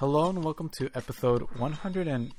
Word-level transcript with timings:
Hello 0.00 0.30
and 0.30 0.42
welcome 0.42 0.70
to 0.70 0.88
episode 0.94 1.42
100 1.58 2.08
and 2.08 2.32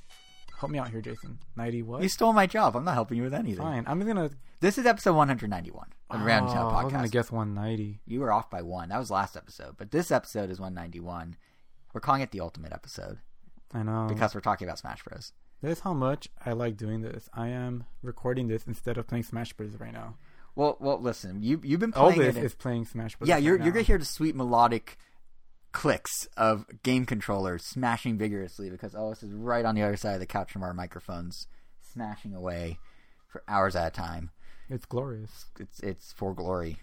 help 0.60 0.72
me 0.72 0.80
out 0.80 0.90
here, 0.90 1.00
Jason. 1.00 1.38
90 1.56 1.84
what? 1.84 2.02
You 2.02 2.10
stole 2.10 2.34
my 2.34 2.48
job. 2.48 2.76
I'm 2.76 2.84
not 2.84 2.96
helping 2.96 3.18
you 3.18 3.24
with 3.24 3.36
anything. 3.36 3.62
Fine. 3.64 3.84
I'm 3.86 4.00
gonna. 4.00 4.32
This 4.62 4.80
is 4.80 4.88
episode 4.88 5.14
191 5.14 5.90
of 6.10 6.20
the 6.20 6.26
Random 6.26 6.52
Channel 6.52 6.72
Oh, 6.72 6.74
I 6.74 6.84
was 6.84 6.92
podcast. 6.92 6.96
gonna 6.96 7.08
guess 7.10 7.32
190. 7.32 8.00
You 8.08 8.20
were 8.22 8.32
off 8.32 8.50
by 8.50 8.64
one. 8.64 8.90
That 8.90 8.98
was 8.98 9.12
last 9.12 9.38
episode, 9.38 9.76
but 9.78 9.92
this 9.92 10.10
episode 10.10 10.50
is 10.50 10.60
191. 10.60 11.38
We're 11.94 12.02
calling 12.02 12.22
it 12.22 12.32
the 12.32 12.40
ultimate 12.40 12.74
episode 12.74 13.20
I 13.72 13.84
know. 13.84 14.08
because 14.10 14.34
we're 14.34 14.42
talking 14.42 14.68
about 14.68 14.80
Smash 14.80 15.04
Bros. 15.04 15.32
This 15.62 15.78
is 15.78 15.84
how 15.84 15.94
much 15.94 16.30
I 16.44 16.54
like 16.54 16.78
doing 16.78 17.02
this. 17.02 17.30
I 17.32 17.50
am 17.50 17.84
recording 18.02 18.48
this 18.48 18.66
instead 18.66 18.98
of 18.98 19.06
playing 19.06 19.26
Smash 19.26 19.54
Bros. 19.54 19.80
right 19.80 19.94
now. 19.94 20.16
Well, 20.56 20.78
well, 20.80 21.00
listen. 21.00 21.44
You 21.44 21.62
you've 21.64 21.80
been 21.80 21.92
playing 21.92 22.22
Elvis 22.22 22.38
it. 22.38 22.44
is 22.44 22.56
playing 22.56 22.86
Smash 22.86 23.18
Bros. 23.18 23.28
yeah, 23.30 23.36
right 23.36 23.44
you're 23.44 23.58
you're 23.62 23.72
gonna 23.72 23.84
hear 23.84 24.00
the 24.00 24.06
sweet 24.06 24.36
melodic 24.36 24.98
clicks 25.72 26.28
of 26.38 26.66
game 26.84 27.06
controllers 27.06 27.64
smashing 27.66 28.18
vigorously 28.18 28.70
because 28.70 28.94
Elvis 28.94 29.24
is 29.24 29.32
right 29.32 29.66
on 29.66 29.76
the 29.76 29.84
other 29.84 29.98
side 29.98 30.14
of 30.14 30.20
the 30.20 30.26
couch 30.26 30.52
from 30.52 30.64
our 30.64 30.74
microphones, 30.74 31.48
smashing 31.82 32.34
away 32.34 32.80
for 33.28 33.44
hours 33.48 33.76
at 33.76 33.88
a 33.88 33.92
time. 33.92 34.32
It's 34.70 34.86
glorious. 34.86 35.46
it's 35.60 35.80
it's 35.82 36.14
for 36.14 36.34
glory. 36.34 36.78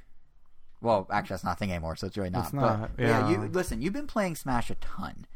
Well, 0.80 1.06
actually, 1.10 1.34
that's 1.34 1.44
not 1.44 1.56
a 1.56 1.58
thing 1.58 1.70
anymore, 1.72 1.96
so 1.96 2.06
it's 2.06 2.16
really 2.16 2.30
not. 2.30 2.44
It's 2.44 2.52
not, 2.52 2.96
But, 2.96 3.02
yeah. 3.02 3.28
yeah. 3.28 3.30
you 3.30 3.48
listen. 3.48 3.82
You've 3.82 3.92
been 3.94 4.06
playing 4.06 4.36
Smash 4.36 4.70
a 4.70 4.74
ton, 4.76 5.26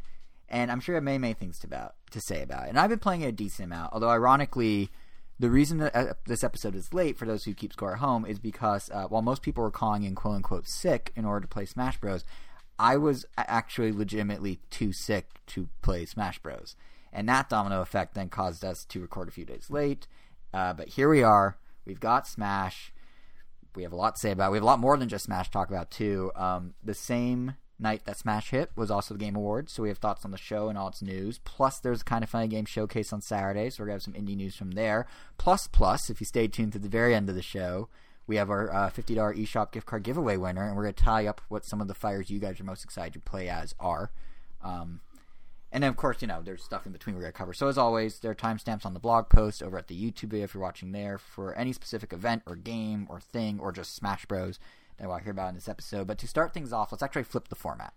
and 0.48 0.70
I'm 0.70 0.80
sure 0.80 0.94
you 0.94 0.96
have 0.96 1.04
many 1.04 1.18
many 1.18 1.34
things 1.34 1.58
to 1.60 1.66
about 1.66 1.94
to 2.10 2.20
say 2.20 2.42
about 2.42 2.66
it. 2.66 2.68
And 2.70 2.78
I've 2.78 2.90
been 2.90 2.98
playing 2.98 3.22
it 3.22 3.28
a 3.28 3.32
decent 3.32 3.66
amount. 3.66 3.92
Although, 3.92 4.10
ironically, 4.10 4.90
the 5.38 5.50
reason 5.50 5.78
that 5.78 5.96
uh, 5.96 6.12
this 6.26 6.44
episode 6.44 6.76
is 6.76 6.94
late 6.94 7.18
for 7.18 7.24
those 7.26 7.44
who 7.44 7.54
keep 7.54 7.72
score 7.72 7.94
at 7.94 7.98
home 7.98 8.24
is 8.24 8.38
because 8.38 8.88
uh, 8.92 9.04
while 9.04 9.22
most 9.22 9.42
people 9.42 9.64
were 9.64 9.70
calling 9.70 10.04
in 10.04 10.14
quote 10.14 10.36
unquote 10.36 10.68
sick 10.68 11.10
in 11.16 11.24
order 11.24 11.40
to 11.40 11.48
play 11.48 11.64
Smash 11.64 11.98
Bros, 11.98 12.24
I 12.82 12.96
was 12.96 13.24
actually 13.36 13.92
legitimately 13.92 14.58
too 14.70 14.92
sick 14.92 15.26
to 15.48 15.68
play 15.82 16.04
Smash 16.04 16.38
Bros. 16.40 16.74
And 17.12 17.28
that 17.28 17.48
domino 17.48 17.80
effect 17.80 18.14
then 18.14 18.28
caused 18.28 18.64
us 18.64 18.84
to 18.86 19.00
record 19.00 19.28
a 19.28 19.32
few 19.32 19.44
days 19.44 19.70
late. 19.70 20.06
Uh, 20.52 20.72
but 20.72 20.88
here 20.88 21.08
we 21.08 21.22
are. 21.22 21.58
We've 21.84 22.00
got 22.00 22.26
Smash 22.26 22.92
we 23.74 23.82
have 23.82 23.92
a 23.92 23.96
lot 23.96 24.16
to 24.16 24.20
say 24.20 24.30
about. 24.30 24.52
We 24.52 24.58
have 24.58 24.62
a 24.62 24.66
lot 24.66 24.80
more 24.80 24.96
than 24.96 25.08
just 25.08 25.24
Smash 25.24 25.46
to 25.46 25.52
talk 25.52 25.68
about 25.68 25.90
too. 25.90 26.30
Um, 26.36 26.74
the 26.82 26.94
same 26.94 27.54
night 27.78 28.04
that 28.04 28.18
Smash 28.18 28.50
hit 28.50 28.70
was 28.76 28.90
also 28.90 29.14
the 29.14 29.20
Game 29.20 29.36
Awards, 29.36 29.72
so 29.72 29.82
we 29.82 29.88
have 29.88 29.98
thoughts 29.98 30.24
on 30.24 30.30
the 30.30 30.38
show 30.38 30.68
and 30.68 30.78
all 30.78 30.88
its 30.88 31.02
news. 31.02 31.38
Plus, 31.44 31.78
there's 31.78 32.02
a 32.02 32.04
kind 32.04 32.22
of 32.22 32.30
funny 32.30 32.48
game 32.48 32.64
showcase 32.64 33.12
on 33.12 33.20
Saturday, 33.20 33.70
so 33.70 33.82
we're 33.82 33.86
gonna 33.86 33.94
have 33.94 34.02
some 34.02 34.14
indie 34.14 34.36
news 34.36 34.56
from 34.56 34.72
there. 34.72 35.06
Plus, 35.38 35.66
plus, 35.66 36.10
if 36.10 36.20
you 36.20 36.26
stay 36.26 36.46
tuned 36.46 36.72
to 36.72 36.78
the 36.78 36.88
very 36.88 37.14
end 37.14 37.28
of 37.28 37.34
the 37.34 37.42
show, 37.42 37.88
we 38.26 38.36
have 38.36 38.50
our 38.50 38.72
uh, 38.72 38.90
fifty 38.90 39.14
dollar 39.14 39.34
eShop 39.34 39.72
gift 39.72 39.86
card 39.86 40.02
giveaway 40.02 40.36
winner, 40.36 40.66
and 40.66 40.76
we're 40.76 40.84
gonna 40.84 40.92
tie 40.92 41.26
up 41.26 41.40
what 41.48 41.64
some 41.64 41.80
of 41.80 41.88
the 41.88 41.94
fires 41.94 42.30
you 42.30 42.38
guys 42.38 42.60
are 42.60 42.64
most 42.64 42.84
excited 42.84 43.12
to 43.14 43.20
play 43.20 43.48
as 43.48 43.74
are. 43.80 44.10
Um, 44.62 45.00
and 45.72 45.82
then, 45.82 45.88
of 45.88 45.96
course, 45.96 46.20
you 46.20 46.28
know, 46.28 46.42
there's 46.42 46.62
stuff 46.62 46.84
in 46.84 46.92
between 46.92 47.16
we're 47.16 47.22
going 47.22 47.32
to 47.32 47.38
cover. 47.38 47.54
So, 47.54 47.66
as 47.66 47.78
always, 47.78 48.18
there 48.18 48.30
are 48.30 48.34
timestamps 48.34 48.84
on 48.84 48.92
the 48.92 49.00
blog 49.00 49.30
post 49.30 49.62
over 49.62 49.78
at 49.78 49.88
the 49.88 49.98
YouTube 49.98 50.28
video 50.28 50.44
if 50.44 50.52
you're 50.52 50.62
watching 50.62 50.92
there 50.92 51.16
for 51.16 51.54
any 51.54 51.72
specific 51.72 52.12
event 52.12 52.42
or 52.46 52.56
game 52.56 53.06
or 53.08 53.20
thing 53.20 53.58
or 53.58 53.72
just 53.72 53.94
Smash 53.94 54.26
Bros. 54.26 54.58
that 54.98 55.08
we'll 55.08 55.16
hear 55.16 55.32
about 55.32 55.48
in 55.48 55.54
this 55.54 55.68
episode. 55.68 56.06
But 56.06 56.18
to 56.18 56.28
start 56.28 56.52
things 56.52 56.74
off, 56.74 56.92
let's 56.92 57.02
actually 57.02 57.22
flip 57.22 57.48
the 57.48 57.54
format. 57.54 57.94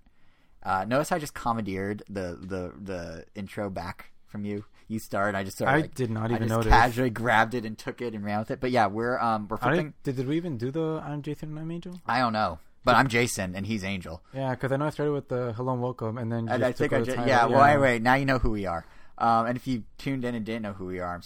Uh, 0.63 0.85
notice 0.87 1.11
I 1.11 1.19
just 1.19 1.33
commandeered 1.33 2.01
the, 2.09 2.37
the, 2.41 2.73
the 2.81 3.25
intro 3.35 3.69
back 3.69 4.11
from 4.25 4.45
you. 4.45 4.63
You 4.87 4.99
started. 4.99 5.37
I 5.37 5.43
just 5.43 5.57
sort 5.57 5.69
of 5.69 5.75
I 5.75 5.81
like, 5.81 5.95
did 5.95 6.11
not 6.11 6.31
I 6.31 6.35
even 6.35 6.47
just 6.47 6.57
notice. 6.57 6.71
casually 6.71 7.09
grabbed 7.09 7.53
it 7.55 7.65
and 7.65 7.77
took 7.77 8.01
it 8.01 8.13
and 8.13 8.23
ran 8.23 8.39
with 8.39 8.51
it. 8.51 8.59
But 8.59 8.71
yeah, 8.71 8.85
we're 8.87 9.17
um 9.19 9.47
we're 9.47 9.57
I 9.61 9.69
flipping. 9.69 9.93
did, 10.03 10.15
did 10.17 10.27
we 10.27 10.37
even 10.37 10.57
do 10.57 10.69
the 10.71 11.01
I'm 11.03 11.21
Jason 11.23 11.49
and 11.49 11.59
I'm 11.59 11.71
Angel? 11.71 11.99
I 12.05 12.19
don't 12.19 12.33
know, 12.33 12.59
but 12.83 12.95
I'm 12.95 13.07
Jason 13.07 13.55
and 13.55 13.65
he's 13.65 13.83
Angel. 13.83 14.21
Yeah, 14.33 14.51
because 14.51 14.71
I 14.71 14.77
know 14.77 14.85
I 14.85 14.89
started 14.91 15.13
with 15.13 15.27
the 15.29 15.53
hello 15.53 15.73
and 15.73 15.81
welcome, 15.81 16.17
and 16.19 16.31
then 16.31 16.47
And 16.49 16.61
just 16.61 16.63
I 16.63 16.71
think 16.71 16.93
I 16.93 16.97
just, 17.01 17.15
title. 17.17 17.27
yeah. 17.27 17.45
Well, 17.45 17.63
anyway, 17.63 17.97
now 17.99 18.13
you 18.15 18.25
know 18.25 18.37
who 18.37 18.51
we 18.51 18.65
are. 18.67 18.85
Um, 19.17 19.47
and 19.47 19.57
if 19.57 19.65
you 19.65 19.83
tuned 19.97 20.23
in 20.25 20.35
and 20.35 20.45
didn't 20.45 20.61
know 20.61 20.73
who 20.73 20.85
we 20.85 20.99
are, 20.99 21.15
I'm. 21.15 21.21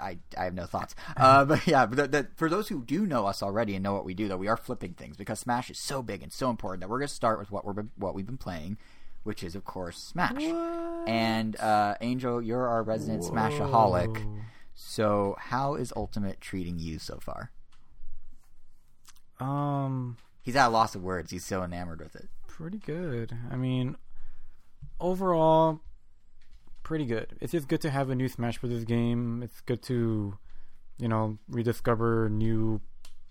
I, 0.00 0.18
I 0.38 0.44
have 0.44 0.54
no 0.54 0.64
thoughts. 0.66 0.94
Uh, 1.16 1.44
but 1.44 1.66
yeah, 1.66 1.84
but 1.86 1.96
the, 1.96 2.08
the, 2.08 2.28
for 2.36 2.48
those 2.48 2.68
who 2.68 2.82
do 2.84 3.06
know 3.06 3.26
us 3.26 3.42
already 3.42 3.74
and 3.74 3.82
know 3.82 3.92
what 3.92 4.04
we 4.04 4.14
do, 4.14 4.26
though, 4.28 4.36
we 4.36 4.48
are 4.48 4.56
flipping 4.56 4.94
things 4.94 5.16
because 5.16 5.38
Smash 5.40 5.70
is 5.70 5.78
so 5.78 6.02
big 6.02 6.22
and 6.22 6.32
so 6.32 6.48
important 6.50 6.80
that 6.80 6.88
we're 6.88 6.98
going 6.98 7.08
to 7.08 7.14
start 7.14 7.38
with 7.38 7.50
what 7.50 7.64
we're 7.64 7.84
what 7.96 8.14
we've 8.14 8.26
been 8.26 8.38
playing, 8.38 8.78
which 9.24 9.42
is 9.42 9.54
of 9.54 9.64
course 9.64 9.98
Smash. 9.98 10.42
And 11.06 11.58
uh, 11.60 11.96
Angel, 12.00 12.40
you're 12.40 12.68
our 12.68 12.82
resident 12.82 13.22
Smashaholic. 13.22 14.24
Whoa. 14.24 14.38
So 14.74 15.36
how 15.38 15.74
is 15.74 15.92
Ultimate 15.96 16.40
treating 16.40 16.78
you 16.78 16.98
so 16.98 17.18
far? 17.20 17.50
Um, 19.40 20.16
He's 20.42 20.56
at 20.56 20.68
a 20.68 20.70
loss 20.70 20.94
of 20.94 21.02
words. 21.02 21.30
He's 21.30 21.44
so 21.44 21.62
enamored 21.62 22.00
with 22.00 22.14
it. 22.16 22.28
pretty 22.46 22.78
good. 22.78 23.36
I 23.50 23.56
mean, 23.56 23.96
overall, 25.00 25.80
pretty 26.82 27.06
good. 27.06 27.36
It's 27.40 27.52
just 27.52 27.68
good 27.68 27.80
to 27.82 27.90
have 27.90 28.10
a 28.10 28.14
new 28.14 28.28
Smash 28.28 28.58
Bros. 28.58 28.84
game. 28.84 29.42
It's 29.42 29.60
good 29.60 29.82
to, 29.84 30.38
you 30.98 31.08
know, 31.08 31.38
rediscover 31.48 32.28
new 32.28 32.80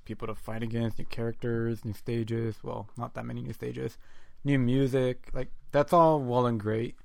people 0.05 0.27
to 0.27 0.35
fight 0.35 0.63
against, 0.63 0.99
new 0.99 1.05
characters, 1.05 1.85
new 1.85 1.93
stages. 1.93 2.57
Well, 2.63 2.89
not 2.97 3.13
that 3.15 3.25
many 3.25 3.41
new 3.41 3.53
stages, 3.53 3.97
new 4.43 4.59
music. 4.59 5.29
Like 5.33 5.49
that's 5.71 5.93
all 5.93 6.19
well 6.21 6.45
and 6.45 6.59
great. 6.59 6.95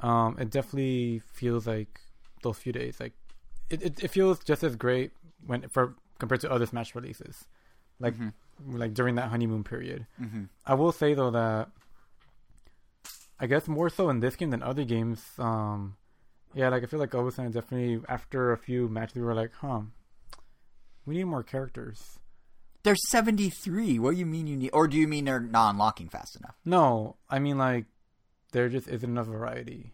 Um, 0.00 0.36
it 0.38 0.50
definitely 0.50 1.22
feels 1.32 1.66
like 1.66 2.00
those 2.42 2.58
few 2.58 2.72
days, 2.72 2.98
like 2.98 3.12
it, 3.70 3.82
it, 3.82 4.04
it 4.04 4.08
feels 4.08 4.40
just 4.40 4.64
as 4.64 4.74
great 4.76 5.12
when 5.46 5.68
for 5.68 5.94
compared 6.18 6.40
to 6.42 6.50
other 6.50 6.66
Smash 6.66 6.94
releases, 6.94 7.44
like 8.00 8.14
Mhm. 8.16 8.32
like 8.66 8.94
during 8.94 9.14
that 9.16 9.28
honeymoon 9.30 9.62
period. 9.64 10.06
Mm-hmm. 10.20 10.44
I 10.66 10.74
will 10.74 10.92
say 10.92 11.14
though 11.14 11.30
that 11.30 11.70
I 13.38 13.46
guess 13.46 13.66
more 13.68 13.90
so 13.90 14.08
in 14.10 14.20
this 14.20 14.36
game 14.36 14.50
than 14.50 14.62
other 14.62 14.84
games. 14.84 15.24
Um, 15.38 15.96
yeah, 16.54 16.68
like 16.68 16.82
I 16.82 16.86
feel 16.86 17.00
like 17.00 17.10
Elvis 17.10 17.38
and 17.38 17.48
I 17.48 17.50
definitely 17.50 18.04
after 18.08 18.52
a 18.52 18.58
few 18.58 18.88
matches 18.88 19.16
we 19.16 19.22
were 19.22 19.34
like, 19.34 19.52
huh, 19.60 19.82
we 21.06 21.16
need 21.16 21.24
more 21.24 21.42
characters. 21.42 22.18
There's 22.84 23.08
73. 23.10 23.98
What 23.98 24.12
do 24.12 24.16
you 24.18 24.26
mean 24.26 24.46
you 24.46 24.56
need? 24.56 24.70
Or 24.72 24.88
do 24.88 24.96
you 24.96 25.06
mean 25.06 25.24
they're 25.26 25.38
not 25.40 25.70
unlocking 25.70 26.08
fast 26.08 26.36
enough? 26.36 26.56
No, 26.64 27.16
I 27.30 27.38
mean 27.38 27.58
like 27.58 27.86
there 28.52 28.68
just 28.68 28.88
isn't 28.88 29.08
enough 29.08 29.26
variety. 29.26 29.92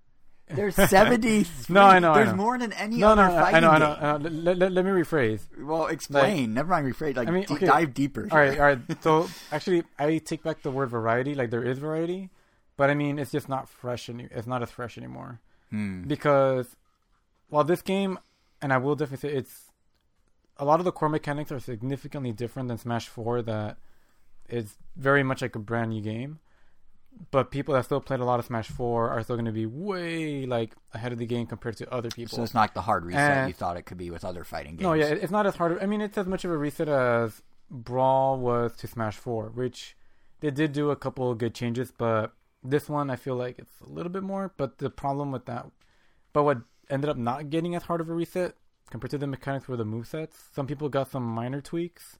There's 0.52 0.74
73. 0.74 1.46
No, 1.68 1.82
I 1.84 2.00
know, 2.00 2.10
I 2.10 2.14
There's 2.18 2.30
know. 2.30 2.34
more 2.36 2.58
than 2.58 2.72
any 2.72 2.96
No, 2.96 3.14
no, 3.14 3.22
other 3.22 3.36
I 3.38 3.50
fighting 3.52 3.68
I 3.68 3.78
know. 3.78 3.94
game. 3.94 4.04
I 4.04 4.12
know. 4.18 4.28
Let, 4.42 4.58
let, 4.58 4.72
let 4.72 4.84
me 4.84 4.90
rephrase. 4.90 5.42
Well, 5.62 5.86
explain. 5.86 6.54
Never 6.54 6.70
mind 6.70 6.92
rephrase. 6.92 7.14
Like, 7.16 7.28
I 7.28 7.30
mean, 7.30 7.46
okay. 7.48 7.66
dive 7.66 7.94
deeper. 7.94 8.26
All 8.32 8.36
right, 8.38 8.58
all 8.58 8.66
right. 8.66 8.78
So 9.00 9.28
actually, 9.52 9.84
I 9.96 10.18
take 10.18 10.42
back 10.42 10.62
the 10.62 10.72
word 10.72 10.90
variety. 10.90 11.36
Like 11.36 11.50
there 11.50 11.62
is 11.62 11.78
variety, 11.78 12.30
but 12.76 12.90
I 12.90 12.94
mean 12.94 13.20
it's 13.20 13.30
just 13.30 13.48
not 13.48 13.68
fresh. 13.68 14.08
Any- 14.08 14.26
it's 14.30 14.48
not 14.48 14.60
as 14.62 14.70
fresh 14.72 14.98
anymore. 14.98 15.38
Hmm. 15.70 16.02
because 16.08 16.74
while 17.48 17.62
this 17.62 17.80
game, 17.80 18.18
and 18.60 18.72
I 18.72 18.78
will 18.78 18.96
definitely 18.96 19.28
say 19.30 19.36
it's 19.36 19.69
a 20.60 20.64
lot 20.64 20.78
of 20.78 20.84
the 20.84 20.92
core 20.92 21.08
mechanics 21.08 21.50
are 21.50 21.58
significantly 21.58 22.32
different 22.32 22.68
than 22.68 22.78
Smash 22.78 23.08
Four. 23.08 23.42
That 23.42 23.78
is 24.48 24.76
very 24.94 25.22
much 25.22 25.42
like 25.42 25.56
a 25.56 25.58
brand 25.58 25.90
new 25.90 26.02
game. 26.02 26.38
But 27.32 27.50
people 27.50 27.74
that 27.74 27.84
still 27.86 28.00
played 28.00 28.20
a 28.20 28.24
lot 28.24 28.38
of 28.38 28.46
Smash 28.46 28.68
Four 28.68 29.10
are 29.10 29.22
still 29.22 29.36
going 29.36 29.46
to 29.46 29.52
be 29.52 29.66
way 29.66 30.46
like 30.46 30.76
ahead 30.94 31.12
of 31.12 31.18
the 31.18 31.26
game 31.26 31.46
compared 31.46 31.76
to 31.78 31.92
other 31.92 32.08
people. 32.10 32.36
So 32.36 32.42
it's 32.44 32.54
not 32.54 32.72
the 32.74 32.82
hard 32.82 33.04
reset 33.04 33.38
And- 33.38 33.48
you 33.48 33.54
thought 33.54 33.76
it 33.76 33.82
could 33.82 33.98
be 33.98 34.10
with 34.10 34.24
other 34.24 34.44
fighting 34.44 34.72
games. 34.76 34.82
No, 34.82 34.92
yeah, 34.92 35.06
it's 35.06 35.32
not 35.32 35.46
as 35.46 35.56
hard. 35.56 35.78
I 35.82 35.86
mean, 35.86 36.00
it's 36.00 36.16
as 36.18 36.26
much 36.26 36.44
of 36.44 36.50
a 36.50 36.56
reset 36.56 36.88
as 36.88 37.42
Brawl 37.70 38.38
was 38.38 38.76
to 38.76 38.86
Smash 38.86 39.16
Four, 39.16 39.46
which 39.50 39.96
they 40.40 40.50
did 40.50 40.72
do 40.72 40.90
a 40.90 40.96
couple 40.96 41.30
of 41.30 41.38
good 41.38 41.54
changes, 41.54 41.90
but 41.96 42.32
this 42.62 42.88
one 42.88 43.10
I 43.10 43.16
feel 43.16 43.34
like 43.36 43.58
it's 43.58 43.80
a 43.80 43.88
little 43.88 44.12
bit 44.12 44.22
more. 44.22 44.52
But 44.56 44.78
the 44.78 44.90
problem 44.90 45.32
with 45.32 45.46
that, 45.46 45.66
but 46.32 46.44
what 46.44 46.58
ended 46.88 47.10
up 47.10 47.16
not 47.16 47.50
getting 47.50 47.74
as 47.74 47.84
hard 47.84 48.00
of 48.00 48.08
a 48.08 48.14
reset 48.14 48.54
compared 48.90 49.10
to 49.12 49.18
the 49.18 49.26
mechanics 49.26 49.68
were 49.68 49.76
the 49.76 49.84
movesets. 49.84 50.34
Some 50.54 50.66
people 50.66 50.88
got 50.88 51.10
some 51.10 51.22
minor 51.24 51.60
tweaks, 51.60 52.18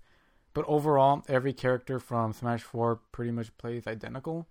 but 0.55 0.65
overall, 0.69 1.22
every 1.28 1.53
character 1.53 1.99
from 1.99 2.33
Smash 2.33 2.63
Four 2.63 3.01
pretty 3.13 3.31
much 3.33 3.57
plays 3.59 3.87
identical, 3.87 4.49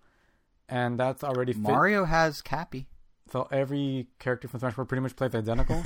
and 0.68 1.00
that's 1.00 1.24
already 1.24 1.54
fit. 1.54 1.62
Mario 1.62 2.06
has 2.06 2.42
Cappy. 2.42 2.88
So 3.32 3.48
every 3.52 4.08
character 4.20 4.48
from 4.48 4.60
Smash 4.60 4.74
Four 4.74 4.86
pretty 4.86 5.02
much 5.02 5.16
plays 5.16 5.36
identical, 5.36 5.84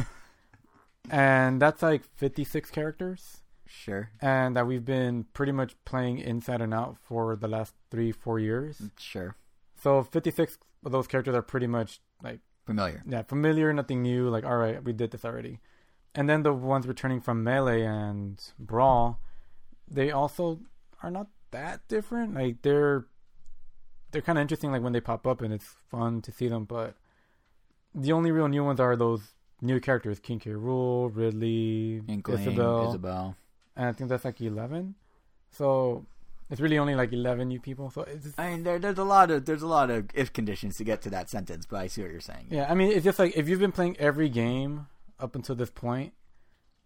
and 1.09 1.61
that's 1.61 1.81
like 1.81 2.03
fifty-six 2.15 2.69
characters 2.71 3.39
Sure. 3.65 4.11
and 4.21 4.55
that 4.55 4.67
we've 4.67 4.85
been 4.85 5.25
pretty 5.33 5.51
much 5.51 5.75
playing 5.83 6.19
inside 6.19 6.61
and 6.61 6.73
out 6.73 6.97
for 7.01 7.35
the 7.35 7.47
last 7.47 7.73
three, 7.89 8.11
four 8.11 8.37
years. 8.39 8.77
Mm, 8.77 8.91
sure. 8.99 9.35
So 9.81 10.03
56 10.03 10.59
of 10.85 10.91
those 10.91 11.07
characters 11.07 11.33
are 11.33 11.41
pretty 11.41 11.65
much 11.67 11.99
like, 12.21 12.39
Familiar. 12.67 13.01
yeah, 13.07 13.23
familiar, 13.23 13.73
nothing 13.73 14.03
new. 14.03 14.29
Like, 14.29 14.45
all 14.45 14.57
right, 14.57 14.83
we 14.83 14.93
did 14.93 15.09
this 15.11 15.25
already. 15.25 15.59
And 16.15 16.29
then 16.29 16.43
the 16.43 16.53
ones 16.53 16.87
returning 16.87 17.21
from 17.21 17.43
Melee 17.43 17.81
and 17.83 18.39
Brawl, 18.59 19.19
they 19.89 20.11
also 20.11 20.59
are 21.01 21.09
not 21.09 21.27
that 21.51 21.87
different. 21.87 22.35
Like, 22.35 22.61
they're 22.61 23.05
they're 24.11 24.21
kind 24.21 24.37
of 24.37 24.41
interesting. 24.43 24.71
Like 24.71 24.83
when 24.83 24.93
they 24.93 25.01
pop 25.01 25.25
up, 25.25 25.41
and 25.41 25.53
it's 25.53 25.65
fun 25.89 26.21
to 26.21 26.31
see 26.31 26.47
them. 26.47 26.65
But 26.65 26.95
the 27.95 28.11
only 28.11 28.31
real 28.31 28.47
new 28.47 28.63
ones 28.63 28.79
are 28.79 28.95
those 28.95 29.21
new 29.61 29.79
characters: 29.79 30.19
King 30.19 30.39
K. 30.39 30.51
Rool, 30.51 31.09
Ridley, 31.13 32.01
Inkling, 32.07 32.41
Isabelle, 32.41 32.89
Isabelle. 32.89 33.35
and 33.75 33.87
I 33.87 33.91
think 33.91 34.09
that's 34.09 34.23
like 34.25 34.39
eleven. 34.39 34.95
So 35.49 36.05
it's 36.51 36.61
really 36.61 36.77
only 36.77 36.93
like 36.93 37.11
eleven 37.11 37.47
new 37.47 37.59
people. 37.59 37.89
So 37.89 38.01
it's 38.03 38.25
just, 38.25 38.39
I 38.39 38.51
mean, 38.51 38.63
there, 38.63 38.77
there's 38.77 38.99
a 38.99 39.03
lot 39.03 39.31
of 39.31 39.45
there's 39.45 39.63
a 39.63 39.67
lot 39.67 39.89
of 39.89 40.05
if 40.13 40.31
conditions 40.31 40.77
to 40.77 40.83
get 40.83 41.01
to 41.03 41.09
that 41.09 41.29
sentence, 41.29 41.65
but 41.65 41.77
I 41.77 41.87
see 41.87 42.03
what 42.03 42.11
you're 42.11 42.21
saying. 42.21 42.47
yeah. 42.51 42.69
I 42.69 42.75
mean, 42.75 42.91
it's 42.91 43.03
just 43.03 43.17
like 43.17 43.35
if 43.35 43.49
you've 43.49 43.59
been 43.59 43.71
playing 43.71 43.97
every 43.97 44.29
game 44.29 44.85
up 45.23 45.35
until 45.35 45.55
this 45.55 45.69
point, 45.71 46.13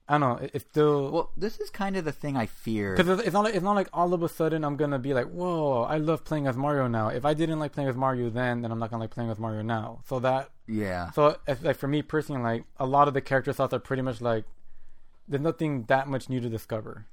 I 0.10 0.18
don't 0.18 0.22
know. 0.22 0.38
it- 0.46 0.52
It's 0.54 0.66
still 0.70 1.12
Well, 1.12 1.32
this 1.36 1.60
is 1.60 1.70
kind 1.70 1.98
of 1.98 2.06
the 2.06 2.14
thing 2.14 2.38
I 2.38 2.46
fear. 2.46 2.96
because 2.96 3.20
it's 3.20 3.34
not 3.34 3.44
like 3.44 3.56
it's 3.56 3.64
not 3.64 3.76
like 3.76 3.90
all 3.92 4.14
of 4.14 4.24
a 4.24 4.30
sudden 4.30 4.64
I'm 4.64 4.78
gonna 4.78 5.00
be 5.00 5.14
like, 5.14 5.28
whoa, 5.28 5.82
I 5.84 5.98
love 5.98 6.24
playing 6.24 6.48
as 6.48 6.56
Mario 6.56 6.88
now. 6.88 7.10
If 7.10 7.26
I 7.26 7.34
didn't 7.34 7.60
like 7.60 7.74
playing 7.74 7.90
as 7.90 7.96
Mario 7.98 8.30
then, 8.30 8.62
then 8.62 8.72
I'm 8.72 8.80
not 8.80 8.90
gonna 8.90 9.04
like 9.04 9.12
playing 9.12 9.30
with 9.30 9.40
Mario 9.40 9.64
now. 9.64 10.02
So 10.06 10.20
that 10.20 10.50
Yeah. 10.68 11.12
so 11.12 11.36
like 11.62 11.76
for 11.78 11.88
me 11.90 12.02
personally, 12.04 12.42
like 12.42 12.64
a 12.78 12.86
lot 12.86 13.08
of 13.10 13.14
the 13.14 13.22
character 13.22 13.52
slots 13.52 13.74
are 13.74 13.80
pretty 13.80 14.02
much 14.02 14.22
like 14.22 14.46
there's 15.28 15.42
nothing 15.44 15.84
that 15.86 16.08
much 16.08 16.30
new 16.30 16.40
to 16.40 16.48
discover. 16.50 17.06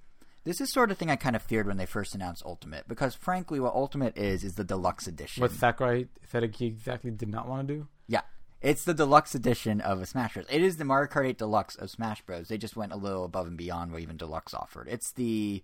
This 0.44 0.60
is 0.60 0.70
sort 0.70 0.90
of 0.92 0.98
thing 0.98 1.10
I 1.10 1.16
kind 1.16 1.34
of 1.34 1.42
feared 1.42 1.66
when 1.66 1.78
they 1.78 1.86
first 1.86 2.14
announced 2.14 2.44
Ultimate, 2.44 2.86
because 2.86 3.14
frankly, 3.14 3.58
what 3.58 3.74
Ultimate 3.74 4.16
is 4.16 4.44
is 4.44 4.54
the 4.56 4.62
deluxe 4.62 5.06
edition. 5.08 5.40
What 5.40 5.50
Sakurai 5.52 6.06
said 6.30 6.44
he 6.54 6.66
exactly 6.66 7.10
did 7.10 7.30
not 7.30 7.48
want 7.48 7.66
to 7.66 7.74
do. 7.74 7.88
Yeah, 8.64 8.70
it's 8.70 8.84
the 8.84 8.94
deluxe 8.94 9.34
edition 9.34 9.80
of 9.80 10.00
a 10.00 10.06
Smash 10.06 10.34
Bros. 10.34 10.46
It 10.50 10.62
is 10.62 10.76
the 10.78 10.84
Mario 10.84 11.08
Kart 11.10 11.26
8 11.26 11.38
Deluxe 11.38 11.76
of 11.76 11.90
Smash 11.90 12.22
Bros. 12.22 12.48
They 12.48 12.58
just 12.58 12.76
went 12.76 12.92
a 12.92 12.96
little 12.96 13.24
above 13.24 13.46
and 13.46 13.56
beyond 13.56 13.92
what 13.92 14.00
even 14.02 14.16
Deluxe 14.16 14.54
offered. 14.54 14.88
It's 14.88 15.12
the 15.12 15.62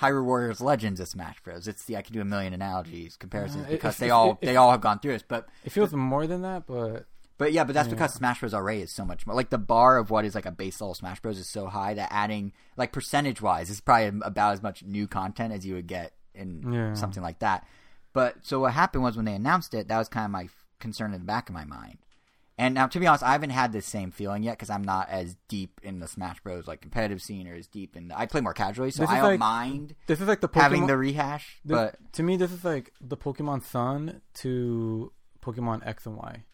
Hyrule 0.00 0.24
Warriors 0.24 0.60
Legends 0.60 1.00
of 1.00 1.08
Smash 1.08 1.40
Bros. 1.42 1.68
It's 1.68 1.84
the 1.84 1.96
I 1.96 2.02
can 2.02 2.12
do 2.14 2.20
a 2.20 2.24
million 2.24 2.52
analogies 2.52 3.16
comparisons 3.16 3.66
Uh, 3.66 3.70
because 3.70 3.94
it's- 3.94 3.98
they 3.98 4.06
it's- 4.06 4.14
all 4.16 4.32
it- 4.32 4.46
they 4.46 4.56
all 4.56 4.70
have 4.70 4.80
gone 4.80 4.98
through 4.98 5.12
this, 5.12 5.24
but 5.26 5.48
It 5.64 5.70
feels 5.70 5.92
more 5.92 6.26
than 6.26 6.42
that, 6.42 6.66
but 6.66 7.06
But 7.38 7.52
yeah, 7.52 7.64
but 7.64 7.74
that's 7.74 7.88
because 7.88 8.14
Smash 8.14 8.40
Bros. 8.40 8.54
already 8.54 8.80
is 8.80 8.90
so 8.90 9.04
much 9.04 9.26
more. 9.26 9.36
Like 9.36 9.50
the 9.50 9.58
bar 9.58 9.98
of 9.98 10.10
what 10.10 10.24
is 10.24 10.34
like 10.34 10.46
a 10.46 10.50
base 10.50 10.80
level 10.80 10.94
Smash 10.94 11.20
Bros. 11.20 11.38
is 11.38 11.46
so 11.46 11.66
high 11.66 11.92
that 11.94 12.08
adding 12.10 12.52
like 12.78 12.92
percentage 12.92 13.42
wise 13.42 13.68
is 13.68 13.80
probably 13.82 14.20
about 14.22 14.54
as 14.54 14.62
much 14.62 14.82
new 14.82 15.06
content 15.06 15.52
as 15.52 15.66
you 15.66 15.74
would 15.74 15.86
get 15.86 16.14
in 16.34 16.72
Yeah. 16.72 16.94
something 16.94 17.22
like 17.22 17.40
that. 17.40 17.66
But 18.14 18.36
so 18.46 18.60
what 18.60 18.72
happened 18.72 19.04
was 19.04 19.16
when 19.16 19.26
they 19.26 19.34
announced 19.34 19.74
it, 19.74 19.88
that 19.88 19.98
was 19.98 20.08
kind 20.08 20.24
of 20.24 20.30
my 20.30 20.48
concern 20.78 21.12
in 21.12 21.20
the 21.20 21.26
back 21.26 21.48
of 21.50 21.54
my 21.54 21.64
mind. 21.64 21.98
And 22.58 22.74
now, 22.74 22.86
to 22.86 22.98
be 22.98 23.06
honest, 23.06 23.22
I 23.22 23.32
haven't 23.32 23.50
had 23.50 23.72
this 23.72 23.84
same 23.84 24.10
feeling 24.10 24.42
yet 24.42 24.52
because 24.52 24.70
I'm 24.70 24.82
not 24.82 25.10
as 25.10 25.36
deep 25.46 25.78
in 25.82 25.98
the 25.98 26.08
Smash 26.08 26.40
Bros. 26.40 26.66
like 26.66 26.80
competitive 26.80 27.20
scene 27.20 27.46
or 27.46 27.54
as 27.54 27.66
deep 27.66 27.94
in. 27.96 28.08
The, 28.08 28.18
I 28.18 28.24
play 28.24 28.40
more 28.40 28.54
casually, 28.54 28.90
so 28.90 29.04
I 29.06 29.16
don't 29.16 29.24
like- 29.32 29.38
mind 29.38 29.94
this 30.06 30.20
is 30.22 30.26
like 30.28 30.40
the 30.40 30.48
Pokemon. 30.48 30.60
having 30.62 30.86
the 30.86 30.96
rehash. 30.96 31.60
this- 31.64 31.76
but 31.76 32.12
to 32.14 32.22
me, 32.22 32.36
this 32.38 32.52
is 32.52 32.64
like 32.64 32.92
the 33.00 33.16
Pokemon 33.16 33.62
Sun 33.62 34.22
to 34.34 35.12
Pokemon 35.42 35.86
X 35.86 36.06
and 36.06 36.16
Y. 36.16 36.44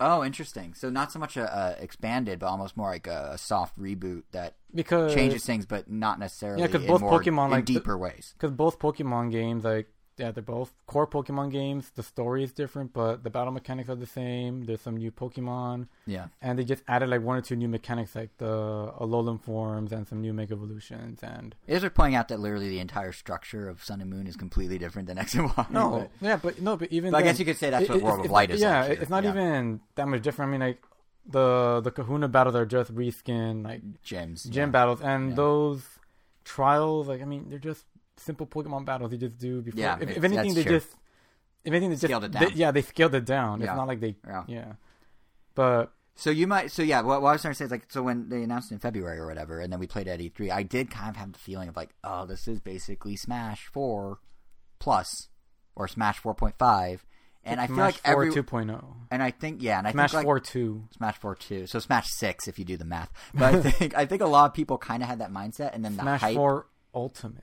oh, 0.00 0.24
interesting. 0.24 0.74
So 0.74 0.88
not 0.90 1.12
so 1.12 1.18
much 1.18 1.36
a, 1.36 1.76
a 1.78 1.82
expanded, 1.82 2.38
but 2.38 2.46
almost 2.46 2.76
more 2.76 2.88
like 2.90 3.06
a, 3.06 3.30
a 3.32 3.38
soft 3.38 3.78
reboot 3.78 4.22
that 4.32 4.56
Because 4.74 5.14
changes 5.14 5.44
things, 5.44 5.66
but 5.66 5.90
not 5.90 6.18
necessarily. 6.18 6.60
yeah, 6.62 6.66
because 6.68 6.86
both 6.86 7.00
more- 7.02 7.20
Pokemon, 7.20 7.46
in 7.46 7.50
like, 7.50 7.66
the- 7.66 7.74
deeper 7.74 7.96
ways. 7.98 8.34
because 8.36 8.50
both 8.52 8.78
Pokemon 8.78 9.30
games, 9.30 9.64
like 9.64 9.88
yeah, 10.18 10.30
they're 10.30 10.42
both 10.42 10.72
core 10.86 11.06
Pokemon 11.06 11.52
games. 11.52 11.90
The 11.94 12.02
story 12.02 12.42
is 12.42 12.52
different, 12.52 12.92
but 12.92 13.22
the 13.22 13.30
battle 13.30 13.52
mechanics 13.52 13.88
are 13.90 13.94
the 13.94 14.06
same. 14.06 14.64
There's 14.64 14.80
some 14.80 14.96
new 14.96 15.10
Pokemon, 15.10 15.88
Yeah, 16.06 16.28
and 16.40 16.58
they 16.58 16.64
just 16.64 16.82
added 16.88 17.10
like 17.10 17.22
one 17.22 17.36
or 17.36 17.42
two 17.42 17.56
new 17.56 17.68
mechanics, 17.68 18.14
like 18.14 18.30
the 18.38 18.92
Alolan 19.00 19.40
forms 19.42 19.92
and 19.92 20.08
some 20.08 20.20
new 20.22 20.32
Mega 20.32 20.54
Evolutions. 20.54 21.20
And 21.22 21.54
it 21.66 21.74
is 21.76 21.82
worth 21.82 21.94
pointing 21.94 22.14
out 22.14 22.28
that 22.28 22.40
literally 22.40 22.68
the 22.70 22.78
entire 22.80 23.12
structure 23.12 23.68
of 23.68 23.84
Sun 23.84 24.00
and 24.00 24.10
Moon 24.10 24.26
is 24.26 24.36
completely 24.36 24.78
different 24.78 25.06
than 25.08 25.18
X 25.26 25.34
and 25.34 25.50
Y. 25.56 25.66
no, 25.70 25.90
but- 26.00 26.10
yeah, 26.26 26.36
but 26.36 26.60
no, 26.62 26.76
but 26.76 26.90
even 26.90 27.10
But 27.12 27.18
I 27.18 27.22
guess 27.22 27.38
you 27.38 27.44
could 27.44 27.56
say 27.58 27.70
that's 27.70 27.84
it- 27.84 27.90
what 27.90 27.98
it- 27.98 28.02
World 28.04 28.14
it's- 28.20 28.26
of 28.26 28.32
Light 28.32 28.50
is. 28.50 28.60
Yeah, 28.60 28.84
here. 28.86 28.92
it's 29.00 29.10
not 29.10 29.24
Yeah. 29.24 29.30
even 29.30 29.80
that 29.96 30.08
much 30.08 30.22
different. 30.22 30.48
I 30.48 30.52
mean, 30.52 30.60
like 30.60 30.82
the 31.28 31.80
the 31.82 31.90
Kahuna 31.90 32.28
battles 32.28 32.54
are 32.54 32.64
just 32.64 32.94
reskin 32.94 33.64
like 33.64 33.82
gyms. 34.04 34.48
gym 34.48 34.68
yeah. 34.68 34.72
battles, 34.72 35.00
and 35.02 35.30
Yeah. 35.30 35.34
those 35.36 35.82
trials, 36.44 37.08
like 37.08 37.20
I 37.20 37.24
mean, 37.24 37.46
they're 37.50 37.58
just 37.58 37.84
simple 38.18 38.46
Pokemon 38.46 38.84
battles 38.84 39.12
you 39.12 39.18
just 39.18 39.38
do 39.38 39.62
before. 39.62 39.80
Yeah, 39.80 39.98
if, 40.00 40.16
if 40.16 40.24
anything, 40.24 40.54
they 40.54 40.62
true. 40.62 40.78
just 40.78 40.88
if 41.64 41.72
anything 41.72 41.90
they 41.90 41.96
Scaled 41.96 42.22
just 42.22 42.34
it 42.34 42.38
down. 42.38 42.48
they- 42.50 42.54
yeah, 42.58 42.70
they 42.70 42.82
scaled 42.82 43.14
it 43.14 43.24
down. 43.24 43.60
Yeah. 43.60 43.66
It's 43.66 43.76
not 43.76 43.88
like 43.88 44.00
they 44.00 44.16
Yeah. 44.26 44.44
yeah, 44.46 44.72
but 45.54 45.92
So 46.14 46.30
you 46.30 46.46
might. 46.46 46.70
So 46.70 46.82
yeah, 46.82 47.02
what, 47.02 47.20
what 47.22 47.28
I 47.30 47.32
was 47.32 47.42
trying 47.42 47.52
to 47.54 47.58
say 47.58 47.64
is 47.66 47.70
like, 47.70 47.86
so 47.92 48.02
when 48.02 48.28
they 48.28 48.42
announced 48.42 48.72
in 48.72 48.78
February 48.78 49.18
or 49.18 49.26
whatever, 49.26 49.60
and 49.60 49.70
then 49.72 49.78
we 49.80 49.86
played 49.86 50.08
at 50.08 50.18
E3, 50.20 50.50
I 50.50 50.62
did 50.62 50.90
kind 50.90 51.10
of 51.10 51.16
have 51.16 51.32
the 51.32 51.38
feeling 51.38 51.68
of 51.68 51.76
like, 51.76 51.90
oh, 52.04 52.24
this 52.24 52.48
is 52.48 52.58
basically 52.60 53.16
Smash 53.16 53.66
Four 53.66 54.18
Plus 54.78 55.28
or 55.74 55.88
Smash 55.88 56.18
Four 56.18 56.34
point 56.34 56.54
five, 56.58 57.04
and 57.44 57.60
I 57.60 57.66
feel 57.66 57.76
Smash 57.76 57.94
like 58.04 58.14
4 58.14 58.24
every 58.24 58.30
2.0, 58.42 58.84
and 59.10 59.22
I 59.22 59.30
think 59.30 59.62
yeah, 59.62 59.76
and 59.78 59.86
I 59.86 59.92
Smash 59.92 60.12
think 60.12 60.18
like, 60.20 60.24
4 60.24 60.40
2. 60.40 60.84
Smash 60.96 61.18
Four 61.18 61.34
two, 61.34 61.66
so 61.66 61.78
Smash 61.80 62.06
Six 62.08 62.48
if 62.48 62.58
you 62.58 62.64
do 62.64 62.76
the 62.78 62.84
math. 62.86 63.10
But 63.34 63.54
I 63.54 63.60
think 63.70 63.94
I 63.96 64.06
think 64.06 64.22
a 64.22 64.26
lot 64.26 64.46
of 64.46 64.54
people 64.54 64.78
kind 64.78 65.02
of 65.02 65.08
had 65.10 65.18
that 65.18 65.30
mindset, 65.32 65.74
and 65.74 65.84
then 65.84 65.96
the 65.96 66.02
Smash 66.02 66.20
hype. 66.22 66.36
4 66.36 66.66
Ultimate. 66.94 67.42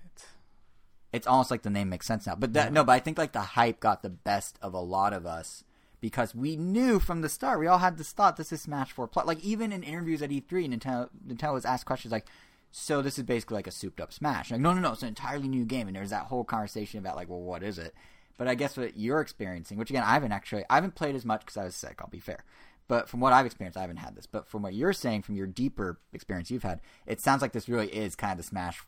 It's 1.14 1.28
almost 1.28 1.52
like 1.52 1.62
the 1.62 1.70
name 1.70 1.90
makes 1.90 2.08
sense 2.08 2.26
now. 2.26 2.36
But 2.36 2.54
that, 2.54 2.74
no, 2.74 2.84
but 2.84 2.94
I 2.94 3.00
think 3.00 3.18
like 3.18 3.32
the 3.32 3.42
hype 3.42 3.80
got 3.80 4.02
the 4.02 4.10
best 4.10 4.58
of 4.62 4.74
a 4.74 4.80
lot 4.80 5.14
of 5.14 5.26
us 5.26 5.64
because 6.02 6.36
we 6.36 6.58
knew 6.58 7.00
from 7.00 7.22
the 7.22 7.30
start. 7.30 7.60
We 7.60 7.68
all 7.68 7.78
had 7.78 7.98
this 7.98 8.12
thought 8.12 8.36
this 8.36 8.52
is 8.52 8.62
Smash 8.62 8.92
Four 8.92 9.08
Plus. 9.08 9.26
Like 9.26 9.40
even 9.42 9.72
in 9.72 9.84
interviews 9.84 10.22
at 10.22 10.32
E3, 10.32 10.68
Nintendo 10.68 11.10
Nintendo 11.26 11.54
was 11.54 11.66
asked 11.66 11.86
questions 11.86 12.12
like. 12.12 12.28
So 12.76 13.04
this 13.04 13.20
is 13.20 13.24
basically 13.24 13.54
like 13.54 13.68
a 13.68 13.72
souped 13.72 14.02
up 14.02 14.12
Smash. 14.12 14.50
Like, 14.50 14.60
no, 14.60 14.74
no, 14.74 14.82
no, 14.82 14.94
it's 14.94 15.04
an 15.04 15.10
entirely 15.10 15.48
new 15.48 15.64
game, 15.64 15.86
and 15.86 15.96
there's 15.96 16.10
that 16.10 16.26
whole 16.26 16.44
conversation 16.44 16.98
about 16.98 17.16
like, 17.16 17.30
well, 17.30 17.40
what 17.40 17.62
is 17.62 17.78
it? 17.78 17.94
But 18.36 18.48
I 18.48 18.56
guess 18.56 18.76
what 18.76 18.98
you're 18.98 19.22
experiencing, 19.22 19.78
which 19.78 19.92
again, 19.92 20.02
I 20.02 20.14
haven't 20.14 20.32
actually, 20.32 20.66
I 20.72 20.76
haven't 20.76 20.96
played 20.96 21.16
as 21.16 21.24
much 21.24 21.42
because 21.42 21.56
I 21.56 21.66
was 21.66 21.76
sick. 21.76 22.00
I'll 22.00 22.10
be 22.10 22.20
fair, 22.20 22.44
but 22.88 23.08
from 23.08 23.20
what 23.20 23.32
I've 23.32 23.46
experienced, 23.46 23.78
I 23.78 23.82
haven't 23.82 23.98
had 23.98 24.16
this. 24.16 24.26
But 24.26 24.48
from 24.48 24.64
what 24.64 24.74
you're 24.74 24.92
saying, 24.92 25.22
from 25.22 25.36
your 25.36 25.46
deeper 25.46 26.00
experience 26.14 26.50
you've 26.50 26.64
had, 26.64 26.82
it 27.06 27.22
sounds 27.22 27.44
like 27.44 27.52
this 27.52 27.70
really 27.70 27.90
is 27.90 28.16
kind 28.16 28.32
of 28.32 28.38
the 28.38 28.44
Smash 28.44 28.82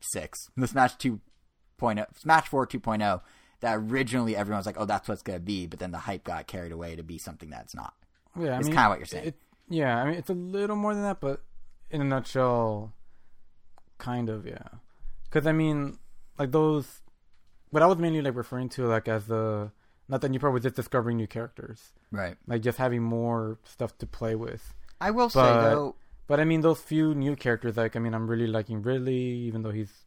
Six, 0.00 0.50
the 0.54 0.68
Smash 0.68 0.96
2.0, 0.96 1.20
Oh, 1.80 1.94
Smash 2.16 2.48
Four 2.48 2.66
2.0. 2.66 3.20
That 3.60 3.76
originally 3.76 4.36
everyone 4.36 4.58
was 4.58 4.66
like, 4.66 4.76
oh, 4.78 4.84
that's 4.84 5.08
what 5.08 5.14
it's 5.14 5.22
gonna 5.22 5.40
be, 5.40 5.66
but 5.66 5.78
then 5.78 5.90
the 5.90 5.98
hype 5.98 6.24
got 6.24 6.46
carried 6.46 6.72
away 6.72 6.94
to 6.96 7.02
be 7.02 7.16
something 7.18 7.48
that's 7.50 7.74
not. 7.74 7.94
Yeah, 8.38 8.56
I 8.56 8.58
It's 8.58 8.68
kinda 8.68 8.88
what 8.88 8.98
you're 8.98 9.06
saying. 9.06 9.28
It, 9.28 9.34
yeah, 9.68 9.96
I 9.98 10.04
mean, 10.04 10.14
it's 10.14 10.28
a 10.30 10.34
little 10.34 10.76
more 10.76 10.92
than 10.94 11.02
that, 11.04 11.20
but 11.20 11.42
in 11.90 12.00
a 12.00 12.04
nutshell, 12.04 12.92
kind 13.98 14.28
of, 14.28 14.46
yeah. 14.46 14.68
Because 15.24 15.46
I 15.46 15.52
mean, 15.52 15.98
like 16.38 16.52
those, 16.52 17.00
what 17.70 17.82
I 17.82 17.86
was 17.86 17.98
mainly 17.98 18.20
like 18.22 18.34
referring 18.36 18.68
to, 18.70 18.86
like 18.86 19.08
as 19.08 19.26
the 19.26 19.70
not 20.08 20.20
that 20.20 20.28
new 20.28 20.38
part 20.38 20.52
was 20.52 20.62
just 20.62 20.76
discovering 20.76 21.16
new 21.16 21.26
characters, 21.26 21.92
Right. 22.12 22.36
like 22.46 22.62
just 22.62 22.78
having 22.78 23.02
more 23.02 23.58
stuff 23.64 23.96
to 23.98 24.06
play 24.06 24.34
with. 24.34 24.74
I 25.00 25.10
will 25.10 25.28
say 25.30 25.40
But- 25.40 25.70
though, 25.70 25.96
But 26.28 26.40
I 26.40 26.44
mean, 26.44 26.60
those 26.60 26.80
few 26.80 27.14
new 27.14 27.36
characters, 27.36 27.76
like 27.76 27.94
I 27.96 28.00
mean, 28.00 28.12
I'm 28.14 28.26
really 28.28 28.46
liking 28.48 28.82
Ridley, 28.82 29.14
even 29.48 29.62
though 29.62 29.70
he's 29.70 30.05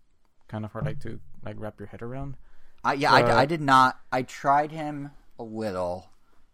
kind 0.49 0.65
of 0.65 0.71
hard 0.73 0.85
like 0.85 0.99
to 1.01 1.19
like 1.45 1.55
wrap 1.57 1.79
your 1.79 1.87
head 1.87 2.01
around. 2.01 2.35
I, 2.83 2.93
yeah, 2.93 3.13
I, 3.13 3.21
But- 3.21 3.31
I 3.31 3.45
did 3.45 3.61
not. 3.61 3.99
I 4.11 4.23
tried 4.23 4.71
him 4.71 5.11
a 5.37 5.43
little. 5.43 6.09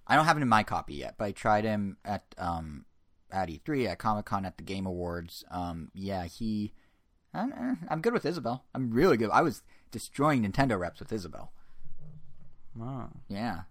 I 0.08 0.16
don't 0.16 0.25
have 0.25 0.38
it 0.38 0.42
in 0.42 0.48
my 0.50 0.62
copy 0.64 0.94
yet, 0.96 1.16
but 1.18 1.25
I 1.25 1.32
tried 1.32 1.64
him 1.66 1.98
at 2.06 2.24
um 2.38 2.86
at 3.32 3.50
E3 3.50 3.88
at 3.88 3.98
Comic 3.98 4.25
Con 4.25 4.46
at 4.46 4.58
the 4.58 4.64
Game 4.64 4.86
Awards. 4.86 5.44
Um, 5.50 5.90
yeah, 5.96 6.25
he. 6.25 6.74
I'm, 7.34 7.52
eh, 7.52 7.75
I'm 7.90 8.02
good 8.02 8.14
with 8.14 8.25
Isabelle. 8.25 8.64
I'm 8.74 8.92
really 8.92 9.18
good. 9.18 9.30
I 9.32 9.42
was 9.42 9.62
destroying 9.92 10.44
Nintendo 10.44 10.80
reps 10.80 11.00
with 11.00 11.12
Isabelle. 11.12 11.52
Wow. 12.75 13.10
Yeah. 13.28 13.62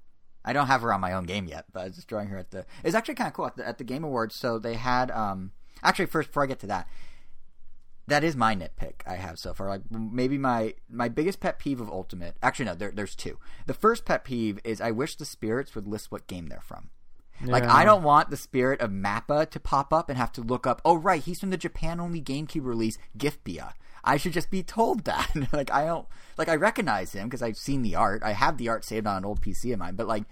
I 0.45 0.53
don't 0.53 0.67
have 0.67 0.83
her 0.83 0.93
on 0.93 1.01
my 1.01 1.13
own 1.15 1.25
game 1.25 1.47
yet, 1.47 1.65
but 1.73 1.81
I 1.81 1.85
was 1.87 1.95
destroying 1.97 2.29
her 2.29 2.37
at 2.39 2.51
the. 2.51 2.67
It's 2.83 2.95
actually 2.95 3.15
kind 3.15 3.29
of 3.29 3.35
cool 3.35 3.47
at 3.47 3.57
the, 3.57 3.67
at 3.67 3.79
the 3.79 3.85
Game 3.85 4.05
Awards. 4.05 4.35
So 4.35 4.59
they 4.59 4.75
had. 4.75 5.11
um 5.11 5.53
Actually, 5.83 6.07
first 6.07 6.29
before 6.31 6.43
I 6.43 6.47
get 6.47 6.61
to 6.61 6.67
that, 6.69 6.89
that 8.07 8.25
is 8.25 8.37
my 8.37 8.55
nitpick 8.55 9.01
I 9.07 9.15
have 9.15 9.39
so 9.39 9.55
far. 9.55 9.69
Like 9.69 9.83
maybe 9.91 10.39
my 10.39 10.75
my 10.89 11.09
biggest 11.09 11.41
pet 11.41 11.59
peeve 11.59 11.81
of 11.81 11.89
Ultimate. 11.89 12.37
Actually, 12.43 12.67
no, 12.67 12.75
there, 12.75 12.93
there's 12.93 13.15
two. 13.17 13.39
The 13.67 13.75
first 13.75 14.05
pet 14.05 14.25
peeve 14.25 14.59
is 14.65 14.81
I 14.81 14.91
wish 14.91 15.17
the 15.17 15.25
spirits 15.25 15.75
would 15.75 15.87
list 15.87 16.13
what 16.13 16.27
game 16.27 16.49
they're 16.49 16.61
from. 16.61 16.91
Like 17.43 17.65
I 17.65 17.85
don't 17.85 18.03
want 18.03 18.31
the 18.31 18.37
spirit 18.37 18.81
of 18.81 18.91
Mappa 18.91 19.51
to 19.51 19.61
pop 19.61 19.93
up 19.93 20.09
and 20.09 20.17
have 20.17 20.33
to 20.33 20.41
look 20.41 20.67
up. 20.67 20.81
Oh 20.85 20.97
right, 20.97 21.23
he's 21.23 21.41
from 21.41 21.51
the 21.51 21.57
Japan 21.57 22.01
only 22.01 22.23
GameCube 22.23 22.65
release 22.65 22.97
Giftpia. 23.19 23.73
I 24.05 24.19
should 24.19 24.33
just 24.33 24.51
be 24.51 24.63
told 24.63 25.05
that. 25.05 25.31
like 25.53 25.71
I 25.73 25.87
don't 25.87 26.07
like 26.39 26.49
I 26.49 26.55
recognize 26.55 27.13
him 27.13 27.29
because 27.29 27.43
I've 27.43 27.57
seen 27.57 27.83
the 27.83 27.97
art. 27.97 28.23
I 28.23 28.33
have 28.33 28.59
the 28.59 28.69
art 28.69 28.85
saved 28.85 29.07
on 29.07 29.19
an 29.19 29.25
old 29.25 29.41
PC 29.41 29.73
of 29.73 29.79
mine, 29.79 29.97
but 29.97 30.07
like 30.07 30.25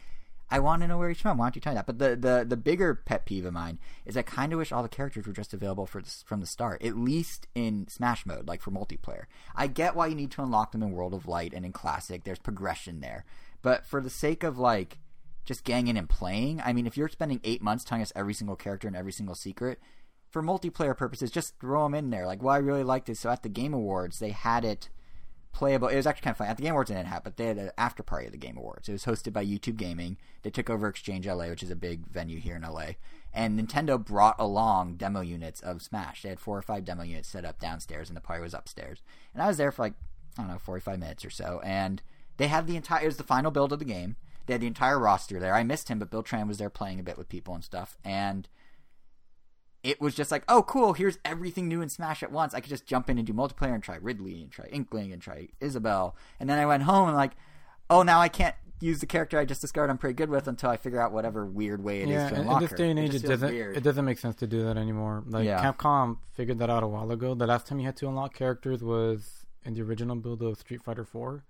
I 0.52 0.58
want 0.58 0.82
to 0.82 0.88
know 0.88 0.98
where 0.98 1.08
he's 1.08 1.20
from. 1.20 1.38
Why 1.38 1.46
don't 1.46 1.56
you 1.56 1.62
tell 1.62 1.72
me 1.72 1.76
that? 1.76 1.86
But 1.86 1.98
the 1.98 2.14
the 2.14 2.44
the 2.46 2.58
bigger 2.58 2.94
pet 2.94 3.24
peeve 3.24 3.46
of 3.46 3.54
mine 3.54 3.78
is 4.04 4.18
I 4.18 4.22
kind 4.22 4.52
of 4.52 4.58
wish 4.58 4.70
all 4.70 4.82
the 4.82 4.88
characters 4.88 5.26
were 5.26 5.32
just 5.32 5.54
available 5.54 5.86
for 5.86 6.02
this, 6.02 6.22
from 6.26 6.40
the 6.40 6.46
start, 6.46 6.82
at 6.84 6.94
least 6.94 7.46
in 7.54 7.88
Smash 7.88 8.26
mode, 8.26 8.46
like 8.46 8.60
for 8.60 8.70
multiplayer. 8.70 9.24
I 9.56 9.66
get 9.66 9.96
why 9.96 10.08
you 10.08 10.14
need 10.14 10.30
to 10.32 10.42
unlock 10.42 10.72
them 10.72 10.82
in 10.82 10.92
World 10.92 11.14
of 11.14 11.26
Light 11.26 11.54
and 11.54 11.64
in 11.64 11.72
Classic. 11.72 12.22
There's 12.22 12.38
progression 12.38 13.00
there, 13.00 13.24
but 13.62 13.86
for 13.86 14.02
the 14.02 14.10
sake 14.10 14.42
of 14.42 14.58
like 14.58 14.98
just 15.46 15.64
getting 15.64 15.88
in 15.88 15.96
and 15.96 16.08
playing, 16.08 16.60
I 16.62 16.74
mean, 16.74 16.86
if 16.86 16.98
you're 16.98 17.08
spending 17.08 17.40
eight 17.44 17.62
months 17.62 17.82
telling 17.82 18.02
us 18.02 18.12
every 18.14 18.34
single 18.34 18.54
character 18.54 18.86
and 18.86 18.96
every 18.96 19.12
single 19.12 19.34
secret, 19.34 19.80
for 20.28 20.42
multiplayer 20.42 20.96
purposes, 20.96 21.30
just 21.30 21.58
throw 21.60 21.84
them 21.84 21.94
in 21.94 22.10
there. 22.10 22.26
Like, 22.26 22.42
well, 22.42 22.54
I 22.54 22.58
really 22.58 22.84
liked 22.84 23.08
it. 23.08 23.16
So 23.16 23.30
at 23.30 23.42
the 23.42 23.48
Game 23.48 23.72
Awards, 23.72 24.18
they 24.18 24.30
had 24.30 24.66
it 24.66 24.90
playable. 25.52 25.88
It 25.88 25.96
was 25.96 26.06
actually 26.06 26.24
kind 26.24 26.34
of 26.34 26.38
funny. 26.38 26.50
At 26.50 26.56
the 26.56 26.62
Game 26.62 26.72
Awards, 26.72 26.90
it 26.90 26.94
didn't 26.94 27.08
happen, 27.08 27.22
but 27.24 27.36
they 27.36 27.46
had 27.46 27.58
an 27.58 27.70
after 27.78 28.02
party 28.02 28.26
at 28.26 28.32
the 28.32 28.38
Game 28.38 28.56
Awards. 28.56 28.88
It 28.88 28.92
was 28.92 29.04
hosted 29.04 29.32
by 29.32 29.44
YouTube 29.44 29.76
Gaming. 29.76 30.16
They 30.42 30.50
took 30.50 30.70
over 30.70 30.88
Exchange 30.88 31.26
LA, 31.26 31.48
which 31.48 31.62
is 31.62 31.70
a 31.70 31.76
big 31.76 32.06
venue 32.08 32.38
here 32.38 32.56
in 32.56 32.62
LA. 32.62 32.92
And 33.32 33.58
Nintendo 33.58 34.02
brought 34.02 34.36
along 34.38 34.96
demo 34.96 35.20
units 35.20 35.60
of 35.60 35.82
Smash. 35.82 36.22
They 36.22 36.28
had 36.28 36.40
four 36.40 36.58
or 36.58 36.62
five 36.62 36.84
demo 36.84 37.02
units 37.02 37.28
set 37.28 37.44
up 37.44 37.58
downstairs, 37.58 38.08
and 38.08 38.16
the 38.16 38.20
party 38.20 38.42
was 38.42 38.54
upstairs. 38.54 39.02
And 39.32 39.42
I 39.42 39.48
was 39.48 39.56
there 39.56 39.72
for 39.72 39.82
like 39.82 39.94
I 40.38 40.42
don't 40.42 40.50
know, 40.50 40.58
45 40.58 40.98
minutes 40.98 41.24
or 41.24 41.30
so. 41.30 41.60
And 41.64 42.02
they 42.36 42.48
had 42.48 42.66
the 42.66 42.76
entire, 42.76 43.02
it 43.02 43.06
was 43.06 43.16
the 43.16 43.24
final 43.24 43.50
build 43.50 43.72
of 43.72 43.78
the 43.78 43.84
game. 43.84 44.16
They 44.46 44.54
had 44.54 44.60
the 44.60 44.66
entire 44.66 44.98
roster 44.98 45.38
there. 45.38 45.54
I 45.54 45.62
missed 45.62 45.88
him, 45.88 45.98
but 45.98 46.10
Bill 46.10 46.22
Trinen 46.22 46.48
was 46.48 46.58
there 46.58 46.70
playing 46.70 46.98
a 46.98 47.04
bit 47.04 47.18
with 47.18 47.28
people 47.28 47.54
and 47.54 47.62
stuff. 47.62 47.96
And 48.04 48.48
it 49.82 50.00
was 50.00 50.14
just 50.14 50.30
like, 50.30 50.44
oh, 50.48 50.62
cool, 50.62 50.92
here's 50.92 51.18
everything 51.24 51.68
new 51.68 51.82
in 51.82 51.88
Smash 51.88 52.22
at 52.22 52.30
once. 52.30 52.54
I 52.54 52.60
could 52.60 52.70
just 52.70 52.86
jump 52.86 53.10
in 53.10 53.18
and 53.18 53.26
do 53.26 53.32
multiplayer 53.32 53.74
and 53.74 53.82
try 53.82 53.96
Ridley 53.96 54.42
and 54.42 54.50
try 54.50 54.66
Inkling 54.66 55.12
and 55.12 55.20
try 55.20 55.48
Isabelle. 55.60 56.16
And 56.38 56.48
then 56.48 56.58
I 56.58 56.66
went 56.66 56.84
home 56.84 57.08
and 57.08 57.16
like, 57.16 57.32
oh, 57.90 58.02
now 58.02 58.20
I 58.20 58.28
can't 58.28 58.54
use 58.80 59.00
the 59.00 59.06
character 59.06 59.38
I 59.38 59.44
just 59.44 59.60
discovered 59.60 59.90
I'm 59.90 59.98
pretty 59.98 60.14
good 60.14 60.28
with 60.28 60.48
until 60.48 60.70
I 60.70 60.76
figure 60.76 61.00
out 61.00 61.12
whatever 61.12 61.46
weird 61.46 61.82
way 61.82 62.00
it 62.02 62.08
is 62.08 62.10
yeah, 62.10 62.28
to 62.30 62.34
in, 62.34 62.40
unlock 62.42 62.62
in 62.62 62.68
this 62.68 62.78
day 62.78 62.90
and 62.90 62.98
age, 62.98 63.14
it, 63.14 63.20
feels 63.20 63.30
doesn't 63.30 63.50
weird. 63.50 63.76
it 63.76 63.82
doesn't 63.82 64.04
make 64.04 64.18
sense 64.18 64.36
to 64.36 64.46
do 64.46 64.64
that 64.64 64.76
anymore. 64.76 65.22
Like 65.26 65.44
Yeah. 65.44 65.62
Capcom 65.72 66.18
figured 66.32 66.58
that 66.58 66.70
out 66.70 66.82
a 66.82 66.88
while 66.88 67.10
ago. 67.10 67.34
The 67.34 67.46
last 67.46 67.66
time 67.66 67.78
you 67.78 67.86
had 67.86 67.96
to 67.98 68.08
unlock 68.08 68.34
characters 68.34 68.82
was 68.82 69.46
in 69.64 69.74
the 69.74 69.82
original 69.82 70.16
build 70.16 70.42
of 70.42 70.58
Street 70.58 70.82
Fighter 70.82 71.04
4, 71.04 71.44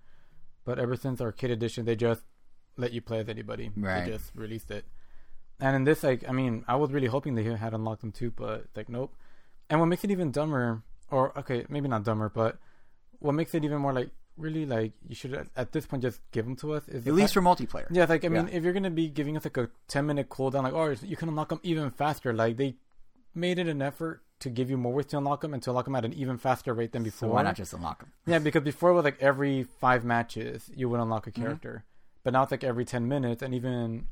but 0.65 0.79
ever 0.79 0.95
since 0.95 1.21
Arcade 1.21 1.51
Edition, 1.51 1.85
they 1.85 1.95
just 1.95 2.21
let 2.77 2.93
you 2.93 3.01
play 3.01 3.19
as 3.19 3.29
anybody. 3.29 3.71
Right. 3.75 4.05
They 4.05 4.11
just 4.11 4.31
released 4.35 4.69
it. 4.71 4.85
And 5.59 5.75
in 5.75 5.83
this, 5.83 6.03
like, 6.03 6.27
I 6.27 6.31
mean, 6.31 6.65
I 6.67 6.75
was 6.75 6.91
really 6.91 7.07
hoping 7.07 7.35
they 7.35 7.43
had 7.43 7.73
unlocked 7.73 8.01
them 8.01 8.11
too, 8.11 8.31
but 8.31 8.65
like, 8.75 8.89
nope. 8.89 9.13
And 9.69 9.79
what 9.79 9.85
makes 9.87 10.03
it 10.03 10.11
even 10.11 10.31
dumber, 10.31 10.83
or 11.09 11.37
okay, 11.39 11.65
maybe 11.69 11.87
not 11.87 12.03
dumber, 12.03 12.29
but 12.29 12.57
what 13.19 13.33
makes 13.33 13.53
it 13.55 13.63
even 13.63 13.79
more 13.79 13.93
like 13.93 14.09
really 14.35 14.65
like 14.65 14.91
you 15.07 15.13
should 15.15 15.33
at- 15.33 15.47
at 15.55 15.71
this 15.71 15.85
point 15.85 16.01
just 16.01 16.19
give 16.31 16.43
them 16.43 16.55
to 16.55 16.73
us 16.73 16.87
is 16.89 17.05
At 17.07 17.13
least 17.13 17.33
fact- 17.35 17.45
for 17.45 17.65
multiplayer. 17.65 17.85
yeah, 17.91 18.05
like 18.09 18.25
I 18.25 18.29
mean, 18.29 18.47
Yeah. 18.47 18.55
if 18.55 18.63
you're 18.63 18.73
gonna 18.73 18.89
be 18.89 19.07
giving 19.07 19.37
us 19.37 19.45
like 19.45 19.55
a 19.57 19.69
ten 19.87 20.05
minute 20.07 20.27
cooldown, 20.29 20.63
like 20.63 20.73
oh, 20.73 20.89
you 21.05 21.15
can 21.15 21.29
unlock 21.29 21.49
them 21.49 21.59
even 21.63 21.91
faster. 21.91 22.33
Like 22.33 22.57
they 22.57 22.75
made 23.35 23.59
it 23.59 23.67
an 23.67 23.81
effort 23.81 24.21
to 24.39 24.49
give 24.49 24.69
you 24.69 24.75
more 24.77 24.91
ways 24.93 25.05
to 25.07 25.17
unlock 25.17 25.41
them 25.41 25.53
and 25.53 25.61
to 25.63 25.69
unlock 25.69 25.85
them 25.85 25.95
at 25.95 26.03
an 26.03 26.13
even 26.13 26.37
faster 26.37 26.73
rate 26.73 26.91
than 26.91 27.03
So 27.03 27.05
before. 27.05 27.29
why 27.29 27.43
not 27.43 27.55
just 27.55 27.73
unlock 27.73 27.99
them? 27.99 28.11
Yeah, 28.25 28.39
because 28.39 28.63
before 28.63 28.89
it 28.89 28.93
was 28.93 29.03
like 29.05 29.21
every 29.21 29.63
five 29.63 30.03
matches 30.03 30.69
you 30.75 30.89
would 30.89 30.99
unlock 30.99 31.27
a 31.27 31.31
Mm-hmm. 31.31 31.41
character, 31.43 31.85
but 32.23 32.33
now 32.33 32.41
it's 32.43 32.51
like 32.51 32.63
every 32.63 32.85
ten 32.85 33.07
minutes, 33.07 33.41
and 33.43 33.53
even 33.53 34.07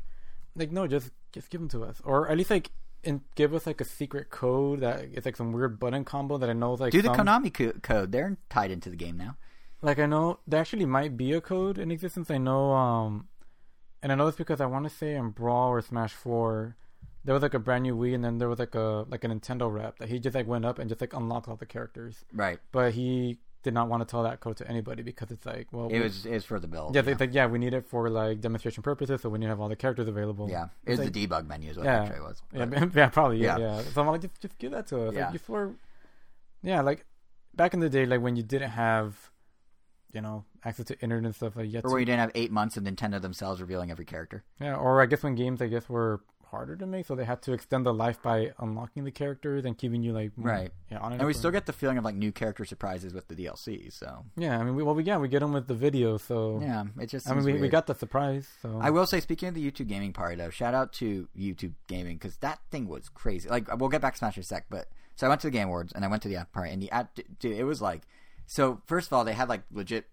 like 0.55 0.71
no, 0.71 0.87
just 0.87 1.11
just 1.31 1.49
give 1.49 1.61
them 1.61 1.69
to 1.69 1.83
us, 1.83 2.01
or 2.03 2.29
at 2.29 2.37
least 2.37 2.49
like 2.49 2.71
and 3.03 3.21
give 3.35 3.53
us 3.53 3.65
like 3.65 3.81
a 3.81 3.85
secret 3.85 4.29
code 4.29 4.81
that 4.81 5.05
it's 5.13 5.25
like 5.25 5.35
some 5.35 5.51
weird 5.51 5.79
button 5.79 6.03
combo 6.05 6.37
that 6.37 6.49
I 6.49 6.53
know 6.53 6.73
is 6.73 6.79
like 6.79 6.91
Do 6.91 7.01
the 7.01 7.13
some- 7.15 7.25
Konami 7.27 7.53
co- 7.53 7.79
code. 7.81 8.11
They're 8.11 8.37
tied 8.49 8.69
into 8.71 8.89
the 8.89 8.95
game 8.95 9.17
now. 9.17 9.37
like 9.81 9.97
I 9.99 10.05
know 10.05 10.39
there 10.47 10.61
actually 10.61 10.85
might 10.85 11.17
be 11.17 11.33
a 11.33 11.41
code 11.41 11.77
in 11.79 11.89
existence. 11.91 12.29
I 12.29 12.37
know, 12.37 12.71
um, 12.73 13.27
and 14.03 14.11
I 14.11 14.15
know 14.15 14.27
this 14.27 14.35
because 14.35 14.61
I 14.61 14.65
want 14.67 14.83
to 14.87 14.95
say 14.95 15.15
in 15.15 15.29
Brawl 15.31 15.69
or 15.69 15.81
Smash 15.81 16.13
Four, 16.13 16.75
there 17.23 17.33
was 17.33 17.41
like 17.41 17.55
a 17.55 17.59
brand 17.59 17.83
new 17.83 17.95
Wii, 17.95 18.13
and 18.13 18.23
then 18.23 18.37
there 18.37 18.49
was 18.49 18.59
like 18.59 18.75
a 18.75 19.05
like 19.09 19.23
a 19.23 19.27
Nintendo 19.27 19.71
rep 19.73 19.97
that 19.99 20.09
he 20.09 20.19
just 20.19 20.35
like 20.35 20.45
went 20.47 20.65
up 20.65 20.77
and 20.77 20.87
just 20.89 21.01
like 21.01 21.13
unlocked 21.13 21.47
all 21.47 21.55
the 21.55 21.65
characters, 21.65 22.23
Right. 22.33 22.59
but 22.71 22.93
he 22.93 23.39
did 23.63 23.73
not 23.73 23.87
want 23.89 24.01
to 24.01 24.05
tell 24.09 24.23
that 24.23 24.39
code 24.39 24.57
to 24.57 24.67
anybody 24.67 25.03
because 25.03 25.29
it's 25.31 25.45
like, 25.45 25.67
well, 25.71 25.85
It 25.87 25.93
we- 25.93 25.99
was 26.01 26.25
it 26.25 26.31
was 26.33 26.45
for 26.45 26.59
the 26.59 26.67
build. 26.67 26.95
yeah, 26.95 27.03
yeah. 27.05 27.11
it's 27.11 27.19
like 27.19 27.33
yeah, 27.33 27.45
we 27.45 27.59
need 27.59 27.73
it 27.73 27.85
for 27.85 28.09
like 28.09 28.41
demonstration 28.41 28.81
purposes, 28.83 29.21
so 29.21 29.29
we 29.29 29.37
need 29.39 29.45
to 29.45 29.49
have 29.49 29.59
all 29.59 29.69
the 29.69 29.75
characters 29.75 30.07
available. 30.07 30.49
Yeah, 30.49 30.65
It's 30.85 30.99
it's 30.99 30.99
like- 30.99 31.13
the 31.13 31.27
debug 31.27 31.47
menu 31.47 31.69
is 31.71 31.77
what 31.77 31.85
Yeah. 31.85 32.01
actually 32.01 32.17
it 32.17 32.23
was. 32.23 32.41
Yeah, 32.53 32.65
But- 32.65 32.95
yeah, 32.95 33.09
probably. 33.09 33.37
Yeah, 33.37 33.57
Yeah. 33.57 33.75
yeah. 33.77 33.81
So 33.93 34.01
I'm 34.01 34.07
like, 34.07 34.21
just, 34.21 34.39
just 34.41 34.57
give 34.57 34.71
that 34.71 34.87
to 34.87 35.07
us. 35.07 35.13
Yeah. 35.13 35.23
Like 35.25 35.33
before, 35.33 35.75
yeah, 36.63 36.81
like 36.81 37.05
back 37.53 37.73
in 37.73 37.79
the 37.79 37.89
day, 37.89 38.05
like 38.05 38.21
when 38.21 38.35
you 38.35 38.43
didn't 38.43 38.71
have, 38.71 39.29
you 40.13 40.21
know, 40.21 40.45
access 40.63 40.85
to 40.87 40.99
internet 41.01 41.25
and 41.25 41.35
stuff 41.35 41.55
like 41.55 41.71
yet. 41.71 41.85
or 41.85 41.91
to- 41.91 41.99
you 41.99 42.05
didn't 42.05 42.19
have 42.19 42.31
eight 42.35 42.51
months 42.51 42.77
of 42.77 42.83
Nintendo 42.83 43.21
themselves 43.21 43.61
revealing 43.61 43.91
every 43.91 44.05
character. 44.05 44.43
Yeah, 44.59 44.75
or 44.75 45.01
I 45.01 45.05
guess 45.05 45.23
when 45.23 45.35
games, 45.35 45.61
I 45.61 45.67
guess, 45.67 45.87
were 45.89 46.21
harder 46.51 46.75
to 46.75 46.85
make, 46.85 47.05
so 47.05 47.15
they 47.15 47.25
had 47.25 47.41
to 47.43 47.53
extend 47.53 47.85
the 47.85 47.93
life 47.93 48.21
by 48.21 48.51
unlocking 48.59 49.03
the 49.03 49.11
characters 49.11 49.65
and 49.65 49.77
keeping 49.77 50.03
you 50.03 50.13
like 50.13 50.31
Right. 50.37 50.71
Yeah, 50.91 50.99
on 50.99 51.13
it 51.13 51.17
And 51.17 51.25
we 51.25 51.33
still 51.33 51.51
get 51.51 51.65
the 51.65 51.73
feeling 51.73 51.97
of 51.97 52.05
like 52.05 52.15
new 52.15 52.31
character 52.31 52.65
surprises 52.65 53.13
with 53.13 53.27
the 53.27 53.35
DLC. 53.35 53.91
So 53.91 54.25
Yeah, 54.35 54.59
I 54.59 54.63
mean, 54.63 54.75
we, 54.75 54.83
well, 54.83 54.93
we 54.93 55.03
yeah, 55.03 55.17
we 55.17 55.27
get 55.27 55.39
them 55.39 55.53
with 55.53 55.67
the 55.67 55.73
video, 55.73 56.17
so 56.17 56.59
yeah, 56.61 56.83
it 56.99 57.07
just. 57.07 57.29
I 57.29 57.33
mean, 57.33 57.43
we, 57.43 57.53
we 57.53 57.69
got 57.69 57.87
the 57.87 57.95
surprise. 57.95 58.47
So 58.61 58.79
I 58.81 58.89
will 58.89 59.05
say, 59.05 59.19
speaking 59.19 59.49
of 59.49 59.55
the 59.55 59.71
YouTube 59.71 59.87
gaming 59.87 60.13
party, 60.13 60.35
though, 60.35 60.49
shout 60.49 60.73
out 60.73 60.93
to 60.93 61.27
YouTube 61.37 61.73
gaming 61.87 62.17
because 62.17 62.37
that 62.37 62.59
thing 62.69 62.87
was 62.87 63.09
crazy. 63.09 63.49
Like, 63.49 63.75
we'll 63.79 63.89
get 63.89 64.01
back 64.01 64.13
to 64.13 64.19
Smash 64.19 64.37
in 64.37 64.41
a 64.41 64.43
sec, 64.43 64.65
but 64.69 64.87
so 65.15 65.27
I 65.27 65.29
went 65.29 65.41
to 65.41 65.47
the 65.47 65.51
Game 65.51 65.67
Awards 65.67 65.93
and 65.93 66.03
I 66.03 66.07
went 66.07 66.21
to 66.23 66.29
the 66.29 66.35
app 66.35 66.51
party, 66.51 66.71
and 66.71 66.81
the 66.81 66.91
app, 66.91 67.17
dude, 67.39 67.57
it 67.57 67.63
was 67.63 67.81
like, 67.81 68.01
so 68.45 68.81
first 68.85 69.07
of 69.07 69.13
all, 69.13 69.23
they 69.23 69.33
had 69.33 69.49
like 69.49 69.61
legit, 69.71 70.05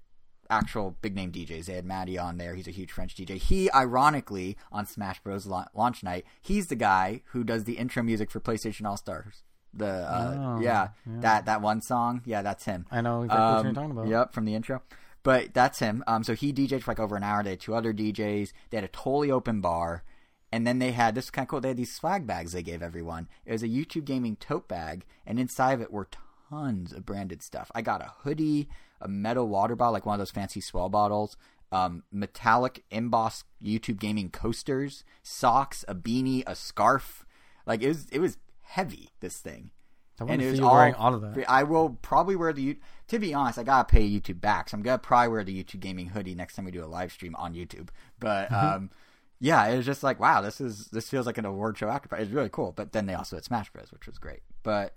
actual 0.50 0.97
big 1.02 1.14
name 1.14 1.31
DJs. 1.33 1.67
They 1.67 1.75
had 1.75 1.85
Matty 1.85 2.19
on 2.19 2.38
there. 2.38 2.55
He's 2.55 2.69
a 2.69 2.73
huge 2.73 2.90
French 2.93 3.14
DJ. 3.14 3.37
He, 3.37 3.71
ironically, 3.73 4.57
on 4.73 4.87
Smash 4.87 5.21
Bros. 5.23 5.47
la- 5.47 5.67
launch 5.75 6.02
night, 6.02 6.25
he's 6.40 6.69
the 6.69 6.76
guy 6.76 7.23
who 7.26 7.45
does 7.45 7.64
the 7.64 7.75
intro 7.78 8.02
music 8.02 8.31
for 8.31 8.40
PlayStation 8.40 8.87
All 8.87 8.97
Stars. 8.97 9.43
The 9.75 9.87
uh, 9.87 10.35
Oh, 10.38 10.61
yeah, 10.61 10.88
yeah. 11.07 11.21
that 11.21 11.45
that 11.47 11.61
one 11.61 11.83
song, 11.83 12.23
yeah, 12.25 12.40
that's 12.43 12.64
him. 12.64 12.87
I 12.90 13.00
know 13.02 13.23
exactly 13.23 13.45
what 13.47 13.59
you're 13.61 13.69
Um, 13.69 13.75
talking 13.75 13.90
about. 13.90 14.09
Yep, 14.09 14.33
from 14.33 14.45
the 14.47 14.55
intro. 14.55 14.83
But 15.23 15.52
that's 15.52 15.81
him. 15.81 16.02
Um, 16.07 16.25
so 16.25 16.35
he 16.35 16.52
DJed 16.52 16.83
for 16.83 16.90
like 16.93 17.00
over 17.00 17.17
an 17.17 17.23
hour. 17.23 17.43
They 17.43 17.50
had 17.50 17.61
two 17.61 17.75
other 17.75 17.93
DJs. 17.93 18.52
They 18.71 18.76
had 18.78 18.85
a 18.85 18.88
totally 18.88 19.31
open 19.31 19.61
bar. 19.61 20.05
And 20.50 20.67
then 20.67 20.78
they 20.78 20.93
had 20.93 21.14
this 21.14 21.25
is 21.26 21.31
kind 21.31 21.45
of 21.45 21.50
cool. 21.50 21.61
They 21.61 21.69
had 21.69 21.76
these 21.76 21.95
swag 21.95 22.26
bags 22.26 22.52
they 22.52 22.62
gave 22.62 22.83
everyone. 22.83 23.28
It 23.45 23.52
was 23.52 23.62
a 23.62 23.69
YouTube 23.69 24.07
gaming 24.07 24.37
tote 24.37 24.67
bag, 24.69 25.05
and 25.26 25.38
inside 25.38 25.73
of 25.75 25.83
it 25.83 25.93
were 25.93 26.09
tons 26.49 26.95
of 26.95 27.05
branded 27.05 27.43
stuff. 27.43 27.71
I 27.75 27.83
got 27.83 28.00
a 28.00 28.12
hoodie, 28.23 28.71
a 29.00 29.09
metal 29.09 29.49
water 29.49 29.76
bottle, 29.76 29.93
like 29.93 30.07
one 30.07 30.14
of 30.14 30.19
those 30.19 30.31
fancy 30.31 30.61
swell 30.61 30.88
bottles, 30.88 31.37
um, 31.73 32.02
metallic 32.12 32.85
embossed 32.90 33.45
YouTube 33.62 33.99
gaming 33.99 34.31
coasters, 34.31 35.05
socks, 35.23 35.85
a 35.88 35.95
beanie, 35.95 36.43
a 36.47 36.55
scarf. 36.55 37.25
Like 37.67 37.83
it 37.83 37.88
was, 37.88 38.07
it 38.11 38.19
was 38.21 38.38
heavy. 38.62 39.11
This 39.21 39.38
thing. 39.38 39.71
I 40.21 40.25
want 40.25 40.33
And 40.33 40.43
it 40.43 40.45
to 40.47 40.50
was 40.50 40.59
see 40.59 40.64
you 40.64 40.71
wearing 40.71 40.95
all 40.95 41.14
of 41.14 41.21
that. 41.23 41.49
I 41.49 41.62
will 41.62 41.90
probably 42.02 42.35
wear 42.35 42.52
the. 42.52 42.78
To 43.09 43.19
be 43.21 43.33
honest, 43.33 43.59
I 43.59 43.62
gotta 43.62 43.85
pay 43.85 44.09
YouTube 44.09 44.40
back, 44.40 44.69
so 44.69 44.76
I'm 44.76 44.83
gonna 44.83 44.99
probably 44.99 45.28
wear 45.28 45.45
the 45.45 45.62
YouTube 45.62 45.78
gaming 45.81 46.09
hoodie 46.09 46.35
next 46.35 46.57
time 46.57 46.64
we 46.64 46.71
do 46.73 46.85
a 46.85 46.87
live 46.87 47.12
stream 47.12 47.37
on 47.37 47.55
YouTube. 47.55 47.90
But 48.19 48.49
Mm-hmm. 48.50 48.67
um, 48.67 48.90
yeah, 49.40 49.64
it 49.69 49.76
was 49.76 49.87
just 49.87 50.02
like 50.02 50.19
wow, 50.19 50.40
this 50.40 50.61
is 50.61 50.87
this 50.88 51.09
feels 51.09 51.25
like 51.26 51.38
an 51.38 51.45
award 51.45 51.78
show 51.78 51.88
after 51.88 52.09
party. 52.09 52.25
It's 52.25 52.33
really 52.33 52.49
cool. 52.49 52.73
But 52.73 52.90
then 52.93 53.07
they 53.07 53.14
also 53.14 53.37
had 53.37 53.45
Smash 53.45 53.71
Bros, 53.71 53.93
which 53.93 54.07
was 54.09 54.19
great. 54.19 54.40
But 54.64 54.97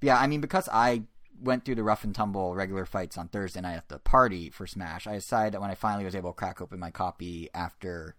yeah, 0.00 0.18
I 0.18 0.26
mean, 0.26 0.40
because 0.40 0.68
I 0.72 1.02
went 1.40 1.64
through 1.64 1.76
the 1.76 1.82
rough 1.82 2.04
and 2.04 2.14
tumble 2.14 2.54
regular 2.54 2.84
fights 2.84 3.16
on 3.16 3.28
Thursday 3.28 3.60
night 3.60 3.76
at 3.76 3.88
the 3.88 3.98
party 3.98 4.50
for 4.50 4.66
Smash, 4.66 5.06
I 5.06 5.14
decided 5.14 5.54
that 5.54 5.60
when 5.60 5.70
I 5.70 5.74
finally 5.74 6.04
was 6.04 6.14
able 6.14 6.30
to 6.30 6.36
crack 6.36 6.60
open 6.60 6.78
my 6.78 6.90
copy 6.90 7.48
after 7.54 8.14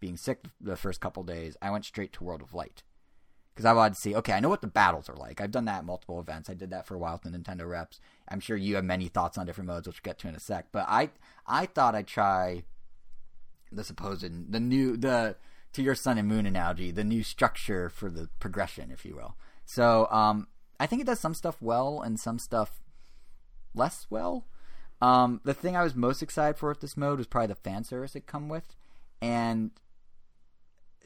being 0.00 0.16
sick 0.16 0.44
the 0.60 0.76
first 0.76 1.00
couple 1.00 1.22
days, 1.22 1.56
I 1.62 1.70
went 1.70 1.84
straight 1.84 2.12
to 2.14 2.24
World 2.24 2.42
of 2.42 2.54
Light 2.54 2.82
because 3.54 3.64
I 3.64 3.72
wanted 3.72 3.94
to 3.94 4.00
see. 4.00 4.14
Okay, 4.14 4.34
I 4.34 4.40
know 4.40 4.50
what 4.50 4.60
the 4.60 4.66
battles 4.66 5.08
are 5.08 5.16
like. 5.16 5.40
I've 5.40 5.50
done 5.50 5.64
that 5.64 5.78
at 5.78 5.84
multiple 5.84 6.20
events. 6.20 6.50
I 6.50 6.54
did 6.54 6.70
that 6.70 6.86
for 6.86 6.94
a 6.94 6.98
while 6.98 7.18
with 7.22 7.32
the 7.32 7.38
Nintendo 7.38 7.68
reps. 7.68 8.00
I'm 8.28 8.40
sure 8.40 8.56
you 8.56 8.74
have 8.74 8.84
many 8.84 9.08
thoughts 9.08 9.38
on 9.38 9.46
different 9.46 9.68
modes, 9.68 9.86
which 9.86 9.96
we'll 9.96 10.10
get 10.10 10.18
to 10.20 10.28
in 10.28 10.34
a 10.34 10.40
sec. 10.40 10.66
But 10.72 10.84
I 10.88 11.10
I 11.46 11.66
thought 11.66 11.94
I'd 11.94 12.06
try 12.06 12.64
the 13.72 13.82
supposed 13.82 14.22
the 14.22 14.60
new 14.60 14.96
the 14.96 15.36
to 15.72 15.82
your 15.82 15.94
sun 15.94 16.18
and 16.18 16.28
moon 16.28 16.46
analogy, 16.46 16.90
the 16.90 17.04
new 17.04 17.22
structure 17.22 17.88
for 17.88 18.10
the 18.10 18.28
progression, 18.38 18.90
if 18.90 19.04
you 19.04 19.16
will. 19.16 19.36
So 19.64 20.06
um, 20.10 20.48
I 20.78 20.86
think 20.86 21.02
it 21.02 21.06
does 21.06 21.20
some 21.20 21.34
stuff 21.34 21.56
well 21.60 22.00
and 22.02 22.18
some 22.18 22.38
stuff 22.38 22.80
less 23.74 24.06
well. 24.10 24.46
Um, 25.00 25.40
the 25.44 25.54
thing 25.54 25.76
I 25.76 25.82
was 25.82 25.94
most 25.94 26.22
excited 26.22 26.56
for 26.56 26.70
with 26.70 26.80
this 26.80 26.96
mode 26.96 27.18
was 27.18 27.26
probably 27.26 27.48
the 27.48 27.54
fan 27.54 27.84
service 27.84 28.16
it 28.16 28.26
come 28.26 28.48
with, 28.48 28.76
and 29.20 29.70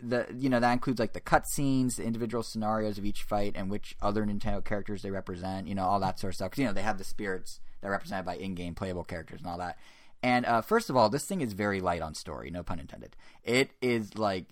the 0.02 0.26
you 0.38 0.48
know 0.48 0.60
that 0.60 0.72
includes 0.72 1.00
like 1.00 1.12
the 1.12 1.20
cutscenes, 1.20 1.96
the 1.96 2.04
individual 2.04 2.42
scenarios 2.42 2.98
of 2.98 3.04
each 3.04 3.24
fight, 3.24 3.54
and 3.56 3.70
which 3.70 3.96
other 4.00 4.24
Nintendo 4.24 4.64
characters 4.64 5.02
they 5.02 5.10
represent. 5.10 5.66
You 5.66 5.74
know 5.74 5.84
all 5.84 6.00
that 6.00 6.20
sort 6.20 6.32
of 6.32 6.36
stuff. 6.36 6.50
Because 6.50 6.60
you 6.60 6.66
know 6.66 6.72
they 6.72 6.82
have 6.82 6.98
the 6.98 7.04
spirits 7.04 7.60
that 7.80 7.88
are 7.88 7.92
represented 7.92 8.26
by 8.26 8.36
in-game 8.36 8.74
playable 8.74 9.04
characters 9.04 9.40
and 9.40 9.50
all 9.50 9.58
that. 9.58 9.76
And 10.22 10.44
uh, 10.44 10.60
first 10.60 10.90
of 10.90 10.96
all, 10.96 11.08
this 11.08 11.24
thing 11.24 11.40
is 11.40 11.54
very 11.54 11.80
light 11.80 12.02
on 12.02 12.14
story, 12.14 12.50
no 12.50 12.62
pun 12.62 12.78
intended. 12.78 13.16
It 13.42 13.70
is 13.80 14.18
like 14.18 14.46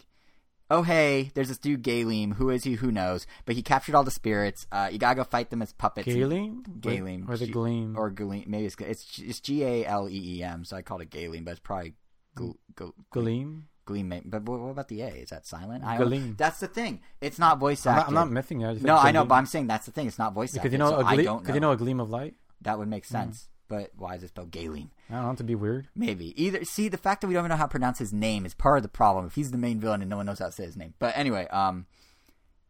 oh 0.70 0.82
hey, 0.82 1.30
there's 1.34 1.48
this 1.48 1.58
dude 1.58 1.82
Galeem. 1.82 2.34
Who 2.34 2.50
is 2.50 2.64
he? 2.64 2.74
Who 2.74 2.90
knows? 2.92 3.26
But 3.44 3.54
he 3.56 3.62
captured 3.62 3.94
all 3.94 4.04
the 4.04 4.10
spirits. 4.10 4.66
Uh, 4.70 4.88
you 4.92 4.98
gotta 4.98 5.16
go 5.16 5.24
fight 5.24 5.50
them 5.50 5.62
as 5.62 5.72
puppets. 5.72 6.06
Galeem? 6.08 6.62
Galeem. 6.80 7.28
Or 7.28 7.36
the 7.36 7.46
G- 7.46 7.52
Gleam? 7.52 7.96
Or 7.96 8.10
Galeem. 8.10 8.46
Maybe 8.46 8.66
it's 8.66 8.76
it's 8.80 9.18
it's 9.18 9.40
G 9.40 9.64
A 9.64 9.86
L 9.86 10.08
E 10.08 10.38
E 10.38 10.42
M. 10.42 10.64
So 10.64 10.76
I 10.76 10.82
called 10.82 11.02
it 11.02 11.10
Galeem, 11.10 11.44
but 11.44 11.52
it's 11.52 11.60
probably 11.60 11.94
Gl- 12.36 12.56
Gl- 12.74 12.92
Gleam? 13.10 13.68
Gleam. 13.86 14.12
But 14.26 14.42
what 14.42 14.56
about 14.70 14.88
the 14.88 15.00
A? 15.00 15.08
Is 15.08 15.30
that 15.30 15.46
silent? 15.46 15.82
I 15.84 15.96
Galeem. 15.96 16.36
That's 16.36 16.60
the 16.60 16.68
thing. 16.68 17.00
It's 17.22 17.38
not 17.38 17.58
voice 17.58 17.86
I'm 17.86 17.96
not, 17.96 18.08
I'm 18.08 18.14
not 18.14 18.30
missing 18.30 18.60
it. 18.60 18.68
I 18.68 18.72
no, 18.82 18.96
I 18.96 19.10
know, 19.12 19.24
but 19.24 19.36
I'm 19.36 19.46
saying 19.46 19.66
that's 19.66 19.86
the 19.86 19.92
thing. 19.92 20.06
It's 20.06 20.18
not 20.18 20.34
voice 20.34 20.52
because 20.52 20.70
you 20.72 20.78
know 20.78 20.90
so 20.90 21.00
a 21.00 21.04
I 21.04 21.16
gleam. 21.16 21.54
you 21.54 21.60
know 21.60 21.72
a 21.72 21.76
gleam 21.76 21.98
of 22.00 22.10
light. 22.10 22.34
that 22.62 22.78
would 22.78 22.88
make 22.88 23.04
sense. 23.06 23.48
But 23.68 23.90
why 23.96 24.14
is 24.14 24.22
it 24.22 24.28
spelled 24.28 24.50
Galeem? 24.50 24.88
I 25.10 25.14
don't 25.14 25.24
know 25.24 25.34
to 25.34 25.44
be 25.44 25.54
weird. 25.54 25.88
Maybe 25.94 26.32
either. 26.42 26.64
See, 26.64 26.88
the 26.88 26.96
fact 26.96 27.20
that 27.20 27.26
we 27.26 27.34
don't 27.34 27.42
even 27.42 27.50
know 27.50 27.56
how 27.56 27.66
to 27.66 27.70
pronounce 27.70 27.98
his 27.98 28.12
name 28.14 28.46
is 28.46 28.54
part 28.54 28.78
of 28.78 28.82
the 28.82 28.88
problem. 28.88 29.26
If 29.26 29.34
he's 29.34 29.50
the 29.50 29.58
main 29.58 29.78
villain 29.78 30.00
and 30.00 30.08
no 30.08 30.16
one 30.16 30.26
knows 30.26 30.38
how 30.38 30.46
to 30.46 30.52
say 30.52 30.64
his 30.64 30.76
name, 30.76 30.94
but 30.98 31.16
anyway, 31.16 31.46
um, 31.48 31.86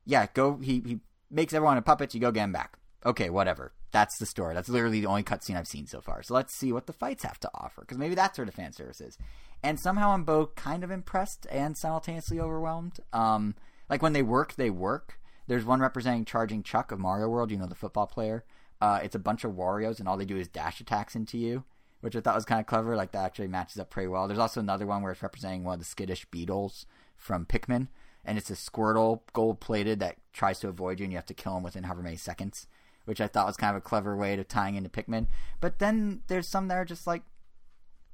yeah, 0.04 0.26
go. 0.34 0.56
He 0.58 0.82
he 0.84 0.98
makes 1.30 1.54
everyone 1.54 1.76
a 1.78 1.82
puppet. 1.82 2.14
You 2.14 2.20
go 2.20 2.32
get 2.32 2.44
him 2.44 2.52
back. 2.52 2.78
Okay, 3.06 3.30
whatever. 3.30 3.72
That's 3.92 4.18
the 4.18 4.26
story. 4.26 4.54
That's 4.54 4.68
literally 4.68 5.00
the 5.00 5.06
only 5.06 5.22
cutscene 5.22 5.56
I've 5.56 5.66
seen 5.66 5.86
so 5.86 6.00
far. 6.00 6.22
So 6.22 6.34
let's 6.34 6.54
see 6.58 6.72
what 6.72 6.86
the 6.86 6.92
fights 6.92 7.22
have 7.22 7.38
to 7.40 7.50
offer, 7.54 7.82
because 7.82 7.96
maybe 7.96 8.14
that's 8.14 8.36
where 8.36 8.44
the 8.44 8.52
fan 8.52 8.72
service 8.72 9.00
is. 9.00 9.16
And 9.62 9.78
somehow 9.80 10.10
I'm 10.10 10.24
both 10.24 10.54
kind 10.56 10.84
of 10.84 10.90
impressed 10.90 11.46
and 11.50 11.76
simultaneously 11.76 12.38
overwhelmed. 12.40 13.00
Um, 13.12 13.54
like 13.88 14.02
when 14.02 14.12
they 14.12 14.22
work, 14.22 14.56
they 14.56 14.70
work. 14.70 15.18
There's 15.46 15.64
one 15.64 15.80
representing 15.80 16.26
Charging 16.26 16.62
Chuck 16.62 16.92
of 16.92 16.98
Mario 16.98 17.28
World. 17.28 17.50
You 17.50 17.56
know 17.56 17.66
the 17.66 17.74
football 17.74 18.06
player. 18.06 18.44
Uh, 18.80 19.00
it's 19.02 19.14
a 19.14 19.18
bunch 19.20 19.44
of 19.44 19.56
Warriors, 19.56 19.98
and 19.98 20.08
all 20.08 20.16
they 20.16 20.24
do 20.24 20.36
is 20.36 20.48
dash 20.48 20.80
attacks 20.80 21.14
into 21.16 21.36
you. 21.38 21.64
which 22.00 22.14
I 22.14 22.20
thought 22.20 22.36
was 22.36 22.44
kind 22.44 22.60
of 22.60 22.66
clever. 22.66 22.94
Like 22.96 23.12
that 23.12 23.24
actually 23.24 23.48
matches 23.48 23.78
up 23.80 23.90
pretty 23.90 24.06
well. 24.08 24.28
There's 24.28 24.38
also 24.38 24.60
another 24.60 24.86
one 24.86 25.02
where 25.02 25.12
it's 25.12 25.22
representing 25.22 25.64
one 25.64 25.74
of 25.74 25.80
the 25.80 25.84
skittish 25.84 26.24
beetles 26.30 26.86
from 27.16 27.44
Pikmin, 27.44 27.88
and 28.24 28.38
it's 28.38 28.50
a 28.50 28.54
Squirtle 28.54 29.20
gold 29.32 29.60
plated 29.60 29.98
that 30.00 30.16
tries 30.32 30.60
to 30.60 30.68
avoid 30.68 31.00
you, 31.00 31.04
and 31.04 31.12
you 31.12 31.18
have 31.18 31.26
to 31.26 31.34
kill 31.34 31.56
him 31.56 31.62
within 31.64 31.84
however 31.84 32.02
many 32.02 32.16
seconds. 32.16 32.66
Which 33.04 33.20
I 33.20 33.26
thought 33.26 33.46
was 33.46 33.56
kind 33.56 33.74
of 33.74 33.78
a 33.82 33.84
clever 33.88 34.14
way 34.14 34.36
to 34.36 34.44
tying 34.44 34.74
into 34.76 34.90
Pikmin. 34.90 35.26
But 35.60 35.78
then 35.78 36.20
there's 36.28 36.46
some 36.46 36.68
that 36.68 36.76
are 36.76 36.84
just 36.84 37.06
like 37.06 37.22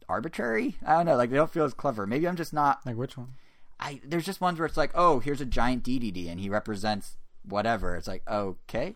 arbitrary. 0.09 0.77
I 0.87 0.95
don't 0.95 1.07
know, 1.07 1.17
like 1.17 1.31
they 1.31 1.37
don't 1.37 1.51
feel 1.51 1.65
as 1.65 1.75
clever. 1.75 2.07
Maybe 2.07 2.29
I'm 2.29 2.37
just 2.37 2.53
not 2.53 2.85
Like 2.87 2.97
which 2.97 3.17
one? 3.17 3.35
I 3.81 4.01
there's 4.05 4.25
just 4.25 4.41
ones 4.41 4.59
where 4.59 4.67
it's 4.67 4.77
like, 4.77 4.93
oh, 4.95 5.19
here's 5.19 5.41
a 5.41 5.47
giant 5.47 5.83
Dedede 5.83 6.29
and 6.31 6.39
he 6.39 6.49
represents 6.49 7.17
whatever. 7.45 7.97
It's 7.97 8.07
like, 8.07 8.23
okay, 8.31 8.95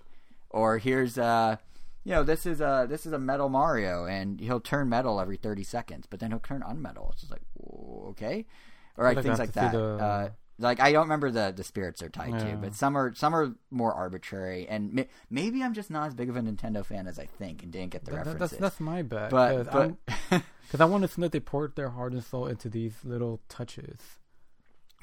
or 0.50 0.78
here's 0.78 1.18
uh, 1.18 1.56
you 2.04 2.12
know, 2.12 2.22
this 2.22 2.46
is 2.46 2.60
a 2.60 2.86
this 2.88 3.04
is 3.06 3.12
a 3.12 3.18
metal 3.18 3.48
Mario 3.48 4.04
and 4.06 4.40
he'll 4.40 4.60
turn 4.60 4.88
metal 4.88 5.20
every 5.20 5.36
30 5.36 5.62
seconds, 5.64 6.06
but 6.08 6.20
then 6.20 6.30
he'll 6.30 6.38
turn 6.40 6.62
unmetal. 6.62 7.10
It's 7.12 7.20
just 7.22 7.30
like, 7.32 7.42
okay, 8.10 8.46
or 8.96 9.04
like 9.04 9.22
things 9.22 9.38
like 9.38 9.52
that. 9.52 9.72
the- 9.72 9.96
Uh, 9.96 10.28
like 10.60 10.80
I 10.80 10.90
don't 10.90 11.02
remember 11.04 11.30
the 11.30 11.52
the 11.54 11.62
spirits 11.62 12.00
they're 12.00 12.08
tied 12.08 12.36
to, 12.40 12.56
but 12.56 12.74
some 12.74 12.96
are 12.98 13.14
some 13.14 13.32
are 13.32 13.54
more 13.70 13.92
arbitrary, 13.94 14.66
and 14.66 14.92
may, 14.92 15.08
maybe 15.30 15.62
I'm 15.62 15.72
just 15.72 15.88
not 15.88 16.08
as 16.08 16.14
big 16.14 16.28
of 16.28 16.36
a 16.36 16.40
Nintendo 16.40 16.84
fan 16.84 17.06
as 17.06 17.16
I 17.16 17.26
think 17.26 17.62
and 17.62 17.70
didn't 17.70 17.90
get 17.92 18.04
the 18.04 18.10
That- 18.10 18.16
references. 18.26 18.50
that's 18.58 18.60
that's 18.60 18.80
my 18.80 19.02
bad. 19.02 19.30
but 19.30 19.94
because 20.28 20.80
I 20.80 20.84
want 20.84 21.02
to 21.02 21.08
see 21.08 21.20
that 21.22 21.30
they 21.30 21.38
poured 21.38 21.76
their 21.76 21.90
heart 21.90 22.12
and 22.12 22.24
soul 22.24 22.46
into 22.48 22.68
these 22.68 23.04
little 23.04 23.40
touches. 23.48 24.18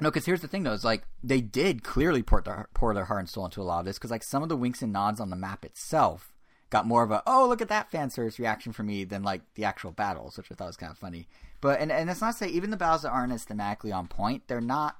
No, 0.00 0.10
because 0.10 0.26
here's 0.26 0.42
the 0.42 0.48
thing 0.48 0.62
though: 0.62 0.72
is 0.72 0.84
like 0.84 1.04
they 1.22 1.40
did 1.40 1.82
clearly 1.82 2.22
pour 2.22 2.42
their 2.42 2.68
pour 2.74 2.92
their 2.92 3.06
heart 3.06 3.20
and 3.20 3.28
soul 3.28 3.46
into 3.46 3.62
a 3.62 3.64
lot 3.64 3.80
of 3.80 3.84
this. 3.86 3.98
Because 3.98 4.10
like 4.10 4.22
some 4.22 4.42
of 4.42 4.48
the 4.48 4.56
winks 4.56 4.82
and 4.82 4.92
nods 4.92 5.20
on 5.20 5.30
the 5.30 5.36
map 5.36 5.64
itself 5.64 6.32
got 6.68 6.86
more 6.86 7.02
of 7.02 7.10
a 7.10 7.22
"oh 7.26 7.46
look 7.48 7.62
at 7.62 7.68
that 7.68 7.90
fan 7.90 8.10
service" 8.10 8.38
reaction 8.38 8.72
for 8.72 8.82
me 8.82 9.04
than 9.04 9.22
like 9.22 9.42
the 9.54 9.64
actual 9.64 9.92
battles, 9.92 10.36
which 10.36 10.50
I 10.52 10.54
thought 10.54 10.66
was 10.66 10.76
kind 10.76 10.92
of 10.92 10.98
funny. 10.98 11.28
But 11.60 11.80
and 11.80 11.90
and 11.90 12.08
that's 12.08 12.20
not 12.20 12.32
to 12.32 12.38
say 12.38 12.48
even 12.48 12.70
the 12.70 12.76
battles 12.76 13.02
that 13.02 13.10
aren't 13.10 13.32
as 13.32 13.46
thematically 13.46 13.94
on 13.94 14.06
point, 14.08 14.48
they're 14.48 14.60
not 14.60 14.98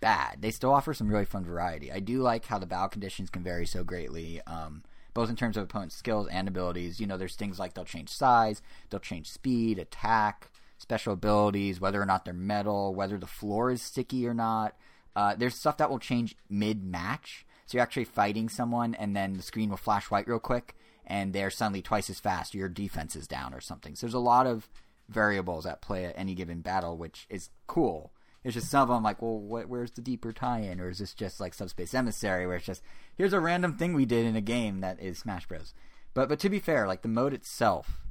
bad. 0.00 0.42
They 0.42 0.50
still 0.50 0.72
offer 0.74 0.92
some 0.92 1.08
really 1.08 1.24
fun 1.24 1.44
variety. 1.44 1.90
I 1.90 2.00
do 2.00 2.20
like 2.20 2.46
how 2.46 2.58
the 2.58 2.66
battle 2.66 2.88
conditions 2.88 3.30
can 3.30 3.42
vary 3.42 3.66
so 3.66 3.84
greatly. 3.84 4.42
Um, 4.46 4.82
both 5.14 5.30
in 5.30 5.36
terms 5.36 5.56
of 5.56 5.64
opponent 5.64 5.92
skills 5.92 6.28
and 6.30 6.46
abilities. 6.46 7.00
You 7.00 7.06
know, 7.06 7.16
there's 7.16 7.36
things 7.36 7.58
like 7.58 7.72
they'll 7.72 7.86
change 7.86 8.10
size, 8.10 8.60
they'll 8.90 9.00
change 9.00 9.30
speed, 9.30 9.78
attack, 9.78 10.50
special 10.78 11.12
abilities, 11.12 11.80
whether 11.80 12.00
or 12.00 12.06
not 12.06 12.24
they're 12.24 12.34
metal, 12.34 12.94
whether 12.94 13.18
the 13.18 13.26
floor 13.26 13.70
is 13.70 13.82
sticky 13.82 14.26
or 14.26 14.34
not. 14.34 14.74
Uh, 15.14 15.34
there's 15.34 15.54
stuff 15.54 15.78
that 15.78 15.90
will 15.90 15.98
change 15.98 16.36
mid 16.48 16.84
match. 16.84 17.46
So 17.66 17.76
you're 17.76 17.82
actually 17.82 18.04
fighting 18.04 18.48
someone, 18.48 18.94
and 18.94 19.16
then 19.16 19.34
the 19.34 19.42
screen 19.42 19.70
will 19.70 19.76
flash 19.76 20.10
white 20.10 20.28
real 20.28 20.38
quick, 20.38 20.76
and 21.06 21.32
they're 21.32 21.50
suddenly 21.50 21.82
twice 21.82 22.08
as 22.08 22.20
fast. 22.20 22.54
Your 22.54 22.68
defense 22.68 23.16
is 23.16 23.26
down 23.26 23.54
or 23.54 23.60
something. 23.60 23.96
So 23.96 24.06
there's 24.06 24.14
a 24.14 24.18
lot 24.20 24.46
of 24.46 24.68
variables 25.08 25.66
at 25.66 25.82
play 25.82 26.04
at 26.04 26.16
any 26.16 26.34
given 26.34 26.60
battle, 26.60 26.96
which 26.96 27.26
is 27.28 27.50
cool. 27.66 28.12
It's 28.44 28.54
just 28.54 28.70
some 28.70 28.82
of 28.82 28.88
them 28.88 29.02
like, 29.02 29.20
well, 29.20 29.40
what, 29.40 29.68
where's 29.68 29.90
the 29.90 30.00
deeper 30.00 30.32
tie-in, 30.32 30.80
or 30.80 30.88
is 30.88 30.98
this 30.98 31.14
just 31.14 31.40
like 31.40 31.54
Subspace 31.54 31.94
Emissary, 31.94 32.46
where 32.46 32.56
it's 32.56 32.66
just 32.66 32.82
here's 33.16 33.32
a 33.32 33.40
random 33.40 33.74
thing 33.76 33.94
we 33.94 34.04
did 34.04 34.24
in 34.24 34.36
a 34.36 34.40
game 34.40 34.80
that 34.82 35.00
is 35.00 35.18
Smash 35.18 35.46
Bros. 35.46 35.74
But 36.14 36.28
but 36.28 36.38
to 36.40 36.48
be 36.48 36.60
fair, 36.60 36.86
like 36.86 37.02
the 37.02 37.08
mode 37.08 37.32
itself 37.32 38.05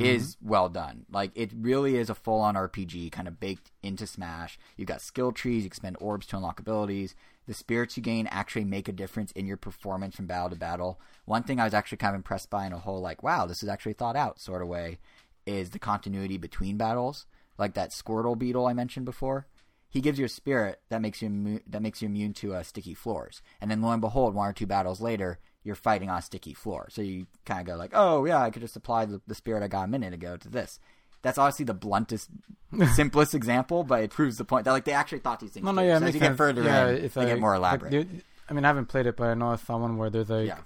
is 0.00 0.36
well 0.40 0.68
done. 0.68 1.04
Like 1.10 1.32
it 1.34 1.52
really 1.54 1.96
is 1.96 2.08
a 2.08 2.14
full-on 2.14 2.54
RPG, 2.54 3.12
kind 3.12 3.28
of 3.28 3.40
baked 3.40 3.70
into 3.82 4.06
Smash. 4.06 4.58
You've 4.76 4.88
got 4.88 5.02
skill 5.02 5.32
trees, 5.32 5.64
you 5.64 5.70
can 5.70 5.76
spend 5.76 5.96
orbs 6.00 6.26
to 6.28 6.36
unlock 6.36 6.60
abilities. 6.60 7.14
The 7.46 7.54
spirits 7.54 7.96
you 7.96 8.02
gain 8.02 8.26
actually 8.28 8.64
make 8.64 8.88
a 8.88 8.92
difference 8.92 9.30
in 9.32 9.46
your 9.46 9.58
performance 9.58 10.16
from 10.16 10.26
battle 10.26 10.50
to 10.50 10.56
battle. 10.56 10.98
One 11.26 11.42
thing 11.42 11.60
I 11.60 11.64
was 11.64 11.74
actually 11.74 11.98
kind 11.98 12.14
of 12.14 12.20
impressed 12.20 12.48
by 12.48 12.66
in 12.66 12.72
a 12.72 12.78
whole 12.78 13.02
like, 13.02 13.22
wow, 13.22 13.44
this 13.44 13.62
is 13.62 13.68
actually 13.68 13.92
thought 13.92 14.16
out 14.16 14.40
sort 14.40 14.62
of 14.62 14.68
way, 14.68 14.98
is 15.44 15.70
the 15.70 15.78
continuity 15.78 16.38
between 16.38 16.78
battles. 16.78 17.26
Like 17.58 17.74
that 17.74 17.90
Squirtle 17.90 18.38
beetle 18.38 18.66
I 18.66 18.72
mentioned 18.72 19.04
before 19.04 19.46
he 19.94 20.00
gives 20.00 20.18
you 20.18 20.24
a 20.24 20.28
spirit 20.28 20.80
that 20.88 21.00
makes 21.00 21.22
you 21.22 21.28
immu- 21.28 21.62
that 21.68 21.80
makes 21.80 22.02
you 22.02 22.06
immune 22.06 22.32
to 22.32 22.52
uh, 22.52 22.64
sticky 22.64 22.94
floors. 22.94 23.40
And 23.60 23.70
then 23.70 23.80
lo 23.80 23.92
and 23.92 24.00
behold, 24.00 24.34
one 24.34 24.48
or 24.48 24.52
two 24.52 24.66
battles 24.66 25.00
later, 25.00 25.38
you're 25.64 25.74
fighting 25.74 26.10
on 26.10 26.18
a 26.18 26.22
sticky 26.22 26.54
floor. 26.54 26.86
So 26.90 27.02
you 27.02 27.26
kind 27.44 27.60
of 27.60 27.66
go 27.66 27.76
like, 27.76 27.90
oh 27.94 28.24
yeah, 28.24 28.40
I 28.40 28.50
could 28.50 28.62
just 28.62 28.76
apply 28.76 29.06
the, 29.06 29.20
the 29.26 29.34
spirit 29.34 29.62
I 29.62 29.68
got 29.68 29.84
a 29.84 29.88
minute 29.88 30.12
ago 30.14 30.36
to 30.36 30.48
this. 30.48 30.78
That's 31.22 31.38
obviously 31.38 31.64
the 31.64 31.74
bluntest, 31.74 32.28
simplest 32.94 33.34
example, 33.34 33.82
but 33.82 34.02
it 34.02 34.10
proves 34.10 34.36
the 34.36 34.44
point 34.44 34.66
that 34.66 34.72
like 34.72 34.84
they 34.84 34.92
actually 34.92 35.20
thought 35.20 35.40
these 35.40 35.50
things. 35.50 35.64
No, 35.64 35.72
no, 35.72 35.82
yeah, 35.82 35.96
it 35.96 36.00
so 36.00 36.06
as 36.06 36.14
you 36.14 36.20
get 36.20 36.36
further 36.36 36.62
yeah, 36.62 36.88
in, 36.90 36.94
they 37.02 37.08
like, 37.16 37.28
get 37.28 37.40
more 37.40 37.54
elaborate. 37.54 37.92
you- 37.92 38.06
I 38.48 38.52
mean, 38.52 38.64
I 38.66 38.68
haven't 38.68 38.86
played 38.86 39.06
it, 39.06 39.16
but 39.16 39.28
I 39.28 39.34
know 39.34 39.48
I 39.52 39.56
saw 39.56 39.78
one 39.78 39.96
where 39.96 40.10
there's 40.10 40.30
a 40.30 40.44
Yeah. 40.44 40.58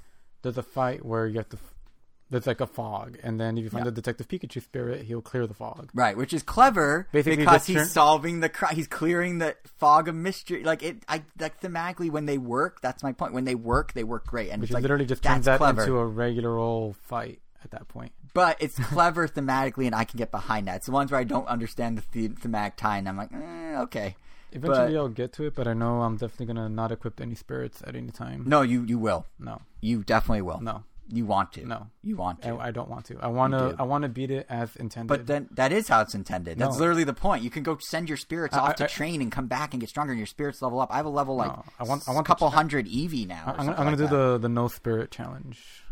there's 0.43 0.59
a 0.59 0.65
fight 0.65 1.05
where 1.05 1.29
you 1.29 1.39
have 1.39 1.49
to. 1.51 1.59
There's 2.31 2.47
like 2.47 2.61
a 2.61 2.67
fog, 2.67 3.17
and 3.23 3.41
then 3.41 3.57
if 3.57 3.65
you 3.65 3.71
find 3.71 3.85
Yeah. 3.87 3.91
the 3.91 3.95
Detective 4.03 4.29
Pikachu 4.29 4.63
spirit, 4.63 5.03
he'll 5.07 5.23
clear 5.23 5.47
the 5.47 5.55
fog. 5.55 5.89
Right, 5.95 6.15
which 6.17 6.35
is 6.35 6.43
clever 6.43 7.09
Basically, 7.11 7.37
because 7.39 7.67
he's 7.67 7.77
turn- 7.77 7.87
solving 7.87 8.41
the 8.41 8.49
cri- 8.51 8.75
he's 8.75 8.87
clearing 8.87 9.39
the 9.39 9.57
fog 9.79 10.09
of 10.09 10.15
mystery. 10.15 10.63
Like 10.63 10.83
it, 10.83 11.03
I 11.09 11.23
like 11.41 11.61
thematically 11.61 12.11
when 12.11 12.27
they 12.27 12.37
work. 12.37 12.81
That's 12.83 13.03
my 13.03 13.13
point. 13.13 13.33
When 13.33 13.45
they 13.45 13.55
work, 13.55 13.95
they 13.95 14.05
work 14.05 14.27
great, 14.27 14.51
and 14.51 14.61
Which 14.61 14.71
it's 14.71 14.75
like 14.75 14.83
literally 14.83 15.07
just 15.07 15.23
turns 15.23 15.47
that 15.47 15.57
clever. 15.59 15.83
into 15.83 15.97
a 15.97 16.05
regular 16.07 16.57
old 16.59 16.97
fight 16.97 17.41
at 17.65 17.71
that 17.73 17.89
point. 17.89 18.13
but 18.35 18.57
it's 18.61 18.79
clever 18.93 19.27
thematically, 19.27 19.87
and 19.87 19.95
I 19.95 20.05
can 20.05 20.19
get 20.19 20.31
behind 20.31 20.69
that. 20.69 20.77
It's 20.77 20.87
the 20.87 20.93
ones 20.93 21.11
where 21.11 21.19
I 21.21 21.25
don't 21.25 21.49
understand 21.49 21.99
the, 22.13 22.29
the 22.29 22.35
thematic 22.35 22.77
tie, 22.77 22.99
and 22.99 23.09
I'm 23.09 23.17
like, 23.17 23.33
eh, 23.33 23.81
okay. 23.85 24.17
Eventually, 24.53 24.93
But- 24.93 24.97
I'll 24.99 25.09
get 25.09 25.33
to 25.35 25.45
it, 25.45 25.55
but 25.55 25.67
I 25.67 25.73
know 25.75 26.03
I'm 26.03 26.17
definitely 26.17 26.47
gonna 26.47 26.69
not 26.69 26.93
equip 26.93 27.21
any 27.21 27.35
spirits 27.35 27.83
at 27.87 27.97
any 27.97 28.11
time. 28.11 28.45
No, 28.47 28.61
you 28.63 28.83
you 28.85 28.99
will. 28.99 29.25
no, 29.39 29.63
You 29.81 30.05
definitely 30.05 30.43
will. 30.43 30.61
no, 30.61 30.85
You 31.11 31.25
want 31.25 31.53
to. 31.55 31.65
no. 31.67 31.87
You 32.03 32.17
want 32.17 32.43
to. 32.43 32.51
I, 32.51 32.67
I 32.67 32.71
don't 32.71 32.89
want 32.91 33.07
to. 33.07 33.19
I 33.19 33.29
want 33.29 33.55
to. 33.55 33.71
do. 33.71 33.77
I 33.79 33.83
want 33.85 34.03
to 34.03 34.09
beat 34.09 34.31
it 34.31 34.45
as 34.51 34.77
intended. 34.77 35.09
but 35.09 35.27
then 35.27 35.49
that 35.53 35.73
is 35.73 35.89
how 35.89 36.03
it's 36.03 36.15
intended. 36.15 36.59
That's 36.59 36.75
No. 36.75 36.81
literally 36.81 37.05
the 37.05 37.15
point. 37.15 37.43
You 37.43 37.49
can 37.51 37.63
go 37.63 37.79
send 37.81 38.09
your 38.09 38.19
spirits 38.19 38.55
I- 38.55 38.61
off 38.61 38.75
to 38.77 38.85
I- 38.85 38.89
train 38.89 39.23
and 39.23 39.33
come 39.33 39.47
back 39.47 39.73
and 39.73 39.81
get 39.81 39.89
stronger, 39.89 40.13
and 40.13 40.19
your 40.19 40.27
spirits 40.27 40.61
level 40.61 40.81
up. 40.81 40.91
I 40.93 40.97
have 40.99 41.07
a 41.07 41.11
level 41.11 41.37
like 41.37 41.49
No, 41.51 41.65
I 41.81 41.85
want- 41.85 42.07
I 42.09 42.13
want 42.13 42.27
a 42.27 42.29
couple 42.29 42.51
ch- 42.51 42.55
hundred 42.55 42.87
EV 42.89 43.27
now. 43.27 43.45
I'm, 43.47 43.67
gonna- 43.67 43.79
I'm 43.79 43.85
gonna 43.85 43.97
do 43.97 44.03
that. 44.07 44.11
the 44.11 44.39
the 44.39 44.49
no 44.51 44.69
spirit 44.69 45.11
challenge. 45.11 45.83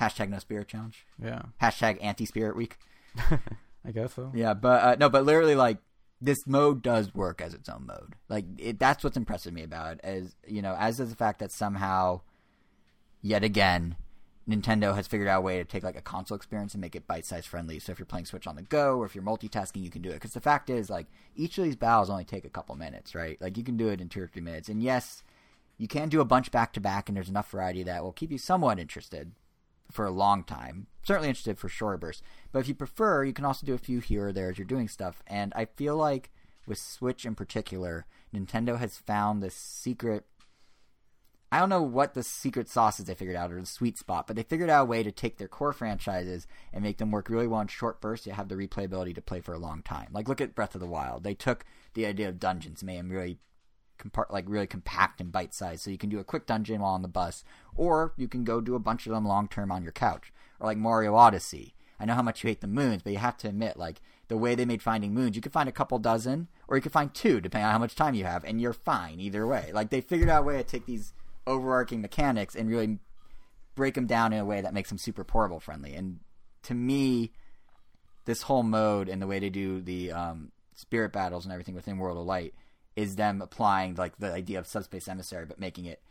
hashtag 0.00 0.28
no 0.28 0.38
spirit 0.38 0.68
challenge. 0.68 1.06
Yeah, 1.22 1.42
Hashtag 1.62 1.98
anti 2.02 2.26
spirit 2.26 2.54
week. 2.56 2.76
I 3.84 3.90
guess 3.92 4.14
so. 4.14 4.30
Yeah, 4.34 4.54
but 4.54 4.82
uh, 4.82 4.96
no, 5.00 5.08
but 5.08 5.24
literally, 5.24 5.54
like 5.54 5.78
this 6.20 6.46
mode 6.46 6.82
does 6.82 7.14
work 7.14 7.40
as 7.40 7.54
its 7.54 7.68
own 7.68 7.86
mode. 7.86 8.14
Like 8.28 8.44
it, 8.58 8.78
that's 8.78 9.02
what's 9.02 9.16
impressive 9.16 9.54
me 9.54 9.62
about 9.62 9.94
it. 9.94 10.00
As 10.04 10.36
you 10.46 10.60
know, 10.62 10.76
as 10.78 11.00
is 11.00 11.08
the 11.10 11.16
fact 11.16 11.38
that 11.40 11.50
somehow, 11.52 12.20
yet 13.22 13.42
again, 13.44 13.96
Nintendo 14.48 14.94
has 14.94 15.06
figured 15.06 15.28
out 15.28 15.38
a 15.38 15.42
way 15.42 15.58
to 15.58 15.64
take 15.64 15.82
like 15.82 15.96
a 15.96 16.00
console 16.00 16.36
experience 16.36 16.72
and 16.72 16.80
make 16.80 16.96
it 16.96 17.06
bite 17.06 17.26
size 17.26 17.44
friendly. 17.44 17.78
So 17.78 17.92
if 17.92 17.98
you're 17.98 18.06
playing 18.06 18.24
Switch 18.24 18.46
on 18.46 18.56
the 18.56 18.62
go 18.62 18.96
or 18.96 19.04
if 19.04 19.14
you're 19.14 19.22
multitasking, 19.22 19.82
you 19.82 19.90
can 19.90 20.00
do 20.00 20.08
it. 20.08 20.14
Because 20.14 20.32
the 20.32 20.40
fact 20.40 20.70
is, 20.70 20.88
like 20.88 21.06
each 21.36 21.58
of 21.58 21.64
these 21.64 21.76
battles 21.76 22.08
only 22.08 22.24
take 22.24 22.46
a 22.46 22.50
couple 22.50 22.74
minutes, 22.74 23.14
right? 23.14 23.40
Like 23.40 23.58
you 23.58 23.64
can 23.64 23.76
do 23.76 23.88
it 23.88 24.00
in 24.00 24.08
two 24.08 24.22
or 24.22 24.26
three 24.26 24.40
minutes. 24.40 24.68
And 24.70 24.82
yes, 24.82 25.22
you 25.76 25.86
can 25.86 26.08
do 26.08 26.20
a 26.20 26.24
bunch 26.24 26.50
back 26.50 26.72
to 26.72 26.80
back, 26.80 27.08
and 27.08 27.16
there's 27.16 27.28
enough 27.28 27.50
variety 27.50 27.82
that 27.84 28.02
will 28.02 28.12
keep 28.12 28.32
you 28.32 28.38
somewhat 28.38 28.78
interested 28.78 29.32
for 29.90 30.04
a 30.04 30.10
long 30.10 30.42
time. 30.42 30.86
Certainly 31.02 31.28
interested 31.28 31.58
for 31.58 31.68
short 31.68 32.00
bursts. 32.00 32.22
But 32.50 32.58
if 32.60 32.68
you 32.68 32.74
prefer, 32.74 33.24
you 33.24 33.32
can 33.32 33.44
also 33.44 33.66
do 33.66 33.74
a 33.74 33.78
few 33.78 34.00
here 34.00 34.28
or 34.28 34.32
there 34.32 34.50
as 34.50 34.58
you're 34.58 34.66
doing 34.66 34.88
stuff. 34.88 35.22
And 35.26 35.52
I 35.54 35.66
feel 35.66 35.96
like 35.96 36.30
with 36.66 36.78
Switch 36.78 37.24
in 37.24 37.34
particular, 37.34 38.06
Nintendo 38.34 38.78
has 38.78 38.98
found 38.98 39.42
this 39.42 39.54
secret. 39.54 40.24
I 41.50 41.60
don't 41.60 41.70
know 41.70 41.82
what 41.82 42.12
the 42.12 42.22
secret 42.22 42.68
sauce 42.68 43.00
is 43.00 43.06
they 43.06 43.14
figured 43.14 43.36
out 43.36 43.50
or 43.50 43.60
the 43.60 43.66
sweet 43.66 43.96
spot, 43.96 44.26
but 44.26 44.36
they 44.36 44.42
figured 44.42 44.68
out 44.68 44.82
a 44.82 44.84
way 44.84 45.02
to 45.02 45.10
take 45.10 45.38
their 45.38 45.48
core 45.48 45.72
franchises 45.72 46.46
and 46.74 46.84
make 46.84 46.98
them 46.98 47.10
work 47.10 47.30
really 47.30 47.46
well 47.46 47.62
in 47.62 47.68
short 47.68 48.02
bursts. 48.02 48.26
You 48.26 48.34
have 48.34 48.48
the 48.48 48.54
replayability 48.54 49.14
to 49.14 49.22
play 49.22 49.40
for 49.40 49.54
a 49.54 49.58
long 49.58 49.82
time. 49.82 50.08
Like 50.12 50.28
look 50.28 50.42
at 50.42 50.54
Breath 50.54 50.74
of 50.74 50.82
the 50.82 50.86
Wild. 50.86 51.24
They 51.24 51.34
took 51.34 51.64
the 51.94 52.04
idea 52.04 52.28
of 52.28 52.38
dungeons, 52.38 52.82
made 52.82 52.98
them 52.98 53.08
really 53.08 53.38
compart 53.98 54.30
like 54.30 54.44
really 54.46 54.66
compact 54.66 55.22
and 55.22 55.32
bite 55.32 55.54
sized. 55.54 55.82
So 55.82 55.90
you 55.90 55.96
can 55.96 56.10
do 56.10 56.18
a 56.18 56.24
quick 56.24 56.46
dungeon 56.46 56.82
while 56.82 56.92
on 56.92 57.02
the 57.02 57.08
bus, 57.08 57.44
or 57.74 58.12
you 58.16 58.28
can 58.28 58.44
go 58.44 58.60
do 58.60 58.74
a 58.74 58.80
bunch 58.80 59.06
of 59.06 59.12
them 59.12 59.26
long 59.26 59.48
term 59.48 59.72
on 59.72 59.82
your 59.82 59.92
couch. 59.92 60.32
Or 60.60 60.66
like 60.66 60.78
Mario 60.78 61.14
Odyssey. 61.14 61.74
I 62.00 62.04
know 62.04 62.14
how 62.14 62.22
much 62.22 62.44
you 62.44 62.48
hate 62.48 62.60
the 62.60 62.68
moons, 62.68 63.02
but 63.02 63.12
you 63.12 63.18
have 63.18 63.38
to 63.38 63.48
admit, 63.48 63.76
like 63.76 64.00
the 64.28 64.36
way 64.36 64.54
they 64.54 64.64
made 64.64 64.82
finding 64.82 65.14
moons, 65.14 65.34
you 65.34 65.42
could 65.42 65.52
find 65.52 65.68
a 65.68 65.72
couple 65.72 65.98
dozen, 65.98 66.46
or 66.68 66.76
you 66.76 66.82
could 66.82 66.92
find 66.92 67.12
two, 67.12 67.40
depending 67.40 67.66
on 67.66 67.72
how 67.72 67.78
much 67.78 67.96
time 67.96 68.14
you 68.14 68.24
have, 68.24 68.44
and 68.44 68.60
you're 68.60 68.72
fine 68.72 69.18
either 69.18 69.46
way. 69.46 69.70
Like 69.72 69.90
they 69.90 70.00
figured 70.00 70.28
out 70.28 70.42
a 70.42 70.46
way 70.46 70.56
to 70.58 70.62
take 70.62 70.86
these 70.86 71.12
overarching 71.46 72.00
mechanics 72.00 72.54
and 72.54 72.68
really 72.68 72.98
break 73.74 73.94
them 73.94 74.06
down 74.06 74.32
in 74.32 74.40
a 74.40 74.44
way 74.44 74.60
that 74.60 74.74
makes 74.74 74.88
them 74.88 74.98
super 74.98 75.24
portable 75.24 75.60
friendly. 75.60 75.94
And 75.94 76.20
to 76.64 76.74
me, 76.74 77.32
this 78.24 78.42
whole 78.42 78.62
mode 78.62 79.08
and 79.08 79.22
the 79.22 79.26
way 79.26 79.38
they 79.38 79.50
do 79.50 79.80
the 79.80 80.12
um, 80.12 80.52
spirit 80.74 81.12
battles 81.12 81.44
and 81.44 81.52
everything 81.52 81.74
within 81.74 81.98
World 81.98 82.18
of 82.18 82.26
Light 82.26 82.54
is 82.96 83.16
them 83.16 83.40
applying 83.40 83.94
like 83.94 84.18
the 84.18 84.32
idea 84.32 84.58
of 84.58 84.66
subspace 84.66 85.08
emissary, 85.08 85.46
but 85.46 85.60
making 85.60 85.84
it 85.84 86.02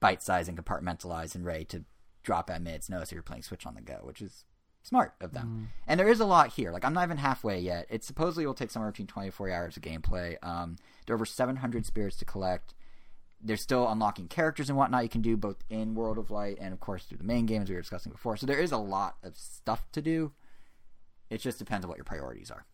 bite 0.00 0.22
sized 0.22 0.48
and 0.48 0.56
compartmentalized 0.56 1.34
and 1.34 1.44
ready 1.44 1.64
to 1.64 1.84
drop 2.22 2.50
at 2.50 2.62
minutes 2.62 2.88
notice 2.88 3.10
if 3.10 3.14
you're 3.14 3.22
playing 3.22 3.42
Switch 3.42 3.66
on 3.66 3.74
the 3.74 3.80
go, 3.80 4.00
which 4.02 4.22
is 4.22 4.44
smart 4.82 5.14
of 5.20 5.32
them. 5.32 5.70
And 5.86 5.98
there 5.98 6.08
is 6.08 6.20
a 6.20 6.24
lot 6.24 6.52
here. 6.52 6.70
Like 6.70 6.84
I'm 6.84 6.94
not 6.94 7.04
even 7.04 7.16
halfway 7.16 7.58
yet. 7.58 7.86
It 7.90 8.04
supposedly 8.04 8.46
will 8.46 8.54
take 8.54 8.70
somewhere 8.70 8.92
between 8.92 9.08
24 9.08 9.50
hours 9.50 9.76
of 9.76 9.82
gameplay. 9.82 10.36
Um, 10.42 10.76
there 11.06 11.14
are 11.14 11.18
over 11.18 11.26
700 11.26 11.84
spirits 11.84 12.16
to 12.18 12.24
collect. 12.24 12.74
There's 13.42 13.60
still 13.60 13.88
unlocking 13.88 14.28
characters 14.28 14.68
and 14.68 14.78
whatnot 14.78 15.02
you 15.02 15.08
can 15.08 15.22
do 15.22 15.36
both 15.36 15.62
in 15.68 15.94
World 15.94 16.18
of 16.18 16.30
Light 16.30 16.58
and 16.60 16.72
of 16.72 16.80
course 16.80 17.04
through 17.04 17.18
the 17.18 17.24
main 17.24 17.46
game 17.46 17.62
as 17.62 17.68
we 17.68 17.74
were 17.74 17.80
discussing 17.80 18.12
before. 18.12 18.36
So 18.36 18.46
there 18.46 18.58
is 18.58 18.72
a 18.72 18.78
lot 18.78 19.16
of 19.22 19.36
stuff 19.36 19.86
to 19.92 20.02
do. 20.02 20.32
It 21.30 21.38
just 21.40 21.58
depends 21.58 21.84
on 21.84 21.88
what 21.88 21.98
your 21.98 22.04
priorities 22.04 22.50
are. 22.50 22.64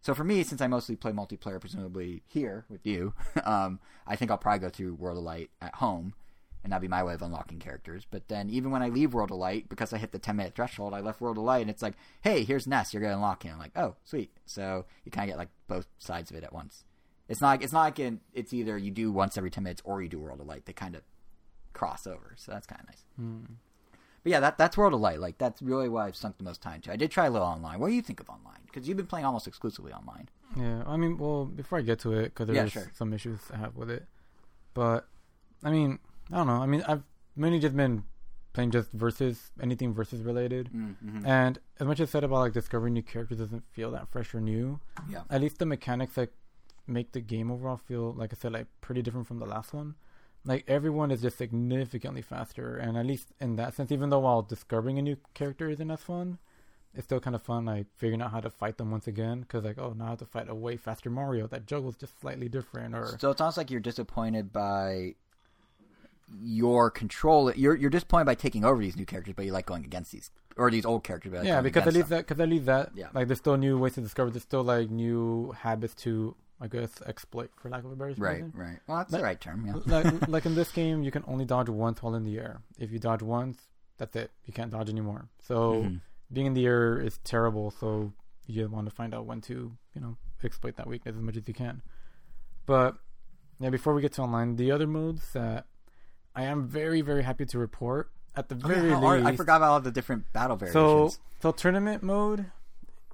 So 0.00 0.14
for 0.14 0.24
me, 0.24 0.42
since 0.42 0.60
I 0.60 0.68
mostly 0.68 0.96
play 0.96 1.12
multiplayer, 1.12 1.60
presumably 1.60 2.22
here 2.26 2.64
with 2.68 2.86
you, 2.86 3.14
um, 3.44 3.80
I 4.06 4.16
think 4.16 4.30
I'll 4.30 4.38
probably 4.38 4.60
go 4.60 4.68
through 4.68 4.94
World 4.94 5.18
of 5.18 5.24
Light 5.24 5.50
at 5.60 5.74
home, 5.76 6.14
and 6.62 6.72
that'll 6.72 6.82
be 6.82 6.88
my 6.88 7.02
way 7.02 7.14
of 7.14 7.22
unlocking 7.22 7.58
characters. 7.58 8.06
But 8.08 8.28
then 8.28 8.48
even 8.48 8.70
when 8.70 8.82
I 8.82 8.88
leave 8.88 9.12
World 9.12 9.30
of 9.32 9.38
Light, 9.38 9.68
because 9.68 9.92
I 9.92 9.98
hit 9.98 10.12
the 10.12 10.18
10 10.18 10.36
minute 10.36 10.54
threshold, 10.54 10.94
I 10.94 11.00
left 11.00 11.20
World 11.20 11.38
of 11.38 11.44
Light, 11.44 11.62
and 11.62 11.70
it's 11.70 11.82
like, 11.82 11.94
hey, 12.22 12.44
here's 12.44 12.66
Ness, 12.66 12.94
you're 12.94 13.02
gonna 13.02 13.14
unlock 13.14 13.42
him. 13.42 13.54
I'm 13.54 13.58
like, 13.58 13.76
oh, 13.76 13.96
sweet. 14.04 14.30
So 14.46 14.86
you 15.04 15.10
kind 15.10 15.28
of 15.28 15.34
get 15.34 15.38
like 15.38 15.50
both 15.66 15.88
sides 15.98 16.30
of 16.30 16.36
it 16.36 16.44
at 16.44 16.52
once. 16.52 16.84
It's 17.28 17.40
not 17.40 17.48
like 17.50 17.62
it's 17.62 17.72
not 17.72 17.82
like 17.82 17.98
in, 17.98 18.20
it's 18.32 18.52
either 18.54 18.76
you 18.78 18.90
do 18.90 19.12
once 19.12 19.36
every 19.36 19.50
10 19.50 19.62
minutes 19.64 19.82
or 19.84 20.02
you 20.02 20.08
do 20.08 20.18
World 20.18 20.40
of 20.40 20.46
Light. 20.46 20.64
They 20.66 20.72
kind 20.72 20.94
of 20.94 21.02
cross 21.74 22.06
over, 22.06 22.34
so 22.36 22.52
that's 22.52 22.66
kind 22.66 22.80
of 22.80 22.86
nice. 22.88 23.04
But 24.24 24.32
yeah, 24.32 24.40
that 24.40 24.58
that's 24.58 24.76
World 24.76 24.94
of 24.94 25.00
Light. 25.00 25.20
Like 25.20 25.38
that's 25.38 25.62
really 25.62 25.88
what 25.88 26.06
I've 26.06 26.16
sunk 26.16 26.38
the 26.38 26.44
most 26.44 26.60
time 26.62 26.80
to. 26.82 26.92
I 26.92 26.96
did 26.96 27.10
try 27.10 27.26
a 27.26 27.30
little 27.30 27.46
online. 27.46 27.78
What 27.80 27.88
do 27.88 27.94
you 27.94 28.02
think 28.02 28.20
of 28.20 28.28
online? 28.28 28.60
Because 28.66 28.88
you've 28.88 28.96
been 28.96 29.06
playing 29.06 29.24
almost 29.26 29.46
exclusively 29.46 29.92
online. 29.92 30.28
Yeah, 30.56 30.82
I 30.86 30.96
mean, 30.96 31.18
well, 31.18 31.44
before 31.44 31.78
I 31.78 31.82
get 31.82 31.98
to 32.00 32.12
it, 32.14 32.34
because 32.34 32.48
Yeah, 32.48 32.62
there's 32.62 32.72
sure. 32.72 32.90
some 32.94 33.12
issues 33.12 33.38
I 33.52 33.58
have 33.58 33.76
with 33.76 33.90
it, 33.90 34.06
but 34.74 35.06
I 35.62 35.70
mean, 35.70 35.98
I 36.32 36.36
don't 36.36 36.46
know. 36.46 36.54
I 36.62 36.66
mean, 36.66 36.82
I've 36.88 37.02
mainly 37.36 37.58
just 37.60 37.76
been 37.76 38.04
playing 38.54 38.70
just 38.70 38.90
versus 38.92 39.50
anything 39.60 39.92
versus 39.94 40.22
related, 40.22 40.70
Mm-hmm. 40.74 41.26
and 41.26 41.58
as 41.78 41.86
much 41.86 42.00
as 42.00 42.08
I 42.08 42.12
said 42.12 42.24
about 42.24 42.40
like 42.40 42.52
discovering 42.54 42.94
new 42.94 43.02
characters 43.02 43.38
doesn't 43.38 43.64
feel 43.72 43.90
that 43.92 44.08
fresh 44.08 44.34
or 44.34 44.40
new. 44.40 44.80
Yeah. 45.08 45.22
At 45.30 45.40
least 45.42 45.58
the 45.58 45.66
mechanics 45.66 46.16
like 46.16 46.32
make 46.88 47.12
the 47.12 47.20
game 47.20 47.50
overall 47.50 47.76
feel 47.76 48.12
like 48.12 48.32
I 48.32 48.36
said 48.40 48.52
like 48.52 48.66
pretty 48.80 49.02
different 49.02 49.26
from 49.26 49.38
the 49.38 49.46
last 49.46 49.72
one. 49.72 49.94
Like 50.44 50.64
everyone 50.68 51.10
is 51.10 51.20
just 51.22 51.36
significantly 51.38 52.22
faster, 52.22 52.76
and 52.76 52.96
at 52.96 53.04
least 53.06 53.32
in 53.40 53.56
that 53.56 53.74
sense, 53.74 53.92
even 53.92 54.08
though 54.10 54.20
while 54.20 54.42
discovering 54.42 54.98
a 54.98 55.02
new 55.02 55.16
character 55.34 55.68
isn't 55.68 55.90
as 55.90 56.00
fun, 56.00 56.38
it's 56.94 57.04
still 57.04 57.20
kind 57.20 57.36
of 57.36 57.42
fun 57.42 57.66
like 57.66 57.86
figuring 57.96 58.22
out 58.22 58.30
how 58.30 58.40
to 58.40 58.48
fight 58.48 58.78
them 58.78 58.90
once 58.90 59.06
again. 59.06 59.40
Because 59.40 59.64
like 59.64 59.78
oh 59.78 59.92
now 59.96 60.06
I 60.06 60.08
have 60.10 60.18
to 60.20 60.24
fight 60.26 60.48
a 60.48 60.54
way 60.54 60.76
faster 60.76 61.10
Mario 61.10 61.46
that 61.48 61.66
juggles 61.66 61.96
just 61.96 62.18
slightly 62.20 62.48
different, 62.48 62.94
or 62.94 63.16
So 63.18 63.30
it's 63.30 63.40
almost 63.40 63.56
like 63.58 63.70
you're 63.70 63.80
disappointed 63.80 64.52
by 64.52 65.14
your 66.42 66.90
control. 66.90 67.52
You're 67.54 67.74
you're 67.76 67.90
disappointed 67.90 68.24
by 68.26 68.34
taking 68.34 68.64
over 68.64 68.80
these 68.80 68.96
new 68.96 69.06
characters, 69.06 69.34
but 69.36 69.44
you 69.44 69.52
like 69.52 69.66
going 69.66 69.84
against 69.84 70.12
these 70.12 70.30
or 70.56 70.70
these 70.70 70.84
old 70.84 71.04
characters. 71.04 71.32
Like 71.32 71.44
yeah, 71.46 71.60
because 71.60 71.86
at 71.86 71.94
least 71.94 72.08
them. 72.08 72.18
that 72.18 72.26
because 72.26 72.40
at 72.40 72.48
least 72.48 72.66
that 72.66 72.90
Yeah. 72.94 73.08
like 73.14 73.28
there's 73.28 73.38
still 73.38 73.56
new 73.56 73.78
ways 73.78 73.94
to 73.94 74.00
discover. 74.00 74.30
There's 74.30 74.42
still 74.42 74.62
like 74.64 74.90
new 74.90 75.52
habits 75.52 75.94
to 76.04 76.36
I 76.60 76.66
guess 76.68 76.90
exploit 77.06 77.50
for 77.56 77.68
lack 77.70 77.84
of 77.84 77.92
a 77.92 77.96
better 77.96 78.14
right, 78.18 78.36
reason. 78.42 78.52
right. 78.56 78.78
Well, 78.86 78.98
that's 78.98 79.12
Like- 79.12 79.20
the 79.20 79.24
right 79.24 79.40
term. 79.40 79.66
Yeah. 79.66 79.74
like 79.86 80.28
like 80.36 80.46
in 80.46 80.54
this 80.54 80.70
game, 80.72 81.02
you 81.02 81.10
can 81.10 81.24
only 81.28 81.44
dodge 81.44 81.68
once 81.68 82.02
while 82.02 82.14
in 82.16 82.24
the 82.24 82.36
air. 82.38 82.60
If 82.78 82.90
you 82.90 82.98
dodge 82.98 83.22
once, 83.22 83.68
that's 83.96 84.16
it. 84.16 84.30
You 84.44 84.52
can't 84.52 84.70
dodge 84.70 84.88
anymore. 84.88 85.28
So 85.40 85.82
Mhm. 85.84 86.00
being 86.32 86.46
in 86.46 86.54
the 86.54 86.66
air 86.66 86.98
is 87.00 87.18
terrible. 87.18 87.70
So 87.70 88.12
you 88.46 88.68
want 88.68 88.88
to 88.88 88.94
find 88.94 89.14
out 89.14 89.26
when 89.26 89.40
to 89.42 89.72
you 89.94 90.00
know 90.00 90.16
exploit 90.42 90.76
that 90.76 90.86
weakness 90.88 91.14
as 91.16 91.22
much 91.22 91.36
as 91.36 91.46
you 91.46 91.54
can. 91.54 91.82
But 92.66 92.96
yeah, 93.60 93.70
before 93.70 93.94
we 93.94 94.02
get 94.02 94.12
to 94.14 94.22
online, 94.22 94.56
the 94.56 94.70
other 94.72 94.86
modes 94.86 95.32
that 95.32 95.66
I 96.34 96.44
am 96.44 96.66
very 96.66 97.00
very 97.02 97.22
happy 97.22 97.46
to 97.46 97.58
report 97.58 98.10
at 98.36 98.48
the 98.48 98.56
Oh, 98.64 98.68
yeah, 98.68 98.74
very 98.80 98.92
are- 98.92 99.16
least. 99.18 99.26
I 99.28 99.36
forgot 99.36 99.56
about 99.58 99.70
all 99.72 99.80
the 99.80 99.90
different 99.92 100.32
battle 100.32 100.56
variations. 100.56 101.14
So 101.14 101.20
so 101.40 101.52
tournament 101.52 102.02
mode, 102.02 102.50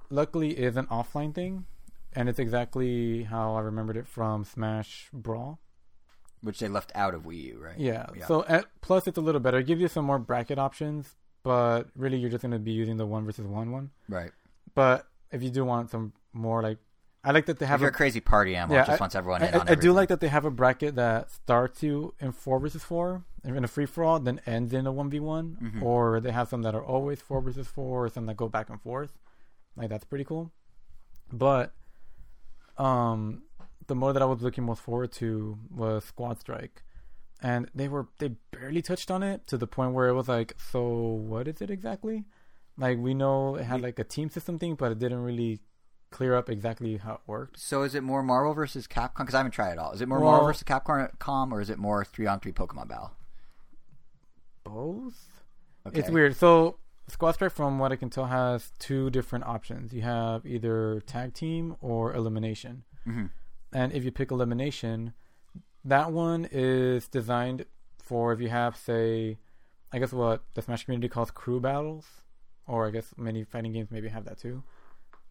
luckily 0.09 0.57
is 0.57 0.77
an 0.77 0.87
offline 0.87 1.33
thing, 1.33 1.65
and 2.15 2.29
it's 2.29 2.39
exactly 2.39 3.23
how 3.23 3.55
I 3.55 3.61
remembered 3.61 3.97
it 3.97 4.07
from 4.07 4.43
Smash 4.45 5.09
Brawl. 5.13 5.59
which 6.41 6.59
they 6.59 6.67
left 6.67 6.91
out 6.95 7.13
of 7.15 7.23
Wii 7.23 7.43
U, 7.53 7.59
right? 7.59 7.77
Yeah. 7.79 8.05
Yeah. 8.15 8.25
So 8.27 8.45
at, 8.47 8.65
plus 8.81 9.07
it's 9.07 9.17
a 9.17 9.21
little 9.21 9.41
better. 9.41 9.57
It 9.59 9.65
gives 9.67 9.81
you 9.81 9.87
some 9.87 10.05
more 10.05 10.19
bracket 10.19 10.59
options, 10.59 11.15
but 11.43 11.83
really 11.95 12.17
you're 12.17 12.29
just 12.29 12.41
going 12.43 12.51
to 12.51 12.59
be 12.59 12.71
using 12.71 12.97
the 12.97 13.05
one 13.05 13.25
versus 13.25 13.45
one 13.47 13.71
one. 13.71 13.89
Right. 14.07 14.31
But 14.75 15.07
if 15.31 15.41
you 15.41 15.49
do 15.49 15.65
want 15.65 15.89
some 15.89 16.13
more 16.33 16.61
like, 16.61 16.77
I 17.23 17.31
like 17.31 17.47
that 17.47 17.57
they 17.57 17.65
If 17.65 17.69
have 17.69 17.81
you're 17.81 17.89
a 17.89 17.93
a 17.93 17.95
crazy 17.95 18.19
party 18.19 18.55
animal, 18.55 18.75
Yeah, 18.77 18.85
just 18.85 19.01
I- 19.01 19.03
wants 19.03 19.15
everyone 19.15 19.41
I, 19.41 19.47
in 19.47 19.55
I- 19.55 19.71
I 19.71 19.75
do 19.75 19.91
like 19.91 20.09
that 20.09 20.19
they 20.19 20.27
have 20.27 20.45
a 20.45 20.51
bracket 20.51 20.93
that 20.95 21.31
starts 21.31 21.81
you 21.81 22.13
in 22.19 22.31
four 22.31 22.59
versus 22.59 22.83
four 22.83 23.23
in 23.43 23.63
a 23.63 23.67
free 23.67 23.87
for 23.87 24.03
all, 24.03 24.19
then 24.19 24.39
ends 24.45 24.71
in 24.73 24.85
a 24.85 24.91
one 24.91 25.09
v 25.09 25.19
one, 25.19 25.57
Mhm. 25.61 25.81
or 25.81 26.19
they 26.19 26.31
have 26.31 26.49
some 26.49 26.61
that 26.61 26.75
are 26.75 26.83
always 26.85 27.21
four 27.21 27.41
versus 27.41 27.67
four, 27.67 28.05
or 28.05 28.09
some 28.09 28.27
that 28.27 28.37
go 28.37 28.47
back 28.47 28.69
and 28.69 28.79
forth. 28.81 29.17
Like 29.75 29.89
that's 29.89 30.05
pretty 30.05 30.23
cool. 30.25 30.51
But 31.33 31.73
um, 32.77 33.43
the 33.87 33.95
mode 33.95 34.15
that 34.15 34.21
I 34.21 34.25
was 34.25 34.41
looking 34.41 34.63
most 34.65 34.81
forward 34.81 35.11
to 35.13 35.57
was 35.69 36.03
Squad 36.05 36.39
Strike, 36.39 36.83
and 37.41 37.69
they 37.75 37.87
were 37.87 38.07
they 38.19 38.29
barely 38.51 38.81
touched 38.81 39.11
on 39.11 39.23
it 39.23 39.47
to 39.47 39.57
the 39.57 39.67
point 39.67 39.93
where 39.93 40.07
it 40.07 40.13
was 40.13 40.27
like, 40.27 40.55
so 40.71 40.83
what 40.87 41.47
is 41.47 41.61
it 41.61 41.69
exactly? 41.69 42.25
Like 42.77 42.97
we 42.97 43.13
know 43.13 43.55
it 43.55 43.63
had 43.63 43.81
like 43.81 43.99
a 43.99 44.03
team 44.03 44.29
system 44.29 44.59
thing, 44.59 44.75
but 44.75 44.91
it 44.91 44.99
didn't 44.99 45.21
really 45.23 45.59
clear 46.11 46.35
up 46.35 46.49
exactly 46.49 46.97
how 46.97 47.13
it 47.15 47.21
worked. 47.27 47.59
So 47.59 47.83
is 47.83 47.95
it 47.95 48.01
more 48.03 48.23
Marvel 48.23 48.53
versus 48.53 48.87
Capcom? 48.87 49.19
Because 49.19 49.35
I 49.35 49.39
haven't 49.39 49.51
tried 49.53 49.71
it 49.73 49.77
all. 49.79 49.91
Is 49.91 50.01
it 50.01 50.07
more 50.07 50.19
Well- 50.19 50.31
Marvel 50.31 50.47
versus 50.47 50.63
Capcom, 50.63 51.51
or 51.51 51.61
is 51.61 51.69
it 51.69 51.77
more 51.77 52.03
three 52.05 52.27
on 52.27 52.39
three 52.39 52.51
Pokemon 52.51 52.87
battle? 52.87 53.11
both. 54.63 55.43
Okay. 55.87 55.99
It's 55.99 56.09
weird. 56.09 56.35
So 56.35 56.77
Squad 57.07 57.33
Strike, 57.33 57.51
from 57.51 57.77
what 57.79 57.91
I 57.91 57.95
can 57.95 58.09
tell, 58.09 58.25
has 58.25 58.71
two 58.79 59.09
different 59.11 59.45
options. 59.45 59.93
You 59.93 60.01
have 60.01 60.45
either 60.45 61.01
tag 61.05 61.33
team 61.33 61.75
or 61.81 62.13
elimination. 62.13 62.83
Mhm. 63.05 63.29
And 63.71 63.93
if 63.93 64.03
you 64.03 64.11
pick 64.11 64.31
elimination, 64.31 65.13
that 65.83 66.11
one 66.11 66.47
is 66.51 67.07
designed 67.07 67.65
for 67.99 68.33
if 68.33 68.39
you 68.41 68.49
have, 68.49 68.75
say, 68.75 69.37
I 69.91 69.99
guess 69.99 70.11
what 70.13 70.43
the 70.55 70.61
Smash 70.61 70.85
community 70.85 71.07
calls 71.09 71.29
crew 71.31 71.59
battles, 71.59 72.23
or 72.67 72.87
I 72.87 72.89
guess 72.91 73.13
many 73.17 73.43
fighting 73.43 73.73
games 73.73 73.91
maybe 73.91 74.07
have 74.09 74.25
that 74.25 74.37
too. 74.39 74.63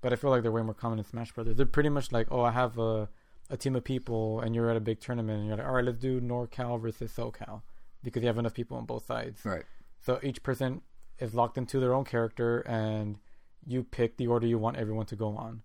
But 0.01 0.13
I 0.13 0.17
feel 0.17 0.31
like 0.31 0.43
they're 0.43 0.53
way 0.53 0.63
more 0.63 0.75
common 0.75 0.99
in 0.99 1.05
Smash 1.05 1.33
Brothers. 1.33 1.57
They're 1.57 1.67
pretty 1.67 1.89
much 1.89 2.13
like, 2.13 2.29
oh, 2.31 2.43
I 2.43 2.51
have 2.53 2.79
a 2.79 3.09
a 3.51 3.59
team 3.59 3.77
of 3.77 3.85
people, 3.85 4.41
and 4.41 4.55
you're 4.55 4.71
at 4.71 4.77
a 4.77 4.81
big 4.81 5.01
tournament, 5.01 5.39
and 5.39 5.49
you're 5.49 5.57
like, 5.59 5.67
all 5.67 5.75
right, 5.75 5.85
let's 5.85 5.99
do 5.99 6.19
NorCal 6.19 6.81
versus 6.81 7.13
SoCal 7.13 7.61
because 8.03 8.23
you 8.23 8.27
have 8.27 8.39
enough 8.39 8.55
people 8.55 8.79
on 8.79 8.87
both 8.87 9.05
sides. 9.05 9.45
Right. 9.45 9.65
So 10.01 10.19
each 10.23 10.43
person 10.43 10.81
is 11.19 11.35
locked 11.35 11.59
into 11.59 11.81
their 11.81 11.95
own 11.95 12.05
character, 12.05 12.61
and 12.61 13.19
you 13.67 13.83
pick 13.83 14.17
the 14.17 14.27
order 14.27 14.47
you 14.47 14.59
want 14.59 14.77
everyone 14.77 15.07
to 15.07 15.17
go 15.17 15.37
on. 15.37 15.63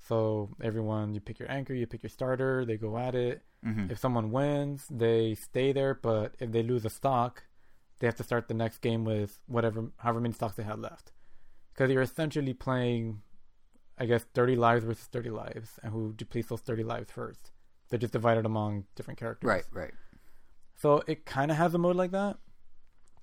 So 0.00 0.56
everyone, 0.62 1.14
you 1.14 1.20
pick 1.20 1.38
your 1.38 1.50
anchor, 1.50 1.74
you 1.74 1.86
pick 1.86 2.02
your 2.02 2.10
starter, 2.10 2.64
they 2.64 2.76
go 2.76 2.96
at 2.96 3.14
it. 3.14 3.42
Mhm. 3.64 3.90
If 3.90 3.98
someone 3.98 4.30
wins, 4.30 4.86
they 4.90 5.34
stay 5.34 5.72
there, 5.72 5.94
but 5.94 6.34
if 6.38 6.52
they 6.52 6.62
lose 6.62 6.84
a 6.84 6.90
stock, 6.90 7.44
they 7.98 8.06
have 8.06 8.16
to 8.16 8.24
start 8.24 8.48
the 8.48 8.54
next 8.54 8.78
game 8.78 9.04
with 9.04 9.40
whatever, 9.46 9.92
however 9.98 10.20
many 10.20 10.32
stocks 10.34 10.56
they 10.56 10.62
had 10.62 10.78
left. 10.78 11.12
Because 11.72 11.90
you're 11.90 12.02
essentially 12.02 12.54
playing, 12.54 13.22
I 13.98 14.06
guess, 14.06 14.24
30 14.24 14.56
lives 14.56 14.84
versus 14.84 15.04
30 15.06 15.30
lives, 15.30 15.78
and 15.82 15.92
who 15.92 16.14
depletes 16.14 16.48
those 16.48 16.62
30 16.62 16.82
lives 16.82 17.10
first. 17.10 17.52
They're 17.88 17.98
just 17.98 18.12
divided 18.12 18.46
among 18.46 18.86
different 18.94 19.18
characters. 19.18 19.48
Right. 19.48 19.64
Right. 19.70 19.92
So 20.76 21.02
it 21.06 21.26
kind 21.26 21.50
of 21.50 21.58
has 21.58 21.74
a 21.74 21.78
mode 21.78 21.96
like 21.96 22.12
that, 22.12 22.38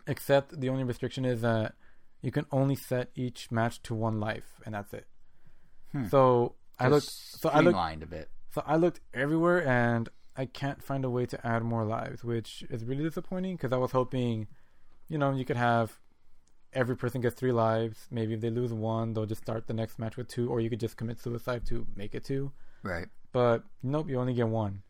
except 0.08 0.60
the 0.60 0.70
only 0.70 0.84
restriction 0.84 1.26
is 1.26 1.42
that 1.42 1.76
you 2.22 2.32
can 2.32 2.46
only 2.52 2.76
set 2.76 3.10
each 3.16 3.52
match 3.52 3.82
to 3.84 3.94
one 3.94 4.20
life, 4.20 4.60
and 4.66 4.74
that's 4.76 4.94
it. 4.94 5.08
Hmm. 5.92 6.08
So 6.08 6.56
I 6.80 6.88
looked. 6.88 7.08
So 7.10 7.50
I 7.50 7.60
looked. 7.60 8.04
a 8.04 8.08
bit. 8.08 8.30
So 8.52 8.64
I 8.66 8.76
looked 8.76 9.00
everywhere, 9.14 9.66
and 9.68 10.10
I 10.36 10.46
can't 10.46 10.84
find 10.84 11.06
a 11.06 11.10
way 11.10 11.26
to 11.28 11.48
add 11.48 11.64
more 11.64 11.86
lives, 11.86 12.24
which 12.24 12.64
is 12.70 12.84
really 12.86 13.04
disappointing 13.04 13.56
because 13.56 13.72
I 13.72 13.78
was 13.78 13.92
hoping, 13.92 14.48
you 15.08 15.18
know, 15.18 15.32
you 15.34 15.46
could 15.46 15.58
have 15.58 16.00
every 16.74 16.96
person 16.98 17.22
gets 17.22 17.36
three 17.36 17.52
lives. 17.52 18.08
Maybe 18.12 18.34
if 18.34 18.42
they 18.42 18.50
lose 18.50 18.74
one, 18.74 19.14
they'll 19.14 19.26
just 19.26 19.42
start 19.42 19.68
the 19.68 19.74
next 19.74 19.98
match 20.00 20.18
with 20.18 20.28
two, 20.28 20.50
or 20.50 20.60
you 20.60 20.70
could 20.70 20.80
just 20.80 20.98
commit 20.98 21.20
suicide 21.20 21.66
to 21.68 21.88
make 21.96 22.14
it 22.14 22.24
two 22.24 22.52
Right. 22.84 23.08
but 23.32 23.64
nope, 23.82 24.10
you 24.10 24.20
only 24.20 24.34
get 24.34 24.48
one. 24.48 24.84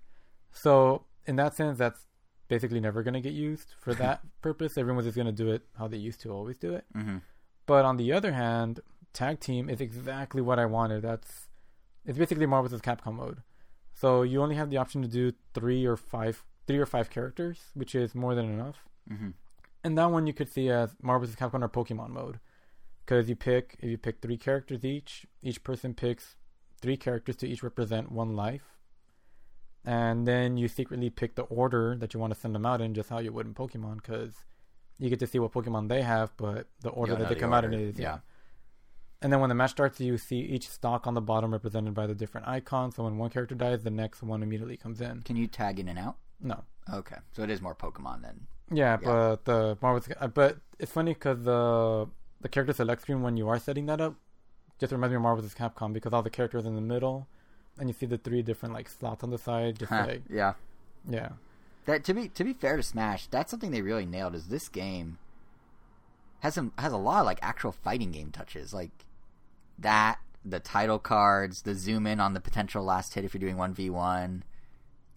So 0.51 1.05
in 1.25 1.35
that 1.37 1.55
sense, 1.55 1.77
that's 1.77 2.06
basically 2.47 2.79
never 2.79 3.03
going 3.03 3.13
to 3.13 3.21
get 3.21 3.33
used 3.33 3.73
for 3.79 3.93
that 4.03 4.21
purpose. 4.41 4.77
Everyone's 4.77 5.05
just 5.05 5.15
going 5.15 5.27
to 5.27 5.31
do 5.43 5.49
it 5.51 5.63
how 5.77 5.87
they 5.87 5.97
used 5.97 6.21
to 6.21 6.29
always 6.31 6.57
do 6.57 6.73
it. 6.73 6.85
hmm 6.93 7.17
But 7.65 7.85
on 7.85 7.97
the 7.97 8.11
other 8.13 8.31
hand, 8.33 8.79
tag 9.13 9.39
team 9.39 9.69
is 9.69 9.81
exactly 9.81 10.41
what 10.41 10.59
I 10.59 10.65
wanted. 10.65 11.01
That's 11.01 11.47
it's 12.05 12.17
basically 12.17 12.45
Marvel 12.45 12.69
vs. 12.69 12.81
Capcom 12.81 13.15
mode. 13.15 13.41
So 13.93 14.21
you 14.21 14.41
only 14.41 14.55
have 14.55 14.69
the 14.69 14.77
option 14.77 15.01
to 15.01 15.07
do 15.07 15.33
three 15.53 15.85
or 15.85 15.97
five, 15.97 16.45
three 16.67 16.77
or 16.77 16.85
five 16.85 17.09
characters, 17.09 17.57
which 17.73 17.95
is 17.95 18.15
more 18.15 18.35
than 18.35 18.45
enough. 18.45 18.77
hmm 19.07 19.31
And 19.83 19.97
that 19.97 20.11
one 20.11 20.27
you 20.27 20.33
could 20.33 20.49
see 20.49 20.69
as 20.69 20.95
Marvel 21.01 21.25
vs. 21.27 21.35
Capcom 21.35 21.63
or 21.63 21.69
Pokemon 21.69 22.09
mode, 22.09 22.39
because 23.05 23.27
you 23.29 23.35
pick 23.35 23.75
if 23.79 23.89
you 23.89 23.97
pick 23.97 24.21
three 24.21 24.37
characters 24.37 24.85
each, 24.85 25.25
each 25.41 25.63
person 25.63 25.93
picks 25.93 26.35
three 26.81 26.95
characters 26.97 27.35
to 27.37 27.47
each 27.47 27.63
represent 27.63 28.11
one 28.11 28.35
life, 28.35 28.76
and 29.87 30.27
then 30.27 30.57
you 30.57 30.67
secretly 30.67 31.09
pick 31.09 31.35
the 31.35 31.43
order 31.43 31.95
that 31.95 32.13
you 32.13 32.19
want 32.19 32.33
to 32.33 32.39
send 32.39 32.53
them 32.53 32.65
out 32.65 32.81
in, 32.81 32.93
just 32.93 33.09
how 33.09 33.19
you 33.19 33.31
would 33.31 33.45
in 33.47 33.53
Pokemon, 33.53 33.95
because 33.95 34.33
you 34.99 35.09
get 35.09 35.19
to 35.19 35.27
see 35.27 35.39
what 35.39 35.53
Pokemon 35.53 35.87
they 35.87 36.01
have, 36.01 36.35
but 36.35 36.67
the 36.81 36.89
order 36.89 37.15
that 37.15 37.29
they 37.29 37.35
the 37.35 37.39
come 37.39 37.53
out 37.53 37.63
in 37.63 37.73
is 37.73 37.97
Yeah. 37.97 38.19
And 39.21 39.31
then 39.31 39.39
when 39.39 39.49
the 39.49 39.55
match 39.55 39.71
starts, 39.71 39.99
you 39.99 40.17
see 40.17 40.39
each 40.39 40.69
stock 40.69 41.07
on 41.07 41.13
the 41.15 41.21
bottom 41.21 41.51
represented 41.51 41.93
by 41.95 42.05
the 42.05 42.13
different 42.13 42.47
icons. 42.47 42.95
So 42.95 43.03
when 43.05 43.17
one 43.17 43.29
character 43.31 43.55
dies, 43.55 43.83
the 43.83 43.89
next 43.89 44.21
one 44.21 44.43
immediately 44.43 44.77
comes 44.77 44.99
in. 45.01 45.21
Can 45.21 45.35
you 45.37 45.47
tag 45.47 45.79
in 45.79 45.87
and 45.87 45.97
out? 45.97 46.17
No, 46.39 46.65
Okay, 46.93 47.15
so 47.31 47.41
it 47.43 47.49
is 47.49 47.61
more 47.61 47.73
Pokemon 47.73 48.21
then. 48.21 48.47
Yeah, 48.71 48.97
Yeah. 49.01 49.07
but 49.07 49.45
the 49.45 49.77
Marvel, 49.81 50.03
uh, 50.19 50.27
but 50.27 50.57
it's 50.79 50.91
funny 50.91 51.13
because 51.13 51.43
the 51.43 52.07
the 52.41 52.49
character 52.49 52.73
select 52.73 53.01
screen 53.03 53.21
when 53.21 53.37
you 53.37 53.47
are 53.49 53.57
setting 53.57 53.85
that 53.87 53.99
up 54.01 54.15
just 54.79 54.91
reminds 54.91 55.11
me 55.11 55.15
of 55.15 55.21
Marvel 55.23 55.41
vs. 55.41 55.55
Capcom 55.55 55.93
because 55.93 56.13
all 56.13 56.21
the 56.21 56.29
characters 56.29 56.65
in 56.65 56.75
the 56.75 56.81
middle, 56.93 57.27
and 57.79 57.89
you 57.89 57.93
see 57.93 58.05
the 58.05 58.17
three 58.17 58.41
different 58.41 58.73
like 58.73 58.89
slots 58.89 59.23
on 59.23 59.29
the 59.29 59.37
side. 59.37 59.79
Just 59.79 59.91
Huh, 59.91 60.05
like 60.07 60.23
yeah. 60.29 60.53
yeah, 61.09 61.29
That 61.85 62.03
to 62.05 62.13
be 62.13 62.29
to 62.29 62.43
be 62.43 62.53
fair 62.53 62.77
to 62.77 62.83
Smash, 62.83 63.27
that's 63.27 63.51
something 63.51 63.71
they 63.71 63.81
really 63.81 64.05
nailed. 64.05 64.35
Is 64.35 64.47
this 64.47 64.69
game 64.69 65.17
has 66.39 66.53
some 66.53 66.73
has 66.77 66.93
a 66.93 66.97
lot 66.97 67.21
of 67.21 67.25
like 67.25 67.39
actual 67.41 67.71
fighting 67.71 68.11
game 68.11 68.31
touches, 68.31 68.73
like 68.73 68.91
that 69.79 70.19
the 70.45 70.59
title 70.59 70.99
cards, 70.99 71.63
the 71.63 71.75
zoom 71.75 72.07
in 72.07 72.19
on 72.19 72.33
the 72.33 72.39
potential 72.39 72.83
last 72.83 73.13
hit 73.13 73.25
if 73.25 73.33
you're 73.33 73.39
doing 73.39 73.57
one 73.57 73.73
v 73.73 73.89
one. 73.89 74.43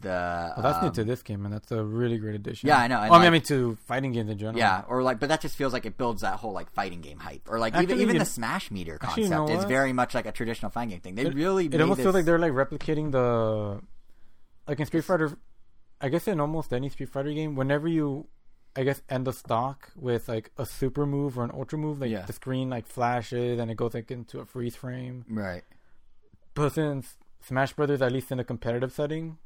The 0.00 0.08
well, 0.56 0.62
that's 0.62 0.80
new 0.82 0.88
um, 0.88 0.94
to 0.94 1.04
this 1.04 1.22
game, 1.22 1.44
and 1.44 1.52
that's 1.54 1.70
a 1.72 1.84
really 1.84 2.16
great 2.18 2.34
addition. 2.34 2.68
Yeah, 2.68 2.78
I 2.78 2.86
know, 2.88 2.96
and 3.00 3.04
I 3.04 3.08
mean, 3.08 3.12
I 3.12 3.24
like- 3.24 3.32
mean 3.32 3.42
to 3.42 3.76
fighting 3.86 4.12
games 4.12 4.30
in 4.30 4.38
general. 4.38 4.56
Yeah, 4.58 4.84
or 4.88 5.02
like, 5.02 5.20
but 5.20 5.28
that 5.28 5.40
just 5.42 5.56
feels 5.56 5.72
like 5.72 5.84
it 5.84 5.98
builds 5.98 6.22
that 6.22 6.36
whole 6.38 6.52
like 6.52 6.70
fighting 6.72 7.00
game 7.02 7.18
hype, 7.18 7.48
or 7.50 7.58
like 7.58 7.74
even 7.74 7.84
Actually, 7.84 8.02
even 8.02 8.14
you- 8.16 8.20
the 8.20 8.24
Smash 8.26 8.70
meter 8.70 8.98
actually, 9.02 9.24
you 9.24 9.28
concept 9.28 9.52
know 9.52 9.58
is 9.58 9.64
very 9.66 9.92
much 9.92 10.14
like 10.14 10.26
a 10.26 10.32
traditional 10.32 10.70
fighting 10.70 10.90
game 10.90 11.00
thing. 11.00 11.14
They 11.16 11.26
It- 11.26 11.34
really 11.34 11.66
it 11.66 11.80
almost 11.80 11.98
this, 11.98 12.04
feels 12.04 12.14
like 12.14 12.24
they're 12.24 12.38
like 12.38 12.52
replicating 12.52 13.12
the 13.12 13.80
like 14.66 14.80
in 14.80 14.86
Street 14.86 15.04
Fighter. 15.04 15.36
I 16.00 16.08
guess 16.08 16.26
in 16.28 16.40
almost 16.40 16.72
any 16.72 16.88
Street 16.88 17.10
Fighter 17.10 17.32
game, 17.32 17.54
whenever 17.56 17.86
you, 17.86 18.26
I 18.74 18.84
guess, 18.84 19.02
end 19.10 19.26
the 19.26 19.34
stock 19.34 19.90
with 19.96 20.28
like 20.30 20.50
a 20.56 20.64
super 20.64 21.04
move 21.04 21.38
or 21.38 21.44
an 21.44 21.50
ultra 21.52 21.76
move, 21.78 22.00
like 22.00 22.10
Yeah. 22.10 22.24
the 22.24 22.32
screen 22.32 22.70
like 22.70 22.86
flashes 22.86 23.58
and 23.60 23.70
it 23.70 23.74
goes 23.76 23.92
like 23.92 24.10
into 24.10 24.40
a 24.40 24.46
freeze 24.46 24.76
frame. 24.76 25.26
right. 25.28 25.62
But 26.54 26.72
since 26.72 27.16
Smash 27.42 27.74
Brothers, 27.74 28.00
at 28.02 28.12
least 28.12 28.32
in 28.32 28.40
a 28.40 28.44
competitive 28.44 28.92
setting, 28.92 29.38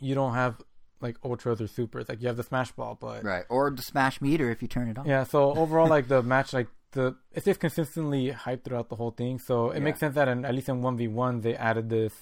you 0.00 0.14
don't 0.14 0.34
have 0.34 0.60
like 1.00 1.16
ultras 1.24 1.60
or 1.60 1.66
supers. 1.66 2.08
Like 2.08 2.20
you 2.22 2.28
have 2.28 2.36
the 2.36 2.42
Smash 2.42 2.72
Ball, 2.72 2.96
but 3.00 3.22
Right, 3.24 3.44
or 3.48 3.70
the 3.70 3.82
Smash 3.82 4.20
meter 4.20 4.50
if 4.50 4.62
you 4.62 4.68
turn 4.68 4.88
it 4.88 4.98
on. 4.98 5.06
yeah. 5.06 5.24
So 5.24 5.54
overall, 5.56 5.88
like 5.88 6.08
the 6.08 6.22
match, 6.22 6.52
like 6.52 6.68
the 6.92 7.16
it's 7.32 7.44
just 7.44 7.60
consistently 7.60 8.30
hyped 8.32 8.64
throughout 8.64 8.88
the 8.88 8.96
whole 8.96 9.10
thing. 9.10 9.38
So 9.38 9.70
it 9.70 9.78
Yeah. 9.78 9.84
makes 9.84 10.00
sense 10.00 10.14
that 10.14 10.28
in, 10.28 10.44
at 10.44 10.54
least 10.54 10.68
in 10.68 10.82
one 10.82 10.96
v 10.96 11.08
one 11.08 11.40
they 11.42 11.54
added 11.54 11.90
this, 11.90 12.12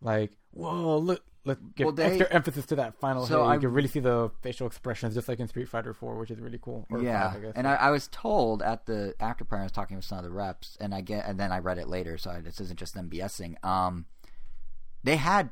like 0.00 0.32
whoa 0.52 0.98
look. 0.98 1.22
Let's 1.44 1.60
give 1.76 1.86
Well, 1.86 1.94
they- 1.94 2.04
extra 2.04 2.26
emphasis 2.30 2.66
to 2.66 2.76
that 2.76 2.94
final 2.96 3.24
So 3.24 3.42
hit. 3.42 3.48
I- 3.50 3.54
You 3.54 3.60
can 3.60 3.72
really 3.72 3.88
see 3.88 4.00
the 4.00 4.30
facial 4.42 4.66
expressions, 4.66 5.14
just 5.14 5.28
like 5.28 5.38
in 5.40 5.48
Street 5.48 5.68
Fighter 5.68 5.94
Four, 5.94 6.16
which 6.18 6.30
is 6.30 6.40
really 6.40 6.58
cool. 6.60 6.86
Or 6.90 7.00
yeah, 7.02 7.30
five, 7.30 7.38
I 7.38 7.42
guess. 7.44 7.52
and 7.56 7.66
I, 7.66 7.74
I 7.76 7.90
was 7.90 8.08
told 8.08 8.60
at 8.60 8.84
the 8.84 9.14
after 9.18 9.44
party, 9.46 9.60
I 9.60 9.64
was 9.64 9.72
talking 9.72 9.96
with 9.96 10.04
some 10.04 10.18
of 10.18 10.24
the 10.24 10.30
reps, 10.30 10.76
and 10.78 10.94
I 10.94 11.00
get, 11.00 11.24
and 11.26 11.40
then 11.40 11.50
I 11.50 11.60
read 11.60 11.78
it 11.78 11.88
later, 11.88 12.18
so 12.18 12.30
I, 12.32 12.40
this 12.40 12.60
isn't 12.60 12.78
just 12.78 12.92
them 12.92 13.08
BSing. 13.08 13.62
Um, 13.64 14.04
they 15.04 15.16
had 15.16 15.50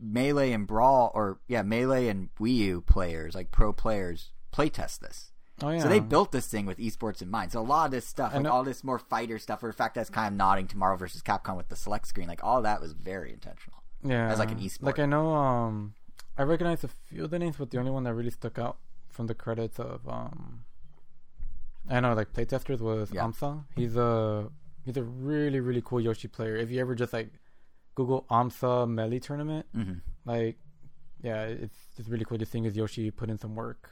melee 0.00 0.52
and 0.52 0.66
brawl, 0.66 1.10
or 1.14 1.38
yeah, 1.48 1.62
melee 1.62 2.08
and 2.08 2.28
Wii 2.40 2.54
U 2.56 2.80
players, 2.80 3.34
like 3.34 3.50
pro 3.50 3.72
players, 3.72 4.30
playtest 4.52 5.00
this. 5.00 5.32
oh 5.62 5.70
yeah. 5.70 5.80
So 5.82 5.88
they 5.88 6.00
built 6.00 6.32
this 6.32 6.46
thing 6.46 6.66
with 6.66 6.78
esports 6.78 7.20
in 7.22 7.30
mind. 7.30 7.52
So 7.52 7.60
a 7.60 7.62
lot 7.62 7.86
of 7.86 7.90
this 7.90 8.06
stuff, 8.06 8.32
and 8.34 8.44
like 8.44 8.52
all 8.52 8.64
this 8.64 8.82
more 8.84 8.98
fighter 8.98 9.38
stuff, 9.38 9.62
or 9.62 9.68
in 9.68 9.72
fact 9.74 9.94
that's 9.94 10.10
kind 10.10 10.28
of 10.32 10.36
nodding 10.36 10.66
to 10.68 10.76
Marvel 10.76 10.98
versus 10.98 11.22
Capcom 11.22 11.56
with 11.56 11.68
the 11.68 11.76
select 11.76 12.06
screen, 12.06 12.28
like 12.28 12.42
all 12.44 12.62
that 12.62 12.80
was 12.80 12.92
very 12.92 13.32
intentional. 13.32 13.82
yeah 14.04 14.30
as, 14.30 14.38
like, 14.38 14.50
an 14.52 14.58
esport. 14.58 14.82
Like 14.82 14.98
I 14.98 15.06
know, 15.06 15.32
um, 15.34 15.94
I 16.36 16.42
recognize 16.42 16.84
a 16.84 16.88
few 16.88 17.24
of 17.24 17.30
the 17.30 17.38
names, 17.38 17.56
but 17.56 17.70
the 17.70 17.78
only 17.78 17.90
one 17.90 18.04
that 18.04 18.14
really 18.14 18.30
stuck 18.30 18.58
out 18.58 18.76
from 19.08 19.26
the 19.26 19.34
credits 19.34 19.78
of 19.80 20.06
um, 20.08 20.64
I 21.90 22.00
know 22.00 22.14
like 22.14 22.32
playtesters 22.32 22.80
was 22.80 23.10
Yeah. 23.12 23.22
Amsa. 23.22 23.64
He's 23.74 23.96
a 23.96 24.48
he's 24.84 24.96
a 24.96 25.02
really 25.02 25.58
really 25.60 25.82
cool 25.84 26.00
Yoshi 26.00 26.28
player. 26.28 26.54
If 26.56 26.70
you 26.70 26.80
ever 26.80 26.94
just 26.94 27.12
like 27.12 27.30
Google 27.98 28.20
Amsa 28.30 28.72
Melee 28.96 29.18
tournament, 29.28 29.66
hmm 29.74 29.94
like 30.24 30.56
yeah, 31.28 31.42
it's 31.64 31.78
just 31.96 32.08
really 32.12 32.24
cool. 32.24 32.38
to 32.38 32.46
seeing 32.46 32.64
his 32.68 32.76
Yoshi 32.80 33.10
put 33.10 33.28
in 33.32 33.38
some 33.44 33.54
work. 33.56 33.82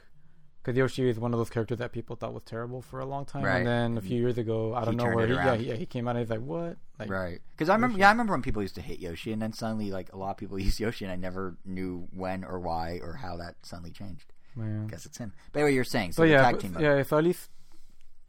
Because 0.61 0.77
Yoshi 0.77 1.09
is 1.09 1.17
one 1.19 1.33
of 1.33 1.37
those 1.41 1.49
characters 1.55 1.77
that 1.79 1.91
people 1.97 2.15
thought 2.15 2.33
was 2.33 2.43
terrible 2.43 2.81
for 2.89 2.99
a 2.99 3.05
long 3.13 3.23
time, 3.25 3.43
Right. 3.43 3.57
and 3.57 3.67
then 3.73 3.97
a 3.97 4.01
few 4.09 4.17
years 4.25 4.37
ago, 4.37 4.57
I 4.73 4.81
don't 4.85 4.97
know 4.97 5.09
where 5.17 5.27
he, 5.27 5.33
yeah, 5.33 5.55
he, 5.55 5.65
yeah, 5.69 5.75
he 5.75 5.85
came 5.85 6.07
out 6.07 6.11
and 6.17 6.19
he's 6.23 6.29
like, 6.35 6.41
"What?" 6.53 6.75
Like, 6.99 7.09
Right. 7.09 7.39
Because 7.51 7.69
I 7.69 7.75
remember, 7.75 7.93
Yoshi. 7.93 8.01
yeah, 8.01 8.07
I 8.09 8.11
remember 8.11 8.33
when 8.33 8.41
people 8.47 8.61
used 8.61 8.75
to 8.75 8.81
hate 8.89 8.99
Yoshi, 9.07 9.31
and 9.33 9.41
then 9.41 9.51
suddenly, 9.53 9.91
like 9.91 10.11
a 10.13 10.17
lot 10.23 10.31
of 10.31 10.37
people 10.37 10.57
use 10.69 10.79
Yoshi, 10.79 11.03
and 11.05 11.11
I 11.11 11.15
never 11.27 11.43
knew 11.65 12.07
when 12.13 12.43
or 12.43 12.59
why 12.59 12.99
or 13.05 13.13
how 13.25 13.33
that 13.43 13.55
suddenly 13.69 13.91
changed. 13.91 14.33
man. 14.55 14.85
I 14.85 14.89
guess 14.91 15.05
it's 15.05 15.17
him. 15.17 15.31
But 15.51 15.59
anyway, 15.59 15.73
you're 15.75 15.83
saying 15.95 16.11
so 16.13 16.21
So 16.21 16.25
yeah, 16.33 16.41
tag 16.43 16.59
team. 16.59 16.73
mode. 16.73 16.83
yeah. 16.83 17.03
So 17.03 17.17
at 17.17 17.23
least 17.23 17.49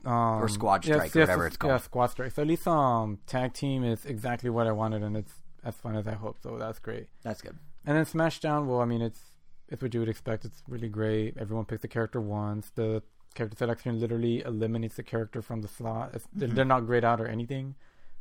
um, 0.05 0.43
Or 0.43 0.49
Squad 0.49 0.87
yes, 0.87 0.95
Strike 0.97 1.17
or 1.17 1.21
whatever 1.21 1.43
yes, 1.45 1.49
it's 1.49 1.57
called. 1.57 1.73
Yeah, 1.73 1.79
Squad 1.79 2.07
Strike. 2.15 2.33
So 2.33 2.43
at 2.43 2.49
least 2.49 2.67
um, 2.69 3.19
tag 3.27 3.53
team 3.53 3.83
is 3.85 4.05
exactly 4.07 4.51
what 4.51 4.67
I 4.69 4.73
wanted, 4.73 5.03
and 5.03 5.17
it's 5.17 5.35
as 5.69 5.77
fun 5.77 5.97
as 5.97 6.07
I 6.07 6.15
hoped. 6.15 6.43
So 6.43 6.57
that's 6.59 6.79
great. 6.79 7.07
That's 7.23 7.41
good. 7.41 7.57
And 7.87 7.97
then 7.97 8.05
Smashdown. 8.05 8.67
Well, 8.67 8.81
I 8.81 8.85
mean, 8.85 9.03
it's 9.03 9.21
it's 9.69 9.83
what 9.83 9.95
you 9.95 10.01
would 10.01 10.09
expect. 10.09 10.45
It's 10.45 10.63
really 10.67 10.89
great. 10.89 11.37
Everyone 11.39 11.65
picks 11.65 11.83
the 11.83 11.89
character 11.89 12.21
once. 12.21 12.71
The 12.75 13.03
character 13.35 13.57
selection 13.57 14.01
literally 14.01 14.43
eliminates 14.43 14.97
the 14.97 15.03
character 15.03 15.43
from 15.43 15.63
the 15.63 15.69
slot. 15.69 16.11
It's, 16.15 16.27
they're, 16.33 16.49
mm-hmm. 16.49 16.69
not 16.69 16.87
grayed 16.87 17.05
out 17.05 17.21
or 17.21 17.27
anything. 17.27 17.75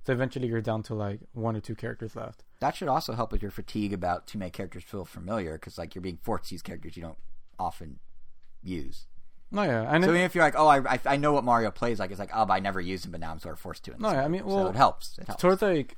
So 0.05 0.13
eventually, 0.13 0.47
you're 0.47 0.61
down 0.61 0.83
to 0.83 0.93
like 0.93 1.19
one 1.33 1.55
or 1.55 1.59
two 1.59 1.75
characters 1.75 2.15
left. 2.15 2.43
That 2.59 2.75
should 2.75 2.87
also 2.87 3.13
help 3.13 3.31
with 3.31 3.41
your 3.41 3.51
fatigue 3.51 3.93
about 3.93 4.27
too 4.27 4.39
many 4.39 4.51
characters 4.51 4.83
feel 4.83 5.05
familiar, 5.05 5.53
because 5.53 5.77
like 5.77 5.95
you're 5.95 6.01
being 6.01 6.19
forced 6.21 6.49
to 6.49 6.55
use 6.55 6.61
characters 6.61 6.95
you 6.95 7.03
don't 7.03 7.17
often 7.59 7.99
use. 8.63 9.07
No, 9.49 9.63
yeah, 9.63 9.83
and 9.89 10.03
so 10.03 10.09
it- 10.09 10.13
even 10.13 10.25
if 10.25 10.35
you're 10.35 10.43
like, 10.43 10.57
oh, 10.57 10.67
I, 10.67 10.79
I, 10.79 10.99
I 11.05 11.17
know 11.17 11.31
what 11.31 11.43
Mario 11.43 11.71
plays 11.71 11.99
like, 11.99 12.11
it's 12.11 12.19
like, 12.19 12.31
oh, 12.33 12.45
but 12.45 12.53
I 12.53 12.59
never 12.59 12.81
used 12.81 13.05
him, 13.05 13.11
but 13.11 13.21
now 13.21 13.31
I'm 13.31 13.39
sort 13.39 13.53
of 13.53 13.59
forced 13.59 13.85
to. 13.85 13.91
No, 13.91 13.97
this 13.97 14.07
oh, 14.09 14.11
yeah, 14.13 14.25
I 14.25 14.27
mean, 14.27 14.43
so 14.43 14.67
it 14.67 14.75
helps. 14.75 15.17
It 15.17 15.27
helps. 15.27 15.41
towards 15.41 15.61
like 15.61 15.95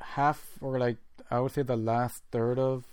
half 0.00 0.58
or 0.60 0.78
like 0.78 0.96
I 1.30 1.40
would 1.40 1.52
say 1.52 1.62
the 1.62 1.76
last 1.76 2.22
third 2.30 2.58
of 2.58 2.84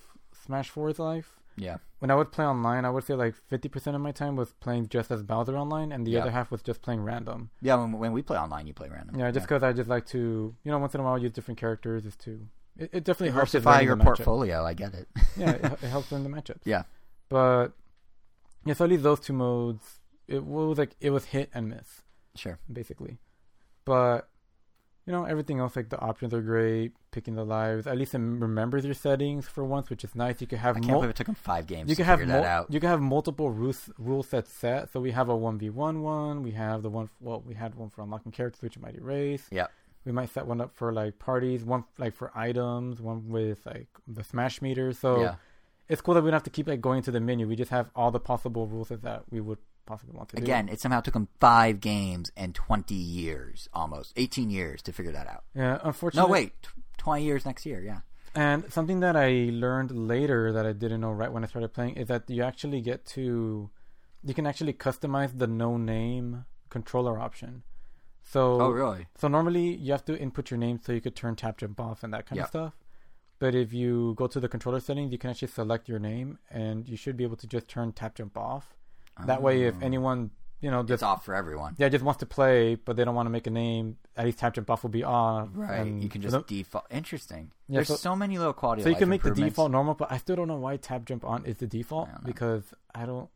Smash 0.46 0.72
4's 0.72 1.00
life. 1.00 1.40
yeah, 1.58 1.78
when 2.00 2.10
I 2.10 2.16
would 2.16 2.32
play 2.32 2.46
online, 2.46 2.86
I 2.86 2.90
would 2.90 3.04
say 3.04 3.14
like 3.14 3.36
fifty 3.36 3.70
percent 3.70 3.96
of 3.96 4.02
my 4.02 4.12
time 4.12 4.36
was 4.36 4.54
playing 4.60 4.88
just 4.90 5.12
as 5.12 5.22
Bowser 5.24 5.56
online, 5.58 5.92
and 5.92 6.06
the 6.08 6.12
Yeah. 6.12 6.22
other 6.22 6.32
half 6.32 6.50
was 6.52 6.62
just 6.62 6.82
playing 6.82 7.02
random. 7.04 7.50
yeah. 7.62 7.76
When, 7.76 7.92
when 7.94 8.12
we 8.14 8.22
play 8.22 8.38
online, 8.38 8.66
you 8.68 8.74
play 8.74 8.90
random. 8.90 9.20
Yeah, 9.20 9.30
just 9.32 9.46
because 9.48 9.62
I 9.64 9.74
just 9.74 9.90
like 9.90 10.06
to, 10.08 10.56
you 10.64 10.72
know, 10.72 10.80
once 10.80 10.96
in 10.96 11.02
a 11.02 11.04
while 11.04 11.18
use 11.18 11.32
different 11.32 11.60
characters, 11.60 12.06
is 12.06 12.16
to. 12.18 12.48
It, 12.78 12.90
it 12.94 13.04
definitely 13.04 13.34
helps 13.34 13.52
diversify 13.52 13.82
your 13.82 13.98
portfolio. 13.98 14.64
I 14.64 14.74
get 14.74 14.94
it. 14.94 15.08
yeah, 15.38 15.52
it, 15.52 15.64
it 15.84 15.90
helps 15.90 16.12
in 16.12 16.24
the 16.24 16.30
matchups. 16.30 16.62
Yeah. 16.66 16.84
but 17.30 17.74
yeah, 18.66 18.74
so 18.74 18.86
at 18.86 18.90
least 18.92 19.04
those 19.04 19.20
two 19.20 19.34
modes, 19.34 20.00
it 20.28 20.44
was 20.44 20.78
like 20.78 20.96
it 21.02 21.10
was 21.12 21.26
hit 21.26 21.50
and 21.54 21.68
miss 21.70 22.02
sure. 22.36 22.58
basically. 22.72 23.20
But 23.86 24.30
you 25.06 25.12
know, 25.14 25.26
everything 25.26 25.60
else 25.60 25.76
like 25.76 25.90
the 25.90 26.00
options 26.00 26.34
are 26.34 26.42
great. 26.42 26.92
Picking 27.12 27.36
the 27.36 27.44
lives, 27.44 27.88
at 27.88 27.98
least 27.98 28.14
it 28.14 28.20
remembers 28.20 28.86
your 28.86 28.94
settings 28.94 29.48
for 29.48 29.66
once, 29.66 29.90
which 29.90 30.04
is 30.04 30.16
nice. 30.16 30.40
You 30.40 30.48
can 30.48 30.60
have 30.60 30.78
I 30.78 30.80
can't 30.80 30.92
mul- 30.92 31.00
believe 31.02 31.10
it 31.10 31.16
took 31.18 31.28
him 31.28 31.36
five 31.36 31.68
games 31.68 31.90
you 31.90 31.96
to 31.96 32.02
can 32.02 32.06
have 32.06 32.20
figure 32.20 32.34
mul- 32.34 32.44
that 32.44 32.50
out. 32.50 32.68
you 32.70 32.80
can 32.80 32.90
have 32.90 33.02
multiple 33.02 33.50
rules 33.50 33.90
rule 33.98 34.24
sets 34.24 34.54
set. 34.54 34.92
So 34.94 35.02
we 35.02 35.12
have 35.12 35.28
a 35.28 35.36
one 35.36 35.58
v 35.58 35.70
one 35.70 36.02
one. 36.04 36.44
We 36.44 36.52
have 36.52 36.84
the 36.84 36.90
one. 36.90 37.10
Well, 37.20 37.44
we 37.46 37.56
had 37.56 37.76
one 37.76 37.90
for 37.90 38.02
unlocking 38.02 38.32
characters, 38.32 38.62
which 38.62 38.76
you 38.76 38.82
might 38.82 38.96
erase. 38.96 39.48
Yep. 39.52 39.72
We 40.06 40.12
might 40.12 40.30
set 40.30 40.48
one 40.48 40.62
up 40.62 40.72
for 40.74 40.94
like 40.94 41.20
parties. 41.20 41.64
One 41.66 41.84
like 41.98 42.16
for 42.16 42.32
items. 42.34 43.02
One 43.02 43.30
with 43.30 43.66
like 43.66 43.88
the 44.08 44.24
smash 44.24 44.62
meter. 44.62 44.94
So 44.94 45.22
yeah. 45.22 45.36
it's 45.90 46.02
cool 46.02 46.14
that 46.14 46.22
we 46.22 46.28
don't 46.28 46.36
have 46.36 46.44
to 46.44 46.50
keep 46.50 46.68
like 46.68 46.80
going 46.80 47.02
to 47.04 47.12
the 47.12 47.20
menu. 47.20 47.48
We 47.48 47.56
just 47.56 47.72
have 47.72 47.90
all 47.96 48.12
the 48.12 48.20
possible 48.20 48.68
rules 48.68 48.90
that 48.90 49.24
we 49.30 49.42
would 49.42 49.58
possibly 49.86 50.16
want 50.16 50.30
to 50.30 50.36
do. 50.38 50.42
Again, 50.44 50.70
it 50.70 50.80
somehow 50.80 51.02
took 51.02 51.14
them 51.14 51.28
five 51.40 51.80
games 51.80 52.32
and 52.38 52.54
20 52.56 52.94
years, 52.96 53.68
almost 53.74 54.14
18 54.16 54.50
years 54.50 54.82
to 54.84 54.92
figure 54.92 55.12
that 55.12 55.28
out. 55.28 55.44
Yeah. 55.56 55.80
Unfortunately. 55.84 56.28
No, 56.28 56.32
wait, 56.32 56.54
20 56.98 57.24
years 57.24 57.46
next 57.46 57.66
year. 57.66 57.82
Yeah. 57.82 58.00
And 58.34 58.72
something 58.72 59.02
that 59.02 59.16
I 59.18 59.50
learned 59.52 59.92
later 59.92 60.54
that 60.54 60.66
I 60.66 60.72
didn't 60.72 61.02
know 61.02 61.12
right 61.12 61.32
when 61.32 61.44
I 61.44 61.48
started 61.48 61.74
playing 61.74 61.96
is 61.96 62.08
that 62.08 62.30
you 62.30 62.44
actually 62.44 62.80
get 62.82 63.06
to, 63.08 63.70
you 64.24 64.34
can 64.34 64.48
actually 64.48 64.74
customize 64.74 65.38
the 65.38 65.48
no 65.48 65.78
name 65.78 66.46
controller 66.70 67.20
option. 67.20 67.64
So 68.24 68.62
Oh, 68.62 68.70
really? 68.70 69.08
so 69.18 69.28
normally 69.28 69.76
you 69.76 69.92
have 69.92 70.06
to 70.06 70.18
input 70.18 70.50
your 70.52 70.58
name 70.60 70.80
so 70.82 70.94
you 70.94 71.02
could 71.02 71.16
turn 71.16 71.36
tap 71.36 71.58
jump 71.58 71.80
off 71.82 72.04
and 72.04 72.14
that 72.14 72.26
kind 72.26 72.38
Yeah. 72.38 72.44
of 72.44 72.50
stuff. 72.50 72.74
But 73.40 73.56
if 73.56 73.74
you 73.74 74.14
go 74.16 74.28
to 74.28 74.40
the 74.40 74.48
controller 74.48 74.80
settings, 74.80 75.12
you 75.12 75.18
can 75.18 75.32
actually 75.32 75.48
select 75.50 75.90
your 75.90 75.98
name 76.00 76.38
and 76.50 76.88
you 76.88 76.96
should 76.96 77.18
be 77.18 77.24
able 77.24 77.38
to 77.38 77.48
just 77.48 77.68
turn 77.68 77.92
tap 77.92 78.16
jump 78.16 78.38
off. 78.38 78.78
That 79.26 79.42
way, 79.42 79.64
if 79.64 79.76
Oh. 79.76 79.86
anyone 79.86 80.32
you 80.62 80.70
know 80.70 80.82
it's 80.82 80.90
just 80.90 81.02
off 81.04 81.26
for 81.26 81.34
everyone. 81.34 81.74
yeah 81.80 81.90
just 81.90 82.04
wants 82.04 82.20
to 82.20 82.26
play 82.28 82.76
but 82.76 82.96
they 82.96 83.04
don't 83.04 83.16
want 83.16 83.26
to 83.26 83.32
make 83.32 83.48
a 83.48 83.50
name, 83.50 83.98
at 84.16 84.26
least 84.26 84.40
jump 84.40 84.70
off 84.70 84.84
will 84.84 84.90
be 84.92 85.04
on. 85.04 85.54
Right. 85.54 85.80
and 85.80 86.04
you 86.04 86.10
can 86.10 86.22
just 86.22 86.46
default. 86.48 86.86
Interesting. 86.92 87.52
Yeah, 87.68 87.78
There's 87.78 87.88
so- 87.88 87.96
so, 87.96 88.16
many 88.16 88.38
little 88.38 88.54
quality. 88.54 88.84
so 88.84 88.90
you 88.90 88.96
can 88.96 89.10
make 89.10 89.24
the 89.24 89.32
default 89.32 89.72
normal, 89.72 89.96
but 89.96 90.12
I 90.12 90.18
still 90.18 90.36
don't 90.36 90.48
know 90.48 90.58
why 90.58 90.78
tap 90.78 91.06
jump 91.06 91.26
on 91.26 91.46
is 91.46 91.58
the 91.58 91.68
default 91.68 92.10
I 92.10 92.18
because 92.24 92.64
I 92.94 93.06
don't. 93.08 93.30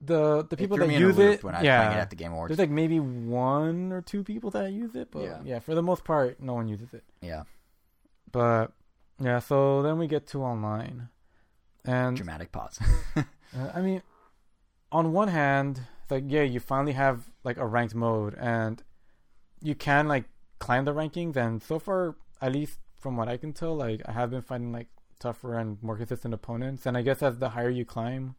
The 0.00 0.44
the 0.44 0.56
people 0.56 0.76
that 0.76 0.86
me 0.88 0.96
in 0.96 1.02
a 1.02 1.06
use 1.06 1.18
it, 1.18 1.42
when 1.42 1.54
I 1.54 1.58
playing 1.60 1.72
it 1.72 1.94
yeah, 1.96 2.00
at 2.02 2.10
the 2.10 2.16
Game 2.16 2.32
Awards. 2.32 2.50
there's 2.50 2.58
like 2.58 2.70
maybe 2.70 3.00
one 3.00 3.90
or 3.90 4.02
two 4.02 4.22
people 4.22 4.50
that 4.50 4.70
use 4.72 4.94
it, 4.94 5.08
but 5.10 5.22
Yeah. 5.22 5.40
yeah. 5.44 5.58
for 5.60 5.74
the 5.74 5.82
most 5.82 6.04
part, 6.04 6.40
no 6.40 6.52
one 6.54 6.68
uses 6.68 6.92
it. 6.94 7.04
yeah. 7.20 7.44
But 8.30 8.72
yeah, 9.20 9.38
so 9.38 9.82
then 9.82 9.98
we 9.98 10.06
get 10.06 10.26
to 10.28 10.42
online, 10.42 11.08
and 11.84 12.16
Dramatic 12.16 12.52
pause. 12.52 12.78
uh, 13.16 13.22
I 13.74 13.80
mean, 13.80 14.02
on 14.94 15.12
one 15.12 15.28
hand, 15.28 15.82
like 16.08 16.24
yeah, 16.28 16.42
you 16.42 16.60
finally 16.60 16.92
have 16.92 17.24
like 17.42 17.58
a 17.58 17.66
ranked 17.66 17.94
mode, 17.94 18.34
and 18.38 18.82
you 19.60 19.74
can 19.74 20.08
like 20.08 20.24
climb 20.60 20.84
the 20.86 20.94
rankings. 20.94 21.36
And 21.36 21.62
so 21.62 21.78
far, 21.78 22.16
at 22.40 22.52
least 22.52 22.78
from 22.96 23.16
what 23.18 23.28
I 23.28 23.36
can 23.36 23.52
tell, 23.52 23.74
like 23.76 24.00
I 24.06 24.12
have 24.12 24.30
been 24.30 24.40
finding 24.42 24.72
like 24.72 24.88
tougher 25.18 25.58
and 25.58 25.82
more 25.82 25.96
consistent 25.96 26.32
opponents. 26.32 26.86
And 26.86 26.96
I 26.96 27.02
guess 27.02 27.22
as 27.22 27.38
the 27.38 27.50
higher 27.50 27.70
you 27.70 27.84
climb, 27.84 28.36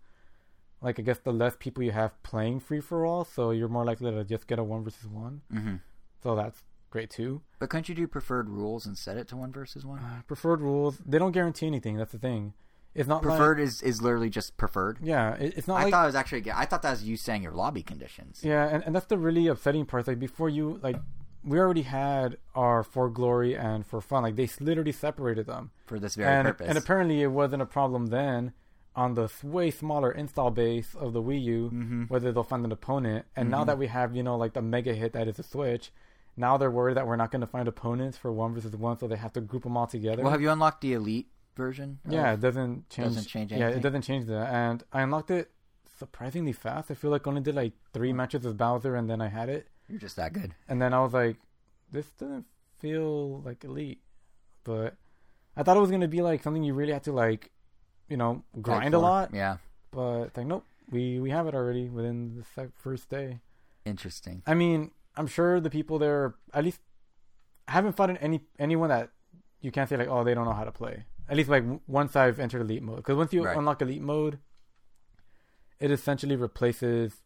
like 0.81 0.97
I 0.99 1.03
guess 1.03 1.19
the 1.19 1.33
less 1.33 1.55
people 1.59 1.83
you 1.83 1.91
have 1.91 2.21
playing 2.23 2.61
free 2.61 2.79
for 2.79 3.05
all, 3.05 3.25
so 3.25 3.51
you're 3.51 3.67
more 3.69 3.85
likely 3.85 4.09
to 4.11 4.23
just 4.23 4.47
get 4.47 4.57
a 4.59 4.63
one 4.63 4.83
versus 4.83 5.07
one. 5.07 5.41
hmm 5.51 5.75
So 6.23 6.35
that's 6.35 6.63
great 6.89 7.09
too. 7.09 7.41
But 7.59 7.69
can't 7.69 7.87
you 7.89 7.95
do 7.95 8.07
preferred 8.07 8.49
rules 8.49 8.85
and 8.85 8.97
set 8.97 9.17
it 9.17 9.27
to 9.29 9.35
one 9.35 9.51
versus 9.51 9.85
one? 9.85 9.99
Uh, 9.99 10.21
preferred 10.27 10.61
rules, 10.61 10.99
they 11.05 11.19
don't 11.19 11.33
guarantee 11.33 11.67
anything. 11.67 11.97
That's 11.97 12.13
the 12.13 12.19
thing. 12.19 12.53
It's 12.95 13.07
not 13.09 13.21
preferred 13.21 13.57
Like, 13.59 13.67
is 13.67 13.81
is 13.81 14.01
literally 14.01 14.29
just 14.29 14.55
preferred. 14.57 14.97
yeah, 15.03 15.33
it, 15.35 15.53
it's 15.57 15.67
not 15.67 15.81
I 15.81 15.83
like 15.83 15.91
thought 15.91 16.03
it 16.03 16.07
was 16.07 16.15
actually. 16.15 16.51
I 16.51 16.65
thought 16.65 16.81
that 16.83 16.91
was 16.91 17.03
you 17.03 17.17
saying 17.17 17.43
your 17.43 17.51
lobby 17.51 17.83
conditions. 17.83 18.41
yeah, 18.43 18.67
and, 18.67 18.83
and 18.85 18.95
that's 18.95 19.07
the 19.07 19.17
really 19.17 19.47
upsetting 19.47 19.85
part. 19.85 20.07
Like 20.07 20.19
before 20.19 20.49
you 20.49 20.79
like, 20.81 20.95
we 21.43 21.59
already 21.59 21.81
had 21.83 22.37
our 22.55 22.83
for 22.83 23.09
glory 23.09 23.53
and 23.55 23.85
for 23.85 23.99
fun. 24.01 24.23
Like 24.23 24.35
they 24.37 24.49
literally 24.59 24.93
separated 24.93 25.45
them. 25.45 25.71
for 25.85 25.99
this 25.99 26.15
very 26.15 26.31
and, 26.33 26.47
purpose. 26.47 26.67
and 26.69 26.77
apparently 26.77 27.21
it 27.21 27.27
wasn't 27.27 27.61
a 27.61 27.65
problem 27.65 28.07
then 28.07 28.53
on 28.95 29.13
the 29.15 29.29
way 29.43 29.69
smaller 29.69 30.09
install 30.09 30.49
base 30.51 30.95
of 30.95 31.11
the 31.11 31.21
Wii 31.21 31.43
U, 31.43 31.69
Mm-hmm. 31.73 32.03
whether 32.03 32.31
they'll 32.31 32.43
find 32.43 32.63
an 32.63 32.71
opponent. 32.71 33.25
And 33.35 33.49
now 33.51 33.65
that 33.65 33.77
we 33.77 33.87
have, 33.87 34.15
you 34.15 34.23
know, 34.23 34.37
like 34.37 34.53
the 34.53 34.61
mega 34.61 34.93
hit 34.93 35.11
that 35.11 35.27
is 35.27 35.35
the 35.35 35.43
Switch, 35.43 35.91
now 36.37 36.55
they're 36.55 36.71
worried 36.71 36.95
that 36.95 37.05
we're 37.05 37.17
not 37.17 37.29
going 37.29 37.41
to 37.41 37.47
find 37.47 37.67
opponents 37.67 38.17
for 38.17 38.31
one 38.31 38.53
versus 38.53 38.73
one, 38.73 38.97
so 38.97 39.05
they 39.09 39.17
have 39.17 39.33
to 39.33 39.41
group 39.41 39.63
them 39.63 39.75
all 39.75 39.85
together. 39.85 40.21
well, 40.23 40.31
have 40.31 40.41
you 40.41 40.49
unlocked 40.49 40.79
the 40.79 40.93
elite 40.93 41.27
version? 41.55 41.99
yeah, 42.07 42.33
it 42.33 42.39
doesn't 42.41 42.89
change. 42.89 43.07
Doesn't 43.09 43.27
change 43.27 43.51
Anything. 43.51 43.69
Yeah, 43.71 43.77
it 43.77 43.81
doesn't 43.81 44.01
change 44.03 44.25
that. 44.27 44.49
And 44.53 44.83
I 44.93 45.01
unlocked 45.01 45.31
it 45.31 45.51
surprisingly 45.97 46.51
fast. 46.53 46.91
I 46.91 46.93
feel 46.93 47.11
like 47.11 47.25
I 47.25 47.29
only 47.29 47.41
did 47.41 47.55
like 47.55 47.73
three 47.93 48.13
matches 48.13 48.43
with 48.45 48.57
Bowser, 48.57 48.95
and 48.95 49.09
then 49.09 49.21
I 49.21 49.27
had 49.29 49.49
it. 49.49 49.67
you're 49.87 49.99
just 49.99 50.15
that 50.17 50.33
good. 50.33 50.53
And 50.67 50.81
then 50.81 50.93
I 50.93 50.99
was 51.01 51.13
like, 51.13 51.37
this 51.91 52.09
doesn't 52.11 52.45
feel 52.79 53.41
like 53.41 53.63
elite. 53.63 54.01
But 54.63 54.95
I 55.55 55.63
thought 55.63 55.77
it 55.77 55.79
was 55.79 55.91
gonna 55.91 56.07
be 56.07 56.21
like 56.21 56.43
something 56.43 56.63
you 56.63 56.73
really 56.73 56.91
had 56.93 57.03
to 57.03 57.13
like, 57.13 57.51
you 58.09 58.17
know, 58.17 58.43
grind 58.61 58.93
a 58.93 58.99
lot. 58.99 59.29
Yeah, 59.33 59.57
But 59.91 60.35
like, 60.35 60.45
nope, 60.47 60.65
we 60.91 61.19
we 61.19 61.29
have 61.29 61.47
it 61.47 61.55
already 61.55 61.89
within 61.89 62.35
the 62.37 62.43
sec- 62.55 62.75
first 62.75 63.09
day. 63.09 63.39
interesting. 63.85 64.41
I 64.45 64.53
mean, 64.55 64.91
I'm 65.15 65.27
sure 65.27 65.59
the 65.61 65.69
people 65.69 65.97
there, 65.99 66.35
at 66.53 66.63
least, 66.65 66.81
I 67.67 67.71
haven't 67.73 67.93
found 67.95 68.17
any 68.19 68.41
anyone 68.59 68.89
that 68.89 69.09
you 69.61 69.71
can't 69.71 69.87
say 69.87 69.95
like, 69.97 70.09
oh, 70.09 70.23
they 70.23 70.33
don't 70.33 70.45
know 70.45 70.53
how 70.53 70.65
to 70.65 70.71
play. 70.71 71.05
At 71.27 71.37
least 71.37 71.49
like 71.49 71.63
once 71.87 72.15
I've 72.15 72.39
entered 72.39 72.61
elite 72.61 72.83
mode, 72.83 72.97
because 72.97 73.15
once 73.15 73.33
you 73.33 73.43
Right. 73.43 73.57
unlock 73.57 73.81
elite 73.81 74.01
mode, 74.01 74.39
it 75.79 75.91
essentially 75.91 76.35
replaces 76.35 77.21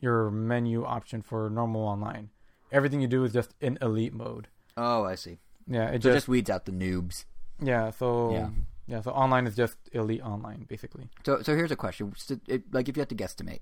your 0.00 0.30
menu 0.30 0.84
option 0.84 1.22
for 1.22 1.48
normal 1.50 1.82
online. 1.82 2.30
Everything 2.70 3.00
you 3.00 3.08
do 3.08 3.24
is 3.24 3.32
just 3.32 3.54
in 3.60 3.78
elite 3.82 4.14
mode. 4.14 4.48
Oh, 4.76 5.04
I 5.04 5.14
see. 5.16 5.38
Yeah, 5.66 5.88
it 5.90 6.02
So 6.02 6.08
just 6.08 6.16
just 6.16 6.28
weeds 6.28 6.50
out 6.50 6.64
the 6.64 6.72
noobs. 6.72 7.24
yeah. 7.60 7.90
So 7.90 8.32
Yeah. 8.32 8.50
yeah. 8.86 9.00
so 9.02 9.10
online 9.12 9.46
is 9.46 9.54
just 9.56 9.76
elite 9.92 10.22
online 10.22 10.64
basically. 10.68 11.08
So, 11.24 11.42
so 11.42 11.54
here's 11.54 11.70
a 11.70 11.76
question: 11.76 12.12
like, 12.72 12.88
if 12.88 12.96
you 12.96 13.00
had 13.00 13.08
to 13.10 13.14
guesstimate, 13.14 13.60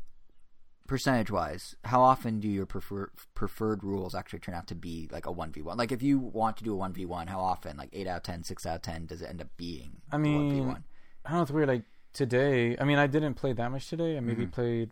percentage-wise, 0.90 1.76
how 1.84 2.02
often 2.02 2.40
do 2.40 2.48
your 2.48 2.66
prefer, 2.66 3.10
preferred 3.34 3.82
rules 3.84 4.14
actually 4.14 4.40
turn 4.40 4.54
out 4.54 4.66
to 4.66 4.74
be 4.74 5.08
like 5.10 5.24
a 5.24 5.32
one 5.32 5.52
v 5.52 5.62
one? 5.62 5.78
Like, 5.78 5.92
if 5.92 6.02
you 6.02 6.18
want 6.18 6.56
to 6.58 6.64
do 6.64 6.72
a 6.72 6.76
one 6.76 6.92
v 6.92 7.06
one, 7.06 7.28
how 7.28 7.40
often? 7.40 7.76
Like 7.76 7.88
eight 7.92 8.06
out 8.06 8.18
of 8.18 8.22
10, 8.24 8.44
6 8.44 8.66
out 8.66 8.76
of 8.76 8.82
ten, 8.82 9.06
does 9.06 9.22
it 9.22 9.28
end 9.30 9.40
up 9.40 9.48
being? 9.56 10.02
I 10.12 10.18
mean, 10.18 10.34
one 10.36 10.50
v 10.50 10.60
one. 10.60 10.84
I 11.24 11.30
don't 11.30 11.38
know. 11.38 11.42
It's 11.42 11.50
weird. 11.50 11.68
Like 11.68 11.84
today, 12.12 12.76
I 12.78 12.84
mean, 12.84 12.98
I 12.98 13.06
didn't 13.06 13.34
play 13.34 13.52
that 13.54 13.70
much 13.70 13.88
today. 13.88 14.16
I 14.16 14.20
maybe 14.20 14.42
Mm-hmm. 14.42 14.50
played 14.50 14.90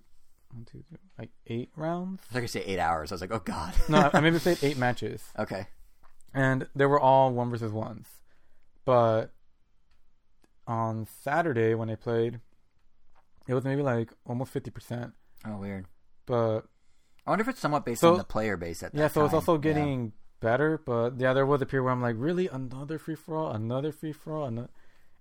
one, 0.53 0.65
two, 0.65 0.83
three, 0.89 0.99
like 1.19 1.31
eight 1.49 1.71
rounds. 1.77 2.21
I 2.23 2.27
was 2.29 2.35
like 2.37 2.45
I 2.45 2.47
say 2.47 2.63
eight 2.65 2.79
hours. 2.79 3.13
I 3.13 3.15
was 3.17 3.21
like, 3.21 3.33
oh 3.33 3.41
god. 3.45 3.75
No, 3.89 4.09
I 4.13 4.21
maybe 4.21 4.39
played 4.39 4.59
eight 4.63 4.79
matches, 4.79 5.25
okay. 5.39 5.67
and 6.33 6.67
they 6.77 6.87
were 6.87 7.01
all 7.01 7.33
one 7.33 7.51
versus 7.51 7.73
ones. 7.73 8.07
But 8.85 9.33
on 10.67 11.07
Saturday 11.23 11.75
when 11.75 11.91
I 11.91 11.97
played, 11.97 12.41
it 13.47 13.55
was 13.55 13.65
maybe 13.65 13.83
like 13.83 14.11
almost 14.27 14.53
fifty 14.53 14.71
percent. 14.71 15.13
Oh, 15.47 15.57
weird. 15.59 15.87
But 16.27 16.61
I 17.27 17.31
wonder 17.31 17.43
if 17.43 17.49
it's 17.49 17.61
somewhat 17.61 17.85
based 17.85 18.01
So- 18.01 18.13
on 18.13 18.19
the 18.19 18.25
player 18.25 18.57
base 18.57 18.83
at 18.83 18.93
that 18.93 18.99
yeah, 18.99 19.09
so 19.09 19.23
it's 19.25 19.31
time. 19.31 19.37
also 19.41 19.55
Yeah. 19.55 19.61
getting 19.61 20.13
better. 20.41 20.79
But 20.79 21.19
yeah, 21.19 21.33
there 21.33 21.47
was 21.47 21.63
a 21.63 21.67
period 21.67 21.85
where 21.85 21.93
I'm 21.93 22.03
like, 22.03 22.17
really 22.19 22.49
another 22.49 22.99
free 22.99 23.15
for 23.15 23.37
all, 23.37 23.51
another 23.51 23.93
free 23.93 24.13
for 24.13 24.33
all, 24.35 24.69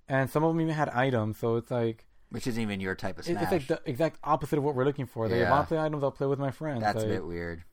and 0.07 0.29
some 0.29 0.43
of 0.43 0.53
them 0.53 0.61
even 0.61 0.73
had 0.73 0.89
items. 0.89 1.37
So 1.37 1.55
it's 1.55 1.71
like 1.71 2.05
which 2.29 2.45
isn't 2.45 2.61
even 2.61 2.81
your 2.81 2.93
type 2.93 3.17
of 3.17 3.23
smash. 3.25 3.41
it's 3.43 3.51
like 3.53 3.67
the 3.67 3.81
exact 3.89 4.19
opposite 4.23 4.57
of 4.57 4.63
what 4.63 4.75
we're 4.75 4.83
looking 4.83 5.05
for. 5.05 5.29
They 5.29 5.39
Yeah. 5.39 5.49
want 5.51 5.63
to 5.63 5.67
play 5.75 5.79
items, 5.83 6.03
I'll 6.03 6.11
play 6.11 6.27
with 6.27 6.39
my 6.39 6.51
friends. 6.51 6.81
That's 6.81 6.97
like, 6.97 7.05
a 7.05 7.09
bit 7.09 7.25
weird. 7.25 7.63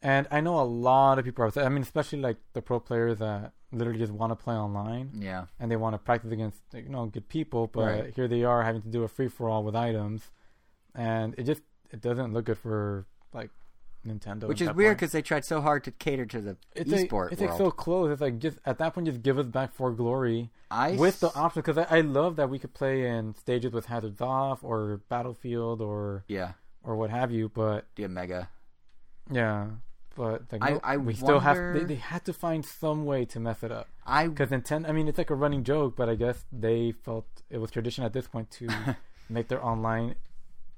And 0.00 0.26
I 0.30 0.40
know 0.40 0.58
a 0.60 0.62
lot 0.64 1.18
of 1.18 1.24
people 1.26 1.44
are 1.44 1.48
upset. 1.48 1.66
I 1.66 1.68
mean, 1.68 1.82
especially 1.82 2.20
like 2.20 2.38
the 2.54 2.62
pro 2.62 2.80
players 2.80 3.18
that 3.18 3.52
literally 3.70 3.98
just 3.98 4.12
want 4.12 4.30
to 4.30 4.36
play 4.36 4.54
online 4.54 5.10
Yeah. 5.12 5.46
and 5.60 5.70
they 5.70 5.76
want 5.76 5.92
to 5.92 5.98
practice 5.98 6.30
against 6.32 6.62
you 6.72 6.88
know 6.88 7.04
good 7.06 7.28
people, 7.28 7.66
but 7.66 7.84
Right. 7.84 8.14
here 8.14 8.28
they 8.28 8.44
are 8.44 8.62
having 8.62 8.80
to 8.80 8.88
do 8.88 9.02
a 9.02 9.08
free 9.08 9.28
for 9.28 9.50
all 9.50 9.62
with 9.62 9.76
items, 9.76 10.30
and 10.94 11.34
it 11.36 11.42
just 11.42 11.60
it 11.90 12.00
doesn't 12.00 12.32
look 12.32 12.46
good 12.46 12.58
for 12.58 13.06
like 13.32 13.50
Nintendo. 14.06 14.48
Which 14.48 14.60
is 14.60 14.72
weird 14.72 14.96
because 14.96 15.12
they 15.12 15.22
tried 15.22 15.44
so 15.44 15.60
hard 15.60 15.84
to 15.84 15.90
cater 15.90 16.26
to 16.26 16.40
the 16.40 16.56
it's 16.74 16.90
esport 16.90 17.32
it's 17.32 17.40
world. 17.40 17.50
like 17.50 17.58
so 17.58 17.70
close. 17.70 18.12
It's 18.12 18.20
like 18.20 18.38
just 18.38 18.58
at 18.64 18.78
that 18.78 18.94
point, 18.94 19.06
just 19.06 19.22
give 19.22 19.38
us 19.38 19.46
back 19.46 19.74
for 19.74 19.90
glory 19.92 20.50
I 20.70 20.92
with 20.92 21.20
the 21.20 21.34
option 21.34 21.62
because 21.62 21.78
I, 21.78 21.98
I 21.98 22.00
love 22.00 22.36
that 22.36 22.48
we 22.50 22.58
could 22.58 22.74
play 22.74 23.06
in 23.06 23.34
stages 23.34 23.72
with 23.72 23.86
hazards 23.86 24.20
off 24.20 24.62
or 24.62 25.00
battlefield 25.08 25.80
or 25.80 26.24
yeah, 26.28 26.52
or 26.82 26.96
what 26.96 27.10
have 27.10 27.30
you, 27.32 27.48
but 27.48 27.86
the 27.96 28.04
Omega. 28.04 28.48
Yeah, 29.30 29.66
but 30.16 30.44
like, 30.52 30.62
I- 30.64 30.70
no, 30.70 30.80
I 30.82 30.96
we 30.96 31.14
still 31.14 31.40
have. 31.40 31.56
They, 31.74 31.84
they 31.84 31.94
had 31.96 32.24
to 32.26 32.32
find 32.32 32.64
some 32.64 33.04
way 33.04 33.24
to 33.26 33.40
mess 33.40 33.62
it 33.62 33.72
up 33.72 33.88
I 34.06 34.26
because 34.28 34.50
Nintendo. 34.50 34.88
I 34.88 34.92
mean, 34.92 35.08
it's 35.08 35.18
like 35.18 35.30
a 35.30 35.34
running 35.34 35.64
joke, 35.64 35.96
but 35.96 36.08
I 36.08 36.14
guess 36.14 36.44
they 36.52 36.92
felt 36.92 37.26
it 37.50 37.58
was 37.58 37.70
tradition 37.70 38.04
at 38.04 38.12
this 38.12 38.26
point 38.26 38.50
to 38.52 38.68
make 39.28 39.48
their 39.48 39.62
online 39.64 40.14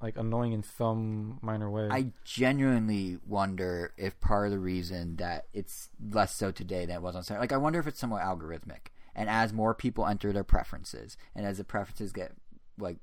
like 0.03 0.17
annoying 0.17 0.53
in 0.53 0.63
some 0.63 1.39
minor 1.43 1.71
way. 1.71 1.89
I 1.91 2.13
genuinely 2.25 3.19
wonder 3.27 3.93
if 3.97 4.19
part 4.21 4.47
of 4.47 4.53
the 4.53 4.59
reason 4.59 5.17
that 5.17 5.47
it's 5.53 5.91
less 6.11 6.35
so 6.35 6.51
today 6.51 6.87
than 6.87 6.97
it 6.97 7.03
was 7.03 7.15
on 7.15 7.23
Saturday, 7.23 7.43
like 7.43 7.53
I 7.53 7.59
wonder 7.59 7.79
if 7.79 7.87
it's 7.87 8.01
somewhat 8.01 8.23
algorithmic, 8.23 8.89
and 9.15 9.29
as 9.29 9.53
more 9.53 9.75
people 9.75 10.07
enter 10.07 10.33
their 10.33 10.45
preferences, 10.45 11.17
and 11.35 11.47
as 11.47 11.59
the 11.59 11.65
preferences 11.65 12.13
get 12.13 12.33
like 12.79 12.97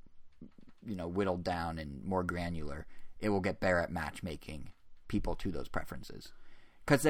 you 0.86 0.96
know 0.96 1.08
whittled 1.08 1.44
down 1.44 1.78
and 1.78 2.04
more 2.04 2.24
granular, 2.24 2.88
it 3.20 3.30
will 3.30 3.42
get 3.42 3.60
better 3.60 3.80
at 3.80 3.92
matchmaking 3.92 4.70
people 5.08 5.36
to 5.36 5.52
those 5.52 5.68
preferences. 5.68 6.32
Because 6.86 7.06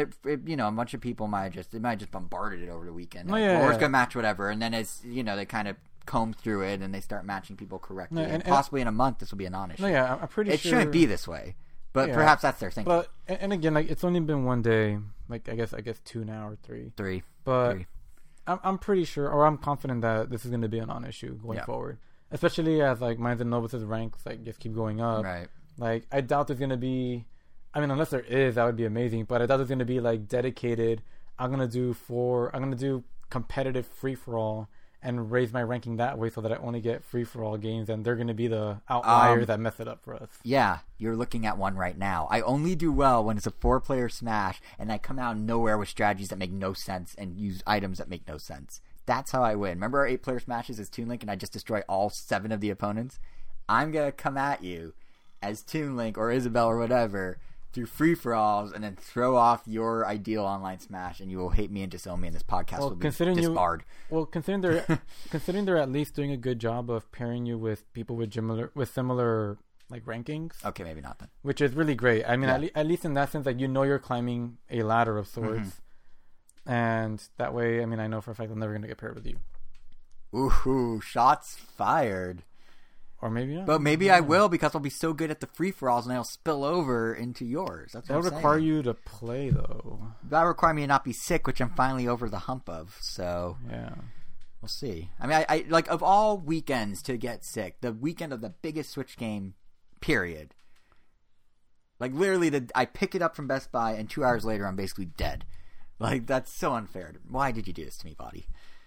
you 0.45 0.55
know, 0.55 0.67
a 0.67 0.71
bunch 0.71 0.95
of 0.95 1.01
people 1.01 1.27
might 1.27 1.53
just 1.53 1.71
they 1.71 1.79
might 1.79 1.99
just 1.99 2.11
bombarded 2.11 2.61
it 2.61 2.69
over 2.69 2.85
the 2.85 2.93
weekend. 2.93 3.31
Oh, 3.31 3.35
yeah, 3.35 3.53
well, 3.53 3.59
we're 3.59 3.63
yeah. 3.63 3.69
just 3.69 3.79
gonna 3.79 3.91
match 3.91 4.15
whatever, 4.15 4.49
and 4.49 4.61
then 4.61 4.73
as 4.73 5.01
you 5.05 5.23
know, 5.23 5.35
they 5.35 5.45
kind 5.45 5.67
of 5.67 5.77
comb 6.07 6.33
through 6.33 6.63
it 6.63 6.81
and 6.81 6.93
they 6.93 7.01
start 7.01 7.23
matching 7.25 7.55
people 7.55 7.77
correctly. 7.77 8.15
No, 8.15 8.23
and, 8.23 8.33
and- 8.33 8.43
and- 8.43 8.51
possibly 8.51 8.81
in 8.81 8.87
a 8.87 8.91
month, 8.91 9.19
this 9.19 9.29
will 9.31 9.37
be 9.37 9.45
a 9.45 9.49
non-issue. 9.51 9.83
no, 9.83 9.89
yeah, 9.89 10.15
I'm- 10.15 10.27
pretty 10.27 10.51
it 10.51 10.59
sure 10.59 10.71
shouldn't 10.71 10.91
be 10.91 11.05
this 11.05 11.27
way, 11.27 11.55
but 11.93 12.09
Yeah. 12.09 12.15
perhaps 12.15 12.41
that's 12.41 12.59
their 12.59 12.71
thinking. 12.71 12.91
But 12.91 13.11
and, 13.27 13.53
again, 13.53 13.75
like 13.75 13.89
it's 13.91 14.03
only 14.03 14.19
been 14.21 14.43
one 14.45 14.61
day. 14.63 14.97
Like 15.29 15.47
I 15.49 15.55
guess 15.55 15.73
I 15.73 15.81
guess 15.81 15.99
two 16.05 16.23
now 16.25 16.47
or 16.47 16.55
three. 16.63 16.91
Three, 16.97 17.21
But 17.43 17.73
three. 17.73 17.85
I'm 18.47 18.59
I'm 18.63 18.77
pretty 18.77 19.03
sure, 19.03 19.29
or 19.29 19.45
I'm 19.45 19.57
confident 19.57 20.01
that 20.01 20.29
this 20.29 20.45
is 20.45 20.49
going 20.51 20.61
to 20.61 20.69
be 20.69 20.79
a 20.79 20.85
non-issue 20.85 21.37
going 21.39 21.57
Yeah. 21.57 21.65
forward. 21.65 21.97
Especially 22.31 22.81
as 22.81 23.01
like 23.01 23.19
Minds 23.19 23.41
and 23.41 23.49
Novus's 23.49 23.83
ranks 23.83 24.25
like 24.25 24.43
just 24.43 24.59
keep 24.59 24.73
going 24.73 24.99
up. 25.01 25.23
right? 25.23 25.47
Like, 25.77 26.07
I 26.11 26.21
doubt 26.21 26.47
there's 26.47 26.59
gonna 26.59 26.77
be. 26.77 27.25
I 27.73 27.79
mean, 27.81 27.91
unless 27.91 28.09
there 28.09 28.21
is, 28.21 28.55
that 28.55 28.65
would 28.65 28.75
be 28.77 28.85
amazing. 28.85 29.25
But 29.25 29.41
I 29.41 29.45
doubt 29.45 29.57
there's 29.57 29.69
gonna 29.69 29.85
be 29.85 29.99
like 29.99 30.27
dedicated. 30.27 31.03
I'm 31.37 31.51
gonna 31.51 31.67
do 31.67 31.93
four. 31.93 32.49
I'm 32.55 32.61
gonna 32.63 32.75
do 32.75 33.03
competitive 33.29 33.85
free 33.85 34.15
for 34.15 34.37
all 34.37 34.69
and 35.07 35.31
raise 35.31 35.51
my 35.51 35.63
ranking 35.63 35.97
that 35.97 36.17
way 36.19 36.29
so 36.29 36.41
that 36.41 36.51
I 36.51 36.57
only 36.57 36.81
get 36.81 37.03
free 37.03 37.23
for 37.23 37.43
all 37.43 37.57
games, 37.57 37.89
and 37.89 38.05
they're 38.05 38.15
gonna 38.15 38.33
be 38.33 38.47
the 38.47 38.81
outliers 38.89 39.43
Um, 39.43 39.45
that 39.45 39.59
mess 39.59 39.79
it 39.79 39.87
up 39.87 40.03
for 40.03 40.13
us. 40.13 40.29
Yeah, 40.43 40.79
you're 40.97 41.15
looking 41.15 41.45
at 41.45 41.57
one 41.57 41.75
right 41.75 41.97
now. 41.97 42.27
I 42.29 42.41
only 42.41 42.75
do 42.75 42.91
well 42.91 43.23
when 43.23 43.37
it's 43.37 43.47
a 43.47 43.51
four-player 43.51 44.09
smash, 44.09 44.61
and 44.77 44.91
I 44.91 44.97
come 44.97 45.17
out 45.17 45.37
of 45.37 45.41
nowhere 45.41 45.77
with 45.77 45.89
strategies 45.89 46.29
that 46.29 46.37
make 46.37 46.51
no 46.51 46.73
sense 46.73 47.15
and 47.17 47.37
use 47.37 47.63
items 47.65 47.97
that 47.97 48.09
make 48.09 48.27
no 48.27 48.37
sense. 48.37 48.81
That's 49.05 49.31
how 49.31 49.41
I 49.41 49.55
win. 49.55 49.77
Remember 49.77 49.99
our 49.99 50.07
eight-player 50.07 50.41
smashes 50.41 50.79
as 50.79 50.89
Toon 50.89 51.07
Link, 51.07 51.23
and 51.23 51.31
I 51.31 51.35
just 51.37 51.53
destroy 51.53 51.81
all 51.87 52.09
seven 52.09 52.51
of 52.51 52.59
the 52.59 52.69
opponents. 52.69 53.19
I'm 53.69 53.91
gonna 53.91 54.11
come 54.11 54.37
at 54.37 54.63
you 54.63 54.93
as 55.41 55.61
Toon 55.61 55.95
Link 55.95 56.17
or 56.17 56.31
Isabelle 56.31 56.67
or 56.67 56.77
whatever 56.77 57.37
through 57.73 57.85
free 57.85 58.15
for 58.15 58.33
alls, 58.33 58.71
and 58.71 58.83
then 58.83 58.95
throw 58.95 59.35
off 59.35 59.61
your 59.65 60.05
ideal 60.05 60.43
online 60.43 60.79
smash, 60.79 61.19
and 61.19 61.29
you 61.29 61.37
will 61.37 61.49
hate 61.49 61.69
me 61.69 61.81
and 61.83 61.91
disown 61.91 62.21
me, 62.21 62.27
and 62.27 62.35
this 62.35 62.43
podcast 62.43 62.79
Well, 62.79 62.89
will 62.89 62.95
be 62.95 63.01
considering 63.01 63.37
you- 63.37 63.49
disbarred. 63.49 63.83
Well, 64.09 64.25
considering 64.25 64.61
they're 64.61 64.99
considering 65.29 65.65
they're 65.65 65.77
at 65.77 65.91
least 65.91 66.15
doing 66.15 66.31
a 66.31 66.37
good 66.37 66.59
job 66.59 66.89
of 66.89 67.11
pairing 67.11 67.45
you 67.45 67.57
with 67.57 67.91
people 67.93 68.15
with 68.15 68.33
similar 68.33 68.71
with 68.73 68.89
similar 68.91 69.57
like 69.89 70.03
rankings, 70.05 70.53
Okay, 70.65 70.83
maybe 70.83 71.01
not 71.01 71.19
then. 71.19 71.29
which 71.43 71.61
is 71.61 71.73
really 71.73 71.95
great. 71.95 72.25
I 72.27 72.35
mean, 72.35 72.49
Yeah. 72.49 72.55
at, 72.55 72.61
le- 72.61 72.69
at 72.75 72.85
least 72.87 73.05
in 73.05 73.13
that 73.13 73.31
sense, 73.31 73.45
like 73.45 73.59
you 73.59 73.67
know 73.67 73.83
you're 73.83 73.99
climbing 73.99 74.57
a 74.69 74.83
ladder 74.83 75.17
of 75.17 75.27
sorts, 75.27 75.59
Mm-hmm. 76.67 76.71
and 76.71 77.23
that 77.37 77.53
way, 77.53 77.81
I 77.81 77.85
mean, 77.85 77.99
I 77.99 78.07
know 78.07 78.19
for 78.21 78.31
a 78.31 78.35
fact 78.35 78.51
I'm 78.51 78.59
never 78.59 78.73
gonna 78.73 78.87
get 78.87 78.97
paired 78.97 79.15
with 79.15 79.25
you, 79.25 79.37
Ooh, 80.35 80.99
shots 81.01 81.55
fired. 81.55 82.43
Or 83.21 83.29
maybe 83.29 83.55
not. 83.55 83.65
But 83.65 83.81
maybe 83.81 84.09
I 84.11 84.19
will 84.19 84.47
because 84.49 84.73
I'll 84.75 84.81
be 84.81 84.89
so 84.89 85.11
good 85.13 85.31
at 85.31 85.39
the 85.39 85.47
free 85.47 85.71
for 85.71 85.89
alls 85.89 86.05
and 86.05 86.13
I'll 86.15 86.23
spill 86.23 86.63
over 86.63 87.13
into 87.13 87.45
yours. 87.45 87.91
That's 87.93 88.07
what 88.09 88.15
That 88.15 88.23
would 88.23 88.33
I'm 88.33 88.35
require 88.37 88.57
saying. 88.59 88.67
you 88.67 88.83
to 88.83 88.93
play 88.93 89.49
though. 89.49 90.13
That 90.29 90.41
would 90.43 90.47
require 90.49 90.73
me 90.73 90.81
to 90.83 90.87
not 90.87 91.03
be 91.03 91.13
sick, 91.13 91.47
which 91.47 91.59
I'm 91.61 91.71
finally 91.75 92.07
over 92.07 92.29
the 92.29 92.39
hump 92.39 92.69
of. 92.69 92.95
So 93.01 93.57
Yeah. 93.69 93.95
we'll 94.61 94.69
see. 94.69 95.09
I 95.19 95.27
mean, 95.27 95.37
I, 95.37 95.45
I 95.49 95.65
like 95.67 95.87
of 95.87 96.03
all 96.03 96.37
weekends 96.37 97.01
to 97.03 97.17
get 97.17 97.43
sick, 97.43 97.81
the 97.81 97.91
weekend 97.93 98.33
of 98.33 98.41
the 98.41 98.49
biggest 98.61 98.91
Switch 98.91 99.17
game, 99.17 99.55
period. 99.99 100.53
Like 101.99 102.13
literally, 102.13 102.49
the 102.49 102.69
I 102.75 102.85
pick 102.85 103.15
it 103.15 103.21
up 103.23 103.35
from 103.35 103.47
Best 103.47 103.71
Buy 103.71 103.93
and 103.93 104.07
two 104.09 104.23
hours 104.23 104.45
later 104.45 104.67
I'm 104.67 104.75
basically 104.75 105.05
dead. 105.05 105.45
Like 105.99 106.27
that's 106.27 106.53
so 106.53 106.73
unfair. 106.75 107.13
Why 107.27 107.51
did 107.51 107.65
you 107.65 107.73
do 107.73 107.83
this 107.83 107.97
to 107.97 108.05
me, 108.05 108.13
body? 108.13 108.45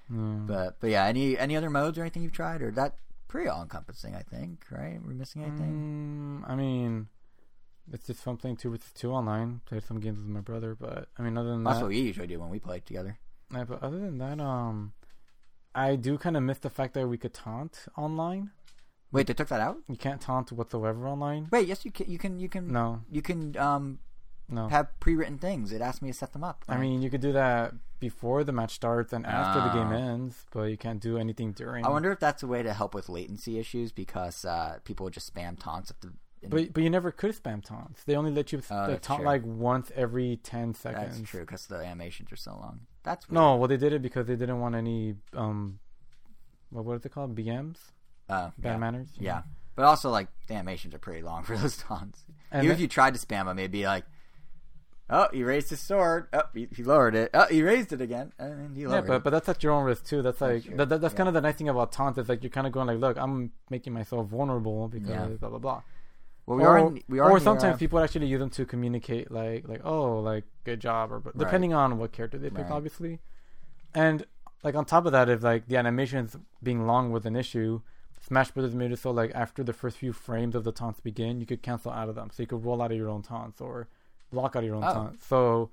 Mm. 0.08 0.46
But 0.46 0.78
but 0.78 0.90
yeah, 0.90 1.06
any 1.06 1.36
any 1.36 1.56
other 1.56 1.68
modes 1.70 1.98
or 1.98 2.02
anything 2.02 2.22
you've 2.22 2.30
tried 2.32 2.62
or 2.62 2.70
that 2.72 2.94
pretty 3.30 3.48
all 3.48 3.62
encompassing, 3.62 4.14
I 4.14 4.22
think, 4.22 4.64
right? 4.70 4.98
We're 5.02 5.14
missing 5.14 5.44
anything? 5.44 6.42
Mm, 6.42 6.50
I 6.50 6.56
mean, 6.56 7.06
it's 7.92 8.08
just 8.08 8.20
fun 8.20 8.36
playing 8.36 8.56
two 8.56 8.70
versus 8.70 8.92
two 8.92 9.12
online. 9.12 9.60
Played 9.66 9.84
some 9.84 10.00
games 10.00 10.18
with 10.18 10.26
my 10.26 10.40
brother, 10.40 10.74
but 10.74 11.08
I 11.16 11.22
mean, 11.22 11.38
other 11.38 11.50
than 11.50 11.62
that. 11.62 11.70
That's 11.70 11.78
that, 11.78 11.84
what 11.84 11.90
we 11.90 12.00
usually 12.00 12.26
do 12.26 12.40
when 12.40 12.50
we 12.50 12.58
play 12.58 12.80
together. 12.80 13.18
yeah, 13.54 13.64
but 13.64 13.82
other 13.82 13.98
than 13.98 14.18
that, 14.18 14.40
um, 14.40 14.92
I 15.74 15.94
do 15.94 16.18
kind 16.18 16.36
of 16.36 16.42
miss 16.42 16.58
the 16.58 16.70
fact 16.70 16.94
that 16.94 17.06
we 17.06 17.16
could 17.16 17.32
taunt 17.32 17.86
online. 17.96 18.50
Wait, 19.12 19.28
they 19.28 19.34
took 19.34 19.48
that 19.48 19.60
out? 19.60 19.78
You 19.88 19.96
can't 19.96 20.20
taunt 20.20 20.50
whatsoever 20.52 21.06
online. 21.08 21.48
Wait, 21.50 21.66
yes, 21.68 21.84
you 21.84 21.92
can. 21.92 22.10
You 22.10 22.18
can. 22.18 22.40
You 22.40 22.48
can. 22.48 22.72
No, 22.72 23.02
You 23.10 23.22
can 23.22 23.56
um 23.56 24.00
no. 24.50 24.68
have 24.68 24.88
pre-written 25.00 25.38
things. 25.38 25.72
It 25.72 25.80
asked 25.80 26.02
me 26.02 26.10
to 26.10 26.16
set 26.16 26.32
them 26.32 26.44
up. 26.44 26.64
I 26.68 26.76
mean, 26.76 27.02
you 27.02 27.10
could 27.10 27.20
do 27.20 27.32
that 27.32 27.72
before 28.00 28.44
the 28.44 28.52
match 28.52 28.72
starts 28.72 29.12
and 29.12 29.26
after 29.26 29.60
the 29.60 29.68
game 29.68 29.92
Ah. 29.92 30.12
ends, 30.12 30.46
but 30.52 30.62
you 30.64 30.76
can't 30.76 31.00
do 31.00 31.18
anything 31.18 31.52
during. 31.52 31.84
I 31.84 31.90
wonder 31.90 32.10
if 32.12 32.18
that's 32.20 32.42
a 32.42 32.46
way 32.46 32.62
to 32.62 32.72
help 32.72 32.94
with 32.94 33.08
latency 33.08 33.58
issues 33.58 33.92
because 33.92 34.44
uh, 34.44 34.78
people 34.84 35.04
would 35.04 35.12
just 35.14 35.32
spam 35.34 35.58
taunts 35.58 35.90
at 35.90 36.00
the. 36.00 36.12
in- 36.42 36.48
But 36.50 36.72
but 36.72 36.82
you 36.82 36.88
never 36.90 37.10
could 37.12 37.34
spam 37.34 37.62
taunts. 37.62 38.02
They 38.04 38.16
only 38.16 38.30
let 38.32 38.52
you 38.52 38.62
Oh, 38.70 38.86
like, 38.88 39.02
taunt 39.02 39.20
true. 39.20 39.26
like 39.26 39.42
once 39.44 39.92
every 39.94 40.38
ten 40.42 40.72
seconds. 40.74 41.18
that's 41.18 41.30
true 41.30 41.40
because 41.40 41.66
the 41.66 41.76
animations 41.76 42.32
are 42.32 42.36
so 42.36 42.52
long. 42.52 42.80
That's 43.02 43.28
weird. 43.28 43.34
No, 43.34 43.56
well 43.56 43.68
they 43.68 43.76
did 43.76 43.92
it 43.92 44.00
because 44.02 44.26
they 44.26 44.36
didn't 44.36 44.60
want 44.60 44.74
any 44.74 45.16
um, 45.34 45.78
what 46.70 46.84
what 46.84 46.96
is 46.96 47.04
it 47.04 47.12
called? 47.12 47.34
BMs, 47.34 47.76
Uh, 48.28 48.50
bad 48.58 48.72
yeah. 48.72 48.76
manners. 48.78 49.08
yeah, 49.18 49.42
but 49.74 49.84
also 49.84 50.08
like 50.10 50.28
the 50.46 50.54
animations 50.54 50.94
are 50.94 50.98
pretty 50.98 51.22
long 51.22 51.42
for 51.44 51.56
those 51.62 51.76
taunts. 51.76 52.24
And 52.50 52.60
Even 52.64 52.68
then- 52.68 52.74
if 52.76 52.80
you 52.80 52.88
tried 52.88 53.14
to 53.14 53.20
spam 53.20 53.44
them, 53.46 53.58
it'd 53.58 53.70
be 53.70 53.84
like, 53.86 54.04
"Oh, 55.10 55.28
he 55.32 55.42
raised 55.44 55.70
his 55.70 55.80
sword. 55.80 56.28
Oh, 56.32 56.42
he, 56.54 56.68
he 56.74 56.82
lowered 56.82 57.14
it. 57.14 57.30
Oh, 57.34 57.46
he 57.50 57.62
raised 57.62 57.92
it 57.92 58.00
again, 58.00 58.32
and 58.38 58.76
he 58.76 58.86
lowered. 58.86 59.04
Yeah, 59.04 59.08
but 59.08 59.16
it." 59.16 59.24
but 59.24 59.30
that's 59.30 59.48
at 59.48 59.62
your 59.62 59.72
own 59.72 59.84
risk 59.84 60.06
too. 60.06 60.22
That's 60.22 60.40
like 60.40 60.64
that, 60.76 60.88
that, 60.88 61.00
that's 61.00 61.12
Yeah. 61.14 61.16
kind 61.18 61.28
of 61.28 61.34
the 61.34 61.40
nice 61.40 61.56
thing 61.56 61.68
about 61.68 61.92
taunt 61.92 62.16
is 62.18 62.28
like 62.28 62.42
you're 62.42 62.50
kind 62.50 62.66
of 62.66 62.72
going 62.72 62.86
like, 62.86 62.98
look, 62.98 63.16
I'm 63.18 63.52
making 63.70 63.92
myself 63.92 64.28
vulnerable 64.28 64.88
because 64.88 65.08
Yeah. 65.08 65.26
blah 65.26 65.48
blah 65.50 65.58
blah. 65.58 65.82
Well, 66.46 66.56
we 66.58 66.64
or, 66.64 66.68
are. 66.68 66.78
In, 66.78 67.02
we 67.08 67.18
are. 67.20 67.30
or 67.30 67.38
sometimes 67.40 67.74
uh, 67.74 67.78
people 67.78 67.98
actually 68.00 68.26
use 68.26 68.40
them 68.40 68.50
to 68.50 68.64
communicate 68.64 69.30
like 69.30 69.68
like 69.68 69.82
oh 69.84 70.20
like 70.20 70.44
good 70.64 70.80
job 70.80 71.12
or 71.12 71.18
Right. 71.18 71.36
depending 71.38 71.74
on 71.74 71.98
what 71.98 72.12
character 72.12 72.38
they 72.38 72.48
pick 72.50 72.64
Right. 72.64 72.70
obviously, 72.72 73.20
and 73.94 74.26
like 74.62 74.74
on 74.74 74.84
top 74.84 75.06
of 75.06 75.12
that 75.12 75.28
if 75.28 75.42
like 75.42 75.68
the 75.68 75.76
animations 75.76 76.36
being 76.62 76.86
long 76.86 77.10
was 77.12 77.24
an 77.26 77.36
issue, 77.36 77.80
Smash 78.20 78.50
Brothers 78.50 78.74
made 78.74 78.92
it 78.92 78.98
so 78.98 79.10
like 79.10 79.32
after 79.34 79.62
the 79.62 79.72
first 79.72 79.96
few 79.98 80.12
frames 80.12 80.54
of 80.54 80.64
the 80.64 80.72
taunts 80.72 81.00
begin, 81.00 81.40
you 81.40 81.46
could 81.46 81.62
cancel 81.62 81.90
out 81.92 82.08
of 82.08 82.14
them, 82.14 82.30
so 82.32 82.42
you 82.42 82.46
could 82.46 82.64
roll 82.64 82.82
out 82.82 82.90
of 82.90 82.96
your 82.98 83.08
own 83.08 83.22
taunts 83.22 83.60
or 83.60 83.88
block 84.30 84.56
out 84.56 84.60
of 84.60 84.64
your 84.66 84.76
own 84.76 84.84
Oh. 84.84 84.92
taunts. 84.94 85.26
So 85.26 85.70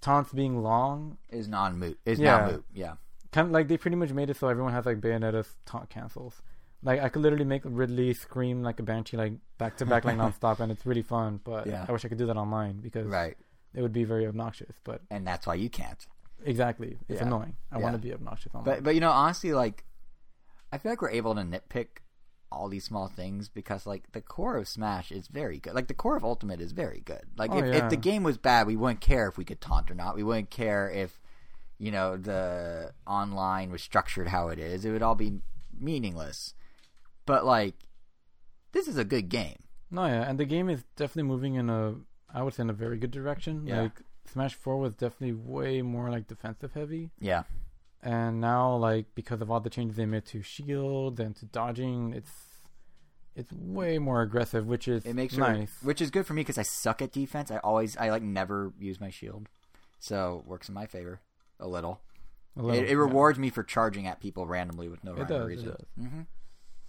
taunts 0.00 0.32
being 0.32 0.62
long 0.62 1.18
is 1.28 1.48
non 1.48 1.78
moot. 1.78 1.98
Is 2.04 2.18
Yeah. 2.18 2.38
now 2.38 2.50
moot. 2.50 2.64
Yeah. 2.72 2.94
kind 3.32 3.46
of 3.46 3.52
like 3.52 3.68
they 3.68 3.76
pretty 3.76 3.96
much 3.96 4.10
made 4.12 4.28
it 4.28 4.36
so 4.36 4.48
everyone 4.48 4.72
has 4.72 4.84
like 4.86 5.00
Bayonetta's 5.00 5.56
taunt 5.64 5.88
cancels. 5.88 6.42
Like 6.82 7.00
I 7.00 7.08
could 7.08 7.22
literally 7.22 7.44
make 7.44 7.62
Ridley 7.64 8.12
scream 8.12 8.62
like 8.62 8.80
a 8.80 8.82
banshee 8.82 9.16
like 9.16 9.34
back 9.58 9.76
to 9.76 9.86
back 9.86 10.04
like 10.04 10.16
nonstop, 10.24 10.58
and 10.60 10.72
it's 10.72 10.84
really 10.84 11.02
fun. 11.02 11.40
But 11.44 11.66
Yeah. 11.66 11.84
I 11.88 11.92
wish 11.92 12.04
I 12.04 12.08
could 12.08 12.18
do 12.18 12.26
that 12.26 12.36
online 12.36 12.80
because 12.80 13.06
Right. 13.06 13.36
it 13.74 13.82
would 13.82 13.92
be 13.92 14.02
very 14.04 14.26
obnoxious. 14.26 14.74
But 14.82 15.02
And 15.10 15.24
that's 15.26 15.46
why 15.46 15.54
you 15.54 15.70
can't. 15.70 16.04
exactly, 16.44 16.98
it's 17.08 17.20
Yeah. 17.20 17.26
annoying. 17.28 17.54
I 17.70 17.76
Yeah. 17.78 17.84
want 17.84 17.94
to 17.94 18.00
be 18.02 18.12
obnoxious 18.12 18.52
online. 18.54 18.64
But 18.64 18.82
but 18.82 18.94
you 18.96 19.00
know, 19.00 19.10
honestly, 19.12 19.52
like 19.52 19.84
I 20.72 20.78
feel 20.78 20.90
like 20.90 21.02
we're 21.02 21.10
able 21.10 21.34
to 21.36 21.42
nitpick 21.42 21.88
all 22.52 22.68
these 22.68 22.84
small 22.84 23.06
things 23.08 23.48
because 23.48 23.86
like 23.86 24.10
the 24.12 24.20
core 24.20 24.56
of 24.56 24.66
Smash 24.68 25.12
is 25.12 25.28
very 25.28 25.58
good. 25.58 25.74
Like 25.74 25.86
the 25.88 25.94
core 25.94 26.16
of 26.16 26.24
Ultimate 26.24 26.60
is 26.60 26.72
very 26.72 27.00
good. 27.04 27.22
Like 27.36 27.50
Oh, 27.52 27.58
if, 27.58 27.64
yeah. 27.66 27.84
if 27.84 27.90
the 27.90 27.96
game 27.96 28.22
was 28.22 28.38
bad, 28.38 28.66
we 28.66 28.76
wouldn't 28.76 29.00
care 29.00 29.28
if 29.28 29.38
we 29.38 29.44
could 29.44 29.60
taunt 29.60 29.90
or 29.90 29.94
not. 29.94 30.16
We 30.16 30.22
wouldn't 30.22 30.50
care 30.50 30.90
if 30.90 31.20
you 31.78 31.90
know 31.90 32.16
the 32.16 32.92
online 33.06 33.70
was 33.70 33.82
structured 33.82 34.28
how 34.28 34.48
it 34.48 34.58
is. 34.58 34.84
It 34.84 34.90
would 34.90 35.02
all 35.02 35.14
be 35.14 35.40
meaningless. 35.78 36.54
But 37.26 37.44
like 37.44 37.74
this 38.72 38.86
is 38.88 38.96
a 38.98 39.04
good 39.04 39.28
game. 39.28 39.56
no, 39.90 40.06
yeah, 40.06 40.28
and 40.28 40.38
the 40.38 40.44
game 40.44 40.68
is 40.68 40.84
definitely 40.96 41.24
moving 41.30 41.54
in 41.54 41.70
a 41.70 41.94
I 42.32 42.42
would 42.42 42.54
say 42.54 42.62
in 42.62 42.70
a 42.70 42.74
very 42.74 42.96
good 42.98 43.10
direction. 43.10 43.66
Yeah. 43.66 43.82
Like 43.82 44.00
Smash 44.32 44.54
Four 44.54 44.78
was 44.78 44.94
definitely 44.94 45.32
way 45.32 45.82
more 45.82 46.10
like 46.10 46.28
defensive 46.28 46.72
heavy. 46.74 47.10
Yeah. 47.18 47.42
And 48.02 48.40
now 48.40 48.74
like 48.76 49.06
because 49.14 49.40
of 49.40 49.50
all 49.50 49.60
the 49.60 49.70
changes 49.70 49.96
they 49.96 50.06
made 50.06 50.24
to 50.24 50.42
shield 50.42 51.20
and 51.20 51.36
to 51.36 51.44
dodging 51.46 52.12
it's 52.14 52.32
it's 53.36 53.52
way 53.52 53.98
more 53.98 54.22
aggressive 54.22 54.66
which 54.66 54.88
is 54.88 55.04
It 55.04 55.14
makes 55.14 55.34
her, 55.36 55.40
nice 55.40 55.72
which 55.82 56.00
is 56.00 56.10
good 56.10 56.26
for 56.26 56.34
me 56.34 56.42
because 56.42 56.58
I 56.58 56.62
suck 56.62 57.00
at 57.00 57.12
defense. 57.12 57.50
I 57.50 57.58
always, 57.58 57.96
I 57.96 58.10
like 58.10 58.22
never 58.22 58.72
use 58.78 59.00
my 59.00 59.10
shield, 59.10 59.48
so 59.98 60.42
it 60.44 60.48
works 60.48 60.68
in 60.68 60.74
my 60.74 60.86
favor 60.86 61.20
a 61.60 61.68
little. 61.68 62.00
a 62.56 62.62
little, 62.62 62.78
it, 62.82 62.86
it 62.86 62.90
yeah. 62.90 62.96
rewards 62.96 63.38
me 63.38 63.50
for 63.50 63.62
charging 63.62 64.06
at 64.06 64.20
people 64.20 64.46
randomly 64.46 64.88
with 64.88 65.04
no 65.04 65.12
rhyme 65.14 65.30
or 65.30 65.46
reason. 65.46 65.68
does. 65.68 65.86
hmm 65.96 66.20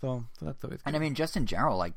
so, 0.02 0.26
so 0.40 0.46
that's 0.46 0.64
always 0.64 0.82
good. 0.82 0.88
And 0.88 0.96
I 0.96 1.00
mean, 1.00 1.14
just 1.14 1.38
in 1.38 1.46
general, 1.46 1.78
like 1.78 1.94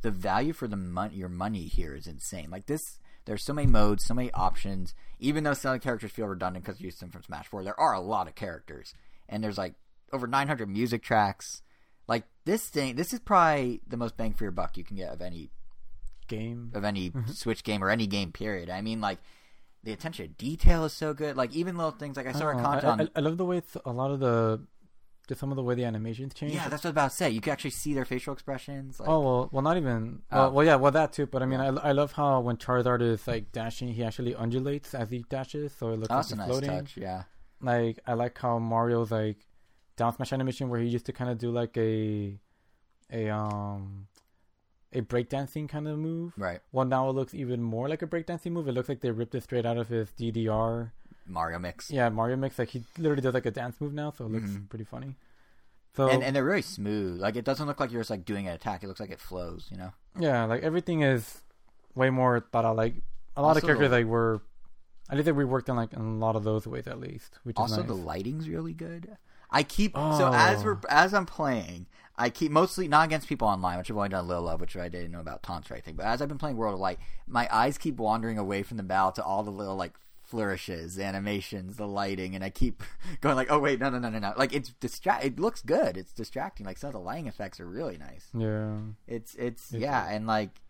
the 0.00 0.10
value 0.10 0.54
for 0.54 0.66
the 0.66 0.76
mon- 0.76 1.12
your 1.12 1.28
money 1.28 1.66
here 1.66 1.94
is 1.94 2.06
insane. 2.06 2.50
Like 2.50 2.66
this, 2.66 2.98
there's 3.26 3.42
so 3.42 3.52
many 3.52 3.66
modes, 3.66 4.04
so 4.04 4.14
many 4.14 4.30
options. 4.32 4.94
Even 5.18 5.44
though 5.44 5.54
some 5.54 5.78
characters 5.80 6.10
feel 6.10 6.26
redundant 6.26 6.64
because 6.64 6.80
you 6.80 6.86
use 6.86 6.98
them 6.98 7.10
from 7.10 7.22
Smash 7.22 7.46
Four, 7.48 7.64
there 7.64 7.78
are 7.78 7.94
a 7.94 8.00
lot 8.00 8.28
of 8.28 8.34
characters, 8.34 8.94
and 9.28 9.42
there's 9.42 9.58
like 9.58 9.74
over 10.12 10.26
900 10.26 10.68
music 10.68 11.02
tracks. 11.02 11.62
Like 12.06 12.24
this 12.44 12.68
thing, 12.68 12.96
this 12.96 13.12
is 13.14 13.20
probably 13.20 13.80
the 13.86 13.96
most 13.96 14.16
bang 14.16 14.34
for 14.34 14.44
your 14.44 14.50
buck 14.52 14.76
you 14.76 14.84
can 14.84 14.96
get 14.96 15.12
of 15.12 15.22
any 15.22 15.50
game 16.28 16.70
of 16.74 16.84
any 16.84 17.10
Mm-hmm. 17.10 17.30
Switch 17.32 17.64
game 17.64 17.82
or 17.82 17.90
any 17.90 18.06
game 18.06 18.32
period. 18.32 18.68
I 18.70 18.80
mean, 18.82 19.00
like 19.00 19.18
the 19.82 19.92
attention 19.92 20.26
to 20.28 20.32
detail 20.34 20.84
is 20.84 20.92
so 20.92 21.14
good. 21.14 21.36
Like 21.36 21.54
even 21.54 21.76
little 21.76 21.92
things 21.92 22.16
like 22.16 22.26
I 22.26 22.32
saw 22.32 22.46
Oh, 22.46 22.48
a 22.50 22.58
I, 22.58 22.62
content. 22.62 23.10
I, 23.14 23.18
I 23.18 23.22
love 23.22 23.36
the 23.38 23.44
way 23.44 23.58
it's, 23.58 23.76
a 23.84 23.90
lot 23.92 24.10
of 24.10 24.20
the 24.20 24.60
just 25.28 25.40
some 25.40 25.50
of 25.50 25.56
the 25.56 25.62
way 25.62 25.74
the 25.74 25.84
animations 25.84 26.34
change 26.34 26.52
yeah, 26.54 26.68
that's 26.68 26.84
what 26.84 26.88
I 26.88 26.90
was 26.90 26.92
about 26.92 27.10
to 27.10 27.16
say. 27.16 27.30
You 27.30 27.40
can 27.40 27.52
actually 27.52 27.70
see 27.70 27.94
their 27.94 28.04
facial 28.04 28.32
expressions. 28.32 29.00
Like, 29.00 29.08
oh 29.08 29.20
well 29.20 29.48
well 29.52 29.62
not 29.62 29.76
even 29.76 30.22
Oh. 30.30 30.38
well, 30.38 30.52
well 30.52 30.66
yeah 30.66 30.76
well 30.76 30.92
that 30.92 31.12
too 31.12 31.26
but 31.26 31.42
i 31.42 31.46
mean 31.46 31.60
I, 31.60 31.66
I 31.66 31.92
love 31.92 32.12
how 32.12 32.40
when 32.40 32.56
charizard 32.56 33.02
is 33.02 33.26
like 33.26 33.52
dashing 33.52 33.88
he 33.88 34.04
actually 34.04 34.34
undulates 34.34 34.94
as 34.94 35.10
he 35.10 35.24
dashes 35.28 35.72
so 35.78 35.90
it 35.90 35.98
looks 35.98 36.10
oh, 36.10 36.16
like 36.16 36.26
he's 36.26 36.36
nice 36.36 36.46
floating 36.48 36.70
touch. 36.70 36.96
Yeah. 36.96 37.22
like 37.60 37.98
I 38.06 38.14
like 38.14 38.38
how 38.38 38.58
Mario's 38.58 39.10
like 39.10 39.46
down 39.96 40.14
smash 40.14 40.32
animation 40.32 40.68
where 40.68 40.80
he 40.80 40.88
used 40.88 41.06
to 41.06 41.12
kind 41.12 41.30
of 41.30 41.38
do 41.38 41.50
like 41.50 41.76
a 41.76 42.38
a 43.12 43.28
um 43.30 44.06
a 44.92 45.02
breakdancing 45.02 45.68
kind 45.68 45.88
of 45.88 45.98
move. 45.98 46.32
Right. 46.36 46.60
Well, 46.72 46.86
now 46.86 47.08
it 47.10 47.14
looks 47.14 47.34
even 47.34 47.60
more 47.62 47.88
like 47.88 48.02
a 48.02 48.06
breakdancing 48.06 48.52
move. 48.52 48.68
It 48.68 48.72
looks 48.72 48.88
like 48.88 49.00
they 49.00 49.10
ripped 49.10 49.34
it 49.34 49.42
straight 49.42 49.66
out 49.66 49.76
of 49.76 49.88
his 49.88 50.10
DDR. 50.10 50.92
Mario 51.26 51.58
mix. 51.58 51.90
Yeah, 51.90 52.08
Mario 52.08 52.36
mix. 52.36 52.58
Like 52.58 52.68
he 52.70 52.84
literally 52.98 53.22
does 53.22 53.34
like 53.34 53.46
a 53.46 53.50
dance 53.50 53.80
move 53.80 53.92
now, 53.94 54.10
so 54.16 54.24
it 54.26 54.30
looks 54.32 54.50
Mhm. 54.50 54.68
pretty 54.68 54.84
funny. 54.84 55.16
So 55.96 56.08
And 56.08 56.22
and 56.22 56.34
they're 56.34 56.44
really 56.44 56.62
smooth. 56.62 57.20
Like 57.20 57.36
it 57.36 57.44
doesn't 57.44 57.66
look 57.66 57.78
like 57.80 57.92
you're 57.92 58.00
just 58.00 58.10
like 58.10 58.24
doing 58.24 58.48
an 58.48 58.54
attack. 58.54 58.82
It 58.82 58.88
looks 58.88 59.00
like 59.00 59.10
it 59.10 59.20
flows. 59.20 59.68
You 59.70 59.76
know. 59.78 59.92
yeah, 60.18 60.44
like 60.44 60.62
everything 60.62 61.02
is 61.02 61.42
way 61.94 62.10
more 62.10 62.40
thought 62.40 62.64
out. 62.64 62.76
Like 62.76 62.96
a 63.36 63.42
lot 63.42 63.48
Also 63.50 63.60
of 63.60 63.64
characters 63.66 63.90
like 63.90 64.06
were. 64.06 64.42
I 65.10 65.20
think 65.20 65.36
we 65.36 65.44
worked 65.44 65.68
in 65.68 65.76
like 65.76 65.92
in 65.92 66.00
a 66.00 66.14
lot 66.18 66.34
of 66.34 66.44
those 66.44 66.66
ways 66.66 66.86
at 66.86 66.98
least, 66.98 67.38
which 67.44 67.56
Also, 67.58 67.74
is 67.74 67.78
nice. 67.80 67.86
the 67.88 67.94
lighting's 67.94 68.48
really 68.48 68.72
good. 68.72 69.16
I 69.50 69.62
keep 69.62 69.94
so 69.94 70.30
as 70.32 70.62
Oh. 70.62 70.64
we're 70.64 70.78
as 70.88 71.12
I'm 71.14 71.26
playing, 71.26 71.86
I 72.16 72.30
keep 72.30 72.50
mostly 72.50 72.88
not 72.88 73.06
against 73.06 73.28
people 73.28 73.46
online, 73.46 73.78
which 73.78 73.90
I've 73.90 73.96
only 73.96 74.08
done 74.08 74.24
a 74.24 74.26
little 74.28 74.48
of, 74.48 74.60
which 74.60 74.76
I 74.76 74.88
didn't 74.88 75.12
know 75.12 75.20
about 75.20 75.42
taunts 75.42 75.70
or 75.70 75.74
anything. 75.74 75.94
But 75.94 76.06
as 76.06 76.20
I've 76.22 76.28
been 76.28 76.38
playing 76.38 76.56
World 76.56 76.74
of 76.74 76.80
Light, 76.80 76.98
my 77.28 77.46
eyes 77.52 77.76
keep 77.78 77.96
wandering 77.98 78.38
away 78.38 78.62
from 78.64 78.78
the 78.78 78.82
battle 78.82 79.12
to 79.12 79.24
all 79.24 79.42
the 79.44 79.50
little 79.52 79.76
like 79.76 79.92
flourishes, 80.24 80.98
animations, 80.98 81.76
the 81.76 81.86
lighting, 81.86 82.34
and 82.34 82.42
I 82.42 82.50
keep 82.50 82.82
going 83.20 83.36
like, 83.36 83.50
oh 83.50 83.58
wait, 83.58 83.78
no, 83.80 83.90
no, 83.90 83.98
no, 83.98 84.08
no, 84.10 84.18
no. 84.18 84.32
Like 84.36 84.52
it's 84.54 84.70
distract. 84.80 85.24
It 85.24 85.38
looks 85.38 85.62
good. 85.62 85.96
It's 85.96 86.12
distracting. 86.12 86.66
Like 86.66 86.78
some 86.78 86.88
of 86.88 86.94
the 86.94 87.00
lighting 87.00 87.26
effects 87.26 87.60
are 87.60 87.66
really 87.66 87.98
nice. 87.98 88.28
yeah. 88.36 88.76
It's 89.06 89.34
it's 89.36 89.72
It 89.72 89.80
yeah, 89.80 90.08
and 90.08 90.26
like, 90.26 90.60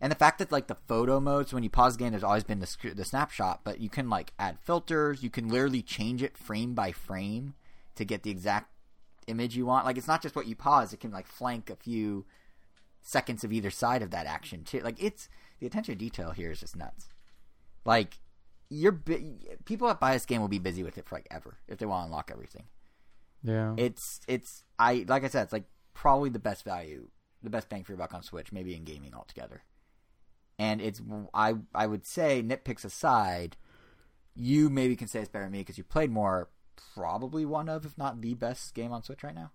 and 0.00 0.10
the 0.12 0.16
fact 0.16 0.38
that 0.38 0.52
like 0.52 0.66
the 0.66 0.74
photo 0.86 1.20
modes 1.20 1.52
when 1.52 1.62
you 1.62 1.70
pause 1.70 1.96
the 1.96 2.04
game, 2.04 2.10
there's 2.12 2.24
always 2.24 2.44
been 2.44 2.60
the 2.60 2.66
sc- 2.66 2.94
the 2.94 3.04
snapshot, 3.04 3.60
but 3.64 3.80
you 3.80 3.88
can 3.88 4.08
like 4.10 4.32
add 4.38 4.58
filters. 4.60 5.22
You 5.22 5.30
can 5.30 5.48
literally 5.48 5.82
change 5.82 6.22
it 6.22 6.36
frame 6.36 6.74
by 6.74 6.92
frame 6.92 7.54
to 7.94 8.04
get 8.04 8.22
the 8.22 8.30
exact 8.30 8.70
image 9.26 9.56
you 9.56 9.66
want. 9.66 9.86
Like 9.86 9.96
it's 9.98 10.08
not 10.08 10.22
just 10.22 10.36
what 10.36 10.46
you 10.46 10.56
pause; 10.56 10.92
it 10.92 11.00
can 11.00 11.10
like 11.10 11.26
flank 11.26 11.70
a 11.70 11.76
few 11.76 12.24
seconds 13.00 13.44
of 13.44 13.52
either 13.52 13.70
side 13.70 14.02
of 14.02 14.10
that 14.10 14.26
action 14.26 14.64
too. 14.64 14.80
Like 14.80 15.02
it's 15.02 15.28
the 15.60 15.66
attention 15.66 15.94
to 15.94 15.98
detail 15.98 16.30
here 16.32 16.50
is 16.50 16.60
just 16.60 16.76
nuts. 16.76 17.08
Like 17.84 18.18
you're 18.70 18.92
bi- 18.92 19.34
people 19.64 19.88
that 19.88 19.98
buy 20.00 20.12
this 20.12 20.26
game 20.26 20.40
will 20.40 20.48
be 20.48 20.58
busy 20.58 20.82
with 20.82 20.98
it 20.98 21.06
for 21.06 21.14
like 21.16 21.26
ever 21.30 21.56
if 21.68 21.78
they 21.78 21.86
want 21.86 22.02
to 22.02 22.04
unlock 22.06 22.30
everything 22.32 22.64
Yeah. 23.42 23.74
it's 23.78 24.20
it's 24.28 24.64
I 24.78 25.04
like 25.08 25.24
I 25.24 25.28
said, 25.28 25.44
it's 25.44 25.52
like 25.52 25.64
probably 25.94 26.30
the 26.30 26.38
best 26.38 26.64
value, 26.64 27.08
the 27.42 27.50
best 27.50 27.68
bang 27.68 27.82
for 27.84 27.92
your 27.92 27.98
buck 27.98 28.14
on 28.14 28.22
Switch, 28.22 28.52
maybe 28.52 28.74
in 28.76 28.84
gaming 28.84 29.14
altogether. 29.14 29.62
And 30.58 30.80
it's 30.80 31.00
I 31.34 31.54
I 31.74 31.86
would 31.86 32.04
say 32.06 32.42
nitpicks 32.42 32.84
aside, 32.84 33.56
you 34.34 34.68
maybe 34.70 34.96
can 34.96 35.08
say 35.08 35.20
it's 35.20 35.28
better 35.28 35.44
than 35.44 35.52
me 35.52 35.58
because 35.60 35.78
you 35.78 35.84
played 35.84 36.10
more. 36.10 36.48
Probably 36.94 37.44
one 37.44 37.68
of, 37.68 37.84
if 37.84 37.98
not 37.98 38.20
the 38.20 38.34
best 38.34 38.72
game 38.74 38.92
on 38.92 39.02
Switch 39.02 39.24
right 39.24 39.34
now. 39.34 39.50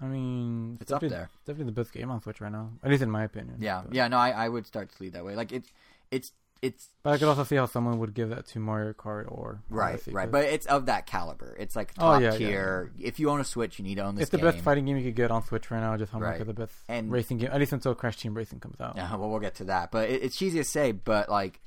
I 0.00 0.06
mean, 0.06 0.76
It's 0.80 0.92
up 0.92 1.00
there. 1.02 1.30
Definitely 1.44 1.72
the 1.72 1.80
best 1.82 1.92
game 1.92 2.10
on 2.10 2.20
Switch 2.22 2.40
right 2.40 2.50
now, 2.52 2.70
at 2.82 2.90
least 2.90 3.02
in 3.02 3.10
my 3.10 3.24
opinion. 3.24 3.56
Yeah, 3.60 3.82
But- 3.84 3.94
yeah. 3.94 4.06
No, 4.08 4.18
I, 4.18 4.30
I 4.30 4.48
would 4.48 4.66
start 4.66 4.90
to 4.90 5.02
lead 5.02 5.14
that 5.14 5.24
way. 5.24 5.34
Like 5.34 5.50
it's 5.50 5.70
it's 6.12 6.32
it's 6.62 6.88
But 7.02 7.10
I 7.14 7.18
could 7.18 7.28
also 7.28 7.44
see 7.44 7.56
how 7.56 7.66
someone 7.66 7.98
would 7.98 8.14
give 8.14 8.30
that 8.30 8.46
to 8.48 8.58
Mario 8.58 8.92
Kart 8.94 9.30
or 9.30 9.60
right, 9.68 10.00
right. 10.08 10.30
But 10.30 10.44
it's 10.46 10.64
of 10.66 10.86
that 10.86 11.04
caliber. 11.06 11.54
It's 11.58 11.76
like 11.76 11.92
Oh, 11.98 12.12
top 12.14 12.22
yeah, 12.22 12.32
yeah. 12.32 12.38
tier. 12.38 12.92
If 12.98 13.18
you 13.20 13.28
own 13.30 13.40
a 13.40 13.44
Switch, 13.44 13.78
you 13.78 13.84
need 13.84 13.96
to 13.96 14.02
own 14.02 14.14
this. 14.14 14.22
it's 14.22 14.30
the 14.30 14.38
game. 14.38 14.46
best 14.46 14.60
fighting 14.60 14.86
game 14.86 14.96
you 14.96 15.04
could 15.04 15.14
get 15.16 15.30
on 15.30 15.44
Switch 15.44 15.70
right 15.70 15.80
now. 15.80 15.96
Just 15.96 16.12
how 16.12 16.18
much 16.18 16.40
of 16.40 16.46
the 16.46 16.54
best 16.54 16.72
And- 16.88 17.12
racing 17.12 17.38
game, 17.38 17.50
at 17.52 17.60
least 17.60 17.72
until 17.72 17.94
Crash 17.94 18.16
Team 18.16 18.34
Racing 18.34 18.60
comes 18.60 18.80
out. 18.80 18.96
Yeah, 18.96 19.14
well, 19.16 19.28
we'll 19.30 19.40
get 19.40 19.56
to 19.56 19.64
that. 19.64 19.90
But 19.90 20.08
it, 20.10 20.22
it's 20.22 20.36
cheesy 20.36 20.58
to 20.58 20.64
say, 20.64 20.92
but 20.92 21.28
like, 21.28 21.60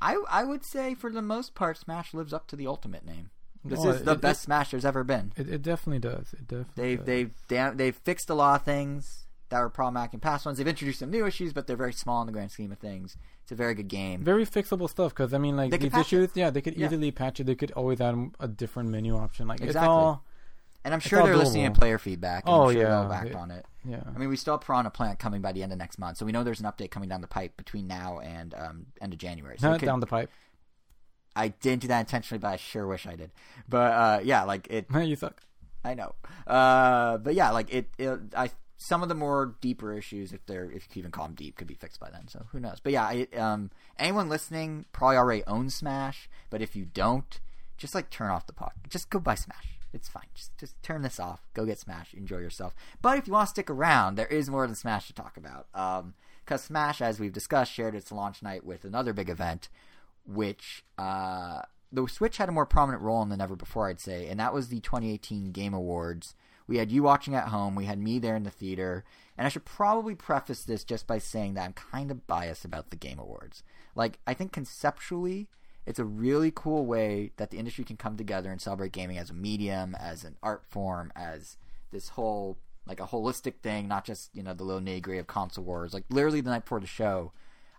I 0.00 0.16
I 0.28 0.44
would 0.44 0.64
say 0.64 0.94
for 0.94 1.10
the 1.10 1.22
most 1.22 1.54
part, 1.54 1.78
Smash 1.78 2.12
lives 2.12 2.32
up 2.32 2.46
to 2.48 2.56
the 2.56 2.66
Ultimate 2.66 3.04
name. 3.06 3.30
This 3.64 3.82
No, 3.84 3.90
is 3.90 4.02
the 4.02 4.12
it- 4.12 4.20
best 4.20 4.42
Smash 4.42 4.72
there's 4.72 4.84
ever 4.84 5.04
been. 5.04 5.32
It, 5.36 5.48
it 5.48 5.62
definitely 5.62 6.00
does. 6.00 6.32
It 6.32 6.48
definitely. 6.48 6.74
They've 6.76 6.98
does. 6.98 7.06
they've 7.06 7.30
damn, 7.48 7.76
they've 7.76 7.96
fixed 7.96 8.28
a 8.28 8.34
lot 8.34 8.56
of 8.60 8.64
things 8.64 9.26
that 9.50 9.60
were 9.60 9.68
problematic 9.70 10.14
in 10.14 10.20
past 10.20 10.44
ones. 10.46 10.58
They've 10.58 10.66
introduced 10.66 10.98
some 10.98 11.10
new 11.10 11.26
issues, 11.26 11.52
but 11.52 11.66
they're 11.66 11.76
very 11.76 11.92
small 11.92 12.20
in 12.22 12.26
the 12.26 12.32
grand 12.32 12.50
scheme 12.50 12.72
of 12.72 12.78
things. 12.78 13.16
It's 13.52 13.58
a 13.60 13.62
very 13.64 13.74
good 13.74 13.88
game. 13.88 14.22
very 14.24 14.46
fixable 14.46 14.88
stuff 14.88 15.12
because 15.12 15.34
I 15.34 15.38
mean, 15.38 15.56
like 15.58 15.70
They 15.70 15.76
could 15.76 15.86
these 15.86 15.92
patch 15.92 16.06
issues, 16.06 16.30
yeah, 16.34 16.48
they 16.48 16.62
could 16.62 16.74
Yeah. 16.76 16.86
easily 16.86 17.10
patch 17.10 17.38
it. 17.40 17.44
They 17.44 17.54
could 17.54 17.70
always 17.72 18.00
add 18.00 18.30
a 18.40 18.48
different 18.48 18.88
menu 18.88 19.14
option. 19.16 19.46
Like 19.46 19.60
it's 19.60 19.66
Exactly. 19.66 19.88
all, 19.88 20.24
And 20.84 20.94
I'm 20.94 21.00
sure 21.00 21.20
all 21.20 21.26
they're 21.26 21.36
listening 21.36 21.70
doable. 21.70 21.74
to 21.74 21.80
player 21.80 21.98
feedback. 21.98 22.44
And 22.46 22.54
Oh, 22.54 22.68
I'm 22.68 22.72
sure 22.72 22.82
yeah. 22.82 22.88
they'll 23.02 23.12
act 23.12 23.26
It- 23.28 23.36
on 23.36 23.50
it. 23.50 23.66
yeah. 23.84 24.02
I 24.06 24.18
mean, 24.18 24.28
we 24.30 24.36
still 24.36 24.54
have 24.54 24.62
Piranha 24.62 24.90
Plant 24.90 25.18
coming 25.18 25.40
by 25.42 25.52
the 25.52 25.62
end 25.62 25.70
of 25.70 25.78
next 25.78 25.98
month, 25.98 26.16
so 26.16 26.24
we 26.26 26.32
know 26.32 26.42
there's 26.42 26.60
an 26.60 26.66
update 26.66 26.90
coming 26.90 27.08
down 27.10 27.20
the 27.20 27.28
pipe 27.28 27.56
between 27.58 27.86
now 27.86 28.18
and 28.20 28.54
um, 28.54 28.86
end 29.00 29.12
of 29.12 29.18
January. 29.18 29.58
So 29.58 29.68
it 29.68 29.70
Not 29.72 29.80
could- 29.80 29.86
down 29.86 30.00
the 30.00 30.06
pipe. 30.06 30.30
I 31.36 31.48
didn't 31.48 31.82
do 31.82 31.88
that 31.88 32.00
intentionally, 32.00 32.38
but 32.40 32.48
I 32.48 32.56
sure 32.56 32.86
wish 32.86 33.06
I 33.06 33.16
did. 33.16 33.30
But 33.68 33.92
uh, 33.92 34.20
yeah, 34.24 34.42
like 34.44 34.66
it. 34.70 34.86
you 34.94 35.14
suck. 35.16 35.40
I 35.84 35.94
know. 35.94 36.14
Uh, 36.46 37.18
but 37.18 37.34
yeah, 37.34 37.50
like 37.50 37.72
it, 37.72 37.88
it. 37.98 38.18
I 38.36 38.50
some 38.82 39.02
of 39.02 39.08
the 39.08 39.14
more 39.14 39.54
deeper 39.60 39.96
issues, 39.96 40.32
if 40.32 40.44
they're 40.46 40.70
if 40.70 40.88
you 40.94 41.00
even 41.00 41.12
call 41.12 41.26
them 41.26 41.34
deep, 41.34 41.56
could 41.56 41.68
be 41.68 41.74
fixed 41.74 42.00
by 42.00 42.10
then. 42.10 42.26
So 42.26 42.46
who 42.50 42.58
knows? 42.58 42.80
But 42.82 42.92
yeah, 42.92 43.10
it, 43.12 43.38
um, 43.38 43.70
anyone 43.98 44.28
listening 44.28 44.86
probably 44.92 45.16
already 45.16 45.44
owns 45.46 45.74
Smash. 45.74 46.28
But 46.50 46.62
if 46.62 46.74
you 46.74 46.84
don't, 46.84 47.40
just 47.76 47.94
like 47.94 48.10
turn 48.10 48.30
off 48.30 48.46
the 48.46 48.52
pod. 48.52 48.72
Just 48.88 49.08
go 49.08 49.20
buy 49.20 49.36
Smash. 49.36 49.78
It's 49.92 50.08
fine. 50.08 50.26
Just 50.34 50.56
just 50.58 50.82
turn 50.82 51.02
this 51.02 51.20
off. 51.20 51.40
Go 51.54 51.64
get 51.64 51.78
Smash. 51.78 52.12
Enjoy 52.12 52.38
yourself. 52.38 52.74
But 53.00 53.18
if 53.18 53.26
you 53.26 53.32
want 53.32 53.46
to 53.46 53.50
stick 53.50 53.70
around, 53.70 54.16
there 54.16 54.26
is 54.26 54.50
more 54.50 54.66
than 54.66 54.74
Smash 54.74 55.06
to 55.06 55.14
talk 55.14 55.36
about. 55.36 55.66
Um, 55.74 56.14
because 56.44 56.64
Smash, 56.64 57.00
as 57.00 57.20
we've 57.20 57.32
discussed, 57.32 57.72
shared 57.72 57.94
its 57.94 58.10
launch 58.10 58.42
night 58.42 58.66
with 58.66 58.84
another 58.84 59.12
big 59.12 59.28
event, 59.28 59.68
which 60.26 60.84
uh, 60.98 61.62
the 61.92 62.08
Switch 62.08 62.38
had 62.38 62.48
a 62.48 62.52
more 62.52 62.66
prominent 62.66 63.02
role 63.02 63.22
in 63.22 63.28
than 63.28 63.40
ever 63.40 63.54
before, 63.54 63.88
I'd 63.88 64.00
say, 64.00 64.26
and 64.26 64.40
that 64.40 64.52
was 64.52 64.68
the 64.68 64.80
2018 64.80 65.52
Game 65.52 65.72
Awards. 65.72 66.34
We 66.66 66.78
had 66.78 66.92
you 66.92 67.02
watching 67.02 67.34
at 67.34 67.48
home, 67.48 67.74
we 67.74 67.84
had 67.84 67.98
me 67.98 68.18
there 68.18 68.36
in 68.36 68.44
the 68.44 68.50
theater, 68.50 69.04
and 69.36 69.46
I 69.46 69.50
should 69.50 69.64
probably 69.64 70.14
preface 70.14 70.62
this 70.62 70.84
just 70.84 71.06
by 71.06 71.18
saying 71.18 71.54
that 71.54 71.64
I'm 71.64 71.72
kind 71.72 72.10
of 72.10 72.26
biased 72.26 72.64
about 72.64 72.90
the 72.90 72.96
Game 72.96 73.18
Awards. 73.18 73.62
Like, 73.94 74.18
I 74.26 74.34
think 74.34 74.52
conceptually, 74.52 75.48
it's 75.84 75.98
a 75.98 76.04
really 76.04 76.52
cool 76.54 76.86
way 76.86 77.32
that 77.36 77.50
the 77.50 77.58
industry 77.58 77.84
can 77.84 77.96
come 77.96 78.16
together 78.16 78.50
and 78.50 78.60
celebrate 78.60 78.92
gaming 78.92 79.18
as 79.18 79.30
a 79.30 79.34
medium, 79.34 79.94
as 79.96 80.24
an 80.24 80.36
art 80.42 80.64
form, 80.68 81.12
as 81.16 81.56
this 81.90 82.10
whole 82.10 82.58
like 82.86 83.00
a 83.00 83.06
holistic 83.06 83.54
thing, 83.62 83.88
not 83.88 84.04
just 84.04 84.34
you 84.34 84.42
know 84.42 84.54
the 84.54 84.64
little 84.64 84.80
nitty 84.80 85.02
gritty 85.02 85.18
of 85.18 85.26
console 85.26 85.64
wars. 85.64 85.94
Like 85.94 86.04
literally 86.08 86.40
the 86.40 86.50
night 86.50 86.64
before 86.64 86.80
the 86.80 86.86
show, 86.86 87.32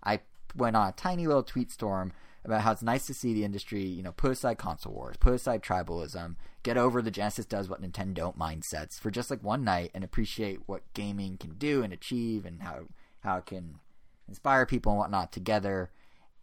I 0.03 0.19
went 0.55 0.75
on 0.75 0.87
a 0.87 0.91
tiny 0.93 1.27
little 1.27 1.43
tweet 1.43 1.71
storm 1.71 2.13
about 2.45 2.61
how 2.61 2.71
it's 2.71 2.83
nice 2.83 3.05
to 3.07 3.13
see 3.13 3.33
the 3.33 3.43
industry, 3.43 3.83
you 3.83 4.03
know, 4.03 4.11
put 4.11 4.31
aside 4.31 4.57
console 4.57 4.93
wars, 4.93 5.17
put 5.17 5.33
aside 5.33 5.61
tribalism, 5.63 6.35
get 6.63 6.77
over 6.77 7.01
the 7.01 7.11
Genesis 7.11 7.45
does 7.45 7.69
what 7.69 7.81
Nintendo 7.81 8.13
don't 8.13 8.39
mindsets 8.39 8.99
for 8.99 9.11
just 9.11 9.29
like 9.29 9.43
one 9.43 9.63
night 9.63 9.91
and 9.93 10.03
appreciate 10.03 10.59
what 10.65 10.81
gaming 10.93 11.37
can 11.37 11.53
do 11.55 11.83
and 11.83 11.93
achieve 11.93 12.45
and 12.45 12.61
how 12.61 12.85
how 13.21 13.37
it 13.37 13.45
can 13.45 13.79
inspire 14.27 14.65
people 14.65 14.91
and 14.91 14.99
whatnot 14.99 15.31
together. 15.31 15.91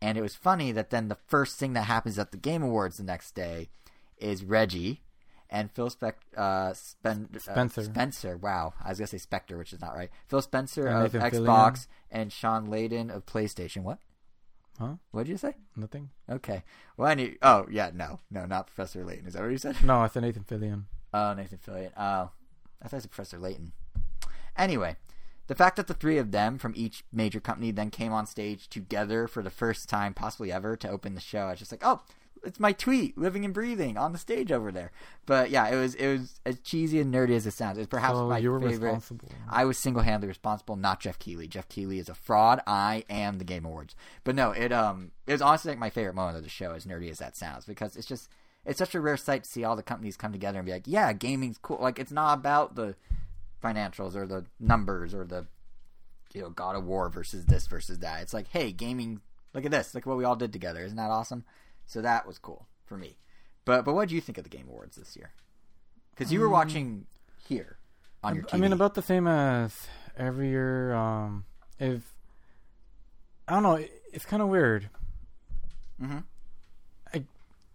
And 0.00 0.16
it 0.16 0.22
was 0.22 0.34
funny 0.34 0.72
that 0.72 0.90
then 0.90 1.08
the 1.08 1.18
first 1.26 1.58
thing 1.58 1.74
that 1.74 1.82
happens 1.82 2.18
at 2.18 2.32
the 2.32 2.38
Game 2.38 2.62
Awards 2.62 2.96
the 2.96 3.04
next 3.04 3.34
day 3.34 3.68
is 4.16 4.44
Reggie 4.44 5.02
and 5.50 5.70
Phil 5.70 5.90
Spec- 5.90 6.24
uh, 6.36 6.72
Spen- 6.72 7.28
uh, 7.34 7.38
Spencer. 7.38 7.82
Spencer. 7.84 8.36
Wow, 8.36 8.74
I 8.82 8.90
was 8.90 8.98
gonna 8.98 9.08
say 9.08 9.18
Spectre, 9.18 9.58
which 9.58 9.72
is 9.72 9.80
not 9.80 9.94
right. 9.94 10.10
Phil 10.28 10.40
Spencer 10.40 10.86
And 10.86 11.04
of 11.04 11.14
Nathan 11.14 11.44
Xbox 11.44 11.86
and 12.10 12.32
Shawn 12.32 12.68
Layden 12.68 13.14
of 13.14 13.26
PlayStation. 13.26 13.82
What? 13.82 13.98
Huh? 14.80 14.94
What 15.10 15.26
did 15.26 15.32
you 15.32 15.36
say? 15.36 15.56
Nothing. 15.76 16.08
Okay. 16.28 16.62
Well, 16.96 17.14
need. 17.14 17.36
Oh, 17.42 17.66
yeah. 17.70 17.90
No, 17.92 18.20
no, 18.30 18.46
not 18.46 18.66
Professor 18.66 19.04
Layton. 19.04 19.26
Is 19.26 19.34
that 19.34 19.42
what 19.42 19.50
you 19.50 19.58
said? 19.58 19.84
No, 19.84 19.98
I 19.98 20.08
said 20.08 20.22
Nathan 20.22 20.44
Fillion. 20.44 20.84
Oh, 21.12 21.34
Nathan 21.34 21.58
Fillion. 21.58 21.92
Oh, 21.98 22.30
I 22.80 22.88
thought 22.88 22.94
it 22.94 22.96
was 22.96 23.06
Professor 23.06 23.38
Layton. 23.38 23.72
Anyway, 24.56 24.96
the 25.48 25.54
fact 25.54 25.76
that 25.76 25.86
the 25.86 25.94
three 25.94 26.16
of 26.16 26.32
them 26.32 26.56
from 26.56 26.72
each 26.74 27.04
major 27.12 27.40
company 27.40 27.70
then 27.72 27.90
came 27.90 28.12
on 28.12 28.26
stage 28.26 28.68
together 28.68 29.28
for 29.28 29.42
the 29.42 29.50
first 29.50 29.88
time, 29.88 30.14
possibly 30.14 30.50
ever, 30.50 30.76
to 30.76 30.88
open 30.88 31.14
the 31.14 31.20
show, 31.20 31.40
I 31.40 31.50
was 31.50 31.58
just 31.58 31.72
like, 31.72 31.84
oh, 31.84 32.00
it's 32.44 32.60
my 32.60 32.72
tweet, 32.72 33.18
living 33.18 33.44
and 33.44 33.52
breathing 33.52 33.96
on 33.96 34.12
the 34.12 34.18
stage 34.18 34.50
over 34.50 34.72
there. 34.72 34.92
But 35.26 35.50
yeah, 35.50 35.68
it 35.68 35.76
was 35.76 35.94
it 35.94 36.08
was 36.08 36.40
as 36.46 36.58
cheesy 36.60 37.00
and 37.00 37.12
nerdy 37.12 37.36
as 37.36 37.46
it 37.46 37.52
sounds. 37.52 37.78
It's 37.78 37.86
perhaps 37.86 38.14
so 38.14 38.26
my 38.26 38.38
you 38.38 38.50
were 38.50 38.60
favorite. 38.60 38.80
responsible. 38.80 39.28
I 39.48 39.64
was 39.64 39.78
single 39.78 40.02
handedly 40.02 40.28
responsible, 40.28 40.76
not 40.76 41.00
Geoff 41.00 41.18
Keighley. 41.18 41.46
Geoff 41.48 41.68
Keighley 41.68 41.98
is 41.98 42.08
a 42.08 42.14
fraud. 42.14 42.60
I 42.66 43.04
am 43.10 43.38
the 43.38 43.44
Game 43.44 43.64
Awards. 43.64 43.94
But 44.24 44.34
no, 44.34 44.52
it 44.52 44.72
um 44.72 45.10
it 45.26 45.32
was 45.32 45.42
honestly 45.42 45.70
like 45.72 45.78
my 45.78 45.90
favorite 45.90 46.14
moment 46.14 46.38
of 46.38 46.42
the 46.42 46.48
show, 46.48 46.72
as 46.72 46.86
nerdy 46.86 47.10
as 47.10 47.18
that 47.18 47.36
sounds, 47.36 47.64
because 47.64 47.96
it's 47.96 48.06
just 48.06 48.28
it's 48.64 48.78
such 48.78 48.94
a 48.94 49.00
rare 49.00 49.16
sight 49.16 49.44
to 49.44 49.50
see 49.50 49.64
all 49.64 49.76
the 49.76 49.82
companies 49.82 50.16
come 50.16 50.32
together 50.32 50.58
and 50.58 50.66
be 50.66 50.72
like, 50.72 50.86
yeah, 50.86 51.12
gaming's 51.12 51.58
cool. 51.58 51.78
Like 51.80 51.98
it's 51.98 52.12
not 52.12 52.34
about 52.38 52.74
the 52.74 52.94
financials 53.62 54.16
or 54.16 54.26
the 54.26 54.46
numbers 54.58 55.14
or 55.14 55.24
the 55.24 55.46
you 56.32 56.42
know 56.42 56.50
God 56.50 56.76
of 56.76 56.84
War 56.84 57.08
versus 57.08 57.46
this 57.46 57.66
versus 57.66 57.98
that. 58.00 58.22
It's 58.22 58.34
like, 58.34 58.48
hey, 58.48 58.72
gaming. 58.72 59.20
Look 59.52 59.64
at 59.64 59.72
this. 59.72 59.94
Look 59.94 60.04
at 60.04 60.06
what 60.06 60.16
we 60.16 60.22
all 60.24 60.36
did 60.36 60.52
together. 60.52 60.84
Isn't 60.84 60.96
that 60.96 61.10
awesome? 61.10 61.44
So 61.90 62.00
that 62.02 62.24
was 62.24 62.38
cool 62.38 62.68
for 62.84 62.96
me. 62.96 63.16
But 63.64 63.84
but 63.84 63.94
what 63.94 64.08
do 64.08 64.14
you 64.14 64.20
think 64.20 64.38
of 64.38 64.44
the 64.44 64.50
Game 64.50 64.66
Awards 64.68 64.96
this 64.96 65.16
year? 65.16 65.32
Because 66.14 66.32
you 66.32 66.38
were 66.38 66.48
watching 66.48 67.06
here 67.48 67.78
on 68.22 68.36
your 68.36 68.44
TV. 68.44 68.54
I 68.54 68.56
mean, 68.58 68.72
about 68.72 68.94
the 68.94 69.02
same 69.02 69.26
as 69.26 69.88
every 70.16 70.50
year. 70.50 70.94
Um, 70.94 71.44
if 71.80 72.14
I 73.48 73.54
don't 73.54 73.64
know, 73.64 73.74
it, 73.74 73.90
it's 74.12 74.24
kind 74.24 74.40
of 74.40 74.48
weird. 74.48 74.88
Mhm. 76.00 76.22
I, 77.12 77.24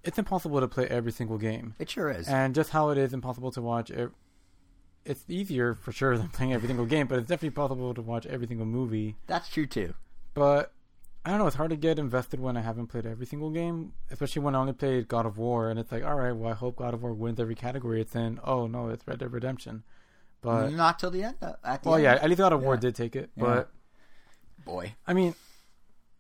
it's 0.06 0.18
impossible 0.18 0.62
to 0.62 0.68
play 0.70 0.88
every 0.88 1.12
single 1.12 1.38
game, 1.38 1.76
It 1.78 1.90
sure 1.90 2.10
is. 2.10 2.30
and 2.30 2.56
just 2.56 2.70
how 2.70 2.92
it 2.92 2.98
is 2.98 3.14
impossible 3.14 3.52
to 3.52 3.62
watch. 3.62 3.92
It, 3.92 4.12
it's 5.04 5.26
easier 5.28 5.74
for 5.74 5.92
sure 5.92 6.18
than 6.18 6.30
playing 6.30 6.54
every 6.54 6.68
single 6.68 6.86
game, 6.86 7.08
but 7.08 7.20
it's 7.20 7.28
definitely 7.28 7.54
possible 7.54 7.94
to 7.94 8.02
watch 8.02 8.26
every 8.28 8.48
single 8.48 8.66
movie. 8.66 9.18
That's 9.28 9.50
true 9.50 9.68
too. 9.68 9.94
But 10.34 10.72
I 11.26 11.30
don't 11.32 11.40
know. 11.40 11.48
It's 11.48 11.56
hard 11.56 11.72
to 11.72 11.76
get 11.76 11.98
invested 11.98 12.40
when 12.40 12.56
I 12.56 12.62
haven't 12.62 12.88
played 12.88 13.06
every 13.08 13.26
single 13.26 13.50
game, 13.50 13.94
especially 14.12 14.44
when 14.44 14.54
I 14.54 14.60
only 14.60 14.74
played 14.74 15.08
God 15.08 15.26
of 15.26 15.40
War, 15.40 15.72
and 15.72 15.80
it's 15.80 15.92
like, 15.92 16.06
all 16.06 16.14
right, 16.16 16.32
well, 16.32 16.52
I 16.52 16.56
hope 16.56 16.76
God 16.76 16.94
of 16.94 17.02
War 17.02 17.14
wins 17.14 17.40
every 17.40 17.56
category 17.56 18.00
it's 18.00 18.16
in. 18.16 18.40
Oh 18.44 18.68
no, 18.68 18.90
it's 18.90 19.08
Red 19.08 19.18
Dead 19.20 19.34
Redemption. 19.34 19.84
But 20.42 20.70
Not 20.74 21.00
till 21.00 21.10
the 21.10 21.24
end. 21.24 21.36
At 21.42 21.82
the 21.82 21.90
well, 21.90 21.96
end. 21.96 22.04
yeah, 22.04 22.14
at 22.16 22.30
least 22.30 22.38
God 22.38 22.54
of 22.54 22.62
War 22.62 22.76
Yeah. 22.76 22.80
did 22.82 22.96
take 22.96 23.16
it. 23.16 23.32
Yeah. 23.36 23.44
But 23.44 23.72
boy. 24.64 24.94
I 25.08 25.14
mean, 25.16 25.34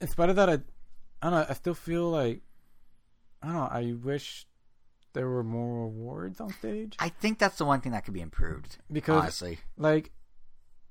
in 0.01 0.07
spite 0.07 0.29
of 0.31 0.35
that, 0.37 0.49
I, 0.49 0.53
I 0.53 1.29
don't 1.29 1.31
know. 1.33 1.45
I 1.47 1.53
still 1.53 1.75
feel 1.75 2.09
like 2.09 2.41
I 3.43 3.47
don't 3.47 3.55
know. 3.55 3.69
I 3.71 3.93
wish 4.03 4.47
there 5.13 5.29
were 5.29 5.43
more 5.43 5.83
awards 5.85 6.41
on 6.41 6.49
stage 6.51 6.95
I 6.99 7.07
think 7.09 7.37
that's 7.39 7.57
the 7.57 7.63
one 7.65 7.79
thing 7.79 7.91
that 7.93 8.03
could 8.03 8.13
be 8.13 8.21
improved. 8.21 8.77
because, 8.91 9.21
honestly, 9.21 9.59
like, 9.77 10.11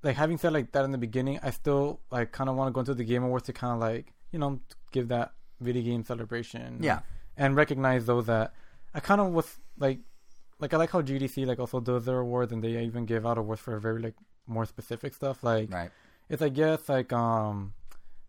like 0.05 0.17
having 0.17 0.37
said 0.37 0.53
like 0.53 0.71
that 0.73 0.85
in 0.85 0.93
the 0.93 0.99
beginning, 0.99 1.41
I 1.43 1.51
still 1.51 2.01
like 2.11 2.31
kind 2.31 2.51
of 2.51 2.57
want 2.57 2.69
to 2.69 2.73
go 2.73 2.81
into 2.81 2.95
the 2.95 3.05
Game 3.05 3.25
Awards 3.25 3.47
to 3.47 3.53
kind 3.53 3.73
of 3.73 3.81
like 3.81 4.13
you 4.31 4.39
know 4.39 4.61
give 4.93 5.09
that 5.09 5.33
video 5.61 5.83
game 5.83 6.05
celebration. 6.05 6.79
yeah, 6.81 7.01
and 7.37 7.57
recognize 7.57 8.05
though 8.05 8.21
that 8.21 8.53
I 8.95 9.01
kind 9.01 9.21
of 9.21 9.33
was 9.33 9.59
like, 9.79 9.99
like 10.61 10.75
I 10.75 10.77
like 10.77 10.91
how 10.91 11.01
GDC 11.01 11.47
like 11.47 11.59
also 11.59 11.81
does 11.81 12.05
their 12.05 12.19
awards 12.19 12.53
and 12.53 12.63
they 12.63 12.83
even 12.85 13.07
give 13.07 13.27
out 13.27 13.39
awards 13.39 13.63
for 13.63 13.79
very 13.81 14.01
like 14.01 14.15
more 14.47 14.67
specific 14.67 15.15
stuff. 15.15 15.43
Like 15.43 15.73
right. 15.73 15.91
it's 16.29 16.43
like 16.43 16.57
yes, 16.57 16.89
like 16.89 17.13
um, 17.13 17.73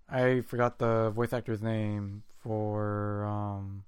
I 0.09 0.41
forgot 0.41 0.79
the 0.79 1.09
voice 1.09 1.33
actor's 1.33 1.61
name 1.61 2.23
for 2.41 3.25
um 3.25 3.83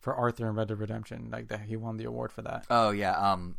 for 0.00 0.14
Arthur 0.14 0.48
in 0.48 0.54
Red 0.54 0.68
Dead 0.68 0.78
Redemption. 0.78 1.28
Like 1.30 1.48
that 1.48 1.60
he 1.60 1.76
won 1.76 1.98
the 1.98 2.04
award 2.04 2.32
for 2.32 2.40
that. 2.42 2.64
Oh 2.70 2.90
yeah. 2.90 3.12
Um, 3.12 3.56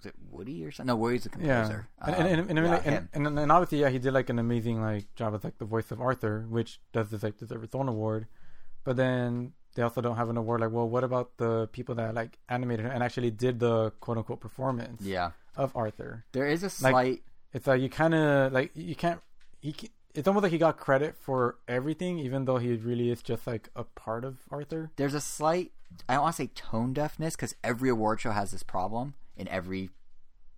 was 0.00 0.06
it 0.06 0.14
Woody 0.30 0.64
or 0.64 0.70
something? 0.70 0.86
No, 0.88 0.96
Woody's 0.96 1.24
the 1.24 1.30
Yeah, 1.38 1.62
composer. 1.62 1.88
and 2.00 2.14
and, 2.16 2.26
and, 2.50 2.50
and, 2.50 2.58
Um, 2.58 2.64
yeah, 2.64 2.80
and, 3.12 3.26
and, 3.26 3.38
and 3.38 3.52
obviously, 3.52 3.80
yeah, 3.80 3.88
he 3.90 3.98
did 3.98 4.12
like 4.12 4.30
an 4.30 4.38
amazing 4.38 4.80
like 4.80 5.14
job 5.14 5.34
as 5.34 5.44
like 5.44 5.58
the 5.58 5.64
voice 5.64 5.90
of 5.90 6.00
Arthur, 6.00 6.46
which 6.48 6.80
does 6.92 7.10
this 7.10 7.22
like 7.22 7.36
deserve 7.36 7.62
its 7.64 7.74
own 7.74 7.88
award. 7.88 8.26
But 8.84 8.96
then 8.96 9.52
they 9.74 9.82
also 9.82 10.00
don't 10.00 10.16
have 10.16 10.30
an 10.30 10.36
award. 10.36 10.60
Like, 10.62 10.72
well, 10.72 10.88
what 10.88 11.04
about 11.04 11.36
the 11.36 11.68
people 11.72 11.94
that 11.96 12.14
like 12.14 12.38
animated 12.48 12.86
and 12.86 13.02
actually 13.02 13.30
did 13.30 13.60
the 13.60 13.90
quote 14.00 14.16
unquote 14.18 14.40
performance 14.40 15.02
yeah, 15.02 15.32
of 15.56 15.76
Arthur? 15.76 16.24
there 16.32 16.46
is 16.46 16.62
a 16.62 16.70
slight. 16.70 17.22
It's 17.52 17.66
like 17.66 17.80
you 17.82 17.90
kind 17.90 18.14
of 18.14 18.52
like 18.52 18.70
you 18.74 18.94
can't. 18.94 19.20
He, 19.60 19.72
ca- 19.72 19.90
it's 20.14 20.26
almost 20.26 20.42
like 20.44 20.52
he 20.52 20.58
got 20.58 20.76
credit 20.76 21.14
for 21.16 21.58
everything, 21.68 22.18
even 22.18 22.44
though 22.46 22.56
he 22.58 22.74
really 22.74 23.10
is 23.10 23.22
just 23.22 23.46
like 23.46 23.68
a 23.76 23.84
part 23.84 24.24
of 24.24 24.38
Arthur. 24.50 24.90
there's 24.96 25.14
a 25.14 25.20
slight. 25.20 25.72
I 26.08 26.14
don't 26.14 26.22
want 26.22 26.36
to 26.36 26.42
say 26.44 26.50
tone 26.54 26.92
deafness 26.92 27.34
because 27.36 27.54
every 27.64 27.90
award 27.90 28.20
show 28.20 28.30
has 28.30 28.52
this 28.52 28.62
problem 28.62 29.14
in 29.40 29.48
every 29.48 29.90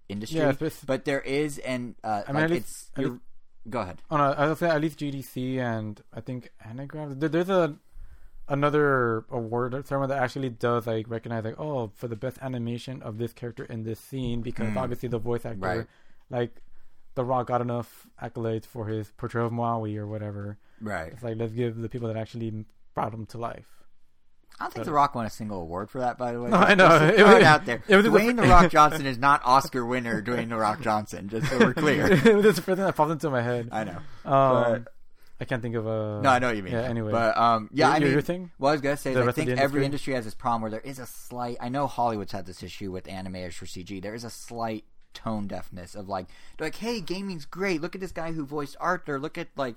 industry. 0.09 0.39
Yeah, 0.41 0.53
but 0.87 1.05
there 1.05 1.21
is, 1.21 1.59
and 1.59 1.95
uh, 2.05 2.23
I 2.29 2.33
mean, 2.33 2.43
like 2.43 2.51
least- 2.51 2.65
it's 2.67 2.91
you're, 2.99 3.11
least- 3.11 3.23
Go 3.71 3.79
ahead. 3.81 4.03
On 4.11 4.19
no, 4.19 4.25
I 4.33 4.49
was 4.49 4.59
say 4.59 4.69
at 4.69 4.81
least 4.81 4.99
GDC 4.99 5.59
and 5.59 6.01
I 6.13 6.21
think 6.21 6.51
Anagram. 6.69 7.19
there- 7.21 7.29
There's 7.29 7.49
a 7.49 7.77
another 8.49 9.25
award 9.31 9.73
or 9.73 9.83
ceremony 9.85 10.09
that 10.13 10.21
actually 10.23 10.51
does 10.51 10.87
like 10.87 11.09
recognize 11.09 11.45
like 11.45 11.59
oh 11.61 11.93
for 11.95 12.09
the 12.09 12.17
best 12.17 12.39
animation 12.43 13.01
of 13.03 13.17
this 13.19 13.33
character 13.33 13.65
in 13.65 13.85
this 13.85 14.01
scene 14.01 14.43
because 14.43 14.67
Mm. 14.71 14.77
obviously 14.77 15.09
the 15.09 15.19
voice 15.21 15.47
actor 15.47 15.61
Right. 15.61 15.87
like 16.29 16.61
The 17.15 17.25
Rock 17.25 17.47
got 17.47 17.61
enough 17.61 18.07
accolades 18.21 18.65
for 18.67 18.87
his 18.87 19.11
portrayal 19.13 19.47
of 19.47 19.53
Maui 19.53 19.97
or 19.97 20.07
whatever. 20.07 20.59
Right. 20.81 21.13
It's 21.13 21.23
like 21.23 21.37
let's 21.37 21.53
give 21.53 21.77
the 21.77 21.89
people 21.89 22.09
that 22.09 22.17
actually 22.17 22.65
brought 22.95 23.15
him 23.15 23.27
to 23.27 23.39
life. 23.39 23.82
I 24.61 24.65
don't 24.65 24.73
think 24.75 24.85
But- 24.85 24.91
The 24.91 24.95
Rock 24.95 25.15
won 25.15 25.27
a 25.27 25.31
single 25.31 25.61
award 25.61 25.91
for 25.91 26.01
that, 26.01 26.19
by 26.19 26.33
the 26.33 26.41
way. 26.41 26.51
No, 26.51 26.57
I 26.59 26.75
know. 26.75 26.95
It 27.09 27.23
was- 27.25 27.43
out 27.43 27.65
there. 27.67 27.83
it 27.89 27.97
was 27.97 28.05
just 28.05 28.15
a- 28.17 28.19
Dwayne 28.19 28.37
The 28.37 28.43
Rock 28.49 28.71
Johnson 28.71 29.07
is 29.07 29.19
not 29.19 29.41
Oscar 29.45 29.85
winner 29.85 30.23
Dwayne 30.23 30.49
The 30.51 30.57
Rock 30.57 30.81
Johnson, 30.83 31.29
just 31.29 31.49
so 31.51 31.59
we're 31.59 31.75
clear. 31.75 32.09
was 32.37 32.57
the 32.57 32.63
first 32.63 32.65
thing 32.67 32.77
that 32.77 32.95
popped 32.95 33.11
into 33.11 33.31
my 33.31 33.43
head. 33.43 33.69
I 33.73 33.85
know. 33.85 33.99
Um, 34.25 34.87
I 35.41 35.45
can't 35.45 35.61
think 35.61 35.75
of 35.75 35.87
a. 35.87 36.21
No, 36.23 36.29
I 36.31 36.39
know 36.39 36.47
what 36.49 36.57
you 36.57 36.63
mean. 36.63 36.73
Yeah. 36.75 36.83
Anyway, 36.83 37.11
But, 37.11 37.37
um, 37.37 37.69
yeah, 37.73 37.89
Your- 37.89 37.97
I 37.97 37.99
mean, 37.99 38.13
your 38.13 38.21
thing? 38.21 38.51
Well, 38.61 38.71
I 38.71 38.75
was 38.75 38.81
going 38.81 38.95
to 38.97 39.03
say 39.03 39.11
I 39.17 39.33
think 39.33 39.49
the 39.49 39.53
every 39.59 39.85
industry? 39.85 39.85
industry 39.85 40.15
has 40.15 40.25
this 40.25 40.35
problem 40.35 40.63
where 40.63 40.71
there 40.71 40.81
is 40.81 41.01
a 41.01 41.07
slight, 41.07 41.57
I 41.61 41.69
know 41.69 41.89
Hollywood's 41.89 42.31
had 42.33 42.47
this 42.47 42.63
issue 42.63 42.93
with 42.93 43.05
animators 43.07 43.55
for 43.55 43.67
CG. 43.67 44.01
There 44.01 44.15
is 44.15 44.23
a 44.23 44.31
slight 44.31 44.85
tone 45.15 45.49
deafness 45.49 45.95
of 45.97 46.09
like, 46.09 46.27
like, 46.61 46.77
hey, 46.77 47.01
gaming's 47.01 47.45
great. 47.45 47.81
Look 47.83 47.95
at 47.97 48.01
this 48.01 48.13
guy 48.13 48.31
who 48.33 48.47
voiced 48.47 48.77
Arthur. 48.79 49.19
Look 49.19 49.37
at, 49.37 49.49
like, 49.57 49.77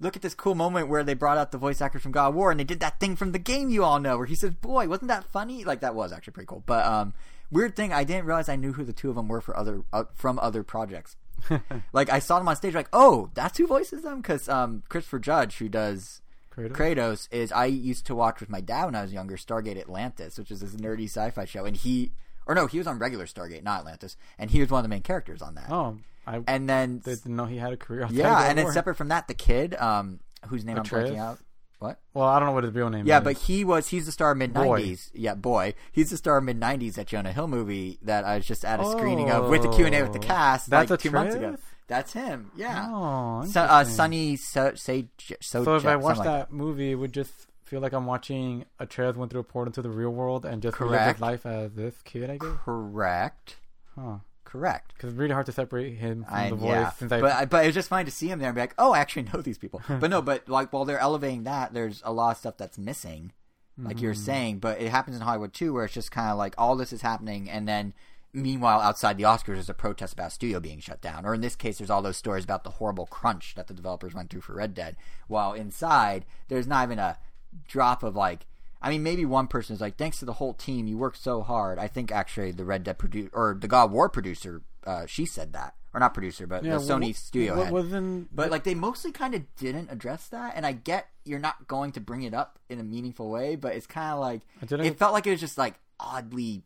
look 0.00 0.16
at 0.16 0.22
this 0.22 0.34
cool 0.34 0.54
moment 0.54 0.88
where 0.88 1.04
they 1.04 1.14
brought 1.14 1.38
out 1.38 1.52
the 1.52 1.58
voice 1.58 1.80
actors 1.80 2.02
from 2.02 2.12
God 2.12 2.28
of 2.28 2.34
War 2.34 2.50
and 2.50 2.58
they 2.58 2.64
did 2.64 2.80
that 2.80 3.00
thing 3.00 3.16
from 3.16 3.32
the 3.32 3.38
game 3.38 3.70
you 3.70 3.84
all 3.84 4.00
know 4.00 4.16
where 4.16 4.26
he 4.26 4.34
says, 4.34 4.50
boy, 4.50 4.88
wasn't 4.88 5.08
that 5.08 5.24
funny? 5.24 5.64
Like, 5.64 5.80
that 5.80 5.94
was 5.94 6.12
actually 6.12 6.32
pretty 6.32 6.46
cool. 6.46 6.62
But, 6.66 6.84
um, 6.84 7.14
weird 7.50 7.76
thing, 7.76 7.92
I 7.92 8.04
didn't 8.04 8.26
realize 8.26 8.48
I 8.48 8.56
knew 8.56 8.72
who 8.72 8.84
the 8.84 8.92
two 8.92 9.10
of 9.10 9.16
them 9.16 9.28
were 9.28 9.40
for 9.40 9.56
other, 9.56 9.82
uh, 9.92 10.04
from 10.14 10.38
other 10.40 10.62
projects. 10.62 11.16
like, 11.92 12.10
I 12.10 12.18
saw 12.18 12.38
them 12.38 12.48
on 12.48 12.56
stage, 12.56 12.74
like, 12.74 12.88
oh, 12.92 13.30
that's 13.34 13.58
who 13.58 13.66
voices 13.66 14.02
them? 14.02 14.20
Because, 14.20 14.48
um, 14.48 14.82
Christopher 14.88 15.18
Judge, 15.18 15.58
who 15.58 15.68
does, 15.68 16.20
Kratos? 16.54 16.72
Kratos 16.72 17.28
is 17.32 17.52
I 17.52 17.66
used 17.66 18.06
to 18.06 18.14
watch 18.14 18.40
with 18.40 18.48
my 18.48 18.60
dad 18.60 18.86
when 18.86 18.94
I 18.94 19.02
was 19.02 19.12
younger 19.12 19.36
Stargate 19.36 19.78
Atlantis, 19.78 20.38
which 20.38 20.50
is 20.50 20.60
this 20.60 20.74
nerdy 20.74 21.04
sci-fi 21.04 21.44
show, 21.44 21.64
and 21.64 21.76
he 21.76 22.12
or 22.46 22.54
no, 22.54 22.66
he 22.66 22.78
was 22.78 22.86
on 22.86 22.98
regular 22.98 23.26
Stargate, 23.26 23.62
not 23.62 23.80
Atlantis, 23.80 24.16
and 24.38 24.50
he 24.50 24.60
was 24.60 24.70
one 24.70 24.80
of 24.80 24.84
the 24.84 24.88
main 24.88 25.02
characters 25.02 25.42
on 25.42 25.54
that. 25.54 25.70
Oh, 25.70 25.98
I 26.26 26.40
And 26.46 26.68
then 26.68 26.98
didn't 26.98 27.36
know 27.36 27.44
he 27.46 27.56
had 27.58 27.72
a 27.72 27.76
career. 27.76 28.06
yeah, 28.10 28.48
and 28.48 28.56
then 28.58 28.64
war. 28.66 28.72
separate 28.72 28.94
from 28.96 29.08
that, 29.08 29.28
the 29.28 29.34
kid, 29.34 29.74
um, 29.76 30.20
whose 30.48 30.64
name 30.64 30.78
Atreus? 30.78 31.10
I'm 31.10 31.16
blanking 31.16 31.18
out. 31.20 31.38
What? 31.80 31.98
Well, 32.14 32.26
I 32.26 32.38
don't 32.38 32.48
know 32.48 32.54
what 32.54 32.64
his 32.64 32.72
real 32.72 32.88
name 32.88 33.06
Yeah, 33.06 33.16
is. 33.18 33.20
Yeah, 33.20 33.20
but 33.20 33.36
he 33.36 33.64
was 33.64 33.88
he's 33.88 34.06
the 34.06 34.12
star 34.12 34.30
of 34.30 34.38
mid 34.38 34.54
nineties. 34.54 35.10
Yeah, 35.12 35.34
boy, 35.34 35.74
he's 35.92 36.10
the 36.10 36.16
star 36.16 36.38
of 36.38 36.44
mid 36.44 36.56
nineties 36.58 36.94
that 36.94 37.06
Jonah 37.08 37.32
Hill 37.32 37.48
movie 37.48 37.98
that 38.02 38.24
I 38.24 38.36
was 38.36 38.46
just 38.46 38.64
at 38.64 38.80
a 38.80 38.90
screening 38.90 39.30
of 39.30 39.50
with 39.50 39.62
the 39.62 39.68
Q 39.68 39.84
and 39.86 39.94
A 39.94 40.02
with 40.02 40.12
the 40.12 40.18
Oh. 40.18 40.22
cast 40.22 40.70
That's 40.70 40.90
like 40.90 41.00
two 41.00 41.10
months 41.10 41.34
ago. 41.34 41.56
That's 41.86 42.14
him. 42.14 42.50
Yeah. 42.56 42.88
Oh, 42.90 43.44
So, 43.44 43.60
uh. 43.60 43.84
Sunny 43.84 44.36
so, 44.36 44.72
say 44.74 45.08
so. 45.42 45.62
So 45.64 45.76
if 45.76 45.84
I 45.84 45.96
watch 45.96 46.16
like 46.16 46.24
that 46.26 46.52
movie, 46.52 46.92
it 46.92 46.94
would 46.94 47.12
just 47.12 47.32
feel 47.64 47.80
like 47.80 47.92
I'm 47.92 48.06
watching 48.06 48.64
a 48.80 48.84
Atreus 48.84 49.16
went 49.16 49.30
through 49.30 49.40
a 49.40 49.44
portal 49.44 49.68
into 49.68 49.82
the 49.82 49.90
real 49.90 50.10
world 50.10 50.46
and 50.46 50.62
just 50.62 50.76
Correct. 50.78 51.16
his 51.16 51.20
life 51.20 51.44
as 51.44 51.72
this 51.74 51.94
kid, 52.04 52.30
I 52.30 52.38
guess. 52.38 52.50
correct, 52.64 53.56
Huh? 53.94 54.18
Correct. 54.54 54.94
Because 54.94 55.10
it's 55.10 55.18
really 55.18 55.32
hard 55.34 55.46
to 55.46 55.52
separate 55.52 55.96
him 55.96 56.24
from 56.24 56.34
I, 56.34 56.50
the 56.50 56.54
voice. 56.56 56.68
yeah, 56.68 56.90
Since 56.92 57.10
I, 57.12 57.20
but 57.20 57.50
but 57.50 57.64
it 57.64 57.66
was 57.68 57.74
just 57.74 57.88
fine 57.88 58.04
to 58.04 58.10
see 58.12 58.28
him 58.28 58.38
there 58.38 58.48
and 58.48 58.54
be 58.54 58.60
like, 58.60 58.74
oh, 58.78 58.92
I 58.92 59.00
actually 59.00 59.24
know 59.34 59.40
these 59.40 59.58
people. 59.58 59.82
but 59.88 60.08
no, 60.10 60.22
but 60.22 60.48
like 60.48 60.72
while 60.72 60.84
they're 60.84 60.98
elevating 61.00 61.42
that, 61.44 61.74
there's 61.74 62.00
a 62.04 62.12
lot 62.12 62.30
of 62.32 62.36
stuff 62.38 62.56
that's 62.56 62.78
missing, 62.78 63.32
like 63.76 63.96
Mm-hmm. 63.96 64.12
saying. 64.12 64.58
But 64.60 64.80
it 64.80 64.90
happens 64.90 65.16
in 65.16 65.22
Hollywood 65.22 65.52
too, 65.52 65.72
where 65.74 65.84
it's 65.86 65.94
just 65.94 66.12
kind 66.12 66.30
of 66.30 66.38
like 66.38 66.54
all 66.56 66.76
this 66.76 66.92
is 66.92 67.02
happening, 67.02 67.50
and 67.50 67.66
then 67.66 67.94
meanwhile 68.32 68.80
outside 68.80 69.16
the 69.18 69.24
Oscars, 69.24 69.54
there's 69.54 69.68
a 69.68 69.74
protest 69.74 70.12
about 70.12 70.28
a 70.28 70.30
studio 70.30 70.60
being 70.60 70.78
shut 70.80 71.00
down, 71.00 71.24
or 71.26 71.34
in 71.34 71.40
this 71.40 71.56
case, 71.56 71.78
there's 71.78 71.90
all 71.90 72.02
those 72.02 72.16
stories 72.16 72.44
about 72.44 72.62
the 72.62 72.70
horrible 72.78 73.06
crunch 73.06 73.54
that 73.56 73.66
the 73.66 73.74
developers 73.74 74.14
went 74.14 74.30
through 74.30 74.40
for 74.42 74.54
Red 74.54 74.72
Dead. 74.74 74.96
While 75.26 75.52
inside, 75.52 76.24
there's 76.48 76.66
not 76.68 76.84
even 76.84 77.00
a 77.00 77.18
drop 77.66 78.02
of 78.04 78.14
like. 78.14 78.46
I 78.84 78.90
mean, 78.90 79.02
maybe 79.02 79.24
one 79.24 79.46
person 79.46 79.74
is 79.74 79.80
like, 79.80 79.96
"Thanks 79.96 80.18
to 80.18 80.26
the 80.26 80.34
whole 80.34 80.52
team, 80.52 80.86
you 80.86 80.98
worked 80.98 81.16
so 81.16 81.40
hard." 81.40 81.78
I 81.78 81.88
think 81.88 82.12
actually 82.12 82.52
the 82.52 82.66
Red 82.66 82.84
Dead 82.84 82.98
producer 82.98 83.30
or 83.32 83.56
the 83.58 83.66
God 83.66 83.90
War 83.90 84.10
producer, 84.10 84.60
uh, 84.86 85.06
she 85.06 85.24
said 85.24 85.54
that, 85.54 85.74
or 85.94 86.00
not 86.00 86.12
producer, 86.12 86.46
but 86.46 86.62
yeah, 86.62 86.74
the 86.74 86.78
Sony 86.80 87.06
what, 87.06 87.16
studio 87.16 87.56
What 87.56 87.64
head. 87.64 87.72
wasn't? 87.72 88.36
But 88.36 88.50
like 88.50 88.64
they 88.64 88.74
mostly 88.74 89.10
kind 89.10 89.34
of 89.34 89.42
didn't 89.56 89.90
address 89.90 90.28
that, 90.28 90.52
and 90.54 90.66
I 90.66 90.72
get 90.72 91.08
you're 91.24 91.38
not 91.38 91.66
going 91.66 91.92
to 91.92 92.00
bring 92.00 92.24
it 92.24 92.34
up 92.34 92.58
in 92.68 92.78
a 92.78 92.82
meaningful 92.82 93.30
way, 93.30 93.56
but 93.56 93.74
it's 93.74 93.86
kind 93.86 94.12
of 94.12 94.20
like 94.20 94.42
it 94.60 94.98
felt 94.98 95.14
like 95.14 95.26
it 95.26 95.30
was 95.30 95.40
just 95.40 95.56
like 95.56 95.76
oddly 95.98 96.64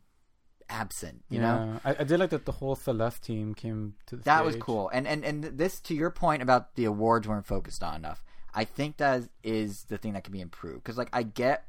absent, 0.69 1.23
you 1.29 1.39
know. 1.39 1.79
I, 1.85 1.95
I 1.99 2.03
did 2.03 2.19
like 2.19 2.31
that 2.31 2.45
the 2.45 2.51
whole 2.51 2.75
Celeste 2.75 3.23
team 3.23 3.55
came 3.55 3.95
to 4.07 4.17
the 4.17 4.23
That 4.23 4.43
was 4.43 4.57
cool, 4.57 4.89
and 4.89 5.07
and 5.07 5.23
and 5.23 5.41
this 5.43 5.79
to 5.81 5.95
your 5.95 6.09
point 6.09 6.41
about 6.41 6.75
the 6.75 6.83
awards 6.83 7.29
weren't 7.29 7.45
focused 7.45 7.81
on 7.81 7.95
enough. 7.95 8.25
I 8.53 8.65
think 8.65 8.97
that 8.97 9.23
is 9.41 9.83
the 9.83 9.97
thing 9.97 10.13
that 10.13 10.25
can 10.25 10.33
be 10.33 10.41
improved 10.41 10.83
because 10.83 10.97
like 10.97 11.09
I 11.13 11.23
get 11.23 11.65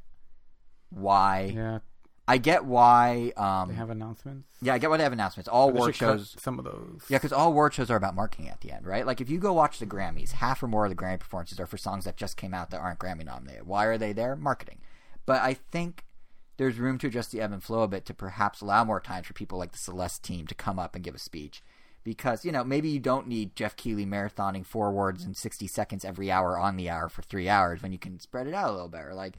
why 0.90 1.52
Yeah, 1.54 1.78
I 2.28 2.38
get 2.38 2.64
why 2.64 3.32
um 3.36 3.68
they 3.68 3.74
have 3.74 3.90
announcements. 3.90 4.48
yeah 4.62 4.74
I 4.74 4.78
get 4.78 4.90
why 4.90 4.96
they 4.98 5.02
have 5.02 5.12
announcements. 5.12 5.48
All 5.48 5.68
award 5.70 5.94
shows 5.96 6.36
some 6.38 6.58
of 6.58 6.64
those. 6.64 7.02
Yeah, 7.08 7.18
because 7.18 7.32
all 7.32 7.48
award 7.48 7.74
shows 7.74 7.90
are 7.90 7.96
about 7.96 8.14
marketing 8.14 8.48
at 8.48 8.60
the 8.60 8.72
end, 8.72 8.86
right? 8.86 9.06
Like 9.06 9.20
if 9.20 9.30
you 9.30 9.38
go 9.38 9.52
watch 9.52 9.78
the 9.78 9.86
Grammys, 9.86 10.32
half 10.32 10.62
or 10.62 10.68
more 10.68 10.84
of 10.86 10.90
the 10.90 10.96
Grammy 10.96 11.18
performances 11.20 11.58
are 11.58 11.66
for 11.66 11.76
songs 11.78 12.04
that 12.04 12.16
just 12.16 12.36
came 12.36 12.54
out 12.54 12.70
that 12.70 12.80
aren't 12.80 12.98
Grammy 12.98 13.24
nominated. 13.24 13.66
Why 13.66 13.86
are 13.86 13.98
they 13.98 14.12
there? 14.12 14.36
Marketing. 14.36 14.78
But 15.26 15.42
I 15.42 15.54
think 15.54 16.04
there's 16.56 16.78
room 16.78 16.98
to 16.98 17.06
adjust 17.06 17.32
the 17.32 17.40
ebb 17.40 17.52
and 17.52 17.62
flow 17.62 17.82
a 17.82 17.88
bit 17.88 18.04
to 18.06 18.14
perhaps 18.14 18.60
allow 18.60 18.84
more 18.84 19.00
time 19.00 19.22
for 19.22 19.32
people 19.32 19.58
like 19.58 19.72
the 19.72 19.78
Celeste 19.78 20.22
team 20.22 20.46
to 20.46 20.54
come 20.54 20.78
up 20.78 20.94
and 20.94 21.02
give 21.02 21.14
a 21.14 21.18
speech. 21.18 21.62
Because, 22.04 22.44
you 22.44 22.52
know, 22.52 22.64
maybe 22.64 22.88
you 22.88 22.98
don't 22.98 23.26
need 23.28 23.54
Geoff 23.56 23.76
Keighley 23.76 24.06
marathoning 24.06 24.64
four 24.64 24.90
words 24.90 25.24
in 25.24 25.34
60 25.34 25.66
seconds 25.66 26.04
every 26.04 26.30
hour 26.30 26.58
on 26.58 26.76
the 26.76 26.88
hour 26.90 27.08
for 27.10 27.22
three 27.22 27.48
hours 27.48 27.82
when 27.82 27.92
you 27.92 27.98
can 27.98 28.18
spread 28.20 28.46
it 28.46 28.54
out 28.54 28.70
a 28.70 28.72
little 28.72 28.88
better. 28.88 29.14
Like, 29.14 29.34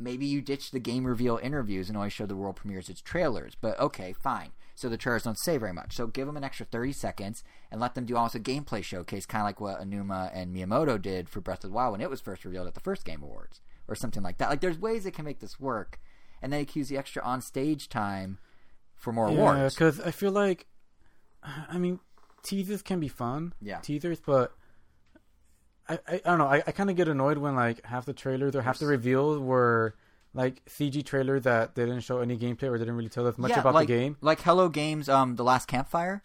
maybe 0.00 0.26
you 0.26 0.40
ditch 0.40 0.70
the 0.70 0.80
game 0.80 1.04
reveal 1.06 1.38
interviews 1.42 1.88
and 1.88 1.96
only 1.96 2.10
show 2.10 2.26
the 2.26 2.36
world 2.36 2.56
premieres 2.56 2.88
its 2.88 3.00
trailers. 3.00 3.54
But 3.60 3.78
okay, 3.78 4.12
fine. 4.12 4.50
So 4.74 4.88
the 4.88 4.96
trailers 4.96 5.24
don't 5.24 5.38
say 5.38 5.58
very 5.58 5.74
much. 5.74 5.94
So 5.94 6.06
give 6.06 6.26
them 6.26 6.38
an 6.38 6.44
extra 6.44 6.64
30 6.64 6.92
seconds 6.92 7.44
and 7.70 7.80
let 7.80 7.94
them 7.94 8.06
do 8.06 8.16
almost 8.16 8.34
a 8.34 8.40
gameplay 8.40 8.82
showcase, 8.82 9.26
kind 9.26 9.42
of 9.42 9.46
like 9.46 9.60
what 9.60 9.78
Aonuma 9.80 10.30
and 10.32 10.54
Miyamoto 10.56 11.00
did 11.00 11.28
for 11.28 11.40
Breath 11.42 11.64
of 11.64 11.70
the 11.70 11.74
Wild 11.76 11.92
when 11.92 12.00
it 12.00 12.08
was 12.08 12.20
first 12.22 12.44
revealed 12.46 12.66
at 12.66 12.72
the 12.74 12.80
first 12.80 13.04
Game 13.04 13.22
Awards, 13.22 13.60
or 13.88 13.94
something 13.94 14.22
like 14.22 14.38
that. 14.38 14.48
Like 14.48 14.60
there's 14.62 14.78
ways 14.78 15.04
that 15.04 15.12
can 15.12 15.26
make 15.26 15.40
this 15.40 15.60
work, 15.60 16.00
and 16.40 16.50
then 16.52 16.62
accuse 16.62 16.88
the 16.88 16.96
extra 16.96 17.22
on 17.22 17.42
stage 17.42 17.90
time 17.90 18.38
for 18.94 19.12
more 19.12 19.30
Yeah, 19.30 19.36
awards. 19.38 19.74
because 19.74 20.00
I 20.00 20.10
feel 20.12 20.30
like, 20.32 20.66
I 21.42 21.76
mean, 21.76 22.00
teasers 22.42 22.80
can 22.80 23.00
be 23.00 23.08
fun. 23.08 23.52
Yeah. 23.60 23.80
Teasers, 23.80 24.20
but 24.20 24.52
I, 25.90 25.98
I, 26.06 26.14
I 26.14 26.18
don't 26.24 26.38
know. 26.38 26.46
I, 26.46 26.62
I 26.66 26.72
kind 26.72 26.88
of 26.88 26.96
get 26.96 27.08
annoyed 27.08 27.38
when 27.38 27.56
like 27.56 27.84
half 27.84 28.06
the 28.06 28.12
trailers 28.12 28.54
or 28.54 28.62
half 28.62 28.78
the 28.78 28.86
reveals 28.86 29.38
were 29.38 29.94
like 30.34 30.64
CG 30.66 31.04
trailer 31.04 31.40
that 31.40 31.74
they 31.74 31.84
didn't 31.84 32.02
show 32.02 32.20
any 32.20 32.36
gameplay 32.36 32.70
or 32.70 32.78
didn't 32.78 32.96
really 32.96 33.08
tell 33.08 33.26
us 33.26 33.36
much 33.36 33.50
yeah, 33.50 33.60
about 33.60 33.74
like, 33.74 33.88
the 33.88 33.94
game. 33.94 34.16
Like 34.20 34.40
Hello 34.42 34.68
Games, 34.68 35.08
um, 35.08 35.36
the 35.36 35.44
last 35.44 35.66
campfire. 35.66 36.22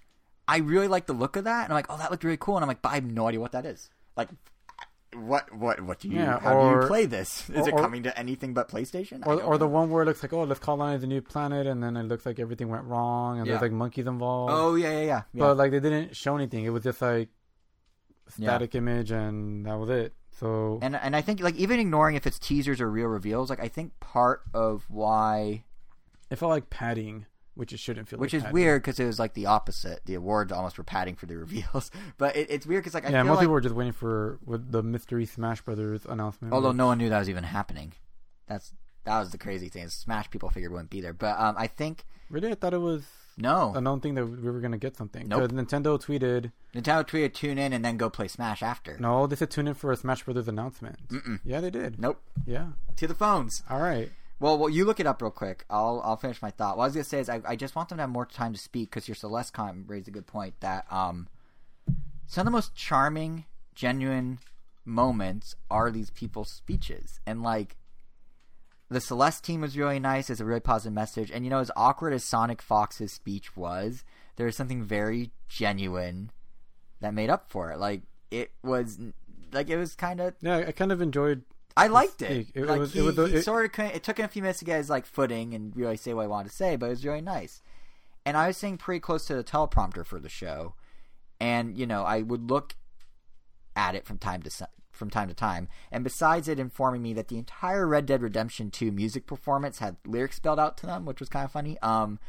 I 0.48 0.58
really 0.58 0.88
like 0.88 1.08
the 1.08 1.14
look 1.14 1.36
of 1.36 1.46
that, 1.46 1.64
and 1.64 1.74
I'm 1.74 1.78
like, 1.78 1.88
oh, 1.90 1.98
that 1.98 2.12
looked 2.12 2.24
really 2.24 2.38
cool, 2.38 2.56
and 2.56 2.64
I'm 2.64 2.68
like, 2.68 2.84
but 2.84 2.90
I 2.90 2.96
have 2.96 3.04
no 3.04 3.28
idea 3.28 3.40
what 3.40 3.54
that 3.54 3.66
is. 3.66 3.90
Like, 4.16 4.30
what, 5.16 5.52
what, 5.52 5.82
what 5.82 6.00
do 6.00 6.08
you? 6.08 6.18
Yeah, 6.20 6.40
how 6.40 6.62
do 6.62 6.82
you 6.82 6.88
play 6.88 7.08
this? 7.08 7.50
Is 7.50 7.66
it 7.66 7.74
or- 7.74 7.80
coming 7.80 8.04
to 8.04 8.16
anything 8.20 8.54
but 8.54 8.70
PlayStation? 8.70 9.26
Or, 9.26 9.42
or 9.42 9.58
the 9.58 9.68
one 9.68 9.90
where 9.90 10.04
it 10.04 10.06
looks 10.06 10.22
like, 10.22 10.34
oh, 10.34 10.44
let's 10.44 10.60
colonize 10.60 11.02
a 11.02 11.08
new 11.08 11.22
planet, 11.22 11.66
and 11.66 11.82
then 11.82 11.98
it 11.98 12.04
looks 12.04 12.28
like 12.28 12.40
everything 12.40 12.70
went 12.70 12.84
wrong, 12.84 13.40
and 13.40 13.48
Yeah. 13.48 13.54
there's 13.54 13.64
like 13.64 13.72
monkeys 13.72 14.06
involved. 14.06 14.54
Oh 14.54 14.76
yeah, 14.76 14.92
yeah, 14.92 15.00
yeah. 15.00 15.06
yeah. 15.06 15.22
But 15.34 15.58
like 15.58 15.72
they 15.72 15.80
didn't 15.80 16.16
show 16.16 16.36
anything. 16.36 16.64
It 16.66 16.70
was 16.70 16.84
just 16.84 17.02
like 17.02 17.30
Yeah. 18.38 18.50
static 18.50 18.76
image, 18.76 19.12
and 19.12 19.66
that 19.66 19.76
was 19.78 19.90
it. 19.90 20.14
So 20.40 20.80
and 20.82 20.96
and 20.96 21.16
I 21.16 21.22
think 21.22 21.40
like 21.40 21.56
even 21.56 21.80
ignoring 21.80 22.16
if 22.16 22.28
it's 22.28 22.38
teasers 22.40 22.82
or 22.82 22.90
real 22.92 23.08
reveals, 23.08 23.50
like 23.50 23.62
I 23.62 23.68
think 23.70 23.98
part 24.00 24.42
of 24.54 24.84
why, 24.90 25.64
it 26.30 26.36
felt 26.36 26.50
like 26.50 26.70
padding, 26.70 27.26
which 27.54 27.72
it 27.72 27.80
shouldn't 27.80 28.10
feel. 28.10 28.20
which 28.20 28.34
like 28.34 28.38
is 28.38 28.44
padding. 28.44 28.54
weird 28.54 28.82
because 28.82 29.00
it 29.00 29.06
was 29.06 29.18
like 29.18 29.34
the 29.34 29.46
opposite. 29.46 30.02
The 30.06 30.16
awards 30.16 30.52
almost 30.52 30.78
were 30.78 30.84
padding 30.84 31.16
for 31.16 31.26
the 31.26 31.38
reveals, 31.46 31.90
but 32.18 32.36
it, 32.36 32.48
it's 32.50 32.66
weird 32.66 32.84
because 32.84 32.94
like 32.94 33.06
I 33.08 33.12
yeah, 33.12 33.24
most 33.24 33.38
like 33.38 33.44
people 33.44 33.54
were 33.54 33.62
just 33.62 33.76
waiting 33.76 33.94
for 33.94 34.40
with 34.46 34.72
the 34.72 34.84
mystery 34.84 35.26
Smash 35.26 35.62
Brothers 35.62 36.06
announcement. 36.06 36.54
although 36.54 36.74
no 36.74 36.88
one 36.88 36.98
knew 36.98 37.10
that 37.10 37.20
was 37.20 37.30
even 37.30 37.44
happening. 37.46 37.94
That's 38.48 38.74
that 39.06 39.20
was 39.20 39.30
the 39.32 39.38
crazy 39.38 39.70
thing. 39.70 39.88
Smash 39.88 40.30
people 40.32 40.50
figured 40.50 40.72
wouldn't 40.72 40.90
be 40.90 41.00
there, 41.00 41.14
but 41.14 41.40
um, 41.40 41.56
I 41.58 41.68
think 41.68 42.06
really, 42.30 42.52
I 42.52 42.56
thought 42.56 42.74
it 42.74 42.80
was 42.82 43.04
no. 43.38 43.74
I 43.76 43.82
don't 43.82 44.02
think 44.02 44.16
that 44.16 44.26
we 44.26 44.50
were 44.50 44.60
gonna 44.62 44.78
get 44.78 44.96
something. 44.96 45.28
Nope. 45.28 45.52
Nintendo 45.52 46.02
tweeted, 46.02 46.52
Nintendo 46.74 47.06
tweeted 47.08 47.34
tune 47.34 47.58
in 47.58 47.74
and 47.74 47.84
then 47.84 47.98
go 47.98 48.10
play 48.10 48.28
Smash 48.28 48.64
after. 48.64 48.98
"No, 49.00 49.28
they 49.28 49.36
said 49.36 49.52
tune 49.52 49.68
in 49.68 49.74
for 49.74 49.92
a 49.92 49.98
Smash 49.98 50.24
Brothers 50.24 50.48
announcement." 50.48 51.08
Mm-mm. 51.10 51.40
Yeah, 51.44 51.60
they 51.62 51.70
did. 51.70 52.00
Nope. 52.00 52.22
Yeah. 52.46 52.68
To 52.98 53.08
the 53.08 53.16
phones. 53.16 53.64
All 53.70 53.80
right. 53.82 54.12
Well, 54.40 54.58
well, 54.58 54.70
you 54.70 54.84
look 54.86 55.00
it 55.00 55.08
up 55.08 55.22
real 55.22 55.32
quick. 55.32 55.66
I'll 55.70 56.02
I'll 56.04 56.18
finish 56.18 56.42
my 56.42 56.52
thought. 56.52 56.78
What 56.78 56.84
I 56.84 56.88
was 56.88 56.94
gonna 56.96 57.04
say 57.06 57.20
is 57.20 57.30
I, 57.30 57.42
I 57.46 57.56
just 57.56 57.76
want 57.76 57.90
them 57.90 57.98
to 57.98 58.04
have 58.04 58.10
more 58.10 58.26
time 58.26 58.54
to 58.54 58.60
speak 58.60 58.90
because 58.90 59.08
your 59.08 59.16
Celeste 59.16 59.54
comment 59.54 59.86
raised 59.88 60.08
a 60.08 60.12
good 60.12 60.28
point 60.28 60.60
that 60.60 60.86
um 60.92 61.28
some 62.28 62.42
of 62.42 62.46
the 62.46 62.52
most 62.52 62.76
charming, 62.76 63.46
genuine 63.74 64.40
moments 64.84 65.56
are 65.72 65.90
these 65.92 66.10
people's 66.12 66.50
speeches 66.52 67.20
and 67.26 67.42
like 67.44 67.76
the 68.90 69.02
Celeste 69.02 69.44
team 69.44 69.62
was 69.62 69.78
really 69.78 70.00
nice. 70.00 70.30
It's 70.30 70.40
a 70.40 70.46
really 70.46 70.60
positive 70.60 70.94
message, 70.94 71.32
and 71.32 71.44
you 71.44 71.50
know, 71.50 71.60
as 71.60 71.72
awkward 71.76 72.14
as 72.14 72.24
Sonic 72.24 72.62
Fox's 72.62 73.12
speech 73.12 73.56
was, 73.58 74.04
there 74.36 74.46
was 74.46 74.56
something 74.56 74.84
very 74.84 75.32
genuine 75.48 76.32
that 77.02 77.14
made 77.14 77.30
up 77.30 77.50
for 77.50 77.72
it. 77.72 77.80
Like 77.80 78.02
it 78.32 78.52
was 78.64 79.00
like 79.52 79.70
it 79.70 79.78
was 79.78 79.96
kind 79.96 80.20
of 80.20 80.34
Yeah, 80.42 80.58
I 80.68 80.72
kind 80.72 80.92
of 80.92 81.02
enjoyed. 81.02 81.44
I 81.78 81.88
liked 81.88 82.22
it. 82.22 82.32
It- 82.32 82.48
it 82.56 82.66
like 82.68 82.80
was- 82.80 82.94
he, 82.94 83.00
it 83.00 83.16
was 83.18 83.32
he 83.32 83.42
sort 83.42 83.78
of 83.80 83.86
it 83.86 84.04
took 84.04 84.18
him 84.18 84.26
a 84.26 84.30
few 84.30 84.42
minutes 84.42 84.60
to 84.60 84.66
get 84.66 84.78
his 84.78 84.90
like 84.90 85.06
footing 85.06 85.54
and 85.54 85.76
really 85.76 85.98
say 85.98 86.14
what 86.14 86.24
I 86.24 86.28
wanted 86.28 86.50
to 86.50 86.56
say, 86.56 86.76
but 86.76 86.86
it 86.86 86.90
was 86.90 87.06
really 87.06 87.22
nice. 87.22 87.62
And 88.26 88.36
I 88.38 88.48
was 88.48 88.58
sitting 88.58 88.78
pretty 88.78 89.00
close 89.02 89.26
to 89.26 89.36
the 89.36 89.44
teleprompter 89.44 90.06
for 90.06 90.20
the 90.20 90.30
show, 90.30 90.74
and 91.40 91.78
you 91.78 91.86
know 91.86 92.04
I 92.04 92.22
would 92.22 92.50
look 92.50 92.76
at 93.76 93.94
it 93.96 94.06
from 94.06 94.18
time 94.18 94.42
to 94.44 94.50
from 94.96 95.10
time 95.10 95.28
to 95.28 95.34
time. 95.34 95.68
And 95.92 96.04
besides 96.04 96.48
it 96.48 96.60
informing 96.60 97.02
me 97.02 97.14
that 97.14 97.28
the 97.28 97.38
entire 97.38 97.88
Red 97.88 98.06
Dead 98.06 98.22
Redemption 98.22 98.72
2 98.72 98.92
music 98.92 99.28
performance 99.28 99.80
had 99.80 99.98
lyrics 100.06 100.38
spelled 100.38 100.60
out 100.60 100.78
to 100.78 100.86
them, 100.86 101.06
which 101.06 101.20
was 101.20 101.30
kind 101.30 101.46
of 101.46 101.52
funny. 101.52 101.78
Um, 101.82 102.20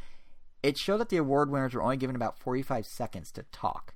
it 0.63 0.77
showed 0.77 0.97
that 0.97 1.09
the 1.09 1.17
award 1.17 1.49
winners 1.49 1.73
were 1.73 1.83
only 1.83 1.97
given 1.97 2.15
about 2.15 2.39
45 2.39 2.85
seconds 2.85 3.31
to 3.33 3.43
talk. 3.51 3.93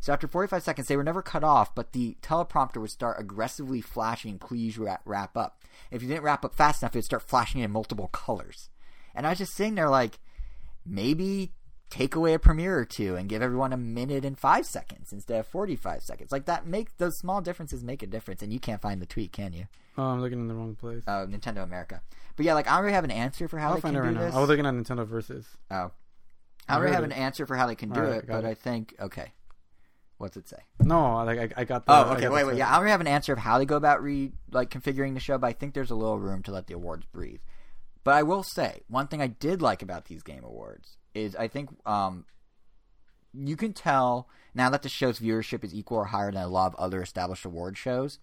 So 0.00 0.12
after 0.12 0.28
45 0.28 0.62
seconds, 0.62 0.88
they 0.88 0.96
were 0.96 1.02
never 1.02 1.22
cut 1.22 1.42
off, 1.42 1.74
but 1.74 1.92
the 1.92 2.16
teleprompter 2.22 2.80
would 2.80 2.90
start 2.90 3.18
aggressively 3.18 3.80
flashing, 3.80 4.38
please 4.38 4.78
wrap, 4.78 5.00
wrap 5.04 5.36
up. 5.36 5.64
If 5.90 6.02
you 6.02 6.08
didn't 6.08 6.22
wrap 6.22 6.44
up 6.44 6.54
fast 6.54 6.82
enough, 6.82 6.94
it 6.94 6.98
would 6.98 7.04
start 7.04 7.22
flashing 7.22 7.60
in 7.60 7.70
multiple 7.70 8.08
colors. 8.08 8.68
And 9.14 9.26
I 9.26 9.30
was 9.30 9.38
just 9.38 9.54
sitting 9.54 9.74
there 9.74 9.88
like, 9.88 10.18
maybe 10.84 11.52
take 11.90 12.14
away 12.14 12.34
a 12.34 12.38
premiere 12.38 12.78
or 12.78 12.84
two 12.84 13.16
and 13.16 13.28
give 13.28 13.42
everyone 13.42 13.72
a 13.72 13.76
minute 13.76 14.24
and 14.24 14.38
five 14.38 14.66
seconds 14.66 15.12
instead 15.12 15.38
of 15.40 15.46
45 15.46 16.02
seconds. 16.02 16.32
Like 16.32 16.46
that 16.46 16.66
make 16.66 16.96
those 16.98 17.18
small 17.18 17.40
differences 17.40 17.84
make 17.84 18.02
a 18.02 18.06
difference. 18.06 18.42
And 18.42 18.52
you 18.52 18.58
can't 18.60 18.82
find 18.82 19.00
the 19.00 19.06
tweet, 19.06 19.32
can 19.32 19.52
you? 19.52 19.66
Oh, 19.96 20.02
I'm 20.04 20.20
looking 20.20 20.40
in 20.40 20.48
the 20.48 20.54
wrong 20.54 20.74
place. 20.74 21.04
Uh, 21.06 21.26
Nintendo 21.26 21.62
America. 21.62 22.02
But 22.36 22.44
yeah, 22.44 22.54
like 22.54 22.68
I 22.68 22.74
don't 22.76 22.82
really 22.82 22.94
have 22.94 23.04
an 23.04 23.10
answer 23.10 23.48
for 23.48 23.58
how 23.58 23.68
I'll 23.70 23.74
they 23.76 23.80
find 23.82 23.94
can 23.94 24.02
it 24.04 24.06
right 24.08 24.14
do 24.14 24.18
now. 24.20 24.26
this. 24.26 24.34
I 24.34 24.40
was 24.40 24.48
looking 24.48 24.66
at 24.66 24.74
Nintendo 24.74 25.06
Versus. 25.06 25.46
oh. 25.70 25.90
I 26.68 26.72
I 26.72 26.74
don't 26.74 26.82
really 26.82 26.94
have 26.96 27.04
it. 27.04 27.12
an 27.12 27.12
answer 27.12 27.46
for 27.46 27.54
how 27.56 27.68
they 27.68 27.76
can 27.76 27.90
do 27.90 28.00
Alright, 28.00 28.18
it, 28.24 28.26
but 28.26 28.44
it. 28.44 28.48
I 28.48 28.54
think 28.54 28.94
okay. 29.00 29.32
What's 30.18 30.36
it 30.36 30.48
say? 30.48 30.56
No, 30.80 31.22
like 31.24 31.38
I, 31.56 31.60
I 31.60 31.64
got 31.64 31.86
the. 31.86 31.92
Oh, 31.92 32.14
okay. 32.14 32.28
Wait, 32.28 32.44
wait. 32.44 32.56
Yeah, 32.56 32.68
I 32.68 32.72
don't 32.74 32.82
really 32.82 32.90
have 32.92 33.00
an 33.02 33.06
answer 33.06 33.32
of 33.32 33.38
how 33.38 33.58
they 33.58 33.66
go 33.66 33.76
about 33.76 34.02
re 34.02 34.32
like 34.50 34.70
configuring 34.70 35.14
the 35.14 35.20
show, 35.20 35.38
but 35.38 35.46
I 35.46 35.52
think 35.52 35.74
there's 35.74 35.90
a 35.90 35.94
little 35.94 36.18
room 36.18 36.42
to 36.44 36.50
let 36.52 36.66
the 36.66 36.74
awards 36.74 37.06
breathe. 37.12 37.40
But 38.02 38.14
I 38.14 38.22
will 38.24 38.42
say 38.42 38.80
one 38.88 39.06
thing 39.08 39.20
I 39.22 39.26
did 39.28 39.62
like 39.62 39.82
about 39.82 40.06
these 40.06 40.22
game 40.22 40.42
awards 40.42 40.96
is 41.16 41.34
I 41.36 41.48
think 41.48 41.70
um, 41.86 42.24
you 43.32 43.56
can 43.56 43.72
tell 43.72 44.28
now 44.54 44.70
that 44.70 44.82
the 44.82 44.88
show's 44.88 45.20
viewership 45.20 45.64
is 45.64 45.74
equal 45.74 45.98
or 45.98 46.04
higher 46.06 46.30
than 46.30 46.42
a 46.42 46.48
lot 46.48 46.72
of 46.72 46.74
other 46.76 47.02
established 47.02 47.44
award 47.44 47.76
shows. 47.76 48.18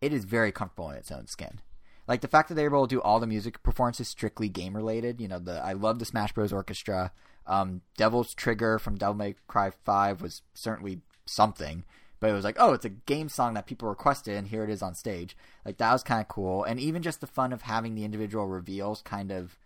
It 0.00 0.12
is 0.12 0.24
very 0.24 0.52
comfortable 0.52 0.90
in 0.90 0.96
its 0.96 1.10
own 1.10 1.26
skin. 1.26 1.60
Like 2.06 2.22
the 2.22 2.28
fact 2.28 2.48
that 2.48 2.54
they 2.54 2.68
were 2.68 2.76
able 2.76 2.88
to 2.88 2.96
do 2.96 3.02
all 3.02 3.20
the 3.20 3.26
music 3.26 3.62
performances 3.62 4.08
strictly 4.08 4.48
game 4.48 4.74
related. 4.74 5.20
You 5.20 5.28
know, 5.28 5.38
the 5.38 5.62
I 5.62 5.72
love 5.72 5.98
the 5.98 6.04
Smash 6.04 6.32
Bros. 6.32 6.52
Orchestra. 6.52 7.12
Um, 7.46 7.82
Devil's 7.96 8.34
Trigger 8.34 8.78
from 8.78 8.96
Devil 8.96 9.14
May 9.14 9.34
Cry 9.46 9.70
Five 9.70 10.20
was 10.20 10.42
certainly 10.54 11.00
something, 11.26 11.84
but 12.18 12.30
it 12.30 12.32
was 12.32 12.44
like, 12.44 12.56
oh, 12.58 12.72
it's 12.72 12.84
a 12.84 12.90
game 12.90 13.28
song 13.28 13.54
that 13.54 13.66
people 13.66 13.88
requested, 13.88 14.36
and 14.36 14.48
here 14.48 14.64
it 14.64 14.70
is 14.70 14.82
on 14.82 14.94
stage. 14.94 15.36
Like 15.64 15.78
that 15.78 15.92
was 15.92 16.02
kind 16.02 16.20
of 16.20 16.28
cool, 16.28 16.64
and 16.64 16.80
even 16.80 17.02
just 17.02 17.20
the 17.20 17.26
fun 17.26 17.52
of 17.52 17.62
having 17.62 17.94
the 17.94 18.04
individual 18.04 18.46
reveals 18.46 19.02
kind 19.02 19.30
of 19.30 19.56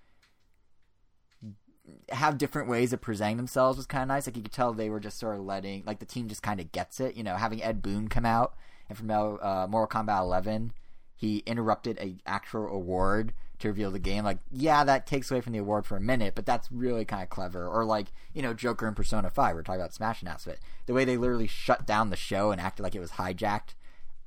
have 2.11 2.39
different 2.39 2.68
ways 2.68 2.93
of 2.93 3.01
presenting 3.01 3.37
themselves 3.37 3.76
was 3.76 3.87
kind 3.87 4.03
of 4.03 4.09
nice. 4.09 4.26
Like 4.26 4.37
you 4.37 4.43
could 4.43 4.53
tell 4.53 4.72
they 4.72 4.91
were 4.91 5.01
just 5.01 5.18
sort 5.18 5.37
of 5.37 5.45
letting, 5.45 5.82
like 5.87 5.99
the 5.99 6.07
team 6.07 6.28
just 6.28 6.43
kind 6.43 6.61
of 6.61 6.72
gets 6.72 7.01
it. 7.01 7.16
You 7.16 7.22
know, 7.22 7.37
having 7.37 7.62
Ed 7.62 7.82
Boon 7.82 8.09
come 8.09 8.24
out 8.26 8.55
and 8.89 8.97
from 8.97 9.11
uh, 9.11 9.66
Mortal 9.66 9.87
Kombat 9.87 10.20
11, 10.20 10.72
he 11.14 11.39
interrupted 11.47 11.99
a 11.99 12.16
actual 12.26 12.68
award 12.68 13.32
to 13.59 13.68
reveal 13.68 13.91
the 13.91 13.99
game. 13.99 14.24
Like, 14.24 14.39
yeah, 14.51 14.85
that 14.85 15.07
takes 15.07 15.30
away 15.30 15.41
from 15.41 15.53
the 15.53 15.59
award 15.59 15.87
for 15.87 15.97
a 15.97 16.01
minute, 16.01 16.35
but 16.35 16.47
that's 16.47 16.70
really 16.72 17.05
kind 17.05 17.22
of 17.22 17.30
clever. 17.30 17.68
Or 17.68 17.85
like, 17.85 18.09
you 18.32 18.43
know, 18.43 18.55
Joker 18.55 18.87
and 18.87 18.97
Persona 18.97 19.30
5, 19.30 19.55
we're 19.55 19.62
talking 19.62 19.80
about 19.80 19.95
Smash 19.95 20.22
announcement. 20.22 20.59
The 20.87 20.95
way 20.95 21.05
they 21.05 21.16
literally 21.16 21.47
shut 21.47 21.87
down 21.87 22.11
the 22.11 22.16
show 22.16 22.51
and 22.51 22.61
acted 22.61 22.82
like 22.82 22.95
it 22.95 23.01
was 23.01 23.12
hijacked. 23.12 23.74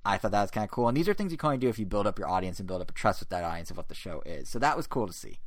I 0.05 0.17
thought 0.17 0.31
that 0.31 0.41
was 0.41 0.51
kind 0.51 0.63
of 0.63 0.71
cool. 0.71 0.87
And 0.87 0.95
these 0.95 1.09
are 1.09 1.13
things 1.13 1.31
you 1.31 1.37
can 1.37 1.47
only 1.47 1.57
do 1.57 1.67
if 1.67 1.77
you 1.77 1.85
build 1.85 2.07
up 2.07 2.17
your 2.17 2.29
audience 2.29 2.59
and 2.59 2.67
build 2.67 2.81
up 2.81 2.89
a 2.89 2.93
trust 2.93 3.19
with 3.19 3.29
that 3.29 3.43
audience 3.43 3.69
of 3.69 3.77
what 3.77 3.89
the 3.89 3.95
show 3.95 4.21
is. 4.25 4.47
So 4.47 4.57
that 4.59 4.77
was 4.77 4.87
cool 4.87 5.07
to 5.07 5.13
see. 5.13 5.39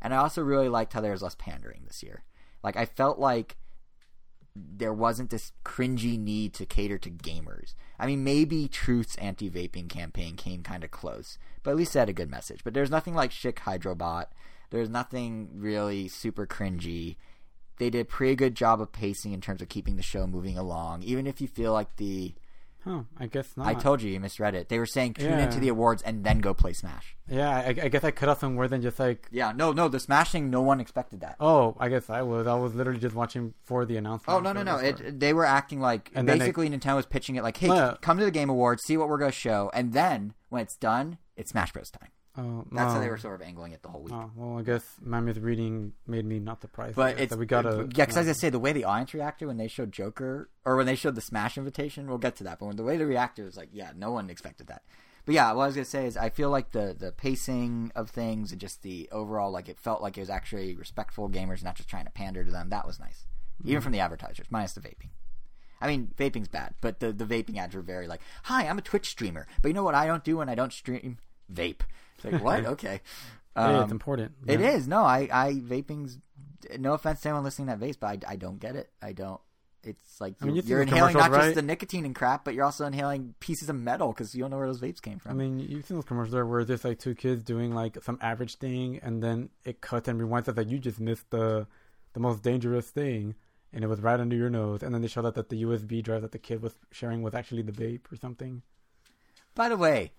And 0.00 0.14
I 0.14 0.18
also 0.18 0.42
really 0.42 0.68
liked 0.68 0.92
how 0.92 1.00
there 1.00 1.12
was 1.12 1.22
less 1.22 1.34
pandering 1.34 1.82
this 1.86 2.02
year. 2.02 2.24
Like 2.62 2.76
I 2.76 2.84
felt 2.84 3.18
like 3.18 3.56
there 4.54 4.92
wasn't 4.92 5.30
this 5.30 5.52
cringy 5.64 6.18
need 6.18 6.54
to 6.54 6.66
cater 6.66 6.98
to 6.98 7.10
gamers. 7.10 7.74
I 7.98 8.06
mean, 8.06 8.24
maybe 8.24 8.68
Truth's 8.68 9.16
anti-vaping 9.16 9.88
campaign 9.88 10.36
came 10.36 10.62
kind 10.62 10.82
of 10.82 10.90
close, 10.90 11.38
but 11.62 11.72
at 11.72 11.76
least 11.76 11.94
it 11.94 11.98
had 11.98 12.08
a 12.08 12.14
good 12.14 12.30
message. 12.30 12.64
But 12.64 12.72
there's 12.72 12.90
nothing 12.90 13.14
like 13.14 13.30
Schick 13.30 13.56
Hydrobot. 13.56 14.26
There's 14.70 14.88
nothing 14.88 15.50
really 15.54 16.08
super 16.08 16.46
cringy. 16.46 17.16
They 17.78 17.90
did 17.90 18.00
a 18.00 18.04
pretty 18.06 18.34
good 18.34 18.54
job 18.54 18.80
of 18.80 18.92
pacing 18.92 19.32
in 19.32 19.40
terms 19.40 19.60
of 19.60 19.68
keeping 19.68 19.96
the 19.96 20.02
show 20.02 20.26
moving 20.26 20.56
along, 20.56 21.02
even 21.02 21.26
if 21.26 21.40
you 21.40 21.48
feel 21.48 21.72
like 21.72 21.96
the. 21.96 22.34
Huh? 22.86 23.02
I 23.18 23.26
guess 23.26 23.56
not. 23.56 23.66
I 23.66 23.74
told 23.74 24.00
you 24.00 24.10
you 24.12 24.20
misread 24.20 24.54
it. 24.54 24.68
They 24.68 24.78
were 24.78 24.86
saying 24.86 25.14
tune 25.14 25.30
Yeah. 25.30 25.44
into 25.44 25.58
the 25.58 25.68
awards 25.68 26.02
and 26.02 26.22
then 26.22 26.38
go 26.38 26.54
play 26.54 26.72
Smash. 26.72 27.16
Yeah, 27.28 27.50
I, 27.50 27.68
I 27.68 27.88
guess 27.88 28.04
I 28.04 28.12
cut 28.12 28.28
off 28.28 28.38
some 28.40 28.54
more 28.54 28.68
than 28.68 28.80
just 28.80 29.00
like. 29.00 29.26
Yeah, 29.32 29.50
no, 29.50 29.72
no, 29.72 29.88
the 29.88 29.98
Smashing, 29.98 30.48
no 30.50 30.60
one 30.62 30.78
expected 30.80 31.20
that. 31.22 31.34
Oh, 31.40 31.76
I 31.80 31.88
guess 31.88 32.08
I 32.08 32.22
was. 32.22 32.46
I 32.46 32.54
was 32.54 32.74
literally 32.74 33.00
just 33.00 33.16
watching 33.16 33.54
for 33.64 33.84
the 33.84 33.96
announcement. 33.96 34.36
Oh 34.38 34.40
no 34.40 34.52
no 34.52 34.62
no! 34.62 34.76
It, 34.78 35.18
they 35.18 35.32
were 35.32 35.44
acting 35.44 35.80
like 35.80 36.10
And 36.14 36.26
basically 36.26 36.70
Nintendo 36.70 36.94
was 36.94 37.06
pitching 37.06 37.34
it 37.34 37.42
like, 37.42 37.56
"Hey, 37.56 37.66
Yeah. 37.68 37.96
come 38.00 38.18
to 38.18 38.24
the 38.24 38.30
Game 38.30 38.48
Awards, 38.50 38.84
see 38.84 38.96
what 38.96 39.08
we're 39.08 39.18
going 39.18 39.32
to 39.32 39.36
show, 39.36 39.70
and 39.74 39.92
then 39.92 40.34
when 40.50 40.62
it's 40.62 40.76
done, 40.76 41.18
it's 41.36 41.50
Smash 41.50 41.72
Bros. 41.72 41.90
time." 41.90 42.10
Oh, 42.38 42.66
That's 42.70 42.92
how 42.92 43.00
they 43.00 43.06
oh. 43.06 43.10
were 43.10 43.16
sort 43.16 43.40
of 43.40 43.46
angling 43.46 43.72
it 43.72 43.82
the 43.82 43.88
whole 43.88 44.02
week. 44.02 44.12
Oh, 44.12 44.30
well, 44.36 44.58
I 44.58 44.62
guess 44.62 44.84
my 45.02 45.18
reading 45.18 45.92
made 46.06 46.26
me 46.26 46.38
not 46.38 46.60
surprised. 46.60 46.96
But 46.96 47.18
it's 47.18 47.30
that 47.30 47.38
we 47.38 47.46
got 47.46 47.64
a 47.64 47.88
yeah, 47.94 48.04
because 48.04 48.16
as 48.18 48.26
uh, 48.26 48.30
I 48.30 48.32
say, 48.34 48.50
the 48.50 48.58
way 48.58 48.72
the 48.72 48.84
audience 48.84 49.14
reacted 49.14 49.48
when 49.48 49.56
they 49.56 49.68
showed 49.68 49.90
Joker 49.90 50.50
or 50.64 50.76
when 50.76 50.86
they 50.86 50.96
showed 50.96 51.14
the 51.14 51.22
Smash 51.22 51.56
invitation, 51.56 52.08
we'll 52.08 52.18
get 52.18 52.36
to 52.36 52.44
that. 52.44 52.58
But 52.58 52.66
when 52.66 52.76
the 52.76 52.82
way 52.84 52.98
they 52.98 53.04
reacted 53.04 53.46
was 53.46 53.56
like, 53.56 53.70
yeah, 53.72 53.92
no 53.96 54.12
one 54.12 54.28
expected 54.28 54.66
that. 54.66 54.82
But 55.24 55.34
yeah, 55.34 55.52
what 55.52 55.64
I 55.64 55.66
was 55.66 55.74
gonna 55.74 55.84
say 55.86 56.06
is 56.06 56.16
I 56.16 56.30
feel 56.30 56.50
like 56.50 56.70
the 56.70 56.94
the 56.98 57.10
pacing 57.10 57.90
of 57.96 58.10
things 58.10 58.52
and 58.52 58.60
just 58.60 58.82
the 58.82 59.08
overall 59.10 59.50
like 59.50 59.68
it 59.68 59.78
felt 59.78 60.02
like 60.02 60.16
it 60.16 60.20
was 60.20 60.30
actually 60.30 60.76
respectful 60.76 61.28
gamers, 61.28 61.64
not 61.64 61.74
just 61.74 61.88
trying 61.88 62.04
to 62.04 62.12
pander 62.12 62.44
to 62.44 62.50
them. 62.50 62.68
That 62.68 62.86
was 62.86 63.00
nice, 63.00 63.24
even 63.64 63.80
mm. 63.80 63.84
from 63.84 63.92
the 63.92 64.00
advertisers, 64.00 64.46
minus 64.50 64.74
the 64.74 64.80
vaping. 64.80 65.10
I 65.80 65.88
mean, 65.88 66.12
vaping's 66.16 66.48
bad, 66.48 66.74
but 66.80 67.00
the 67.00 67.12
the 67.12 67.24
vaping 67.24 67.56
ads 67.56 67.74
were 67.74 67.82
very 67.82 68.06
like, 68.06 68.20
"Hi, 68.44 68.66
I'm 68.66 68.78
a 68.78 68.82
Twitch 68.82 69.08
streamer, 69.08 69.46
but 69.62 69.68
you 69.68 69.74
know 69.74 69.82
what 69.82 69.96
I 69.96 70.06
don't 70.06 70.22
do 70.22 70.36
when 70.36 70.48
I 70.48 70.54
don't 70.54 70.72
stream? 70.72 71.18
Vape." 71.52 71.80
It's 72.16 72.24
like 72.24 72.42
what? 72.42 72.64
Okay, 72.76 73.00
yeah, 73.56 73.76
Um, 73.78 73.82
it's 73.84 73.92
important. 73.92 74.32
it 74.46 74.60
Yeah. 74.60 74.70
is. 74.70 74.86
No, 74.88 75.02
I, 75.02 75.28
I 75.32 75.52
vaping's. 75.54 76.18
No 76.78 76.94
offense 76.94 77.20
to 77.20 77.28
anyone 77.28 77.44
listening 77.44 77.68
that 77.68 77.78
vapes, 77.78 77.96
but 78.00 78.24
I, 78.26 78.32
I 78.32 78.36
don't 78.36 78.58
get 78.58 78.76
it. 78.76 78.90
I 79.00 79.12
don't. 79.12 79.40
It's 79.84 80.20
like 80.20 80.34
I 80.42 80.46
mean, 80.46 80.56
you're, 80.56 80.64
you 80.64 80.70
you're 80.70 80.82
inhaling 80.82 81.14
not 81.16 81.30
just 81.30 81.46
right? 81.46 81.54
the 81.54 81.62
nicotine 81.62 82.04
and 82.04 82.14
crap, 82.14 82.44
but 82.44 82.54
you're 82.54 82.64
also 82.64 82.86
inhaling 82.86 83.34
pieces 83.38 83.68
of 83.68 83.76
metal 83.76 84.08
because 84.08 84.34
you 84.34 84.40
don't 84.40 84.50
know 84.50 84.56
where 84.56 84.66
those 84.66 84.80
vapes 84.80 85.00
came 85.00 85.20
from. 85.20 85.30
I 85.30 85.34
mean, 85.34 85.60
you've 85.60 85.84
seen 85.86 85.96
those 85.96 86.04
commercials 86.04 86.32
there 86.32 86.44
where 86.44 86.64
there's 86.64 86.84
like 86.84 86.98
two 86.98 87.14
kids 87.14 87.44
doing 87.44 87.72
like 87.72 87.96
some 88.02 88.18
average 88.20 88.56
thing, 88.56 88.98
and 89.02 89.22
then 89.22 89.50
it 89.64 89.80
cuts 89.80 90.08
and 90.08 90.20
rewinds 90.20 90.48
it 90.48 90.56
that 90.56 90.66
you 90.68 90.78
just 90.80 90.98
missed 90.98 91.30
the 91.30 91.68
the 92.14 92.20
most 92.20 92.42
dangerous 92.42 92.90
thing, 92.90 93.36
and 93.72 93.84
it 93.84 93.86
was 93.86 94.00
right 94.00 94.18
under 94.18 94.34
your 94.34 94.50
nose, 94.50 94.82
and 94.82 94.92
then 94.92 95.02
they 95.02 95.08
showed 95.08 95.24
out 95.26 95.34
that 95.36 95.50
the 95.50 95.62
USB 95.62 96.02
drive 96.02 96.22
that 96.22 96.32
the 96.32 96.38
kid 96.38 96.62
was 96.62 96.74
sharing 96.90 97.22
was 97.22 97.34
actually 97.34 97.62
the 97.62 97.70
vape 97.72 98.10
or 98.10 98.16
something. 98.16 98.62
By 99.54 99.68
the 99.68 99.76
way, 99.76 100.10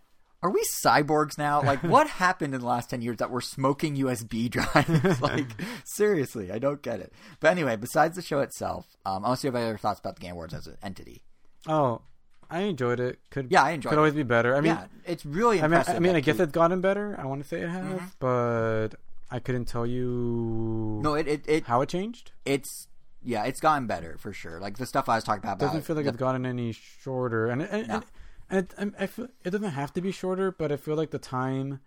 are 0.44 0.50
we 0.52 0.64
cyborgs 0.84 1.38
now? 1.38 1.62
Like, 1.62 1.82
what 1.96 2.08
happened 2.08 2.54
in 2.54 2.62
the 2.62 2.68
last 2.68 2.90
ten 2.90 3.02
years 3.02 3.18
that 3.18 3.32
we're 3.32 3.42
smoking 3.42 3.96
USB 3.98 4.50
drives? 4.50 5.22
like, 5.22 5.48
seriously, 5.86 6.52
I 6.52 6.60
don't 6.60 6.82
get 6.82 7.00
it. 7.00 7.12
But 7.40 7.52
anyway, 7.52 7.76
besides 7.76 8.16
the 8.16 8.22
show 8.22 8.40
itself, 8.40 8.86
um, 9.06 9.24
I 9.26 9.30
want 9.30 9.40
to 9.40 9.42
see 9.42 9.48
if 9.48 9.56
I 9.56 9.60
have 9.60 9.70
other 9.70 9.78
thoughts 9.78 10.00
about 10.00 10.16
the 10.16 10.22
Game 10.22 10.34
Awards 10.34 10.54
as 10.54 10.68
an 10.68 10.78
entity. 10.84 11.24
Oh, 11.68 12.02
I 12.50 12.62
enjoyed 12.62 13.00
it. 13.00 13.20
Could 13.30 13.48
Yeah, 13.52 13.64
I 13.64 13.72
enjoyed 13.72 13.90
could 13.90 13.96
it. 13.98 14.00
always 14.00 14.14
be 14.14 14.24
better. 14.24 14.56
I 14.56 14.62
mean, 14.62 14.74
yeah, 14.74 14.86
it's 15.06 15.26
really 15.26 15.58
I 15.60 15.64
mean, 15.64 15.74
impressive. 15.74 15.96
I 15.96 16.00
mean, 16.00 16.16
I 16.16 16.22
guess 16.22 16.40
it's 16.40 16.52
gotten 16.52 16.80
better. 16.82 17.16
I 17.20 17.26
want 17.26 17.42
to 17.42 17.48
say 17.48 17.62
it 17.62 17.68
has, 17.70 17.84
Mhm. 17.86 18.12
but 18.20 18.90
I 19.30 19.40
couldn't 19.40 19.66
tell 19.66 19.86
you 19.86 21.02
no, 21.04 21.16
it, 21.16 21.28
it, 21.28 21.46
it 21.48 21.64
how 21.66 21.82
it 21.82 21.90
changed. 21.90 22.32
it's 22.46 22.88
yeah, 23.24 23.44
it's 23.44 23.60
gotten 23.60 23.88
better 23.88 24.16
for 24.20 24.32
sure. 24.32 24.60
Like 24.62 24.78
the 24.78 24.86
stuff 24.86 25.10
I 25.10 25.16
was 25.16 25.26
talking 25.26 25.44
about. 25.44 25.60
doesn't 25.60 25.78
about 25.78 25.86
feel 25.86 25.96
like 25.98 26.06
the- 26.06 26.10
it's 26.12 26.18
gotten 26.18 26.46
any 26.46 26.72
shorter, 26.72 27.48
and 27.48 27.62
and, 27.64 27.88
No. 27.90 27.96
and, 27.96 28.06
and 28.50 28.60
it, 28.60 28.74
and 28.78 28.94
I 29.00 29.08
feel, 29.08 29.28
it 29.44 29.52
doesn't 29.52 29.72
have 29.72 29.94
to 29.94 30.02
be 30.02 30.12
shorter, 30.12 30.52
but 30.52 30.72
I 30.72 30.78
feel 30.78 30.96
like 30.96 31.12
the 31.12 31.20
time, 31.20 31.82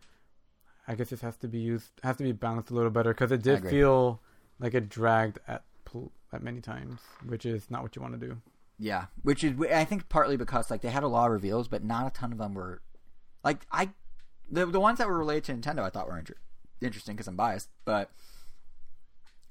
I 0.86 0.94
guess, 0.94 1.12
it 1.12 1.20
has 1.20 1.36
to 1.38 1.48
be 1.48 1.58
used 1.58 1.90
has 2.02 2.16
to 2.16 2.24
be 2.24 2.32
balanced 2.32 2.70
a 2.70 2.74
little 2.74 2.90
better 2.90 3.12
because 3.12 3.32
it 3.32 3.42
did 3.42 3.66
feel 3.66 4.20
like 4.58 4.74
it 4.74 4.88
dragged 4.88 5.38
at 5.48 5.64
at 6.32 6.42
many 6.42 6.60
times, 6.60 7.00
which 7.26 7.44
is 7.44 7.70
not 7.70 7.82
what 7.82 7.96
you 7.96 8.02
want 8.02 8.18
to 8.18 8.26
do. 8.26 8.36
Yeah, 8.78 9.06
which 9.22 9.44
is 9.44 9.54
I 9.72 9.84
think 9.84 10.08
partly 10.08 10.36
because 10.36 10.70
like 10.70 10.80
they 10.80 10.90
had 10.90 11.02
a 11.02 11.08
lot 11.08 11.26
of 11.26 11.32
reveals, 11.32 11.68
but 11.68 11.84
not 11.84 12.06
a 12.06 12.10
ton 12.10 12.32
of 12.32 12.38
them 12.38 12.54
were 12.54 12.80
like 13.44 13.66
I 13.70 13.90
the 14.50 14.66
the 14.66 14.80
ones 14.80 14.98
that 14.98 15.08
were 15.08 15.18
related 15.18 15.44
to 15.44 15.54
Nintendo 15.54 15.82
I 15.82 15.90
thought 15.90 16.08
were 16.08 16.18
inter- 16.18 16.36
interesting 16.80 17.14
because 17.14 17.28
I'm 17.28 17.36
biased, 17.36 17.68
but 17.84 18.10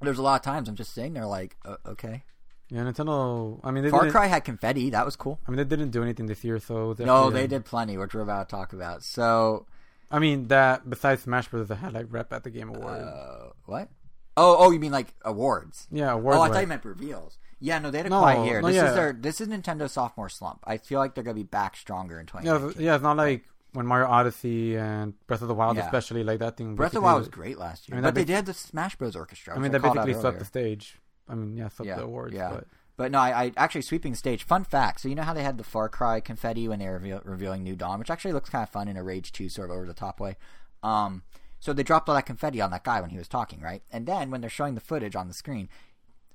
there's 0.01 0.17
a 0.17 0.23
lot 0.23 0.35
of 0.35 0.41
times 0.41 0.67
I'm 0.69 0.75
just 0.75 0.93
sitting 0.93 1.13
there 1.13 1.25
like 1.25 1.57
uh, 1.65 1.77
okay. 1.85 2.23
Yeah, 2.69 2.81
Nintendo. 2.83 3.59
I 3.63 3.71
mean, 3.71 3.83
they 3.83 3.89
Far 3.89 4.01
didn't, 4.01 4.11
Cry 4.11 4.27
had 4.27 4.45
confetti, 4.45 4.91
that 4.91 5.03
was 5.05 5.15
cool. 5.15 5.39
I 5.47 5.51
mean, 5.51 5.57
they 5.57 5.63
didn't 5.63 5.89
do 5.89 6.03
anything 6.03 6.27
this 6.27 6.43
year, 6.43 6.59
so 6.59 6.95
No, 6.99 7.29
they 7.29 7.47
did 7.47 7.65
plenty, 7.65 7.97
which 7.97 8.13
we're 8.13 8.21
about 8.21 8.47
to 8.49 8.55
talk 8.55 8.73
about. 8.73 9.03
So 9.03 9.65
I 10.11 10.19
mean, 10.19 10.47
that 10.49 10.89
besides 10.89 11.23
Smash 11.23 11.47
Bros, 11.47 11.67
they 11.67 11.75
had 11.75 11.93
like 11.93 12.07
rep 12.09 12.31
at 12.33 12.43
the 12.43 12.49
Game 12.49 12.69
Awards. 12.69 13.03
uh, 13.03 13.49
what? 13.65 13.89
Oh, 14.37 14.55
oh, 14.59 14.71
you 14.71 14.79
mean 14.79 14.91
like 14.91 15.13
awards? 15.23 15.87
yeah, 15.91 16.11
awards. 16.11 16.37
oh, 16.37 16.41
I 16.43 16.49
thought 16.49 16.61
you 16.61 16.67
meant 16.67 16.85
reveals. 16.85 17.37
Yeah, 17.59 17.79
no, 17.79 17.91
they 17.91 17.97
had 17.97 18.07
a 18.07 18.09
No, 18.09 18.19
quiet 18.19 18.45
year. 18.45 18.61
no, 18.61 18.67
This 18.67 18.77
yeah. 18.77 18.89
is 18.89 18.95
their 18.95 19.13
this 19.13 19.41
is 19.41 19.47
Nintendo's 19.47 19.91
sophomore 19.91 20.29
slump. 20.29 20.59
I 20.63 20.77
feel 20.77 20.99
like 20.99 21.13
they're 21.15 21.23
gonna 21.23 21.33
be 21.35 21.43
back 21.43 21.75
stronger 21.75 22.19
in 22.19 22.27
Yeah, 22.43 22.69
yeah, 22.77 22.95
it's 22.95 23.03
not 23.03 23.17
like 23.17 23.43
when 23.73 23.85
Mario 23.85 24.07
Odyssey 24.07 24.77
and 24.77 25.13
Breath 25.27 25.41
of 25.41 25.47
the 25.47 25.53
Wild, 25.53 25.75
Yeah. 25.77 25.85
especially 25.85 26.23
like 26.23 26.39
that 26.39 26.55
thing. 26.57 26.75
Breath 26.75 26.89
of 26.91 26.93
the 26.93 27.01
Wild 27.01 27.19
was 27.19 27.27
great 27.27 27.57
last 27.57 27.89
year, 27.89 27.95
I 27.95 27.97
mean, 27.97 28.03
but 28.03 28.15
they 28.15 28.23
did 28.23 28.45
the 28.45 28.53
Smash 28.53 28.95
Bros. 28.95 29.15
Orchestra. 29.15 29.55
I 29.55 29.59
mean, 29.59 29.71
they 29.71 29.77
basically 29.79 30.13
swept 30.13 30.39
the 30.39 30.45
stage. 30.45 30.97
I 31.29 31.35
mean, 31.35 31.55
yeah, 31.55 31.69
Yeah, 31.83 31.95
the 31.95 32.03
awards. 32.03 32.33
yeah. 32.33 32.49
But 32.51 32.67
But 32.97 33.11
no, 33.11 33.19
I, 33.19 33.43
I 33.43 33.51
actually 33.55 33.83
sweeping 33.83 34.15
stage. 34.15 34.43
Fun 34.43 34.63
fact: 34.63 35.01
so 35.01 35.07
you 35.07 35.15
know 35.15 35.23
how 35.23 35.33
they 35.33 35.43
had 35.43 35.57
the 35.57 35.63
Far 35.63 35.87
Cry 35.89 36.19
confetti 36.19 36.67
when 36.67 36.79
they 36.79 36.87
were 36.87 36.93
reveal, 36.93 37.21
revealing 37.23 37.63
New 37.63 37.75
Dawn, 37.75 37.99
which 37.99 38.09
actually 38.09 38.33
looks 38.33 38.49
kind 38.49 38.63
of 38.63 38.69
fun 38.69 38.87
in 38.87 38.97
a 38.97 39.03
Rage 39.03 39.31
Two 39.31 39.47
sort 39.49 39.69
of 39.69 39.75
over 39.77 39.85
the 39.85 39.93
top 39.93 40.19
way. 40.19 40.35
Um, 40.83 41.23
so 41.59 41.71
they 41.73 41.83
dropped 41.83 42.09
all 42.09 42.15
that 42.15 42.25
confetti 42.25 42.59
on 42.61 42.71
that 42.71 42.83
guy 42.83 42.99
when 43.01 43.09
he 43.09 43.17
was 43.17 43.27
talking, 43.27 43.61
right? 43.61 43.83
And 43.91 44.05
then 44.05 44.31
when 44.31 44.41
they're 44.41 44.49
showing 44.49 44.75
the 44.75 44.81
footage 44.81 45.15
on 45.15 45.27
the 45.27 45.33
screen, 45.33 45.69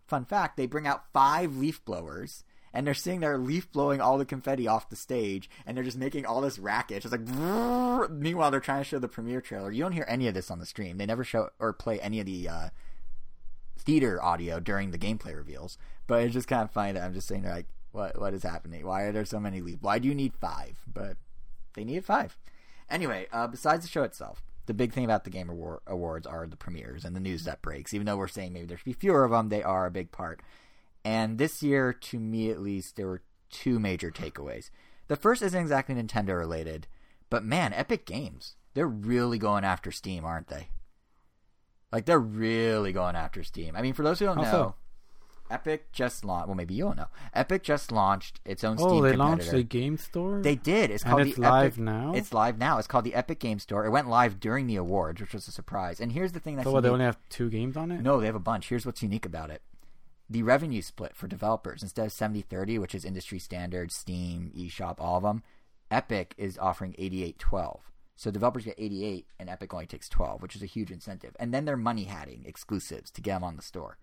fun 0.07 0.25
fact: 0.25 0.57
they 0.57 0.67
bring 0.67 0.87
out 0.87 1.13
five 1.13 1.57
leaf 1.57 1.85
blowers. 1.85 2.45
And 2.77 2.85
they're 2.85 2.93
sitting 2.93 3.21
there 3.21 3.39
leaf 3.39 3.71
blowing 3.71 4.01
all 4.01 4.19
the 4.19 4.25
confetti 4.25 4.67
off 4.67 4.89
the 4.89 4.97
stage, 4.97 5.49
and 5.65 5.77
they're 5.77 5.85
just 5.85 5.97
making 5.97 6.27
all 6.27 6.41
this 6.41 6.59
racket. 6.59 7.05
It's 7.05 7.13
like, 7.13 7.25
brrrr. 7.25 8.11
meanwhile, 8.11 8.51
they're 8.51 8.59
trying 8.59 8.81
to 8.81 8.85
show 8.85 8.99
the 8.99 9.07
premiere 9.07 9.41
trailer. 9.41 9.71
You 9.71 9.85
don't 9.85 9.93
hear 9.93 10.07
any 10.09 10.27
of 10.27 10.35
this 10.35 10.51
on 10.51 10.59
the 10.59 10.67
stream. 10.67 10.99
They 10.99 11.07
never 11.07 11.23
show 11.23 11.51
or 11.61 11.73
play 11.73 12.01
any 12.01 12.19
of 12.19 12.27
the 12.27 12.49
uh, 12.49 12.69
theater 13.85 14.23
audio 14.23 14.61
during 14.61 14.91
the 14.91 14.99
gameplay 14.99 15.35
reveals. 15.35 15.79
But 16.07 16.23
it's 16.23 16.35
just 16.35 16.49
kind 16.49 16.63
of 16.63 16.71
funny 16.71 16.93
that 16.93 17.03
I'm 17.03 17.15
just 17.15 17.29
saying 17.29 17.45
like, 17.45 17.67
what 17.93 18.21
what 18.21 18.35
is 18.35 18.43
happening? 18.43 18.85
Why 18.87 19.03
are 19.03 19.13
there 19.13 19.25
so 19.25 19.41
many 19.41 19.61
leaves? 19.61 19.83
Why 19.83 19.99
do 19.99 20.09
you 20.09 20.15
need 20.15 20.35
five? 20.35 20.79
But 20.87 21.17
they 21.75 21.85
needed 21.85 22.05
five. 22.05 22.37
Anyway, 22.91 23.27
uh, 23.33 23.47
besides 23.47 23.85
the 23.85 23.91
show 23.91 24.03
itself, 24.03 24.43
the 24.67 24.75
big 24.75 24.93
thing 24.93 25.05
about 25.05 25.25
the 25.25 25.31
Game 25.31 25.49
Award- 25.49 25.81
Awards 25.87 26.27
are 26.27 26.47
the 26.47 26.57
premieres 26.57 27.05
and 27.05 27.15
the 27.15 27.21
news 27.21 27.45
that 27.45 27.63
breaks. 27.63 27.95
Even 27.95 28.07
though 28.07 28.17
we're 28.17 28.29
saying 28.29 28.53
maybe 28.53 28.67
there 28.67 28.77
should 28.77 28.85
be 28.85 28.93
fewer 28.93 29.25
of 29.25 29.31
them, 29.31 29.49
they 29.49 29.63
are 29.63 29.87
a 29.87 29.91
big 29.91 30.11
part. 30.13 30.41
And 31.05 31.39
this 31.39 31.63
year, 31.63 31.93
to 31.93 32.19
me 32.19 32.51
at 32.51 32.61
least, 32.61 32.97
there 32.97 33.07
were 33.07 33.23
two 33.51 33.79
major 33.79 34.11
takeaways. 34.11 34.71
The 35.09 35.17
first 35.17 35.43
isn't 35.43 35.61
exactly 35.61 35.95
Nintendo 35.95 36.37
related, 36.37 36.87
but 37.31 37.45
man, 37.45 37.73
Epic 37.73 38.07
Games, 38.07 38.57
they're 38.73 38.87
really 38.87 39.39
going 39.39 39.65
after 39.65 39.93
Steam, 39.93 40.25
aren't 40.25 40.49
they? 40.49 40.69
Like 41.95 42.07
they're 42.07 42.19
really 42.19 42.93
going 42.93 43.15
after 43.15 43.45
Steam. 43.45 43.77
I 43.77 43.83
mean, 43.83 43.95
for 43.95 44.03
those 44.03 44.19
who 44.19 44.27
don't 44.27 44.39
How 44.39 44.53
know. 44.53 44.75
Epic 45.49 45.93
just 45.93 46.25
launched. 46.25 46.49
Well, 46.49 46.57
maybe 46.57 46.75
you 46.75 46.83
don't 46.85 46.97
know. 46.97 47.07
Epic 47.33 47.63
just 47.63 47.93
launched 47.93 48.41
its 48.45 48.65
own 48.65 48.77
oh, 48.81 48.89
Steam 48.89 48.99
oh, 48.99 49.03
they 49.03 49.11
competitor. 49.13 49.17
launched 49.29 49.53
a 49.53 49.63
game 49.63 49.97
store. 49.97 50.41
They 50.43 50.57
did. 50.57 50.91
It's 50.91 51.05
And 51.05 51.13
called 51.13 51.27
it's 51.29 51.37
the 51.37 51.43
live 51.43 51.75
Epic, 51.75 51.79
now? 51.79 52.13
It's 52.15 52.33
live 52.33 52.59
now. 52.59 52.79
It's 52.79 52.89
called 52.89 53.05
the 53.05 53.15
Epic 53.15 53.39
Game 53.39 53.61
Store. 53.61 53.85
It 53.87 53.91
went 53.91 54.09
live 54.09 54.41
during 54.41 54.67
the 54.67 54.75
awards, 54.75 55.21
which 55.21 55.33
was 55.33 55.47
a 55.47 55.53
surprise. 55.53 56.01
And 56.01 56.11
here's 56.11 56.33
the 56.33 56.41
thing 56.41 56.57
that's 56.57 56.67
so 56.67 56.73
what? 56.73 56.83
They 56.83 56.89
only 56.89 57.05
have 57.05 57.19
two 57.29 57.49
games 57.49 57.77
on 57.77 57.93
it. 57.93 58.01
no, 58.01 58.19
they 58.19 58.27
have 58.27 58.35
a 58.35 58.41
bunch. 58.41 58.71
Here's 58.71 58.85
what's 58.85 59.03
unique 59.03 59.27
about 59.27 59.51
it. 59.51 59.63
The 60.29 60.43
revenue 60.43 60.83
split 60.83 61.15
for 61.15 61.29
developers, 61.29 61.83
instead 61.83 62.07
of 62.07 62.13
70-30, 62.13 62.81
which 62.81 62.95
is 62.95 63.05
industry 63.05 63.39
standard, 63.39 63.93
Steam, 63.93 64.51
eShop, 64.57 64.97
all 64.99 65.19
of 65.19 65.23
them, 65.23 65.45
Epic 65.93 66.35
is 66.39 66.59
offering 66.59 66.95
88-12. 66.95 67.81
So 68.17 68.31
developers 68.31 68.65
get 68.65 68.75
88 68.79 69.27
and 69.41 69.51
Epic 69.51 69.75
only 69.75 69.87
takes 69.87 70.09
12, 70.09 70.41
which 70.41 70.55
is 70.55 70.63
a 70.63 70.67
huge 70.67 70.91
incentive. 70.91 71.35
And 71.41 71.53
then 71.53 71.65
they're 71.65 71.77
money 71.77 72.05
hatting 72.05 72.45
exclusives 72.47 73.11
to 73.13 73.21
get 73.21 73.35
them 73.35 73.45
on 73.45 73.57
the 73.57 73.63
store. 73.63 73.99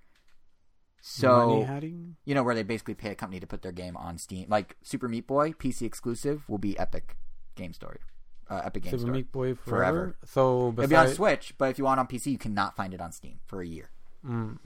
So 1.01 1.47
Money 1.49 1.63
hatting? 1.63 2.15
you 2.25 2.35
know, 2.35 2.43
where 2.43 2.53
they 2.53 2.63
basically 2.63 2.93
pay 2.93 3.09
a 3.09 3.15
company 3.15 3.39
to 3.39 3.47
put 3.47 3.61
their 3.63 3.71
game 3.71 3.97
on 3.97 4.17
Steam. 4.17 4.45
Like 4.49 4.75
Super 4.83 5.07
Meat 5.07 5.25
Boy, 5.25 5.51
PC 5.53 5.83
exclusive, 5.83 6.47
will 6.47 6.59
be 6.59 6.77
Epic 6.77 7.15
Game 7.55 7.73
Store. 7.73 7.97
Uh, 8.49 8.61
Epic 8.65 8.83
Game 8.83 8.91
Super 8.91 9.01
Store. 9.01 9.13
Meat 9.13 9.31
Boy 9.31 9.55
Forever. 9.55 9.81
forever. 9.97 10.17
So 10.25 10.73
It'll 10.77 10.87
be 10.87 10.95
on 10.95 11.07
Switch, 11.07 11.55
but 11.57 11.69
if 11.71 11.77
you 11.79 11.85
want 11.85 11.99
on 11.99 12.07
PC, 12.07 12.27
you 12.27 12.37
cannot 12.37 12.75
find 12.75 12.93
it 12.93 13.01
on 13.01 13.11
Steam 13.11 13.39
for 13.47 13.61
a 13.61 13.65
year. 13.65 13.89
mm, 14.27 14.57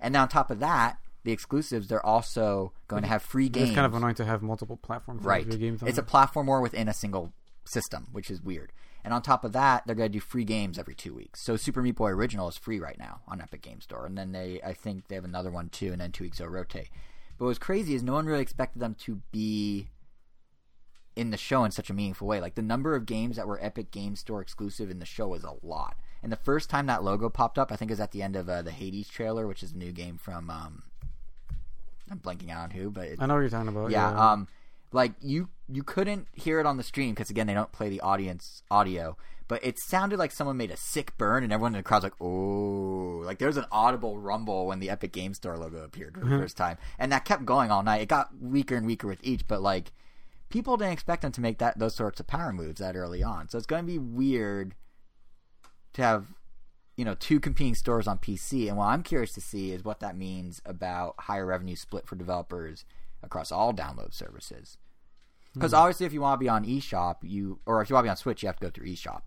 And 0.00 0.12
now 0.12 0.22
on 0.22 0.28
top 0.28 0.50
of 0.50 0.58
that, 0.60 0.98
the 1.24 1.32
exclusives, 1.32 1.88
they're 1.88 2.04
also 2.04 2.72
going 2.86 3.02
to 3.02 3.08
have 3.08 3.22
free 3.22 3.48
games. 3.48 3.68
it's 3.70 3.74
kind 3.74 3.86
of 3.86 3.94
annoying 3.94 4.14
to 4.16 4.24
have 4.24 4.42
multiple 4.42 4.76
platforms. 4.76 5.24
right. 5.24 5.46
It's 5.48 5.98
a 5.98 6.02
platform 6.02 6.48
war 6.48 6.60
within 6.60 6.88
a 6.88 6.94
single 6.94 7.32
system, 7.64 8.08
which 8.12 8.30
is 8.30 8.42
weird. 8.42 8.72
And 9.04 9.14
on 9.14 9.22
top 9.22 9.44
of 9.44 9.52
that, 9.52 9.86
they're 9.86 9.94
going 9.94 10.10
to 10.10 10.18
do 10.18 10.20
free 10.20 10.44
games 10.44 10.78
every 10.78 10.94
two 10.94 11.14
weeks. 11.14 11.40
So 11.40 11.56
Super 11.56 11.80
Meat 11.82 11.94
Boy 11.96 12.10
Original 12.10 12.48
is 12.48 12.56
free 12.56 12.78
right 12.80 12.98
now 12.98 13.20
on 13.28 13.40
Epic 13.40 13.62
Game 13.62 13.80
Store, 13.80 14.04
and 14.04 14.18
then 14.18 14.32
they, 14.32 14.60
I 14.62 14.72
think 14.74 15.08
they 15.08 15.14
have 15.14 15.24
another 15.24 15.50
one 15.50 15.68
too, 15.70 15.92
and 15.92 16.00
then 16.00 16.12
two 16.12 16.24
weeks 16.24 16.38
they'll 16.38 16.48
rotate. 16.48 16.90
But 17.38 17.46
what's 17.46 17.58
crazy 17.58 17.94
is 17.94 18.02
no 18.02 18.14
one 18.14 18.26
really 18.26 18.42
expected 18.42 18.80
them 18.80 18.94
to 19.04 19.22
be 19.30 19.88
in 21.16 21.30
the 21.30 21.36
show 21.36 21.64
in 21.64 21.70
such 21.70 21.88
a 21.90 21.94
meaningful 21.94 22.26
way. 22.28 22.40
Like 22.40 22.54
the 22.56 22.62
number 22.62 22.94
of 22.94 23.06
games 23.06 23.36
that 23.36 23.46
were 23.48 23.58
Epic 23.64 23.90
Game 23.90 24.14
Store 24.16 24.40
exclusive 24.40 24.90
in 24.90 24.98
the 24.98 25.06
show 25.06 25.28
was 25.28 25.44
a 25.44 25.54
lot. 25.62 25.96
And 26.22 26.32
the 26.32 26.36
first 26.36 26.68
time 26.68 26.86
that 26.86 27.04
logo 27.04 27.28
popped 27.28 27.58
up, 27.58 27.70
I 27.70 27.76
think, 27.76 27.90
is 27.92 28.00
at 28.00 28.10
the 28.10 28.22
end 28.22 28.34
of 28.36 28.48
uh, 28.48 28.62
the 28.62 28.72
Hades 28.72 29.08
trailer, 29.08 29.46
which 29.46 29.62
is 29.62 29.72
a 29.72 29.76
new 29.76 29.92
game 29.92 30.18
from. 30.18 30.50
Um, 30.50 30.82
I'm 32.10 32.18
blanking 32.18 32.50
out 32.50 32.64
on 32.64 32.70
who, 32.70 32.90
but 32.90 33.04
it's 33.06 33.20
I 33.22 33.26
know 33.26 33.34
what 33.34 33.40
you're 33.40 33.50
talking 33.50 33.68
about. 33.68 33.90
yeah, 33.90 34.10
Yeah. 34.10 34.32
um 34.32 34.48
like 34.92 35.12
you 35.20 35.48
you 35.68 35.82
couldn't 35.82 36.26
hear 36.32 36.60
it 36.60 36.66
on 36.66 36.76
the 36.76 36.82
stream 36.82 37.10
because 37.14 37.30
again 37.30 37.46
they 37.46 37.54
don't 37.54 37.72
play 37.72 37.88
the 37.88 38.00
audience 38.00 38.62
audio 38.70 39.16
but 39.48 39.64
it 39.64 39.78
sounded 39.78 40.18
like 40.18 40.30
someone 40.32 40.56
made 40.56 40.70
a 40.70 40.76
sick 40.76 41.16
burn 41.18 41.42
and 41.42 41.52
everyone 41.52 41.74
in 41.74 41.78
the 41.78 41.82
crowd's 41.82 42.02
like 42.04 42.14
oh 42.20 43.22
like 43.24 43.38
there 43.38 43.48
was 43.48 43.56
an 43.56 43.66
audible 43.70 44.18
rumble 44.18 44.66
when 44.66 44.78
the 44.80 44.88
epic 44.90 45.12
game 45.12 45.34
store 45.34 45.56
logo 45.58 45.82
appeared 45.84 46.14
for 46.14 46.20
the 46.20 46.26
Mhm. 46.26 46.40
first 46.40 46.56
time 46.56 46.78
and 46.98 47.12
that 47.12 47.24
kept 47.24 47.44
going 47.44 47.70
all 47.70 47.82
night 47.82 48.00
it 48.02 48.08
got 48.08 48.30
weaker 48.40 48.76
and 48.76 48.86
weaker 48.86 49.06
with 49.06 49.20
each 49.22 49.46
but 49.46 49.60
like 49.60 49.92
people 50.48 50.76
didn't 50.78 50.92
expect 50.94 51.20
them 51.22 51.32
to 51.32 51.40
make 51.42 51.58
that 51.58 51.78
those 51.78 51.94
sorts 51.94 52.18
of 52.20 52.26
power 52.26 52.52
moves 52.52 52.80
that 52.80 52.96
early 52.96 53.22
on 53.22 53.48
so 53.48 53.58
it's 53.58 53.66
going 53.66 53.82
to 53.82 53.86
be 53.92 53.98
weird 53.98 54.74
to 55.92 56.02
have 56.02 56.26
you 56.96 57.04
know 57.04 57.14
two 57.14 57.38
competing 57.38 57.74
stores 57.76 58.08
on 58.08 58.18
PC. 58.18 58.66
And 58.68 58.76
what 58.76 58.86
I'm 58.86 59.04
curious 59.04 59.32
to 59.34 59.40
see 59.40 59.70
is 59.70 59.84
what 59.84 60.00
that 60.00 60.16
means 60.16 60.60
about 60.66 61.14
higher 61.20 61.46
revenue 61.46 61.76
split 61.76 62.06
for 62.08 62.16
developers 62.16 62.84
across 63.22 63.52
all 63.52 63.72
download 63.72 64.14
services. 64.14 64.78
Hmm. 65.52 65.60
Because 65.60 65.74
obviously, 65.74 66.06
if 66.06 66.12
you 66.12 66.20
want 66.20 66.40
to 66.40 66.44
be 66.44 66.48
on 66.48 66.64
eShop, 66.64 67.16
you 67.22 67.60
or 67.66 67.82
if 67.82 67.90
you 67.90 67.94
want 67.94 68.04
to 68.04 68.08
be 68.08 68.10
on 68.10 68.16
Switch, 68.16 68.42
you 68.42 68.48
have 68.48 68.56
to 68.56 68.66
go 68.66 68.70
through 68.70 68.86
eShop. 68.86 69.22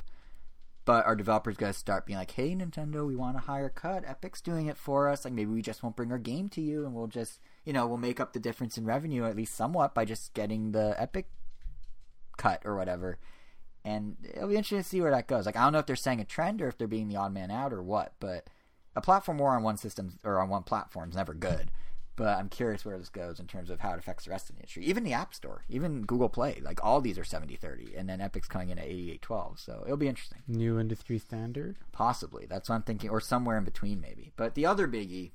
But 0.83 1.05
our 1.05 1.15
developers 1.15 1.57
going 1.57 1.71
to 1.71 1.77
start 1.77 2.05
being 2.05 2.17
like, 2.17 2.31
"Hey, 2.31 2.55
Nintendo, 2.55 3.05
we 3.05 3.15
want 3.15 3.37
a 3.37 3.41
higher 3.41 3.69
cut. 3.69 4.03
Epic's 4.05 4.41
doing 4.41 4.67
it 4.67 4.77
for 4.77 5.09
us. 5.09 5.25
Like 5.25 5.33
maybe 5.33 5.51
we 5.51 5.61
just 5.61 5.83
won't 5.83 5.95
bring 5.95 6.11
our 6.11 6.17
game 6.17 6.49
to 6.49 6.61
you, 6.61 6.85
and 6.85 6.93
we'll 6.93 7.07
just, 7.07 7.39
you 7.65 7.73
know, 7.73 7.85
we'll 7.85 7.97
make 7.97 8.19
up 8.19 8.33
the 8.33 8.39
difference 8.39 8.77
in 8.77 8.85
revenue 8.85 9.25
at 9.25 9.35
least 9.35 9.55
somewhat 9.55 9.93
by 9.93 10.05
just 10.05 10.33
getting 10.33 10.71
the 10.71 10.95
Epic 10.97 11.29
cut 12.37 12.61
or 12.65 12.75
whatever." 12.75 13.19
And 13.83 14.17
it'll 14.23 14.47
be 14.47 14.55
interesting 14.55 14.77
to 14.77 14.83
see 14.83 15.01
where 15.01 15.11
that 15.11 15.27
goes. 15.27 15.45
Like 15.45 15.57
I 15.57 15.63
don't 15.63 15.73
know 15.73 15.79
if 15.79 15.85
they're 15.85 15.95
saying 15.95 16.19
a 16.19 16.25
trend 16.25 16.61
or 16.61 16.67
if 16.67 16.77
they're 16.77 16.87
being 16.87 17.07
the 17.07 17.15
odd 17.15 17.33
man 17.33 17.51
out 17.51 17.73
or 17.73 17.81
what. 17.81 18.13
But 18.19 18.47
a 18.95 19.01
platform 19.01 19.37
war 19.37 19.55
on 19.55 19.63
one 19.63 19.77
system 19.77 20.19
or 20.23 20.39
on 20.39 20.49
one 20.49 20.63
platform 20.63 21.09
is 21.09 21.15
never 21.15 21.33
good. 21.33 21.71
But 22.15 22.37
I'm 22.37 22.49
curious 22.49 22.83
where 22.83 22.97
this 22.97 23.09
goes 23.09 23.39
in 23.39 23.47
terms 23.47 23.69
of 23.69 23.79
how 23.79 23.93
it 23.93 23.99
affects 23.99 24.25
the 24.25 24.31
rest 24.31 24.49
of 24.49 24.55
the 24.55 24.61
industry. 24.61 24.83
Even 24.85 25.03
the 25.03 25.13
App 25.13 25.33
Store, 25.33 25.63
even 25.69 26.03
Google 26.03 26.29
Play, 26.29 26.59
like 26.61 26.83
all 26.83 27.01
these 27.01 27.17
are 27.17 27.23
70-30, 27.23 27.97
and 27.97 28.07
then 28.07 28.19
Epic's 28.19 28.47
coming 28.47 28.69
in 28.69 28.77
at 28.77 28.87
88-12. 28.87 29.59
So 29.59 29.83
it'll 29.85 29.97
be 29.97 30.09
interesting. 30.09 30.39
New 30.47 30.79
industry 30.79 31.17
standard. 31.17 31.77
Possibly. 31.91 32.45
That's 32.45 32.69
what 32.69 32.75
I'm 32.75 32.83
thinking, 32.83 33.09
or 33.09 33.21
somewhere 33.21 33.57
in 33.57 33.63
between, 33.63 34.01
maybe. 34.01 34.33
But 34.35 34.55
the 34.55 34.65
other 34.65 34.87
biggie 34.87 35.31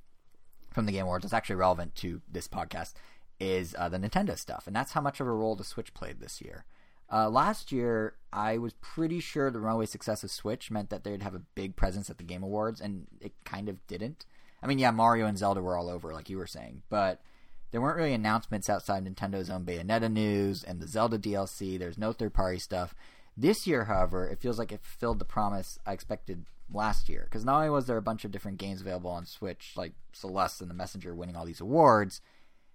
from 0.71 0.87
the 0.87 0.93
Game 0.93 1.05
Awards 1.05 1.23
that's 1.23 1.33
actually 1.33 1.57
relevant 1.57 1.95
to 1.97 2.21
this 2.31 2.47
podcast 2.47 2.93
is 3.41 3.75
uh, 3.79 3.89
the 3.89 3.99
Nintendo 3.99 4.39
stuff, 4.39 4.67
and 4.67 4.77
that's 4.77 4.93
how 4.93 5.01
much 5.01 5.21
of 5.21 5.27
a 5.27 5.33
role 5.33 5.57
the 5.57 5.65
Switch 5.65 5.95
played 5.95 6.21
this 6.21 6.41
year. 6.41 6.67
Uh, 7.13 7.31
last 7.31 7.71
year, 7.71 8.17
I 8.33 8.59
was 8.59 8.73
pretty 8.75 9.21
sure 9.21 9.51
the 9.51 9.61
runaway 9.61 9.87
success 9.87 10.25
of 10.25 10.31
Switch 10.31 10.71
meant 10.71 10.91
that 10.91 11.05
they'd 11.05 11.23
have 11.23 11.35
a 11.35 11.43
big 11.55 11.77
presence 11.77 12.11
at 12.11 12.19
the 12.19 12.25
Game 12.25 12.43
Awards, 12.43 12.81
and 12.81 13.07
it 13.21 13.33
kind 13.45 13.69
of 13.69 13.85
didn't. 13.87 14.27
I 14.67 14.69
mean, 14.69 14.81
yeah, 14.81 14.91
Mario 14.91 15.27
and 15.27 15.39
Zelda 15.39 15.63
were 15.63 15.79
all 15.79 15.89
over, 15.89 16.13
like 16.13 16.29
you 16.29 16.39
were 16.39 16.47
saying, 16.49 16.83
but 16.89 17.23
there 17.71 17.81
weren't 17.81 17.97
really 17.97 18.13
announcements 18.13 18.69
outside 18.69 19.05
Nintendo's 19.05 19.49
own 19.49 19.65
Bayonetta 19.65 20.11
news 20.11 20.65
and 20.65 20.81
the 20.81 20.89
Zelda 20.89 21.21
DLC. 21.21 21.79
There's 21.79 21.97
no 21.97 22.13
third 22.13 22.35
party 22.35 22.59
stuff. 22.59 22.93
This 23.37 23.65
year, 23.65 23.85
however, 23.85 24.27
it 24.27 24.41
feels 24.41 24.59
like 24.59 24.73
it 24.73 24.83
fulfilled 24.83 25.21
the 25.21 25.25
promise 25.25 25.79
I 25.87 25.93
expected 25.93 26.47
last 26.69 27.09
year. 27.09 27.29
Because 27.31 27.45
not 27.45 27.59
only 27.59 27.71
was 27.71 27.87
there 27.87 27.97
a 27.97 28.03
bunch 28.03 28.25
of 28.25 28.33
different 28.33 28.59
games 28.59 28.81
available 28.81 29.13
on 29.13 29.25
Switch, 29.25 29.75
like 29.77 29.93
Celeste 30.13 30.63
and 30.63 30.71
The 30.71 30.75
Messenger 30.75 31.15
winning 31.15 31.37
all 31.37 31.47
these 31.47 31.61
awards, 31.61 32.21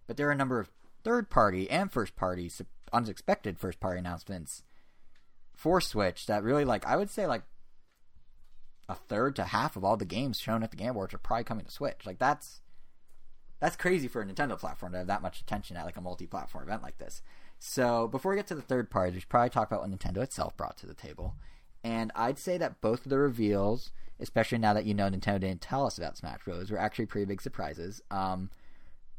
but 0.08 0.16
there 0.16 0.30
are 0.30 0.32
a 0.32 0.36
number 0.36 0.60
of 0.60 0.72
third 1.04 1.30
party 1.30 1.70
and 1.70 1.92
first 1.92 2.16
party, 2.16 2.50
unexpected 2.94 3.60
first 3.60 3.82
party 3.82 4.00
announcements 4.00 4.64
for 5.54 5.82
Switch 5.82 6.26
that 6.28 6.42
really, 6.42 6.64
like, 6.64 6.88
I 6.88 6.96
would 6.96 7.10
say, 7.10 7.28
like, 7.28 7.44
a 8.92 8.96
third 8.96 9.36
to 9.38 9.46
half 9.46 9.76
of 9.76 9.84
all 9.84 9.98
the 9.98 10.06
games 10.06 10.40
shown 10.40 10.64
at 10.64 10.72
the 10.72 10.78
Game 10.78 10.90
Awards 10.92 11.14
are 11.14 11.20
probably 11.20 11.44
coming 11.44 11.66
to 11.66 11.72
Switch. 11.72 12.06
Like, 12.06 12.20
that's 12.20 12.62
that's 13.60 13.76
crazy 13.76 14.08
for 14.08 14.22
a 14.22 14.26
Nintendo 14.26 14.58
platform 14.58 14.92
to 14.92 14.98
have 15.00 15.08
that 15.08 15.22
much 15.22 15.40
attention 15.40 15.78
at 15.78 15.86
like 15.86 15.96
a 15.96 16.02
multi-platform 16.02 16.64
event 16.64 16.82
like 16.82 16.98
this. 16.98 17.22
So 17.60 18.08
before 18.08 18.32
we 18.32 18.38
get 18.38 18.48
to 18.48 18.56
the 18.56 18.62
third 18.62 18.90
party, 18.90 19.14
we 19.14 19.20
should 19.20 19.30
probably 19.30 19.52
talk 19.52 19.68
about 19.68 19.82
what 19.82 19.92
Nintendo 19.92 20.18
itself 20.18 20.58
brought 20.58 20.78
to 20.78 20.88
the 20.88 20.96
table. 20.96 21.36
And 21.84 22.12
I'd 22.16 22.40
say 22.40 22.58
that 22.58 22.82
both 22.82 23.06
of 23.06 23.12
the 23.12 23.20
reveals, 23.20 23.92
especially 24.20 24.58
now 24.58 24.74
that 24.74 24.86
you 24.86 24.96
know 24.96 25.10
Nintendo 25.10 25.42
didn't 25.42 25.62
tell 25.62 25.86
us 25.86 26.00
about 26.00 26.18
Smash 26.18 26.44
Bros, 26.44 26.72
were 26.72 26.80
actually 26.80 27.06
pretty 27.06 27.26
big 27.26 27.40
surprises. 27.40 28.02
Um, 28.10 28.50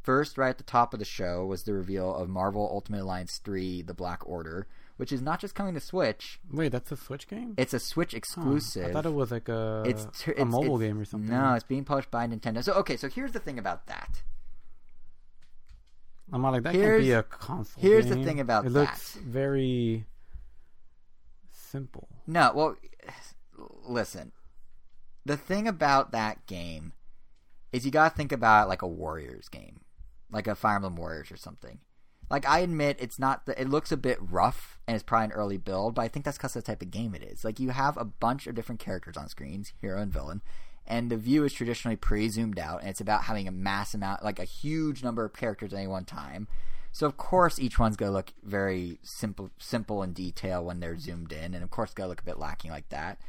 first, 0.03 0.37
right 0.37 0.51
at 0.51 0.59
the 0.59 0.65
top 0.65 0.93
of 0.93 0.99
the 0.99 1.05
show 1.05 1.47
was 1.47 1.63
the 1.63 1.73
reveal 1.73 2.13
of 2.13 2.29
Marvel 2.29 2.69
Ultimate 2.71 3.03
Alliance 3.03 3.39
3: 3.39 3.83
The 3.83 3.95
Black 3.95 4.27
Order, 4.27 4.67
which 4.97 5.11
is 5.13 5.21
not 5.23 5.41
just 5.41 5.55
coming 5.55 5.75
to 5.75 5.81
Switch; 5.81 6.39
Wait, 6.51 6.71
that's 6.71 6.93
a 6.93 6.97
Switch 6.97 7.27
game? 7.29 7.55
it's 7.57 7.73
a 7.75 7.79
Switch 7.81 8.13
Huh, 8.13 8.19
exclusive. 8.19 8.87
I 8.91 8.93
thought 8.93 9.07
it 9.07 9.15
was 9.15 9.31
like 9.31 9.49
a 9.49 9.83
It's 9.87 10.05
a 10.27 10.31
it's- 10.33 10.47
mobile 10.47 10.77
it's- 10.77 10.81
game 10.89 10.99
or 11.01 11.05
something. 11.05 11.31
No, 11.31 11.55
it's 11.55 11.65
being 11.65 11.85
published 11.85 12.11
by 12.11 12.27
Nintendo. 12.27 12.63
So 12.63 12.73
okay, 12.75 12.97
so 12.97 13.09
here's 13.09 13.33
the 13.33 13.41
thing 13.41 13.59
about 13.59 13.87
that. 13.87 14.23
I'm 16.33 16.41
not 16.43 16.53
like 16.53 16.63
that. 16.63 16.75
Here's- 16.75 16.99
can 17.01 17.05
be 17.07 17.13
a 17.13 17.23
console. 17.23 17.81
here's 17.83 18.07
the 18.07 18.23
thing 18.25 18.41
about 18.41 18.65
it 18.65 18.71
looks 18.71 19.15
that. 19.15 19.23
very 19.23 20.07
simple. 21.51 22.09
No, 22.27 22.53
well, 22.55 22.77
listen. 23.87 24.33
The 25.25 25.37
thing 25.37 25.69
about 25.69 26.13
that 26.13 26.47
game 26.47 26.93
is 27.73 27.85
you 27.85 27.91
got 27.91 28.11
to 28.11 28.17
think 28.17 28.33
about 28.33 28.65
it 28.67 28.69
like 28.69 28.83
a 28.83 28.87
Warriors 28.89 29.49
game, 29.49 29.81
like 30.31 30.47
a 30.47 30.55
Fire 30.55 30.77
Emblem 30.77 30.97
Warriors 30.97 31.31
or 31.31 31.37
something. 31.37 31.79
Like 32.33 32.49
I 32.49 32.61
admit, 32.61 32.97
it's 32.99 33.19
not. 33.19 33.45
The, 33.45 33.61
it 33.61 33.69
looks 33.69 33.93
a 33.93 33.97
bit 33.99 34.17
rough 34.19 34.79
and 34.89 34.95
it's 34.95 35.05
probably 35.05 35.27
an 35.27 35.33
early 35.33 35.59
build, 35.59 35.95
but 35.95 36.03
I 36.03 36.09
think 36.09 36.25
that's 36.25 36.39
because 36.39 36.57
of 36.57 36.65
the 36.65 36.67
type 36.67 36.81
of 36.81 36.91
game 36.91 37.15
it 37.15 37.23
is. 37.23 37.45
Like 37.45 37.61
you 37.61 37.71
have 37.71 37.99
a 37.99 38.07
bunch 38.07 38.47
of 38.47 38.55
different 38.55 38.81
characters 38.81 39.19
on 39.19 39.29
screens, 39.29 39.75
hero 39.83 40.01
and 40.01 40.11
villain, 40.11 40.41
and 40.87 41.11
the 41.11 41.19
view 41.19 41.45
is 41.45 41.53
traditionally 41.53 41.95
pre-zoomed 41.95 42.59
out, 42.59 42.81
and 42.81 42.89
it's 42.89 43.03
about 43.03 43.25
having 43.25 43.47
a 43.47 43.53
mass 43.53 43.93
amount, 43.93 44.25
like 44.25 44.39
a 44.39 44.45
huge 44.45 45.05
number 45.05 45.27
of 45.27 45.35
characters 45.35 45.75
at 45.75 45.77
any 45.77 45.87
one 45.87 46.07
time. 46.07 46.49
So 46.91 47.07
of 47.07 47.19
course 47.19 47.59
each 47.59 47.79
one's 47.79 47.97
gonna 47.97 48.13
look 48.13 48.33
very 48.43 48.99
simple, 49.03 49.51
simple 49.59 50.03
in 50.03 50.15
detail 50.15 50.65
when 50.65 50.81
they're 50.81 50.99
zoomed 50.99 51.33
in, 51.33 51.53
and 51.53 51.63
of 51.63 51.71
course 51.71 51.93
gonna 51.93 52.09
look 52.09 52.23
a 52.23 52.25
bit 52.25 52.39
lacking 52.39 52.71
like 52.71 52.89
that. 52.89 53.21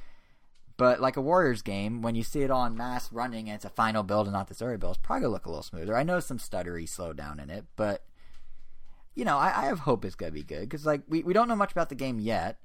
But 0.78 1.02
like 1.02 1.18
a 1.18 1.22
Warriors 1.22 1.62
game, 1.62 2.02
when 2.02 2.16
you 2.16 2.24
see 2.24 2.44
it 2.44 2.50
in 2.50 2.78
mass 2.78 3.12
running 3.12 3.50
and 3.50 3.56
it's 3.56 3.66
a 3.66 3.70
final 3.70 4.04
build 4.04 4.28
and 4.28 4.34
not 4.34 4.48
this 4.48 4.62
early 4.62 4.78
build, 4.78 4.96
it's 4.96 5.06
probably 5.06 5.24
gonna 5.24 5.34
look 5.34 5.46
a 5.46 5.50
little 5.50 5.62
smoother. 5.62 5.98
I 5.98 6.04
know 6.04 6.22
some 6.22 6.40
stuttery 6.40 6.86
slowdown 6.86 7.44
in 7.44 7.50
it, 7.50 7.66
but 7.76 8.06
you 9.16 9.26
know, 9.26 9.38
I, 9.38 9.64
I 9.64 9.66
have 9.66 9.80
hope 9.80 10.06
it's 10.06 10.16
gonna 10.16 10.32
be 10.32 10.44
good 10.44 10.62
because 10.62 10.86
like 10.86 11.02
we, 11.08 11.24
we 11.24 11.34
don't 11.34 11.48
know 11.48 11.56
much 11.56 11.72
about 11.72 11.90
the 11.90 11.96
game 11.96 12.20
yet, 12.20 12.58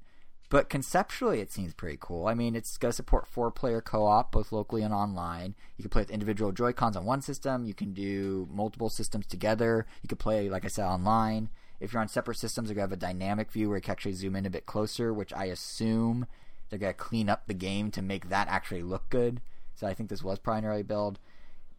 but 0.50 0.70
conceptually 0.70 1.40
it 1.40 1.52
seems 1.52 1.74
pretty 1.74 1.98
cool. 2.00 2.26
I 2.26 2.34
mean, 2.34 2.56
it's 2.56 2.78
gonna 2.78 2.92
support 2.92 3.26
four 3.26 3.50
player 3.50 3.80
co 3.80 4.06
op 4.06 4.32
both 4.32 4.52
locally 4.52 4.82
and 4.82 4.94
online. 4.94 5.54
You 5.76 5.82
can 5.82 5.90
play 5.90 6.02
with 6.02 6.10
individual 6.10 6.52
Joy 6.52 6.72
Cons 6.72 6.96
on 6.96 7.04
one 7.04 7.20
system. 7.22 7.64
You 7.64 7.74
can 7.74 7.92
do 7.92 8.48
multiple 8.50 8.88
systems 8.88 9.26
together. 9.26 9.86
You 10.02 10.08
can 10.08 10.18
play, 10.18 10.48
like 10.48 10.64
I 10.64 10.68
said, 10.68 10.86
online. 10.86 11.50
If 11.80 11.92
you're 11.92 12.02
on 12.02 12.08
separate 12.08 12.38
systems, 12.38 12.68
you're 12.68 12.74
gonna 12.74 12.84
have 12.84 12.92
a 12.92 12.96
dynamic 12.96 13.52
view 13.52 13.68
where 13.68 13.78
you 13.78 13.82
can 13.82 13.92
actually 13.92 14.14
zoom 14.14 14.34
in 14.34 14.46
a 14.46 14.50
bit 14.50 14.66
closer, 14.66 15.12
which 15.12 15.32
I 15.34 15.46
assume 15.46 16.26
they're 16.70 16.78
gonna 16.78 16.94
clean 16.94 17.28
up 17.28 17.46
the 17.46 17.54
game 17.54 17.90
to 17.92 18.02
make 18.02 18.30
that 18.30 18.48
actually 18.48 18.82
look 18.82 19.10
good. 19.10 19.40
So 19.74 19.86
I 19.86 19.94
think 19.94 20.08
this 20.08 20.24
was 20.24 20.40
early 20.46 20.82
build. 20.82 21.18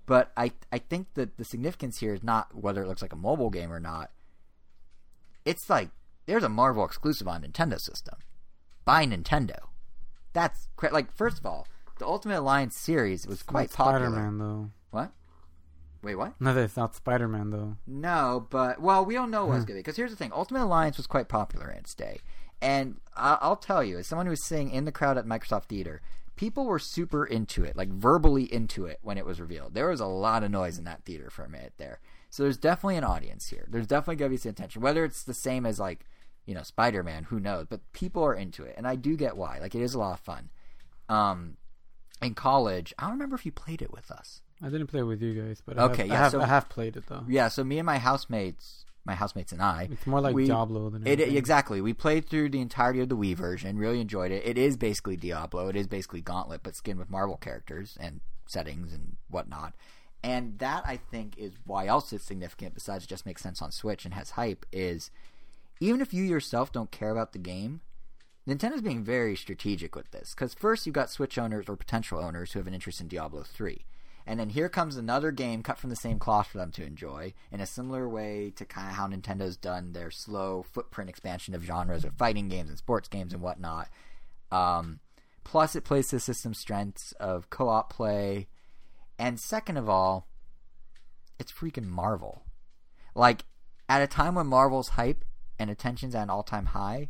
But 0.05 0.31
I 0.37 0.51
I 0.71 0.77
think 0.77 1.13
that 1.15 1.37
the 1.37 1.43
significance 1.43 1.99
here 1.99 2.13
is 2.13 2.23
not 2.23 2.55
whether 2.55 2.83
it 2.83 2.87
looks 2.87 3.01
like 3.01 3.13
a 3.13 3.17
mobile 3.17 3.49
game 3.49 3.73
or 3.73 3.79
not. 3.79 4.11
It's 5.49 5.69
like 5.69 5.89
there's 6.25 6.43
a 6.43 6.49
Marvel 6.49 6.85
exclusive 6.85 7.27
on 7.27 7.41
Nintendo 7.43 7.79
system 7.79 8.15
by 8.85 9.05
Nintendo. 9.05 9.57
That's 10.33 10.67
cra- 10.75 10.93
like 10.93 11.11
first 11.11 11.39
of 11.39 11.45
all, 11.45 11.67
the 11.97 12.05
Ultimate 12.05 12.39
Alliance 12.39 12.77
series 12.77 13.25
was 13.27 13.41
quite 13.43 13.71
popular. 13.71 14.07
Spider-Man 14.09 14.37
though. 14.37 14.69
What? 14.91 15.11
Wait, 16.01 16.15
what? 16.15 16.39
No, 16.39 16.55
it's 16.55 16.77
not 16.77 16.95
Spider-Man 16.95 17.49
though. 17.49 17.77
No, 17.87 18.47
but 18.49 18.79
well, 18.79 19.03
we 19.03 19.13
don't 19.15 19.31
know 19.31 19.45
what's 19.47 19.65
going 19.65 19.67
to 19.67 19.73
be 19.73 19.79
because 19.79 19.97
here's 19.97 20.11
the 20.11 20.15
thing: 20.17 20.31
Ultimate 20.33 20.63
Alliance 20.63 20.97
was 20.97 21.07
quite 21.07 21.27
popular 21.27 21.69
in 21.71 21.77
its 21.77 21.93
day, 21.95 22.19
and 22.61 22.97
I- 23.17 23.39
I'll 23.41 23.55
tell 23.57 23.83
you, 23.83 23.97
as 23.97 24.07
someone 24.07 24.25
who 24.27 24.31
was 24.31 24.45
sitting 24.45 24.69
in 24.69 24.85
the 24.85 24.91
crowd 24.91 25.17
at 25.17 25.25
Microsoft 25.25 25.65
Theater, 25.65 26.01
people 26.35 26.65
were 26.65 26.79
super 26.79 27.25
into 27.25 27.63
it, 27.65 27.75
like 27.75 27.89
verbally 27.89 28.43
into 28.53 28.85
it 28.85 28.99
when 29.01 29.17
it 29.17 29.25
was 29.25 29.41
revealed. 29.41 29.73
There 29.73 29.89
was 29.89 29.99
a 29.99 30.05
lot 30.05 30.43
of 30.43 30.51
noise 30.51 30.77
in 30.77 30.85
that 30.85 31.03
theater 31.05 31.29
for 31.29 31.43
a 31.43 31.49
minute 31.49 31.73
there, 31.77 31.99
so 32.29 32.43
there's 32.43 32.57
definitely 32.57 32.97
an 32.97 33.03
audience 33.03 33.49
here. 33.49 33.65
There's 33.69 33.87
definitely 33.87 34.17
going 34.17 34.29
to 34.31 34.33
be 34.33 34.37
some 34.37 34.51
attention, 34.51 34.81
whether 34.81 35.03
it's 35.05 35.23
the 35.23 35.33
same 35.33 35.65
as 35.65 35.79
like 35.79 36.05
you 36.45 36.55
know 36.55 36.63
Spider-Man, 36.63 37.25
who 37.25 37.39
knows? 37.39 37.67
But 37.69 37.81
people 37.93 38.23
are 38.23 38.33
into 38.33 38.63
it, 38.63 38.75
and 38.77 38.87
I 38.87 38.95
do 38.95 39.15
get 39.15 39.37
why. 39.37 39.59
Like 39.59 39.75
it 39.75 39.81
is 39.81 39.93
a 39.93 39.99
lot 39.99 40.13
of 40.13 40.19
fun. 40.19 40.49
Um, 41.07 41.57
in 42.21 42.33
college, 42.33 42.93
I 42.99 43.03
don't 43.03 43.11
remember 43.13 43.35
if 43.35 43.45
you 43.45 43.51
played 43.51 43.81
it 43.81 43.91
with 43.91 44.11
us. 44.11 44.41
I 44.61 44.69
didn't 44.69 44.87
play 44.87 44.99
it 44.99 45.03
with 45.03 45.21
you 45.21 45.41
guys, 45.41 45.61
but 45.65 45.77
I 45.79 45.83
Okay, 45.83 46.01
have, 46.03 46.07
yeah, 46.07 46.13
I 46.13 46.17
have, 46.17 46.31
so- 46.31 46.41
I 46.41 46.45
have 46.47 46.69
played 46.69 46.97
it 46.97 47.05
though. 47.07 47.23
Yeah, 47.27 47.47
so 47.47 47.63
me 47.63 47.79
and 47.79 47.85
my 47.85 47.97
housemates, 47.97 48.83
my 49.05 49.15
housemates 49.15 49.51
and 49.53 49.61
I, 49.61 49.87
It's 49.91 50.05
more 50.05 50.19
like 50.19 50.35
we- 50.35 50.47
Diablo 50.47 50.89
than 50.89 51.07
It 51.07 51.19
anything. 51.21 51.37
exactly. 51.37 51.79
We 51.81 51.93
played 51.93 52.27
through 52.27 52.49
the 52.49 52.59
entirety 52.59 52.99
of 52.99 53.09
the 53.09 53.15
Wii 53.15 53.35
version. 53.35 53.77
Really 53.77 54.01
enjoyed 54.01 54.31
it. 54.31 54.45
It 54.45 54.57
is 54.57 54.75
basically 54.75 55.15
Diablo. 55.15 55.69
It 55.69 55.75
is 55.77 55.87
basically 55.87 56.21
Gauntlet, 56.21 56.61
but 56.61 56.75
skinned 56.75 56.99
with 56.99 57.09
Marvel 57.09 57.37
characters 57.37 57.97
and 58.01 58.19
settings 58.47 58.91
and 58.91 59.15
whatnot. 59.29 59.73
And 60.23 60.59
that 60.59 60.83
I 60.85 60.97
think 60.97 61.37
is 61.37 61.53
why 61.65 61.87
else 61.87 62.11
it's 62.11 62.25
significant. 62.25 62.73
Besides, 62.73 63.07
just 63.07 63.25
makes 63.25 63.41
sense 63.41 63.61
on 63.61 63.71
Switch 63.71 64.05
and 64.05 64.13
has 64.13 64.31
hype. 64.31 64.65
Is 64.71 65.11
even 65.79 66.01
if 66.01 66.13
you 66.13 66.23
yourself 66.23 66.71
don't 66.71 66.91
care 66.91 67.11
about 67.11 67.31
the 67.31 67.39
game, 67.39 67.81
Nintendo's 68.47 68.81
being 68.81 69.03
very 69.03 69.35
strategic 69.35 69.95
with 69.95 70.11
this. 70.11 70.33
Because 70.33 70.53
first, 70.53 70.85
you've 70.85 70.93
got 70.93 71.09
Switch 71.09 71.37
owners 71.37 71.65
or 71.69 71.75
potential 71.75 72.19
owners 72.19 72.51
who 72.51 72.59
have 72.59 72.67
an 72.67 72.73
interest 72.73 72.99
in 72.99 73.07
Diablo 73.07 73.43
3. 73.43 73.85
And 74.29 74.39
then 74.39 74.49
here 74.49 74.69
comes 74.69 74.95
another 74.95 75.31
game 75.31 75.63
cut 75.63 75.79
from 75.79 75.89
the 75.89 75.95
same 75.95 76.19
cloth 76.19 76.47
for 76.47 76.59
them 76.59 76.71
to 76.73 76.85
enjoy 76.85 77.33
in 77.51 77.61
a 77.61 77.65
similar 77.65 78.07
way 78.07 78.51
to 78.57 78.65
kind 78.65 78.87
of 78.87 78.93
how 78.93 79.07
Nintendo's 79.07 79.57
done 79.57 79.93
their 79.93 80.11
slow 80.11 80.63
footprint 80.71 81.09
expansion 81.09 81.55
of 81.55 81.63
genres 81.63 82.03
of 82.05 82.13
fighting 82.13 82.47
games 82.47 82.69
and 82.69 82.77
sports 82.77 83.07
games 83.07 83.33
and 83.33 83.41
whatnot. 83.41 83.89
Um, 84.51 84.99
plus, 85.43 85.75
it 85.75 85.83
plays 85.83 86.11
the 86.11 86.19
system 86.19 86.53
strengths 86.53 87.11
of 87.13 87.49
co 87.49 87.69
op 87.69 87.91
play. 87.91 88.47
And 89.19 89.39
second 89.39 89.77
of 89.77 89.89
all, 89.89 90.27
it's 91.37 91.51
freaking 91.51 91.85
Marvel. 91.85 92.43
Like, 93.13 93.43
at 93.89 94.01
a 94.01 94.07
time 94.07 94.35
when 94.35 94.47
Marvel's 94.47 94.89
hype 94.89 95.25
and 95.59 95.69
attention's 95.69 96.15
at 96.15 96.23
an 96.23 96.29
all 96.29 96.43
time 96.43 96.67
high, 96.67 97.09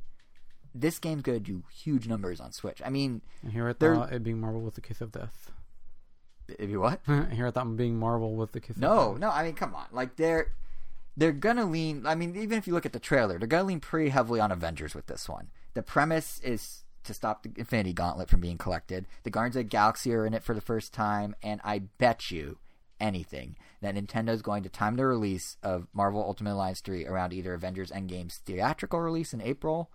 this 0.74 1.00
game's 1.00 1.22
going 1.22 1.38
to 1.38 1.44
do 1.44 1.64
huge 1.72 2.08
numbers 2.08 2.40
on 2.40 2.52
Switch. 2.52 2.82
I 2.84 2.90
mean, 2.90 3.22
And 3.44 3.52
here 3.54 3.70
I 3.70 3.74
thought 3.74 4.12
it 4.12 4.24
being 4.24 4.42
Marvel 4.42 4.62
was 4.62 4.74
the 4.74 4.82
kiss 4.82 5.02
of 5.02 5.12
death. 5.12 5.52
if 6.48 6.70
you 6.70 6.80
what? 6.80 7.02
here 7.06 7.48
I 7.48 7.52
thought 7.52 7.78
being 7.78 8.00
Marvel 8.00 8.36
was 8.36 8.50
the 8.52 8.60
kiss. 8.60 8.78
No, 8.78 9.12
of 9.12 9.14
death. 9.14 9.22
no. 9.22 9.30
I 9.30 9.44
mean, 9.44 9.54
come 9.54 9.76
on. 9.76 9.86
Like 9.92 10.16
they're 10.16 10.54
they're 11.18 11.32
gonna 11.32 11.66
lean. 11.66 12.06
I 12.06 12.16
mean, 12.16 12.36
even 12.36 12.58
if 12.58 12.66
you 12.66 12.74
look 12.74 12.86
at 12.86 12.94
the 12.94 13.00
trailer, 13.00 13.38
they're 13.38 13.48
gonna 13.48 13.66
lean 13.66 13.80
pretty 13.80 14.10
heavily 14.10 14.40
on 14.40 14.52
Avengers 14.52 14.96
with 14.96 15.08
this 15.08 15.28
one. 15.30 15.50
The 15.74 15.84
premise 15.84 16.40
is 16.42 16.84
to 17.04 17.14
stop 17.14 17.44
the 17.44 17.52
Infinity 17.56 17.94
Gauntlet 17.94 18.30
from 18.30 18.40
being 18.40 18.58
collected. 18.58 19.06
The 19.24 19.30
Guardians 19.30 19.56
of 19.56 19.62
the 19.62 19.70
Galaxy 19.70 20.14
are 20.14 20.26
in 20.26 20.34
it 20.34 20.44
for 20.44 20.54
the 20.54 20.62
first 20.62 20.94
time, 20.94 21.36
and 21.42 21.62
I 21.64 21.80
bet 21.80 22.32
you 22.32 22.58
anything 23.00 23.56
that 23.82 23.96
Nintendo 23.96 24.30
is 24.30 24.42
going 24.42 24.64
to 24.64 24.70
time 24.70 24.96
the 24.96 25.06
release 25.06 25.58
of 25.64 25.88
Marvel 25.94 26.22
Ultimate 26.22 26.54
Alliance 26.54 26.82
3 26.82 27.06
around 27.06 27.34
either 27.34 27.54
Avengers 27.54 27.92
Endgame's 27.92 28.38
theatrical 28.38 29.00
release 29.00 29.34
in 29.34 29.42
April 29.42 29.90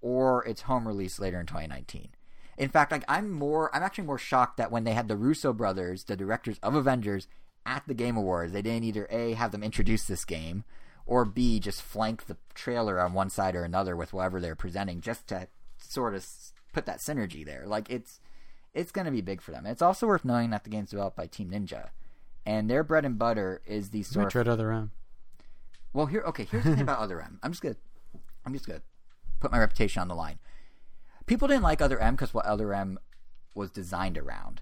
or 0.00 0.44
its 0.44 0.62
home 0.62 0.86
release 0.86 1.18
later 1.18 1.40
in 1.40 1.46
2019. 1.46 2.08
In 2.56 2.68
fact, 2.68 2.90
like 2.90 3.04
I'm 3.08 3.30
more, 3.30 3.74
I'm 3.74 3.82
actually 3.84 4.06
more 4.06 4.18
shocked 4.18 4.56
that 4.56 4.72
when 4.72 4.84
they 4.84 4.92
had 4.92 5.06
the 5.06 5.16
Russo 5.16 5.52
brothers, 5.52 6.04
the 6.04 6.16
directors 6.16 6.58
of 6.62 6.74
Avengers, 6.74 7.28
at 7.64 7.86
the 7.86 7.94
Game 7.94 8.16
Awards, 8.16 8.52
they 8.52 8.62
didn't 8.62 8.84
either 8.84 9.06
a 9.10 9.34
have 9.34 9.52
them 9.52 9.62
introduce 9.62 10.04
this 10.04 10.24
game, 10.24 10.64
or 11.06 11.24
b 11.24 11.60
just 11.60 11.82
flank 11.82 12.26
the 12.26 12.36
trailer 12.54 12.98
on 12.98 13.12
one 13.12 13.30
side 13.30 13.54
or 13.54 13.62
another 13.62 13.94
with 13.94 14.12
whatever 14.12 14.40
they're 14.40 14.56
presenting, 14.56 15.00
just 15.00 15.26
to 15.28 15.48
sort 15.78 16.14
of 16.14 16.26
put 16.72 16.86
that 16.86 16.98
synergy 16.98 17.44
there. 17.44 17.64
Like 17.66 17.90
it's, 17.90 18.20
it's 18.74 18.92
going 18.92 19.04
to 19.06 19.10
be 19.10 19.20
big 19.20 19.40
for 19.40 19.50
them. 19.52 19.66
It's 19.66 19.82
also 19.82 20.06
worth 20.06 20.24
knowing 20.24 20.50
that 20.50 20.64
the 20.64 20.70
game's 20.70 20.90
developed 20.90 21.16
by 21.16 21.26
Team 21.26 21.50
Ninja, 21.50 21.88
and 22.46 22.70
their 22.70 22.84
bread 22.84 23.04
and 23.04 23.18
butter 23.18 23.60
is 23.66 23.90
the 23.90 24.02
sort 24.02 24.34
of 24.34 24.48
Other 24.48 24.70
M. 24.72 24.90
well, 25.92 26.06
here, 26.06 26.22
okay. 26.26 26.44
Here's 26.44 26.64
the 26.64 26.72
thing 26.72 26.82
about 26.82 26.98
Other 27.00 27.20
M. 27.20 27.38
I'm 27.42 27.52
just 27.52 27.62
gonna, 27.62 27.76
I'm 28.44 28.52
just 28.52 28.66
gonna 28.66 28.82
put 29.40 29.50
my 29.50 29.58
reputation 29.58 30.00
on 30.00 30.08
the 30.08 30.14
line. 30.14 30.38
People 31.26 31.48
didn't 31.48 31.62
like 31.62 31.80
Other 31.80 31.98
M 31.98 32.14
because 32.14 32.32
what 32.32 32.46
Other 32.46 32.72
M 32.72 32.98
was 33.54 33.70
designed 33.70 34.16
around, 34.18 34.60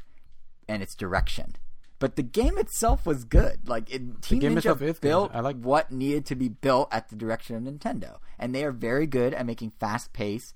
and 0.69 0.83
its 0.83 0.95
direction. 0.95 1.57
But 1.99 2.17
the 2.17 2.23
game 2.23 2.59
itself 2.59 3.07
was 3.07 3.25
good. 3.25 3.69
Like 3.69 3.91
it, 3.93 4.21
Team 4.23 4.39
game 4.39 4.55
Ninja 4.57 4.79
good. 4.79 5.01
built 5.01 5.31
I 5.35 5.41
like- 5.41 5.61
what 5.61 5.91
needed 5.91 6.27
to 6.27 6.35
be 6.35 6.49
built 6.49 6.89
at 6.93 7.09
the 7.09 7.17
direction 7.17 7.57
of 7.57 7.63
Nintendo, 7.63 8.19
and 8.39 8.55
they 8.55 8.65
are 8.65 8.73
very 8.73 9.07
good 9.07 9.33
at 9.35 9.47
making 9.47 9.71
fast-paced 9.81 10.55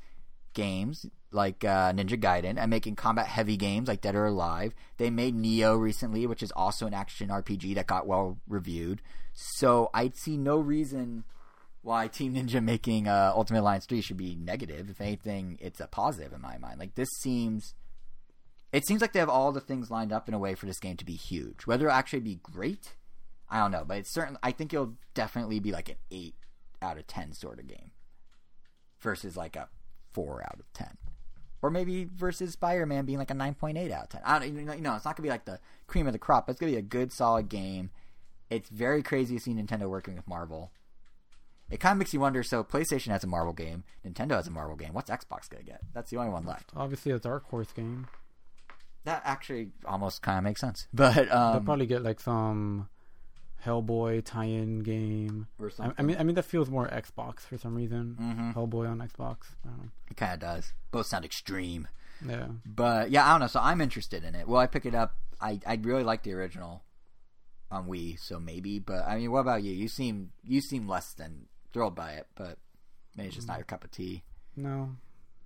games 0.54 1.06
like 1.32 1.64
uh, 1.64 1.92
Ninja 1.92 2.20
Gaiden 2.20 2.58
and 2.58 2.70
making 2.70 2.96
combat-heavy 2.96 3.56
games 3.56 3.88
like 3.88 4.00
Dead 4.00 4.14
or 4.14 4.26
Alive. 4.26 4.74
They 4.96 5.10
made 5.10 5.34
Nioh 5.34 5.78
recently, 5.78 6.26
which 6.26 6.42
is 6.42 6.52
also 6.52 6.86
an 6.86 6.94
action 6.94 7.28
RPG 7.28 7.74
that 7.76 7.86
got 7.86 8.06
well 8.06 8.38
reviewed. 8.48 9.00
So 9.32 9.90
I'd 9.94 10.16
see 10.16 10.36
no 10.36 10.58
reason 10.58 11.24
why 11.82 12.08
Team 12.08 12.34
Ninja 12.34 12.62
making 12.62 13.08
uh, 13.08 13.32
Ultimate 13.34 13.60
Alliance 13.60 13.86
3 13.86 14.00
should 14.00 14.16
be 14.16 14.34
negative. 14.34 14.90
If 14.90 15.00
anything, 15.00 15.58
it's 15.60 15.80
a 15.80 15.86
positive 15.86 16.32
in 16.32 16.40
my 16.40 16.58
mind. 16.58 16.78
Like 16.78 16.94
this 16.94 17.10
seems 17.20 17.74
it 18.72 18.86
seems 18.86 19.00
like 19.00 19.12
they 19.12 19.18
have 19.18 19.28
all 19.28 19.50
the 19.52 19.60
things 19.60 19.90
lined 19.90 20.12
up 20.12 20.28
in 20.28 20.34
a 20.34 20.38
way 20.38 20.54
for 20.54 20.66
this 20.66 20.78
game 20.78 20.96
to 20.96 21.04
be 21.04 21.14
huge. 21.14 21.66
Whether 21.66 21.86
it'll 21.86 21.98
actually 21.98 22.20
be 22.20 22.40
great, 22.42 22.94
I 23.48 23.58
don't 23.58 23.72
know, 23.72 23.84
but 23.86 23.98
it's 23.98 24.12
certain 24.12 24.36
I 24.42 24.52
think 24.52 24.72
it'll 24.72 24.94
definitely 25.14 25.60
be 25.60 25.72
like 25.72 25.88
an 25.88 25.96
8 26.10 26.34
out 26.82 26.98
of 26.98 27.06
10 27.06 27.34
sort 27.34 27.58
of 27.58 27.66
game 27.66 27.90
versus 29.00 29.36
like 29.36 29.56
a 29.56 29.68
4 30.12 30.42
out 30.42 30.60
of 30.60 30.72
10. 30.72 30.88
Or 31.62 31.70
maybe 31.70 32.04
versus 32.04 32.52
Spider-Man 32.52 33.04
being 33.04 33.18
like 33.18 33.30
a 33.30 33.34
9.8 33.34 33.90
out 33.90 34.04
of 34.04 34.08
10. 34.10 34.22
I 34.24 34.38
don't 34.38 34.56
you 34.56 34.62
know, 34.62 34.72
you 34.72 34.80
know, 34.80 34.94
it's 34.94 35.04
not 35.04 35.16
going 35.16 35.22
to 35.22 35.22
be 35.22 35.28
like 35.28 35.44
the 35.44 35.60
cream 35.86 36.06
of 36.06 36.12
the 36.12 36.18
crop. 36.18 36.46
But 36.46 36.52
it's 36.52 36.60
going 36.60 36.72
to 36.72 36.76
be 36.76 36.78
a 36.78 36.82
good 36.82 37.12
solid 37.12 37.48
game. 37.48 37.90
It's 38.48 38.68
very 38.68 39.02
crazy 39.02 39.36
to 39.36 39.42
see 39.42 39.52
Nintendo 39.52 39.88
working 39.88 40.16
with 40.16 40.26
Marvel. 40.26 40.72
It 41.70 41.78
kind 41.78 41.92
of 41.92 41.98
makes 41.98 42.12
you 42.12 42.20
wonder. 42.20 42.42
So 42.42 42.64
PlayStation 42.64 43.08
has 43.08 43.22
a 43.22 43.28
Marvel 43.28 43.52
game, 43.52 43.84
Nintendo 44.04 44.32
has 44.32 44.46
a 44.46 44.50
Marvel 44.50 44.76
game. 44.76 44.92
What's 44.92 45.10
Xbox 45.10 45.48
gonna 45.48 45.62
get? 45.62 45.80
That's 45.94 46.10
the 46.10 46.16
only 46.16 46.30
one 46.30 46.44
left. 46.44 46.70
Obviously, 46.74 47.12
a 47.12 47.18
Dark 47.18 47.48
Horse 47.48 47.72
game. 47.72 48.08
That 49.04 49.22
actually 49.24 49.70
almost 49.84 50.20
kind 50.20 50.38
of 50.38 50.44
makes 50.44 50.60
sense. 50.60 50.88
But 50.92 51.14
They'll 51.14 51.36
um, 51.36 51.64
probably 51.64 51.86
get 51.86 52.02
like 52.02 52.20
some 52.20 52.88
Hellboy 53.64 54.22
tie-in 54.24 54.80
game. 54.80 55.46
Or 55.58 55.66
I, 55.66 55.70
something. 55.70 55.94
I 55.98 56.02
mean, 56.02 56.16
I 56.18 56.22
mean 56.22 56.34
that 56.36 56.44
feels 56.44 56.70
more 56.70 56.88
Xbox 56.88 57.40
for 57.40 57.58
some 57.58 57.74
reason. 57.74 58.16
Mhm. 58.20 58.54
Hellboy 58.54 58.90
on 58.90 58.98
Xbox. 58.98 59.54
I 59.64 59.68
don't 59.68 59.78
know. 59.78 59.90
it 60.10 60.16
kind 60.16 60.32
of 60.34 60.40
does. 60.40 60.72
Both 60.90 61.06
sound 61.06 61.24
extreme. 61.24 61.88
Yeah. 62.26 62.48
But 62.66 63.10
yeah, 63.10 63.26
I 63.26 63.32
don't 63.32 63.40
know. 63.40 63.46
So 63.46 63.60
I'm 63.60 63.80
interested 63.80 64.24
in 64.24 64.34
it. 64.34 64.46
Will 64.48 64.56
I 64.58 64.66
pick 64.66 64.84
it 64.86 64.94
up? 64.94 65.16
I 65.40 65.60
I 65.66 65.74
really 65.82 66.04
like 66.04 66.22
the 66.22 66.32
original 66.34 66.82
on 67.70 67.86
Wii, 67.86 68.18
so 68.18 68.38
maybe. 68.40 68.78
But 68.78 69.06
I 69.06 69.16
mean, 69.16 69.30
what 69.30 69.40
about 69.40 69.62
you? 69.62 69.72
You 69.72 69.88
seem 69.88 70.32
you 70.44 70.60
seem 70.60 70.88
less 70.88 71.12
than 71.12 71.46
thrilled 71.72 71.94
by 71.94 72.12
it, 72.12 72.26
but 72.34 72.58
maybe 73.16 73.28
it's 73.28 73.36
just 73.36 73.48
not 73.48 73.58
your 73.58 73.64
cup 73.64 73.84
of 73.84 73.90
tea. 73.90 74.22
No, 74.56 74.96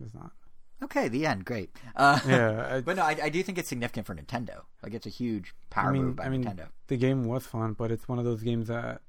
it's 0.00 0.14
not. 0.14 0.32
Okay, 0.84 1.08
the 1.08 1.26
end. 1.26 1.44
Great. 1.44 1.70
Uh, 1.96 2.20
Yeah. 2.26 2.66
I, 2.76 2.80
but 2.80 2.96
no, 2.96 3.02
I, 3.02 3.16
I 3.24 3.28
do 3.28 3.42
think 3.42 3.58
it's 3.58 3.68
significant 3.68 4.06
for 4.06 4.14
Nintendo. 4.14 4.62
Like 4.82 4.94
it's 4.94 5.06
a 5.06 5.10
huge 5.10 5.54
power 5.70 5.88
I 5.90 5.92
mean, 5.92 6.04
move 6.04 6.16
by 6.16 6.24
I 6.24 6.28
mean, 6.28 6.44
Nintendo. 6.44 6.68
the 6.88 6.96
game 6.96 7.24
was 7.24 7.46
fun, 7.46 7.72
but 7.74 7.90
it's 7.90 8.06
one 8.08 8.18
of 8.18 8.24
those 8.24 8.42
games 8.42 8.68
that 8.68 9.00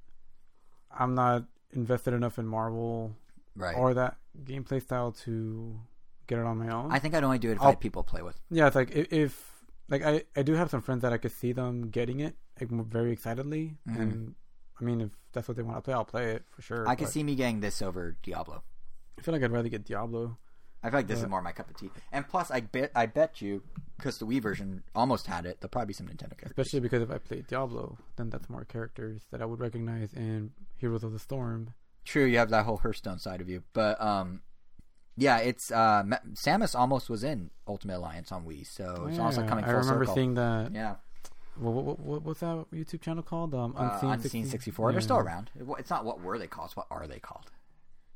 I'm 0.91 1.15
not 1.15 1.45
invested 1.73 2.13
enough 2.13 2.37
in 2.39 2.47
Marvel 2.47 3.15
Right. 3.57 3.75
or 3.77 3.93
that 3.93 4.17
gameplay 4.43 4.81
style 4.81 5.11
to 5.23 5.79
get 6.27 6.39
it 6.39 6.45
on 6.45 6.57
my 6.57 6.69
own. 6.69 6.91
I 6.91 6.99
think 6.99 7.13
I'd 7.15 7.23
only 7.23 7.39
do 7.39 7.49
it 7.51 7.53
if 7.53 7.61
I 7.61 7.65
I'll- 7.65 7.71
had 7.71 7.79
people 7.79 8.03
play 8.03 8.21
with. 8.21 8.39
yeah, 8.49 8.67
it's 8.67 8.75
like 8.75 8.91
if, 8.91 9.11
if 9.13 9.51
like 9.89 10.03
I 10.03 10.23
I 10.35 10.41
do 10.43 10.53
have 10.53 10.69
some 10.69 10.81
friends 10.81 11.01
that 11.03 11.13
I 11.13 11.17
could 11.17 11.31
see 11.31 11.51
them 11.53 11.89
getting 11.89 12.19
it 12.19 12.35
like 12.59 12.69
very 12.69 13.11
excitedly, 13.11 13.77
Mhm. 13.87 13.99
and 14.01 14.35
I 14.79 14.83
mean 14.83 14.99
if 15.01 15.11
that's 15.31 15.47
what 15.47 15.55
they 15.57 15.63
want 15.63 15.77
to 15.77 15.81
play, 15.81 15.93
I'll 15.93 16.05
play 16.05 16.31
it 16.31 16.43
for 16.49 16.61
sure. 16.61 16.87
I 16.87 16.95
but 16.95 17.07
see 17.09 17.23
me 17.23 17.35
getting 17.35 17.59
this 17.61 17.81
over 17.81 18.17
Diablo. 18.23 18.63
I 19.17 19.21
feel 19.21 19.33
like 19.33 19.43
I'd 19.43 19.51
rather 19.51 19.69
get 19.69 19.85
Diablo. 19.85 20.37
I 20.85 20.89
feel 20.91 20.99
like 20.99 21.07
this 21.07 21.21
is 21.21 21.27
more 21.27 21.41
my 21.41 21.51
cup 21.51 21.69
of 21.69 21.77
tea. 21.77 21.89
And 22.11 22.27
plus, 22.27 22.51
I 22.51 22.59
bet 22.61 22.91
I 22.95 23.05
bet 23.07 23.41
you 23.41 23.63
because 23.97 24.17
the 24.19 24.25
Wii 24.25 24.41
version 24.41 24.83
almost 24.93 25.27
had 25.27 25.45
it. 25.45 25.59
There'll 25.59 25.69
probably 25.69 25.87
be 25.87 25.93
some 25.93 26.07
Nintendo 26.07 26.37
characters. 26.37 26.51
Especially 26.51 26.79
because 26.79 27.01
if 27.01 27.09
I 27.11 27.17
play 27.17 27.43
Diablo, 27.47 27.97
then 28.17 28.29
that's 28.29 28.49
more 28.49 28.65
characters 28.65 29.21
that 29.31 29.41
I 29.41 29.45
would 29.45 29.59
recognize 29.59 30.13
in 30.13 30.51
Heroes 30.77 31.03
of 31.03 31.11
the 31.11 31.19
Storm. 31.19 31.73
True, 32.05 32.25
you 32.25 32.37
have 32.37 32.49
that 32.51 32.65
whole 32.65 32.77
Hearthstone 32.77 33.17
side 33.19 33.41
of 33.41 33.49
you, 33.49 33.63
but 33.73 33.99
um, 33.99 34.41
yeah, 35.17 35.37
it's 35.39 35.71
uh, 35.71 36.03
Samus 36.33 36.77
almost 36.77 37.09
was 37.09 37.23
in 37.23 37.49
Ultimate 37.67 37.97
Alliance 37.97 38.31
on 38.31 38.45
Wii, 38.45 38.65
so 38.67 39.07
it's 39.09 39.17
also 39.17 39.41
Yeah, 39.41 39.47
coming 39.47 39.63
I 39.65 39.69
full 39.69 39.77
remember 39.79 40.03
circle. 40.05 40.15
seeing 40.15 40.33
that. 40.35 40.71
yeah, 40.71 40.95
What, 41.55 41.71
what, 41.73 41.99
what, 41.99 42.21
what's 42.23 42.41
that 42.41 42.65
YouTube 42.73 43.01
channel 43.01 43.23
called? 43.23 43.55
Um, 43.55 43.73
uh, 43.77 43.89
Unseen, 43.93 44.09
Unseen 44.11 44.43
60 44.43 44.49
64. 44.51 44.91
They're 44.91 45.01
still 45.01 45.17
around. 45.17 45.49
It- 45.59 45.65
It's 45.79 45.89
not 45.89 46.05
what 46.05 46.21
were 46.21 46.37
they 46.37 46.47
called. 46.47 46.67
It's 46.67 46.75
what 46.75 46.87
are 46.91 47.07
they 47.07 47.17
called? 47.19 47.49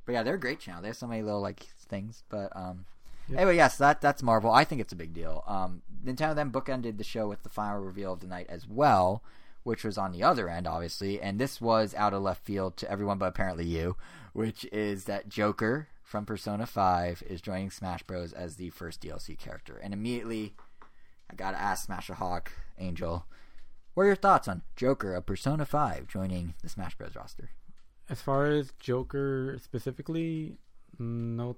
But 0.09 0.13
yeah, 0.13 0.23
they're 0.23 0.33
a 0.33 0.39
great 0.39 0.59
channel. 0.59 0.81
They 0.81 0.87
have 0.87 0.97
so 0.97 1.05
many 1.05 1.21
little 1.21 1.39
like 1.39 1.59
things. 1.87 2.23
But 2.29 2.51
um, 2.55 2.85
Yep. 3.27 3.37
anyway, 3.37 3.57
yes, 3.57 3.77
that 3.77 4.01
that's 4.01 4.23
Marvel. 4.23 4.49
I 4.49 4.63
think 4.63 4.81
it's 4.81 4.91
a 4.91 4.95
big 4.95 5.13
deal. 5.13 5.43
Um, 5.45 5.83
Nintendo 6.03 6.33
then 6.33 6.49
bookended 6.49 6.97
the 6.97 7.03
show 7.03 7.27
with 7.27 7.43
the 7.43 7.49
final 7.49 7.79
reveal 7.79 8.13
of 8.13 8.19
the 8.19 8.25
night 8.25 8.47
as 8.49 8.67
well, 8.67 9.21
which 9.61 9.83
was 9.83 9.99
on 9.99 10.11
the 10.11 10.23
other 10.23 10.49
end, 10.49 10.65
obviously. 10.65 11.21
And 11.21 11.37
this 11.37 11.61
was 11.61 11.93
out 11.93 12.15
of 12.15 12.23
left 12.23 12.43
field 12.43 12.75
to 12.77 12.89
everyone, 12.89 13.19
but 13.19 13.27
apparently 13.27 13.65
you, 13.67 13.97
which 14.33 14.65
is 14.71 15.03
that 15.03 15.29
Joker 15.29 15.89
from 16.01 16.25
Persona 16.25 16.65
Five 16.65 17.21
is 17.29 17.39
joining 17.39 17.69
Smash 17.69 18.01
Bros 18.01 18.33
as 18.33 18.55
the 18.55 18.71
first 18.71 19.03
DLC 19.03 19.37
character. 19.37 19.77
And 19.77 19.93
immediately, 19.93 20.55
I 21.29 21.35
gotta 21.35 21.61
ask 21.61 21.85
Smasher 21.85 22.15
Hawk 22.15 22.51
Angel. 22.79 23.27
What 23.93 24.05
are 24.05 24.07
your 24.07 24.15
thoughts 24.15 24.47
on 24.47 24.63
Joker 24.75 25.13
of 25.13 25.27
Persona 25.27 25.67
5 25.67 26.07
joining 26.07 26.55
the 26.63 26.69
Smash 26.69 26.95
Bros. 26.97 27.15
roster? 27.15 27.51
As 28.09 28.21
far 28.21 28.47
as 28.47 28.71
Joker 28.79 29.57
specifically, 29.61 30.57
no, 30.97 31.57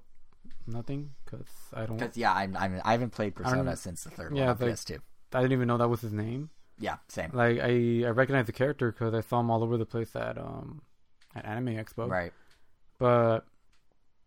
nothing, 0.66 1.10
because 1.24 1.46
I 1.72 1.86
don't. 1.86 1.96
Because, 1.96 2.16
yeah, 2.16 2.32
I'm, 2.32 2.56
I'm, 2.56 2.80
I 2.84 2.92
haven't 2.92 3.10
played 3.10 3.34
Persona 3.34 3.76
since 3.76 4.04
the 4.04 4.10
third 4.10 4.36
yeah, 4.36 4.46
one 4.46 4.56
on 4.62 4.68
like- 4.68 4.74
PS2. 4.76 4.98
I 5.34 5.40
didn't 5.40 5.52
even 5.52 5.68
know 5.68 5.78
that 5.78 5.88
was 5.88 6.02
his 6.02 6.12
name. 6.12 6.50
Yeah, 6.78 6.96
same. 7.08 7.30
Like 7.32 7.58
I, 7.60 8.02
I 8.04 8.10
recognize 8.10 8.46
the 8.46 8.52
character 8.52 8.92
because 8.92 9.14
I 9.14 9.20
saw 9.20 9.40
him 9.40 9.50
all 9.50 9.62
over 9.62 9.76
the 9.78 9.86
place 9.86 10.14
at 10.14 10.36
um, 10.36 10.82
at 11.34 11.44
Anime 11.46 11.76
Expo. 11.76 12.08
Right. 12.08 12.32
But 12.98 13.46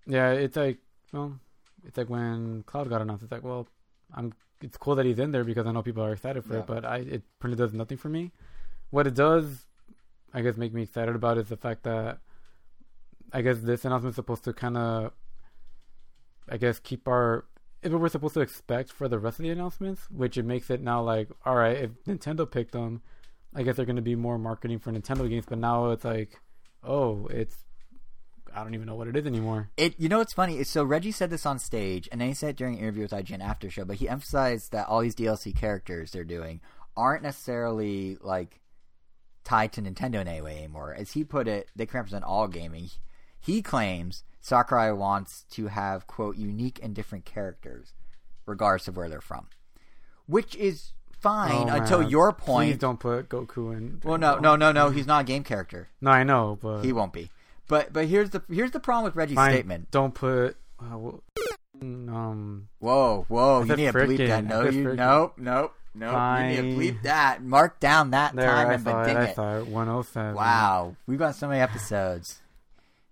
yeah, 0.08 0.32
it's 0.32 0.56
like 0.56 0.80
well, 1.14 1.40
it's 1.86 1.98
like 1.98 2.10
when 2.10 2.64
Cloud 2.64 2.90
got 2.90 3.02
announced. 3.02 3.24
It's 3.24 3.32
like 3.32 3.44
well, 3.44 3.68
I'm. 4.16 4.34
It's 4.62 4.78
cool 4.78 4.96
that 4.96 5.06
he's 5.06 5.20
in 5.20 5.32
there 5.32 5.44
because 5.44 5.68
I 5.68 5.72
know 5.72 5.84
people 5.84 6.04
are 6.04 6.14
excited 6.14 6.44
for 6.44 6.54
Yeah. 6.54 6.60
it. 6.62 6.66
But 6.68 6.86
I, 6.86 6.98
it 7.00 7.24
really 7.44 7.56
does 7.58 7.74
nothing 7.74 7.98
for 7.98 8.10
me. 8.10 8.32
What 8.90 9.06
it 9.06 9.14
does, 9.14 9.65
I 10.36 10.42
guess, 10.42 10.58
make 10.58 10.74
me 10.74 10.84
excited 10.84 11.16
about 11.16 11.38
is 11.38 11.48
the 11.48 11.56
fact 11.56 11.84
that 11.84 12.20
I 13.32 13.42
guess 13.42 13.60
this 13.60 13.86
announcement 13.86 14.12
is 14.12 14.16
supposed 14.16 14.44
to 14.44 14.54
kind 14.54 14.76
of, 14.76 15.14
I 16.50 16.58
guess, 16.58 16.78
keep 16.78 17.08
our. 17.08 17.46
If 17.82 17.94
what 17.94 18.02
we're 18.02 18.10
supposed 18.10 18.34
to 18.34 18.42
expect 18.42 18.92
for 18.92 19.08
the 19.08 19.18
rest 19.18 19.40
of 19.40 19.44
the 19.44 19.50
announcements, 19.50 20.10
which 20.10 20.38
it 20.38 20.44
makes 20.44 20.70
it 20.70 20.82
now 20.82 21.02
like, 21.02 21.30
all 21.46 21.56
right, 21.56 21.78
if 21.78 21.92
Nintendo 22.06 22.50
picked 22.50 22.74
them, 22.74 23.02
I 23.56 23.64
guess 23.64 23.78
they're 23.78 23.86
going 23.86 23.96
to 23.96 24.02
be 24.02 24.16
more 24.16 24.38
marketing 24.38 24.80
for 24.80 24.92
Nintendo 24.92 25.30
games. 25.30 25.46
But 25.48 25.60
now 25.60 25.92
it's 25.92 26.04
like, 26.04 26.42
oh, 26.84 27.28
it's 27.28 27.56
I 28.54 28.62
don't 28.64 28.74
even 28.74 28.88
know 28.88 28.96
what 28.96 29.08
it 29.08 29.16
is 29.16 29.26
anymore. 29.26 29.70
It, 29.78 29.96
you 29.98 30.10
know 30.10 30.18
what's 30.18 30.34
funny 30.34 30.58
is 30.58 30.70
so 30.70 30.84
Reggie 30.84 31.12
said 31.12 31.30
this 31.30 31.46
on 31.46 31.60
stage, 31.60 32.10
and 32.12 32.20
then 32.20 32.28
he 32.28 32.34
said 32.34 32.50
it 32.50 32.56
during 32.58 32.74
an 32.74 32.80
interview 32.80 33.04
with 33.04 33.12
IGN 33.12 33.42
after 33.42 33.70
show. 33.70 33.86
But 33.86 33.98
he 33.98 34.10
emphasized 34.10 34.74
that 34.74 34.88
all 34.88 35.00
these 35.00 35.16
DLC 35.16 35.56
characters 35.56 36.12
they're 36.12 36.26
doing 36.26 36.60
aren't 36.98 37.24
necessarily 37.24 38.18
like 38.20 38.60
tied 39.46 39.72
to 39.74 39.82
Nintendo 39.82 40.16
in 40.16 40.28
any 40.28 40.42
way 40.42 40.58
anymore. 40.58 40.94
As 40.94 41.14
he 41.14 41.24
put 41.24 41.48
it, 41.48 41.70
they 41.76 41.86
can 41.86 42.00
represent 42.00 42.26
all 42.26 42.48
gaming. 42.50 42.90
He 43.40 43.62
claims 43.62 44.24
Sakurai 44.42 44.92
wants 44.92 45.46
to 45.52 45.68
have 45.68 46.08
quote 46.08 46.36
unique 46.36 46.80
and 46.84 46.94
different 46.94 47.24
characters, 47.26 47.94
regardless 48.46 48.88
of 48.90 48.98
where 48.98 49.08
they're 49.08 49.22
from, 49.22 49.48
which 50.26 50.56
is 50.56 50.92
fine 51.12 51.70
Oh, 51.70 51.76
until 51.76 52.00
man. 52.02 52.10
your 52.10 52.34
Please 52.34 52.46
point. 52.46 52.80
don't 52.80 53.00
put 53.00 53.30
Goku 53.30 53.72
in. 53.76 54.02
Well, 54.04 54.18
no, 54.18 54.38
no, 54.40 54.56
no, 54.56 54.72
no. 54.72 54.90
He's 54.90 55.08
not 55.08 55.22
a 55.22 55.24
game 55.24 55.44
character. 55.44 55.88
No, 56.02 56.12
I 56.12 56.24
know, 56.24 56.58
but 56.62 56.82
He 56.84 56.92
won't 56.92 57.14
be. 57.14 57.30
But 57.68 57.94
but 57.94 58.06
here's 58.08 58.32
the 58.32 58.44
here's 58.50 58.72
the 58.72 58.80
problem 58.80 59.06
with 59.06 59.16
Reggie's 59.16 59.36
fine, 59.36 59.52
statement. 59.54 59.90
Don't 59.92 60.14
put. 60.14 60.58
Uh, 60.80 60.98
well, 60.98 61.24
um, 61.82 62.68
Whoa, 62.80 63.26
whoa! 63.28 63.64
You 63.64 63.76
need 63.76 63.92
to 63.92 63.94
bleep 63.94 64.28
that. 64.28 64.44
No, 64.46 64.64
you 64.70 64.84
frickin'. 64.86 64.96
nope, 64.96 65.34
nope, 65.38 65.74
nope. 65.96 66.12
You 66.56 66.62
need 66.62 66.76
to 66.76 66.78
bleep 66.94 67.02
that. 67.04 67.44
Mark 67.44 67.80
down 67.80 68.12
that 68.12 68.36
there, 68.36 68.48
time 68.50 68.68
I 68.70 68.74
and 68.74 68.88
it. 68.88 69.06
ding 69.06 69.18
I 69.18 69.60
it. 69.60 69.68
One 69.68 69.90
oh 69.90 70.02
seven. 70.02 70.36
Wow, 70.36 70.96
we've 71.08 71.20
got 71.20 71.36
so 71.36 71.48
many 71.48 71.62
episodes. 71.62 72.42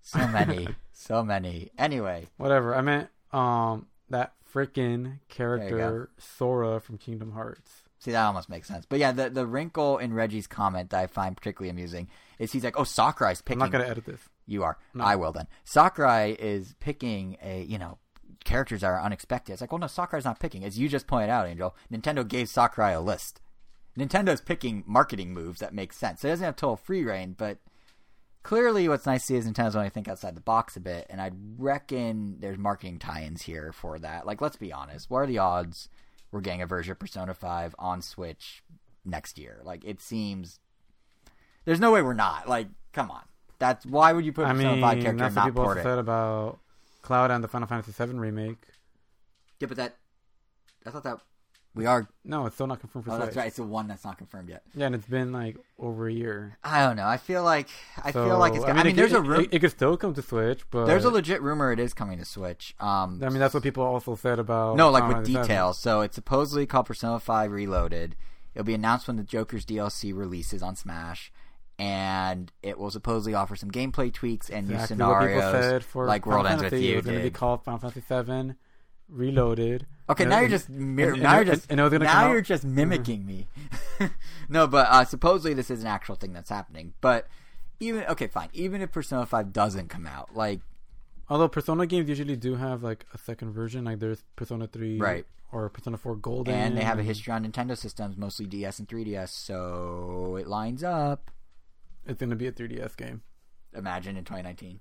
So 0.01 0.27
many, 0.27 0.67
so 0.91 1.23
many. 1.23 1.71
Anyway, 1.77 2.27
Whatever. 2.37 2.75
I 2.75 2.81
meant 2.81 3.09
um 3.31 3.87
that 4.09 4.33
freaking 4.53 5.19
character 5.29 6.09
Sora 6.19 6.79
from 6.79 6.97
Kingdom 6.97 7.31
Hearts. 7.31 7.71
see 7.99 8.11
that 8.11 8.23
almost 8.25 8.49
makes 8.49 8.67
sense. 8.67 8.85
But 8.87 8.99
yeah, 8.99 9.11
the 9.11 9.29
the 9.29 9.47
wrinkle 9.47 9.97
in 9.97 10.13
Reggie's 10.13 10.47
comment 10.47 10.89
that 10.91 10.99
I 10.99 11.07
find 11.07 11.35
particularly 11.35 11.69
amusing 11.69 12.09
is 12.39 12.51
he's 12.51 12.63
like, 12.63 12.77
"Oh, 12.77 12.83
Sakurai's 12.83 13.41
picking." 13.41 13.61
I'm 13.61 13.71
not 13.71 13.77
gonna 13.77 13.89
edit 13.89 14.05
this. 14.05 14.19
You 14.45 14.63
are. 14.63 14.77
No. 14.93 15.03
I 15.05 15.15
will 15.15 15.31
then. 15.31 15.47
Sakurai 15.63 16.35
is 16.37 16.75
picking 16.79 17.37
a 17.41 17.63
you 17.63 17.77
know 17.79 17.97
characters 18.43 18.83
are 18.83 19.01
unexpected. 19.01 19.53
It's 19.53 19.61
like, 19.61 19.71
well, 19.71 19.79
no, 19.79 19.87
Sakurai's 19.87 20.25
not 20.25 20.39
picking. 20.39 20.63
As 20.63 20.77
you 20.79 20.89
just 20.89 21.07
pointed 21.07 21.29
out, 21.29 21.47
Angel, 21.47 21.75
Nintendo 21.91 22.27
gave 22.27 22.49
Sakurai 22.49 22.91
a 22.91 23.01
list. 23.01 23.41
Nintendo's 23.97 24.41
picking 24.41 24.83
marketing 24.87 25.33
moves 25.33 25.59
that 25.59 25.73
make 25.73 25.93
sense. 25.93 26.21
So 26.21 26.27
it 26.27 26.31
doesn't 26.31 26.45
have 26.45 26.55
total 26.55 26.75
free 26.77 27.03
reign, 27.03 27.35
but 27.37 27.59
clearly, 28.41 28.89
what's 28.89 29.05
nice 29.05 29.21
to 29.21 29.27
see 29.27 29.35
is 29.35 29.45
Nintendo's 29.47 29.75
only 29.75 29.89
think 29.89 30.07
outside 30.07 30.35
the 30.35 30.41
box 30.41 30.75
a 30.75 30.79
bit, 30.79 31.05
and 31.09 31.21
I 31.21 31.31
reckon 31.57 32.37
there's 32.39 32.57
marketing 32.57 32.99
tie-ins 32.99 33.43
here 33.43 33.71
for 33.71 33.99
that. 33.99 34.25
Like, 34.25 34.41
let's 34.41 34.57
be 34.57 34.73
honest, 34.73 35.09
what 35.09 35.19
are 35.19 35.27
the 35.27 35.37
odds 35.37 35.89
we're 36.31 36.41
getting 36.41 36.61
a 36.61 36.65
version 36.65 36.91
of 36.91 36.99
Persona 36.99 37.33
Five 37.35 37.75
on 37.77 38.01
Switch 38.01 38.63
next 39.05 39.37
year? 39.37 39.61
Like, 39.63 39.85
it 39.85 40.01
seems 40.01 40.59
there's 41.65 41.79
no 41.79 41.91
way 41.91 42.01
we're 42.01 42.13
not. 42.13 42.49
Like, 42.49 42.67
come 42.93 43.11
on. 43.11 43.21
That's 43.59 43.85
why 43.85 44.11
would 44.11 44.25
you 44.25 44.33
put 44.33 44.45
I 44.47 44.53
Persona 44.53 44.71
mean, 44.73 44.81
Five 44.81 45.01
character 45.01 45.17
that's 45.19 45.27
and 45.27 45.35
not 45.35 45.45
people 45.45 45.63
port 45.63 45.77
it? 45.77 45.83
said 45.83 45.99
about 45.99 46.59
Cloud 47.03 47.29
and 47.29 47.43
the 47.43 47.47
Final 47.47 47.67
Fantasy 47.67 47.91
VII 47.91 48.13
remake. 48.17 48.57
Yeah, 49.59 49.67
but 49.67 49.77
that 49.77 49.97
I 50.85 50.89
thought 50.89 51.03
that 51.03 51.19
we 51.75 51.85
are. 51.85 52.07
No, 52.23 52.45
it's 52.45 52.55
still 52.55 52.67
not 52.67 52.79
confirmed 52.79 53.05
for 53.05 53.11
Oh, 53.11 53.15
Switch. 53.15 53.25
that's 53.25 53.37
right. 53.37 53.47
It's 53.47 53.55
the 53.57 53.63
one 53.63 53.87
that's 53.87 54.03
not 54.03 54.17
confirmed 54.17 54.49
yet. 54.49 54.61
Yeah, 54.75 54.85
and 54.87 54.95
it's 54.95 55.07
been 55.07 55.31
like 55.31 55.57
over 55.79 56.07
a 56.07 56.13
year. 56.13 56.57
I 56.63 56.85
don't 56.85 56.95
know. 56.95 57.07
I 57.07 57.17
feel 57.17 57.43
like 57.43 57.67
I 58.03 58.11
So, 58.11 58.25
feel 58.25 58.37
like 58.37 58.53
it's. 58.53 58.63
Going 58.63 58.75
to. 58.75 58.81
I 58.81 58.83
mean, 58.83 58.93
it, 58.93 58.95
there's 58.95 59.11
could, 59.11 59.19
a 59.25 59.29
room. 59.29 59.41
It, 59.41 59.53
it 59.53 59.59
could 59.59 59.71
still 59.71 59.97
come 59.97 60.13
to 60.13 60.21
Switch, 60.21 60.63
but 60.71 60.85
there's 60.85 61.05
a 61.05 61.09
legit 61.09 61.41
rumor 61.41 61.71
it 61.71 61.79
is 61.79 61.93
coming 61.93 62.17
to 62.19 62.25
Switch. 62.25 62.75
Um, 62.79 63.21
I 63.23 63.29
mean, 63.29 63.39
that's 63.39 63.53
what 63.53 63.63
people 63.63 63.83
also 63.83 64.15
said 64.15 64.39
about 64.39 64.77
no, 64.77 64.89
like 64.91 65.07
with 65.07 65.25
details. 65.25 65.77
So 65.79 66.01
it's 66.01 66.15
supposedly 66.15 66.65
called 66.65 66.85
Persona 66.85 67.19
Five 67.19 67.51
Reloaded. 67.51 68.15
It'll 68.53 68.65
be 68.65 68.75
announced 68.75 69.07
when 69.07 69.17
the 69.17 69.23
Joker's 69.23 69.65
DLC 69.65 70.15
releases 70.15 70.61
on 70.61 70.75
Smash, 70.75 71.31
and 71.79 72.51
it 72.61 72.77
will 72.77 72.91
supposedly 72.91 73.33
offer 73.33 73.55
some 73.55 73.71
gameplay 73.71 74.13
tweaks 74.13 74.49
and 74.49 74.67
new 74.67 74.75
Exactly 74.75 74.97
people 74.97 75.13
scenarios, 75.13 75.83
like 75.95 76.25
World 76.25 76.47
Ends 76.47 76.63
with. 76.63 76.73
You 76.73 76.93
It 76.93 76.95
was 76.97 77.05
going 77.05 77.17
to 77.17 77.23
be 77.23 77.29
called 77.31 77.63
Final 77.63 77.79
Fantasy 77.79 78.01
VII 78.09 78.55
Reloaded. 79.09 79.85
Okay, 80.09 80.25
now 80.25 80.39
you're 80.39 80.49
just 80.49 80.69
mir- 80.69 81.15
now 81.15 81.35
you're 81.35 81.45
just 81.45 81.69
and 81.69 81.79
it 81.79 81.83
was 81.83 81.91
gonna 81.91 82.05
now 82.05 82.31
you're 82.31 82.41
just 82.41 82.63
mimicking 82.63 83.25
me. 83.25 83.47
no, 84.49 84.67
but 84.67 84.87
uh, 84.89 85.05
supposedly 85.05 85.53
this 85.53 85.69
is 85.69 85.81
an 85.81 85.87
actual 85.87 86.15
thing 86.15 86.33
that's 86.33 86.49
happening. 86.49 86.93
But 87.01 87.27
even 87.79 88.03
okay, 88.05 88.27
fine. 88.27 88.49
Even 88.53 88.81
if 88.81 88.91
Persona 88.91 89.25
Five 89.25 89.53
doesn't 89.53 89.89
come 89.89 90.05
out, 90.07 90.35
like 90.35 90.61
Although 91.29 91.47
Persona 91.47 91.85
games 91.87 92.09
usually 92.09 92.35
do 92.35 92.55
have 92.55 92.83
like 92.83 93.05
a 93.13 93.17
second 93.17 93.53
version, 93.53 93.85
like 93.85 93.99
there's 93.99 94.23
Persona 94.35 94.67
3 94.67 94.99
Right. 94.99 95.25
or 95.51 95.69
Persona 95.69 95.97
4 95.97 96.15
Golden. 96.17 96.53
and 96.53 96.77
they 96.77 96.83
have 96.83 96.99
a 96.99 97.03
history 97.03 97.31
on 97.33 97.45
Nintendo 97.49 97.77
systems, 97.77 98.17
mostly 98.17 98.45
DS 98.45 98.79
and 98.79 98.87
3DS, 98.87 99.29
so 99.29 100.35
it 100.39 100.47
lines 100.47 100.83
up. 100.83 101.31
It's 102.05 102.19
gonna 102.19 102.35
be 102.35 102.47
a 102.47 102.51
3DS 102.51 102.95
game. 102.97 103.21
Imagine 103.75 104.17
in 104.17 104.23
2019. 104.23 104.79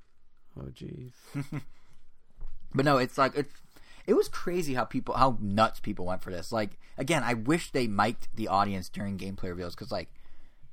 Oh 0.59 0.65
jeez. 0.65 1.12
But 2.74 2.85
no, 2.85 2.99
it's 2.99 3.19
like 3.19 3.36
it's 3.36 3.53
it 4.07 4.15
was 4.15 4.28
crazy 4.28 4.74
how 4.74 4.85
people 4.85 5.15
how 5.15 5.39
nuts 5.40 5.81
people 5.81 6.07
went 6.07 6.23
for 6.23 6.31
this. 6.31 6.53
Like 6.53 6.78
again, 6.99 7.23
I 7.23 7.35
wish 7.35 7.70
they 7.70 7.86
mic'd 7.86 8.28
the 8.35 8.49
audience 8.49 8.89
during 8.89 9.19
gameplay 9.19 9.44
reveals 9.44 9.74
because 9.74 9.93
like 9.93 10.09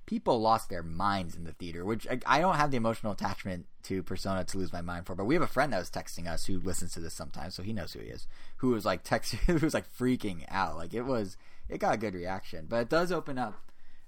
people 0.06 0.42
lost 0.42 0.70
their 0.70 0.82
minds 0.82 1.36
in 1.36 1.44
the 1.44 1.54
theater. 1.54 1.86
Which 1.86 2.08
I, 2.08 2.20
I 2.26 2.40
don't 2.40 2.56
have 2.56 2.72
the 2.72 2.78
emotional 2.78 3.14
attachment 3.14 3.68
to 3.84 4.02
Persona 4.02 4.44
to 4.46 4.58
lose 4.58 4.74
my 4.74 4.82
mind 4.82 5.06
for. 5.06 5.16
But 5.16 5.26
we 5.26 5.36
have 5.36 5.44
a 5.44 5.48
friend 5.48 5.74
that 5.74 5.80
was 5.80 5.92
texting 5.92 6.28
us 6.28 6.46
who 6.46 6.60
listens 6.60 6.94
to 6.94 7.00
this 7.00 7.14
sometimes, 7.14 7.56
so 7.56 7.64
he 7.64 7.74
knows 7.74 7.94
who 7.94 8.00
he 8.00 8.08
is. 8.08 8.28
Who 8.58 8.70
was 8.70 8.86
like 8.86 9.04
texting, 9.04 9.40
who 9.46 9.58
was 9.66 9.74
like 9.74 9.94
freaking 9.96 10.46
out. 10.50 10.78
Like 10.78 10.94
it 10.94 11.04
was, 11.04 11.38
it 11.68 11.80
got 11.80 11.96
a 11.96 11.98
good 11.98 12.16
reaction. 12.16 12.66
But 12.70 12.82
it 12.82 12.90
does 12.90 13.12
open 13.12 13.38
up 13.38 13.56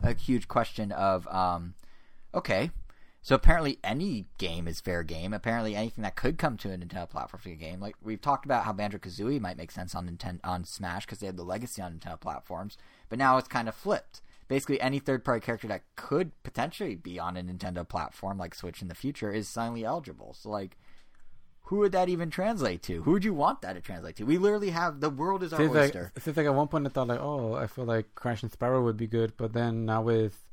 a 0.01 0.13
huge 0.13 0.47
question 0.47 0.91
of, 0.91 1.27
um, 1.27 1.75
okay, 2.33 2.71
so 3.23 3.35
apparently, 3.35 3.77
any 3.83 4.25
game 4.39 4.67
is 4.67 4.81
fair 4.81 5.03
game. 5.03 5.31
Apparently, 5.31 5.75
anything 5.75 6.01
that 6.01 6.15
could 6.15 6.39
come 6.39 6.57
to 6.57 6.73
a 6.73 6.77
Nintendo 6.77 7.07
platform 7.07 7.55
game. 7.57 7.79
Like 7.79 7.95
we've 8.01 8.21
talked 8.21 8.45
about 8.45 8.65
how 8.65 8.73
Banjo 8.73 8.97
Kazooie 8.97 9.39
might 9.39 9.57
make 9.57 9.69
sense 9.69 9.93
on 9.93 10.09
Nintendo 10.09 10.39
on 10.43 10.65
Smash 10.65 11.05
because 11.05 11.19
they 11.19 11.27
have 11.27 11.37
the 11.37 11.43
legacy 11.43 11.81
on 11.83 11.93
Nintendo 11.93 12.19
platforms. 12.19 12.77
But 13.09 13.19
now 13.19 13.37
it's 13.37 13.47
kind 13.47 13.69
of 13.69 13.75
flipped. 13.75 14.21
Basically, 14.47 14.81
any 14.81 14.99
third-party 14.99 15.45
character 15.45 15.67
that 15.67 15.83
could 15.95 16.31
potentially 16.43 16.95
be 16.95 17.19
on 17.19 17.37
a 17.37 17.43
Nintendo 17.43 17.87
platform 17.87 18.37
like 18.37 18.55
Switch 18.55 18.81
in 18.81 18.89
the 18.89 18.95
future 18.95 19.31
is 19.31 19.47
suddenly 19.47 19.85
eligible. 19.85 20.35
So, 20.37 20.49
like, 20.49 20.77
who 21.65 21.77
would 21.77 21.93
that 21.93 22.09
even 22.09 22.29
translate 22.29 22.81
to? 22.83 23.03
Who 23.03 23.11
would 23.11 23.23
you 23.23 23.33
want 23.33 23.61
that 23.61 23.73
to 23.73 23.81
translate 23.81 24.17
to? 24.17 24.25
We 24.25 24.37
literally 24.37 24.71
have 24.71 24.99
the 24.99 25.09
world 25.09 25.43
is 25.43 25.53
our 25.53 25.59
Seems 25.59 25.75
oyster. 25.75 26.11
like, 26.15 26.23
seems 26.23 26.35
like 26.35 26.47
at 26.47 26.55
one 26.55 26.67
point 26.67 26.85
I 26.87 26.89
thought 26.89 27.07
like, 27.07 27.21
oh, 27.21 27.53
I 27.53 27.67
feel 27.67 27.85
like 27.85 28.13
Crash 28.15 28.41
and 28.41 28.51
Spyro 28.51 28.83
would 28.83 28.97
be 28.97 29.07
good, 29.07 29.33
but 29.37 29.53
then 29.53 29.85
now 29.85 30.01
with 30.01 30.43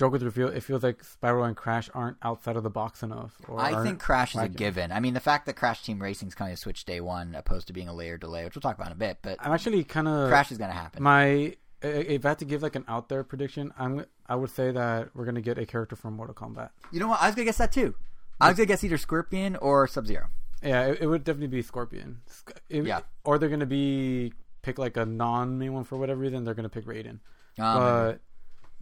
Joker's 0.00 0.24
reveal, 0.24 0.48
it 0.48 0.62
feels 0.62 0.82
like 0.82 1.02
Spyro 1.04 1.46
and 1.46 1.54
Crash 1.54 1.90
aren't 1.92 2.16
outside 2.22 2.56
of 2.56 2.62
the 2.62 2.70
box 2.70 3.02
enough. 3.02 3.34
Or 3.46 3.60
I 3.60 3.82
think 3.84 4.00
Crash 4.00 4.34
is 4.34 4.40
a 4.40 4.48
given. 4.48 4.90
I 4.92 4.98
mean, 4.98 5.12
the 5.12 5.20
fact 5.20 5.44
that 5.44 5.56
Crash 5.56 5.82
Team 5.82 6.00
Racing 6.00 6.28
is 6.28 6.34
coming 6.34 6.54
to 6.54 6.56
Switch 6.56 6.86
day 6.86 7.02
one, 7.02 7.34
opposed 7.34 7.66
to 7.66 7.74
being 7.74 7.86
a 7.86 7.92
layer 7.92 8.16
delay, 8.16 8.44
which 8.44 8.54
we'll 8.54 8.62
talk 8.62 8.76
about 8.76 8.86
in 8.86 8.92
a 8.94 8.96
bit, 8.96 9.18
but 9.20 9.36
I'm 9.40 9.52
actually 9.52 9.84
kind 9.84 10.08
of 10.08 10.30
Crash 10.30 10.50
is 10.50 10.56
going 10.58 10.70
to 10.70 10.76
happen. 10.76 11.02
My 11.02 11.54
if 11.82 12.24
I 12.24 12.28
had 12.30 12.38
to 12.38 12.44
give 12.46 12.62
like 12.62 12.76
an 12.76 12.84
out 12.88 13.08
there 13.10 13.22
prediction, 13.24 13.72
I'm 13.78 14.04
I 14.26 14.36
would 14.36 14.50
say 14.50 14.70
that 14.72 15.10
we're 15.14 15.24
gonna 15.26 15.40
get 15.42 15.58
a 15.58 15.66
character 15.66 15.96
from 15.96 16.14
Mortal 16.14 16.34
Kombat. 16.34 16.70
You 16.92 17.00
know 17.00 17.08
what? 17.08 17.20
I 17.22 17.26
was 17.26 17.34
gonna 17.34 17.44
guess 17.46 17.58
that 17.58 17.72
too. 17.72 17.94
I 18.40 18.48
was 18.48 18.56
gonna 18.56 18.66
guess 18.66 18.82
either 18.84 18.96
Scorpion 18.98 19.56
or 19.56 19.86
Sub 19.86 20.06
Zero. 20.06 20.28
Yeah, 20.62 20.86
it, 20.86 20.98
it 21.02 21.06
would 21.06 21.24
definitely 21.24 21.48
be 21.48 21.62
Scorpion. 21.62 22.20
It- 22.68 22.84
Yeah. 22.86 23.00
or 23.24 23.38
they're 23.38 23.48
gonna 23.50 23.66
be 23.66 24.32
pick 24.62 24.78
like 24.78 24.96
a 24.96 25.04
non 25.06 25.58
main 25.58 25.72
one 25.74 25.84
for 25.84 25.96
whatever 25.98 26.20
reason. 26.20 26.44
They're 26.44 26.54
gonna 26.54 26.68
pick 26.68 26.84
Raiden, 26.86 27.18
Um, 27.58 27.78
but 27.78 28.20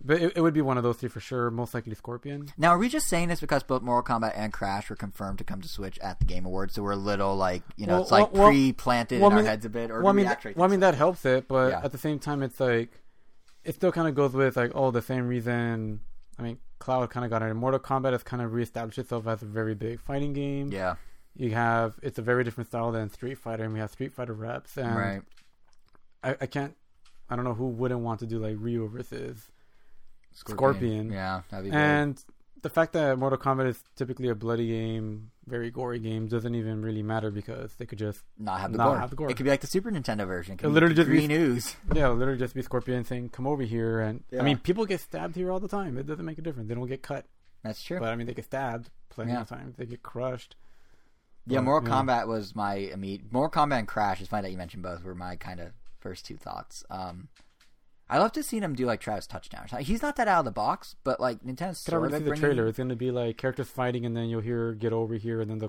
but 0.04 0.20
it, 0.22 0.32
it 0.36 0.40
would 0.40 0.54
be 0.54 0.60
one 0.60 0.76
of 0.76 0.82
those 0.84 0.96
three 0.96 1.08
for 1.08 1.20
sure. 1.20 1.50
Most 1.50 1.74
likely 1.74 1.94
Scorpion. 1.94 2.48
now, 2.56 2.70
are 2.70 2.78
we 2.78 2.88
just 2.88 3.08
saying 3.08 3.28
this 3.28 3.40
because 3.40 3.62
both 3.62 3.82
Mortal 3.82 4.16
Kombat 4.20 4.32
and 4.36 4.52
Crash 4.52 4.88
were 4.90 4.96
confirmed 4.96 5.38
to 5.38 5.44
come 5.44 5.60
to 5.60 5.68
Switch 5.68 5.98
at 5.98 6.18
the 6.20 6.24
Game 6.24 6.46
Awards? 6.46 6.74
So 6.74 6.82
we're 6.82 6.92
a 6.92 6.96
little 6.96 7.34
like, 7.36 7.62
you 7.76 7.86
know, 7.86 7.94
Well, 7.94 8.02
it's 8.02 8.10
like 8.10 8.32
well, 8.32 8.48
pre-planted 8.48 9.20
well, 9.20 9.30
in 9.32 9.36
I 9.38 9.40
our 9.40 9.46
heads 9.46 9.64
a 9.64 9.68
bit. 9.68 9.90
Or 9.90 10.00
Well, 10.02 10.12
I 10.12 10.16
mean, 10.16 10.26
well, 10.26 10.64
I 10.64 10.68
mean 10.68 10.80
so? 10.80 10.86
that 10.86 10.94
helps 10.94 11.24
it, 11.24 11.48
but 11.48 11.70
Yeah. 11.72 11.80
at 11.82 11.92
the 11.92 11.98
same 11.98 12.18
time, 12.18 12.42
it's 12.42 12.60
like 12.60 12.90
it 13.64 13.74
still 13.74 13.92
kind 13.92 14.08
of 14.08 14.14
goes 14.14 14.32
with 14.32 14.56
like 14.56 14.72
oh 14.74 14.90
the 14.90 15.02
same 15.02 15.26
reason. 15.28 16.00
I 16.38 16.42
mean, 16.42 16.58
Cloud 16.78 17.10
kind 17.10 17.24
of 17.24 17.30
got 17.30 17.42
it. 17.42 17.52
Mortal 17.54 17.80
Kombat 17.80 18.12
has 18.12 18.22
kind 18.22 18.40
of 18.40 18.52
reestablished 18.52 18.98
itself 18.98 19.26
as 19.26 19.42
a 19.42 19.46
very 19.46 19.74
big 19.74 20.00
fighting 20.00 20.32
game. 20.32 20.70
yeah, 20.70 20.94
You 21.34 21.50
have 21.50 21.98
it's 22.02 22.18
a 22.18 22.22
very 22.22 22.44
different 22.44 22.68
style 22.68 22.92
than 22.92 23.10
Street 23.10 23.36
Fighter, 23.38 23.64
and 23.64 23.72
we 23.72 23.80
have 23.80 23.90
Street 23.90 24.12
Fighter 24.12 24.32
reps, 24.34 24.76
and 24.76 24.96
right. 24.96 25.22
I, 26.22 26.36
I 26.40 26.46
can't. 26.46 26.74
I 27.28 27.36
don't 27.36 27.44
know 27.44 27.54
who 27.54 27.66
wouldn't 27.66 28.00
want 28.00 28.20
to 28.20 28.26
do 28.26 28.38
like 28.38 28.56
Ryu 28.58 28.88
versus 28.88 29.48
Scorpion. 30.32 31.10
Yeah, 31.10 31.42
that'd 31.50 31.64
be 31.64 31.70
great. 31.70 31.80
and 31.80 32.24
the 32.62 32.70
fact 32.70 32.92
that 32.94 33.18
Mortal 33.18 33.38
Kombat 33.38 33.68
is 33.68 33.82
typically 33.96 34.28
a 34.28 34.34
bloody 34.34 34.66
game, 34.68 35.30
very 35.46 35.70
gory 35.70 35.98
game, 36.00 36.26
doesn't 36.26 36.54
even 36.54 36.82
really 36.82 37.02
matter 37.02 37.30
because 37.30 37.72
they 37.74 37.86
could 37.86 37.98
just 37.98 38.22
not 38.38 38.60
have 38.60 38.72
the 38.72 38.78
not 38.78 38.88
gore. 38.88 38.98
have 38.98 39.10
the 39.10 39.16
gore. 39.16 39.30
It 39.30 39.36
could 39.36 39.44
be 39.44 39.50
like 39.50 39.60
the 39.60 39.66
Super 39.68 39.90
Nintendo 39.90 40.26
version. 40.26 40.54
It 40.54 40.60
It'll 40.60 40.72
literally 40.72 40.94
just 40.94 41.08
be- 41.08 41.16
green 41.26 41.30
ooze. 41.30 41.76
yeah, 41.94 42.08
literally 42.08 42.38
just 42.38 42.54
be 42.54 42.62
Scorpion 42.62 43.04
saying, 43.04 43.28
"Come 43.30 43.46
over 43.46 43.62
here," 43.62 44.00
and 44.00 44.24
Yeah. 44.30 44.40
I 44.40 44.42
mean, 44.42 44.58
people 44.58 44.86
get 44.86 45.00
stabbed 45.00 45.36
here 45.36 45.50
all 45.52 45.60
the 45.60 45.68
time. 45.68 45.96
It 45.98 46.06
doesn't 46.06 46.24
make 46.24 46.38
a 46.38 46.42
difference. 46.42 46.68
They 46.68 46.74
don't 46.74 46.86
get 46.88 47.02
cut, 47.02 47.26
That's 47.62 47.82
true. 47.82 48.00
but 48.00 48.08
I 48.08 48.16
mean, 48.16 48.26
they 48.26 48.34
get 48.34 48.44
stabbed 48.46 48.90
plenty 49.08 49.32
Yeah. 49.32 49.42
of 49.42 49.48
times. 49.48 49.76
They 49.76 49.86
get 49.86 50.02
crushed. 50.02 50.56
Yeah, 51.46 51.60
Mortal 51.60 51.88
yeah. 51.88 52.02
Kombat 52.02 52.26
was 52.26 52.54
my 52.54 52.74
immediate. 52.74 53.32
Mortal 53.32 53.62
Kombat 53.64 53.78
and 53.78 53.88
Crash. 53.88 54.20
It's 54.20 54.28
funny 54.28 54.42
that 54.42 54.50
you 54.50 54.58
mentioned 54.58 54.82
both. 54.82 55.02
Were 55.04 55.14
my 55.14 55.36
kind 55.36 55.60
of 55.60 55.68
first 56.00 56.26
two 56.26 56.36
thoughts. 56.36 56.84
Um, 56.90 57.28
I 58.10 58.18
love 58.18 58.32
to 58.32 58.42
see 58.42 58.58
him 58.58 58.74
do 58.74 58.86
like 58.86 59.00
Travis 59.00 59.26
touchdowns. 59.26 59.70
He's 59.86 60.00
not 60.02 60.16
that 60.16 60.28
out 60.28 60.38
of 60.40 60.44
the 60.46 60.50
box, 60.50 60.96
but 61.04 61.20
like 61.20 61.42
Nintendo's 61.44 61.78
sort 61.78 62.06
of 62.12 62.18
see 62.18 62.24
the 62.24 62.34
trailer. 62.36 62.66
It's 62.66 62.78
going 62.78 62.88
to 62.88 62.96
be 62.96 63.10
like 63.10 63.36
characters 63.36 63.68
fighting, 63.68 64.06
and 64.06 64.16
then 64.16 64.28
you'll 64.28 64.40
hear 64.40 64.72
"Get 64.72 64.92
over 64.92 65.14
here," 65.14 65.40
and 65.40 65.50
then 65.50 65.58
the 65.58 65.68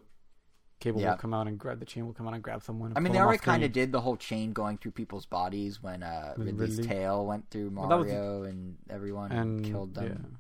cable 0.80 1.02
Yeah. 1.02 1.10
will 1.11 1.18
come 1.18 1.34
out 1.34 1.48
and 1.48 1.57
grab 1.60 1.80
the 1.80 1.86
chain 1.86 2.06
will 2.06 2.14
come 2.14 2.26
out 2.28 2.34
and 2.34 2.41
grab 2.41 2.64
someone. 2.64 2.91
and 2.91 2.98
I 2.98 3.02
mean, 3.02 3.11
they 3.11 3.20
already 3.20 3.40
kind 3.40 3.66
of 3.66 3.74
did 3.74 3.91
the 3.91 3.99
whole 3.99 4.16
chain 4.16 4.53
going 4.53 4.78
through 4.78 4.91
people's 4.91 5.26
bodies 5.26 5.84
when 5.84 6.02
uh, 6.03 6.34
Ridley's 6.38 6.78
Ridley. 6.78 6.88
tail 6.88 7.26
went 7.26 7.49
through 7.49 7.72
Well, 7.72 7.90
was- 7.90 8.07
Mario 8.07 8.44
and 8.44 8.78
everyone 8.90 9.32
and 9.34 9.57
and 9.60 9.66
killed 9.66 9.94
them, 9.95 10.06
yeah. 10.32 10.38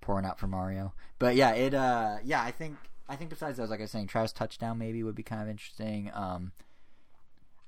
pouring 0.00 0.24
out 0.24 0.38
for 0.38 0.46
Mario. 0.46 0.94
But 1.18 1.34
yeah, 1.36 1.50
it. 1.54 1.74
uh 1.74 2.18
Yeah, 2.24 2.42
I 2.42 2.50
think. 2.50 2.76
I 3.10 3.16
think 3.16 3.30
besides 3.30 3.56
those, 3.56 3.70
like 3.70 3.80
I 3.80 3.84
was 3.84 3.90
saying, 3.90 4.06
Travis 4.08 4.32
touchdown 4.32 4.76
maybe 4.78 5.02
would 5.02 5.14
be 5.14 5.22
kind 5.22 5.40
of 5.42 5.48
interesting. 5.48 6.10
Um, 6.12 6.52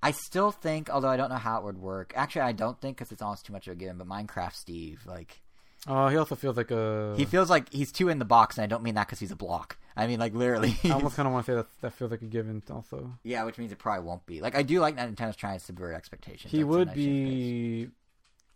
I 0.03 0.13
still 0.13 0.51
think, 0.51 0.89
although 0.91 1.09
I 1.09 1.17
don't 1.17 1.29
know 1.31 1.37
how 1.37 1.59
it 1.59 1.65
would 1.65 1.79
work. 1.79 2.13
Actually, 2.17 2.43
I 2.43 2.53
don't 2.53 2.81
think 2.81 2.97
because 2.97 3.13
it's 3.13 3.21
almost 3.23 3.45
too 3.47 3.53
much 3.53 3.67
of 3.67 3.73
a 3.73 3.77
given. 3.77 3.99
But 3.99 4.09
Minecraft 4.09 4.55
Steve, 4.55 5.03
like 5.07 5.41
Oh, 5.87 6.09
he 6.09 6.17
also 6.17 6.35
feels 6.35 6.57
like 6.57 6.71
a. 6.71 7.15
he 7.17 7.25
feels 7.25 7.49
like 7.51 7.73
he's 7.73 7.91
too 7.93 8.09
in 8.09 8.19
the 8.19 8.25
box, 8.25 8.57
and 8.59 8.65
I 8.65 8.67
don't 8.67 8.83
mean 8.83 8.95
that 8.97 9.07
because 9.07 9.19
he's 9.19 9.31
a 9.31 9.37
block. 9.37 9.79
I 9.97 10.07
mean 10.07 10.19
like 10.21 10.35
literally. 10.35 10.77
I 10.85 10.91
almost 10.91 11.17
kind 11.17 11.27
of 11.27 11.33
want 11.33 11.47
to 11.47 11.53
say 11.53 11.57
that 11.57 11.67
that 11.83 11.93
feels 11.95 12.11
like 12.11 12.23
a 12.23 12.27
given. 12.27 12.63
Also, 12.71 13.13
yeah, 13.25 13.45
which 13.45 13.59
means 13.59 13.73
it 13.73 13.79
probably 13.79 14.05
won't 14.07 14.25
be. 14.27 14.41
Like 14.41 14.55
I 14.55 14.63
do 14.63 14.81
like 14.81 14.97
that 14.97 15.11
Nintendo's 15.15 15.37
trying 15.37 15.59
to 15.59 15.65
subvert 15.65 15.95
expectations. 15.95 16.51
he 16.51 16.59
That's 16.59 16.65
a 16.65 16.67
would 16.69 16.87
nice 16.89 16.97
pace. 16.97 17.05
be 17.05 17.89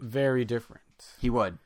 very 0.00 0.44
different, 0.44 0.82
He 1.20 1.30
would. 1.30 1.58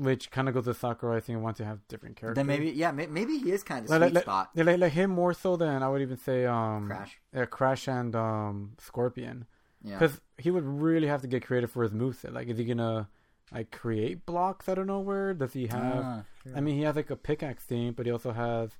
Which 0.00 0.30
kind 0.30 0.48
of 0.48 0.54
goes 0.54 0.64
to 0.64 0.74
Sakurai. 0.74 1.16
I 1.18 1.20
think 1.20 1.38
I 1.38 1.40
want 1.42 1.56
to 1.58 1.64
have 1.64 1.86
different 1.88 2.16
characters. 2.16 2.36
Then 2.36 2.46
maybe, 2.46 2.70
yeah, 2.70 2.90
may- 2.92 3.06
maybe 3.06 3.38
he 3.38 3.50
is 3.52 3.62
kind 3.62 3.84
of 3.84 3.90
like, 3.90 4.00
sweet 4.02 4.14
like, 4.14 4.24
spot. 4.24 4.50
yeah, 4.54 4.64
like, 4.64 4.78
like 4.78 4.92
him 4.92 5.10
more 5.10 5.34
so 5.34 5.56
than 5.56 5.82
I 5.82 5.88
would 5.88 6.02
even 6.02 6.16
say 6.16 6.46
um 6.46 6.86
Crash. 6.86 7.20
yeah, 7.34 7.44
Crash 7.46 7.88
and 7.88 8.14
um 8.16 8.72
Scorpion. 8.78 9.46
Yeah. 9.82 9.98
Because 9.98 10.20
he 10.38 10.50
would 10.50 10.64
really 10.64 11.06
have 11.08 11.22
to 11.22 11.28
get 11.28 11.44
creative 11.46 11.70
for 11.70 11.82
his 11.82 11.92
moveset. 11.92 12.32
Like, 12.32 12.48
is 12.48 12.58
he 12.58 12.64
gonna 12.64 13.08
like 13.52 13.70
create 13.70 14.26
blocks 14.26 14.68
out 14.68 14.78
of 14.78 14.86
nowhere? 14.86 15.34
Does 15.34 15.52
he 15.52 15.66
have? 15.68 16.02
Ah, 16.04 16.22
I 16.54 16.60
mean, 16.60 16.76
he 16.76 16.82
has 16.82 16.96
like 16.96 17.10
a 17.10 17.16
pickaxe 17.16 17.64
theme, 17.64 17.92
but 17.94 18.06
he 18.06 18.12
also 18.12 18.32
has 18.32 18.70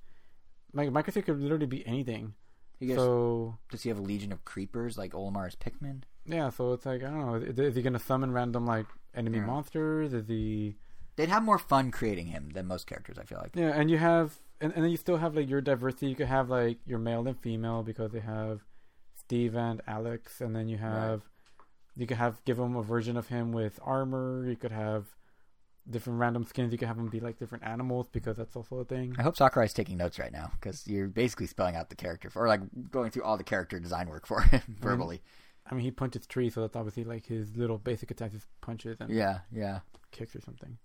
like 0.73 0.91
Microsoft 0.91 1.25
could 1.25 1.41
literally 1.41 1.67
be 1.67 1.87
anything. 1.87 2.35
he 2.79 2.87
gets, 2.87 2.99
So 2.99 3.59
does 3.71 3.83
he 3.83 3.89
have 3.89 3.99
a 3.99 4.03
legion 4.03 4.31
of 4.33 4.45
creepers 4.45 4.97
like 4.97 5.13
Olimar's 5.13 5.57
Pikmin? 5.57 6.03
yeah, 6.27 6.51
so 6.51 6.73
it's 6.75 6.87
like 6.87 7.03
I 7.03 7.07
don't 7.11 7.27
know. 7.27 7.35
Is, 7.37 7.59
is 7.59 7.75
he 7.77 7.83
gonna 7.83 7.99
summon 7.99 8.31
random 8.33 8.67
like 8.67 8.87
enemy 9.15 9.39
Yeah. 9.39 9.47
monsters? 9.47 10.13
Is 10.13 10.29
he? 10.29 10.77
They'd 11.21 11.29
have 11.29 11.43
more 11.43 11.59
fun 11.59 11.91
creating 11.91 12.29
him 12.29 12.49
than 12.55 12.67
most 12.67 12.87
characters. 12.87 13.19
I 13.19 13.25
feel 13.25 13.39
like. 13.43 13.55
Yeah, 13.55 13.73
and 13.79 13.91
you 13.91 13.99
have, 13.99 14.37
and, 14.61 14.73
and 14.75 14.83
then 14.83 14.91
you 14.91 14.97
still 14.97 15.19
have 15.19 15.35
like 15.37 15.49
your 15.49 15.61
diversity. 15.61 16.07
You 16.09 16.15
could 16.17 16.29
have 16.29 16.49
like 16.49 16.79
your 16.87 16.99
male 16.99 17.27
and 17.29 17.39
female 17.39 17.83
because 17.83 18.13
they 18.13 18.21
have 18.21 18.61
Steve 19.17 19.55
and 19.55 19.83
Alex, 19.87 20.41
and 20.41 20.57
then 20.57 20.67
you 20.69 20.79
have, 20.79 21.23
you 21.95 22.07
could 22.07 22.17
have 22.17 22.43
give 22.45 22.59
him 22.59 22.75
a 22.75 22.83
version 22.83 23.17
of 23.19 23.29
him 23.29 23.53
with 23.53 23.79
armor. 23.83 24.47
You 24.49 24.57
could 24.57 24.73
have 24.73 25.05
different 25.89 26.19
random 26.21 26.45
skins. 26.45 26.73
You 26.73 26.79
could 26.79 26.89
have 26.89 26.97
them 26.97 27.09
be 27.09 27.21
like 27.21 27.39
different 27.39 27.65
animals 27.65 28.07
because 28.11 28.37
that's 28.39 28.57
also 28.57 28.77
a 28.79 28.85
thing. 28.85 29.15
I 29.19 29.23
hope 29.23 29.37
Sakurai's 29.37 29.73
taking 29.75 29.99
notes 29.99 30.19
right 30.19 30.33
now 30.33 30.51
because 30.55 30.87
you're 30.87 31.09
basically 31.09 31.47
spelling 31.49 31.77
out 31.77 31.91
the 31.91 31.97
character 31.97 32.31
for, 32.31 32.45
or 32.45 32.49
like 32.49 32.61
going 32.91 33.11
through 33.11 33.25
all 33.25 33.37
the 33.37 33.45
character 33.45 33.79
design 33.79 34.09
work 34.09 34.27
for 34.27 34.41
him 34.41 34.63
verbally. 34.81 35.21
I 35.71 35.75
mean, 35.75 35.85
he 35.85 35.91
punches 35.91 36.27
trees, 36.27 36.55
so 36.55 36.63
that's 36.63 36.75
obviously 36.77 37.05
like 37.05 37.27
his 37.27 37.57
little 37.57 37.79
basic 37.79 38.11
attacks, 38.11 38.35
is 38.35 38.47
punches 38.63 39.01
and 39.01 39.11
Yeah, 39.11 39.41
yeah. 39.53 39.81
kicks 40.11 40.35
or 40.35 40.41
something. 40.41 40.79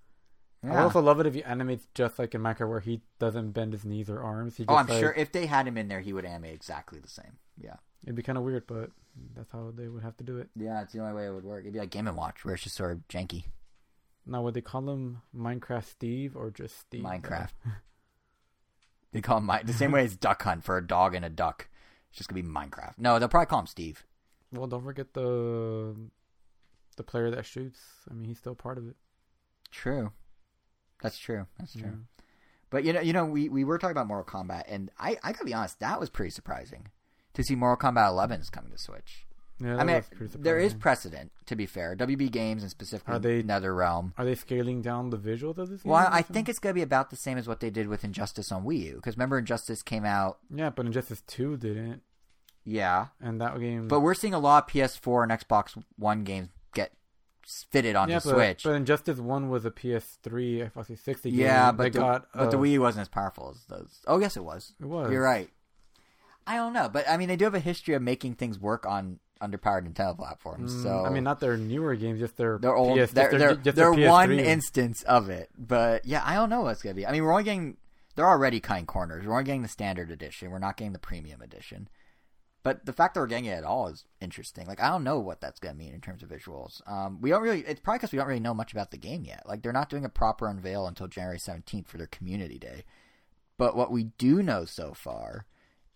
I 0.66 0.70
yeah. 0.70 0.74
would 0.76 0.84
also 0.84 1.02
love 1.02 1.20
it 1.20 1.28
if 1.28 1.34
he 1.34 1.44
animates 1.44 1.88
just 1.94 2.18
like 2.18 2.34
in 2.34 2.42
Minecraft, 2.42 2.70
where 2.70 2.80
he 2.80 3.02
doesn't 3.20 3.52
bend 3.52 3.74
his 3.74 3.86
knees 3.86 4.10
or 4.10 4.22
arms. 4.22 4.58
He 4.58 4.64
oh, 4.64 4.66
just, 4.66 4.72
oh, 4.74 4.78
I'm 4.78 4.88
like- 4.88 5.00
sure 5.00 5.14
if 5.14 5.32
they 5.32 5.46
had 5.46 5.68
him 5.68 5.78
in 5.78 5.88
there, 5.88 6.02
he 6.02 6.12
would 6.14 6.26
animate 6.26 6.54
exactly 6.56 7.00
the 7.00 7.08
same. 7.10 7.38
Yeah, 7.62 7.76
it'd 8.04 8.16
be 8.16 8.24
kind 8.24 8.38
of 8.38 8.44
weird, 8.44 8.66
but 8.68 8.92
that's 9.36 9.52
how 9.52 9.72
they 9.76 9.88
would 9.88 10.04
have 10.04 10.18
to 10.18 10.24
do 10.24 10.38
it. 10.40 10.50
yeah. 10.56 10.82
It's 10.82 10.94
the 10.94 11.00
only 11.00 11.14
way 11.14 11.28
it 11.28 11.32
would 11.32 11.46
work. 11.46 11.62
It'd 11.62 11.74
be 11.74 11.80
like 11.80 11.90
Game 11.92 12.08
and 12.08 12.18
Watch, 12.18 12.44
where 12.44 12.56
it's 12.56 12.64
just 12.64 12.76
sort 12.76 12.92
of 12.92 13.08
janky. 13.08 13.46
Now, 14.26 14.42
would 14.42 14.56
they 14.56 14.62
call 14.62 14.90
him 14.90 15.22
Minecraft 15.38 15.86
Steve 15.86 16.36
or 16.36 16.50
just 16.50 16.80
Steve? 16.80 17.04
Minecraft. 17.04 17.52
They 19.12 19.22
call 19.22 19.38
him 19.38 19.46
Mi- 19.46 19.64
the 19.64 19.72
same 19.72 19.94
way 19.94 20.04
as 20.04 20.18
Duck 20.18 20.44
Hunt 20.44 20.66
for 20.66 20.78
a 20.78 20.86
dog 20.86 21.16
and 21.16 21.24
a 21.24 21.30
duck. 21.30 21.70
It's 22.10 22.18
just 22.18 22.30
gonna 22.30 22.44
be 22.44 22.50
Minecraft. 22.50 22.96
No, 22.98 23.18
they'll 23.18 23.30
probably 23.30 23.46
call 23.46 23.60
him 23.60 23.68
Steve. 23.68 24.06
Well, 24.52 24.68
don't 24.68 24.84
forget 24.84 25.14
the 25.14 25.96
the 26.98 27.04
player 27.04 27.32
that 27.32 27.46
shoots. 27.46 27.80
I 28.12 28.14
mean, 28.14 28.26
he's 28.28 28.40
still 28.40 28.56
part 28.56 28.78
of 28.78 28.90
it. 28.90 28.98
True. 29.72 30.12
That's 31.06 31.18
true. 31.18 31.46
That's 31.60 31.74
true. 31.74 31.82
Yeah. 31.84 32.24
But 32.70 32.84
you 32.84 32.94
know, 32.94 33.00
you 33.02 33.14
know, 33.14 33.26
we, 33.26 33.48
we 33.48 33.64
were 33.64 33.78
talking 33.78 33.92
about 33.92 34.08
Mortal 34.08 34.26
Kombat, 34.26 34.64
and 34.68 34.90
I, 35.00 35.18
I 35.24 35.32
gotta 35.32 35.46
be 35.46 35.54
honest, 35.54 35.80
that 35.80 36.00
was 36.00 36.10
pretty 36.10 36.32
surprising 36.32 36.88
to 37.34 37.44
see 37.44 37.56
Mortal 37.56 37.92
Kombat 37.92 38.10
11 38.10 38.42
is 38.42 38.50
coming 38.50 38.72
to 38.72 38.78
Switch. 38.78 39.26
Yeah, 39.62 39.78
I 39.78 39.86
mean, 39.86 39.96
was 39.96 40.08
pretty 40.14 40.38
there 40.40 40.60
is 40.60 40.74
precedent 40.74 41.32
to 41.46 41.56
be 41.56 41.66
fair. 41.66 41.96
WB 41.96 42.30
Games 42.30 42.62
and 42.62 42.70
specifically 42.70 43.14
Are 43.16 43.20
they- 43.20 43.42
NetherRealm. 43.44 44.12
Are 44.18 44.26
they 44.26 44.36
scaling 44.36 44.82
down 44.82 45.12
the 45.12 45.18
visuals 45.18 45.58
of 45.58 45.70
this? 45.70 45.86
Well, 45.86 46.04
game 46.04 46.12
or 46.12 46.16
I 46.16 46.22
think 46.24 46.50
it's 46.50 46.60
going 46.60 46.72
to 46.72 46.78
be 46.78 46.82
about 46.82 47.10
the 47.12 47.16
same 47.16 47.38
as 47.38 47.48
what 47.48 47.62
they 47.62 47.70
did 47.70 47.88
with 47.88 48.04
Injustice 48.04 48.52
on 48.52 48.66
Wii 48.66 48.80
U. 48.88 48.96
Because 48.96 49.16
remember, 49.16 49.38
Injustice 49.38 49.82
came 49.82 50.04
out, 50.04 50.40
Yeah, 50.54 50.72
but 50.72 50.86
Injustice 50.86 51.22
Two 51.26 51.56
didn't, 51.56 52.02
yeah, 52.66 53.08
and 53.22 53.40
that 53.40 53.58
game. 53.60 53.88
but 53.88 54.02
we're 54.02 54.14
seeing 54.16 54.34
a 54.34 54.40
lot 54.40 54.66
of 54.66 54.70
PS4 54.74 55.24
and 55.24 55.32
Xbox 55.32 55.82
One 55.98 56.24
games 56.26 56.50
get 57.46 57.66
fitted 57.72 57.96
onto 57.96 58.14
yeah, 58.14 58.20
but, 58.24 58.34
Switch. 58.34 58.64
But 58.64 58.76
Injustice 58.76 59.20
One 59.20 59.50
was 59.50 59.66
a 59.66 59.72
PS3, 59.72 60.22
Xbox 60.24 60.72
360 60.72 61.32
game. 61.32 61.40
yeah, 61.40 61.72
but 61.72 61.94
the, 61.94 62.00
got, 62.00 62.28
but 62.34 62.52
the 62.52 62.58
uh, 62.58 62.62
Wii 62.62 62.72
U 62.72 62.82
wasn't 62.82 63.04
as 63.04 63.10
powerful 63.10 63.56
as 63.56 63.66
those. 63.66 64.02
Oh, 64.08 64.20
yes, 64.20 64.38
it 64.38 64.44
was. 64.44 64.74
It 64.80 64.86
was. 64.86 65.12
You're 65.12 65.24
right. 65.24 65.50
I 66.48 66.58
don't 66.58 66.74
know, 66.74 66.90
but 66.90 67.10
I 67.10 67.18
mean, 67.18 67.28
they 67.28 67.38
do 67.38 67.46
have 67.46 67.56
a 67.56 67.60
history 67.60 67.96
of 67.96 68.02
making 68.02 68.36
things 68.36 68.60
work 68.60 68.86
on 68.86 69.20
underpowered 69.42 69.92
Nintendo 69.92 70.16
platforms. 70.16 70.74
Mm, 70.74 70.84
so 70.84 71.06
I 71.06 71.10
mean, 71.10 71.24
not 71.24 71.40
their 71.40 71.58
newer 71.58 71.96
games, 71.96 72.20
just 72.20 72.38
their 72.38 72.60
they're 72.60 72.76
old. 72.76 73.00
PS, 73.00 73.12
they're 73.12 73.30
their, 73.30 73.40
they're, 73.40 73.56
just 73.56 73.76
they're 73.76 73.96
their 73.96 74.10
one 74.10 74.32
instance 74.32 75.02
of 75.04 75.30
it, 75.30 75.50
but 75.58 76.06
yeah, 76.06 76.22
I 76.24 76.36
don't 76.36 76.50
know 76.50 76.62
what's 76.62 76.82
gonna 76.82 76.94
be. 76.94 77.06
I 77.06 77.12
mean, 77.12 77.24
we're 77.24 77.32
only 77.32 77.44
getting 77.44 77.78
they're 78.16 78.30
already 78.30 78.60
cutting 78.60 78.86
corners. 78.86 79.26
We're 79.26 79.34
only 79.34 79.44
getting 79.44 79.62
the 79.62 79.68
standard 79.68 80.12
edition. 80.12 80.52
We're 80.52 80.60
not 80.60 80.78
getting 80.78 80.94
the 80.94 81.00
premium 81.00 81.42
edition. 81.42 81.90
But 82.66 82.84
the 82.84 82.94
fact 82.94 83.14
that 83.14 83.20
we're 83.20 83.28
getting 83.28 83.46
it 83.46 83.52
at 83.52 83.64
all 83.64 83.90
is 83.90 84.06
interesting. 84.20 84.66
Like 84.66 84.82
I 84.82 84.90
don't 84.90 85.04
know 85.04 85.20
what 85.20 85.40
that's 85.40 85.60
gonna 85.60 85.76
mean 85.76 85.94
in 85.94 86.02
terms 86.02 86.24
of 86.24 86.30
visuals. 86.30 86.82
Um, 86.92 87.22
we 87.22 87.30
don't 87.30 87.44
really. 87.44 87.60
It's 87.60 87.80
probably 87.80 88.00
because 88.00 88.12
we 88.12 88.18
don't 88.18 88.28
really 88.28 88.40
know 88.40 88.56
much 88.56 88.72
about 88.72 88.90
the 88.90 88.98
game 88.98 89.24
yet. 89.24 89.44
Like 89.46 89.62
they're 89.62 89.72
not 89.72 89.88
doing 89.88 90.04
a 90.04 90.10
proper 90.10 90.48
unveil 90.48 90.88
until 90.88 91.08
January 91.08 91.38
seventeenth 91.38 91.88
for 91.88 92.00
their 92.00 92.08
community 92.08 92.58
day. 92.58 92.84
But 93.60 93.76
what 93.76 93.92
we 93.92 94.06
do 94.18 94.42
know 94.42 94.66
so 94.66 94.96
far 94.96 95.46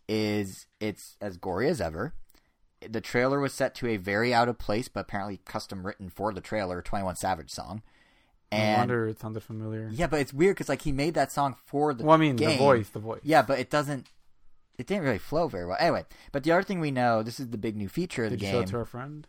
is 0.07 0.67
it's 0.79 1.17
as 1.19 1.37
gory 1.37 1.67
as 1.69 1.81
ever. 1.81 2.13
The 2.87 3.01
trailer 3.01 3.39
was 3.39 3.51
set 3.51 3.73
to 3.75 3.87
a 3.87 3.97
very 3.97 4.31
out 4.31 4.47
of 4.47 4.59
place, 4.59 4.87
but 4.89 4.99
apparently 4.99 5.41
custom 5.45 5.87
written 5.87 6.11
for 6.11 6.31
the 6.33 6.39
trailer, 6.39 6.83
Twenty 6.83 7.03
One 7.03 7.15
Savage 7.15 7.49
song. 7.49 7.81
And 8.51 8.77
wonder 8.77 9.07
it 9.07 9.19
sounded 9.19 9.41
familiar. 9.41 9.89
yeah, 9.91 10.05
but 10.05 10.19
it's 10.19 10.33
weird 10.33 10.55
because 10.55 10.69
like 10.69 10.83
he 10.83 10.91
made 10.91 11.15
that 11.15 11.31
song 11.31 11.55
for 11.65 11.95
the 11.95 12.03
well, 12.03 12.13
I 12.15 12.19
mean, 12.19 12.35
game. 12.35 12.51
the 12.51 12.57
voice, 12.57 12.89
the 12.89 12.99
voice. 12.99 13.21
Yeah, 13.23 13.41
but 13.41 13.57
it 13.57 13.71
doesn't. 13.71 14.07
It 14.80 14.88
didn't 14.88 15.03
really 15.03 15.18
flow 15.19 15.49
very 15.49 15.65
well. 15.65 15.76
Anyway, 15.77 16.06
but 16.31 16.43
the 16.43 16.53
other 16.53 16.64
thing 16.64 16.80
we 16.80 16.89
know, 16.89 17.22
this 17.22 17.38
is 17.38 17.49
the 17.49 17.57
big 17.57 17.76
new 17.76 17.89
feature 17.89 18.23
of 18.23 18.30
Did 18.31 18.39
the 18.39 18.45
you 18.45 18.51
show 18.51 18.57
game. 18.60 18.64
it 18.64 18.69
to 18.72 18.77
our 18.77 18.85
friend? 18.85 19.27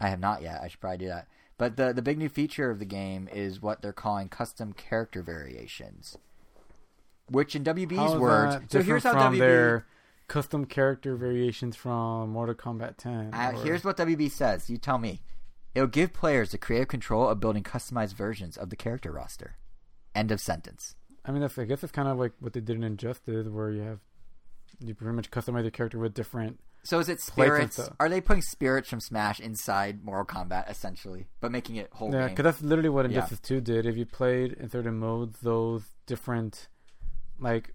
I 0.00 0.08
have 0.08 0.18
not 0.18 0.40
yet. 0.40 0.60
I 0.62 0.68
should 0.68 0.80
probably 0.80 0.96
do 0.98 1.08
that. 1.08 1.28
But 1.58 1.76
the 1.76 1.92
the 1.92 2.00
big 2.00 2.16
new 2.16 2.30
feature 2.30 2.70
of 2.70 2.78
the 2.78 2.86
game 2.86 3.28
is 3.30 3.60
what 3.60 3.82
they're 3.82 3.92
calling 3.92 4.30
custom 4.30 4.72
character 4.72 5.22
variations, 5.22 6.16
which 7.28 7.54
in 7.54 7.64
WB's 7.64 8.16
words. 8.18 8.56
So 8.72 8.80
here's 8.80 9.02
how 9.02 9.12
WB. 9.14 9.38
their 9.38 9.86
custom 10.26 10.64
character 10.64 11.16
variations 11.16 11.76
from 11.76 12.30
Mortal 12.30 12.54
Kombat 12.54 12.96
10. 12.96 13.34
Uh, 13.34 13.52
or- 13.54 13.62
here's 13.64 13.84
what 13.84 13.96
WB 13.98 14.30
says. 14.30 14.70
You 14.70 14.78
tell 14.78 14.98
me. 14.98 15.20
It'll 15.74 15.86
give 15.86 16.14
players 16.14 16.50
the 16.52 16.58
creative 16.58 16.88
control 16.88 17.28
of 17.28 17.40
building 17.40 17.62
customized 17.62 18.14
versions 18.14 18.56
of 18.56 18.70
the 18.70 18.76
character 18.76 19.12
roster. 19.12 19.56
End 20.14 20.32
of 20.32 20.40
sentence. 20.40 20.96
I 21.26 21.30
mean, 21.30 21.42
that's 21.42 21.58
I 21.58 21.66
guess 21.66 21.82
it's 21.82 21.92
kind 21.92 22.08
of 22.08 22.18
like 22.18 22.32
what 22.40 22.54
they 22.54 22.60
did 22.60 22.76
in 22.76 22.82
Injustice, 22.84 23.46
where 23.48 23.70
you 23.70 23.82
have 23.82 23.98
you 24.80 24.94
pretty 24.94 25.14
much 25.14 25.30
customize 25.30 25.62
your 25.62 25.70
character 25.70 25.98
with 25.98 26.14
different. 26.14 26.60
So 26.84 26.98
is 27.00 27.08
it 27.08 27.20
spirits? 27.20 27.78
Are 28.00 28.08
they 28.08 28.20
putting 28.20 28.42
spirits 28.42 28.88
from 28.88 29.00
Smash 29.00 29.40
inside 29.40 30.04
Mortal 30.04 30.24
Kombat 30.24 30.70
essentially, 30.70 31.26
but 31.40 31.50
making 31.52 31.76
it 31.76 31.90
whole 31.92 32.12
Yeah, 32.12 32.28
because 32.28 32.44
that's 32.44 32.62
literally 32.62 32.88
what 32.88 33.04
Yeah. 33.04 33.16
Injustice 33.16 33.40
2 33.40 33.60
did. 33.60 33.84
If 33.84 33.96
you 33.96 34.06
played 34.06 34.52
in 34.52 34.70
certain 34.70 34.98
modes, 34.98 35.40
those 35.40 35.82
different 36.06 36.68
like 37.38 37.74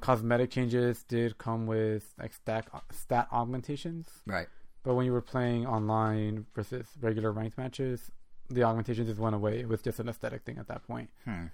cosmetic 0.00 0.50
changes 0.50 1.02
did 1.02 1.36
come 1.38 1.66
with 1.66 2.14
like 2.18 2.32
stat 2.32 2.68
stat 2.92 3.28
augmentations. 3.32 4.08
Right. 4.26 4.46
But 4.82 4.94
when 4.94 5.06
you 5.06 5.12
were 5.12 5.22
playing 5.22 5.66
online 5.66 6.46
versus 6.54 6.86
regular 7.00 7.32
ranked 7.32 7.58
matches, 7.58 8.10
the 8.50 8.62
augmentations 8.64 9.08
just 9.08 9.20
went 9.20 9.34
away. 9.34 9.60
It 9.60 9.68
was 9.68 9.82
just 9.82 9.98
an 9.98 10.08
aesthetic 10.08 10.44
thing 10.44 10.58
at 10.58 10.68
that 10.68 10.86
point, 10.86 11.10
Hmm. 11.24 11.46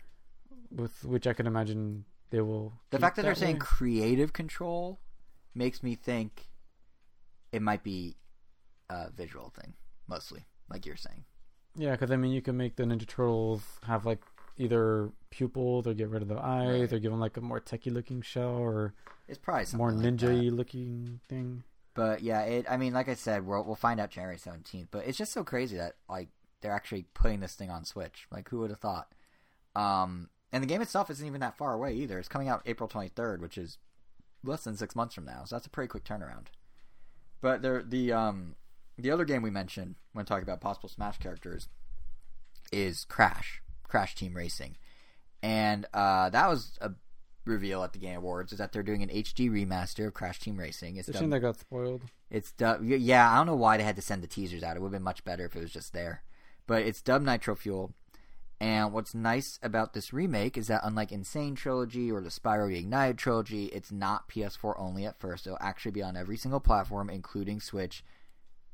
with 0.70 1.04
which 1.04 1.26
I 1.26 1.32
can 1.32 1.46
imagine 1.46 2.04
they 2.30 2.40
will. 2.40 2.72
The 2.90 2.98
fact 2.98 3.16
that 3.16 3.22
they're 3.22 3.34
saying 3.34 3.58
creative 3.58 4.32
control 4.32 5.00
makes 5.54 5.82
me 5.82 5.94
think 5.94 6.48
it 7.52 7.62
might 7.62 7.82
be 7.82 8.16
a 8.88 9.10
visual 9.10 9.50
thing, 9.50 9.74
mostly, 10.08 10.46
like 10.68 10.86
you're 10.86 10.96
saying. 10.96 11.24
Yeah, 11.76 11.92
because 11.92 12.10
I 12.10 12.16
mean, 12.16 12.32
you 12.32 12.42
can 12.42 12.56
make 12.56 12.76
the 12.76 12.84
Ninja 12.84 13.06
Turtles 13.06 13.62
have 13.86 14.04
like 14.06 14.20
either 14.56 15.10
pupils 15.30 15.86
or 15.86 15.94
get 15.94 16.08
rid 16.08 16.22
of 16.22 16.28
the 16.28 16.36
eyes 16.38 16.80
Right. 16.80 16.92
or 16.92 16.98
give 16.98 17.10
them 17.10 17.20
like 17.20 17.36
a 17.36 17.40
more 17.40 17.60
techie 17.60 17.92
looking 17.92 18.20
shell 18.22 18.56
or 18.56 18.94
It's 19.28 19.38
probably 19.38 19.64
more 19.76 19.92
like 19.92 20.02
that. 20.02 20.16
ninja 20.16 20.50
looking 20.56 21.20
thing. 21.28 21.62
But 21.94 22.22
yeah, 22.22 22.42
it. 22.42 22.66
I 22.68 22.76
mean, 22.76 22.92
like 22.92 23.08
I 23.08 23.14
said, 23.14 23.46
we'll 23.46 23.64
we'll 23.64 23.74
find 23.76 24.00
out 24.00 24.10
January 24.10 24.38
seventeenth. 24.38 24.88
But 24.90 25.06
it's 25.06 25.18
just 25.18 25.32
so 25.32 25.42
crazy 25.44 25.76
that 25.76 25.94
like 26.08 26.28
they're 26.60 26.72
actually 26.72 27.06
putting 27.14 27.40
this 27.40 27.54
thing 27.54 27.70
on 27.70 27.84
Switch. 27.84 28.26
Like, 28.30 28.48
who 28.48 28.58
would 28.60 28.70
have 28.70 28.78
thought? 28.80 29.12
Um, 29.74 30.28
and 30.52 30.62
the 30.62 30.66
game 30.66 30.80
itself 30.82 31.10
isn't 31.10 31.26
even 31.26 31.40
that 31.40 31.56
far 31.56 31.72
away 31.74 31.94
either. 31.94 32.18
It's 32.18 32.28
coming 32.28 32.48
out 32.48 32.62
April 32.66 32.88
twenty 32.88 33.08
third, 33.08 33.40
which 33.42 33.56
is 33.58 33.78
less 34.42 34.64
than 34.64 34.76
six 34.76 34.96
months 34.96 35.14
from 35.14 35.24
now. 35.26 35.44
So 35.44 35.54
that's 35.56 35.66
a 35.66 35.70
pretty 35.70 35.88
quick 35.88 36.04
turnaround. 36.04 36.46
But 37.40 37.62
there, 37.62 37.82
the 37.82 38.12
um, 38.12 38.54
the 38.98 39.10
other 39.10 39.24
game 39.24 39.42
we 39.42 39.50
mentioned 39.50 39.94
when 40.12 40.24
talking 40.26 40.42
about 40.42 40.60
possible 40.60 40.88
Smash 40.88 41.18
characters 41.18 41.68
is 42.72 43.04
Crash, 43.04 43.62
Crash 43.84 44.14
Team 44.14 44.34
Racing, 44.36 44.76
and 45.42 45.86
uh, 45.94 46.30
that 46.30 46.48
was 46.48 46.78
a 46.80 46.92
reveal 47.46 47.82
at 47.82 47.92
the 47.94 47.98
Game 47.98 48.16
Awards 48.18 48.52
is 48.52 48.58
that 48.58 48.72
they're 48.72 48.82
doing 48.82 49.02
an 49.02 49.08
HD 49.08 49.50
remaster 49.50 50.06
of 50.06 50.14
Crash 50.14 50.38
Team 50.38 50.56
Racing. 50.58 50.96
It's 50.96 51.06
the 51.06 51.12
dubbed- 51.14 51.22
shame 51.22 51.30
that 51.30 51.40
got 51.40 51.58
spoiled. 51.58 52.02
it's 52.30 52.52
dub. 52.52 52.82
Yeah, 52.84 53.30
I 53.32 53.36
don't 53.36 53.46
know 53.46 53.56
why 53.56 53.76
they 53.76 53.82
had 53.82 53.96
to 53.96 54.02
send 54.02 54.22
the 54.22 54.26
teasers 54.28 54.62
out. 54.62 54.76
It 54.76 54.80
would 54.80 54.88
have 54.88 54.92
been 54.92 55.02
much 55.02 55.24
better 55.24 55.46
if 55.46 55.56
it 55.56 55.60
was 55.62 55.72
just 55.72 55.92
there. 55.92 56.22
But 56.66 56.82
it's 56.82 57.00
dubbed 57.02 57.24
Nitro 57.24 57.56
Fuel. 57.56 57.92
And 58.60 58.92
what's 58.92 59.14
nice 59.14 59.58
about 59.62 59.94
this 59.94 60.12
remake 60.12 60.58
is 60.58 60.66
that 60.66 60.82
unlike 60.84 61.12
N. 61.12 61.24
Sane 61.24 61.54
Trilogy 61.54 62.12
or 62.12 62.20
the 62.20 62.28
Spyro 62.28 62.68
Reignited 62.68 63.16
Trilogy, 63.16 63.66
it's 63.66 63.90
not 63.90 64.28
PS4 64.28 64.74
only 64.78 65.06
at 65.06 65.18
first. 65.18 65.46
It'll 65.46 65.58
actually 65.62 65.92
be 65.92 66.02
on 66.02 66.14
every 66.14 66.36
single 66.36 66.60
platform, 66.60 67.08
including 67.08 67.60
Switch, 67.60 68.04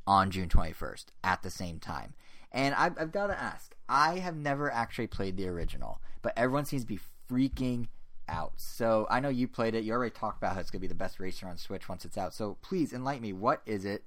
on 0.07 0.31
June 0.31 0.49
21st 0.49 1.07
at 1.25 1.43
the 1.43 1.51
same 1.51 1.79
time. 1.79 2.15
And 2.53 2.75
I've, 2.75 2.99
I've 2.99 3.13
got 3.13 3.27
to 3.29 3.41
ask, 3.41 3.75
I 3.89 4.19
have 4.19 4.37
never 4.37 4.73
actually 4.73 5.09
played 5.09 5.37
the 5.37 5.49
original, 5.49 6.01
but 6.23 6.33
everyone 6.37 6.65
seems 6.65 6.83
to 6.83 6.89
be 6.89 7.01
freaking 7.31 7.89
out. 8.29 8.53
So 8.57 9.07
I 9.11 9.21
know 9.21 9.29
you 9.29 9.49
played 9.49 9.75
it. 9.75 9.85
You 9.85 9.93
already 9.93 10.15
talked 10.15 10.39
about 10.39 10.55
how 10.55 10.61
it's 10.61 10.71
going 10.71 10.81
to 10.81 10.85
be 10.85 10.89
the 10.89 10.95
best 10.95 11.21
racer 11.21 11.47
on 11.47 11.59
Switch 11.59 11.89
once 11.89 12.05
it's 12.05 12.19
out. 12.19 12.35
So 12.35 12.57
please 12.63 12.93
enlighten 12.93 13.23
me. 13.23 13.33
What 13.33 13.63
is 13.67 13.85
it 13.85 14.05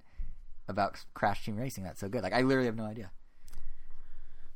about 0.67 1.03
Crash 1.13 1.45
Team 1.45 1.57
Racing 1.57 1.83
that's 1.83 1.99
so 1.99 2.09
good? 2.09 2.23
Like 2.23 2.33
I 2.33 2.41
literally 2.41 2.67
have 2.67 2.75
no 2.75 2.85
idea. 2.85 3.11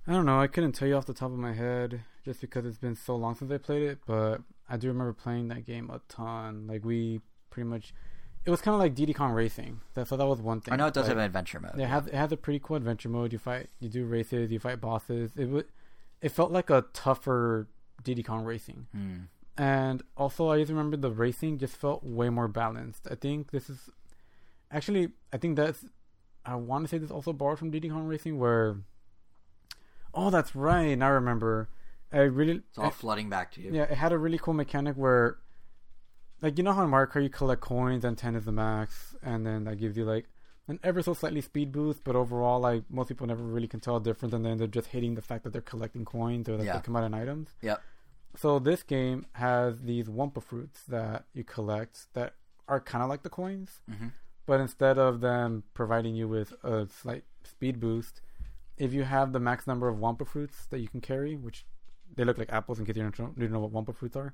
I 0.08 0.12
don't 0.12 0.26
know. 0.26 0.40
I 0.40 0.48
couldn't 0.48 0.74
tell 0.74 0.88
you 0.88 0.96
off 0.96 1.06
the 1.06 1.14
top 1.14 1.32
of 1.32 1.38
my 1.38 1.54
head 1.54 2.02
just 2.26 2.42
because 2.42 2.66
it's 2.66 2.78
been 2.78 2.96
so 2.96 3.16
long 3.16 3.36
since 3.36 3.52
I 3.52 3.58
played 3.58 3.84
it, 3.84 4.00
but 4.06 4.42
I 4.70 4.78
do 4.78 4.88
remember 4.88 5.14
playing 5.14 5.48
that 5.50 5.66
game 5.66 5.90
a 5.90 6.02
ton. 6.10 6.68
Like 6.68 6.84
we 6.84 7.22
pretty 7.50 7.70
much, 7.70 7.94
it 8.46 8.50
was 8.50 8.62
kind 8.62 8.74
of 8.74 8.80
like 8.80 8.96
Diddy 8.96 9.14
Kong 9.14 9.32
Racing. 9.32 9.80
That, 9.94 10.08
so 10.08 10.18
that 10.18 10.26
was 10.26 10.42
one 10.42 10.60
thing. 10.60 10.74
I 10.74 10.78
know 10.78 10.88
it 10.88 10.94
does 10.94 11.04
Like, 11.04 11.10
have 11.10 11.18
an 11.20 11.24
adventure 11.24 11.60
mode. 11.60 11.80
It 11.80 11.88
has 11.88 12.08
it 12.08 12.14
has 12.14 12.32
a 12.32 12.38
pretty 12.38 12.60
cool 12.60 12.76
adventure 12.76 13.10
mode. 13.10 13.32
You 13.32 13.40
fight, 13.40 13.70
you 13.80 13.90
do 13.90 14.06
races, 14.06 14.52
you 14.52 14.60
fight 14.60 14.82
bosses. 14.82 15.32
It 15.38 15.46
would, 15.46 15.68
it 16.22 16.30
felt 16.30 16.52
like 16.52 16.70
a 16.70 16.86
tougher 16.94 17.68
Diddy 18.04 18.24
Kong 18.24 18.44
Racing. 18.44 18.88
Hmm. 18.94 19.16
And 19.56 20.02
also, 20.18 20.50
I 20.50 20.58
just 20.60 20.72
remember 20.72 20.98
the 20.98 21.12
racing 21.12 21.60
just 21.60 21.78
felt 21.78 22.04
way 22.04 22.30
more 22.30 22.48
balanced. 22.48 23.08
I 23.10 23.16
think 23.16 23.52
this 23.52 23.70
is 23.70 23.90
actually, 24.72 25.10
I 25.32 25.38
think 25.38 25.56
that's, 25.56 25.86
I 26.44 26.56
want 26.56 26.86
to 26.86 26.90
say 26.90 26.98
this 26.98 27.12
also 27.12 27.34
borrowed 27.34 27.60
from 27.60 27.70
Diddy 27.70 27.90
Kong 27.90 28.06
Racing, 28.06 28.40
where, 28.40 28.78
oh, 30.14 30.30
that's 30.30 30.56
right. 30.56 30.96
Now 30.98 31.08
I 31.08 31.12
remember. 31.12 31.70
I 32.12 32.20
really, 32.20 32.62
It's 32.70 32.78
all 32.78 32.92
flooding 32.92 33.28
back 33.30 33.52
to 33.54 33.62
you. 33.62 33.72
yeah, 33.74 33.84
it 33.84 33.98
had 33.98 34.12
a 34.12 34.18
really 34.20 34.38
cool 34.38 34.54
mechanic 34.54 34.96
where, 34.96 35.38
like, 36.42 36.58
you 36.58 36.64
know 36.64 36.74
how 36.74 36.84
in 36.84 36.90
Mario 36.92 37.10
Kart 37.12 37.24
you 37.24 37.30
collect 37.30 37.62
coins 37.62 38.06
and 38.06 38.16
10 38.18 38.36
is 38.36 38.46
the 38.46 38.52
max, 38.52 39.16
and 39.24 39.46
then 39.48 39.64
that 39.64 39.78
gives 39.78 39.98
you, 39.98 40.06
like, 40.06 40.26
an 40.68 40.80
ever 40.84 41.02
so 41.02 41.14
slightly 41.14 41.42
speed 41.42 41.72
boost, 41.72 42.04
but 42.04 42.16
overall, 42.16 42.60
like, 42.60 42.84
most 42.90 43.08
people 43.08 43.26
never 43.26 43.42
really 43.44 43.68
can 43.68 43.80
tell 43.80 43.96
a 43.98 44.02
difference, 44.02 44.34
and 44.34 44.46
then 44.46 44.58
they're 44.60 44.68
just 44.68 44.90
hating 44.90 45.16
the 45.16 45.22
fact 45.24 45.44
that 45.44 45.54
they're 45.54 45.62
collecting 45.62 46.06
coins 46.06 46.48
or 46.48 46.58
that 46.58 46.64
Yeah. 46.66 46.74
they 46.74 46.82
come 46.82 46.96
out 46.96 47.04
in 47.04 47.14
items. 47.16 47.50
Yep. 47.62 47.82
So 48.36 48.60
this 48.60 48.84
game 48.84 49.26
has 49.34 49.82
these 49.82 50.08
Wumpa 50.08 50.44
fruits 50.44 50.84
that 50.86 51.26
you 51.34 51.44
collect 51.44 52.14
that 52.14 52.36
are 52.68 52.80
kind 52.80 53.04
of 53.04 53.10
like 53.10 53.24
the 53.24 53.30
coins, 53.30 53.82
Mhm. 53.90 54.12
but 54.46 54.60
instead 54.62 54.98
of 55.00 55.22
them 55.22 55.64
providing 55.74 56.16
you 56.16 56.28
with 56.28 56.54
a 56.64 56.88
slight 56.88 57.24
speed 57.44 57.80
boost, 57.80 58.22
if 58.78 58.94
you 58.94 59.04
have 59.04 59.34
the 59.34 59.40
max 59.40 59.68
number 59.68 59.88
of 59.88 59.98
Wumpa 59.98 60.28
fruits 60.28 60.66
that 60.72 60.80
you 60.80 60.88
can 60.88 61.02
carry, 61.02 61.36
which 61.36 61.66
they 62.16 62.24
look 62.24 62.38
like 62.38 62.52
apples 62.52 62.80
in 62.80 62.86
case 62.86 62.96
you 62.96 63.04
don't 63.04 63.18
know, 63.20 63.34
you 63.38 63.44
don't 63.48 63.54
know 63.54 63.60
what 63.68 63.74
Wumpa 63.74 63.96
fruits 63.96 64.16
are. 64.16 64.34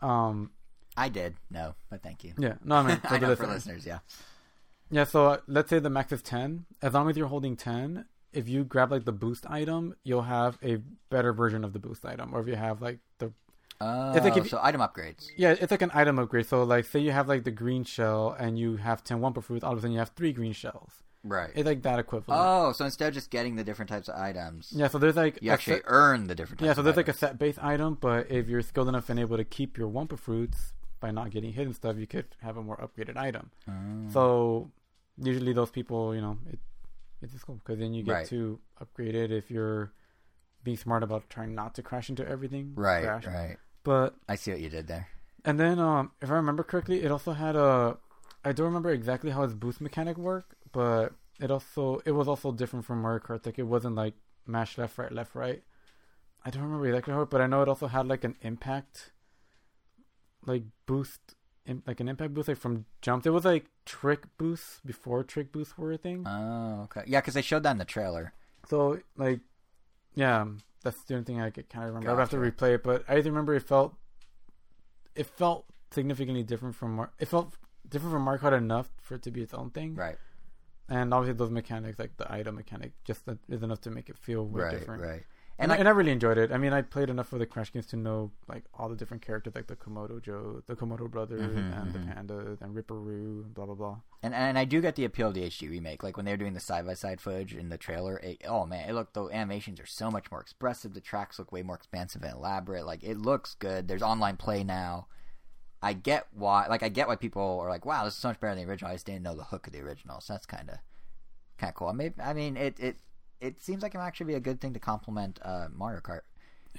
Um, 0.00 0.50
I 0.96 1.08
did. 1.08 1.34
No, 1.50 1.74
but 1.90 2.02
thank 2.02 2.24
you. 2.24 2.32
yeah, 2.38 2.54
no, 2.64 2.76
I 2.76 2.82
mean 2.82 2.96
for 3.00 3.14
I 3.14 3.18
the 3.18 3.26
know 3.28 3.36
for 3.36 3.46
listeners. 3.46 3.66
listeners, 3.76 3.86
yeah. 3.86 3.98
Yeah, 4.90 5.04
so 5.04 5.26
uh, 5.28 5.36
let's 5.46 5.70
say 5.70 5.78
the 5.78 5.88
max 5.90 6.12
is 6.12 6.20
10. 6.22 6.66
As 6.82 6.92
long 6.92 7.08
as 7.08 7.16
you're 7.16 7.28
holding 7.28 7.56
10, 7.56 8.04
if 8.32 8.46
you 8.48 8.62
grab 8.64 8.90
like 8.90 9.04
the 9.06 9.12
boost 9.12 9.46
item, 9.48 9.94
you'll 10.04 10.22
have 10.22 10.58
a 10.62 10.76
better 11.08 11.32
version 11.32 11.64
of 11.64 11.72
the 11.72 11.78
boost 11.78 12.04
item. 12.04 12.34
Or 12.34 12.40
if 12.40 12.46
you 12.48 12.56
have 12.56 12.82
like 12.82 12.98
the 13.18 13.32
Oh, 13.84 14.12
It's 14.12 14.24
like 14.24 14.36
if 14.36 14.48
so 14.48 14.60
item 14.62 14.80
upgrades. 14.80 15.26
Yeah, 15.36 15.56
it's 15.58 15.72
like 15.72 15.82
an 15.82 15.90
item 15.92 16.16
upgrade. 16.20 16.46
So, 16.46 16.62
like, 16.62 16.84
say 16.84 17.00
you 17.00 17.10
have 17.10 17.26
like 17.26 17.42
the 17.42 17.50
green 17.50 17.82
shell 17.82 18.36
and 18.38 18.56
you 18.56 18.76
have 18.76 19.02
ten 19.02 19.18
Wumpa 19.20 19.42
fruits, 19.42 19.64
all 19.64 19.72
of 19.72 19.78
a 19.78 19.80
sudden 19.80 19.92
you 19.92 19.98
have 19.98 20.10
three 20.10 20.32
green 20.32 20.52
shells. 20.52 21.02
Right. 21.24 21.50
It's 21.54 21.66
like 21.66 21.82
that 21.82 21.98
equivalent. 21.98 22.40
Oh, 22.44 22.72
so 22.72 22.84
instead 22.84 23.08
of 23.08 23.14
just 23.14 23.30
getting 23.30 23.54
the 23.56 23.62
different 23.64 23.88
types 23.88 24.08
of 24.08 24.16
items, 24.16 24.72
yeah, 24.74 24.88
so 24.88 24.98
there's 24.98 25.16
like 25.16 25.38
you 25.40 25.50
actually 25.52 25.76
set- 25.76 25.84
earn 25.86 26.26
the 26.26 26.34
different 26.34 26.58
types 26.60 26.66
yeah, 26.66 26.74
so 26.74 26.82
there's 26.82 26.96
like 26.96 27.08
a 27.08 27.12
set 27.12 27.38
base 27.38 27.58
item, 27.62 27.96
but 28.00 28.30
if 28.30 28.48
you're 28.48 28.62
skilled 28.62 28.88
enough 28.88 29.08
and 29.08 29.20
able 29.20 29.36
to 29.36 29.44
keep 29.44 29.78
your 29.78 29.88
Wumpa 29.88 30.18
fruits 30.18 30.72
by 31.00 31.10
not 31.12 31.30
getting 31.30 31.52
hit 31.52 31.66
and 31.66 31.74
stuff, 31.76 31.96
you 31.96 32.06
could 32.06 32.26
have 32.42 32.56
a 32.56 32.62
more 32.62 32.76
upgraded 32.78 33.16
item. 33.16 33.50
Oh. 33.68 33.72
So 34.12 34.70
usually 35.16 35.52
those 35.52 35.70
people, 35.70 36.14
you 36.14 36.20
know, 36.20 36.38
it 36.52 36.58
it's 37.22 37.32
just 37.32 37.46
cool 37.46 37.54
because 37.56 37.78
then 37.78 37.94
you 37.94 38.02
get 38.02 38.12
Right. 38.12 38.26
to 38.28 38.58
upgrade 38.80 39.14
it 39.14 39.30
if 39.30 39.48
you're 39.48 39.92
being 40.64 40.76
smart 40.76 41.04
about 41.04 41.30
trying 41.30 41.54
not 41.54 41.74
to 41.76 41.82
crash 41.82 42.08
into 42.08 42.28
everything. 42.28 42.72
right, 42.74 43.04
Crash. 43.04 43.26
right. 43.26 43.56
But 43.84 44.14
I 44.28 44.34
see 44.34 44.50
what 44.50 44.60
you 44.60 44.68
did 44.68 44.88
there. 44.88 45.06
and 45.44 45.58
then 45.58 45.78
um, 45.78 46.10
if 46.20 46.30
I 46.30 46.34
remember 46.34 46.64
correctly, 46.64 47.02
it 47.04 47.12
also 47.12 47.32
had 47.32 47.54
a. 47.54 47.96
I 48.44 48.50
don't 48.50 48.66
remember 48.66 48.90
exactly 48.90 49.30
how 49.30 49.44
its 49.44 49.54
boost 49.54 49.80
mechanic 49.80 50.18
worked, 50.18 50.54
but 50.72 51.12
it 51.40 51.50
also 51.50 52.00
it 52.04 52.12
was 52.12 52.28
also 52.28 52.52
different 52.52 52.84
from 52.84 53.02
Mario 53.02 53.20
Kart. 53.20 53.44
Like 53.46 53.58
it 53.58 53.66
wasn't 53.66 53.94
like 53.94 54.14
mash 54.46 54.76
left, 54.78 54.98
right, 54.98 55.12
left, 55.12 55.34
right. 55.34 55.62
I 56.44 56.50
don't 56.50 56.62
remember 56.62 56.86
exactly 56.86 57.14
how, 57.14 57.22
it- 57.22 57.30
but 57.30 57.40
I 57.40 57.46
know 57.46 57.62
it 57.62 57.68
also 57.68 57.86
had 57.86 58.06
like 58.08 58.24
an 58.24 58.36
impact, 58.42 59.12
like 60.44 60.64
boost, 60.86 61.34
im- 61.66 61.82
like 61.86 62.00
an 62.00 62.08
impact 62.08 62.34
boost, 62.34 62.48
like 62.48 62.56
from 62.58 62.86
jumps. 63.00 63.26
It 63.26 63.30
was 63.30 63.44
like 63.44 63.66
trick 63.84 64.24
boosts 64.38 64.80
before 64.84 65.22
trick 65.22 65.52
boosts 65.52 65.78
were 65.78 65.92
a 65.92 65.96
thing. 65.98 66.24
Oh, 66.26 66.82
okay. 66.84 67.04
Yeah, 67.06 67.20
because 67.20 67.34
they 67.34 67.42
showed 67.42 67.62
that 67.62 67.70
in 67.72 67.78
the 67.78 67.84
trailer. 67.84 68.32
So 68.68 68.98
like, 69.16 69.40
yeah, 70.14 70.46
that's 70.82 71.02
the 71.04 71.14
only 71.14 71.24
thing 71.24 71.40
I 71.40 71.50
could 71.50 71.68
kind 71.68 71.84
of 71.88 71.94
remember. 71.94 72.10
I'd 72.10 72.18
have 72.18 72.30
to 72.30 72.36
replay 72.36 72.74
it, 72.74 72.82
but 72.82 73.04
I 73.08 73.14
remember 73.14 73.54
it 73.54 73.62
felt, 73.62 73.94
it 75.14 75.26
felt 75.26 75.66
significantly 75.90 76.42
different 76.42 76.74
from 76.74 76.96
Mar- 76.96 77.12
it 77.18 77.28
felt 77.28 77.54
different 77.88 78.12
from 78.14 78.22
Mario 78.22 78.40
Kart 78.40 78.56
enough 78.56 78.88
for 79.00 79.14
it 79.14 79.22
to 79.22 79.30
be 79.30 79.42
its 79.42 79.54
own 79.54 79.70
thing. 79.70 79.94
Right, 79.94 80.16
And 80.88 81.14
obviously 81.14 81.38
those 81.38 81.50
mechanics, 81.50 81.98
like 81.98 82.16
the 82.16 82.30
item 82.32 82.56
mechanic, 82.56 82.92
just 83.04 83.22
is 83.48 83.62
enough 83.62 83.80
to 83.82 83.90
make 83.90 84.08
it 84.08 84.18
feel 84.18 84.44
way 84.46 84.62
right, 84.62 84.78
different. 84.78 85.02
right. 85.02 85.22
And, 85.58 85.70
And 85.70 85.72
I, 85.72 85.74
I, 85.76 85.78
and 85.80 85.88
I 85.88 85.90
really 85.92 86.10
enjoyed 86.12 86.38
it. 86.38 86.50
I 86.50 86.56
mean, 86.58 86.72
I 86.72 86.82
played 86.82 87.08
enough 87.10 87.32
of 87.32 87.38
the 87.38 87.46
Crash 87.46 87.72
games 87.72 87.86
to 87.86 87.96
know 87.96 88.32
like 88.48 88.64
all 88.74 88.88
the 88.88 88.96
different 88.96 89.22
characters, 89.22 89.54
like 89.54 89.66
the 89.68 89.76
Komodo 89.76 90.20
Joe, 90.20 90.62
the 90.66 90.74
Komodo 90.74 91.08
brothers, 91.10 91.40
Mhm, 91.54 91.80
and 91.82 91.92
the 91.92 91.98
mhm. 92.00 92.14
pandas, 92.26 92.60
and 92.62 92.74
Ripper 92.74 92.94
Roo, 92.98 93.44
blah 93.54 93.66
blah 93.66 93.74
blah. 93.74 93.96
and 94.22 94.34
and 94.34 94.58
I 94.58 94.64
do 94.64 94.80
get 94.80 94.96
the 94.96 95.04
appeal 95.04 95.28
of 95.28 95.34
the 95.34 95.44
HD 95.44 95.68
remake. 95.70 96.02
Like 96.02 96.16
when 96.16 96.24
they 96.26 96.32
were 96.32 96.36
doing 96.38 96.54
the 96.54 96.60
side 96.60 96.86
by 96.86 96.94
side 96.94 97.20
footage 97.20 97.54
in 97.54 97.68
the 97.68 97.78
trailer. 97.78 98.16
It, 98.18 98.42
oh 98.48 98.66
man, 98.66 98.88
it 98.88 98.94
looked 98.94 99.14
the 99.14 99.24
animations 99.26 99.78
are 99.78 99.86
so 99.86 100.10
much 100.10 100.30
more 100.30 100.40
expressive. 100.40 100.94
The 100.94 101.00
tracks 101.00 101.38
look 101.38 101.52
way 101.52 101.62
more 101.62 101.76
expansive 101.76 102.22
and 102.22 102.34
elaborate. 102.34 102.84
Like 102.86 103.04
it 103.04 103.18
looks 103.18 103.54
good. 103.54 103.88
There's 103.88 104.02
online 104.02 104.38
play 104.38 104.64
now. 104.64 105.06
I 105.82 105.92
get 105.94 106.26
why. 106.32 106.66
Like 106.68 106.82
I 106.82 106.88
get 106.88 107.08
why 107.08 107.16
people 107.16 107.60
are 107.60 107.68
like, 107.68 107.84
"Wow, 107.84 108.04
this 108.04 108.14
is 108.14 108.20
so 108.20 108.28
much 108.28 108.40
better 108.40 108.54
than 108.54 108.64
the 108.64 108.70
original." 108.70 108.90
I 108.90 108.94
just 108.94 109.06
didn't 109.06 109.22
know 109.22 109.34
the 109.34 109.44
hook 109.44 109.66
of 109.66 109.72
the 109.72 109.80
original, 109.80 110.20
so 110.20 110.32
that's 110.32 110.46
kind 110.46 110.70
of 110.70 110.78
kind 111.58 111.70
of 111.70 111.74
cool. 111.74 111.88
I 111.88 111.92
mean, 111.92 112.14
I 112.22 112.32
mean, 112.32 112.56
it 112.56 112.78
it 112.78 112.96
it 113.40 113.60
seems 113.60 113.82
like 113.82 113.94
it 113.94 113.98
might 113.98 114.06
actually 114.06 114.26
be 114.26 114.34
a 114.34 114.40
good 114.40 114.60
thing 114.60 114.72
to 114.74 114.80
complement 114.80 115.40
uh, 115.42 115.66
Mario 115.74 116.00
Kart. 116.00 116.20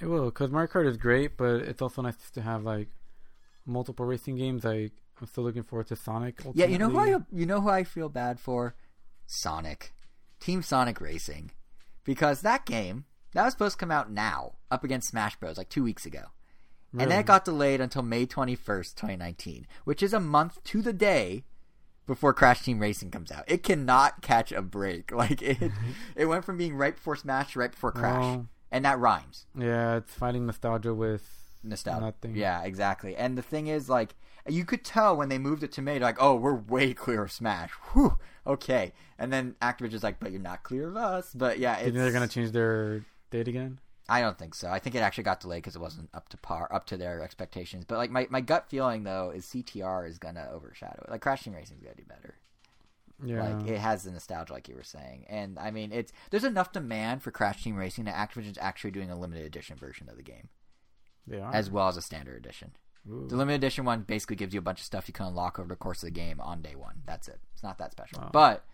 It 0.00 0.06
will, 0.06 0.24
because 0.26 0.50
Mario 0.50 0.68
Kart 0.68 0.88
is 0.88 0.96
great, 0.96 1.36
but 1.36 1.56
it's 1.56 1.82
also 1.82 2.02
nice 2.02 2.16
to 2.30 2.42
have 2.42 2.64
like 2.64 2.88
multiple 3.66 4.06
racing 4.06 4.36
games. 4.36 4.64
Like 4.64 4.92
I'm 5.20 5.26
still 5.26 5.44
looking 5.44 5.62
forward 5.62 5.88
to 5.88 5.96
Sonic. 5.96 6.40
Yeah, 6.54 6.66
you 6.66 6.78
know 6.78 6.88
who 6.88 6.98
I 6.98 7.18
you 7.30 7.46
know 7.46 7.60
who 7.60 7.68
I 7.68 7.84
feel 7.84 8.08
bad 8.08 8.40
for? 8.40 8.74
Sonic, 9.26 9.92
Team 10.40 10.62
Sonic 10.62 11.00
Racing, 11.00 11.50
because 12.04 12.40
that 12.40 12.66
game 12.66 13.04
that 13.34 13.44
was 13.44 13.52
supposed 13.52 13.74
to 13.74 13.80
come 13.80 13.90
out 13.90 14.10
now, 14.10 14.54
up 14.70 14.84
against 14.84 15.08
Smash 15.08 15.36
Bros. 15.36 15.58
like 15.58 15.68
two 15.68 15.82
weeks 15.82 16.06
ago, 16.06 16.26
and 16.98 17.10
that 17.10 17.26
got 17.26 17.44
delayed 17.44 17.80
until 17.80 18.02
May 18.02 18.26
twenty 18.26 18.54
first, 18.54 18.96
twenty 18.96 19.16
nineteen, 19.16 19.66
which 19.84 20.02
is 20.02 20.12
a 20.12 20.20
month 20.20 20.62
to 20.64 20.82
the 20.82 20.92
day 20.92 21.44
before 22.06 22.34
Crash 22.34 22.62
Team 22.62 22.80
Racing 22.80 23.10
comes 23.10 23.32
out. 23.32 23.44
It 23.46 23.62
cannot 23.62 24.22
catch 24.22 24.52
a 24.52 24.62
break. 24.62 25.10
Like 25.14 25.42
it, 25.42 25.72
it 26.16 26.26
went 26.26 26.44
from 26.44 26.56
being 26.58 26.76
right 26.76 26.94
before 26.94 27.16
Smash 27.16 27.52
to 27.52 27.60
right 27.60 27.70
before 27.70 27.92
Crash, 27.92 28.40
and 28.70 28.84
that 28.84 28.98
rhymes. 28.98 29.46
yeah, 29.56 29.96
it's 29.96 30.12
fighting 30.12 30.46
nostalgia 30.46 30.94
with 30.94 31.22
nostalgia. 31.62 32.04
Nothing. 32.06 32.36
Yeah, 32.36 32.62
exactly. 32.62 33.16
And 33.16 33.38
the 33.38 33.42
thing 33.42 33.68
is, 33.68 33.88
like, 33.88 34.14
you 34.46 34.64
could 34.64 34.84
tell 34.84 35.16
when 35.16 35.28
they 35.30 35.38
moved 35.38 35.62
it 35.62 35.72
to 35.72 35.82
May, 35.82 35.98
like, 35.98 36.16
oh, 36.20 36.34
we're 36.34 36.54
way 36.54 36.92
clear 36.92 37.22
of 37.22 37.32
Smash. 37.32 37.70
Whew, 37.92 38.18
okay. 38.46 38.92
And 39.18 39.32
then 39.32 39.54
Activision's 39.62 40.02
like, 40.02 40.20
but 40.20 40.32
you're 40.32 40.40
not 40.40 40.62
clear 40.62 40.88
of 40.88 40.96
us. 40.96 41.32
But 41.34 41.58
yeah, 41.58 41.74
it's, 41.76 41.84
think 41.84 41.94
they're 41.94 42.12
gonna 42.12 42.28
change 42.28 42.52
their 42.52 43.04
date 43.30 43.48
again? 43.48 43.78
I 44.08 44.20
don't 44.20 44.38
think 44.38 44.54
so. 44.54 44.68
I 44.68 44.78
think 44.78 44.94
it 44.94 44.98
actually 45.00 45.24
got 45.24 45.40
delayed 45.40 45.62
because 45.62 45.76
it 45.76 45.80
wasn't 45.80 46.10
up 46.12 46.28
to 46.30 46.36
par, 46.36 46.68
up 46.70 46.84
to 46.86 46.96
their 46.96 47.22
expectations. 47.22 47.84
But 47.86 47.96
like, 47.98 48.10
my, 48.10 48.26
my 48.30 48.40
gut 48.42 48.68
feeling 48.68 49.04
though 49.04 49.30
is 49.34 49.46
CTR 49.46 50.08
is 50.08 50.18
gonna 50.18 50.48
overshadow 50.52 51.04
it. 51.06 51.10
Like, 51.10 51.22
Crash 51.22 51.44
Team 51.44 51.54
Racing's 51.54 51.80
gonna 51.82 51.94
do 51.94 52.04
better. 52.04 52.36
Yeah, 53.24 53.48
Like 53.54 53.68
it 53.68 53.78
has 53.78 54.02
the 54.02 54.10
nostalgia, 54.10 54.52
like 54.52 54.68
you 54.68 54.74
were 54.74 54.82
saying, 54.82 55.24
and 55.28 55.58
I 55.58 55.70
mean, 55.70 55.92
it's 55.92 56.12
there's 56.30 56.44
enough 56.44 56.72
demand 56.72 57.22
for 57.22 57.30
Crash 57.30 57.62
Team 57.62 57.76
Racing 57.76 58.04
that 58.04 58.16
Activision's 58.16 58.58
actually 58.60 58.90
doing 58.90 59.10
a 59.10 59.18
limited 59.18 59.46
edition 59.46 59.76
version 59.76 60.08
of 60.10 60.16
the 60.16 60.22
game, 60.22 60.48
they 61.26 61.38
are. 61.40 61.54
as 61.54 61.70
well 61.70 61.86
as 61.88 61.96
a 61.96 62.02
standard 62.02 62.36
edition. 62.36 62.72
Ooh. 63.08 63.26
The 63.28 63.36
limited 63.36 63.56
edition 63.56 63.84
one 63.84 64.02
basically 64.02 64.36
gives 64.36 64.52
you 64.52 64.58
a 64.58 64.62
bunch 64.62 64.80
of 64.80 64.84
stuff 64.84 65.06
you 65.06 65.14
can 65.14 65.26
unlock 65.26 65.58
over 65.60 65.68
the 65.68 65.76
course 65.76 66.02
of 66.02 66.08
the 66.08 66.10
game 66.10 66.40
on 66.40 66.60
day 66.60 66.74
one. 66.74 67.02
That's 67.06 67.28
it. 67.28 67.38
It's 67.52 67.62
not 67.62 67.78
that 67.78 67.92
special, 67.92 68.18
Wow. 68.20 68.30
but 68.32 68.64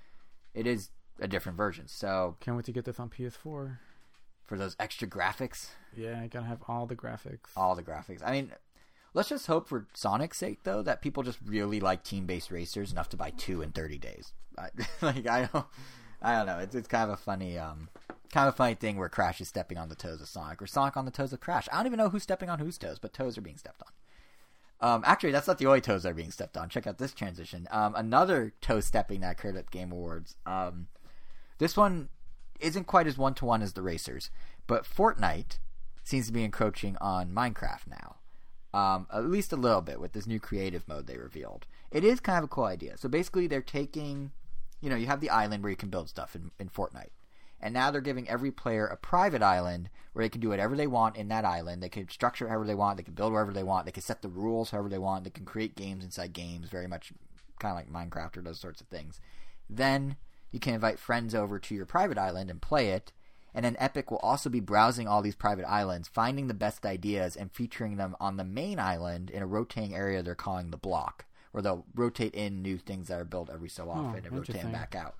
it 0.54 0.66
is 0.66 0.88
a 1.20 1.28
different 1.28 1.58
version. 1.58 1.86
So 1.86 2.36
Can't 2.40 2.56
wait 2.56 2.64
to 2.66 2.72
get 2.72 2.86
this 2.86 2.98
on 2.98 3.10
PS4. 3.10 3.76
For 4.50 4.58
those 4.58 4.74
extra 4.80 5.06
graphics, 5.06 5.68
Yeah, 5.96 6.20
I 6.20 6.26
gotta 6.26 6.46
have 6.46 6.58
all 6.66 6.84
the 6.84 6.96
graphics. 6.96 7.50
all 7.56 7.76
the 7.76 7.84
graphics. 7.84 8.20
I 8.24 8.32
mean, 8.32 8.50
let's 9.14 9.28
just 9.28 9.46
hope 9.46 9.68
for 9.68 9.86
Sonic's 9.94 10.38
sake 10.38 10.64
though 10.64 10.82
that 10.82 11.02
people 11.02 11.22
just 11.22 11.38
really 11.46 11.78
like 11.78 12.02
team-based 12.02 12.50
racers 12.50 12.90
enough 12.90 13.08
to 13.10 13.16
buy 13.16 13.30
two 13.30 13.62
in 13.62 13.70
30 13.70 13.96
days. 13.98 14.32
I, 14.58 14.70
like 15.00 15.28
I 15.28 15.48
don't, 15.52 15.66
I 16.20 16.36
don't 16.36 16.46
know. 16.46 16.58
It's 16.58 16.74
it's 16.74 16.88
kind 16.88 17.04
of 17.04 17.10
a 17.10 17.16
funny, 17.16 17.56
um, 17.58 17.90
kind 18.32 18.48
of 18.48 18.54
a 18.54 18.56
funny 18.56 18.74
thing 18.74 18.96
where 18.96 19.08
Crash 19.08 19.40
is 19.40 19.46
stepping 19.46 19.78
on 19.78 19.88
the 19.88 19.94
toes 19.94 20.20
of 20.20 20.26
Sonic, 20.26 20.60
or 20.60 20.66
Sonic 20.66 20.96
on 20.96 21.04
the 21.04 21.12
toes 21.12 21.32
of 21.32 21.38
Crash. 21.38 21.68
I 21.72 21.76
don't 21.76 21.86
even 21.86 21.98
know 21.98 22.08
who's 22.08 22.24
stepping 22.24 22.50
on 22.50 22.58
whose 22.58 22.76
toes, 22.76 22.98
but 22.98 23.12
toes 23.12 23.38
are 23.38 23.42
being 23.42 23.56
stepped 23.56 23.82
on. 23.86 23.92
Um, 24.82 25.02
actually, 25.06 25.30
that's 25.30 25.46
not 25.46 25.58
the 25.58 25.66
only 25.66 25.80
toes 25.80 26.02
that 26.02 26.10
are 26.10 26.14
being 26.14 26.32
stepped 26.32 26.56
on. 26.56 26.68
Check 26.68 26.88
out 26.88 26.98
this 26.98 27.14
transition. 27.14 27.68
Um, 27.70 27.94
another 27.94 28.52
toe 28.60 28.80
stepping 28.80 29.20
that 29.20 29.32
occurred 29.32 29.56
at 29.56 29.70
Game 29.70 29.92
Awards. 29.92 30.34
Um, 30.44 30.88
this 31.58 31.76
one 31.76 32.08
isn't 32.62 32.86
quite 32.86 33.06
as 33.06 33.18
one 33.18 33.34
to 33.34 33.44
one 33.44 33.62
as 33.62 33.72
the 33.72 33.82
racers, 33.82 34.30
but 34.66 34.84
Fortnite 34.84 35.58
seems 36.04 36.26
to 36.26 36.32
be 36.32 36.44
encroaching 36.44 36.96
on 37.00 37.32
Minecraft 37.32 37.86
now. 37.88 38.16
Um, 38.72 39.06
at 39.12 39.26
least 39.26 39.52
a 39.52 39.56
little 39.56 39.80
bit 39.80 40.00
with 40.00 40.12
this 40.12 40.26
new 40.26 40.38
creative 40.38 40.86
mode 40.86 41.06
they 41.06 41.16
revealed. 41.16 41.66
It 41.90 42.04
is 42.04 42.20
kind 42.20 42.38
of 42.38 42.44
a 42.44 42.48
cool 42.48 42.64
idea. 42.64 42.96
So 42.96 43.08
basically, 43.08 43.48
they're 43.48 43.62
taking, 43.62 44.30
you 44.80 44.88
know, 44.88 44.96
you 44.96 45.06
have 45.06 45.20
the 45.20 45.30
island 45.30 45.62
where 45.62 45.70
you 45.70 45.76
can 45.76 45.88
build 45.88 46.08
stuff 46.08 46.36
in, 46.36 46.52
in 46.58 46.68
Fortnite. 46.68 47.10
And 47.60 47.74
now 47.74 47.90
they're 47.90 48.00
giving 48.00 48.28
every 48.28 48.50
player 48.50 48.86
a 48.86 48.96
private 48.96 49.42
island 49.42 49.90
where 50.12 50.24
they 50.24 50.28
can 50.28 50.40
do 50.40 50.48
whatever 50.48 50.76
they 50.76 50.86
want 50.86 51.16
in 51.16 51.28
that 51.28 51.44
island. 51.44 51.82
They 51.82 51.88
can 51.88 52.08
structure 52.08 52.48
however 52.48 52.64
they 52.64 52.74
want. 52.74 52.96
They 52.96 53.02
can 53.02 53.14
build 53.14 53.32
wherever 53.32 53.52
they 53.52 53.62
want. 53.62 53.86
They 53.86 53.92
can 53.92 54.02
set 54.02 54.22
the 54.22 54.28
rules 54.28 54.70
however 54.70 54.88
they 54.88 54.98
want. 54.98 55.24
They 55.24 55.30
can 55.30 55.44
create 55.44 55.74
games 55.74 56.04
inside 56.04 56.32
games, 56.32 56.70
very 56.70 56.86
much 56.86 57.12
kind 57.58 57.72
of 57.72 57.92
like 57.94 58.10
Minecraft 58.10 58.36
or 58.38 58.42
those 58.42 58.60
sorts 58.60 58.80
of 58.80 58.86
things. 58.86 59.20
Then 59.68 60.16
you 60.50 60.60
can 60.60 60.74
invite 60.74 60.98
friends 60.98 61.34
over 61.34 61.58
to 61.58 61.74
your 61.74 61.86
private 61.86 62.18
island 62.18 62.50
and 62.50 62.60
play 62.60 62.90
it. 62.90 63.12
And 63.52 63.64
then 63.64 63.76
Epic 63.80 64.10
will 64.10 64.18
also 64.18 64.48
be 64.48 64.60
browsing 64.60 65.08
all 65.08 65.22
these 65.22 65.34
private 65.34 65.68
islands, 65.68 66.06
finding 66.06 66.46
the 66.46 66.54
best 66.54 66.86
ideas, 66.86 67.34
and 67.34 67.50
featuring 67.50 67.96
them 67.96 68.14
on 68.20 68.36
the 68.36 68.44
main 68.44 68.78
island 68.78 69.28
in 69.28 69.42
a 69.42 69.46
rotating 69.46 69.94
area 69.94 70.22
they're 70.22 70.36
calling 70.36 70.70
the 70.70 70.76
block, 70.76 71.24
where 71.50 71.60
they'll 71.60 71.84
rotate 71.94 72.34
in 72.34 72.62
new 72.62 72.78
things 72.78 73.08
that 73.08 73.18
are 73.18 73.24
built 73.24 73.50
every 73.52 73.68
so 73.68 73.90
often 73.90 74.24
and 74.24 74.32
rotate 74.32 74.62
them 74.62 74.70
back 74.70 74.94
out 74.94 75.16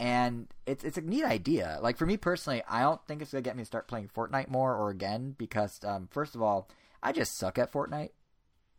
and 0.00 0.48
it's 0.66 0.82
it's 0.82 0.96
a 0.96 1.02
neat 1.02 1.24
idea. 1.24 1.78
Like 1.82 1.98
for 1.98 2.06
me 2.06 2.16
personally, 2.16 2.62
I 2.68 2.80
don't 2.80 3.06
think 3.06 3.20
it's 3.20 3.32
gonna 3.32 3.42
get 3.42 3.54
me 3.54 3.62
to 3.62 3.66
start 3.66 3.86
playing 3.86 4.08
Fortnite 4.08 4.48
more 4.48 4.74
or 4.74 4.88
again 4.88 5.36
because 5.36 5.78
um, 5.84 6.08
first 6.10 6.34
of 6.34 6.42
all, 6.42 6.68
I 7.02 7.12
just 7.12 7.38
suck 7.38 7.58
at 7.58 7.70
Fortnite. 7.70 8.10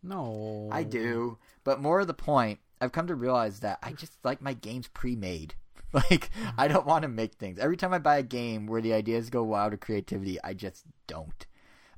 No, 0.03 0.67
I 0.71 0.81
do, 0.81 1.37
but 1.63 1.79
more 1.79 1.99
of 1.99 2.07
the 2.07 2.15
point, 2.15 2.59
I've 2.81 2.91
come 2.91 3.07
to 3.07 3.15
realize 3.15 3.59
that 3.61 3.79
I 3.83 3.93
just 3.93 4.13
like 4.23 4.41
my 4.41 4.53
games 4.53 4.87
pre-made. 4.87 5.55
Like 5.93 6.29
I 6.57 6.69
don't 6.69 6.85
want 6.85 7.01
to 7.03 7.09
make 7.09 7.33
things. 7.35 7.59
Every 7.59 7.75
time 7.75 7.93
I 7.93 7.99
buy 7.99 8.17
a 8.17 8.23
game 8.23 8.65
where 8.65 8.79
the 8.81 8.93
ideas 8.93 9.29
go 9.29 9.43
wild 9.43 9.73
or 9.73 9.77
creativity, 9.77 10.37
I 10.41 10.53
just 10.53 10.85
don't. 11.05 11.45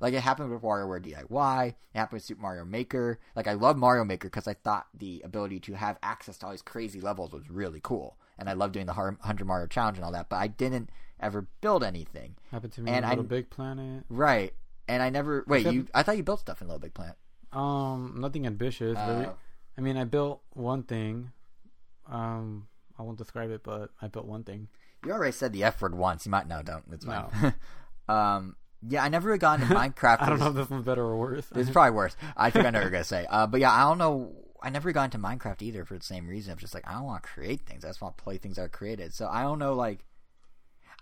Like 0.00 0.14
it 0.14 0.20
happened 0.20 0.50
with 0.50 0.62
WarioWare 0.62 1.00
DIY. 1.00 1.68
It 1.68 1.74
happened 1.94 2.16
with 2.16 2.24
Super 2.24 2.42
Mario 2.42 2.64
Maker. 2.64 3.20
Like 3.36 3.46
I 3.46 3.52
love 3.52 3.76
Mario 3.76 4.04
Maker 4.04 4.26
because 4.26 4.48
I 4.48 4.54
thought 4.54 4.88
the 4.98 5.22
ability 5.24 5.60
to 5.60 5.74
have 5.74 5.96
access 6.02 6.36
to 6.38 6.46
all 6.46 6.50
these 6.50 6.60
crazy 6.60 7.00
levels 7.00 7.30
was 7.32 7.48
really 7.48 7.78
cool, 7.84 8.16
and 8.36 8.50
I 8.50 8.54
love 8.54 8.72
doing 8.72 8.86
the 8.86 8.94
hundred 8.94 9.44
Mario 9.46 9.68
challenge 9.68 9.96
and 9.98 10.04
all 10.04 10.10
that. 10.10 10.28
But 10.28 10.36
I 10.38 10.48
didn't 10.48 10.90
ever 11.20 11.46
build 11.60 11.84
anything. 11.84 12.34
happened 12.50 12.72
to 12.72 12.80
me 12.80 12.90
And 12.90 12.98
in 12.98 13.04
I- 13.04 13.10
Little 13.10 13.22
Big 13.24 13.48
Planet. 13.48 14.04
Right. 14.08 14.54
And 14.88 15.04
I 15.04 15.08
never 15.10 15.44
wait. 15.46 15.58
Except- 15.60 15.74
You? 15.74 15.86
I 15.94 16.02
thought 16.02 16.16
you 16.16 16.24
built 16.24 16.40
stuff 16.40 16.60
in 16.60 16.66
Little 16.66 16.80
Big 16.80 16.94
Planet. 16.94 17.14
Um, 17.52 18.16
nothing 18.18 18.44
ambitious. 18.44 18.96
Uh, 18.98 19.34
I 19.76 19.80
mean, 19.80 19.96
I 19.96 20.04
built 20.04 20.42
one 20.50 20.82
thing. 20.82 21.32
Um, 22.10 22.68
I 22.98 23.02
won't 23.02 23.18
describe 23.18 23.50
it, 23.50 23.62
but 23.62 23.90
I 24.00 24.08
built 24.08 24.26
one 24.26 24.44
thing. 24.44 24.68
You 25.04 25.12
already 25.12 25.32
said 25.32 25.52
the 25.52 25.64
F 25.64 25.82
word 25.82 25.94
once. 25.94 26.26
You 26.26 26.30
might 26.30 26.48
know. 26.48 26.62
don't. 26.62 26.84
It's 26.92 27.04
No. 27.04 27.30
um, 28.08 28.56
yeah, 28.86 29.02
I 29.02 29.08
never 29.08 29.28
really 29.28 29.38
got 29.38 29.60
into 29.60 29.74
Minecraft. 29.74 30.18
I 30.20 30.28
don't 30.28 30.38
know 30.38 30.48
if 30.48 30.54
this 30.54 30.70
one's 30.70 30.84
better 30.84 31.02
or 31.02 31.16
worse. 31.16 31.46
It's 31.54 31.70
probably 31.70 31.92
worse. 31.92 32.16
I 32.36 32.50
think 32.50 32.66
I 32.66 32.70
know 32.70 32.78
what 32.78 32.84
you're 32.84 32.90
gonna 32.90 33.04
say. 33.04 33.26
Uh, 33.28 33.46
but 33.46 33.60
yeah, 33.60 33.72
I 33.72 33.80
don't 33.80 33.98
know 33.98 34.34
I 34.64 34.70
never 34.70 34.92
got 34.92 35.14
into 35.14 35.18
Minecraft 35.18 35.60
either 35.60 35.84
for 35.84 35.98
the 35.98 36.04
same 36.04 36.26
reason. 36.26 36.52
I'm 36.52 36.58
just 36.58 36.72
like 36.72 36.88
I 36.88 36.94
don't 36.94 37.04
want 37.04 37.22
to 37.22 37.28
create 37.28 37.66
things. 37.66 37.84
I 37.84 37.88
just 37.88 38.00
want 38.00 38.16
to 38.16 38.24
play 38.24 38.38
things 38.38 38.56
that 38.56 38.62
are 38.62 38.68
created. 38.68 39.12
So 39.12 39.28
I 39.28 39.42
don't 39.42 39.58
know 39.58 39.74
like 39.74 40.04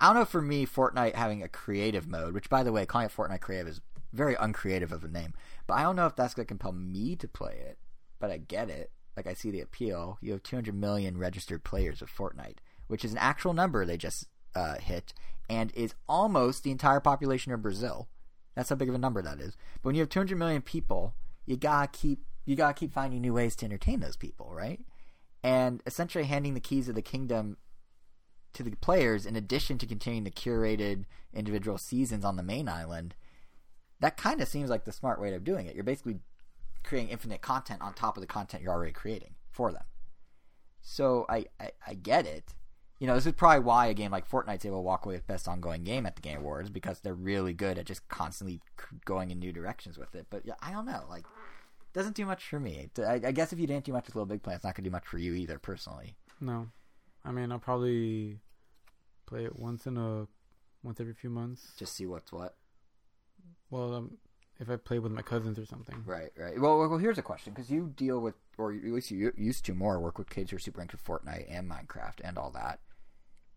I 0.00 0.06
don't 0.06 0.16
know 0.16 0.24
for 0.24 0.42
me 0.42 0.66
Fortnite 0.66 1.14
having 1.14 1.44
a 1.44 1.48
creative 1.48 2.08
mode, 2.08 2.34
which 2.34 2.50
by 2.50 2.64
the 2.64 2.72
way, 2.72 2.84
calling 2.86 3.06
it 3.06 3.14
Fortnite 3.14 3.40
creative 3.40 3.68
is 3.68 3.80
very 4.12 4.34
uncreative 4.34 4.90
of 4.90 5.04
a 5.04 5.08
name. 5.08 5.32
But 5.68 5.74
I 5.74 5.84
don't 5.84 5.94
know 5.94 6.06
if 6.06 6.16
that's 6.16 6.34
going 6.34 6.44
to 6.44 6.48
compel 6.48 6.72
me 6.72 7.14
to 7.16 7.28
play 7.28 7.54
it. 7.54 7.78
But 8.22 8.30
I 8.30 8.36
get 8.36 8.70
it. 8.70 8.92
Like 9.16 9.26
I 9.26 9.34
see 9.34 9.50
the 9.50 9.60
appeal. 9.60 10.16
You 10.20 10.30
have 10.30 10.44
200 10.44 10.76
million 10.76 11.18
registered 11.18 11.64
players 11.64 12.00
of 12.00 12.08
Fortnite, 12.08 12.58
which 12.86 13.04
is 13.04 13.10
an 13.10 13.18
actual 13.18 13.52
number 13.52 13.84
they 13.84 13.96
just 13.96 14.28
uh, 14.54 14.76
hit, 14.76 15.12
and 15.50 15.72
is 15.74 15.96
almost 16.08 16.62
the 16.62 16.70
entire 16.70 17.00
population 17.00 17.50
of 17.52 17.62
Brazil. 17.62 18.08
That's 18.54 18.68
how 18.68 18.76
big 18.76 18.88
of 18.88 18.94
a 18.94 18.98
number 18.98 19.22
that 19.22 19.40
is. 19.40 19.56
But 19.82 19.88
when 19.88 19.94
you 19.96 20.02
have 20.02 20.08
200 20.08 20.38
million 20.38 20.62
people, 20.62 21.16
you 21.46 21.56
gotta 21.56 21.88
keep 21.88 22.20
you 22.44 22.54
gotta 22.54 22.74
keep 22.74 22.92
finding 22.92 23.20
new 23.20 23.34
ways 23.34 23.56
to 23.56 23.64
entertain 23.64 23.98
those 23.98 24.16
people, 24.16 24.54
right? 24.54 24.78
And 25.42 25.82
essentially 25.84 26.24
handing 26.24 26.54
the 26.54 26.60
keys 26.60 26.88
of 26.88 26.94
the 26.94 27.02
kingdom 27.02 27.56
to 28.52 28.62
the 28.62 28.76
players, 28.76 29.26
in 29.26 29.34
addition 29.34 29.78
to 29.78 29.86
continuing 29.86 30.22
the 30.22 30.30
curated 30.30 31.06
individual 31.34 31.76
seasons 31.76 32.24
on 32.24 32.36
the 32.36 32.44
main 32.44 32.68
island, 32.68 33.16
that 33.98 34.16
kind 34.16 34.40
of 34.40 34.46
seems 34.46 34.70
like 34.70 34.84
the 34.84 34.92
smart 34.92 35.20
way 35.20 35.34
of 35.34 35.42
doing 35.42 35.66
it. 35.66 35.74
You're 35.74 35.82
basically 35.82 36.20
creating 36.84 37.10
infinite 37.10 37.42
content 37.42 37.80
on 37.82 37.94
top 37.94 38.16
of 38.16 38.20
the 38.20 38.26
content 38.26 38.62
you're 38.62 38.72
already 38.72 38.92
creating 38.92 39.34
for 39.50 39.72
them. 39.72 39.84
So 40.80 41.26
I, 41.28 41.46
I, 41.60 41.70
I 41.86 41.94
get 41.94 42.26
it. 42.26 42.54
You 42.98 43.06
know, 43.06 43.14
this 43.14 43.26
is 43.26 43.32
probably 43.32 43.60
why 43.60 43.86
a 43.86 43.94
game 43.94 44.12
like 44.12 44.28
Fortnite's 44.28 44.64
able 44.64 44.78
to 44.78 44.82
walk 44.82 45.06
away 45.06 45.16
with 45.16 45.26
Best 45.26 45.48
Ongoing 45.48 45.82
Game 45.82 46.06
at 46.06 46.14
the 46.14 46.22
Game 46.22 46.38
Awards 46.38 46.70
because 46.70 47.00
they're 47.00 47.14
really 47.14 47.52
good 47.52 47.78
at 47.78 47.86
just 47.86 48.06
constantly 48.08 48.60
going 49.04 49.30
in 49.30 49.40
new 49.40 49.52
directions 49.52 49.98
with 49.98 50.14
it. 50.14 50.26
But 50.30 50.46
yeah, 50.46 50.54
I 50.60 50.70
don't 50.70 50.86
know. 50.86 51.04
Like, 51.08 51.24
doesn't 51.92 52.14
do 52.14 52.24
much 52.24 52.46
for 52.46 52.60
me. 52.60 52.90
I, 52.98 53.14
I 53.14 53.32
guess 53.32 53.52
if 53.52 53.58
you 53.58 53.66
didn't 53.66 53.84
do 53.84 53.92
much 53.92 54.06
with 54.06 54.14
Little 54.14 54.26
Big 54.26 54.42
Planet, 54.42 54.58
it's 54.58 54.64
not 54.64 54.74
going 54.74 54.84
to 54.84 54.90
do 54.90 54.92
much 54.92 55.06
for 55.06 55.18
you 55.18 55.34
either, 55.34 55.58
personally. 55.58 56.16
No, 56.40 56.68
I 57.24 57.30
mean 57.30 57.52
I'll 57.52 57.58
probably 57.58 58.38
play 59.26 59.44
it 59.44 59.56
once 59.56 59.86
in 59.86 59.96
a 59.96 60.26
once 60.82 61.00
every 61.00 61.14
few 61.14 61.30
months. 61.30 61.72
Just 61.78 61.94
see 61.94 62.06
what's 62.06 62.32
what. 62.32 62.56
Well, 63.70 63.94
um, 63.94 64.18
if 64.62 64.70
I 64.70 64.76
play 64.76 64.98
with 64.98 65.12
my 65.12 65.22
cousins 65.22 65.58
or 65.58 65.66
something. 65.66 66.02
Right, 66.06 66.30
right. 66.36 66.58
Well, 66.58 66.78
well, 66.78 66.98
here's 66.98 67.18
a 67.18 67.22
question 67.22 67.52
because 67.52 67.70
you 67.70 67.92
deal 67.96 68.20
with, 68.20 68.34
or 68.56 68.72
at 68.72 68.84
least 68.84 69.10
you 69.10 69.32
used 69.36 69.64
to 69.66 69.74
more 69.74 70.00
work 70.00 70.16
with 70.18 70.30
kids 70.30 70.50
who 70.50 70.56
are 70.56 70.60
super 70.60 70.80
into 70.80 70.96
Fortnite 70.96 71.46
and 71.50 71.70
Minecraft 71.70 72.20
and 72.24 72.38
all 72.38 72.50
that. 72.52 72.80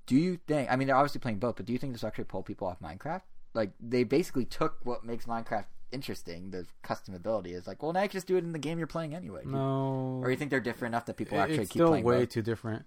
Do 0.07 0.15
you 0.15 0.39
think? 0.47 0.71
I 0.71 0.75
mean, 0.75 0.87
they're 0.87 0.97
obviously 0.97 1.19
playing 1.19 1.39
both, 1.39 1.55
but 1.55 1.65
do 1.65 1.73
you 1.73 1.79
think 1.79 1.93
this 1.93 2.03
actually 2.03 2.25
pull 2.25 2.43
people 2.43 2.67
off 2.67 2.79
Minecraft? 2.81 3.21
Like 3.53 3.71
they 3.79 4.03
basically 4.03 4.45
took 4.45 4.79
what 4.83 5.05
makes 5.05 5.25
Minecraft 5.25 5.65
interesting, 5.91 6.51
the 6.51 6.65
custom 6.83 7.13
ability, 7.15 7.53
is 7.53 7.67
like, 7.67 7.81
well, 7.81 7.93
now 7.93 8.01
you 8.01 8.09
can 8.09 8.17
just 8.17 8.27
do 8.27 8.35
it 8.35 8.43
in 8.43 8.51
the 8.51 8.59
game 8.59 8.77
you're 8.77 8.87
playing 8.87 9.15
anyway. 9.15 9.41
No, 9.45 10.19
Or 10.23 10.29
you 10.29 10.35
think 10.35 10.49
they're 10.51 10.59
different 10.59 10.93
enough 10.93 11.05
that 11.05 11.15
people 11.17 11.39
actually 11.39 11.59
it's 11.59 11.71
keep 11.71 11.79
still 11.79 11.87
playing 11.89 12.03
way 12.03 12.19
both? 12.19 12.29
too 12.29 12.41
different. 12.41 12.85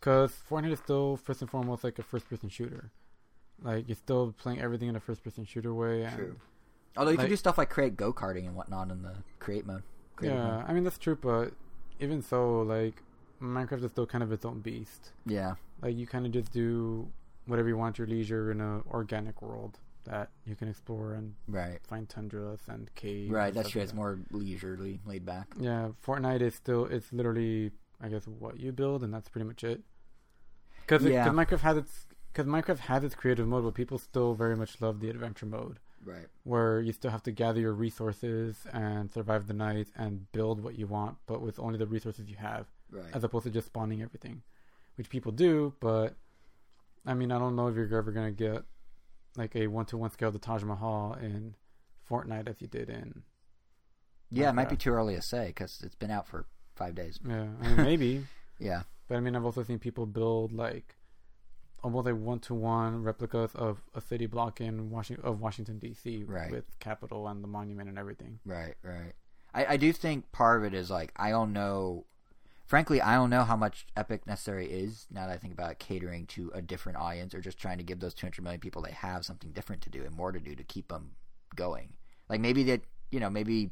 Because 0.00 0.32
Fortnite 0.50 0.72
is 0.72 0.78
still 0.78 1.16
first 1.16 1.40
and 1.40 1.50
foremost 1.50 1.84
like 1.84 1.98
a 1.98 2.02
first-person 2.02 2.48
shooter. 2.48 2.90
Like 3.62 3.88
you're 3.88 3.96
still 3.96 4.32
playing 4.32 4.60
everything 4.60 4.88
in 4.88 4.96
a 4.96 5.00
first-person 5.00 5.44
shooter 5.44 5.74
way. 5.74 6.02
And 6.04 6.16
True. 6.16 6.36
Although 6.96 7.12
you 7.12 7.18
can 7.18 7.28
do 7.28 7.36
stuff 7.36 7.58
like 7.58 7.70
create 7.70 7.96
go 7.96 8.12
karting 8.12 8.46
and 8.46 8.56
whatnot 8.56 8.90
in 8.90 9.02
the 9.02 9.14
create 9.38 9.66
mode. 9.66 9.82
Creative 10.16 10.38
Yeah, 10.38 10.56
mode. 10.56 10.64
I 10.68 10.72
mean 10.72 10.84
that's 10.84 10.98
true, 10.98 11.16
but 11.20 11.52
even 12.00 12.22
so, 12.22 12.62
like 12.62 13.02
Minecraft 13.40 13.84
is 13.84 13.90
still 13.92 14.06
kind 14.06 14.22
of 14.24 14.32
its 14.32 14.44
own 14.44 14.60
beast. 14.60 15.12
Yeah. 15.26 15.54
Like 15.80 15.96
you 15.96 16.06
kind 16.06 16.26
of 16.26 16.32
just 16.32 16.52
do 16.52 17.08
whatever 17.46 17.68
you 17.68 17.76
want 17.76 17.94
at 17.94 17.98
your 17.98 18.06
leisure 18.08 18.50
in 18.50 18.60
a 18.60 18.82
organic 18.90 19.40
world 19.42 19.78
that 20.04 20.30
you 20.46 20.54
can 20.56 20.68
explore 20.68 21.14
and 21.14 21.34
Right. 21.46 21.78
find 21.86 22.08
tundras 22.08 22.60
and 22.68 22.92
caves. 22.94 23.30
Right. 23.30 23.52
That's 23.54 23.68
true. 23.70 23.80
like 23.80 23.84
It's 23.84 23.92
that. 23.92 23.96
more 23.96 24.18
leisurely, 24.32 25.00
laid 25.06 25.24
back. 25.24 25.54
Yeah, 25.58 25.90
Fortnite 26.04 26.40
is 26.40 26.54
still 26.54 26.86
it's 26.86 27.12
literally 27.12 27.70
I 28.00 28.08
guess 28.08 28.26
what 28.26 28.58
you 28.58 28.72
build 28.72 29.02
and 29.04 29.12
that's 29.14 29.28
pretty 29.28 29.46
much 29.46 29.62
it. 29.64 29.82
Because 30.80 31.04
Yeah. 31.04 31.28
Minecraft 31.28 31.60
has 31.60 31.76
its 31.76 32.06
because 32.32 32.46
Minecraft 32.46 32.78
has 32.78 33.04
its 33.04 33.14
creative 33.14 33.46
mode, 33.46 33.64
but 33.64 33.74
people 33.74 33.98
still 33.98 34.34
very 34.34 34.56
much 34.56 34.80
love 34.80 35.00
the 35.00 35.10
adventure 35.10 35.46
mode 35.46 35.78
Right. 36.08 36.26
where 36.44 36.80
you 36.80 36.92
still 36.92 37.10
have 37.10 37.22
to 37.24 37.32
gather 37.32 37.60
your 37.60 37.72
resources 37.74 38.66
and 38.72 39.12
survive 39.12 39.46
the 39.46 39.54
night 39.54 39.88
and 39.96 40.30
build 40.32 40.62
what 40.62 40.78
you 40.78 40.86
want, 40.86 41.18
but 41.26 41.40
with 41.42 41.58
only 41.58 41.78
the 41.78 41.86
resources 41.86 42.28
you 42.30 42.36
have, 42.36 42.66
Right. 42.90 43.14
as 43.14 43.22
opposed 43.24 43.44
to 43.44 43.50
just 43.50 43.66
spawning 43.66 44.00
everything, 44.02 44.42
which 44.96 45.10
people 45.10 45.32
do. 45.32 45.74
But 45.80 46.16
I 47.06 47.14
mean, 47.14 47.30
I 47.30 47.38
don't 47.38 47.56
know 47.56 47.68
if 47.68 47.76
you're 47.76 47.94
ever 47.96 48.12
gonna 48.12 48.32
get 48.32 48.64
like 49.36 49.54
a 49.56 49.66
one-to-one 49.66 50.10
scale 50.10 50.28
of 50.28 50.34
the 50.34 50.38
Taj 50.40 50.62
Mahal 50.64 51.14
in 51.14 51.54
Fortnite 52.08 52.48
as 52.48 52.60
you 52.62 52.66
did 52.68 52.88
in 52.90 53.22
yeah. 54.30 54.50
It 54.50 54.54
might 54.54 54.68
be 54.68 54.76
too 54.76 54.90
early 54.90 55.14
to 55.14 55.22
say 55.22 55.46
because 55.48 55.80
it's 55.82 55.94
been 55.94 56.10
out 56.10 56.26
for 56.26 56.44
five 56.74 56.94
days. 56.94 57.18
yeah. 57.26 57.48
I 57.60 57.66
mean, 57.68 57.76
maybe. 57.76 58.26
Yeah. 58.60 58.82
But 59.06 59.16
I 59.16 59.20
mean, 59.20 59.36
I've 59.36 59.44
also 59.44 59.62
seen 59.62 59.78
people 59.78 60.04
build 60.04 60.52
like 60.52 60.96
almost 61.82 62.06
like 62.06 62.16
one 62.16 62.40
to 62.40 62.54
one 62.54 63.02
replicas 63.02 63.54
of 63.54 63.82
a 63.94 64.00
city 64.00 64.26
block 64.26 64.60
in 64.60 64.90
Washington 64.90 65.24
of 65.24 65.40
Washington 65.40 65.78
D.C. 65.78 66.24
Right. 66.26 66.50
with 66.50 66.78
Capitol 66.80 67.28
and 67.28 67.42
the 67.42 67.48
monument 67.48 67.88
and 67.88 67.98
everything. 67.98 68.40
Right, 68.44 68.74
right. 68.82 69.12
I, 69.54 69.74
I 69.74 69.76
do 69.76 69.92
think 69.92 70.30
part 70.32 70.58
of 70.58 70.64
it 70.64 70.74
is 70.76 70.90
like 70.90 71.12
I 71.16 71.30
don't 71.30 71.52
know. 71.52 72.04
Frankly, 72.66 73.00
I 73.00 73.14
don't 73.14 73.30
know 73.30 73.44
how 73.44 73.56
much 73.56 73.86
Epic 73.96 74.26
necessary 74.26 74.66
is 74.66 75.06
now 75.10 75.26
that 75.26 75.32
I 75.32 75.38
think 75.38 75.54
about 75.54 75.72
it, 75.72 75.78
catering 75.78 76.26
to 76.26 76.50
a 76.54 76.60
different 76.60 76.98
audience 76.98 77.34
or 77.34 77.40
just 77.40 77.56
trying 77.56 77.78
to 77.78 77.84
give 77.84 78.00
those 78.00 78.12
200 78.12 78.42
million 78.42 78.60
people 78.60 78.82
they 78.82 78.92
have 78.92 79.24
something 79.24 79.52
different 79.52 79.80
to 79.82 79.90
do 79.90 80.04
and 80.04 80.14
more 80.14 80.32
to 80.32 80.40
do 80.40 80.54
to 80.54 80.64
keep 80.64 80.88
them 80.88 81.12
going. 81.56 81.94
Like 82.28 82.40
maybe 82.40 82.62
that, 82.64 82.82
you 83.10 83.20
know, 83.20 83.30
maybe 83.30 83.70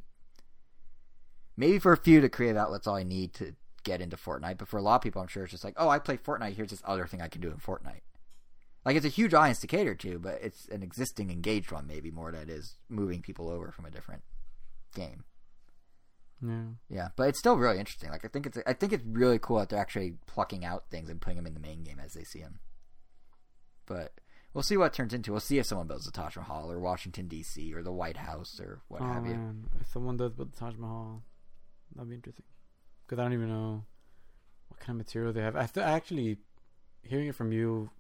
maybe 1.59 1.79
for 1.79 1.93
a 1.93 1.97
few 1.97 2.23
the 2.23 2.31
creative 2.31 2.57
outlets 2.57 2.87
all 2.87 2.95
I 2.95 3.03
need 3.03 3.35
to 3.35 3.55
get 3.87 4.03
into 4.03 4.17
Fortnite, 4.17 4.59
but 4.59 4.69
for 4.69 4.77
a 4.77 4.83
lot 4.83 4.97
of 4.97 5.03
people, 5.03 5.23
I'm 5.23 5.29
sure 5.29 5.45
it's 5.45 5.53
just 5.53 5.65
like, 5.65 5.75
oh, 5.77 5.89
I 5.89 5.99
play 5.99 6.19
Fortnite. 6.19 6.55
Here's 6.55 6.71
this 6.71 6.83
other 6.85 7.07
thing 7.07 7.23
I 7.23 7.29
can 7.29 7.41
do 7.41 7.49
in 7.49 7.57
Fortnite. 7.57 8.03
Like 8.85 8.97
it's 8.97 9.07
a 9.07 9.09
huge 9.09 9.33
audience 9.33 9.61
to 9.61 9.67
cater 9.67 9.95
to, 9.95 10.19
but 10.19 10.39
it's 10.43 10.69
an 10.69 10.83
existing 10.83 11.31
engaged 11.31 11.73
one 11.73 11.87
maybe 11.87 12.11
more 12.11 12.31
that 12.33 12.49
is 12.49 12.77
moving 12.89 13.23
people 13.23 13.49
over 13.49 13.73
from 13.73 13.85
a 13.85 13.91
different 13.91 14.23
game. 14.95 15.25
Yeah. 16.41 16.63
Yeah, 16.89 17.09
but 17.17 17.29
it's 17.29 17.39
still 17.39 17.57
really 17.57 17.79
interesting. 17.79 18.11
Like 18.11 18.25
I 18.25 18.29
think 18.29 18.47
it's 18.47 18.59
I 18.67 18.75
think 18.75 18.93
it's 18.93 19.05
really 19.05 19.39
cool 19.41 19.59
that 19.59 19.71
they're 19.71 19.81
actually 19.81 20.15
plucking 20.27 20.65
out 20.65 20.85
things 20.91 21.09
and 21.09 21.21
putting 21.21 21.37
them 21.37 21.47
in 21.47 21.55
the 21.55 21.61
main 21.61 21.83
game 21.83 21.99
as 21.99 22.13
they 22.13 22.25
see 22.25 22.41
them. 22.41 22.61
But 23.87 24.13
we'll 24.53 24.63
see 24.63 24.77
what 24.77 24.87
it 24.87 24.93
turns 24.93 25.15
into. 25.15 25.33
We'll 25.33 25.41
see 25.41 25.59
if 25.59 25.67
someone 25.67 25.87
builds 25.89 26.05
the 26.05 26.13
Taj 26.13 26.37
Mahal 26.37 26.71
or 26.71 26.79
Washington 26.79 27.27
D.C. 27.27 27.75
or 27.75 27.83
the 27.83 27.93
White 27.93 28.19
House 28.19 28.61
or 28.61 28.83
what 28.89 29.03
oh 29.03 29.13
have 29.13 29.27
you. 29.27 29.65
if 29.81 29.89
someone 29.89 30.17
does 30.17 30.33
build 30.33 30.53
the 30.53 30.59
Taj 30.59 30.77
Mahal, 30.77 31.23
that'd 31.95 32.09
be 32.09 32.17
interesting. 32.17 32.45
Because 33.07 33.19
I 33.21 33.23
don't 33.23 33.33
even 33.35 33.49
know 33.49 33.85
what 34.69 34.81
kind 34.81 34.91
of 35.01 35.07
material 35.07 35.33
they 35.33 35.43
have. 35.43 35.57
I 35.57 35.67
th- 35.67 35.85
actually 35.87 36.39
hearing 37.03 37.29
it 37.29 37.35
from 37.37 37.53
you 37.53 37.91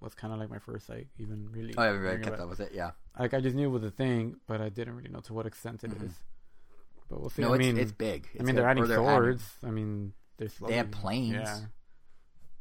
was 0.00 0.14
kind 0.14 0.32
of 0.32 0.38
like 0.40 0.50
my 0.50 0.58
first 0.58 0.88
like 0.88 1.08
even 1.18 1.48
really. 1.52 1.74
Oh, 1.76 1.94
really 1.94 2.22
kept 2.22 2.40
up 2.40 2.48
with 2.48 2.60
it. 2.60 2.72
Yeah, 2.74 2.90
Like 3.18 3.32
I 3.34 3.40
just 3.40 3.54
knew 3.56 3.66
it 3.68 3.72
was 3.72 3.84
a 3.84 3.90
thing, 3.90 4.36
but 4.46 4.60
I 4.60 4.68
didn't 4.68 4.96
really 4.96 5.08
know 5.10 5.20
to 5.20 5.34
what 5.34 5.46
extent 5.46 5.84
it 5.84 5.92
is. 5.92 5.98
Mhm. 6.12 6.14
But 7.08 7.20
we'll 7.20 7.30
see. 7.30 7.42
no, 7.42 7.52
I 7.52 7.56
it's 7.56 7.58
mean, 7.64 7.78
it's 7.78 7.92
big. 7.92 8.28
I 8.38 8.42
mean, 8.42 8.56
they're 8.56 8.68
adding 8.68 8.84
they're 8.86 8.96
swords. 8.98 9.44
I 9.64 9.70
mean, 9.70 10.12
they're 10.38 10.48
slowly, 10.48 10.72
They 10.72 10.78
have 10.78 10.90
planes. 10.90 11.34
Yeah. 11.34 11.60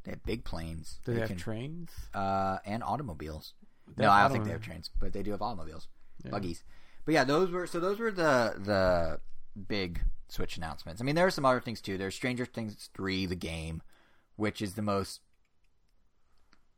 They 0.04 0.12
have 0.12 0.24
big 0.24 0.44
planes. 0.46 1.00
Do 1.04 1.14
they, 1.14 1.20
have 1.22 1.30
can- 1.30 1.38
trains? 1.38 1.90
uh, 2.14 2.60
and 2.64 2.84
automobiles. 2.84 3.56
They 3.98 4.04
no, 4.06 4.12
I 4.12 4.22
don't 4.22 4.32
think 4.32 4.46
they 4.46 4.52
have 4.52 4.62
trains, 4.62 4.90
but 5.00 5.14
they 5.14 5.24
do 5.24 5.32
have 5.32 5.42
automobiles. 5.42 5.88
Yeah. 6.24 6.30
buggies. 6.32 6.64
But 7.06 7.14
yeah, 7.16 7.24
those 7.24 7.50
were 7.52 7.66
so 7.68 7.80
those 7.80 8.00
were 8.00 8.12
the 8.12 8.54
the 8.64 9.20
big 9.56 10.02
Switch 10.28 10.58
announcements. 10.58 11.02
I 11.02 11.06
mean, 11.06 11.16
there 11.16 11.26
are 11.26 11.32
some 11.32 11.46
other 11.46 11.60
things 11.60 11.82
too. 11.82 11.98
There's 11.98 12.16
Stranger 12.16 12.46
Things 12.46 12.90
three, 12.96 13.26
the 13.26 13.36
game, 13.36 13.82
which 14.36 14.62
is 14.62 14.74
the 14.74 14.82
most 14.82 15.22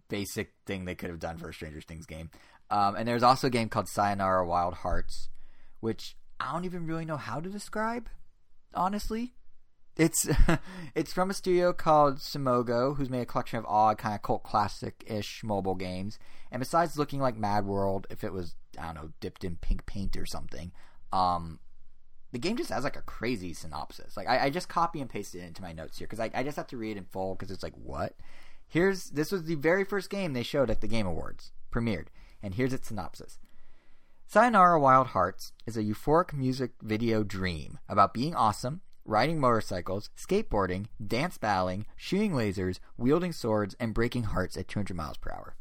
basic 0.09 0.53
thing 0.65 0.85
they 0.85 0.95
could 0.95 1.09
have 1.09 1.19
done 1.19 1.37
for 1.37 1.49
a 1.49 1.53
Stranger 1.53 1.81
Things 1.81 2.05
game. 2.05 2.29
Um, 2.69 2.95
and 2.95 3.07
there's 3.07 3.23
also 3.23 3.47
a 3.47 3.51
game 3.51 3.69
called 3.69 3.87
Sayonara 3.87 4.45
Wild 4.45 4.75
Hearts, 4.75 5.29
which 5.79 6.17
I 6.39 6.51
don't 6.51 6.65
even 6.65 6.85
really 6.85 7.05
know 7.05 7.17
how 7.17 7.39
to 7.39 7.49
describe. 7.49 8.09
Honestly, 8.73 9.33
it's 9.95 10.27
it's 10.95 11.13
from 11.13 11.29
a 11.29 11.33
studio 11.33 11.73
called 11.73 12.17
Simogo, 12.17 12.95
who's 12.95 13.09
made 13.09 13.21
a 13.21 13.25
collection 13.25 13.59
of 13.59 13.65
odd 13.65 13.97
kind 13.97 14.15
of 14.15 14.21
cult 14.21 14.43
classic 14.43 15.03
ish 15.07 15.41
mobile 15.43 15.75
games. 15.75 16.19
And 16.51 16.59
besides 16.59 16.97
looking 16.97 17.19
like 17.19 17.37
Mad 17.37 17.65
World, 17.65 18.07
if 18.09 18.23
it 18.23 18.33
was 18.33 18.55
I 18.77 18.87
don't 18.87 18.95
know 18.95 19.09
dipped 19.19 19.43
in 19.43 19.55
pink 19.55 19.85
paint 19.85 20.17
or 20.17 20.25
something, 20.25 20.71
um, 21.11 21.59
the 22.37 22.47
game 22.47 22.55
just 22.55 22.69
has 22.69 22.83
like 22.83 22.95
a 22.95 23.01
crazy 23.01 23.51
synopsis. 23.51 24.15
Like 24.15 24.27
I, 24.27 24.45
I 24.45 24.49
just 24.51 24.69
copy 24.69 25.01
and 25.01 25.09
paste 25.09 25.33
it 25.33 25.39
into 25.39 25.63
my 25.63 25.73
notes 25.73 25.97
here 25.97 26.05
because 26.05 26.19
I, 26.19 26.29
I 26.35 26.43
just 26.43 26.55
have 26.55 26.67
to 26.67 26.77
read 26.77 26.91
it 26.91 26.99
in 26.99 27.05
full 27.05 27.33
because 27.33 27.49
it's 27.49 27.63
like 27.63 27.73
what? 27.73 28.13
Here's 28.67 29.09
this 29.09 29.31
was 29.31 29.45
the 29.45 29.55
very 29.55 29.83
first 29.83 30.11
game 30.11 30.33
they 30.33 30.43
showed 30.43 30.69
at 30.69 30.81
the 30.81 30.87
Game 30.87 31.07
Awards 31.07 31.51
premiered, 31.73 32.07
and 32.43 32.53
here's 32.53 32.73
its 32.73 32.89
synopsis. 32.89 33.39
Sayonara 34.27 34.79
Wild 34.79 35.07
Hearts 35.07 35.51
is 35.65 35.77
a 35.77 35.83
euphoric 35.83 36.31
music 36.31 36.73
video 36.79 37.23
dream 37.23 37.79
about 37.89 38.13
being 38.13 38.35
awesome, 38.35 38.81
riding 39.03 39.39
motorcycles, 39.39 40.11
skateboarding, 40.15 40.85
dance 41.03 41.39
battling, 41.39 41.87
shooting 41.95 42.33
lasers, 42.33 42.79
wielding 42.97 43.31
swords, 43.31 43.75
and 43.79 43.95
breaking 43.95 44.23
hearts 44.23 44.55
at 44.57 44.67
200 44.67 44.95
miles 44.95 45.17
per 45.17 45.31
hour. 45.31 45.55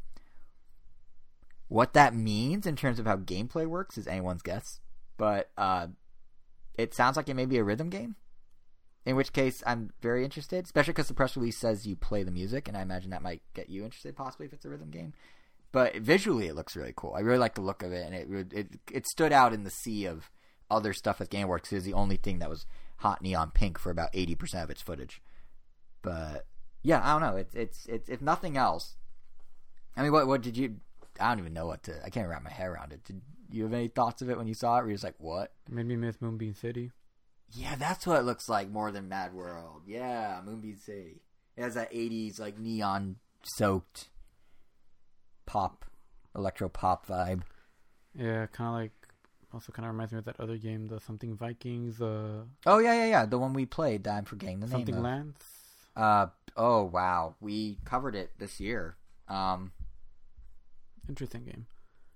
What 1.69 1.93
that 1.93 2.13
means 2.13 2.67
in 2.67 2.75
terms 2.75 2.99
of 2.99 3.07
how 3.07 3.17
gameplay 3.17 3.65
works 3.65 3.97
is 3.97 4.05
anyone's 4.05 4.43
guess, 4.43 4.79
but 5.17 5.49
uh, 5.57 5.87
it 6.77 6.93
sounds 6.93 7.17
like 7.17 7.29
it 7.29 7.35
may 7.35 7.45
be 7.45 7.57
a 7.57 7.63
rhythm 7.63 7.89
game. 7.89 8.15
In 9.05 9.15
which 9.15 9.31
case, 9.31 9.63
I'm 9.65 9.91
very 10.01 10.25
interested, 10.25 10.65
especially 10.65 10.91
because 10.91 11.07
the 11.07 11.13
press 11.13 11.37
release 11.37 11.57
says 11.57 11.87
you 11.87 11.95
play 11.95 12.23
the 12.23 12.31
music, 12.31 12.67
and 12.67 12.75
I 12.75 12.81
imagine 12.81 13.11
that 13.11 13.21
might 13.21 13.41
get 13.53 13.69
you 13.69 13.85
interested, 13.85 14.15
possibly 14.17 14.47
if 14.47 14.53
it's 14.53 14.65
a 14.65 14.69
rhythm 14.69 14.89
game. 14.89 15.13
But 15.71 15.95
visually, 15.95 16.47
it 16.47 16.55
looks 16.55 16.75
really 16.75 16.93
cool. 16.95 17.13
I 17.15 17.21
really 17.21 17.37
like 17.37 17.55
the 17.55 17.61
look 17.61 17.83
of 17.83 17.91
it, 17.93 18.05
and 18.05 18.15
it 18.15 18.53
it 18.53 18.67
it 18.91 19.07
stood 19.07 19.31
out 19.31 19.53
in 19.53 19.63
the 19.63 19.69
sea 19.69 20.05
of 20.05 20.29
other 20.69 20.93
stuff 20.93 21.19
with 21.19 21.29
Game 21.29 21.45
Awards. 21.45 21.71
It 21.71 21.75
was 21.75 21.83
the 21.85 21.93
only 21.93 22.17
thing 22.17 22.39
that 22.39 22.49
was 22.49 22.65
hot 22.97 23.21
neon 23.21 23.51
pink 23.51 23.77
for 23.77 23.91
about 23.91 24.09
eighty 24.13 24.35
percent 24.35 24.63
of 24.63 24.69
its 24.69 24.81
footage. 24.81 25.21
But 26.01 26.45
yeah, 26.83 27.01
I 27.03 27.13
don't 27.13 27.21
know. 27.21 27.37
It's 27.37 27.55
it's 27.55 27.85
it's 27.87 28.09
if 28.09 28.21
nothing 28.21 28.57
else. 28.57 28.95
I 29.95 30.03
mean, 30.03 30.11
what 30.11 30.27
what 30.27 30.41
did 30.41 30.57
you? 30.57 30.77
I 31.19 31.29
don't 31.29 31.39
even 31.39 31.53
know 31.53 31.67
what 31.67 31.83
to. 31.83 32.03
I 32.05 32.09
can't 32.09 32.27
wrap 32.27 32.43
my 32.43 32.51
head 32.51 32.67
around 32.67 32.93
it. 32.93 33.03
Did 33.03 33.21
you 33.51 33.63
have 33.63 33.73
any 33.73 33.87
thoughts 33.87 34.21
of 34.21 34.29
it 34.29 34.37
when 34.37 34.47
you 34.47 34.53
saw 34.53 34.77
it? 34.77 34.81
Were 34.83 34.89
you 34.89 34.95
just 34.95 35.03
like, 35.03 35.15
what? 35.19 35.53
Made 35.69 35.85
me 35.85 35.95
miss 35.95 36.21
Moonbeam 36.21 36.53
City. 36.53 36.91
Yeah, 37.51 37.75
that's 37.75 38.05
what 38.05 38.19
it 38.19 38.23
looks 38.23 38.49
like 38.49 38.69
more 38.69 38.91
than 38.91 39.07
Mad 39.07 39.33
World. 39.33 39.83
Yeah, 39.87 40.41
Moonbeam 40.45 40.77
City. 40.77 41.21
It 41.55 41.61
has 41.63 41.75
that 41.75 41.91
'80s 41.93 42.39
like 42.39 42.59
neon 42.59 43.15
soaked 43.43 44.09
pop, 45.45 45.85
electro 46.35 46.69
pop 46.69 47.07
vibe. 47.07 47.41
Yeah, 48.13 48.45
kind 48.47 48.67
of 48.69 48.73
like. 48.73 48.91
Also, 49.53 49.71
kind 49.71 49.85
of 49.85 49.93
reminds 49.93 50.11
me 50.11 50.19
of 50.19 50.25
that 50.25 50.39
other 50.41 50.57
game, 50.57 50.87
the 50.87 50.99
something 50.99 51.37
Vikings. 51.37 52.01
Uh, 52.01 52.43
Oh 52.65 52.79
yeah, 52.79 52.93
yeah, 52.93 53.05
yeah. 53.05 53.25
The 53.25 53.39
one 53.39 53.53
we 53.53 53.65
played. 53.65 54.03
That 54.03 54.17
I'm 54.17 54.25
forgetting 54.25 54.59
the 54.59 54.67
something 54.67 54.93
name. 54.95 55.05
of. 55.05 55.11
Lance. 55.11 55.43
Uh 55.95 56.27
oh 56.57 56.83
wow, 56.83 57.35
we 57.39 57.79
covered 57.85 58.13
it 58.13 58.31
this 58.37 58.59
year. 58.59 58.97
Um, 59.29 59.71
Interesting 61.09 61.45
game. 61.45 61.65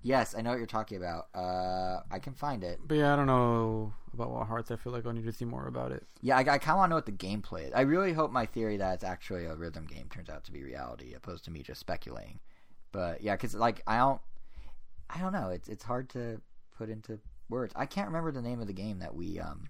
Yes, 0.01 0.35
I 0.37 0.41
know 0.41 0.51
what 0.51 0.57
you're 0.57 0.67
talking 0.67 0.97
about. 0.97 1.27
Uh, 1.33 2.01
I 2.11 2.19
can 2.19 2.33
find 2.33 2.63
it. 2.63 2.79
But 2.85 2.97
yeah, 2.97 3.13
I 3.13 3.15
don't 3.15 3.27
know 3.27 3.93
about 4.13 4.31
Wild 4.31 4.47
Hearts. 4.47 4.71
I 4.71 4.75
feel 4.75 4.93
like 4.93 5.05
I 5.05 5.11
need 5.11 5.25
to 5.25 5.31
see 5.31 5.45
more 5.45 5.67
about 5.67 5.91
it. 5.91 6.05
Yeah, 6.21 6.37
I, 6.37 6.39
I 6.39 6.57
kind 6.57 6.71
of 6.71 6.77
want 6.77 6.89
to 6.89 6.89
know 6.89 6.95
what 6.95 7.05
the 7.05 7.11
gameplay 7.11 7.67
is. 7.67 7.73
I 7.73 7.81
really 7.81 8.13
hope 8.13 8.31
my 8.31 8.45
theory 8.45 8.77
that 8.77 8.95
it's 8.95 9.03
actually 9.03 9.45
a 9.45 9.55
rhythm 9.55 9.85
game 9.85 10.09
turns 10.09 10.29
out 10.29 10.43
to 10.45 10.51
be 10.51 10.63
reality, 10.63 11.13
opposed 11.13 11.45
to 11.45 11.51
me 11.51 11.61
just 11.63 11.79
speculating. 11.79 12.39
But 12.91 13.21
yeah, 13.21 13.35
because 13.35 13.55
like 13.55 13.81
I 13.87 13.97
don't, 13.97 14.21
I 15.09 15.19
don't 15.19 15.33
know. 15.33 15.49
It's 15.49 15.69
it's 15.69 15.83
hard 15.83 16.09
to 16.09 16.41
put 16.77 16.89
into 16.89 17.19
words. 17.49 17.73
I 17.75 17.85
can't 17.85 18.07
remember 18.07 18.31
the 18.31 18.41
name 18.41 18.59
of 18.59 18.67
the 18.67 18.73
game 18.73 18.99
that 18.99 19.15
we 19.15 19.39
um. 19.39 19.69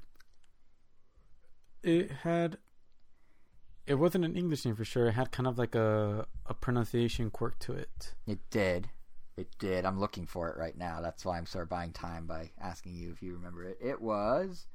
It 1.83 2.11
had. 2.23 2.57
It 3.87 3.95
wasn't 3.95 4.25
an 4.25 4.35
English 4.35 4.65
name 4.65 4.75
for 4.75 4.85
sure. 4.85 5.07
It 5.07 5.13
had 5.13 5.31
kind 5.31 5.47
of 5.47 5.57
like 5.57 5.75
a 5.75 6.25
a 6.45 6.53
pronunciation 6.53 7.29
quirk 7.29 7.59
to 7.59 7.73
it. 7.73 8.13
It 8.25 8.39
did. 8.49 8.89
It 9.37 9.47
did. 9.59 9.85
I'm 9.85 9.99
looking 9.99 10.25
for 10.25 10.49
it 10.49 10.57
right 10.57 10.77
now. 10.77 11.01
That's 11.01 11.25
why 11.25 11.37
I'm 11.37 11.45
sort 11.45 11.63
of 11.63 11.69
buying 11.69 11.93
time 11.93 12.27
by 12.27 12.51
asking 12.59 12.95
you 12.95 13.11
if 13.11 13.21
you 13.21 13.33
remember 13.33 13.63
it. 13.63 13.77
It 13.81 14.01
was. 14.01 14.67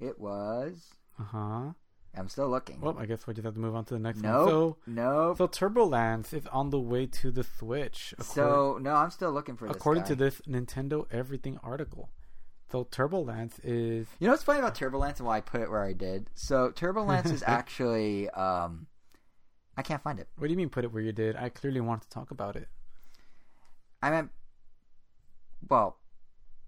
It 0.00 0.18
was. 0.20 0.88
Uh 1.18 1.24
huh. 1.24 1.72
I'm 2.16 2.28
still 2.28 2.48
looking. 2.48 2.80
Well, 2.80 2.96
I 2.98 3.06
guess 3.06 3.26
we 3.26 3.34
just 3.34 3.44
have 3.44 3.54
to 3.54 3.60
move 3.60 3.74
on 3.74 3.84
to 3.86 3.94
the 3.94 4.00
next 4.00 4.22
nope. 4.22 4.40
one. 4.40 4.48
So, 4.48 4.76
nope. 4.86 5.38
so 5.38 5.48
Turbolance 5.48 6.32
is 6.32 6.46
on 6.48 6.70
the 6.70 6.80
way 6.80 7.06
to 7.06 7.30
the 7.30 7.44
Switch. 7.44 8.14
So 8.20 8.78
no, 8.80 8.94
I'm 8.94 9.10
still 9.10 9.32
looking 9.32 9.56
for 9.56 9.68
this. 9.68 9.76
according 9.76 10.04
guy. 10.04 10.08
to 10.10 10.14
this 10.16 10.40
Nintendo 10.48 11.06
Everything 11.12 11.58
article, 11.62 12.10
so 12.70 12.84
Turbolance 12.84 13.60
is 13.62 14.08
You 14.18 14.26
know 14.26 14.32
what's 14.32 14.42
funny 14.42 14.58
about 14.58 14.74
Turbulence 14.74 15.18
and 15.20 15.26
why 15.26 15.36
I 15.38 15.40
put 15.40 15.60
it 15.60 15.70
where 15.70 15.84
I 15.84 15.92
did? 15.92 16.28
So 16.34 16.70
Turbulence 16.70 17.30
is 17.30 17.42
actually 17.46 18.28
um 18.30 18.86
I 19.76 19.82
can't 19.82 20.02
find 20.02 20.18
it. 20.18 20.28
What 20.36 20.48
do 20.48 20.52
you 20.52 20.56
mean 20.56 20.70
put 20.70 20.84
it 20.84 20.92
where 20.92 21.02
you 21.02 21.12
did? 21.12 21.36
I 21.36 21.50
clearly 21.50 21.80
wanted 21.80 22.02
to 22.02 22.10
talk 22.10 22.30
about 22.30 22.56
it. 22.56 22.68
I 24.02 24.10
meant 24.10 24.30
well 25.68 25.96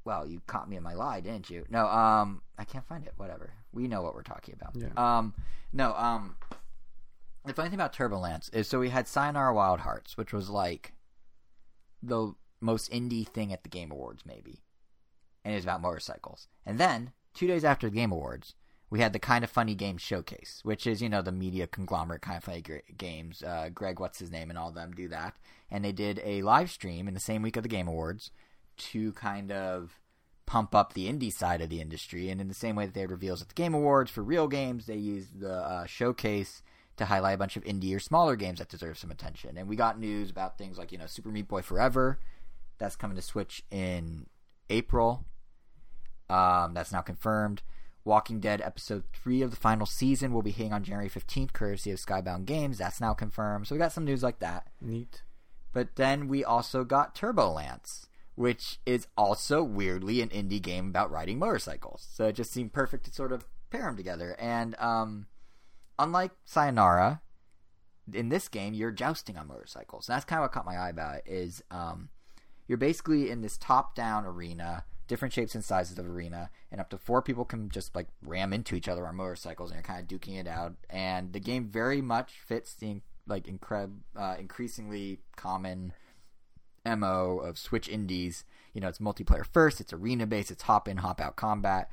well, 0.05 0.27
you 0.27 0.40
caught 0.47 0.69
me 0.69 0.77
in 0.77 0.82
my 0.82 0.94
lie, 0.94 1.20
didn't 1.20 1.51
you? 1.51 1.65
No, 1.69 1.86
um 1.86 2.43
I 2.59 2.65
can't 2.65 2.86
find 2.86 3.07
it. 3.07 3.12
Whatever. 3.16 3.52
We 3.73 3.89
know 3.89 4.02
what 4.02 4.15
we're 4.15 4.23
talking 4.23 4.55
about. 4.61 4.74
Yeah. 4.74 4.89
Um 4.97 5.35
no, 5.73 5.94
um 5.94 6.36
the 7.44 7.55
funny 7.55 7.70
thing 7.70 7.78
about 7.78 7.93
Turbulence 7.93 8.48
is 8.51 8.69
so 8.69 8.81
we 8.81 8.90
had 8.90 9.09
Sayonara 9.09 9.55
Wild 9.55 9.81
Hearts, 9.81 10.16
which 10.16 10.32
was 10.32 10.51
like 10.51 10.93
the 12.02 12.35
most 12.61 12.90
indie 12.90 13.27
thing 13.27 13.52
at 13.52 13.62
the 13.62 13.69
Game 13.69 13.90
Awards, 13.90 14.24
maybe. 14.27 14.62
And 15.44 15.52
it 15.52 15.57
was 15.57 15.65
about 15.65 15.81
motorcycles. 15.81 16.48
And 16.66 16.78
then, 16.78 17.12
two 17.35 17.47
days 17.47 17.65
after 17.65 17.89
the 17.89 17.97
Game 17.97 18.12
Awards, 18.12 18.55
we 18.90 19.00
had 19.00 19.12
the 19.12 19.20
Kind 19.20 19.44
of 19.44 19.50
Funny 19.50 19.76
Games 19.76 20.02
Showcase, 20.02 20.60
which 20.64 20.86
is, 20.86 21.00
you 21.00 21.08
know, 21.08 21.22
the 21.22 21.32
media 21.32 21.68
conglomerate 21.68 22.22
Kind 22.22 22.38
of 22.38 22.44
Funny 22.44 22.62
Games. 22.96 23.42
Uh, 23.42 23.70
Greg, 23.72 24.00
what's 24.00 24.18
his 24.18 24.32
name, 24.32 24.50
and 24.50 24.58
all 24.58 24.68
of 24.68 24.74
them 24.74 24.92
do 24.92 25.08
that. 25.08 25.36
And 25.70 25.84
they 25.84 25.92
did 25.92 26.20
a 26.24 26.42
live 26.42 26.70
stream 26.70 27.06
in 27.06 27.14
the 27.14 27.20
same 27.20 27.40
week 27.42 27.56
of 27.56 27.62
the 27.62 27.68
Game 27.68 27.86
Awards 27.86 28.32
to 28.78 29.12
kind 29.12 29.52
of 29.52 30.00
pump 30.44 30.74
up 30.74 30.92
the 30.92 31.06
indie 31.06 31.32
side 31.32 31.60
of 31.60 31.70
the 31.70 31.80
industry. 31.80 32.28
And 32.28 32.40
in 32.40 32.48
the 32.48 32.54
same 32.54 32.74
way 32.74 32.84
that 32.84 32.92
they 32.92 33.02
had 33.02 33.12
reveals 33.12 33.40
at 33.40 33.48
the 33.48 33.54
Game 33.54 33.74
Awards 33.74 34.10
for 34.10 34.22
real 34.22 34.48
games, 34.48 34.86
they 34.86 34.96
used 34.96 35.38
the 35.38 35.54
uh, 35.54 35.86
showcase 35.86 36.62
to 36.96 37.04
highlight 37.04 37.36
a 37.36 37.38
bunch 37.38 37.56
of 37.56 37.62
indie 37.62 37.94
or 37.94 38.00
smaller 38.00 38.34
games 38.34 38.58
that 38.58 38.68
deserve 38.68 38.98
some 38.98 39.12
attention. 39.12 39.56
And 39.56 39.68
we 39.68 39.76
got 39.76 40.00
news 40.00 40.30
about 40.30 40.58
things 40.58 40.76
like, 40.76 40.90
you 40.90 40.98
know, 40.98 41.06
Super 41.06 41.28
Meat 41.28 41.46
Boy 41.46 41.62
Forever. 41.62 42.18
That's 42.78 42.96
coming 42.96 43.16
to 43.16 43.22
Switch 43.22 43.62
in 43.70 44.26
April. 44.68 45.24
Um, 46.28 46.74
that's 46.74 46.92
now 46.92 47.02
confirmed. 47.02 47.62
Walking 48.05 48.40
Dead 48.40 48.60
episode 48.62 49.05
3 49.12 49.43
of 49.43 49.51
the 49.51 49.56
final 49.56 49.86
season 49.86 50.32
will 50.32 50.43
be 50.43 50.51
hitting 50.51 50.72
on 50.72 50.82
January 50.82 51.10
15th, 51.10 51.52
courtesy 51.52 51.90
of 51.90 51.98
Skybound 51.98 52.47
Games. 52.47 52.78
That's 52.78 53.01
now 53.01 53.12
confirmed. 53.12 53.66
So 53.66 53.74
we 53.74 53.78
got 53.78 53.93
some 53.93 54.05
news 54.05 54.22
like 54.22 54.39
that. 54.39 54.68
Neat. 54.81 55.22
But 55.72 55.97
then 55.97 56.27
we 56.27 56.44
also 56.44 56.85
got 56.85 57.14
Turbolance, 57.14 58.06
which 58.35 58.81
is 58.86 59.06
also 59.16 59.62
weirdly 59.62 60.20
an 60.20 60.31
indie 60.31 60.62
game 60.62 60.89
about 60.89 61.10
riding 61.10 61.39
motorcycles. 61.39 62.06
So 62.10 62.27
it 62.27 62.35
just 62.35 62.52
seemed 62.52 62.72
perfect 62.72 63.05
to 63.05 63.12
sort 63.12 63.32
of 63.32 63.47
pair 63.70 63.82
them 63.82 63.97
together. 63.97 64.35
And 64.39 64.74
um, 64.78 65.27
unlike 65.98 66.32
Sayonara, 66.44 67.20
in 68.12 68.28
this 68.31 68.48
game 68.48 68.74
you're 68.74 68.90
jousting 68.90 69.36
on 69.36 69.47
motorcycles. 69.47 70.09
And 70.09 70.16
that's 70.16 70.24
kind 70.24 70.40
of 70.40 70.44
what 70.44 70.52
caught 70.52 70.66
my 70.66 70.77
eye 70.77 70.89
about 70.89 71.16
it. 71.18 71.24
Is 71.27 71.62
um, 71.70 72.09
you're 72.66 72.78
basically 72.78 73.31
in 73.31 73.43
this 73.43 73.56
top-down 73.56 74.24
arena, 74.24 74.85
different 75.11 75.35
shapes 75.35 75.57
and 75.57 75.65
sizes 75.65 75.99
of 75.99 76.09
arena, 76.09 76.51
and 76.70 76.81
up 76.81 76.89
to 76.89 76.97
four 76.97 77.20
people 77.20 77.45
can 77.45 77.69
just 77.69 77.97
like 77.97 78.07
ram 78.23 78.53
into 78.53 78.77
each 78.77 78.89
other 78.89 79.09
on 79.09 79.16
motorcycles, 79.16 79.70
and 79.70 79.77
you're 79.77 79.82
kind 79.82 80.01
of 80.01 80.07
duking 80.07 80.39
it 80.39 80.47
out. 80.47 80.74
And 80.89 81.32
the 81.32 81.41
game 81.41 81.66
very 81.69 82.01
much 82.01 82.35
fits 82.47 82.73
the 82.74 83.01
like 83.27 83.45
incred 83.45 83.97
uh, 84.16 84.37
increasingly 84.39 85.19
common 85.35 85.93
mo 86.87 87.39
of 87.39 87.59
Switch 87.59 87.89
indies. 87.89 88.45
You 88.73 88.81
know, 88.81 88.87
it's 88.87 89.01
multiplayer 89.01 89.45
first, 89.45 89.81
it's 89.81 89.93
arena 89.93 90.28
based, 90.28 90.53
it's 90.53 90.62
hop 90.62 90.87
in, 90.87 90.99
hop 90.99 91.20
out 91.20 91.35
combat. 91.35 91.91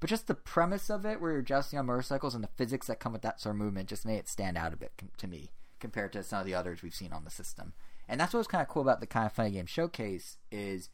But 0.00 0.08
just 0.08 0.26
the 0.26 0.34
premise 0.34 0.88
of 0.88 1.04
it, 1.04 1.20
where 1.20 1.32
you're 1.32 1.42
jousting 1.42 1.78
on 1.78 1.84
motorcycles 1.86 2.34
and 2.34 2.42
the 2.42 2.48
physics 2.56 2.86
that 2.86 2.98
come 2.98 3.12
with 3.12 3.22
that 3.22 3.40
sort 3.42 3.54
of 3.54 3.60
movement, 3.60 3.90
just 3.90 4.06
made 4.06 4.16
it 4.16 4.28
stand 4.28 4.56
out 4.56 4.72
a 4.72 4.76
bit 4.76 4.92
com- 4.96 5.10
to 5.18 5.26
me 5.26 5.50
compared 5.80 6.14
to 6.14 6.22
some 6.22 6.40
of 6.40 6.46
the 6.46 6.54
others 6.54 6.82
we've 6.82 6.94
seen 6.94 7.12
on 7.12 7.24
the 7.24 7.30
system. 7.30 7.74
And 8.08 8.18
that's 8.18 8.32
what 8.32 8.38
was 8.38 8.46
kind 8.46 8.62
of 8.62 8.68
cool 8.68 8.80
about 8.80 9.00
the 9.00 9.06
kind 9.06 9.26
of 9.26 9.32
funny 9.32 9.50
game 9.50 9.66
showcase 9.66 10.38
is 10.50 10.88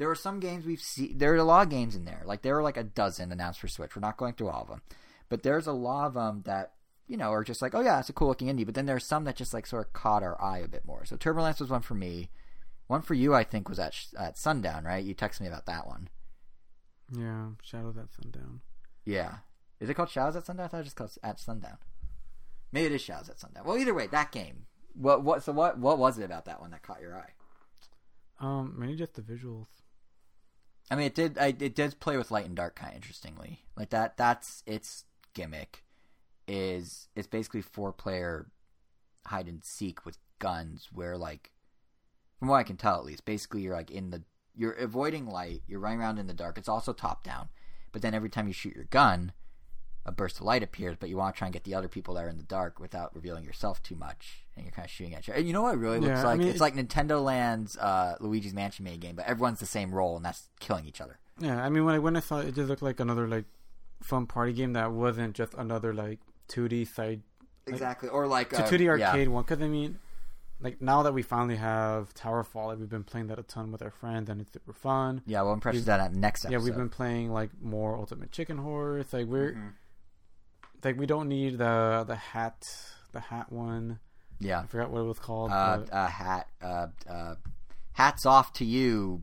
there 0.00 0.08
were 0.08 0.14
some 0.14 0.40
games 0.40 0.64
we've 0.64 0.80
seen. 0.80 1.18
There 1.18 1.34
are 1.34 1.36
a 1.36 1.44
lot 1.44 1.66
of 1.66 1.68
games 1.68 1.94
in 1.94 2.06
there. 2.06 2.22
Like 2.24 2.40
there 2.40 2.54
were 2.54 2.62
like 2.62 2.78
a 2.78 2.82
dozen 2.82 3.32
announced 3.32 3.60
for 3.60 3.68
Switch. 3.68 3.94
We're 3.94 4.00
not 4.00 4.16
going 4.16 4.32
through 4.32 4.48
all 4.48 4.62
of 4.62 4.68
them, 4.68 4.80
but 5.28 5.42
there's 5.42 5.66
a 5.66 5.72
lot 5.72 6.06
of 6.06 6.14
them 6.14 6.40
that 6.46 6.72
you 7.06 7.18
know 7.18 7.30
are 7.30 7.44
just 7.44 7.60
like, 7.60 7.74
oh 7.74 7.82
yeah, 7.82 8.00
it's 8.00 8.08
a 8.08 8.14
cool 8.14 8.28
looking 8.28 8.48
indie. 8.48 8.64
But 8.64 8.74
then 8.74 8.86
there's 8.86 9.04
some 9.04 9.24
that 9.24 9.36
just 9.36 9.52
like 9.52 9.66
sort 9.66 9.86
of 9.86 9.92
caught 9.92 10.22
our 10.22 10.40
eye 10.40 10.60
a 10.60 10.68
bit 10.68 10.86
more. 10.86 11.04
So 11.04 11.16
Turbulence 11.16 11.60
was 11.60 11.68
one 11.68 11.82
for 11.82 11.92
me. 11.92 12.30
One 12.86 13.02
for 13.02 13.12
you, 13.12 13.34
I 13.34 13.44
think, 13.44 13.68
was 13.68 13.78
at 13.78 13.94
at 14.18 14.38
Sundown, 14.38 14.84
right? 14.84 15.04
You 15.04 15.14
texted 15.14 15.42
me 15.42 15.48
about 15.48 15.66
that 15.66 15.86
one. 15.86 16.08
Yeah, 17.14 17.48
Shadows 17.62 17.98
at 17.98 18.10
Sundown. 18.10 18.62
Yeah. 19.04 19.34
Is 19.80 19.90
it 19.90 19.94
called 19.94 20.08
Shadows 20.08 20.34
at 20.34 20.46
Sundown? 20.46 20.64
I 20.64 20.68
thought 20.68 20.78
it 20.78 20.80
was 20.80 20.86
just 20.86 20.96
called 20.96 21.18
at 21.22 21.38
Sundown. 21.38 21.76
Maybe 22.72 22.86
it 22.86 22.92
is 22.92 23.02
Shadows 23.02 23.28
at 23.28 23.38
Sundown. 23.38 23.64
Well, 23.66 23.76
either 23.76 23.92
way, 23.92 24.06
that 24.06 24.32
game. 24.32 24.64
What 24.94 25.22
what 25.22 25.42
so 25.42 25.52
what 25.52 25.78
what 25.78 25.98
was 25.98 26.18
it 26.18 26.24
about 26.24 26.46
that 26.46 26.62
one 26.62 26.70
that 26.70 26.80
caught 26.80 27.02
your 27.02 27.14
eye? 27.14 27.32
Um, 28.40 28.76
mainly 28.78 28.96
just 28.96 29.12
the 29.14 29.20
visuals. 29.20 29.66
I 30.90 30.96
mean, 30.96 31.06
it 31.06 31.14
did. 31.14 31.38
I, 31.38 31.54
it 31.58 31.74
does 31.74 31.94
play 31.94 32.16
with 32.16 32.30
light 32.30 32.46
and 32.46 32.56
dark 32.56 32.74
kind 32.74 32.90
of 32.90 32.96
interestingly. 32.96 33.60
Like 33.76 33.90
that. 33.90 34.16
That's 34.16 34.62
its 34.66 35.04
gimmick. 35.34 35.84
Is 36.48 37.08
it's 37.14 37.28
basically 37.28 37.62
four 37.62 37.92
player 37.92 38.50
hide 39.26 39.46
and 39.46 39.62
seek 39.62 40.04
with 40.04 40.18
guns, 40.40 40.88
where 40.92 41.16
like, 41.16 41.52
from 42.38 42.48
what 42.48 42.56
I 42.56 42.64
can 42.64 42.76
tell 42.76 42.96
at 42.96 43.04
least, 43.04 43.24
basically 43.24 43.62
you're 43.62 43.76
like 43.76 43.90
in 43.90 44.10
the 44.10 44.24
you're 44.56 44.72
avoiding 44.72 45.26
light. 45.26 45.62
You're 45.68 45.80
running 45.80 46.00
around 46.00 46.18
in 46.18 46.26
the 46.26 46.34
dark. 46.34 46.58
It's 46.58 46.68
also 46.68 46.92
top 46.92 47.22
down, 47.22 47.50
but 47.92 48.02
then 48.02 48.14
every 48.14 48.30
time 48.30 48.48
you 48.48 48.52
shoot 48.52 48.74
your 48.74 48.84
gun, 48.84 49.32
a 50.06 50.12
burst 50.12 50.36
of 50.38 50.42
light 50.46 50.62
appears. 50.62 50.96
But 50.98 51.08
you 51.08 51.16
want 51.16 51.34
to 51.34 51.38
try 51.38 51.46
and 51.46 51.52
get 51.52 51.64
the 51.64 51.74
other 51.74 51.88
people 51.88 52.14
that 52.14 52.24
are 52.24 52.28
in 52.28 52.36
the 52.38 52.42
dark 52.42 52.78
without 52.80 53.14
revealing 53.14 53.44
yourself 53.44 53.82
too 53.82 53.96
much, 53.96 54.44
and 54.56 54.64
you're 54.64 54.72
kind 54.72 54.84
of 54.86 54.90
shooting 54.90 55.14
at 55.14 55.26
you. 55.28 55.34
And 55.34 55.46
you 55.46 55.52
know 55.52 55.62
what 55.62 55.74
it 55.74 55.78
really 55.78 55.98
looks 56.00 56.10
Yeah, 56.10 56.20
I 56.22 56.24
like? 56.24 56.38
mean, 56.38 56.48
it's 56.48 56.56
it- 56.56 56.60
like 56.60 56.74
Nintendo 56.74 57.22
Land's 57.22 57.76
uh, 57.76 58.16
Luigi's 58.20 58.54
Mansion 58.54 58.84
mini 58.84 58.96
game, 58.98 59.14
but 59.16 59.26
everyone's 59.26 59.60
the 59.60 59.66
same 59.66 59.92
role, 59.94 60.16
and 60.16 60.24
that's 60.24 60.48
killing 60.60 60.86
each 60.86 61.00
other. 61.00 61.18
Yeah, 61.38 61.62
I 61.64 61.68
mean 61.70 61.84
when 61.84 61.94
I 61.94 61.98
when 61.98 62.16
I 62.16 62.20
saw 62.20 62.38
it, 62.40 62.48
it 62.48 62.54
just 62.54 62.68
looked 62.68 62.82
like 62.82 63.00
another 63.00 63.26
like 63.26 63.44
fun 64.02 64.26
party 64.26 64.52
game 64.52 64.72
that 64.74 64.92
wasn't 64.92 65.34
just 65.34 65.54
another 65.54 65.92
like 65.94 66.18
2D 66.48 66.86
side 66.86 67.22
Exactly, 67.66 68.08
or 68.08 68.26
like 68.26 68.52
uh, 68.52 68.62
2D 68.66 68.80
yeah. 68.98 69.08
arcade 69.10 69.28
one. 69.28 69.42
Because 69.44 69.62
I 69.62 69.68
mean, 69.68 69.98
like 70.60 70.82
now 70.82 71.02
that 71.02 71.14
we 71.14 71.22
finally 71.22 71.56
have 71.56 72.12
Towerfall, 72.14 72.66
like, 72.66 72.78
we've 72.78 72.88
been 72.90 73.04
playing 73.04 73.28
that 73.28 73.38
a 73.38 73.42
ton 73.42 73.70
with 73.72 73.80
our 73.82 73.90
friends, 73.90 74.28
and 74.28 74.40
it's 74.40 74.52
super 74.52 74.72
fun. 74.72 75.22
Yeah, 75.26 75.42
well, 75.42 75.58
We've- 75.64 75.78
that 75.80 76.00
at 76.00 76.14
next 76.14 76.44
episode. 76.44 76.52
Yeah, 76.58 76.64
we've 76.64 76.76
been 76.76 76.88
playing 76.90 77.32
like 77.32 77.50
more 77.62 77.96
Ultimate 77.96 78.32
Chicken 78.32 78.58
Horse. 78.58 79.12
Like 79.12 79.26
we're 79.26 79.52
Mhm. 79.52 79.72
Like 80.84 80.98
we 80.98 81.06
don't 81.06 81.28
need 81.28 81.58
the 81.58 82.04
the 82.06 82.16
hat 82.16 82.68
the 83.12 83.20
hat 83.20 83.50
one. 83.52 83.98
Yeah. 84.38 84.60
I 84.60 84.66
forgot 84.66 84.90
what 84.90 85.00
it 85.00 85.04
was 85.04 85.18
called. 85.18 85.50
Uh, 85.50 85.78
but- 85.78 85.92
uh, 85.92 86.06
hat. 86.06 86.46
Uh, 86.62 86.86
uh, 87.08 87.34
hats 87.92 88.24
off 88.24 88.52
to 88.54 88.64
you, 88.64 89.22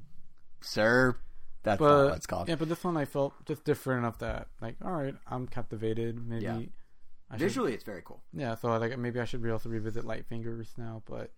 sir. 0.61 1.15
That's 1.63 1.81
not 1.81 2.05
what 2.05 2.15
it's 2.17 2.25
called. 2.27 2.47
yeah, 2.47 2.55
but 2.55 2.69
this 2.69 2.83
one 2.83 2.95
I 2.95 3.05
felt 3.05 3.33
just 3.45 3.63
different 3.65 3.99
enough 3.99 4.19
that 4.19 4.47
like, 4.61 4.75
all 4.85 4.91
right, 4.91 5.15
I'm 5.27 5.47
captivated. 5.47 6.25
Maybe 6.25 6.43
Yeah. 6.45 6.59
I 7.29 7.35
should, 7.35 7.39
Visually, 7.39 7.73
it's 7.73 7.83
very 7.83 8.01
cool. 8.05 8.21
yeah. 8.31 8.55
So 8.55 8.69
like 8.77 8.97
maybe 8.97 9.19
I 9.19 9.25
should 9.25 9.41
be 9.43 9.49
also 9.49 9.67
revisit 9.69 10.05
Light 10.05 10.25
Fingers 10.27 10.73
now. 10.77 11.01
But 11.05 11.31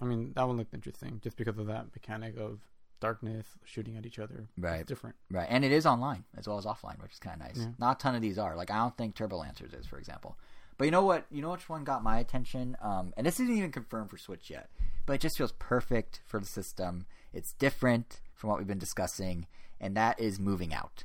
I 0.00 0.04
mean 0.04 0.32
that 0.34 0.42
one 0.48 0.56
looked 0.56 0.74
interesting 0.74 1.20
just 1.22 1.36
because 1.36 1.58
of 1.58 1.66
that 1.66 1.86
mechanic 1.94 2.36
of 2.36 2.58
darkness 3.00 3.46
shooting 3.64 3.96
at 3.96 4.06
each 4.06 4.18
other. 4.18 4.48
Right. 4.58 4.80
It's 4.80 4.88
different. 4.88 5.16
Right, 5.30 5.46
and 5.50 5.64
it 5.64 5.72
is 5.72 5.86
online 5.86 6.24
as 6.36 6.46
well 6.48 6.58
as 6.58 6.64
offline, 6.64 7.00
which 7.02 7.12
is 7.12 7.18
kind 7.18 7.40
of 7.40 7.46
nice. 7.46 7.58
Yeah. 7.58 7.72
Not 7.78 7.96
a 7.96 8.02
ton 8.02 8.14
of 8.14 8.22
these 8.22 8.38
are. 8.38 8.56
Like 8.56 8.70
I 8.70 8.78
don't 8.78 8.96
think 8.96 9.14
Turbo 9.14 9.38
Lancers 9.38 9.72
is, 9.72 9.86
for 9.86 9.98
example. 9.98 10.36
But 10.78 10.84
you 10.84 10.90
know 10.90 11.04
what? 11.04 11.26
You 11.30 11.42
know 11.42 11.50
which 11.50 11.68
one 11.68 11.84
got 11.84 12.02
my 12.02 12.18
attention? 12.18 12.76
Um, 12.82 13.14
and 13.16 13.26
this 13.26 13.40
isn't 13.40 13.56
even 13.56 13.72
confirmed 13.72 14.10
for 14.10 14.18
Switch 14.18 14.50
yet, 14.50 14.68
but 15.06 15.14
it 15.14 15.20
just 15.20 15.38
feels 15.38 15.52
perfect 15.52 16.20
for 16.26 16.38
the 16.38 16.46
system. 16.46 17.06
It's 17.32 17.52
different 17.52 18.20
from 18.34 18.50
what 18.50 18.58
we've 18.58 18.66
been 18.66 18.78
discussing, 18.78 19.46
and 19.80 19.96
that 19.96 20.20
is 20.20 20.38
moving 20.38 20.74
out. 20.74 21.04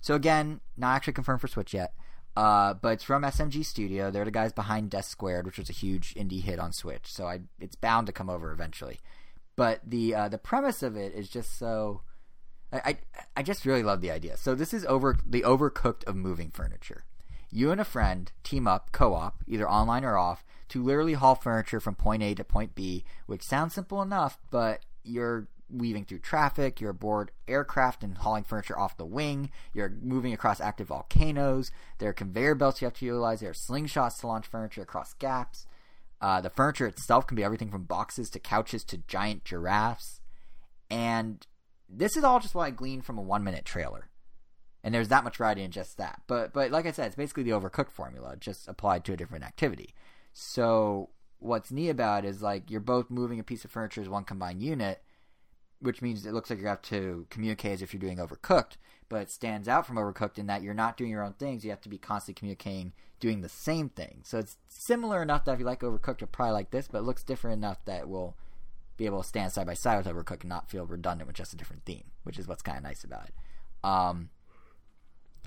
So 0.00 0.14
again, 0.14 0.60
not 0.76 0.94
actually 0.96 1.12
confirmed 1.14 1.40
for 1.40 1.48
Switch 1.48 1.74
yet, 1.74 1.92
uh, 2.36 2.74
but 2.74 2.94
it's 2.94 3.04
from 3.04 3.22
SMG 3.22 3.64
Studio. 3.64 4.10
They're 4.10 4.24
the 4.24 4.30
guys 4.30 4.52
behind 4.52 4.90
Death 4.90 5.06
Squared, 5.06 5.44
which 5.44 5.58
was 5.58 5.68
a 5.68 5.74
huge 5.74 6.14
indie 6.14 6.42
hit 6.42 6.58
on 6.58 6.72
Switch. 6.72 7.12
So 7.12 7.26
I, 7.26 7.40
it's 7.58 7.76
bound 7.76 8.06
to 8.06 8.12
come 8.12 8.30
over 8.30 8.52
eventually. 8.52 9.00
But 9.60 9.82
the 9.84 10.14
uh, 10.14 10.28
the 10.30 10.38
premise 10.38 10.82
of 10.82 10.96
it 10.96 11.12
is 11.12 11.28
just 11.28 11.58
so 11.58 12.00
I, 12.72 12.78
I 12.78 12.98
I 13.36 13.42
just 13.42 13.66
really 13.66 13.82
love 13.82 14.00
the 14.00 14.10
idea. 14.10 14.38
So 14.38 14.54
this 14.54 14.72
is 14.72 14.86
over 14.86 15.18
the 15.26 15.42
overcooked 15.42 16.02
of 16.04 16.16
moving 16.16 16.50
furniture. 16.50 17.04
You 17.50 17.70
and 17.70 17.78
a 17.78 17.84
friend 17.84 18.32
team 18.42 18.66
up 18.66 18.90
co-op, 18.90 19.44
either 19.46 19.68
online 19.68 20.02
or 20.02 20.16
off, 20.16 20.46
to 20.70 20.82
literally 20.82 21.12
haul 21.12 21.34
furniture 21.34 21.78
from 21.78 21.94
point 21.94 22.22
A 22.22 22.34
to 22.36 22.42
point 22.42 22.74
B, 22.74 23.04
which 23.26 23.42
sounds 23.42 23.74
simple 23.74 24.00
enough, 24.00 24.38
but 24.50 24.80
you're 25.04 25.46
weaving 25.68 26.06
through 26.06 26.20
traffic, 26.20 26.80
you're 26.80 26.92
aboard 26.92 27.30
aircraft 27.46 28.02
and 28.02 28.16
hauling 28.16 28.44
furniture 28.44 28.78
off 28.78 28.96
the 28.96 29.04
wing, 29.04 29.50
you're 29.74 29.92
moving 30.00 30.32
across 30.32 30.62
active 30.62 30.86
volcanoes, 30.86 31.70
there 31.98 32.08
are 32.08 32.14
conveyor 32.14 32.54
belts 32.54 32.80
you 32.80 32.86
have 32.86 32.94
to 32.94 33.04
utilize, 33.04 33.40
there 33.40 33.50
are 33.50 33.52
slingshots 33.52 34.20
to 34.20 34.26
launch 34.26 34.46
furniture 34.46 34.80
across 34.80 35.12
gaps. 35.12 35.66
Uh, 36.20 36.40
the 36.40 36.50
furniture 36.50 36.86
itself 36.86 37.26
can 37.26 37.36
be 37.36 37.44
everything 37.44 37.70
from 37.70 37.84
boxes 37.84 38.28
to 38.30 38.38
couches 38.38 38.84
to 38.84 38.98
giant 38.98 39.44
giraffes. 39.44 40.20
And 40.90 41.46
this 41.88 42.16
is 42.16 42.24
all 42.24 42.40
just 42.40 42.54
what 42.54 42.64
I 42.64 42.70
gleaned 42.70 43.04
from 43.04 43.18
a 43.18 43.22
one 43.22 43.44
minute 43.44 43.64
trailer. 43.64 44.10
And 44.82 44.94
there's 44.94 45.08
that 45.08 45.24
much 45.24 45.36
variety 45.36 45.62
in 45.62 45.70
just 45.70 45.98
that. 45.98 46.22
But 46.26 46.52
but 46.52 46.70
like 46.70 46.86
I 46.86 46.90
said, 46.90 47.06
it's 47.06 47.16
basically 47.16 47.42
the 47.42 47.50
overcooked 47.50 47.90
formula, 47.90 48.36
just 48.38 48.68
applied 48.68 49.04
to 49.04 49.12
a 49.12 49.16
different 49.16 49.44
activity. 49.44 49.94
So 50.32 51.10
what's 51.38 51.70
neat 51.72 51.88
about 51.88 52.24
it 52.24 52.28
is 52.28 52.42
like 52.42 52.70
you're 52.70 52.80
both 52.80 53.10
moving 53.10 53.40
a 53.40 53.44
piece 53.44 53.64
of 53.64 53.70
furniture 53.70 54.00
as 54.00 54.08
one 54.08 54.24
combined 54.24 54.62
unit, 54.62 55.02
which 55.80 56.02
means 56.02 56.26
it 56.26 56.32
looks 56.32 56.50
like 56.50 56.60
you 56.60 56.66
have 56.66 56.82
to 56.82 57.26
communicate 57.30 57.72
as 57.72 57.82
if 57.82 57.92
you're 57.92 58.00
doing 58.00 58.18
overcooked, 58.18 58.76
but 59.08 59.22
it 59.22 59.30
stands 59.30 59.68
out 59.68 59.86
from 59.86 59.96
overcooked 59.96 60.38
in 60.38 60.46
that 60.46 60.62
you're 60.62 60.74
not 60.74 60.96
doing 60.96 61.10
your 61.10 61.22
own 61.22 61.32
things. 61.34 61.64
You 61.64 61.70
have 61.70 61.80
to 61.82 61.88
be 61.88 61.98
constantly 61.98 62.38
communicating, 62.38 62.92
doing 63.18 63.40
the 63.40 63.48
same 63.48 63.88
thing. 63.88 64.20
So 64.24 64.38
it's 64.38 64.56
similar 64.68 65.22
enough 65.22 65.44
that 65.44 65.52
if 65.52 65.60
you 65.60 65.64
like 65.64 65.80
overcooked, 65.80 66.20
you'll 66.20 66.28
probably 66.28 66.52
like 66.52 66.70
this, 66.70 66.88
but 66.88 66.98
it 66.98 67.04
looks 67.04 67.22
different 67.22 67.58
enough 67.58 67.84
that 67.86 68.08
will 68.08 68.36
be 68.96 69.06
able 69.06 69.22
to 69.22 69.28
stand 69.28 69.52
side 69.52 69.66
by 69.66 69.74
side 69.74 69.96
with 69.96 70.14
overcooked 70.14 70.42
and 70.42 70.50
not 70.50 70.70
feel 70.70 70.84
redundant 70.84 71.26
with 71.26 71.36
just 71.36 71.54
a 71.54 71.56
different 71.56 71.84
theme, 71.84 72.04
which 72.22 72.38
is 72.38 72.46
what's 72.46 72.62
kind 72.62 72.76
of 72.76 72.84
nice 72.84 73.02
about 73.02 73.24
it. 73.24 73.34
Um, 73.82 74.28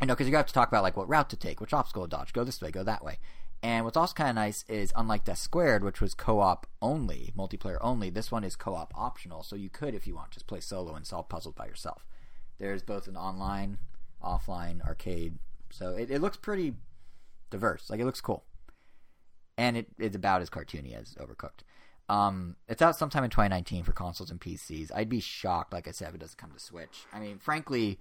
I 0.02 0.06
know 0.06 0.16
because 0.16 0.28
you 0.28 0.36
have 0.36 0.48
to 0.48 0.54
talk 0.54 0.68
about 0.68 0.84
like 0.84 0.98
what 0.98 1.08
route 1.08 1.30
to 1.30 1.38
take, 1.38 1.62
which 1.62 1.74
obstacle 1.74 2.04
to 2.04 2.10
dodge, 2.10 2.34
go 2.34 2.44
this 2.44 2.62
way, 2.62 2.72
go 2.72 2.84
that 2.84 3.04
way. 3.04 3.20
And 3.64 3.86
what's 3.86 3.96
also 3.96 4.14
kind 4.14 4.30
of 4.30 4.36
nice 4.36 4.66
is 4.68 4.92
unlike 4.94 5.24
Death 5.24 5.38
Squared, 5.38 5.86
which 5.86 6.02
was 6.02 6.14
co-op 6.14 6.68
only, 6.82 7.32
multiplayer 7.36 7.78
only, 7.80 8.10
this 8.10 8.30
one 8.30 8.44
is 8.44 8.58
co-op 8.58 8.94
optional. 8.94 9.42
So 9.42 9.56
you 9.56 9.70
could, 9.70 9.96
if 9.96 10.06
you 10.06 10.16
want, 10.16 10.32
just 10.32 10.48
play 10.48 10.60
solo 10.60 10.96
and 10.96 11.08
solve 11.08 11.30
puzzles 11.30 11.56
by 11.56 11.68
yourself. 11.68 12.06
There's 12.60 12.84
both 12.84 13.08
an 13.08 13.16
online, 13.16 13.78
offline, 14.22 14.86
arcade. 14.86 15.38
So 15.72 15.96
it, 15.96 16.12
it 16.12 16.20
looks 16.20 16.36
pretty 16.36 16.74
diverse. 17.50 17.90
Like 17.90 18.02
it 18.02 18.06
looks 18.06 18.20
cool, 18.20 18.44
and 19.58 19.78
it, 19.78 19.88
it's 19.98 20.16
about 20.16 20.42
as 20.42 20.50
cartoony 20.50 20.94
as 20.94 21.16
Overcooked. 21.16 21.64
Um, 22.10 22.58
it's 22.68 22.82
out 22.82 22.98
sometime 22.98 23.24
in 23.24 23.30
2019 23.30 23.86
for 23.86 23.94
consoles 23.94 24.30
and 24.30 24.42
PCs. 24.42 24.92
I'd 24.94 25.08
be 25.08 25.22
shocked, 25.22 25.72
like 25.72 25.88
I 25.88 25.92
said, 25.92 26.10
if 26.10 26.16
it 26.16 26.20
doesn't 26.20 26.38
come 26.38 26.52
to 26.52 26.60
Switch. 26.60 27.06
I 27.14 27.20
mean, 27.20 27.40
frankly, 27.40 27.98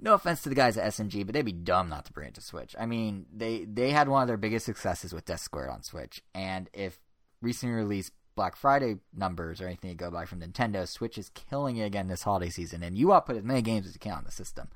no 0.00 0.14
offense 0.14 0.42
to 0.42 0.48
the 0.48 0.54
guys 0.54 0.76
at 0.76 0.92
SMG, 0.92 1.26
but 1.26 1.32
they'd 1.32 1.42
be 1.42 1.52
dumb 1.52 1.88
not 1.88 2.04
to 2.06 2.12
bring 2.12 2.28
it 2.28 2.34
to 2.34 2.40
Switch. 2.40 2.74
I 2.78 2.86
mean, 2.86 3.26
they 3.34 3.64
they 3.64 3.90
had 3.90 4.08
one 4.08 4.22
of 4.22 4.28
their 4.28 4.36
biggest 4.36 4.66
successes 4.66 5.12
with 5.12 5.24
Death 5.24 5.40
Squared 5.40 5.70
on 5.70 5.82
Switch, 5.82 6.22
and 6.34 6.68
if 6.72 6.98
recently 7.42 7.74
released 7.74 8.12
Black 8.34 8.56
Friday 8.56 8.98
numbers 9.14 9.60
or 9.60 9.66
anything 9.66 9.90
you 9.90 9.96
go 9.96 10.10
by 10.10 10.24
from 10.24 10.40
Nintendo, 10.40 10.86
Switch 10.86 11.18
is 11.18 11.30
killing 11.30 11.76
it 11.76 11.84
again 11.84 12.08
this 12.08 12.22
holiday 12.22 12.50
season, 12.50 12.82
and 12.82 12.96
you 12.96 13.12
output 13.12 13.36
as 13.36 13.44
many 13.44 13.62
games 13.62 13.86
as 13.86 13.94
you 13.94 14.00
can 14.00 14.12
on 14.12 14.24
the 14.24 14.30
system. 14.30 14.68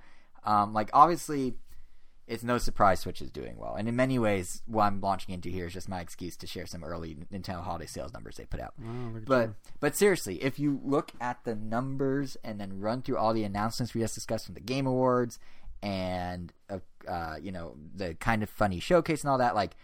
Um, 0.45 0.73
like 0.73 0.91
obviously, 0.93 1.55
it's 2.29 2.43
no 2.45 2.57
surprise 2.59 3.01
Switch 3.01 3.21
is 3.21 3.31
doing 3.31 3.57
well, 3.59 3.75
and 3.75 3.89
in 3.89 3.97
many 3.97 4.19
ways, 4.19 4.63
what 4.67 4.85
I'm 4.85 5.01
launching 5.01 5.35
into 5.35 5.49
here 5.49 5.67
is 5.67 5.73
just 5.73 5.89
my 5.89 6.01
excuse 6.01 6.37
to 6.39 6.47
share 6.47 6.67
some 6.67 6.85
early 6.85 7.17
Nintendo 7.33 7.63
holiday 7.63 7.87
sales 7.87 8.13
numbers 8.13 8.37
they 8.37 8.45
put 8.45 8.61
out. 8.61 8.75
Oh, 8.81 9.21
But 9.27 9.49
you. 9.49 9.55
but 9.81 9.97
seriously, 9.97 10.43
if 10.43 10.59
you 10.59 10.81
look 10.85 11.13
at 11.21 11.43
the 11.45 11.55
numbers 11.55 12.37
and 12.45 12.61
then 12.61 12.81
run 12.81 13.03
through 13.03 13.19
all 13.19 13.35
the 13.35 13.45
announcements 13.45 13.93
we 13.95 14.01
just 14.01 14.15
discussed 14.15 14.47
from 14.47 14.55
the 14.55 14.61
Game 14.61 14.87
Awards 14.87 15.39
and 15.83 16.53
uh, 16.71 16.79
uh, 17.09 17.37
you 17.43 17.51
know 17.53 17.75
the 17.95 18.15
kind 18.15 18.43
of 18.43 18.49
funny 18.51 18.79
showcase 18.81 19.23
and 19.25 19.31
all 19.31 19.39
that, 19.39 19.55
like 19.55 19.77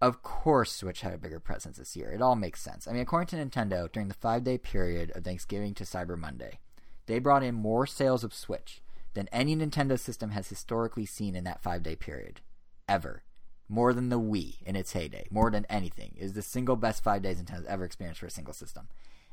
of 0.00 0.22
course 0.22 0.72
Switch 0.72 1.02
had 1.02 1.12
a 1.14 1.18
bigger 1.18 1.38
presence 1.38 1.76
this 1.76 1.94
year. 1.94 2.10
It 2.10 2.22
all 2.22 2.34
makes 2.34 2.60
sense. 2.62 2.88
I 2.88 2.92
mean, 2.92 3.02
according 3.02 3.28
to 3.28 3.36
Nintendo, 3.44 3.92
during 3.92 4.08
the 4.08 4.14
five 4.14 4.42
day 4.42 4.58
period 4.58 5.12
of 5.14 5.22
Thanksgiving 5.24 5.74
to 5.74 5.84
Cyber 5.84 6.18
Monday, 6.18 6.58
they 7.06 7.18
brought 7.18 7.42
in 7.42 7.54
more 7.54 7.86
sales 7.86 8.24
of 8.24 8.32
Switch 8.34 8.80
than 9.14 9.28
any 9.28 9.56
Nintendo 9.56 9.98
system 9.98 10.30
has 10.30 10.48
historically 10.48 11.06
seen 11.06 11.34
in 11.34 11.44
that 11.44 11.62
five 11.62 11.82
day 11.82 11.96
period, 11.96 12.40
ever. 12.88 13.24
More 13.68 13.94
than 13.94 14.10
the 14.10 14.20
Wii 14.20 14.62
in 14.62 14.76
its 14.76 14.92
heyday, 14.92 15.26
more 15.30 15.50
than 15.50 15.64
anything, 15.70 16.14
is 16.18 16.34
the 16.34 16.42
single 16.42 16.76
best 16.76 17.02
five 17.02 17.22
days 17.22 17.40
Nintendo's 17.40 17.66
ever 17.66 17.84
experienced 17.84 18.20
for 18.20 18.26
a 18.26 18.30
single 18.30 18.52
system. 18.52 18.88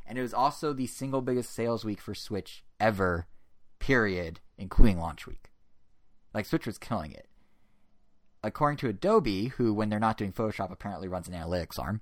And 0.06 0.18
it 0.18 0.22
was 0.22 0.34
also 0.34 0.72
the 0.72 0.88
single 0.88 1.22
biggest 1.22 1.54
sales 1.54 1.84
week 1.84 2.00
for 2.00 2.16
Switch 2.16 2.64
ever, 2.80 3.28
period, 3.80 4.40
including 4.58 4.98
launch 5.00 5.28
week. 5.28 5.52
Like, 6.34 6.46
Switch 6.46 6.66
was 6.66 6.78
killing 6.78 7.12
it. 7.12 7.28
According 8.44 8.78
to 8.78 8.88
Adobe, 8.88 9.48
who, 9.48 9.74
when 9.74 9.90
they're 9.90 10.00
not 10.00 10.18
doing 10.18 10.32
Photoshop, 10.32 10.72
apparently 10.72 11.08
runs 11.08 11.28
an 11.28 11.34
analytics 11.34 11.78
arm, 11.78 12.02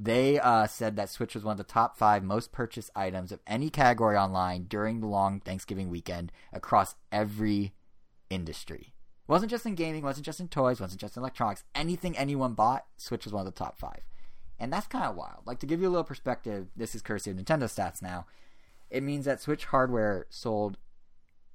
they 0.00 0.38
uh, 0.38 0.66
said 0.66 0.96
that 0.96 1.10
Switch 1.10 1.34
was 1.34 1.44
one 1.44 1.52
of 1.52 1.58
the 1.58 1.64
top 1.64 1.96
five 1.96 2.22
most 2.22 2.52
purchased 2.52 2.90
items 2.94 3.32
of 3.32 3.40
any 3.46 3.70
category 3.70 4.16
online 4.16 4.64
during 4.64 5.00
the 5.00 5.06
long 5.06 5.40
Thanksgiving 5.40 5.90
weekend 5.90 6.30
across 6.52 6.94
every 7.10 7.72
industry. 8.30 8.94
Wasn't 9.26 9.50
just 9.50 9.66
in 9.66 9.74
gaming, 9.74 10.02
wasn't 10.02 10.24
just 10.24 10.40
in 10.40 10.48
toys, 10.48 10.80
wasn't 10.80 11.00
just 11.00 11.16
in 11.16 11.22
electronics. 11.22 11.64
Anything 11.74 12.16
anyone 12.16 12.54
bought, 12.54 12.86
Switch 12.96 13.24
was 13.24 13.32
one 13.32 13.46
of 13.46 13.52
the 13.52 13.58
top 13.58 13.78
five. 13.78 14.00
And 14.58 14.72
that's 14.72 14.86
kind 14.86 15.04
of 15.04 15.16
wild. 15.16 15.42
Like, 15.44 15.58
to 15.60 15.66
give 15.66 15.80
you 15.80 15.88
a 15.88 15.90
little 15.90 16.04
perspective, 16.04 16.68
this 16.74 16.94
is 16.94 17.02
courtesy 17.02 17.30
of 17.30 17.36
Nintendo 17.36 17.64
stats 17.64 18.00
now. 18.00 18.26
It 18.90 19.02
means 19.02 19.26
that 19.26 19.40
Switch 19.40 19.66
hardware 19.66 20.26
sold 20.30 20.78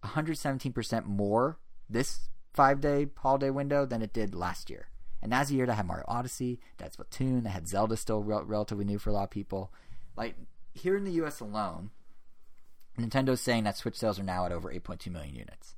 117% 0.03 1.05
more 1.05 1.57
this 1.89 2.29
five 2.53 2.79
day 2.79 3.07
holiday 3.17 3.49
window 3.49 3.85
than 3.85 4.01
it 4.01 4.13
did 4.13 4.35
last 4.35 4.69
year. 4.69 4.87
And 5.23 5.31
that's 5.31 5.49
a 5.49 5.53
year 5.53 5.65
that 5.65 5.75
had 5.75 5.87
Mario 5.87 6.03
Odyssey, 6.05 6.59
that's 6.77 6.97
Splatoon, 6.97 7.43
that 7.43 7.51
had 7.51 7.67
Zelda 7.69 7.95
still 7.95 8.21
rel- 8.21 8.43
relatively 8.43 8.83
new 8.83 8.99
for 8.99 9.09
a 9.09 9.13
lot 9.13 9.23
of 9.23 9.29
people. 9.29 9.71
Like, 10.17 10.35
here 10.73 10.97
in 10.97 11.05
the 11.05 11.13
US 11.23 11.39
alone, 11.39 11.91
Nintendo's 12.99 13.39
saying 13.39 13.63
that 13.63 13.77
Switch 13.77 13.95
sales 13.95 14.19
are 14.19 14.23
now 14.23 14.45
at 14.45 14.51
over 14.51 14.69
8.2 14.69 15.09
million 15.09 15.33
units. 15.33 15.75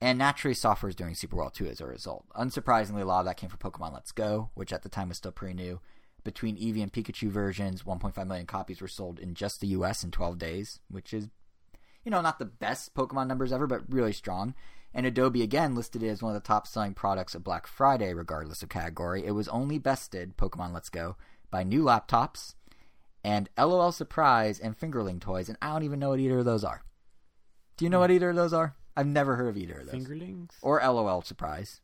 And 0.00 0.18
naturally, 0.18 0.54
software 0.54 0.90
is 0.90 0.96
doing 0.96 1.14
super 1.14 1.36
well 1.36 1.50
too 1.50 1.66
as 1.66 1.80
a 1.80 1.86
result. 1.86 2.24
Unsurprisingly, 2.36 3.02
a 3.02 3.04
lot 3.04 3.20
of 3.20 3.26
that 3.26 3.36
came 3.36 3.48
from 3.48 3.58
Pokemon 3.60 3.92
Let's 3.92 4.10
Go, 4.10 4.50
which 4.54 4.72
at 4.72 4.82
the 4.82 4.88
time 4.88 5.08
was 5.08 5.18
still 5.18 5.30
pretty 5.30 5.54
new. 5.54 5.80
Between 6.24 6.56
Eevee 6.56 6.82
and 6.82 6.92
Pikachu 6.92 7.30
versions, 7.30 7.84
1.5 7.84 8.26
million 8.26 8.46
copies 8.46 8.80
were 8.80 8.88
sold 8.88 9.20
in 9.20 9.34
just 9.34 9.60
the 9.60 9.68
US 9.68 10.02
in 10.02 10.10
12 10.10 10.36
days, 10.36 10.80
which 10.90 11.14
is, 11.14 11.28
you 12.04 12.10
know, 12.10 12.20
not 12.20 12.40
the 12.40 12.44
best 12.44 12.92
Pokemon 12.94 13.28
numbers 13.28 13.52
ever, 13.52 13.68
but 13.68 13.82
really 13.88 14.12
strong. 14.12 14.54
And 14.98 15.06
Adobe 15.06 15.42
again 15.44 15.76
listed 15.76 16.02
it 16.02 16.08
as 16.08 16.24
one 16.24 16.34
of 16.34 16.42
the 16.42 16.44
top 16.44 16.66
selling 16.66 16.92
products 16.92 17.36
of 17.36 17.44
Black 17.44 17.68
Friday, 17.68 18.12
regardless 18.12 18.64
of 18.64 18.68
category. 18.68 19.24
It 19.24 19.30
was 19.30 19.46
only 19.46 19.78
bested, 19.78 20.36
Pokemon 20.36 20.74
Let's 20.74 20.88
Go, 20.88 21.14
by 21.52 21.62
new 21.62 21.84
laptops 21.84 22.56
and 23.22 23.48
LOL 23.56 23.92
Surprise 23.92 24.58
and 24.58 24.76
Fingerling 24.76 25.20
toys, 25.20 25.48
and 25.48 25.56
I 25.62 25.72
don't 25.72 25.84
even 25.84 26.00
know 26.00 26.08
what 26.08 26.18
either 26.18 26.40
of 26.40 26.46
those 26.46 26.64
are. 26.64 26.82
Do 27.76 27.84
you 27.84 27.90
know 27.90 28.00
what 28.00 28.10
either 28.10 28.30
of 28.30 28.34
those 28.34 28.52
are? 28.52 28.74
I've 28.96 29.06
never 29.06 29.36
heard 29.36 29.46
of 29.46 29.56
either 29.56 29.74
of 29.74 29.86
those. 29.86 29.94
Fingerlings? 29.94 30.50
Or 30.62 30.80
LOL 30.80 31.22
Surprise. 31.22 31.80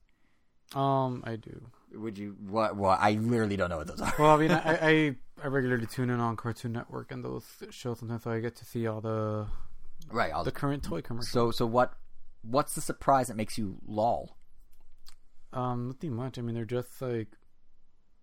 Um, 0.74 1.23
I 1.24 1.36
do. 1.36 1.69
Would 1.93 2.19
you? 2.19 2.35
What? 2.49 2.74
What? 2.74 2.99
I 3.01 3.12
literally 3.12 3.57
don't 3.57 3.70
know 3.70 3.77
what 3.77 3.86
those 3.86 4.01
are. 4.01 4.12
Well, 4.19 4.31
I 4.31 4.36
mean, 4.39 4.51
I, 4.51 4.59
I 4.82 5.15
I 5.41 5.47
regularly 5.47 5.86
tune 5.86 6.11
in 6.11 6.19
on 6.19 6.35
Cartoon 6.35 6.73
Network 6.73 7.12
and 7.12 7.24
those 7.24 7.45
shows 7.70 8.01
sometimes, 8.01 8.24
so 8.24 8.32
I 8.32 8.41
get 8.41 8.57
to 8.57 8.65
see 8.65 8.89
all 8.89 9.01
the 9.01 9.47
right. 10.11 10.32
All 10.32 10.43
the 10.43 10.51
current 10.51 10.82
toy 10.82 11.01
commercials. 11.01 11.31
So, 11.31 11.53
so 11.53 11.65
what? 11.65 11.95
What's 12.47 12.75
the 12.75 12.81
surprise 12.81 13.29
that 13.29 13.37
makes 13.37 13.57
you 13.59 13.79
lol? 13.87 14.37
Um, 15.53 15.89
nothing 15.89 16.15
much. 16.15 16.39
I 16.39 16.43
mean, 16.43 16.55
they're 16.55 16.65
just 16.65 17.01
like 17.01 17.29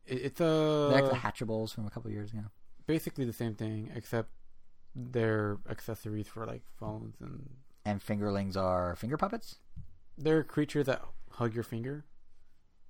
it, 0.05 0.21
it's 0.25 0.41
a 0.41 0.43
They're 0.89 1.01
like 1.01 1.09
the 1.09 1.17
Hatchimals 1.17 1.73
from 1.73 1.85
a 1.85 1.89
couple 1.89 2.11
years 2.11 2.31
ago. 2.31 2.43
basically 2.85 3.25
the 3.25 3.33
same 3.33 3.55
thing, 3.55 3.89
except 3.95 4.29
they're 4.95 5.57
accessories 5.69 6.27
for 6.27 6.45
like 6.45 6.63
phones 6.79 7.15
and 7.21 7.49
And 7.85 8.01
fingerlings 8.01 8.57
are 8.57 8.95
finger 8.95 9.17
puppets. 9.17 9.57
they're 10.17 10.43
creatures 10.43 10.85
that 10.87 11.01
hug 11.31 11.53
your 11.55 11.63
finger. 11.63 12.03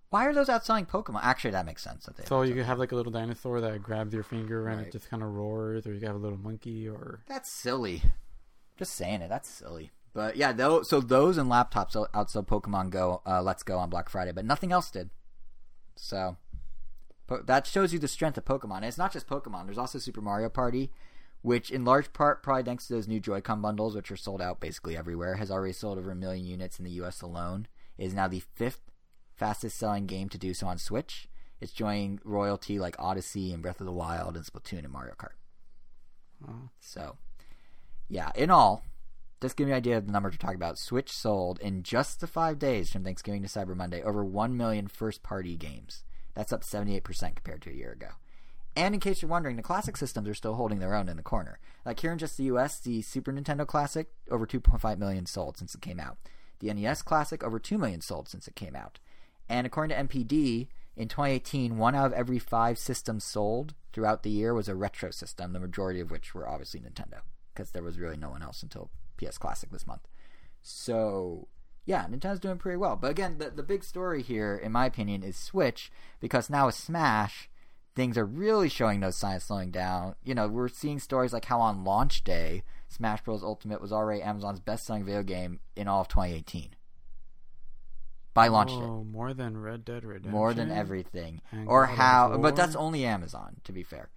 Why 0.10 0.26
are 0.26 0.34
those 0.34 0.50
outselling 0.50 0.88
Pokemon? 0.90 1.22
Actually, 1.24 1.52
that 1.52 1.66
makes 1.66 1.82
sense. 1.84 2.06
That 2.06 2.18
they 2.18 2.26
So 2.26 2.42
you 2.42 2.54
could 2.54 2.66
have 2.66 2.80
like 2.80 2.92
a 2.92 2.96
little 2.96 3.12
dinosaur 3.14 3.62
that 3.62 3.82
grabs 3.82 4.14
your 4.14 4.24
finger 4.24 4.68
and 4.68 4.80
Right. 4.80 4.88
it 4.88 4.92
just 4.92 5.10
kind 5.10 5.24
of 5.24 5.30
roars, 5.30 5.86
or 5.88 5.94
you 5.94 6.00
could 6.00 6.08
have 6.08 6.18
a 6.18 6.20
little 6.20 6.38
monkey, 6.40 6.90
or 6.90 7.22
That's 7.28 7.50
silly. 7.50 8.02
Just 8.78 8.94
saying 8.96 9.22
it. 9.22 9.30
That's 9.30 9.48
silly. 9.48 9.92
But 10.14 10.36
yeah, 10.36 10.52
those, 10.52 10.90
so 10.90 11.00
those 11.00 11.38
and 11.38 11.50
laptops 11.50 11.96
out- 11.96 12.12
outsell 12.12 12.46
Pokemon 12.46 12.90
Go, 12.90 13.22
uh, 13.26 13.42
Let's 13.42 13.64
Go 13.64 13.78
on 13.78 13.90
Black 13.90 14.10
Friday, 14.10 14.32
but 14.32 14.46
nothing 14.46 14.72
else 14.72 14.92
did. 14.92 15.10
So 15.96 16.38
po- 17.28 17.44
that 17.44 17.66
shows 17.66 17.94
you 17.94 18.00
the 18.00 18.08
strength 18.08 18.38
of 18.38 18.46
Pokemon. 18.46 18.78
And 18.78 18.86
it's 18.86 18.98
not 18.98 19.14
just 19.14 19.28
Pokemon. 19.28 19.66
There's 19.66 19.78
also 19.78 20.00
Super 20.00 20.22
Mario 20.22 20.50
Party, 20.50 20.92
which 21.42 21.72
in 21.72 21.86
large 21.86 22.12
part, 22.12 22.44
probably 22.44 22.64
thanks 22.64 22.88
to 22.88 22.94
those 22.94 23.08
new 23.08 23.20
Joy-Con 23.20 23.62
bundles, 23.62 23.96
which 23.96 24.12
are 24.12 24.18
sold 24.18 24.42
out 24.42 24.60
basically 24.60 24.98
everywhere, 24.98 25.36
has 25.36 25.50
already 25.50 25.74
sold 25.74 25.98
over 25.98 26.12
a 26.12 26.16
million 26.16 26.46
units 26.46 26.78
in 26.78 26.86
the 26.86 26.92
U.S. 26.92 27.22
alone. 27.22 27.68
It 27.98 28.06
is 28.06 28.14
now 28.14 28.28
the 28.28 28.44
fifth 28.56 28.82
fastest 29.36 29.78
selling 29.78 30.08
game 30.08 30.30
to 30.30 30.38
do 30.38 30.54
so 30.54 30.68
on 30.68 30.78
Switch. 30.78 31.28
It's 31.62 31.72
joining 31.72 32.20
royalty 32.24 32.80
like 32.80 32.96
Odyssey 33.00 33.54
and 33.54 33.62
Breath 33.62 33.80
of 33.80 33.86
the 33.86 33.94
Wild 33.94 34.36
and 34.36 34.46
Splatoon 34.46 34.80
and 34.80 34.92
Mario 34.92 35.14
Kart. 35.14 35.36
Oh. 36.48 36.70
So, 36.80 37.18
yeah, 38.10 38.32
in 38.36 38.50
all, 38.50 38.84
just 39.42 39.58
give 39.58 39.66
me 39.66 39.74
an 39.74 39.78
idea 39.78 39.98
of 39.98 40.06
the 40.06 40.12
numbers 40.12 40.34
we're 40.34 40.38
talking 40.38 40.56
about. 40.56 40.78
Switch 40.78 41.12
sold 41.12 41.60
in 41.60 41.82
just 41.82 42.20
the 42.20 42.28
five 42.28 42.60
days 42.60 42.92
from 42.92 43.04
Thanksgiving 43.04 43.42
to 43.42 43.48
Cyber 43.48 43.76
Monday 43.76 44.04
over 44.04 44.24
1 44.24 44.56
million 44.56 44.88
first 44.88 45.24
party 45.24 45.58
games. 45.58 46.04
That's 46.36 46.54
up 46.54 46.62
78% 46.64 47.04
compared 47.36 47.64
to 47.64 47.72
a 47.72 47.74
year 47.74 47.92
ago. 47.92 48.10
And 48.76 48.94
in 48.94 49.02
case 49.02 49.22
you're 49.22 49.30
wondering, 49.30 49.58
the 49.58 49.64
classic 49.64 49.98
systems 49.98 50.30
are 50.30 50.36
still 50.36 50.54
holding 50.54 50.80
their 50.80 50.96
own 50.96 51.10
in 51.10 51.18
the 51.18 51.24
corner. 51.24 51.60
Like 51.86 52.00
here 52.00 52.12
in 52.12 52.20
just 52.20 52.38
the 52.38 52.46
US, 52.46 52.80
the 52.80 53.02
Super 53.02 53.34
Nintendo 53.34 53.66
Classic, 53.66 54.08
over 54.30 54.46
2.5 54.46 54.98
million 54.98 55.26
sold 55.26 55.58
since 55.58 55.76
it 55.76 55.82
came 55.82 56.00
out. 56.00 56.18
The 56.60 56.72
NES 56.74 57.02
Classic, 57.02 57.44
over 57.44 57.60
2 57.60 57.78
million 57.78 58.02
sold 58.02 58.30
since 58.30 58.48
it 58.48 58.56
came 58.56 58.76
out. 58.76 59.00
And 59.50 59.66
according 59.66 59.98
to 59.98 60.04
NPD, 60.04 60.68
in 60.96 61.08
2018, 61.08 61.78
one 61.78 61.96
out 61.96 62.06
of 62.06 62.14
every 62.14 62.38
five 62.38 62.78
systems 62.78 63.24
sold 63.24 63.74
throughout 63.92 64.24
the 64.24 64.30
year 64.30 64.54
was 64.54 64.70
a 64.70 64.76
retro 64.76 65.10
system, 65.10 65.52
the 65.52 65.60
majority 65.60 66.00
of 66.00 66.12
which 66.12 66.36
were 66.36 66.48
obviously 66.48 66.80
Nintendo, 66.80 67.22
because 67.54 67.72
there 67.72 67.84
was 67.84 67.98
really 67.98 68.18
no 68.18 68.30
one 68.30 68.44
else 68.44 68.62
until 68.62 68.92
PS 69.22 69.38
Classic 69.38 69.70
this 69.72 69.88
month. 69.88 70.08
So, 70.62 71.48
yeah, 71.86 72.06
Nintendo's 72.08 72.40
doing 72.40 72.58
pretty 72.58 72.78
well. 72.78 72.96
But 72.96 73.12
again, 73.12 73.38
the, 73.38 73.50
the 73.50 73.64
big 73.64 73.84
story 73.84 74.22
here, 74.22 74.56
in 74.56 74.72
my 74.72 74.86
opinion, 74.86 75.24
is 75.24 75.36
Switch, 75.36 75.92
because 76.20 76.50
now 76.50 76.68
with 76.68 76.76
Smash, 76.76 77.50
things 77.96 78.18
are 78.18 78.26
really 78.26 78.70
showing 78.70 79.00
no 79.00 79.12
signs 79.12 79.44
slowing 79.44 79.72
down. 79.72 80.16
You 80.24 80.36
know, 80.36 80.48
we're 80.48 80.68
seeing 80.68 81.00
stories 81.00 81.34
like 81.34 81.46
how 81.46 81.60
on 81.60 81.84
launch 81.84 82.24
day, 82.24 82.64
Smash 82.88 83.22
Bros. 83.22 83.44
Ultimate 83.44 83.82
was 83.82 83.92
already 83.92 84.22
Amazon's 84.22 84.60
best 84.60 84.86
selling 84.86 85.06
video 85.06 85.24
game 85.24 85.60
in 85.76 85.88
all 85.88 86.02
of 86.02 86.08
2018. 86.08 86.76
By 88.34 88.48
launch 88.48 88.70
day 88.70 88.78
oh, 88.78 89.04
more 89.04 89.34
than 89.34 89.58
Red 89.58 89.84
Dead 89.84 90.06
Redemption, 90.06 90.32
more 90.32 90.54
than 90.54 90.72
everything 90.72 91.42
And 91.52 91.68
or 91.68 91.86
God 91.86 91.96
how 91.96 92.38
but 92.38 92.56
that's 92.56 92.78
only 92.78 93.04
amazon 93.04 93.58
to 93.66 93.74
be 93.74 93.84
fair 93.84 94.10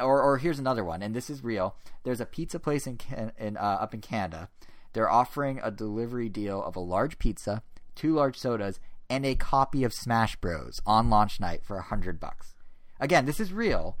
or 0.00 0.22
or 0.22 0.38
here's 0.38 0.58
another 0.58 0.84
one 0.84 1.02
and 1.02 1.14
this 1.14 1.28
is 1.30 1.44
real. 1.44 1.76
There's 2.04 2.20
a 2.20 2.26
pizza 2.26 2.58
place 2.58 2.86
in, 2.86 2.98
in 3.38 3.56
uh, 3.56 3.60
up 3.80 3.94
in 3.94 4.00
canada. 4.00 4.48
They're 4.92 5.10
offering 5.10 5.60
a 5.62 5.70
delivery 5.70 6.28
deal 6.28 6.62
of 6.62 6.76
a 6.76 6.80
large 6.80 7.18
pizza 7.18 7.62
two 7.94 8.14
large 8.14 8.36
sodas 8.36 8.80
and 9.08 9.26
a 9.26 9.34
copy 9.34 9.84
of 9.84 9.92
smash 9.92 10.36
bros. 10.36 10.80
on 10.86 11.10
launch 11.10 11.40
night 11.40 11.62
for 11.64 11.76
a 11.76 11.82
hundred 11.82 12.18
bucks. 12.20 12.54
Again 12.98 13.26
this 13.26 13.40
is 13.40 13.52
real. 13.52 13.96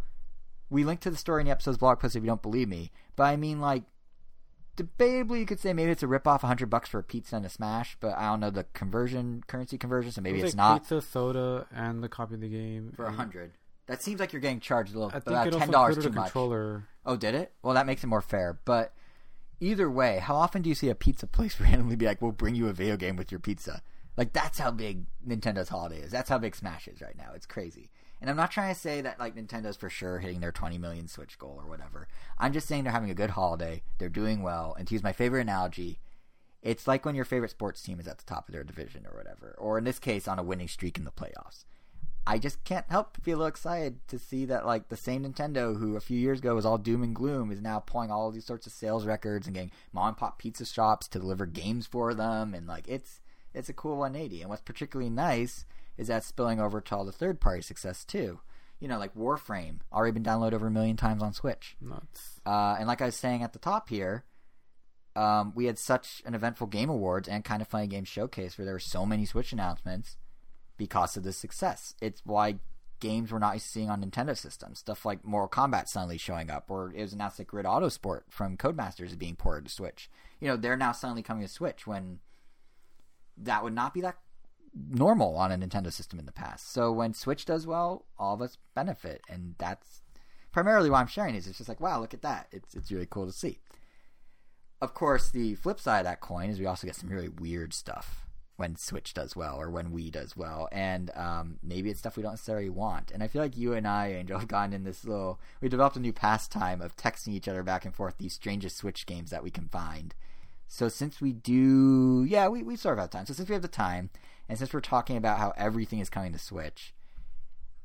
We 0.70 0.84
link 0.84 1.00
to 1.00 1.10
the 1.10 1.16
story 1.16 1.42
in 1.42 1.46
the 1.46 1.50
episode's 1.52 1.78
blog 1.78 1.98
post 2.00 2.14
if 2.16 2.22
you 2.22 2.28
don't 2.28 2.42
believe 2.42 2.68
me 2.68 2.92
but 3.16 3.24
i 3.24 3.36
mean 3.36 3.60
like 3.60 3.82
debatably 4.76 5.40
you 5.40 5.46
could 5.46 5.60
say 5.60 5.72
maybe 5.72 5.90
it's 5.90 6.02
a 6.02 6.06
rip 6.06 6.26
off 6.26 6.42
100 6.42 6.70
bucks 6.70 6.88
for 6.88 7.00
a 7.00 7.02
pizza 7.02 7.36
and 7.36 7.44
a 7.44 7.48
smash 7.48 7.96
but 8.00 8.16
i 8.16 8.26
don't 8.28 8.40
know 8.40 8.50
the 8.50 8.64
conversion 8.72 9.42
currency 9.46 9.76
conversion 9.76 10.10
so 10.12 10.20
maybe 10.20 10.38
It 10.40 10.44
it's 10.44 10.54
like 10.54 10.56
not. 10.56 10.80
pizza, 10.82 11.02
soda, 11.02 11.66
and 11.74 12.02
the 12.02 12.08
copy 12.08 12.34
of 12.34 12.40
the 12.40 12.48
game. 12.48 12.92
For 12.96 13.04
a 13.04 13.12
hundred. 13.12 13.52
That 13.90 14.02
seems 14.02 14.20
like 14.20 14.32
you're 14.32 14.40
getting 14.40 14.60
charged 14.60 14.94
a 14.94 14.98
little, 14.98 15.10
I 15.10 15.18
think 15.18 15.26
about 15.26 15.52
ten 15.52 15.70
dollars 15.72 15.96
too 15.96 16.10
much. 16.10 16.26
controller. 16.26 16.84
Oh, 17.04 17.16
did 17.16 17.34
it? 17.34 17.52
Well, 17.60 17.74
that 17.74 17.86
makes 17.86 18.04
it 18.04 18.06
more 18.06 18.20
fair. 18.20 18.56
But 18.64 18.94
either 19.58 19.90
way, 19.90 20.20
how 20.20 20.36
often 20.36 20.62
do 20.62 20.68
you 20.68 20.76
see 20.76 20.90
a 20.90 20.94
pizza 20.94 21.26
place 21.26 21.60
randomly 21.60 21.96
be 21.96 22.06
like, 22.06 22.22
"We'll 22.22 22.30
bring 22.30 22.54
you 22.54 22.68
a 22.68 22.72
video 22.72 22.96
game 22.96 23.16
with 23.16 23.32
your 23.32 23.40
pizza"? 23.40 23.82
Like 24.16 24.32
that's 24.32 24.60
how 24.60 24.70
big 24.70 25.06
Nintendo's 25.26 25.70
holiday 25.70 26.02
is. 26.02 26.12
That's 26.12 26.28
how 26.28 26.38
big 26.38 26.54
Smash 26.54 26.86
is 26.86 27.00
right 27.00 27.16
now. 27.18 27.32
It's 27.34 27.46
crazy. 27.46 27.90
And 28.20 28.30
I'm 28.30 28.36
not 28.36 28.52
trying 28.52 28.72
to 28.72 28.78
say 28.78 29.00
that 29.00 29.18
like 29.18 29.34
Nintendo's 29.34 29.76
for 29.76 29.90
sure 29.90 30.20
hitting 30.20 30.38
their 30.38 30.52
20 30.52 30.78
million 30.78 31.08
Switch 31.08 31.36
goal 31.36 31.58
or 31.60 31.68
whatever. 31.68 32.06
I'm 32.38 32.52
just 32.52 32.68
saying 32.68 32.84
they're 32.84 32.92
having 32.92 33.10
a 33.10 33.14
good 33.14 33.30
holiday. 33.30 33.82
They're 33.98 34.08
doing 34.08 34.42
well. 34.42 34.76
And 34.78 34.86
to 34.86 34.94
use 34.94 35.02
my 35.02 35.12
favorite 35.12 35.40
analogy, 35.40 35.98
it's 36.62 36.86
like 36.86 37.04
when 37.04 37.16
your 37.16 37.24
favorite 37.24 37.50
sports 37.50 37.82
team 37.82 37.98
is 37.98 38.06
at 38.06 38.18
the 38.18 38.24
top 38.24 38.48
of 38.48 38.52
their 38.52 38.62
division 38.62 39.04
or 39.10 39.16
whatever, 39.16 39.56
or 39.58 39.78
in 39.78 39.84
this 39.84 39.98
case, 39.98 40.28
on 40.28 40.38
a 40.38 40.44
winning 40.44 40.68
streak 40.68 40.96
in 40.96 41.04
the 41.04 41.10
playoffs. 41.10 41.64
I 42.26 42.38
just 42.38 42.62
can't 42.64 42.86
help 42.88 43.14
but 43.14 43.24
feel 43.24 43.44
excited 43.44 44.06
to 44.08 44.18
see 44.18 44.44
that 44.46 44.66
like 44.66 44.88
the 44.88 44.96
same 44.96 45.24
Nintendo 45.24 45.78
who 45.78 45.96
a 45.96 46.00
few 46.00 46.18
years 46.18 46.40
ago 46.40 46.54
was 46.54 46.66
all 46.66 46.78
doom 46.78 47.02
and 47.02 47.14
gloom 47.14 47.50
is 47.50 47.60
now 47.60 47.80
pulling 47.80 48.10
all 48.10 48.30
these 48.30 48.44
sorts 48.44 48.66
of 48.66 48.72
sales 48.72 49.06
records 49.06 49.46
and 49.46 49.54
getting 49.54 49.72
mom 49.92 50.08
and 50.08 50.16
pop 50.16 50.38
pizza 50.38 50.64
shops 50.64 51.08
to 51.08 51.18
deliver 51.18 51.46
games 51.46 51.86
for 51.86 52.14
them 52.14 52.54
and 52.54 52.66
like 52.66 52.86
it's 52.86 53.20
it's 53.54 53.68
a 53.68 53.72
cool 53.72 53.96
180 53.96 54.42
and 54.42 54.50
what's 54.50 54.62
particularly 54.62 55.10
nice 55.10 55.64
is 55.96 56.08
that 56.08 56.24
spilling 56.24 56.60
over 56.60 56.80
to 56.80 56.96
all 56.96 57.04
the 57.04 57.12
third 57.12 57.40
party 57.40 57.62
success 57.62 58.04
too. 58.04 58.40
You 58.78 58.88
know, 58.88 58.98
like 58.98 59.14
Warframe 59.14 59.80
already 59.92 60.12
been 60.12 60.24
downloaded 60.24 60.54
over 60.54 60.68
a 60.68 60.70
million 60.70 60.96
times 60.96 61.22
on 61.22 61.34
Switch. 61.34 61.76
Nuts. 61.80 62.40
Uh, 62.46 62.76
and 62.78 62.88
like 62.88 63.02
I 63.02 63.06
was 63.06 63.16
saying 63.16 63.42
at 63.42 63.52
the 63.52 63.58
top 63.58 63.90
here, 63.90 64.24
um, 65.14 65.52
we 65.54 65.66
had 65.66 65.78
such 65.78 66.22
an 66.24 66.34
eventful 66.34 66.68
Game 66.68 66.88
Awards 66.88 67.28
and 67.28 67.44
kind 67.44 67.60
of 67.60 67.68
funny 67.68 67.86
game 67.86 68.04
showcase 68.04 68.56
where 68.56 68.64
there 68.64 68.74
were 68.74 68.80
so 68.80 69.04
many 69.04 69.26
Switch 69.26 69.52
announcements 69.52 70.16
because 70.80 71.14
of 71.14 71.24
the 71.24 71.32
success. 71.32 71.94
It's 72.00 72.22
why 72.24 72.54
games 73.00 73.30
we're 73.30 73.38
not 73.38 73.60
seeing 73.60 73.90
on 73.90 74.02
Nintendo 74.02 74.34
systems. 74.34 74.78
Stuff 74.78 75.04
like 75.04 75.22
Mortal 75.22 75.50
Kombat 75.50 75.88
suddenly 75.88 76.16
showing 76.16 76.50
up, 76.50 76.70
or 76.70 76.90
it 76.96 77.02
was 77.02 77.12
announced 77.12 77.36
that 77.36 77.48
Grid 77.48 77.66
Autosport 77.66 78.22
from 78.30 78.56
Codemasters 78.56 79.08
is 79.08 79.16
being 79.16 79.36
ported 79.36 79.66
to 79.66 79.70
Switch. 79.70 80.10
You 80.40 80.48
know, 80.48 80.56
they're 80.56 80.78
now 80.78 80.92
suddenly 80.92 81.22
coming 81.22 81.42
to 81.42 81.52
Switch 81.52 81.86
when 81.86 82.20
that 83.36 83.62
would 83.62 83.74
not 83.74 83.92
be 83.92 84.00
that 84.00 84.16
normal 84.88 85.36
on 85.36 85.52
a 85.52 85.58
Nintendo 85.58 85.92
system 85.92 86.18
in 86.18 86.24
the 86.24 86.32
past. 86.32 86.72
So 86.72 86.90
when 86.90 87.12
Switch 87.12 87.44
does 87.44 87.66
well, 87.66 88.06
all 88.18 88.32
of 88.32 88.40
us 88.40 88.56
benefit, 88.74 89.20
and 89.28 89.56
that's 89.58 90.00
primarily 90.50 90.88
why 90.88 91.00
I'm 91.00 91.08
sharing 91.08 91.34
is 91.34 91.46
It's 91.46 91.58
just 91.58 91.68
like, 91.68 91.80
wow, 91.80 92.00
look 92.00 92.14
at 92.14 92.22
that. 92.22 92.48
It's 92.52 92.74
it's 92.74 92.90
really 92.90 93.06
cool 93.10 93.26
to 93.26 93.32
see. 93.32 93.58
Of 94.80 94.94
course, 94.94 95.30
the 95.30 95.56
flip 95.56 95.78
side 95.78 95.98
of 95.98 96.04
that 96.04 96.22
coin 96.22 96.48
is 96.48 96.58
we 96.58 96.64
also 96.64 96.86
get 96.86 96.96
some 96.96 97.10
really 97.10 97.28
weird 97.28 97.74
stuff 97.74 98.29
when 98.60 98.76
Switch 98.76 99.12
does 99.14 99.34
well 99.34 99.56
or 99.60 99.68
when 99.70 99.90
Wii 99.90 100.12
does 100.12 100.36
well, 100.36 100.68
and 100.70 101.10
um, 101.16 101.58
maybe 101.62 101.90
it's 101.90 101.98
stuff 101.98 102.16
we 102.16 102.22
don't 102.22 102.32
necessarily 102.32 102.70
want. 102.70 103.10
And 103.10 103.22
I 103.22 103.26
feel 103.26 103.42
like 103.42 103.56
you 103.56 103.72
and 103.72 103.88
I, 103.88 104.12
Angel, 104.12 104.38
have 104.38 104.46
gotten 104.46 104.72
in 104.72 104.84
this 104.84 105.04
little. 105.04 105.40
We 105.60 105.68
developed 105.68 105.96
a 105.96 106.00
new 106.00 106.12
pastime 106.12 106.80
of 106.80 106.96
texting 106.96 107.32
each 107.32 107.48
other 107.48 107.64
back 107.64 107.84
and 107.84 107.94
forth 107.94 108.18
these 108.18 108.34
strangest 108.34 108.76
Switch 108.76 109.06
games 109.06 109.30
that 109.30 109.42
we 109.42 109.50
can 109.50 109.68
find. 109.68 110.14
So 110.68 110.88
since 110.88 111.20
we 111.20 111.32
do, 111.32 112.24
yeah, 112.28 112.46
we 112.46 112.62
we 112.62 112.76
sort 112.76 112.98
of 112.98 113.02
have 113.02 113.10
time. 113.10 113.26
So 113.26 113.32
since 113.34 113.48
we 113.48 113.54
have 113.54 113.62
the 113.62 113.66
time, 113.68 114.10
and 114.48 114.56
since 114.56 114.72
we're 114.72 114.80
talking 114.80 115.16
about 115.16 115.38
how 115.38 115.52
everything 115.56 115.98
is 115.98 116.08
coming 116.10 116.32
to 116.32 116.38
Switch, 116.38 116.94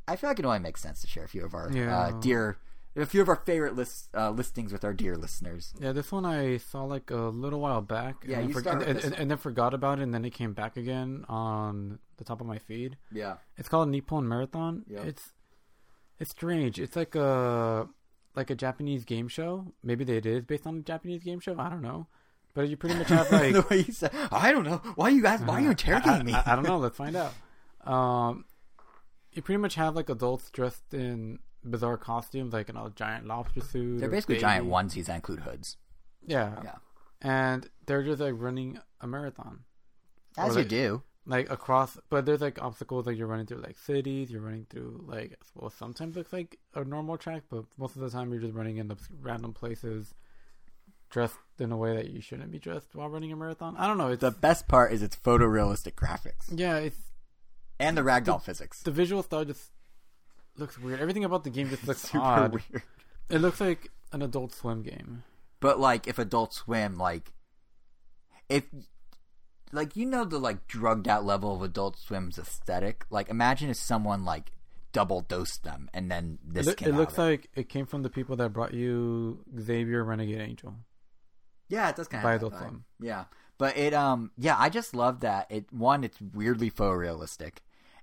I 0.08 0.16
feel 0.18 0.30
like 0.30 0.38
it 0.38 0.46
only 0.46 0.60
makes 0.60 0.82
sense 0.82 1.02
to 1.02 1.08
share 1.08 1.24
a 1.24 1.28
few 1.28 1.44
of 1.44 1.56
our 1.56 1.72
Yeah. 1.74 1.98
uh, 1.98 2.12
dear, 2.20 2.58
a 2.96 3.06
few 3.06 3.22
of 3.22 3.30
our 3.30 3.36
favorite 3.36 3.76
list 3.76 4.10
uh, 4.16 4.30
listings 4.30 4.72
with 4.72 4.84
our 4.86 4.94
dear 4.94 5.16
listeners. 5.18 5.74
Yeah, 5.80 5.92
this 5.92 6.12
one 6.12 6.26
I 6.26 6.58
saw 6.58 6.84
like 6.84 7.12
a 7.12 7.16
little 7.16 7.60
while 7.60 7.82
back. 7.82 8.24
Yeah, 8.28 8.40
and, 8.40 8.48
you 8.50 8.54
then 8.54 8.64
started 8.64 8.88
and, 8.88 9.00
and, 9.04 9.14
and 9.16 9.32
then 9.32 9.38
forgot 9.38 9.74
about 9.74 10.00
it, 10.00 10.04
and 10.04 10.14
then 10.14 10.24
it 10.26 10.32
came 10.32 10.54
back 10.54 10.78
again 10.78 11.26
on 11.28 12.00
the 12.18 12.24
top 12.24 12.40
of 12.42 12.48
my 12.48 12.58
feed. 12.60 12.98
Yeah, 13.12 13.36
It's 13.58 13.68
called 13.70 13.90
Nippon 13.90 14.28
Marathon. 14.28 14.84
Yep. 14.88 15.06
It's 15.06 15.32
it's 16.20 16.32
strange. 16.32 16.80
It's 16.80 16.96
like 16.96 17.16
a 17.16 17.88
like 18.36 18.50
a 18.50 18.56
Japanese 18.56 19.04
game 19.06 19.28
show. 19.28 19.74
Maybe 19.84 20.04
it 20.16 20.26
is 20.26 20.46
based 20.46 20.66
on 20.66 20.78
a 20.78 20.82
Japanese 20.82 21.24
game 21.24 21.40
show. 21.40 21.58
I 21.60 21.70
don't 21.70 21.82
know. 21.82 22.08
But 22.54 22.70
you 22.70 22.78
pretty 22.78 22.96
much 22.96 23.10
have 23.10 23.30
like 23.32 23.52
the 23.54 23.66
way 23.70 23.80
you 23.86 23.92
said, 23.92 24.12
I 24.32 24.54
don't 24.54 24.64
know. 24.64 24.78
Why 24.96 25.10
you 25.10 25.22
guys? 25.22 25.42
Why 25.42 25.56
are 25.56 25.62
you 25.62 25.68
Uh, 25.68 25.72
interrogating 25.72 26.22
I, 26.22 26.24
me? 26.24 26.34
I, 26.34 26.54
I 26.54 26.56
don't 26.56 26.64
know. 26.66 26.78
Let's 26.78 26.96
find 26.98 27.16
out. 27.18 27.34
Um, 27.86 28.46
you 29.34 29.42
pretty 29.42 29.58
much 29.58 29.76
have 29.76 29.96
like 29.96 30.10
adults 30.10 30.50
dressed 30.52 30.94
in 30.94 31.40
bizarre 31.70 31.98
costumes, 31.98 32.54
like 32.54 32.70
in 32.70 32.78
a 32.78 32.90
giant 32.96 33.26
lobster 33.28 33.62
suit. 33.62 34.00
They're 34.00 34.10
basically 34.10 34.36
baby. 34.36 34.42
giant 34.42 34.68
onesies 34.68 35.06
that 35.06 35.16
include 35.16 35.40
hoods. 35.42 35.78
Yeah. 36.26 36.60
Yeah. 36.64 36.76
And 37.22 37.70
they're 37.86 38.04
just 38.04 38.22
like 38.22 38.34
running 38.38 38.80
a 39.02 39.08
marathon, 39.08 39.64
As 40.38 40.56
Or 40.56 40.60
you 40.60 40.64
they- 40.66 40.70
do. 40.70 41.04
like 41.26 41.50
across. 41.50 41.98
But 42.10 42.26
there's 42.26 42.42
like 42.42 42.62
obstacles, 42.62 43.06
like 43.08 43.18
you're 43.18 43.28
running 43.28 43.46
through 43.48 43.62
like 43.62 43.78
cities. 43.78 44.30
You're 44.32 44.42
running 44.42 44.66
through 44.70 45.06
like 45.08 45.38
well, 45.56 45.70
sometimes 45.70 46.16
looks 46.16 46.32
like 46.34 46.60
a 46.76 46.84
normal 46.84 47.18
track, 47.18 47.44
but 47.50 47.66
most 47.78 47.96
of 47.96 48.02
the 48.02 48.10
time 48.10 48.32
you're 48.32 48.42
just 48.42 48.54
running 48.54 48.78
in 48.78 48.92
obs- 48.92 49.10
random 49.22 49.54
places, 49.54 50.14
dressed 51.10 51.38
in 51.60 51.72
a 51.72 51.78
way 51.78 51.96
that 51.96 52.10
you 52.10 52.22
shouldn't 52.22 52.52
be 52.52 52.60
dressed 52.60 52.94
while 52.94 53.10
running 53.10 53.32
a 53.32 53.36
marathon. 53.36 53.76
I 53.78 53.88
don't 53.88 53.98
know. 53.98 54.10
It's 54.10 54.22
The 54.22 54.32
best 54.32 54.68
part 54.68 54.92
is 54.92 55.02
its 55.02 55.16
photorealistic 55.16 55.94
graphics. 55.94 56.46
Yeah, 56.50 56.78
it's 56.78 57.00
and 57.80 57.98
the 57.98 58.02
ragdoll 58.02 58.42
physics. 58.42 58.82
The 58.84 58.92
visual 58.92 59.24
style 59.24 59.46
just 59.46 59.72
looks 60.58 60.78
weird. 60.80 61.00
Everything 61.00 61.24
about 61.26 61.44
the 61.44 61.50
game 61.50 61.70
just 61.70 61.88
looks 61.88 62.02
Super 62.02 62.24
odd. 62.24 62.52
weird. 62.54 62.84
It 63.30 63.40
looks 63.40 63.60
like 63.60 63.92
an 64.12 64.22
Adult 64.22 64.54
Swim 64.54 64.84
game. 64.84 65.24
But 65.60 65.80
like, 65.80 66.08
if 66.08 66.20
Adult 66.20 66.54
Swim, 66.54 66.96
like, 66.96 67.34
if 68.50 68.64
like 69.72 69.96
you 69.96 70.06
know 70.06 70.24
the 70.26 70.38
like 70.38 70.68
drugged 70.68 71.08
out 71.08 71.26
level 71.26 71.56
of 71.56 71.62
Adult 71.62 71.98
Swim's 71.98 72.38
aesthetic. 72.38 73.06
Like, 73.10 73.30
imagine 73.30 73.70
if 73.70 73.78
someone 73.78 74.24
like 74.24 74.52
double 74.92 75.22
dosed 75.22 75.64
them 75.64 75.90
and 75.94 76.10
then 76.10 76.40
It, 76.54 76.54
this 76.54 76.68
it 76.68 76.84
out 76.84 76.94
looks 76.94 77.18
of 77.18 77.20
it. 77.26 77.30
like 77.32 77.50
it 77.56 77.70
came 77.70 77.86
from 77.86 78.04
the 78.04 78.10
people 78.10 78.36
that 78.38 78.54
brought 78.54 78.74
you 78.74 79.44
Xavier 79.60 80.04
Renegade 80.04 80.40
Angel. 80.40 80.76
Yeah, 81.68 81.90
it 81.90 81.96
does 81.96 82.08
kind 82.08 82.22
of 82.22 82.24
By. 82.30 82.36
Adult 82.36 82.54
Have 82.54 82.62
that 82.62 82.68
vibe. 82.68 82.70
Swim. 82.70 82.86
Yeah, 83.02 83.26
but 83.58 83.76
it 83.78 83.94
um 83.94 84.32
yeah, 84.38 84.56
I 84.58 84.70
just 84.70 84.96
love 84.96 85.22
that. 85.22 85.48
It 85.50 85.66
one, 85.74 86.04
it's 86.04 86.22
weirdly 86.22 86.70
photorealistic, 86.72 87.58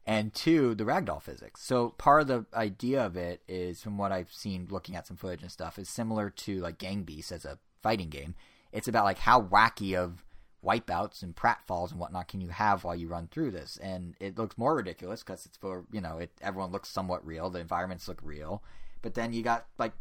and 0.07 0.35
two, 0.35 0.74
the 0.74 0.85
ragdoll 0.85 1.23
physics. 1.23 1.62
So 1.62 1.91
part 1.91 2.23
of 2.23 2.29
the 2.29 2.47
idea 2.55 3.05
of 3.05 3.16
it 3.16 3.43
is, 3.47 3.83
from 3.83 3.99
what 3.99 4.12
I've 4.12 4.33
seen, 4.33 4.66
looking 4.70 4.97
at 4.97 5.07
some 5.07 5.16
footage 5.16 5.43
and 5.43 5.51
stuff, 5.51 5.79
is 5.79 5.89
similar 5.89 6.31
to 6.31 6.61
like 6.61 6.79
Gang 6.79 7.03
Beasts 7.03 7.33
as 7.33 7.45
a 7.45 7.59
fighting 7.83 8.09
game. 8.09 8.35
It's 8.73 8.89
about 8.89 9.05
like 9.05 9.19
how 9.19 9.41
wacky 9.41 9.95
of 9.97 10.24
wipeouts 10.65 11.23
and 11.23 11.35
pratfalls 11.35 11.91
and 11.91 12.01
whatnot 12.01 12.29
can 12.29 12.41
you 12.41 12.49
have 12.49 12.85
while 12.85 12.95
you 12.95 13.09
run 13.09 13.29
through 13.29 13.51
this, 13.51 13.79
and 13.83 14.15
it 14.20 14.39
looks 14.39 14.59
more 14.59 14.74
ridiculous 14.74 15.23
because 15.23 15.47
it's 15.47 15.57
for 15.57 15.85
you 15.93 16.01
know 16.01 16.19
it. 16.19 16.31
Everyone 16.41 16.73
looks 16.73 16.89
somewhat 16.89 17.24
real. 17.27 17.51
The 17.51 17.61
environments 17.61 18.09
look 18.09 18.20
real, 18.23 18.62
but 19.03 19.15
then 19.15 19.33
you 19.33 19.43
got 19.43 19.66
like 19.79 19.93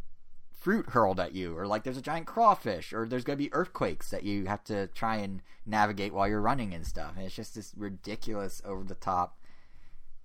fruit 0.51 0.89
hurled 0.89 1.19
at 1.19 1.33
you, 1.33 1.57
or 1.57 1.67
like 1.67 1.83
there's 1.83 1.97
a 1.97 2.01
giant 2.01 2.27
crawfish, 2.27 2.93
or 2.93 3.07
there's 3.07 3.23
going 3.23 3.37
to 3.37 3.43
be 3.43 3.53
earthquakes 3.53 4.09
that 4.11 4.23
you 4.23 4.45
have 4.45 4.63
to 4.63 4.87
try 4.87 5.17
and 5.17 5.41
navigate 5.65 6.13
while 6.13 6.27
you're 6.27 6.41
running 6.41 6.73
and 6.73 6.85
stuff. 6.85 7.13
And 7.15 7.25
it's 7.25 7.35
just 7.35 7.55
this 7.55 7.73
ridiculous, 7.75 8.61
over 8.63 8.83
the 8.83 8.95
top 8.95 9.37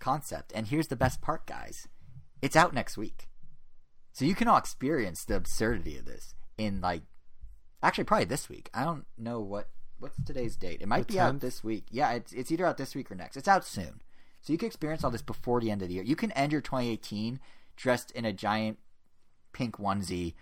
concept. 0.06 0.52
And 0.54 0.68
here's 0.68 0.86
the 0.86 0.94
best 0.94 1.20
part, 1.20 1.46
guys 1.46 1.88
it's 2.40 2.54
out 2.54 2.72
next 2.72 2.96
week. 2.96 3.28
So 4.12 4.24
you 4.24 4.34
can 4.36 4.46
all 4.46 4.56
experience 4.56 5.24
the 5.24 5.34
absurdity 5.34 5.98
of 5.98 6.04
this 6.04 6.34
in 6.56 6.80
like, 6.80 7.02
actually, 7.82 8.04
probably 8.04 8.26
this 8.26 8.48
week. 8.48 8.70
I 8.72 8.84
don't 8.84 9.04
know 9.18 9.40
what. 9.40 9.68
What's 9.98 10.18
today's 10.24 10.56
date? 10.56 10.82
It 10.82 10.88
might 10.88 11.08
The 11.08 11.14
be 11.14 11.18
out 11.18 11.40
this 11.40 11.64
week. 11.64 11.86
Yeah, 11.90 12.12
it's 12.12 12.32
it's 12.32 12.52
either 12.52 12.66
out 12.66 12.76
this 12.76 12.94
week 12.94 13.10
or 13.10 13.14
next. 13.14 13.36
It's 13.36 13.48
out 13.48 13.64
soon. 13.64 14.02
So 14.42 14.52
you 14.52 14.58
can 14.58 14.66
experience 14.66 15.02
all 15.02 15.10
this 15.10 15.22
before 15.22 15.60
the 15.60 15.70
end 15.70 15.82
of 15.82 15.88
the 15.88 15.94
year. 15.94 16.04
You 16.04 16.16
can 16.16 16.32
end 16.32 16.52
your 16.52 16.60
2018 16.60 17.40
dressed 17.76 18.10
in 18.12 18.26
a 18.26 18.32
giant 18.32 18.78
pink 19.52 19.78
onesie, 19.78 20.34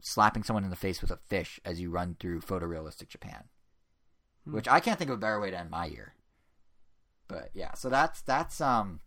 slapping 0.00 0.44
someone 0.44 0.64
in 0.64 0.70
the 0.70 0.76
face 0.76 1.02
with 1.02 1.10
a 1.10 1.18
fish 1.28 1.60
as 1.64 1.80
you 1.80 1.90
run 1.90 2.16
through 2.18 2.40
photorealistic 2.40 3.08
Japan. 3.08 3.44
Hmm. 4.44 4.54
Which 4.54 4.68
I 4.68 4.80
can't 4.80 4.98
think 4.98 5.10
of 5.10 5.18
a 5.18 5.20
better 5.20 5.40
way 5.40 5.50
to 5.50 5.58
end 5.58 5.70
my 5.70 5.86
year. 5.86 6.13
But 7.28 7.50
yeah, 7.54 7.74
so 7.74 7.88
that's 7.88 8.20
that's 8.22 8.60
um 8.60 9.00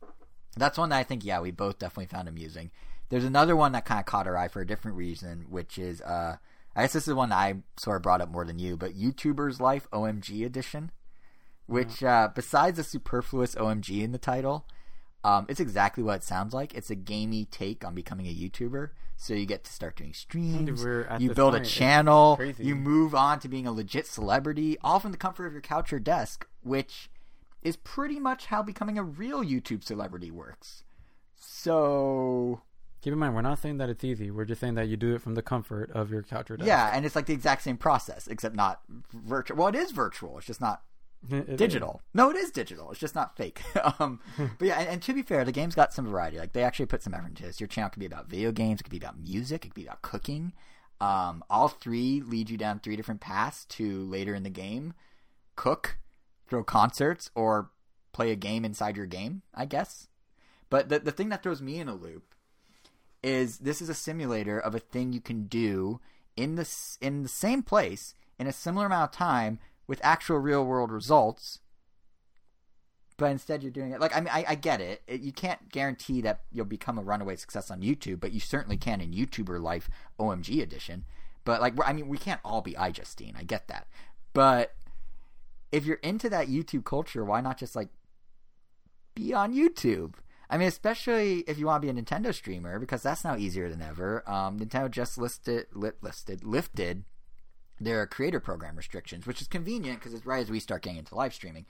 that's 0.56 0.78
one 0.78 0.90
that 0.90 0.98
I 0.98 1.04
think 1.04 1.24
yeah 1.24 1.40
we 1.40 1.52
both 1.52 1.80
definitely 1.80 2.08
found 2.08 2.28
amusing. 2.28 2.72
There's 3.10 3.24
another 3.24 3.56
one 3.56 3.72
that 3.72 3.86
kind 3.86 4.00
of 4.00 4.06
caught 4.06 4.28
our 4.28 4.36
eye 4.36 4.50
for 4.50 4.62
a 4.62 4.68
different 4.68 4.98
reason, 4.98 5.46
which 5.50 5.78
is 5.78 6.02
uh 6.02 6.38
I 6.78 6.84
guess 6.84 6.94
this 6.94 7.08
is 7.08 7.14
one 7.16 7.30
that 7.30 7.38
I 7.38 7.56
sort 7.76 7.96
of 7.96 8.04
brought 8.04 8.22
up 8.22 8.30
more 8.30 8.46
than 8.46 8.60
you, 8.60 8.78
but 8.78 8.94
YouTuber's 8.94 9.60
Life 9.60 9.88
OMG 9.92 10.46
edition, 10.46 10.92
which 11.66 12.04
uh, 12.04 12.30
besides 12.36 12.78
the 12.78 12.84
superfluous 12.84 13.56
OMG 13.56 14.04
in 14.04 14.12
the 14.12 14.20
title, 14.20 14.64
um, 15.24 15.48
it's 15.50 15.60
exactly 15.60 16.04
what 16.04 16.18
it 16.18 16.24
sounds 16.24 16.54
like. 16.54 16.76
It's 16.76 16.92
a 16.92 16.96
gamey 16.96 17.46
take 17.46 17.84
on 17.84 17.96
becoming 17.96 18.28
a 18.28 18.34
YouTuber. 18.34 18.92
So 19.16 19.34
you 19.34 19.48
get 19.48 19.64
to 19.64 19.74
start 19.74 19.96
doing 19.96 20.14
streams. 20.14 20.84
You 21.20 21.30
build 21.34 21.56
a 21.56 21.58
point. 21.58 21.66
It's 21.66 21.74
channel. 21.74 22.40
You 22.60 22.76
move 22.76 23.16
on 23.16 23.40
to 23.40 23.48
being 23.50 23.66
a 23.66 23.72
legit 23.72 24.06
celebrity, 24.06 24.78
all 24.84 25.00
from 25.00 25.12
the 25.12 25.18
comfort 25.18 25.48
of 25.48 25.54
your 25.54 25.62
couch 25.62 25.92
or 25.92 25.98
desk, 26.00 26.46
which 26.62 27.10
is 27.62 27.76
pretty 27.76 28.20
much 28.20 28.46
how 28.48 28.62
becoming 28.64 28.98
a 28.98 29.04
real 29.04 29.44
YouTube 29.44 29.84
celebrity 29.84 30.32
works. 30.32 30.84
So 31.36 32.62
Keep 33.02 33.14
in 33.14 33.20
mind, 33.20 33.36
we're 33.36 33.42
not 33.42 33.60
saying 33.60 33.78
that 33.78 33.90
it's 33.90 34.04
easy. 34.04 34.32
We're 34.32 34.46
just 34.46 34.60
saying 34.60 34.74
that 34.76 34.88
you 34.88 34.98
do 34.98 35.14
it 35.16 35.22
from 35.22 35.36
the 35.36 35.42
comfort 35.44 35.92
of 35.92 36.10
your 36.12 36.24
couch 36.24 36.50
or 36.50 36.58
desk. 36.58 36.68
yeah, 36.68 36.90
and 36.94 37.06
it's 37.06 37.16
like 37.16 37.28
the 37.28 37.34
exact 37.34 37.62
same 37.62 37.78
process, 37.78 38.28
except 38.28 38.56
not 38.56 38.82
virtual. 39.14 39.58
Well, 39.58 39.68
it 39.68 39.76
is 39.76 39.92
virtual. 39.92 40.38
It's 40.40 40.48
just 40.48 40.60
not 40.62 40.82
It 41.32 41.48
is. 41.50 41.58
digital. 41.58 42.02
No, 42.14 42.30
it 42.32 42.36
is 42.36 42.50
digital. 42.52 42.90
It's 42.92 43.00
just 43.00 43.14
not 43.16 43.38
fake. 43.38 43.62
um, 44.00 44.20
but 44.38 44.68
yeah, 44.68 44.80
and, 44.80 44.90
and 44.90 45.02
to 45.04 45.14
be 45.14 45.22
fair, 45.22 45.46
the 45.46 45.52
game's 45.52 45.76
got 45.76 45.94
some 45.94 46.08
variety. 46.08 46.40
Like 46.40 46.54
they 46.54 46.64
actually 46.64 46.88
put 46.88 47.04
some 47.04 47.14
effort 47.14 47.28
into 47.28 47.44
this. 47.44 47.60
Your 47.60 47.68
channel 47.68 47.90
could 47.92 48.00
be 48.00 48.06
about 48.08 48.30
video 48.30 48.52
games. 48.52 48.80
It 48.80 48.84
could 48.84 48.92
be 48.92 48.98
about 48.98 49.20
music. 49.20 49.64
It 49.66 49.70
could 49.70 49.76
be 49.76 49.86
about 49.86 50.02
cooking. 50.02 50.54
Um, 51.00 51.44
all 51.50 51.68
three 51.68 52.22
lead 52.26 52.50
you 52.50 52.58
down 52.58 52.80
three 52.80 52.96
different 52.96 53.22
paths 53.22 53.66
to 53.66 54.04
later 54.06 54.34
in 54.34 54.42
the 54.42 54.50
game 54.50 54.94
cook, 55.56 55.98
throw 56.48 56.64
concerts, 56.64 57.30
or 57.36 57.72
play 58.14 58.32
a 58.32 58.36
game 58.36 58.66
inside 58.66 58.98
your 58.98 59.06
game. 59.06 59.42
I 59.54 59.66
guess. 59.66 60.08
But 60.70 60.90
the 60.90 61.00
the 61.00 61.12
thing 61.12 61.30
that 61.30 61.44
throws 61.44 61.62
me 61.62 61.80
in 61.80 61.88
a 61.88 61.96
loop 61.96 62.36
is 63.24 63.60
this 63.60 63.82
is 63.82 63.90
a 63.90 63.94
simulator 63.94 64.60
of 64.60 64.76
a 64.76 64.80
thing 64.80 65.14
you 65.14 65.22
can 65.22 65.48
do 65.48 66.00
in 66.36 66.56
the 66.56 66.70
in 67.02 67.24
the 67.24 67.30
same 67.30 67.64
place 67.64 68.14
in 68.40 68.48
a 68.48 68.54
similar 68.54 68.86
amount 68.86 69.12
of 69.12 69.18
time 69.18 69.60
with 69.88 70.00
actual 70.04 70.38
real 70.38 70.66
world 70.66 70.92
results. 70.92 71.60
But 73.18 73.32
instead, 73.32 73.64
you're 73.64 73.72
doing 73.72 73.92
it 73.92 74.00
like 74.00 74.16
I 74.16 74.20
mean 74.20 74.30
I, 74.32 74.46
I 74.50 74.56
get 74.56 74.80
it. 74.80 75.02
it. 75.08 75.22
You 75.22 75.32
can't 75.32 75.70
guarantee 75.70 76.22
that 76.22 76.42
you'll 76.52 76.66
become 76.66 77.00
a 77.00 77.04
runaway 77.04 77.36
success 77.36 77.72
on 77.72 77.82
YouTube, 77.82 78.20
but 78.20 78.32
you 78.32 78.40
certainly 78.40 78.78
can 78.78 79.02
in 79.02 79.12
YouTuber 79.12 79.60
Life 79.62 79.90
OMG 80.20 80.62
edition. 80.62 81.06
But 81.44 81.62
like 81.62 81.74
I 81.84 81.94
mean, 81.94 82.08
we 82.08 82.18
can't 82.18 82.42
all 82.46 82.62
be 82.62 82.74
iJustine. 82.74 83.36
I 83.36 83.44
get 83.44 83.68
that, 83.70 83.88
but 84.34 84.76
if 85.72 85.86
you're 85.86 85.98
into 85.98 86.30
that 86.30 86.48
YouTube 86.48 86.86
culture, 86.86 87.24
why 87.24 87.42
not 87.42 87.58
just 87.58 87.76
like 87.76 87.90
be 89.16 89.34
on 89.34 89.54
YouTube? 89.54 90.14
I 90.50 90.58
mean, 90.58 90.68
especially 90.68 91.40
if 91.40 91.58
you 91.60 91.66
want 91.66 91.82
to 91.82 91.92
be 91.92 92.00
a 92.00 92.02
Nintendo 92.02 92.34
streamer, 92.34 92.80
because 92.80 93.04
that's 93.04 93.24
now 93.24 93.36
easier 93.36 93.70
than 93.70 93.82
ever. 93.82 94.28
Um, 94.30 94.60
Nintendo 94.60 94.90
just 94.90 95.18
listed, 95.18 95.68
lit, 95.74 95.98
listed, 96.02 96.44
lifted 96.46 97.04
their 97.80 98.08
creator 98.08 98.40
program 98.40 98.76
restrictions, 98.76 99.28
which 99.28 99.42
is 99.42 99.48
convenient 99.48 100.00
because 100.00 100.14
it's 100.14 100.26
right 100.26 100.42
as 100.42 100.50
we 100.50 100.60
start 100.60 100.84
getting 100.84 101.00
into 101.00 101.16
live 101.16 101.34
streaming. 101.34 101.66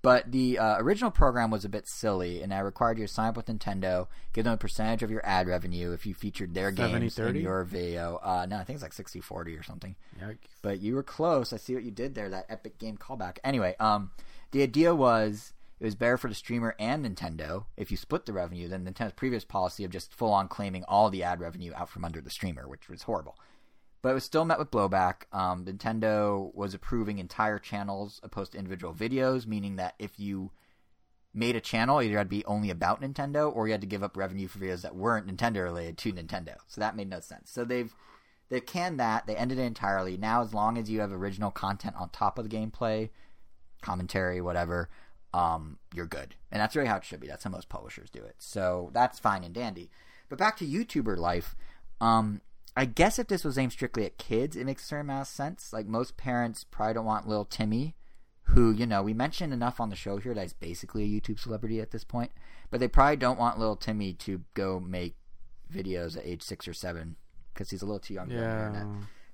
But 0.00 0.30
the 0.30 0.58
uh, 0.58 0.78
original 0.78 1.10
program 1.10 1.50
was 1.50 1.64
a 1.64 1.68
bit 1.68 1.88
silly, 1.88 2.40
and 2.40 2.52
that 2.52 2.64
required 2.64 2.98
you 2.98 3.06
to 3.06 3.12
sign 3.12 3.30
up 3.30 3.36
with 3.36 3.46
Nintendo, 3.46 4.06
give 4.32 4.44
them 4.44 4.54
a 4.54 4.56
percentage 4.56 5.02
of 5.02 5.10
your 5.10 5.24
ad 5.26 5.48
revenue 5.48 5.92
if 5.92 6.06
you 6.06 6.14
featured 6.14 6.54
their 6.54 6.70
games 6.70 7.18
in 7.18 7.34
your 7.36 7.64
video. 7.64 8.20
Uh, 8.22 8.46
no, 8.48 8.56
I 8.56 8.64
think 8.64 8.76
it's 8.76 8.82
like 8.82 8.92
60 8.92 9.20
40 9.20 9.56
or 9.56 9.62
something 9.64 9.96
Yikes. 10.22 10.36
but 10.62 10.80
you 10.80 10.94
were 10.94 11.02
close. 11.02 11.52
I 11.52 11.56
see 11.56 11.74
what 11.74 11.82
you 11.82 11.90
did 11.90 12.14
there. 12.14 12.28
That 12.28 12.46
epic 12.48 12.78
game 12.78 12.96
callback. 12.96 13.38
Anyway, 13.42 13.74
um, 13.80 14.12
the 14.52 14.62
idea 14.62 14.94
was 14.94 15.52
it 15.80 15.84
was 15.84 15.94
better 15.94 16.16
for 16.16 16.28
the 16.28 16.34
streamer 16.34 16.74
and 16.78 17.04
Nintendo 17.04 17.64
if 17.76 17.90
you 17.90 17.96
split 17.96 18.26
the 18.26 18.32
revenue 18.32 18.68
than 18.68 18.84
Nintendo's 18.84 19.12
previous 19.12 19.44
policy 19.44 19.84
of 19.84 19.90
just 19.90 20.12
full 20.12 20.32
on 20.32 20.48
claiming 20.48 20.84
all 20.84 21.10
the 21.10 21.22
ad 21.22 21.40
revenue 21.40 21.72
out 21.74 21.88
from 21.88 22.04
under 22.04 22.20
the 22.20 22.30
streamer, 22.30 22.68
which 22.68 22.88
was 22.88 23.02
horrible. 23.02 23.36
But 24.00 24.10
it 24.10 24.14
was 24.14 24.24
still 24.24 24.44
met 24.44 24.58
with 24.58 24.70
blowback. 24.70 25.22
Um, 25.32 25.64
Nintendo 25.64 26.54
was 26.54 26.72
approving 26.72 27.18
entire 27.18 27.58
channels 27.58 28.20
opposed 28.22 28.52
to 28.52 28.58
individual 28.58 28.94
videos, 28.94 29.46
meaning 29.46 29.76
that 29.76 29.94
if 29.98 30.20
you 30.20 30.52
made 31.34 31.56
a 31.56 31.60
channel, 31.60 32.00
either 32.00 32.16
had 32.16 32.24
to 32.24 32.28
be 32.28 32.44
only 32.44 32.70
about 32.70 33.00
Nintendo 33.00 33.54
or 33.54 33.66
you 33.66 33.72
had 33.72 33.80
to 33.80 33.86
give 33.86 34.02
up 34.02 34.16
revenue 34.16 34.48
for 34.48 34.58
videos 34.58 34.82
that 34.82 34.96
weren't 34.96 35.26
Nintendo 35.26 35.62
related 35.64 35.98
to 35.98 36.12
Nintendo. 36.12 36.56
So 36.66 36.80
that 36.80 36.96
made 36.96 37.10
no 37.10 37.20
sense. 37.20 37.50
So 37.50 37.64
they've 37.64 37.94
they've 38.48 38.64
canned 38.64 39.00
that. 39.00 39.26
They 39.26 39.36
ended 39.36 39.58
it 39.58 39.62
entirely. 39.62 40.16
Now, 40.16 40.42
as 40.42 40.54
long 40.54 40.78
as 40.78 40.90
you 40.90 41.00
have 41.00 41.12
original 41.12 41.50
content 41.50 41.96
on 41.98 42.10
top 42.10 42.38
of 42.38 42.48
the 42.48 42.56
gameplay, 42.56 43.10
commentary, 43.82 44.40
whatever, 44.40 44.88
um, 45.34 45.78
you're 45.94 46.06
good. 46.06 46.34
And 46.50 46.60
that's 46.60 46.74
really 46.74 46.88
how 46.88 46.96
it 46.96 47.04
should 47.04 47.20
be. 47.20 47.28
That's 47.28 47.44
how 47.44 47.50
most 47.50 47.68
publishers 47.68 48.10
do 48.10 48.22
it. 48.22 48.36
So 48.38 48.90
that's 48.92 49.18
fine 49.18 49.44
and 49.44 49.54
dandy. 49.54 49.90
But 50.28 50.38
back 50.38 50.56
to 50.58 50.66
YouTuber 50.66 51.16
life. 51.16 51.54
Um, 52.00 52.40
I 52.78 52.84
guess 52.84 53.18
if 53.18 53.26
this 53.26 53.42
was 53.42 53.58
aimed 53.58 53.72
strictly 53.72 54.04
at 54.04 54.18
kids, 54.18 54.54
it 54.54 54.64
makes 54.64 54.84
a 54.84 54.86
certain 54.86 55.06
amount 55.06 55.22
of 55.22 55.26
sense. 55.26 55.72
Like 55.72 55.88
most 55.88 56.16
parents 56.16 56.62
probably 56.62 56.94
don't 56.94 57.04
want 57.04 57.26
little 57.26 57.44
Timmy, 57.44 57.96
who 58.44 58.70
you 58.70 58.86
know 58.86 59.02
we 59.02 59.12
mentioned 59.12 59.52
enough 59.52 59.80
on 59.80 59.90
the 59.90 59.96
show 59.96 60.18
here 60.18 60.32
that 60.32 60.42
he's 60.42 60.52
basically 60.52 61.02
a 61.02 61.08
YouTube 61.08 61.40
celebrity 61.40 61.80
at 61.80 61.90
this 61.90 62.04
point. 62.04 62.30
But 62.70 62.78
they 62.78 62.86
probably 62.86 63.16
don't 63.16 63.38
want 63.38 63.58
little 63.58 63.74
Timmy 63.74 64.12
to 64.12 64.42
go 64.54 64.78
make 64.78 65.16
videos 65.74 66.16
at 66.16 66.24
age 66.24 66.40
six 66.40 66.68
or 66.68 66.72
seven 66.72 67.16
because 67.52 67.70
he's 67.70 67.82
a 67.82 67.84
little 67.84 67.98
too 67.98 68.14
young. 68.14 68.28
to 68.28 68.34
be 68.34 68.40
the 68.40 68.46
Yeah. 68.46 68.86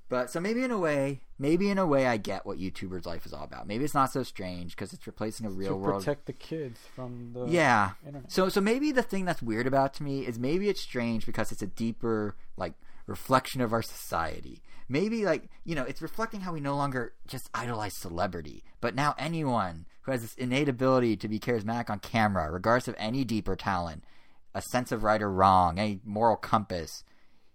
But 0.09 0.31
so 0.31 0.41
maybe 0.41 0.63
in 0.63 0.71
a 0.71 0.79
way, 0.79 1.21
maybe 1.39 1.69
in 1.69 1.77
a 1.77 1.87
way, 1.87 2.07
I 2.07 2.17
get 2.17 2.47
what 2.47 2.59
YouTubers' 2.59 3.05
life 3.05 3.27
is 3.27 3.33
all 3.33 3.45
about. 3.45 3.67
Maybe 3.67 3.85
it's 3.85 3.95
not 3.95 4.13
so 4.13 4.23
strange 4.23 4.77
because 4.77 4.93
it's 4.93 5.07
replacing 5.07 5.47
a 5.47 5.51
real 5.51 5.71
to 5.71 5.77
world. 5.77 6.03
protect 6.03 6.27
the 6.27 6.33
kids 6.33 6.81
from 6.95 7.33
the 7.35 7.47
yeah. 7.47 7.93
internet. 8.07 8.33
So 8.33 8.49
so 8.49 8.63
maybe 8.63 8.91
the 8.91 9.03
thing 9.03 9.27
that's 9.27 9.43
weird 9.43 9.67
about 9.67 9.95
it 9.95 9.99
to 9.99 10.03
me 10.03 10.27
is 10.27 10.39
maybe 10.39 10.71
it's 10.71 10.81
strange 10.81 11.27
because 11.27 11.53
it's 11.53 11.63
a 11.63 11.67
deeper 11.67 12.37
like 12.57 12.73
reflection 13.07 13.61
of 13.61 13.73
our 13.73 13.83
society. 13.83 14.63
Maybe 14.89 15.25
like 15.25 15.49
you 15.65 15.75
know 15.75 15.85
it's 15.85 16.03
reflecting 16.03 16.41
how 16.41 16.53
we 16.53 16.61
no 16.61 16.77
longer 16.77 17.15
just 17.27 17.49
idolize 17.55 17.97
celebrity, 17.97 18.65
but 18.81 18.95
now 18.95 19.15
anyone 19.19 19.87
who 20.03 20.13
has 20.13 20.23
this 20.23 20.35
innate 20.35 20.69
ability 20.69 21.17
to 21.17 21.29
be 21.29 21.39
charismatic 21.39 21.89
on 21.89 21.99
camera, 21.99 22.51
regardless 22.51 22.89
of 22.89 22.95
any 22.99 23.25
deeper 23.25 23.57
talent, 23.57 24.05
a 24.55 24.63
sense 24.63 24.93
of 24.93 25.03
right 25.03 25.23
or 25.23 25.31
wrong, 25.31 25.79
any 25.79 26.01
moral 26.05 26.37
compass, 26.37 27.05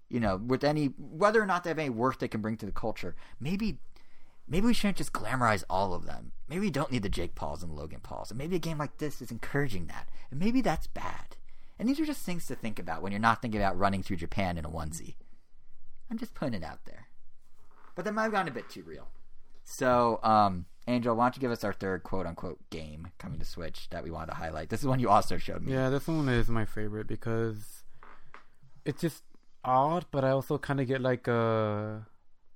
you 0.09 0.19
know, 0.19 0.37
with 0.37 0.63
any 0.63 0.87
whether 0.97 1.41
or 1.41 1.45
not 1.45 1.63
they 1.63 1.69
have 1.69 1.79
any 1.79 1.89
worth 1.89 2.19
they 2.19 2.27
can 2.27 2.41
bring 2.41 2.57
to 2.57 2.65
the 2.65 2.71
culture. 2.71 3.15
Maybe 3.39 3.79
maybe 4.47 4.67
we 4.67 4.73
shouldn't 4.73 4.97
just 4.97 5.13
glamorize 5.13 5.63
all 5.69 5.93
of 5.93 6.05
them. 6.05 6.31
maybe 6.47 6.61
we 6.61 6.71
don't 6.71 6.91
need 6.91 7.03
the 7.03 7.09
Jake 7.09 7.35
Pauls 7.35 7.61
and 7.61 7.75
Logan 7.75 7.99
Pauls, 8.01 8.31
and 8.31 8.37
maybe 8.37 8.55
a 8.55 8.59
game 8.59 8.79
like 8.79 8.97
this 8.97 9.21
is 9.21 9.31
encouraging 9.31 9.87
that, 9.87 10.09
and 10.31 10.39
maybe 10.39 10.61
that's 10.61 10.87
bad. 10.87 11.37
And 11.77 11.87
these 11.87 11.99
are 11.99 12.05
just 12.05 12.23
things 12.23 12.45
to 12.47 12.55
think 12.55 12.79
about 12.79 13.01
when 13.01 13.11
you're 13.11 13.21
not 13.21 13.41
thinking 13.41 13.61
about 13.61 13.77
running 13.77 14.03
through 14.03 14.17
Japan 14.17 14.57
in 14.57 14.65
a 14.65 14.69
onesie. 14.69 15.15
I'm 16.09 16.17
just 16.17 16.33
putting 16.33 16.53
it 16.53 16.63
out 16.63 16.85
there. 16.85 17.07
But 17.95 18.05
that 18.05 18.13
might 18.13 18.23
have 18.23 18.31
gotten 18.31 18.47
a 18.47 18.53
bit 18.53 18.69
too 18.69 18.83
real. 18.83 19.07
So, 19.63 20.19
um, 20.23 20.65
Angel, 20.87 21.15
why 21.15 21.25
don't 21.25 21.35
you 21.35 21.41
give 21.41 21.51
us 21.51 21.63
our 21.63 21.73
third 21.73 22.03
quote 22.03 22.25
unquote 22.25 22.57
game 22.69 23.09
coming 23.19 23.39
to 23.39 23.45
Switch 23.45 23.89
that 23.91 24.03
we 24.03 24.09
wanted 24.09 24.31
to 24.31 24.37
highlight? 24.37 24.69
This 24.69 24.79
is 24.79 24.87
one 24.87 24.99
you 24.99 25.09
also 25.09 25.37
showed 25.37 25.63
me. 25.63 25.73
Yeah, 25.73 25.89
this 25.89 26.07
one 26.07 26.27
is 26.29 26.49
my 26.49 26.65
favorite 26.65 27.07
because 27.07 27.83
it's 28.85 29.01
just 29.01 29.23
odd, 29.63 30.05
but 30.11 30.23
I 30.23 30.31
also 30.31 30.57
kind 30.57 30.79
of 30.79 30.87
get 30.87 31.01
like 31.01 31.27
a, 31.27 32.07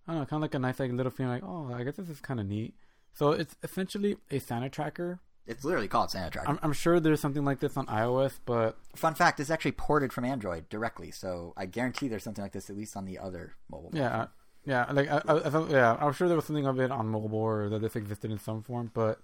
I 0.07 0.11
don't 0.11 0.21
know, 0.21 0.25
kind 0.25 0.37
of 0.37 0.41
like 0.41 0.55
a 0.55 0.59
nice 0.59 0.79
like 0.79 0.91
little 0.91 1.11
feeling 1.11 1.33
like, 1.33 1.43
oh, 1.43 1.71
I 1.73 1.83
guess 1.83 1.97
this 1.97 2.09
is 2.09 2.19
kind 2.19 2.39
of 2.39 2.47
neat. 2.47 2.73
So 3.13 3.31
it's 3.31 3.55
essentially 3.61 4.17
a 4.31 4.39
Santa 4.39 4.69
tracker. 4.69 5.19
It's 5.45 5.65
literally 5.65 5.89
called 5.89 6.09
Santa 6.09 6.29
Tracker. 6.29 6.49
I'm, 6.49 6.59
I'm 6.63 6.73
sure 6.73 6.99
there's 6.99 7.19
something 7.19 7.43
like 7.43 7.59
this 7.59 7.75
on 7.75 7.85
iOS, 7.87 8.39
but 8.45 8.77
Fun 8.95 9.13
fact: 9.13 9.39
it's 9.39 9.49
actually 9.49 9.73
ported 9.73 10.13
from 10.13 10.23
Android 10.25 10.69
directly, 10.69 11.11
so 11.11 11.53
I 11.57 11.65
guarantee 11.65 12.07
there's 12.07 12.23
something 12.23 12.43
like 12.43 12.53
this 12.53 12.69
at 12.69 12.77
least 12.77 12.95
on 12.95 13.05
the 13.05 13.19
other 13.19 13.53
mobile. 13.69 13.91
yeah, 13.93 14.27
yeah, 14.65 14.89
like 14.91 15.09
I, 15.09 15.21
I, 15.27 15.45
I 15.45 15.49
thought, 15.49 15.69
yeah, 15.69 15.97
I'm 15.99 16.13
sure 16.13 16.27
there 16.27 16.37
was 16.37 16.45
something 16.45 16.65
of 16.65 16.79
it 16.79 16.91
on 16.91 17.07
mobile 17.07 17.39
or 17.39 17.69
that 17.69 17.81
this 17.81 17.95
existed 17.95 18.31
in 18.31 18.39
some 18.39 18.63
form, 18.63 18.91
but 18.93 19.19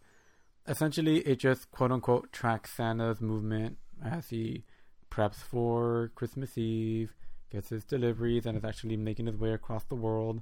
essentially 0.68 1.20
it 1.20 1.40
just 1.40 1.72
quote 1.72 1.92
unquote 1.92 2.32
tracks 2.32 2.72
Santa's 2.74 3.22
movement 3.22 3.78
as 4.04 4.30
he 4.30 4.66
preps 5.10 5.38
for 5.38 6.12
Christmas 6.16 6.58
Eve, 6.58 7.14
gets 7.52 7.70
his 7.70 7.86
deliveries, 7.86 8.46
and 8.46 8.58
is 8.58 8.66
actually 8.66 8.98
making 8.98 9.26
his 9.26 9.38
way 9.38 9.54
across 9.54 9.86
the 9.86 9.96
world, 9.96 10.42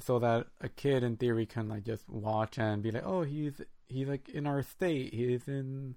so 0.00 0.18
that 0.18 0.46
a 0.60 0.68
kid 0.68 1.02
in 1.02 1.16
theory 1.16 1.46
can 1.46 1.68
like 1.68 1.84
just 1.84 2.08
watch 2.08 2.58
and 2.58 2.82
be 2.82 2.90
like, 2.90 3.06
oh, 3.06 3.22
he's 3.22 3.60
he's 3.88 4.08
like 4.08 4.28
in 4.28 4.46
our 4.46 4.62
state, 4.62 5.14
he's 5.14 5.46
in, 5.48 5.96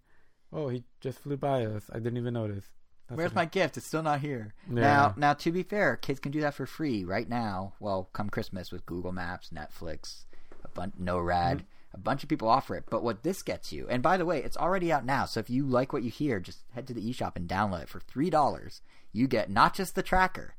oh, 0.53 0.69
he 0.69 0.83
just 1.01 1.19
flew 1.19 1.37
by 1.37 1.65
us, 1.65 1.89
I 1.91 1.99
didn't 1.99 2.17
even 2.17 2.33
notice. 2.33 2.65
That's 3.07 3.17
Where's 3.17 3.35
my 3.35 3.45
gift? 3.45 3.77
It's 3.77 3.87
still 3.87 4.03
not 4.03 4.19
here. 4.19 4.53
Yeah. 4.69 4.81
Now, 4.81 5.13
now 5.15 5.33
to 5.33 5.51
be 5.51 5.63
fair, 5.63 5.95
kids 5.95 6.19
can 6.19 6.31
do 6.31 6.41
that 6.41 6.53
for 6.53 6.65
free 6.65 7.05
right 7.05 7.27
now. 7.27 7.73
Well, 7.79 8.09
come 8.11 8.29
Christmas 8.29 8.71
with 8.71 8.85
Google 8.85 9.13
Maps, 9.13 9.49
Netflix, 9.49 10.25
a 10.65 10.67
bunch, 10.67 10.95
NORAD, 11.01 11.55
mm-hmm. 11.55 11.63
a 11.93 11.97
bunch 11.97 12.23
of 12.23 12.29
people 12.29 12.49
offer 12.49 12.75
it. 12.75 12.83
But 12.89 13.03
what 13.03 13.23
this 13.23 13.43
gets 13.43 13.71
you, 13.71 13.87
and 13.89 14.03
by 14.03 14.17
the 14.17 14.25
way, 14.25 14.43
it's 14.43 14.57
already 14.57 14.91
out 14.91 15.05
now. 15.05 15.25
So 15.25 15.39
if 15.39 15.49
you 15.49 15.65
like 15.65 15.93
what 15.93 16.03
you 16.03 16.09
hear, 16.09 16.41
just 16.41 16.65
head 16.73 16.85
to 16.87 16.93
the 16.93 17.01
eShop 17.01 17.37
and 17.37 17.47
download 17.47 17.83
it 17.83 17.89
for 17.89 18.01
three 18.01 18.29
dollars. 18.29 18.81
You 19.13 19.27
get 19.27 19.49
not 19.49 19.73
just 19.73 19.95
the 19.95 20.03
tracker, 20.03 20.55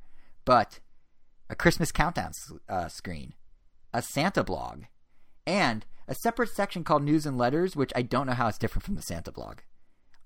but 0.47 0.81
a 1.51 1.57
Christmas 1.57 1.93
countdown 1.93 2.33
uh, 2.69 2.89
screen, 2.89 3.35
a 3.93 4.03
Santa 4.03 4.45
blog, 4.45 4.83
and 5.47 5.85
a 6.07 6.15
separate 6.15 6.51
section 6.51 6.85
called 6.85 7.03
News 7.03 7.27
and 7.27 7.39
Letters, 7.39 7.77
which 7.77 7.93
I 7.95 8.03
don't 8.03 8.27
know 8.27 8.35
how 8.35 8.49
it's 8.49 8.59
different 8.59 8.85
from 8.85 8.97
the 8.97 9.03
Santa 9.03 9.33
blog. 9.33 9.59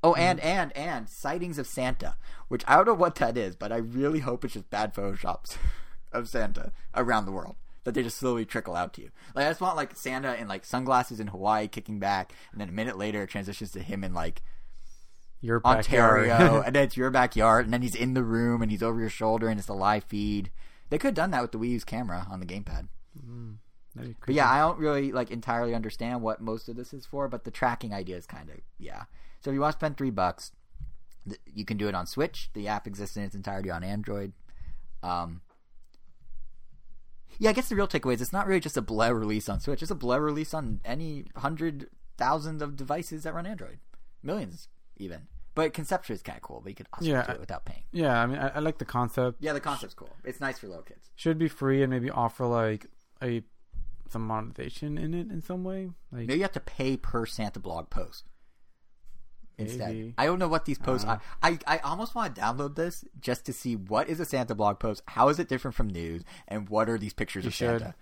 Oh, 0.05 0.15
and 0.15 0.41
and 0.41 0.77
and 0.77 1.09
sightings 1.09 1.59
of 1.59 1.67
Santa, 1.67 2.17
which 2.49 2.65
I 2.67 2.77
don't 2.77 2.87
know 2.87 2.95
what 2.95 3.15
that 3.17 3.37
is, 3.37 3.55
but 3.55 3.71
I 3.71 3.77
really 3.77 4.21
hope 4.21 4.45
it's 4.45 4.55
just 4.55 4.71
bad 4.71 4.95
photoshops 4.95 5.57
of 6.13 6.29
Santa 6.29 6.73
around 6.95 7.27
the 7.27 7.33
world 7.33 7.57
that 7.85 7.95
they 7.95 8.03
just 8.03 8.19
slowly 8.19 8.45
trickle 8.45 8.75
out 8.75 8.93
to 8.95 9.03
you. 9.03 9.11
Like 9.35 9.47
I 9.47 9.51
just 9.51 9.61
want 9.61 9.77
like 9.77 9.97
Santa 9.97 10.35
in 10.35 10.49
like 10.49 10.65
sunglasses 10.65 11.21
in 11.21 11.29
Hawaii 11.29 11.69
kicking 11.69 12.01
back, 12.01 12.33
and 12.51 12.61
then 12.61 12.69
a 12.69 12.73
minute 12.73 12.99
later 12.99 13.23
it 13.23 13.31
transitions 13.31 13.71
to 13.73 13.81
him 13.81 14.03
in 14.03 14.13
like 14.13 14.43
your. 15.41 15.61
Ontario, 15.65 16.63
and 16.67 16.75
then 16.75 16.85
it's 16.85 16.97
your 16.97 17.11
backyard, 17.11 17.67
and 17.67 17.73
then 17.73 17.83
he's 17.83 17.95
in 17.95 18.15
the 18.15 18.25
room 18.25 18.61
and 18.61 18.73
he's 18.73 18.83
over 18.83 18.99
your 18.99 19.09
shoulder, 19.09 19.49
and 19.49 19.59
it's 19.61 19.69
a 19.69 19.75
live 19.75 20.05
feed. 20.05 20.51
They 20.93 20.99
could 20.99 21.09
have 21.09 21.15
done 21.15 21.31
that 21.31 21.41
with 21.41 21.53
the 21.53 21.59
Wii 21.59 21.71
U's 21.71 21.85
camera 21.85 22.27
on 22.31 22.39
the 22.39 22.45
gamepad. 22.45 22.89
That'd 23.95 24.15
But 24.27 24.35
yeah, 24.35 24.51
I 24.51 24.59
don't 24.59 24.79
really 24.79 25.11
like 25.11 25.31
entirely 25.31 25.75
understand 25.75 26.21
what 26.21 26.43
most 26.43 26.69
of 26.69 26.77
this 26.77 26.93
is 26.93 27.07
for, 27.07 27.29
but 27.29 27.45
the 27.45 27.51
tracking 27.51 27.95
idea 27.95 28.19
is 28.19 28.27
kind 28.27 28.51
of 28.51 28.57
yeah. 28.79 29.05
So 29.41 29.49
if 29.49 29.55
you 29.55 29.61
want 29.63 29.73
to 29.73 29.79
spend 29.79 29.97
three 29.97 30.11
bucks, 30.11 30.53
th- 31.27 31.41
you 31.47 31.65
can 31.65 31.79
do 31.79 31.89
it 31.89 31.95
on 31.95 32.07
Switch. 32.07 32.51
The 32.53 32.69
app 32.69 32.87
exists 32.87 33.17
in 33.17 33.23
its 33.23 33.35
entirety 33.35 33.71
on 33.71 33.83
Android. 33.83 34.35
Um, 35.03 35.41
yeah, 37.39 37.49
I 37.49 37.53
guess 37.55 37.71
the 37.71 37.77
real 37.77 37.89
takeaway 37.89 38.13
is 38.13 38.21
it's 38.21 38.31
not 38.31 38.47
really 38.47 38.61
just 38.61 38.77
a 38.77 38.83
Blur 38.83 39.15
release 39.15 39.49
on 39.49 39.61
Switch. 39.61 39.81
It's 39.81 39.91
a 39.91 39.95
Blur 39.95 40.21
release 40.21 40.53
on 40.53 40.81
any 40.85 41.25
hundred 41.37 41.89
thousand 42.19 42.61
of 42.61 42.77
devices 42.77 43.23
that 43.23 43.33
run 43.33 43.47
Android, 43.47 43.79
millions 44.23 44.69
even. 44.99 45.29
But 45.55 45.75
conceptually, 45.75 46.15
it's 46.15 46.23
kind 46.23 46.37
of 46.37 46.43
cool. 46.43 46.61
But 46.63 46.71
you 46.71 46.75
could 46.77 46.89
also 46.93 47.05
Yeah, 47.05 47.25
do 47.27 47.33
it 47.33 47.41
without 47.41 47.65
paying. 47.67 47.85
yeah, 47.93 48.19
I 48.23 48.27
mean, 48.27 48.39
I, 48.39 48.49
I 48.49 48.59
like 48.61 48.79
the 48.79 48.85
concept. 48.87 49.39
Yeah, 49.41 49.53
the 49.53 49.61
concept's 49.61 49.95
cool. 49.95 50.11
It's 50.25 50.41
nice 50.41 50.59
for 50.59 50.67
little 50.69 50.83
kids. 50.83 51.11
Should 51.17 51.39
be 51.39 51.49
free 51.49 51.83
and 51.83 51.91
maybe 51.91 52.11
offer 52.11 52.47
like 52.47 52.87
a 53.23 53.43
some 54.09 54.27
monetization 54.27 54.97
in 54.99 55.15
it 55.15 55.31
in 55.31 55.43
some 55.43 55.65
way. 55.65 55.91
Like 56.11 56.27
Maybe 56.27 56.35
you 56.35 56.43
have 56.43 56.53
to 56.53 56.61
pay 56.61 56.97
per 56.97 57.25
Santa 57.27 57.61
blog 57.61 57.89
post 57.91 58.25
instead. 59.59 59.89
Maybe. 59.89 60.15
I 60.19 60.27
don't 60.27 60.39
know 60.39 60.49
what 60.49 60.65
these 60.65 60.79
posts 60.79 61.07
Uh. 61.07 61.11
are. 61.13 61.21
I, 61.43 61.59
I 61.67 61.79
almost 61.79 62.15
want 62.15 62.35
to 62.35 62.41
download 62.41 62.75
this 62.75 63.05
just 63.21 63.45
to 63.47 63.53
see 63.53 63.77
what 63.77 64.09
is 64.09 64.21
a 64.21 64.25
Santa 64.25 64.55
blog 64.55 64.79
post, 64.79 65.03
how 65.09 65.29
is 65.29 65.39
it 65.39 65.49
different 65.49 65.75
from 65.75 65.89
news, 65.89 66.23
and 66.49 66.69
what 66.69 66.89
are 66.89 66.99
these 66.99 67.13
pictures 67.15 67.47
of 67.47 67.55
should. 67.55 67.81
Santa. 67.81 67.95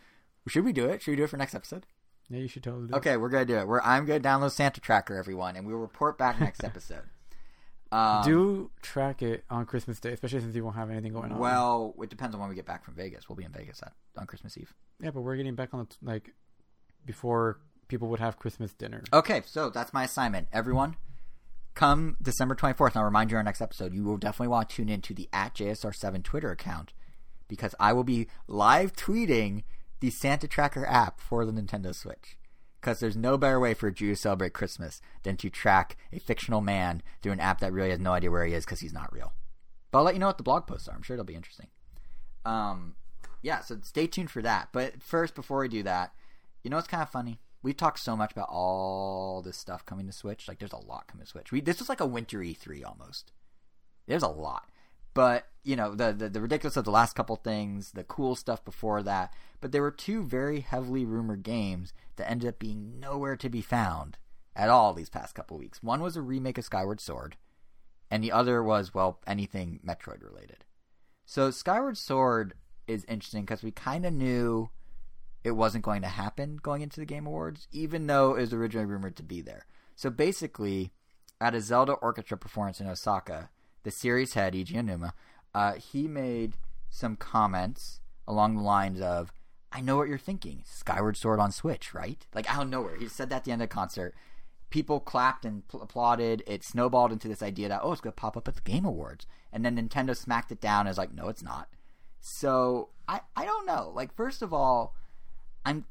Should 0.49 0.65
we 0.65 0.73
do 0.73 0.87
it? 0.87 1.03
Should 1.03 1.13
we 1.13 1.17
do 1.17 1.25
it 1.25 1.31
for 1.31 1.37
next 1.37 1.55
episode? 1.55 1.87
yeah, 2.29 2.39
you 2.39 2.49
should 2.49 2.63
totally. 2.63 2.87
Do 2.89 2.95
it. 2.95 2.97
Okay, 2.99 3.17
we're 3.17 3.29
gonna 3.29 3.45
do 3.45 3.57
it. 3.57 3.67
We're, 3.69 3.81
I'm 3.83 4.05
gonna 4.07 4.21
download 4.21 4.53
Santa 4.53 4.81
Tracker, 4.81 5.17
everyone, 5.17 5.57
and 5.57 5.67
we'll 5.67 5.77
report 5.77 6.17
back 6.17 6.41
next 6.41 6.63
episode. 6.65 7.03
Um, 7.93 8.23
Do 8.25 8.71
track 8.83 9.21
it 9.21 9.45
on 9.51 9.67
Christmas 9.67 9.99
Day, 9.99 10.13
especially 10.13 10.41
since 10.41 10.55
you 10.55 10.63
won't 10.65 10.77
have 10.77 10.91
anything 10.91 11.13
going 11.13 11.33
on. 11.33 11.39
well, 11.39 11.95
it 12.01 12.09
depends 12.09 12.35
on 12.35 12.41
when 12.41 12.49
we 12.49 12.55
get 12.55 12.67
back 12.67 12.85
from 12.85 12.95
Vegas. 12.95 13.29
We'll 13.29 13.37
be 13.37 13.45
in 13.45 13.53
Vegas 13.53 13.83
at, 13.83 13.93
on 14.17 14.27
Christmas 14.27 14.57
Eve. 14.57 14.73
yeah, 15.03 15.11
but 15.11 15.23
we're 15.23 15.37
getting 15.37 15.57
back 15.57 15.75
on 15.75 15.87
the 15.89 15.97
like 16.07 16.33
before 17.05 17.59
people 17.89 18.09
would 18.09 18.21
have 18.21 18.39
Christmas 18.39 18.73
dinner. 18.73 19.03
Okay, 19.13 19.43
so 19.45 19.71
that's 19.71 19.93
my 19.93 20.05
assignment. 20.05 20.47
Everyone, 20.53 20.97
come 21.75 22.17
December 22.23 22.55
24th, 22.55 22.89
and 22.89 22.97
I'll 22.99 23.05
remind 23.05 23.31
you 23.31 23.37
in 23.37 23.39
our 23.39 23.43
next 23.45 23.61
episode, 23.61 23.93
you 23.93 24.05
will 24.05 24.17
definitely 24.19 24.49
want 24.49 24.69
to 24.71 24.77
tune 24.77 24.89
in 24.89 25.01
to 25.03 25.15
the 25.15 25.29
at 25.33 25.55
JSR7 25.55 26.23
Twitter 26.23 26.51
account 26.53 26.93
because 27.49 27.75
I 27.81 27.93
will 27.93 28.05
be 28.05 28.29
live 28.47 28.93
tweeting 28.95 29.65
the 29.99 30.11
Santa 30.11 30.47
Tracker 30.47 30.87
app 30.87 31.21
for 31.21 31.45
the 31.45 31.53
Nintendo 31.53 31.95
Switch. 31.95 32.37
Because 32.81 33.01
there's 33.01 33.17
no 33.17 33.37
better 33.37 33.61
way 33.61 33.75
for 33.75 33.89
a 33.89 33.93
Jew 33.93 34.09
to 34.09 34.17
celebrate 34.17 34.55
Christmas 34.55 35.03
than 35.23 35.37
to 35.39 35.51
track 35.51 35.97
a 36.13 36.19
fictional 36.19 36.61
man 36.61 37.03
through 37.21 37.33
an 37.33 37.41
app 37.41 37.61
that 37.61 37.73
really 37.73 37.91
has 37.91 37.99
no 37.99 38.13
idea 38.13 38.31
where 38.31 38.47
he 38.47 38.55
is 38.55 38.65
because 38.65 38.81
he's 38.81 38.93
not 38.93 39.13
real. 39.13 39.35
But 39.91 39.99
I'll 39.99 40.05
let 40.05 40.15
you 40.15 40.21
know 40.21 40.29
what 40.29 40.39
the 40.39 40.45
blog 40.45 40.67
posts 40.67 40.89
are. 40.89 40.95
I'm 40.95 41.03
sure 41.03 41.15
it'll 41.15 41.25
be 41.25 41.35
interesting. 41.35 41.67
Um, 42.45 42.95
yeah, 43.43 43.61
so 43.61 43.79
stay 43.83 44.07
tuned 44.07 44.31
for 44.31 44.43
that. 44.43 44.69
But 44.73 45.03
first, 45.03 45.35
before 45.35 45.61
we 45.61 45.69
do 45.69 45.83
that, 45.83 46.13
you 46.63 46.71
know 46.71 46.77
what's 46.77 46.89
kind 46.89 47.03
of 47.03 47.11
funny? 47.11 47.41
We've 47.63 47.77
talked 47.77 47.99
so 47.99 48.17
much 48.17 48.33
about 48.33 48.49
all 48.51 49.43
this 49.43 49.59
stuff 49.59 49.85
coming 49.85 50.07
to 50.07 50.13
Switch. 50.13 50.49
Like, 50.49 50.59
there's 50.59 50.73
a 50.73 50.79
lot 50.79 51.07
coming 51.07 51.25
to 51.25 51.31
Switch. 51.31 51.53
We, 51.53 51.61
this 51.61 51.79
was 51.79 51.89
like 51.89 52.01
a 52.01 52.07
winter 52.07 52.39
E3 52.39 52.85
almost. 52.87 53.33
There's 54.07 54.23
a 54.23 54.29
lot. 54.29 54.71
But, 55.21 55.49
you 55.65 55.77
know, 55.77 55.95
the, 55.95 56.15
the, 56.15 56.31
the 56.31 56.41
ridiculous 56.41 56.79
of 56.79 56.87
the 56.87 56.91
last 56.91 57.15
couple 57.15 57.37
things, 57.37 57.91
the 57.91 58.05
cool 58.05 58.35
stuff 58.35 58.65
before 58.65 59.03
that. 59.03 59.35
But 59.61 59.71
there 59.71 59.83
were 59.83 59.91
two 59.91 60.23
very 60.23 60.61
heavily 60.61 61.05
rumored 61.05 61.43
games 61.43 61.93
that 62.17 62.31
ended 62.31 62.49
up 62.49 62.59
being 62.59 62.99
nowhere 62.99 63.37
to 63.37 63.51
be 63.51 63.61
found 63.61 64.17
at 64.57 64.71
all 64.71 64.95
these 64.95 65.11
past 65.11 65.35
couple 65.35 65.59
weeks. 65.59 65.83
One 65.83 66.01
was 66.01 66.17
a 66.17 66.23
remake 66.23 66.57
of 66.57 66.65
Skyward 66.65 67.03
Sword, 67.03 67.37
and 68.11 68.25
the 68.25 68.33
other 68.33 68.63
was, 68.63 68.95
well, 68.95 69.21
anything 69.27 69.81
Metroid 69.87 70.23
related. 70.23 70.65
So 71.27 71.51
Skyward 71.51 71.99
Sword 71.99 72.55
is 72.87 73.05
interesting 73.05 73.43
because 73.43 73.63
we 73.63 73.73
kind 73.73 74.07
of 74.07 74.15
knew 74.15 74.71
it 75.45 75.51
wasn't 75.51 75.85
going 75.85 76.01
to 76.01 76.09
happen 76.09 76.59
going 76.63 76.81
into 76.81 76.99
the 76.99 77.05
Game 77.05 77.27
Awards, 77.27 77.69
even 77.73 78.07
though 78.07 78.37
it 78.37 78.41
was 78.41 78.55
originally 78.55 78.87
rumored 78.87 79.17
to 79.17 79.23
be 79.23 79.43
there. 79.43 79.67
So 79.97 80.09
basically, 80.09 80.93
at 81.43 81.55
a 81.55 81.61
Zelda 81.61 81.93
orchestra 81.93 82.39
performance 82.39 82.81
in 82.81 82.89
Osaka, 82.89 83.51
the 83.83 83.91
series 83.91 84.35
head 84.35 84.55
Eiji 84.55 84.73
Aonuma, 84.73 85.13
uh, 85.55 85.75
he 85.75 86.07
made 86.07 86.57
some 86.89 87.17
comments 87.17 88.01
along 88.27 88.57
the 88.57 88.63
lines 88.63 89.01
of, 89.01 89.33
"I 89.73 89.81
know 89.81 89.97
what 89.97 90.09
you're 90.09 90.19
thinking. 90.19 90.63
Skyward 90.67 91.17
Sword 91.17 91.41
on 91.41 91.53
Switch, 91.53 91.95
right?" 91.95 92.27
Like 92.35 92.53
out 92.53 92.63
of 92.63 92.69
nowhere, 92.69 92.97
he 92.97 93.09
said 93.09 93.31
that 93.31 93.37
at 93.37 93.45
the 93.45 93.53
end 93.53 93.63
of 93.63 93.69
the 93.69 93.75
concert. 93.75 94.15
People 94.71 95.01
clapped 95.01 95.45
and 95.45 95.67
pl- 95.67 95.83
applauded. 95.83 96.45
It 96.47 96.63
snowballed 96.63 97.11
into 97.11 97.27
this 97.27 97.43
idea 97.43 97.69
that 97.69 97.81
oh, 97.83 97.93
it's 97.93 98.01
going 98.01 98.13
to 98.13 98.21
pop 98.21 98.37
up 98.37 98.47
at 98.47 98.55
the 98.55 98.61
Game 98.61 98.85
Awards, 98.85 99.27
and 99.53 99.65
then 99.65 99.77
Nintendo 99.77 100.17
smacked 100.17 100.53
it 100.53 100.61
down 100.61 100.87
as 100.87 100.97
like, 100.99 101.13
"No, 101.13 101.29
it's 101.29 101.43
not." 101.43 101.69
So 102.21 102.91
I 103.09 103.23
I 103.35 103.45
don't 103.45 103.67
know. 103.67 103.91
Like 103.95 104.15
first 104.15 104.43
of 104.43 104.53
all, 104.53 104.95
I'm 105.65 105.85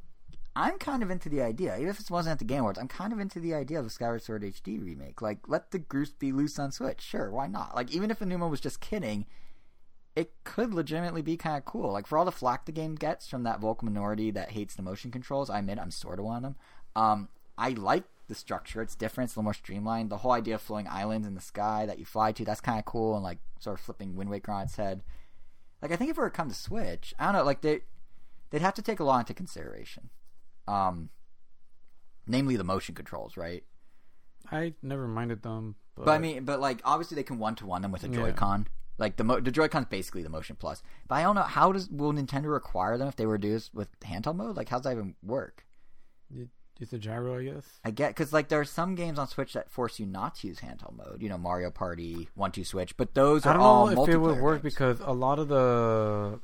I'm 0.55 0.77
kind 0.77 1.03
of 1.03 1.09
into 1.09 1.29
the 1.29 1.41
idea. 1.41 1.75
Even 1.77 1.89
if 1.89 1.99
it 1.99 2.11
wasn't 2.11 2.33
at 2.33 2.39
the 2.39 2.45
Game 2.45 2.61
Awards, 2.61 2.79
I'm 2.79 2.87
kind 2.87 3.13
of 3.13 3.19
into 3.19 3.39
the 3.39 3.53
idea 3.53 3.79
of 3.79 3.85
a 3.85 3.89
Skyward 3.89 4.21
Sword 4.21 4.43
HD 4.43 4.83
remake. 4.83 5.21
Like 5.21 5.47
let 5.47 5.71
the 5.71 5.79
goose 5.79 6.11
be 6.11 6.31
loose 6.31 6.59
on 6.59 6.71
Switch. 6.71 7.01
Sure, 7.01 7.31
why 7.31 7.47
not? 7.47 7.75
Like 7.75 7.91
even 7.91 8.11
if 8.11 8.19
Aonuma 8.19 8.49
was 8.49 8.59
just 8.59 8.81
kidding, 8.81 9.25
it 10.15 10.33
could 10.43 10.73
legitimately 10.73 11.21
be 11.21 11.37
kind 11.37 11.57
of 11.57 11.65
cool. 11.65 11.91
Like 11.91 12.07
for 12.07 12.17
all 12.17 12.25
the 12.25 12.31
flack 12.31 12.65
the 12.65 12.71
game 12.71 12.95
gets 12.95 13.27
from 13.27 13.43
that 13.43 13.59
vocal 13.59 13.85
minority 13.85 14.31
that 14.31 14.51
hates 14.51 14.75
the 14.75 14.81
motion 14.81 15.11
controls, 15.11 15.49
I 15.49 15.59
admit 15.59 15.79
I'm 15.79 15.91
sort 15.91 16.19
of 16.19 16.25
one 16.25 16.37
of 16.37 16.43
them. 16.43 16.55
Um, 16.95 17.29
I 17.57 17.69
like 17.69 18.03
the 18.27 18.35
structure. 18.35 18.81
It's 18.81 18.95
different. 18.95 19.29
It's 19.29 19.35
a 19.35 19.39
little 19.39 19.45
more 19.45 19.53
streamlined. 19.53 20.09
The 20.09 20.17
whole 20.17 20.31
idea 20.31 20.55
of 20.55 20.61
floating 20.61 20.87
islands 20.87 21.27
in 21.27 21.35
the 21.35 21.41
sky 21.41 21.85
that 21.85 21.99
you 21.99 22.05
fly 22.05 22.31
to, 22.33 22.43
that's 22.43 22.61
kind 22.61 22.79
of 22.79 22.85
cool. 22.85 23.15
And 23.15 23.23
like 23.23 23.39
sort 23.59 23.77
of 23.77 23.85
flipping 23.85 24.15
Wind 24.15 24.29
Waker 24.29 24.51
on 24.51 24.63
its 24.63 24.75
head. 24.75 25.03
Like 25.81 25.91
I 25.91 25.95
think 25.95 26.09
if 26.09 26.17
it 26.17 26.21
were 26.21 26.29
to 26.29 26.35
come 26.35 26.49
to 26.49 26.55
Switch, 26.55 27.13
I 27.19 27.25
don't 27.25 27.33
know. 27.33 27.43
Like 27.43 27.61
they 27.61 27.81
they'd 28.49 28.61
have 28.61 28.73
to 28.75 28.81
take 28.81 28.99
a 28.99 29.03
lot 29.03 29.19
into 29.19 29.33
consideration. 29.33 30.09
Um, 30.69 31.09
namely 32.27 32.55
the 32.55 32.63
motion 32.63 32.95
controls, 32.95 33.37
right? 33.37 33.63
I 34.51 34.73
never 34.81 35.07
minded 35.07 35.41
them, 35.43 35.75
but, 35.95 36.05
But 36.05 36.11
I 36.11 36.19
mean, 36.19 36.45
but 36.45 36.59
like 36.59 36.81
obviously 36.85 37.15
they 37.15 37.23
can 37.23 37.39
one 37.39 37.55
to 37.55 37.65
one 37.65 37.81
them 37.81 37.91
with 37.91 38.03
a 38.03 38.07
Joy-Con. 38.07 38.67
Like 38.97 39.15
the 39.15 39.23
mo- 39.23 39.39
the 39.39 39.51
Joy-Con's 39.51 39.87
basically 39.87 40.23
the 40.23 40.29
Motion 40.29 40.55
Plus. 40.57 40.81
But 41.07 41.15
I 41.15 41.23
don't 41.23 41.35
know 41.35 41.43
how 41.43 41.71
does 41.71 41.89
will 41.89 42.13
Nintendo 42.13 42.51
require 42.51 42.97
them 42.97 43.07
if 43.07 43.15
they 43.15 43.25
were 43.25 43.37
to 43.37 43.47
do 43.47 43.53
this 43.53 43.73
with 43.73 43.99
handheld 44.01 44.35
mode? 44.35 44.57
Like 44.57 44.69
how's 44.69 44.83
that 44.83 44.91
even 44.93 45.15
work? 45.23 45.65
use 46.79 46.89
the 46.89 46.97
gyro, 46.97 47.37
I 47.39 47.43
guess. 47.43 47.65
I 47.83 47.91
get 47.91 48.09
because 48.09 48.31
like 48.33 48.49
there 48.49 48.59
are 48.59 48.65
some 48.65 48.95
games 48.95 49.19
on 49.19 49.27
Switch 49.27 49.53
that 49.53 49.69
force 49.69 49.99
you 49.99 50.05
not 50.05 50.35
to 50.35 50.47
use 50.47 50.59
handheld 50.59 50.95
mode. 50.95 51.21
You 51.21 51.29
know, 51.29 51.37
Mario 51.37 51.71
Party, 51.71 52.29
One 52.35 52.51
Two 52.51 52.63
Switch, 52.63 52.95
but 52.97 53.13
those 53.13 53.45
are 53.45 53.49
I 53.49 53.53
don't 53.53 53.61
all 53.61 53.87
know 53.87 54.03
if 54.03 54.09
it 54.09 54.17
would 54.17 54.39
work 54.39 54.63
games. 54.63 54.73
because 54.73 54.99
a 55.01 55.11
lot 55.11 55.39
of 55.39 55.47
the 55.49 56.39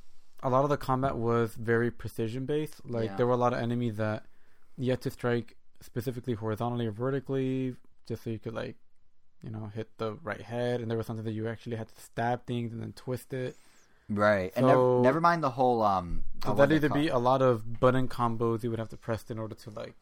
a 0.46 0.50
lot 0.50 0.64
of 0.64 0.70
the 0.70 0.78
combat 0.78 1.18
was 1.18 1.56
very 1.56 1.90
precision 1.92 2.46
based. 2.46 2.86
Like 2.86 3.10
Yeah. 3.10 3.16
there 3.18 3.28
were 3.28 3.34
a 3.34 3.38
lot 3.46 3.54
of 3.54 3.60
enemies 3.60 3.96
that 3.98 4.26
you 4.78 4.92
had 4.92 5.02
to 5.02 5.10
strike 5.12 5.58
specifically 5.82 6.34
horizontally 6.34 6.86
or 6.88 6.92
vertically, 6.92 7.76
just 8.08 8.24
so 8.24 8.30
you 8.30 8.40
could 8.40 8.54
like, 8.54 8.76
you 9.42 9.50
know, 9.50 9.72
hit 9.74 9.90
the 9.98 10.14
right 10.24 10.42
head. 10.42 10.82
And 10.82 10.90
there 10.90 10.98
was 10.98 11.08
something 11.08 11.26
that 11.26 11.32
you 11.34 11.48
actually 11.48 11.76
had 11.78 11.88
to 11.90 12.02
stab 12.02 12.46
things 12.46 12.72
and 12.74 12.82
then 12.82 12.94
twist 12.94 13.34
it. 13.34 13.56
right? 14.08 14.52
and 14.56 14.68
never, 14.68 15.00
never 15.02 15.20
mind 15.22 15.42
the 15.44 15.50
whole 15.52 15.82
um. 15.82 16.24
So 16.44 16.52
oh, 16.52 16.56
that'd 16.56 16.76
either 16.76 16.90
be 16.90 17.08
a 17.08 17.18
lot 17.18 17.42
of 17.42 17.80
button 17.80 18.08
combos 18.08 18.64
you 18.64 18.70
would 18.70 18.80
have 18.80 18.90
to 18.90 18.98
press 18.98 19.30
in 19.32 19.40
order 19.40 19.56
to 19.56 19.70
like 19.72 19.96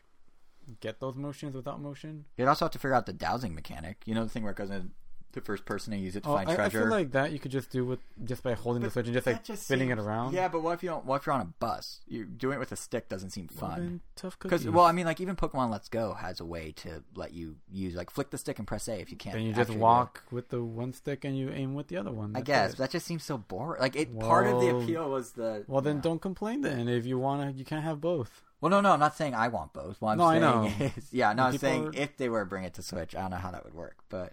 get 0.82 0.99
those 0.99 1.15
motions 1.15 1.56
without 1.56 1.80
motion. 1.82 2.26
You'd 2.38 2.48
also 2.48 2.65
have 2.65 2.72
to 2.72 2.80
figure 2.80 2.95
out 2.95 3.06
the 3.06 3.14
dowsing 3.14 3.56
mechanic. 3.56 4.02
You 4.06 4.14
know 4.15 4.24
the 4.24 4.30
thing 4.30 4.44
where 4.44 4.52
it 4.52 4.57
goes 4.57 4.70
in 4.70 4.91
the 5.34 5.41
first 5.41 5.65
person 5.65 5.91
to 5.93 5.97
use 5.99 6.15
it 6.15 6.23
to 6.23 6.30
Oh, 6.30 6.35
find 6.35 6.49
I, 6.49 6.53
I 6.53 6.55
treasure. 6.55 6.81
feel 6.81 6.89
like 6.89 7.11
that 7.11 7.31
you 7.31 7.39
could 7.39 7.51
just 7.51 7.69
do 7.69 7.85
with 7.85 7.99
just 8.23 8.41
by 8.43 8.53
holding 8.53 8.81
the 8.84 8.89
switch 8.89 9.05
and 9.07 9.14
just 9.14 9.27
like 9.27 9.43
just 9.43 9.64
spinning 9.64 9.89
seems- 9.89 9.99
it 9.99 10.03
around. 10.07 10.34
Yeah, 10.34 10.47
but 10.47 10.61
what 10.64 10.73
if 10.73 10.84
you 10.84 10.89
don't? 10.89 11.05
What 11.05 11.18
if 11.22 11.26
you're 11.26 11.35
on 11.35 11.41
a 11.41 11.45
bus? 11.60 11.99
You 12.07 12.26
doing 12.26 12.55
it 12.55 12.60
with 12.60 12.72
a 12.72 12.76
stick 12.76 13.10
doesn't 13.10 13.31
seem 13.31 13.47
fun. 13.47 14.01
tough 14.15 14.38
Because 14.39 14.68
well, 14.68 14.85
I 14.85 14.91
mean, 14.91 15.05
like 15.05 15.19
even 15.22 15.35
Pokemon 15.35 15.69
Let's 15.72 15.89
Go 15.89 16.14
has 16.14 16.39
a 16.39 16.45
way 16.45 16.72
to 16.77 17.03
let 17.15 17.34
you 17.34 17.55
use 17.72 17.95
like 17.95 18.10
flick 18.10 18.30
the 18.30 18.38
stick 18.38 18.57
and 18.60 18.68
press 18.68 18.88
A 18.88 18.99
if 18.99 19.11
you 19.11 19.18
can't. 19.18 19.35
then 19.35 19.43
you 19.45 19.53
just 19.53 19.72
walk 19.72 20.23
with 20.31 20.49
the 20.49 20.64
one 20.64 20.93
stick 20.93 21.26
and 21.26 21.38
you 21.38 21.49
aim 21.51 21.73
with 21.76 21.88
the 21.89 21.97
other 21.97 22.11
one. 22.11 22.35
I 22.35 22.41
guess 22.41 22.73
it. 22.73 22.77
that 22.77 22.91
just 22.91 23.05
seems 23.05 23.23
so 23.23 23.38
boring. 23.38 23.81
Like 23.81 23.95
it, 23.95 24.18
part 24.19 24.47
of 24.47 24.61
the 24.61 24.76
appeal 24.77 25.10
was 25.10 25.31
the. 25.34 25.64
Well, 25.68 25.81
then 25.81 25.97
yeah. 25.97 26.01
don't 26.03 26.22
complain. 26.22 26.61
Then 26.61 26.88
if 26.88 27.05
you 27.05 27.18
wanna, 27.19 27.51
you 27.51 27.65
can't 27.65 27.84
have 27.84 27.99
both. 28.01 28.41
Well, 28.61 28.69
no, 28.69 28.80
no, 28.80 28.91
I'm 28.93 28.99
not 29.01 29.18
saying 29.18 29.35
I 29.35 29.49
want 29.49 29.73
both. 29.73 29.99
What 29.99 30.11
I'm 30.11 30.18
No, 30.19 30.23
I 30.23 30.39
saying 30.39 30.80
know. 30.80 30.85
is, 30.97 31.11
yeah, 31.11 31.34
no, 31.34 31.43
I'm 31.43 31.57
saying 31.57 31.88
are- 31.88 31.91
if 31.95 32.15
they 32.15 32.30
were 32.30 32.39
to 32.39 32.45
bring 32.45 32.64
it 32.64 32.73
to 32.76 32.81
Switch, 32.81 33.14
I 33.14 33.19
don't 33.22 33.31
know 33.31 33.35
how 33.38 33.51
that 33.51 33.65
would 33.65 33.73
work, 33.73 33.97
but 34.07 34.31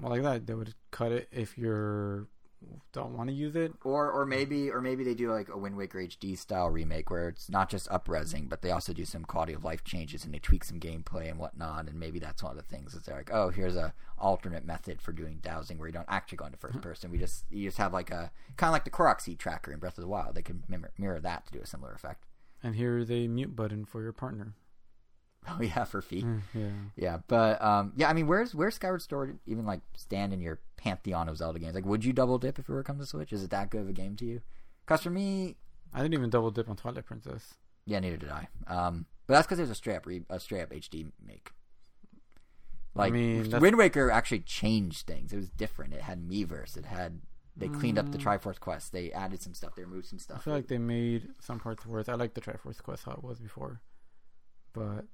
Well, 0.00 0.10
like 0.10 0.22
that, 0.22 0.46
they 0.46 0.54
would 0.54 0.74
cut 0.90 1.12
it 1.12 1.28
if 1.32 1.58
you're 1.58 2.28
don't 2.92 3.16
want 3.16 3.28
to 3.28 3.34
use 3.34 3.54
it. 3.54 3.72
or 3.84 4.10
or 4.10 4.26
maybe 4.26 4.70
or 4.70 4.80
maybe 4.80 5.04
they 5.04 5.14
do 5.14 5.30
like 5.30 5.48
a 5.48 5.56
Wind 5.56 5.76
Waker 5.76 5.98
HD 5.98 6.36
style 6.36 6.68
remake 6.68 7.10
where 7.10 7.28
it's 7.28 7.48
not 7.48 7.68
just 7.68 7.88
upresing, 7.88 8.48
but 8.48 8.62
they 8.62 8.70
also 8.70 8.92
do 8.92 9.04
some 9.04 9.24
quality 9.24 9.52
of 9.52 9.64
life 9.64 9.84
changes 9.84 10.24
and 10.24 10.34
they 10.34 10.38
tweak 10.38 10.64
some 10.64 10.80
gameplay 10.80 11.30
and 11.30 11.38
whatnot. 11.38 11.88
And 11.88 11.98
maybe 11.98 12.18
that's 12.18 12.42
one 12.42 12.50
of 12.50 12.56
the 12.56 12.74
things 12.74 12.94
is 12.94 13.02
they're 13.02 13.16
like, 13.16 13.32
oh, 13.32 13.50
here's 13.50 13.76
a 13.76 13.94
alternate 14.18 14.64
method 14.64 15.00
for 15.00 15.12
doing 15.12 15.38
dowsing 15.40 15.78
where 15.78 15.88
you 15.88 15.92
don't 15.92 16.06
actually 16.08 16.36
go 16.38 16.46
into 16.46 16.58
first 16.58 16.80
person. 16.80 17.10
We 17.10 17.18
just 17.18 17.44
you 17.50 17.68
just 17.68 17.78
have 17.78 17.92
like 17.92 18.10
a 18.10 18.30
kind 18.56 18.68
of 18.70 18.72
like 18.72 18.84
the 18.84 18.90
Korok 18.90 19.20
seed 19.20 19.38
tracker 19.38 19.72
in 19.72 19.78
Breath 19.78 19.98
of 19.98 20.02
the 20.02 20.08
Wild. 20.08 20.34
They 20.34 20.42
can 20.42 20.64
mirror, 20.68 20.90
mirror 20.98 21.20
that 21.20 21.46
to 21.46 21.52
do 21.52 21.60
a 21.62 21.66
similar 21.66 21.92
effect. 21.92 22.24
And 22.62 22.74
here 22.74 22.98
is 22.98 23.10
a 23.10 23.28
mute 23.28 23.54
button 23.54 23.84
for 23.84 24.02
your 24.02 24.12
partner. 24.12 24.54
Oh 25.50 25.62
yeah, 25.62 25.84
for 25.84 26.02
feet. 26.02 26.26
Mm, 26.26 26.42
yeah. 26.54 26.68
Yeah, 26.96 27.18
but 27.26 27.62
um, 27.62 27.92
yeah, 27.96 28.10
I 28.10 28.12
mean, 28.12 28.26
where's 28.26 28.54
where's 28.54 28.74
Skyward 28.74 29.00
Sword 29.00 29.38
even 29.46 29.64
like 29.64 29.80
stand 29.96 30.32
in 30.34 30.40
your 30.40 30.60
pantheon 30.76 31.26
of 31.28 31.38
Zelda 31.38 31.58
games? 31.58 31.74
Like, 31.74 31.86
would 31.86 32.04
you 32.04 32.12
double 32.12 32.38
dip 32.38 32.58
if 32.58 32.68
it 32.68 32.72
were 32.72 32.82
to 32.82 32.86
come 32.86 32.98
to 32.98 33.06
Switch? 33.06 33.32
Is 33.32 33.42
it 33.42 33.50
that 33.50 33.70
good 33.70 33.80
of 33.80 33.88
a 33.88 33.92
game 33.94 34.14
to 34.16 34.26
you? 34.26 34.42
Because 34.84 35.02
for 35.02 35.10
me, 35.10 35.56
I 35.94 36.02
didn't 36.02 36.14
even 36.14 36.28
double 36.28 36.50
dip 36.50 36.68
on 36.68 36.76
Twilight 36.76 37.06
Princess. 37.06 37.54
yeah, 37.86 37.98
neither 37.98 38.18
did 38.18 38.28
I. 38.30 38.48
Um, 38.66 39.06
but 39.26 39.34
that's 39.34 39.46
because 39.46 39.56
there's 39.58 39.70
a 39.70 39.74
straight 39.74 39.96
up 39.96 40.06
re- 40.06 40.24
a 40.28 40.38
straight 40.38 40.62
up 40.62 40.70
HD 40.70 41.10
make. 41.24 41.52
Like, 42.94 43.12
mean, 43.12 43.50
Wind 43.60 43.78
Waker 43.78 44.10
actually 44.10 44.40
changed 44.40 45.06
things. 45.06 45.32
It 45.32 45.36
was 45.36 45.50
different. 45.50 45.94
It 45.94 46.02
had 46.02 46.28
Miiverse. 46.28 46.76
It 46.76 46.84
had 46.86 47.20
they 47.56 47.68
cleaned 47.68 47.98
up 47.98 48.12
the 48.12 48.18
Triforce 48.18 48.60
quest. 48.60 48.92
They 48.92 49.10
added 49.12 49.40
some 49.42 49.54
stuff. 49.54 49.74
They 49.76 49.82
removed 49.84 50.06
some 50.06 50.18
stuff. 50.18 50.38
I 50.38 50.40
feel 50.40 50.54
like 50.54 50.68
they 50.68 50.78
made 50.78 51.28
some 51.40 51.58
parts 51.58 51.84
worse. 51.86 52.08
I 52.08 52.14
like 52.14 52.34
the 52.34 52.40
Triforce 52.40 52.82
Quest 52.82 53.04
how 53.04 53.12
it 53.12 53.24
was 53.24 53.38
before, 53.40 53.80
but 54.72 55.06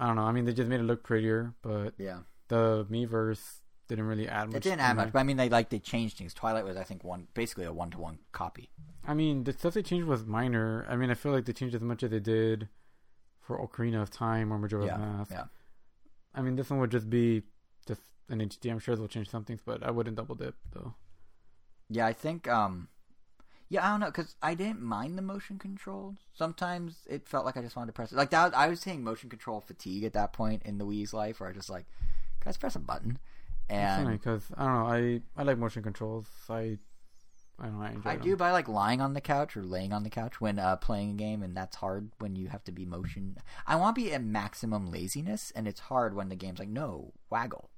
I 0.00 0.06
don't 0.06 0.16
know. 0.16 0.22
I 0.22 0.32
mean, 0.32 0.44
they 0.44 0.52
just 0.52 0.68
made 0.68 0.80
it 0.80 0.84
look 0.84 1.02
prettier, 1.02 1.54
but 1.62 1.94
yeah, 1.98 2.20
the 2.48 2.86
Miiverse 2.90 3.60
didn't 3.88 4.04
really 4.06 4.28
add 4.28 4.48
much. 4.48 4.56
it 4.56 4.62
didn't 4.62 4.80
add 4.80 4.96
much, 4.96 5.12
but 5.12 5.18
I 5.18 5.22
mean, 5.22 5.36
they 5.36 5.48
like 5.48 5.70
they 5.70 5.78
changed 5.78 6.18
things. 6.18 6.34
Twilight 6.34 6.64
was, 6.64 6.76
I 6.76 6.84
think, 6.84 7.04
one 7.04 7.28
basically 7.34 7.64
a 7.64 7.72
one 7.72 7.90
to 7.90 7.98
one 7.98 8.18
copy. 8.32 8.68
I 9.06 9.14
mean, 9.14 9.44
the 9.44 9.52
stuff 9.52 9.74
they 9.74 9.82
changed 9.82 10.06
was 10.06 10.24
minor. 10.26 10.86
I 10.88 10.96
mean, 10.96 11.10
I 11.10 11.14
feel 11.14 11.32
like 11.32 11.46
they 11.46 11.52
changed 11.54 11.74
as 11.74 11.80
much 11.82 12.02
as 12.02 12.10
they 12.10 12.20
did 12.20 12.68
for 13.40 13.58
Ocarina 13.58 14.02
of 14.02 14.10
Time 14.10 14.52
or 14.52 14.58
Majora's 14.58 14.86
Yeah, 14.86 14.98
Mask. 14.98 15.30
yeah. 15.30 15.44
I 16.34 16.42
mean, 16.42 16.56
this 16.56 16.68
one 16.68 16.78
would 16.80 16.90
just 16.90 17.08
be 17.08 17.42
just 17.86 18.02
an 18.28 18.40
HD. 18.40 18.70
I'm 18.70 18.78
sure 18.78 18.94
they'll 18.94 19.08
change 19.08 19.30
some 19.30 19.44
things, 19.44 19.60
but 19.64 19.82
I 19.82 19.90
wouldn't 19.90 20.16
double 20.16 20.34
dip 20.34 20.54
though. 20.72 20.94
Yeah, 21.88 22.06
I 22.06 22.12
think. 22.12 22.46
um 22.46 22.88
Yeah, 23.68 23.86
I 23.86 23.90
don't 23.90 24.00
know 24.00 24.06
because 24.06 24.34
I 24.42 24.54
didn't 24.54 24.80
mind 24.80 25.18
the 25.18 25.22
motion 25.22 25.58
control. 25.58 26.16
Sometimes 26.34 26.96
it 27.08 27.28
felt 27.28 27.44
like 27.44 27.56
I 27.56 27.62
just 27.62 27.76
wanted 27.76 27.88
to 27.88 27.92
press 27.92 28.12
it. 28.12 28.16
Like 28.16 28.30
that, 28.30 28.56
I 28.56 28.68
was 28.68 28.80
saying 28.80 29.04
motion 29.04 29.28
control 29.28 29.60
fatigue 29.60 30.04
at 30.04 30.14
that 30.14 30.32
point 30.32 30.62
in 30.64 30.78
the 30.78 30.86
Wii's 30.86 31.12
life, 31.12 31.40
where 31.40 31.50
I 31.50 31.52
just 31.52 31.68
like, 31.68 31.84
guys, 32.42 32.56
press 32.56 32.76
a 32.76 32.78
button, 32.78 33.18
and 33.68 34.08
because 34.10 34.44
I 34.56 34.64
don't 34.64 34.74
know. 34.74 34.86
I 34.86 35.20
I 35.36 35.42
like 35.42 35.58
motion 35.58 35.82
controls. 35.82 36.26
I 36.48 36.78
I 37.60 37.66
don't 37.66 37.78
know. 37.78 37.84
I 37.84 37.90
enjoy 37.90 38.10
I 38.10 38.14
them. 38.14 38.24
do, 38.24 38.36
but 38.36 38.44
I 38.44 38.52
like 38.52 38.68
lying 38.68 39.00
on 39.00 39.14
the 39.14 39.20
couch 39.20 39.56
or 39.56 39.64
laying 39.64 39.92
on 39.92 40.04
the 40.04 40.10
couch 40.10 40.40
when 40.40 40.58
uh, 40.58 40.76
playing 40.76 41.10
a 41.10 41.14
game, 41.14 41.42
and 41.42 41.56
that's 41.56 41.76
hard 41.76 42.10
when 42.20 42.36
you 42.36 42.48
have 42.48 42.64
to 42.64 42.72
be 42.72 42.86
motion. 42.86 43.36
I 43.66 43.76
want 43.76 43.96
to 43.96 44.02
be 44.02 44.12
at 44.12 44.22
maximum 44.22 44.90
laziness, 44.90 45.52
and 45.54 45.66
it's 45.66 45.80
hard 45.80 46.14
when 46.14 46.28
the 46.28 46.36
game's 46.36 46.60
like, 46.60 46.68
no, 46.68 47.12
waggle. 47.30 47.68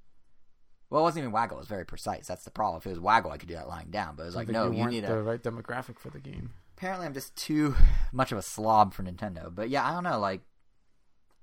Well, 0.90 1.00
it 1.00 1.04
wasn't 1.04 1.22
even 1.22 1.32
waggle; 1.32 1.56
it 1.56 1.60
was 1.60 1.68
very 1.68 1.86
precise. 1.86 2.26
That's 2.26 2.44
the 2.44 2.50
problem. 2.50 2.78
If 2.78 2.86
it 2.86 2.90
was 2.90 3.00
waggle, 3.00 3.30
I 3.30 3.38
could 3.38 3.48
do 3.48 3.54
that 3.54 3.68
lying 3.68 3.90
down, 3.90 4.16
but 4.16 4.24
it 4.24 4.26
was 4.26 4.36
like, 4.36 4.48
no, 4.48 4.70
you, 4.70 4.78
you 4.78 4.86
need 4.86 5.04
the 5.04 5.14
a. 5.14 5.22
right 5.22 5.42
demographic 5.42 5.98
for 5.98 6.10
the 6.10 6.18
game. 6.18 6.50
Apparently, 6.76 7.06
I'm 7.06 7.14
just 7.14 7.36
too 7.36 7.74
much 8.12 8.32
of 8.32 8.38
a 8.38 8.42
slob 8.42 8.92
for 8.92 9.02
Nintendo. 9.02 9.54
But 9.54 9.70
yeah, 9.70 9.86
I 9.86 9.92
don't 9.92 10.04
know. 10.04 10.18
Like, 10.18 10.42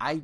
I 0.00 0.22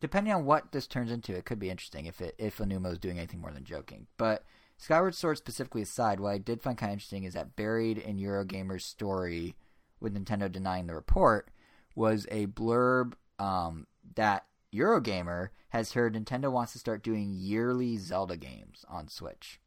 depending 0.00 0.32
on 0.32 0.44
what 0.44 0.72
this 0.72 0.86
turns 0.86 1.10
into, 1.10 1.34
it 1.34 1.44
could 1.44 1.58
be 1.58 1.70
interesting 1.70 2.06
if 2.06 2.20
it 2.20 2.34
if 2.38 2.58
Aonuma 2.58 2.92
is 2.92 2.98
doing 2.98 3.18
anything 3.18 3.40
more 3.40 3.52
than 3.52 3.64
joking. 3.64 4.06
But 4.16 4.44
Skyward 4.76 5.14
Sword 5.14 5.38
specifically 5.38 5.82
aside, 5.82 6.20
what 6.20 6.32
I 6.32 6.38
did 6.38 6.62
find 6.62 6.76
kind 6.76 6.90
of 6.90 6.94
interesting 6.94 7.24
is 7.24 7.34
that 7.34 7.56
buried 7.56 7.98
in 7.98 8.18
Eurogamer's 8.18 8.84
story 8.84 9.56
with 10.00 10.14
Nintendo 10.14 10.50
denying 10.50 10.86
the 10.86 10.94
report 10.94 11.50
was 11.94 12.26
a 12.30 12.46
blurb 12.46 13.14
um, 13.38 13.86
that 14.16 14.44
Eurogamer 14.74 15.50
has 15.70 15.92
heard 15.92 16.14
Nintendo 16.14 16.50
wants 16.50 16.72
to 16.72 16.78
start 16.78 17.02
doing 17.02 17.32
yearly 17.34 17.96
Zelda 17.96 18.36
games 18.36 18.84
on 18.88 19.08
Switch, 19.08 19.60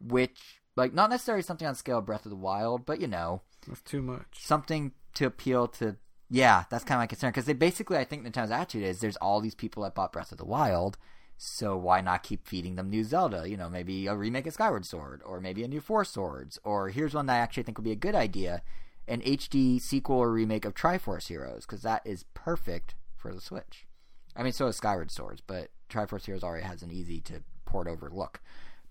which 0.00 0.60
like 0.76 0.94
not 0.94 1.10
necessarily 1.10 1.42
something 1.42 1.66
on 1.66 1.74
scale 1.74 1.98
of 1.98 2.06
Breath 2.06 2.24
of 2.24 2.30
the 2.30 2.36
Wild, 2.36 2.86
but 2.86 3.00
you 3.00 3.08
know 3.08 3.42
That's 3.66 3.82
too 3.82 4.00
much. 4.00 4.26
something 4.38 4.92
to 5.14 5.26
appeal 5.26 5.66
to. 5.68 5.96
Yeah, 6.30 6.64
that's 6.70 6.84
kind 6.84 6.98
of 6.98 7.02
my 7.02 7.06
concern 7.06 7.30
because 7.30 7.46
they 7.46 7.54
basically, 7.54 7.96
I 7.96 8.04
think 8.04 8.24
Nintendo's 8.24 8.50
attitude 8.50 8.84
is 8.84 9.00
there's 9.00 9.16
all 9.16 9.40
these 9.40 9.54
people 9.54 9.82
that 9.82 9.94
bought 9.94 10.12
Breath 10.12 10.30
of 10.30 10.38
the 10.38 10.44
Wild, 10.44 10.98
so 11.36 11.76
why 11.76 12.00
not 12.00 12.22
keep 12.22 12.46
feeding 12.46 12.76
them 12.76 12.90
new 12.90 13.02
Zelda? 13.02 13.48
You 13.48 13.56
know, 13.56 13.70
maybe 13.70 14.06
a 14.06 14.14
remake 14.14 14.46
of 14.46 14.52
Skyward 14.52 14.84
Sword, 14.84 15.22
or 15.24 15.40
maybe 15.40 15.64
a 15.64 15.68
new 15.68 15.80
Four 15.80 16.04
Swords, 16.04 16.58
or 16.64 16.90
here's 16.90 17.14
one 17.14 17.26
that 17.26 17.34
I 17.34 17.38
actually 17.38 17.62
think 17.64 17.78
would 17.78 17.84
be 17.84 17.92
a 17.92 17.96
good 17.96 18.14
idea: 18.14 18.62
an 19.08 19.22
HD 19.22 19.80
sequel 19.80 20.18
or 20.18 20.30
remake 20.30 20.64
of 20.64 20.74
Triforce 20.74 21.28
Heroes, 21.28 21.64
because 21.64 21.82
that 21.82 22.02
is 22.04 22.24
perfect 22.34 22.94
for 23.16 23.34
the 23.34 23.40
Switch. 23.40 23.87
I 24.38 24.42
mean, 24.42 24.52
so 24.52 24.68
is 24.68 24.76
Skyward 24.76 25.10
Swords, 25.10 25.42
but 25.46 25.70
Triforce 25.90 26.24
Heroes 26.24 26.44
already 26.44 26.64
has 26.64 26.82
an 26.82 26.90
easy 26.92 27.20
to 27.22 27.42
port 27.66 27.88
over 27.88 28.08
look. 28.08 28.40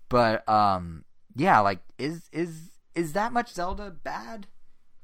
But 0.08 0.48
um, 0.48 1.04
yeah, 1.34 1.58
like 1.60 1.80
is 1.98 2.28
is 2.32 2.70
is 2.94 3.14
that 3.14 3.32
much 3.32 3.52
Zelda 3.52 3.90
bad? 3.90 4.46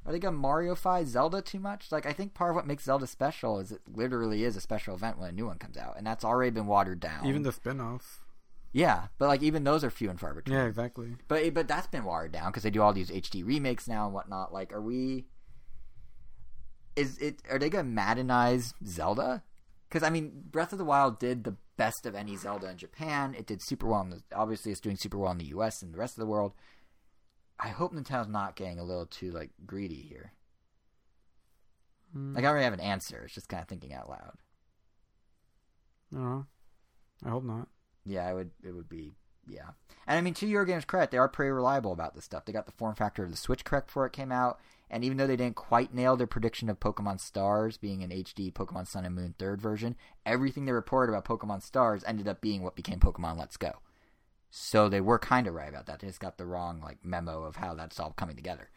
Are 0.06 0.12
they 0.12 0.18
gonna 0.18 0.36
Mario-fy 0.36 1.04
Zelda 1.04 1.40
too 1.40 1.58
much? 1.58 1.90
Like, 1.90 2.04
I 2.04 2.12
think 2.12 2.34
part 2.34 2.50
of 2.50 2.56
what 2.56 2.66
makes 2.66 2.84
Zelda 2.84 3.06
special 3.06 3.58
is 3.58 3.72
it 3.72 3.80
literally 3.90 4.44
is 4.44 4.54
a 4.54 4.60
special 4.60 4.94
event 4.94 5.18
when 5.18 5.30
a 5.30 5.32
new 5.32 5.46
one 5.46 5.56
comes 5.56 5.78
out, 5.78 5.96
and 5.96 6.06
that's 6.06 6.24
already 6.26 6.50
been 6.50 6.66
watered 6.66 7.00
down. 7.00 7.24
Even 7.24 7.42
the 7.42 7.52
spin-offs. 7.52 8.18
yeah, 8.72 9.06
but 9.16 9.28
like 9.28 9.42
even 9.42 9.64
those 9.64 9.82
are 9.82 9.88
few 9.88 10.10
and 10.10 10.20
far 10.20 10.34
between. 10.34 10.58
Yeah, 10.58 10.66
exactly. 10.66 11.16
But 11.26 11.54
but 11.54 11.68
that's 11.68 11.86
been 11.86 12.04
watered 12.04 12.32
down 12.32 12.50
because 12.50 12.64
they 12.64 12.70
do 12.70 12.82
all 12.82 12.92
these 12.92 13.10
HD 13.10 13.46
remakes 13.46 13.88
now 13.88 14.04
and 14.04 14.12
whatnot. 14.12 14.52
Like, 14.52 14.74
are 14.74 14.82
we? 14.82 15.24
Is 16.96 17.16
it? 17.18 17.40
Are 17.50 17.58
they 17.58 17.70
gonna 17.70 17.88
Maddenize 17.88 18.74
Zelda? 18.86 19.42
Because 19.88 20.02
I 20.02 20.10
mean, 20.10 20.32
Breath 20.50 20.72
of 20.72 20.78
the 20.78 20.84
Wild 20.84 21.18
did 21.18 21.44
the 21.44 21.56
best 21.76 22.06
of 22.06 22.14
any 22.14 22.36
Zelda 22.36 22.68
in 22.70 22.76
Japan. 22.76 23.34
It 23.36 23.46
did 23.46 23.62
super 23.62 23.86
well. 23.86 24.00
In 24.02 24.10
the, 24.10 24.22
obviously, 24.34 24.72
it's 24.72 24.80
doing 24.80 24.96
super 24.96 25.18
well 25.18 25.32
in 25.32 25.38
the 25.38 25.44
U.S. 25.46 25.82
and 25.82 25.92
the 25.92 25.98
rest 25.98 26.16
of 26.16 26.20
the 26.20 26.26
world. 26.30 26.52
I 27.60 27.68
hope 27.68 27.92
Nintendo's 27.92 28.28
not 28.28 28.56
getting 28.56 28.78
a 28.78 28.84
little 28.84 29.06
too 29.06 29.30
like 29.30 29.50
greedy 29.64 30.02
here. 30.02 30.32
Mm, 32.16 32.34
Like 32.34 32.44
I 32.44 32.48
already 32.48 32.64
have 32.64 32.72
an 32.72 32.80
answer. 32.80 33.22
It's 33.24 33.34
just 33.34 33.48
kind 33.48 33.62
of 33.62 33.68
thinking 33.68 33.92
out 33.92 34.08
loud. 34.08 34.34
I 36.12 36.16
don't. 36.18 36.46
I 37.24 37.28
hope 37.30 37.44
not. 37.44 37.68
Yeah, 38.04 38.26
I 38.26 38.34
would. 38.34 38.50
It 38.62 38.72
would 38.72 38.88
be 38.88 39.14
yeah. 39.48 39.70
And 40.06 40.18
I 40.18 40.20
mean, 40.20 40.34
to 40.34 40.46
Eurogamer's 40.46 40.84
credit, 40.84 41.10
they 41.10 41.18
are 41.18 41.28
pretty 41.28 41.50
reliable 41.50 41.92
about 41.92 42.14
this 42.14 42.24
stuff. 42.24 42.44
They 42.44 42.52
got 42.52 42.66
the 42.66 42.72
form 42.72 42.94
factor 42.94 43.24
of 43.24 43.30
the 43.30 43.36
Switch 43.36 43.64
correct 43.64 43.86
before 43.88 44.06
it 44.06 44.12
came 44.12 44.32
out, 44.32 44.58
and 44.90 45.04
even 45.04 45.16
though 45.16 45.26
they 45.26 45.36
didn't 45.36 45.56
quite 45.56 45.94
nail 45.94 46.16
their 46.16 46.26
prediction 46.26 46.68
of 46.68 46.80
Pokemon 46.80 47.20
Stars 47.20 47.76
being 47.76 48.02
an 48.02 48.10
HD 48.10 48.52
Pokemon 48.52 48.86
Sun 48.86 49.04
and 49.04 49.14
Moon 49.14 49.34
third 49.38 49.60
version, 49.60 49.96
everything 50.24 50.64
they 50.64 50.72
reported 50.72 51.12
about 51.12 51.24
Pokemon 51.24 51.62
Stars 51.62 52.04
ended 52.06 52.28
up 52.28 52.40
being 52.40 52.62
what 52.62 52.76
became 52.76 53.00
Pokemon 53.00 53.38
Let's 53.38 53.56
Go. 53.56 53.80
So 54.50 54.88
they 54.88 55.00
were 55.00 55.18
kind 55.18 55.46
of 55.46 55.54
right 55.54 55.68
about 55.68 55.86
that. 55.86 56.00
They 56.00 56.06
just 56.06 56.20
got 56.20 56.38
the 56.38 56.46
wrong 56.46 56.80
like 56.80 57.04
memo 57.04 57.42
of 57.42 57.56
how 57.56 57.74
that's 57.74 57.98
all 57.98 58.12
coming 58.12 58.36
together. 58.36 58.70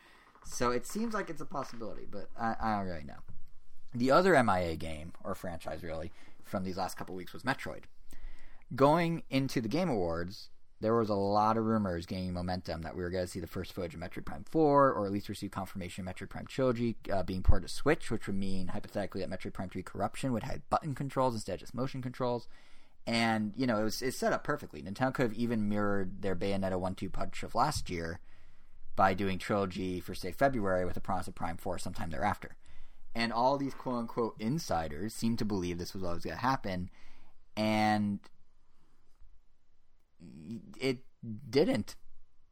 So 0.44 0.72
it 0.72 0.86
seems 0.88 1.14
like 1.14 1.30
it's 1.30 1.42
a 1.42 1.46
possibility, 1.46 2.08
but 2.10 2.30
I, 2.40 2.56
I 2.60 2.78
don't 2.78 2.88
really 2.88 3.04
know. 3.04 3.20
The 3.94 4.12
other 4.12 4.42
MIA 4.44 4.76
game 4.76 5.14
or 5.24 5.36
franchise 5.36 5.84
really 5.84 6.12
from 6.44 6.64
these 6.64 6.78
last 6.78 6.98
couple 6.98 7.16
weeks 7.16 7.34
was 7.34 7.44
Metroid. 7.44 7.84
Going 8.76 9.24
into 9.30 9.62
the 9.62 9.70
Game 9.70 9.90
Awards, 9.90 10.50
there 10.80 10.96
was 10.96 11.10
a 11.10 11.16
lot 11.16 11.58
of 11.58 11.66
rumors 11.66 12.06
gaining 12.06 12.34
momentum 12.34 12.84
that 12.84 12.96
we 12.96 13.02
were 13.02 13.10
going 13.10 13.26
to 13.26 13.32
see 13.32 13.40
the 13.40 13.48
first 13.48 13.74
footage 13.74 13.96
of 13.96 14.00
Metroid 14.00 14.26
Prime 14.26 14.46
4, 14.50 14.94
or 14.94 15.06
at 15.06 15.12
least 15.12 15.28
receive 15.28 15.50
confirmation 15.50 16.08
of 16.08 16.14
Metroid 16.14 16.30
Prime 16.30 16.46
Trilogy 16.46 16.96
uh, 17.12 17.24
being 17.24 17.42
ported 17.42 17.68
to 17.68 17.74
Switch, 17.74 18.12
which 18.12 18.28
would 18.28 18.36
mean, 18.36 18.68
hypothetically, 18.68 19.22
that 19.22 19.30
Metroid 19.30 19.54
Prime 19.54 19.70
3 19.70 19.82
Corruption 19.82 20.34
would 20.34 20.44
have 20.44 20.70
button 20.70 20.94
controls 20.94 21.34
instead 21.34 21.56
of 21.56 21.60
just 21.62 21.74
motion 21.74 22.02
controls. 22.02 22.48
And, 23.08 23.54
you 23.56 23.66
know, 23.66 23.80
it 23.80 23.84
was 23.86 24.02
it's 24.02 24.18
set 24.18 24.34
up 24.34 24.44
perfectly. 24.44 24.82
Nintendo 24.82 25.14
could 25.14 25.24
have 25.24 25.34
even 25.34 25.68
mirrored 25.68 26.22
their 26.22 26.36
Bayonetta 26.36 26.80
1 26.80 26.96
2 26.96 27.10
punch 27.10 27.42
of 27.42 27.56
last 27.56 27.90
year 27.90 28.20
by 28.96 29.14
doing 29.14 29.40
Trilogy 29.40 30.00
for, 30.00 30.14
say, 30.14 30.32
February 30.32 30.86
with 30.86 30.98
a 30.98 31.02
promise 31.02 31.28
of 31.28 31.34
Prime 31.34 31.58
4 31.58 31.80
sometime 31.80 32.12
thereafter. 32.12 32.56
And 33.16 33.34
all 33.34 33.58
these 33.58 33.74
quote 33.74 33.96
unquote 33.96 34.36
insiders 34.40 35.14
seemed 35.14 35.40
to 35.40 35.46
believe 35.46 35.80
this 35.80 35.94
was 35.96 36.04
what 36.04 36.14
was 36.14 36.24
going 36.24 36.36
to 36.36 36.42
happen. 36.42 36.92
And 37.56 38.20
it 40.80 41.00
didn't. 41.50 41.96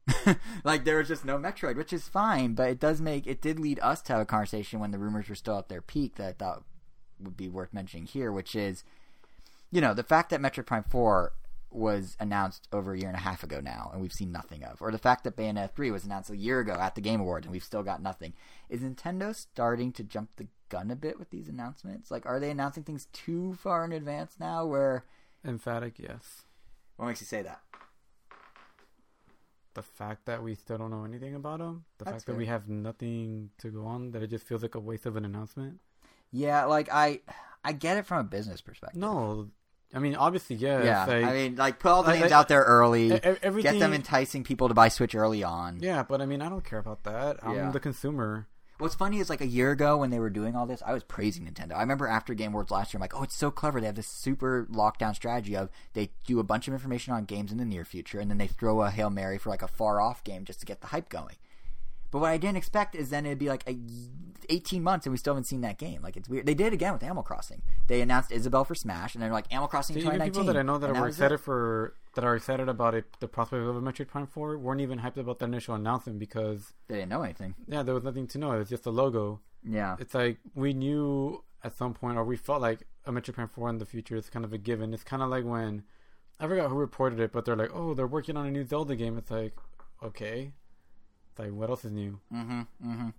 like 0.63 0.85
there 0.85 0.97
was 0.97 1.07
just 1.07 1.25
no 1.25 1.37
Metroid, 1.37 1.77
which 1.77 1.93
is 1.93 2.07
fine, 2.07 2.53
but 2.53 2.69
it 2.69 2.79
does 2.79 3.01
make 3.01 3.25
it 3.25 3.41
did 3.41 3.59
lead 3.59 3.79
us 3.81 4.01
to 4.03 4.13
have 4.13 4.21
a 4.21 4.25
conversation 4.25 4.79
when 4.79 4.91
the 4.91 4.99
rumors 4.99 5.27
were 5.27 5.35
still 5.35 5.57
at 5.57 5.69
their 5.69 5.81
peak 5.81 6.15
that 6.15 6.27
I 6.27 6.33
thought 6.33 6.63
would 7.19 7.37
be 7.37 7.49
worth 7.49 7.73
mentioning 7.73 8.05
here, 8.05 8.31
which 8.31 8.55
is 8.55 8.83
you 9.71 9.81
know, 9.81 9.93
the 9.93 10.03
fact 10.03 10.29
that 10.29 10.41
Metroid 10.41 10.65
Prime 10.65 10.85
4 10.89 11.33
was 11.69 12.15
announced 12.19 12.69
over 12.71 12.93
a 12.93 12.97
year 12.97 13.09
and 13.09 13.17
a 13.17 13.21
half 13.21 13.43
ago 13.43 13.59
now 13.59 13.89
and 13.91 14.01
we've 14.01 14.13
seen 14.13 14.31
nothing 14.31 14.63
of, 14.63 14.81
or 14.81 14.91
the 14.91 14.97
fact 14.97 15.25
that 15.25 15.35
Bayonetta 15.35 15.71
3 15.75 15.91
was 15.91 16.05
announced 16.05 16.29
a 16.29 16.37
year 16.37 16.61
ago 16.61 16.73
at 16.79 16.95
the 16.95 17.01
Game 17.01 17.19
Awards 17.19 17.45
and 17.45 17.51
we've 17.51 17.63
still 17.63 17.83
got 17.83 18.01
nothing. 18.01 18.33
Is 18.69 18.79
Nintendo 18.79 19.35
starting 19.35 19.91
to 19.93 20.03
jump 20.03 20.29
the 20.37 20.47
gun 20.69 20.89
a 20.89 20.95
bit 20.95 21.19
with 21.19 21.31
these 21.31 21.49
announcements? 21.49 22.09
Like 22.09 22.25
are 22.25 22.39
they 22.39 22.49
announcing 22.49 22.83
things 22.83 23.07
too 23.11 23.55
far 23.55 23.83
in 23.83 23.91
advance 23.91 24.35
now 24.39 24.65
where 24.65 25.03
Emphatic, 25.45 25.99
yes. 25.99 26.45
What 26.95 27.07
makes 27.07 27.19
you 27.19 27.27
say 27.27 27.41
that? 27.41 27.59
The 29.75 29.83
fact 29.83 30.25
that 30.25 30.41
we 30.41 30.55
still 30.55 30.77
don't 30.77 30.89
know 30.89 31.03
anything 31.03 31.35
about 31.35 31.59
them, 31.59 31.85
the 31.99 32.05
That's 32.05 32.15
fact 32.15 32.25
that 32.27 32.35
we 32.37 32.45
have 32.47 32.67
nothing 32.69 33.51
to 33.59 33.69
go 33.69 33.85
on, 33.85 34.11
that 34.11 34.23
it 34.23 34.27
just 34.31 34.45
feels 34.47 34.61
like 34.63 34.73
a 34.75 34.79
waste 34.79 35.05
of 35.05 35.15
an 35.17 35.25
announcement. 35.25 35.79
Yeah, 36.31 36.65
like 36.65 36.89
I 36.91 37.19
I 37.63 37.73
get 37.73 37.97
it 37.97 38.05
from 38.05 38.19
a 38.19 38.23
business 38.23 38.61
perspective. 38.61 38.99
No, 38.99 39.49
I 39.93 39.99
mean 39.99 40.15
obviously, 40.15 40.55
yeah. 40.55 40.81
Yeah, 40.83 41.05
like, 41.05 41.23
I 41.25 41.33
mean, 41.33 41.55
like 41.57 41.79
put 41.79 41.89
all 41.91 42.03
the 42.03 42.13
names 42.13 42.31
I- 42.31 42.35
out 42.37 42.47
there 42.47 42.63
early, 42.63 43.11
everything. 43.11 43.73
get 43.73 43.79
them 43.79 43.93
enticing 43.93 44.43
people 44.43 44.67
to 44.69 44.73
buy 44.73 44.87
Switch 44.87 45.13
early 45.13 45.43
on. 45.43 45.79
Yeah, 45.81 46.03
but 46.03 46.21
I 46.21 46.25
mean, 46.25 46.41
I 46.41 46.49
don't 46.49 46.63
care 46.65 46.79
about 46.79 47.03
that. 47.03 47.37
I'm 47.43 47.55
Yeah. 47.55 47.71
the 47.71 47.79
consumer. 47.79 48.47
What's 48.77 48.95
funny 48.95 49.19
is 49.19 49.29
like 49.29 49.41
a 49.41 49.47
year 49.47 49.71
ago 49.71 49.97
when 49.97 50.09
they 50.09 50.19
were 50.19 50.29
doing 50.29 50.55
all 50.55 50.65
this, 50.65 50.83
I 50.85 50.91
was 50.91 51.03
praising 51.03 51.45
Nintendo. 51.45 51.75
I 51.75 51.79
remember 51.79 52.07
after 52.07 52.33
Game 52.33 52.51
Awards 52.51 52.71
last 52.71 52.93
year, 52.93 52.97
I'm 52.97 53.01
like, 53.01 53.15
oh, 53.15 53.23
it's 53.23 53.35
so 53.35 53.49
clever. 53.49 53.79
They 53.79 53.85
have 53.85 53.95
this 53.95 54.07
super 54.07 54.67
lockdown 54.69 55.15
strategy 55.15 55.55
of 55.55 55.69
they 55.93 56.09
do 56.25 56.39
a 56.39 56.43
bunch 56.43 56.67
of 56.67 56.73
information 56.73 57.13
on 57.13 57.23
games 57.23 57.53
in 57.53 57.57
the 57.57 57.63
near 57.63 57.85
future, 57.85 58.19
and 58.19 58.29
then 58.29 58.37
they 58.37 58.47
throw 58.47 58.81
a 58.81 58.91
hail 58.91 59.09
mary 59.09 59.37
for 59.37 59.49
like 59.49 59.61
a 59.61 59.67
far 59.67 60.01
off 60.01 60.23
game 60.25 60.43
just 60.43 60.59
to 60.59 60.65
get 60.65 60.81
the 60.81 60.87
hype 60.87 61.07
going. 61.07 61.35
But 62.11 62.19
what 62.19 62.31
I 62.31 62.37
didn't 62.37 62.57
expect 62.57 62.95
is 62.95 63.09
then 63.09 63.25
it'd 63.25 63.39
be 63.39 63.49
like 63.49 63.63
a, 63.67 63.77
18 64.49 64.83
months 64.83 65.05
and 65.05 65.11
we 65.11 65.17
still 65.17 65.33
haven't 65.33 65.45
seen 65.45 65.61
that 65.61 65.77
game. 65.77 66.01
Like 66.01 66.15
it's 66.15 66.29
weird. 66.29 66.45
They 66.45 66.53
did 66.53 66.71
again 66.71 66.93
with 66.93 67.03
Animal 67.03 67.23
Crossing. 67.23 67.61
They 67.87 68.01
announced 68.01 68.31
Isabelle 68.31 68.63
for 68.63 68.75
Smash, 68.75 69.15
and 69.15 69.23
they're 69.23 69.31
like 69.31 69.51
Animal 69.51 69.67
Crossing 69.67 69.97
even 69.97 70.11
2019. 70.11 70.31
people 70.31 70.53
that 70.53 70.57
I 70.59 70.61
know 70.63 70.77
that 70.77 70.93
were 70.93 71.01
was 71.01 71.19
it. 71.19 71.23
excited 71.23 71.39
for 71.39 71.93
that 72.15 72.23
are 72.23 72.35
excited 72.35 72.67
about 72.69 72.95
it, 72.95 73.05
the 73.19 73.27
prospect 73.27 73.61
of 73.61 73.75
a 73.75 73.81
Metroid 73.81 74.07
Prime 74.07 74.27
Four, 74.27 74.57
weren't 74.57 74.81
even 74.81 74.99
hyped 74.99 75.17
about 75.17 75.39
the 75.39 75.45
initial 75.45 75.75
announcement 75.75 76.17
because 76.19 76.73
They 76.87 76.95
didn't 76.95 77.09
know 77.09 77.21
anything. 77.21 77.55
yeah, 77.67 77.83
there 77.83 77.93
was 77.93 78.03
nothing 78.03 78.27
to 78.27 78.37
know. 78.37 78.51
It 78.53 78.59
was 78.59 78.69
just 78.69 78.85
a 78.85 78.91
logo. 78.91 79.41
Yeah. 79.63 79.95
It's 79.99 80.13
like 80.13 80.37
we 80.53 80.73
knew 80.73 81.43
at 81.63 81.75
some 81.75 81.93
point, 81.93 82.17
or 82.17 82.23
we 82.23 82.37
felt 82.37 82.61
like 82.61 82.87
a 83.05 83.11
Metroid 83.11 83.33
Prime 83.33 83.47
Four 83.49 83.69
in 83.69 83.77
the 83.77 83.85
future 83.85 84.15
is 84.15 84.29
kind 84.29 84.45
of 84.45 84.53
a 84.53 84.57
given. 84.57 84.93
It's 84.93 85.03
kind 85.03 85.21
of 85.21 85.29
like 85.29 85.45
when 85.45 85.83
I 86.39 86.47
forgot 86.47 86.69
who 86.69 86.75
reported 86.75 87.19
it, 87.19 87.31
but 87.31 87.45
they're 87.45 87.55
like, 87.55 87.71
"Oh, 87.73 87.93
they're 87.93 88.07
working 88.07 88.35
on 88.37 88.45
a 88.45 88.51
new 88.51 88.63
Zelda 88.65 88.95
game." 88.95 89.17
It's 89.17 89.31
like, 89.31 89.53
okay, 90.03 90.51
it's 91.29 91.39
like 91.39 91.51
what 91.51 91.69
else 91.69 91.85
is 91.85 91.91
new? 91.91 92.19
Mm-hmm. 92.33 92.61
Mm-hmm. 92.85 93.09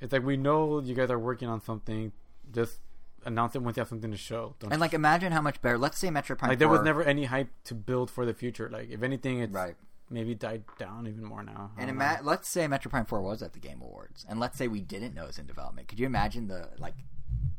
It's 0.00 0.12
like 0.12 0.24
we 0.24 0.36
know 0.36 0.80
you 0.80 0.94
guys 0.94 1.10
are 1.10 1.18
working 1.18 1.48
on 1.48 1.60
something. 1.60 2.12
Just 2.52 2.80
announce 3.26 3.54
it 3.54 3.62
once 3.62 3.76
you 3.76 3.82
have 3.82 3.88
something 3.88 4.10
to 4.10 4.16
show. 4.16 4.54
Don't 4.60 4.72
And 4.72 4.80
like, 4.80 4.94
imagine 4.94 5.32
how 5.32 5.40
much 5.42 5.60
better. 5.60 5.76
Let's 5.76 5.98
say 5.98 6.10
Metro 6.10 6.36
Prime. 6.36 6.48
like 6.50 6.58
there 6.58 6.68
was 6.68 6.82
never 6.82 7.02
any 7.02 7.24
hype 7.24 7.48
to 7.64 7.74
build 7.74 8.10
for 8.10 8.24
the 8.24 8.32
future. 8.34 8.70
Like 8.72 8.88
if 8.90 9.02
anything, 9.02 9.40
it's 9.40 9.52
right. 9.52 9.74
maybe 10.10 10.34
died 10.34 10.62
down 10.78 11.06
even 11.06 11.24
more 11.24 11.42
now. 11.42 11.72
I 11.76 11.82
And 11.82 11.90
ima- 11.90 12.20
let's 12.22 12.48
say 12.48 12.66
Metro 12.68 12.90
Prime 12.90 13.04
Four 13.04 13.20
was 13.22 13.42
at 13.42 13.52
the 13.52 13.58
Game 13.58 13.82
Awards, 13.82 14.24
and 14.28 14.38
let's 14.40 14.56
say 14.56 14.68
we 14.68 14.80
didn't 14.80 15.14
know 15.14 15.24
it 15.24 15.28
was 15.28 15.38
in 15.38 15.46
development. 15.46 15.88
Could 15.88 15.98
you 16.00 16.06
imagine 16.06 16.48
the 16.48 16.68
like? 16.78 16.94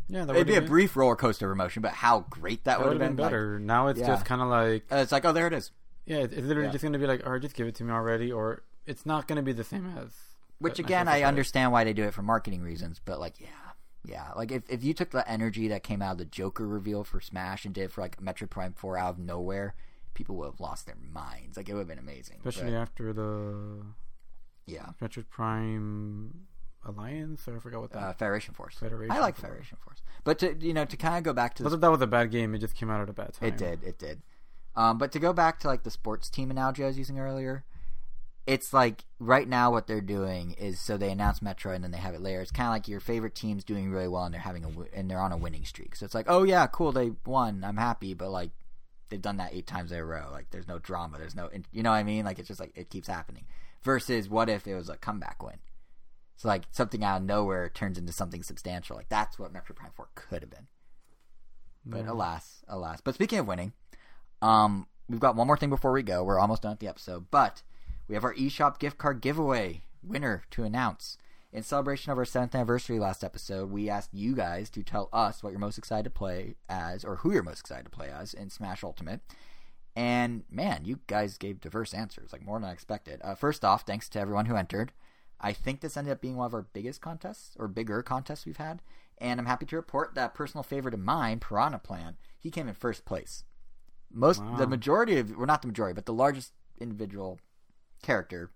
yeah, 0.08 0.24
It'd 0.24 0.48
be 0.48 0.56
a 0.56 0.62
been- 0.62 0.70
brief 0.70 0.96
roller 0.96 1.16
coaster 1.18 1.52
of 1.52 1.56
emotion, 1.56 1.82
but 1.82 1.92
how 1.92 2.22
great 2.30 2.64
that, 2.64 2.78
That 2.80 2.86
would 2.88 2.94
have 2.94 3.00
been 3.00 3.18
like- 3.18 3.30
better. 3.32 3.60
now 3.60 3.88
it's 3.88 4.00
yeah. 4.00 4.08
just 4.08 4.26
kind 4.26 4.42
of 4.42 4.48
like 4.48 4.86
uh, 4.92 4.98
it's 4.98 5.12
like, 5.12 5.26
oh, 5.26 5.34
there 5.34 5.48
it 5.48 5.54
is. 5.54 5.72
yeah, 6.06 6.20
it's, 6.20 6.36
literally 6.36 6.68
Yeah. 6.68 6.72
just 6.72 6.84
gonna 6.84 6.98
be 7.00 7.08
like, 7.08 7.26
all 7.26 7.34
right, 7.34 7.42
just 7.42 7.56
give 7.56 7.68
it 7.68 7.76
to 7.76 7.84
me 7.84 7.92
already, 7.92 8.32
or 8.32 8.64
it's 8.86 9.06
not 9.06 9.28
gonna 9.28 9.44
be 9.44 9.52
the 9.52 9.66
same 9.66 9.94
as. 9.98 10.12
Which 10.60 10.80
again, 10.80 11.08
I 11.08 11.22
understand 11.24 11.72
why 11.72 11.84
they 11.84 11.94
do 11.94 12.04
it 12.06 12.14
for 12.16 12.24
marketing 12.24 12.62
reasons, 12.64 13.00
but 13.04 13.20
like, 13.20 13.40
yeah, 13.40 13.48
yeah. 14.08 14.32
Like 14.36 14.52
if 14.52 14.64
if 14.70 14.84
you 14.84 14.94
took 14.94 15.12
the 15.12 15.30
energy 15.30 15.68
that 15.68 15.84
came 15.84 16.02
out 16.02 16.14
of 16.14 16.18
the 16.20 16.26
Joker 16.26 16.66
reveal 16.68 17.04
for 17.04 17.20
Smash 17.20 17.66
and 17.66 17.74
did 17.74 17.86
it 17.86 17.92
for 17.92 18.02
like 18.02 18.22
Metro 18.22 18.48
Prime 18.48 18.74
Four 18.74 18.98
out 18.98 19.12
of 19.16 19.20
nowhere, 19.20 19.76
people 20.14 20.36
would 20.38 20.46
have 20.46 20.60
lost 20.60 20.86
their 20.86 20.96
minds. 20.96 21.58
Like 21.58 21.70
it 21.70 21.74
would 21.74 21.80
have 21.82 21.88
been 21.88 22.00
amazing. 22.00 22.38
especially 22.38 22.72
But, 22.72 22.78
after 22.78 23.14
the 23.14 23.84
yeah, 24.66 24.88
Metroid 25.02 25.30
Prime 25.30 26.48
Alliance, 26.86 27.48
or 27.48 27.58
I 27.58 27.60
forgot 27.60 27.82
what 27.82 27.92
that. 27.92 28.00
uh, 28.00 28.14
Federation 28.14 28.54
Force. 28.54 28.76
Federation 28.76 29.12
I 29.12 29.20
like 29.20 29.36
Force. 29.36 29.50
Federation 29.50 29.78
Force, 29.84 30.02
but 30.24 30.40
to 30.40 30.56
you 30.60 30.74
know 30.74 30.86
to 30.86 30.98
kind 30.98 31.18
of 31.18 31.24
go 31.24 31.34
back 31.34 31.54
to 31.56 31.64
the 31.64 31.70
that 31.70 31.82
that 31.82 31.92
was 31.92 32.02
a 32.02 32.08
bad 32.08 32.32
game. 32.32 32.54
It 32.56 32.60
just 32.60 32.76
came 32.76 32.90
out 32.90 33.02
at 33.02 33.10
a 33.10 33.14
bad 33.14 33.34
time. 33.34 33.50
It 33.50 33.58
did. 33.58 33.84
It 33.84 33.98
did. 34.00 34.22
Um, 34.76 34.98
but 34.98 35.12
to 35.14 35.20
go 35.20 35.34
back 35.34 35.60
to 35.62 35.68
like 35.68 35.84
the 35.84 35.90
sports 35.92 36.30
team 36.30 36.52
analogy 36.52 36.84
I 36.84 36.88
was 36.88 36.98
using 37.00 37.20
earlier, 37.20 37.66
it's 38.48 38.74
like 38.74 39.04
right 39.20 39.48
now 39.48 39.72
what 39.72 39.88
they're 39.88 40.02
doing 40.02 40.54
is 40.54 40.80
so 40.80 40.96
they 40.98 41.12
announce 41.12 41.42
Metro 41.42 41.74
and 41.74 41.84
then 41.84 41.92
they 41.92 41.98
have 41.98 42.16
it 42.16 42.22
later. 42.22 42.42
It's 42.42 42.50
kind 42.52 42.68
of 42.68 42.74
like 42.74 42.88
your 42.88 43.02
favorite 43.02 43.36
team's 43.36 43.66
doing 43.66 43.92
really 43.92 44.08
well 44.08 44.24
and 44.24 44.34
they're 44.34 44.42
having 44.42 44.64
a 44.64 44.70
and 44.98 45.12
they're 45.12 45.20
on 45.20 45.34
a 45.34 45.38
winning 45.38 45.66
streak. 45.66 45.96
So 45.98 46.06
it's 46.06 46.16
like, 46.16 46.28
oh 46.30 46.44
yeah, 46.44 46.66
cool, 46.68 46.92
they 46.94 47.12
won. 47.26 47.64
I'm 47.64 47.76
happy, 47.78 48.14
but 48.14 48.30
like 48.32 48.52
they've 49.10 49.22
done 49.22 49.38
that 49.38 49.54
eight 49.54 49.68
times 49.68 49.92
in 49.92 50.00
a 50.00 50.06
row. 50.06 50.30
Like 50.32 50.50
there's 50.52 50.68
no 50.68 50.80
drama. 50.80 51.18
There's 51.18 51.36
no, 51.36 51.50
you 51.72 51.84
know 51.84 51.92
what 51.92 51.98
I 51.98 52.04
mean? 52.04 52.24
Like 52.26 52.40
it's 52.40 52.48
just 52.48 52.60
like 52.62 52.72
it 52.76 52.90
keeps 52.90 53.08
happening. 53.10 53.46
Versus 53.84 54.30
what 54.30 54.50
if 54.50 54.66
it 54.66 54.76
was 54.76 54.90
a 54.90 54.96
comeback 54.98 55.44
win? 55.44 55.60
It's 56.36 56.46
like 56.46 56.64
something 56.72 57.04
out 57.04 57.18
of 57.18 57.24
nowhere 57.24 57.68
turns 57.70 57.98
into 57.98 58.14
something 58.14 58.44
substantial. 58.44 58.96
Like 58.96 59.10
that's 59.10 59.38
what 59.38 59.52
Metro 59.52 59.76
Prime 59.76 59.92
Four 59.96 60.08
could 60.16 60.42
have 60.42 60.52
been. 60.52 60.68
But 61.86 62.06
Yeah. 62.06 62.12
alas, 62.12 62.64
alas. 62.68 63.02
But 63.02 63.16
speaking 63.16 63.40
of 63.40 63.48
winning, 63.48 63.74
um, 64.42 64.88
we've 65.10 65.20
got 65.20 65.36
one 65.36 65.48
more 65.48 65.58
thing 65.58 65.70
before 65.70 65.92
we 65.92 66.04
go. 66.04 66.24
We're 66.24 66.40
almost 66.40 66.62
done 66.62 66.72
with 66.72 66.80
the 66.80 66.88
episode, 66.88 67.28
but 67.32 67.62
we 68.08 68.16
have 68.16 68.24
our 68.24 68.34
eShop 68.36 68.80
gift 68.80 68.98
card 68.98 69.22
giveaway 69.22 69.82
winner 70.04 70.44
to 70.52 70.64
announce. 70.64 71.18
In 71.52 71.64
celebration 71.64 72.12
of 72.12 72.18
our 72.18 72.26
seventh 72.26 72.54
anniversary 72.56 73.00
last 73.00 73.24
episode, 73.24 73.72
we 73.72 73.90
asked 73.90 74.14
you 74.14 74.36
guys 74.36 74.70
to 74.72 74.84
tell 74.84 75.10
us 75.14 75.42
what 75.42 75.52
you're 75.52 75.60
most 75.60 75.78
excited 75.78 76.04
to 76.04 76.10
play 76.10 76.56
as, 76.70 77.04
or 77.06 77.18
who 77.18 77.32
you're 77.32 77.44
most 77.44 77.62
excited 77.62 77.86
to 77.86 77.90
play 77.90 78.10
as 78.10 78.34
in 78.34 78.50
Smash 78.50 78.84
Ultimate. 78.84 79.22
And 79.96 80.44
man, 80.52 80.86
you 80.86 81.00
guys 81.08 81.38
gave 81.38 81.60
diverse 81.62 81.94
answers, 81.94 82.32
like 82.32 82.46
more 82.46 82.60
than 82.60 82.70
I 82.70 82.74
expected. 82.74 83.20
Uh, 83.24 83.34
first 83.34 83.66
off, 83.66 83.84
thanks 83.84 84.08
to 84.10 84.20
everyone 84.20 84.46
who 84.46 84.56
entered. 84.56 84.92
I 85.40 85.54
think 85.54 85.82
this 85.82 85.98
ended 85.98 86.12
up 86.14 86.22
being 86.22 86.36
one 86.36 86.46
of 86.48 86.54
our 86.54 86.64
biggest 86.74 87.02
contests 87.02 87.56
or 87.58 87.68
bigger 87.68 88.04
contests 88.04 88.46
we've 88.46 88.58
had. 88.58 88.82
And 89.18 89.40
I'm 89.40 89.46
happy 89.48 89.66
to 89.68 89.76
report 89.76 90.14
that 90.16 90.36
personal 90.36 90.64
favorite 90.64 90.94
of 90.94 91.00
mine, 91.00 91.40
Piranha 91.40 91.80
Plant, 91.80 92.18
he 92.38 92.52
came 92.52 92.68
in 92.68 92.76
first 92.76 93.06
place. 93.06 93.44
Most 94.12 94.42
Wow. 94.42 94.58
the 94.58 94.68
majority 94.68 95.18
of 95.18 95.36
well 95.36 95.48
not 95.48 95.62
the 95.62 95.68
majority, 95.68 95.94
but 95.96 96.06
the 96.06 96.14
largest 96.14 96.54
individual 96.80 97.40
character 98.02 98.52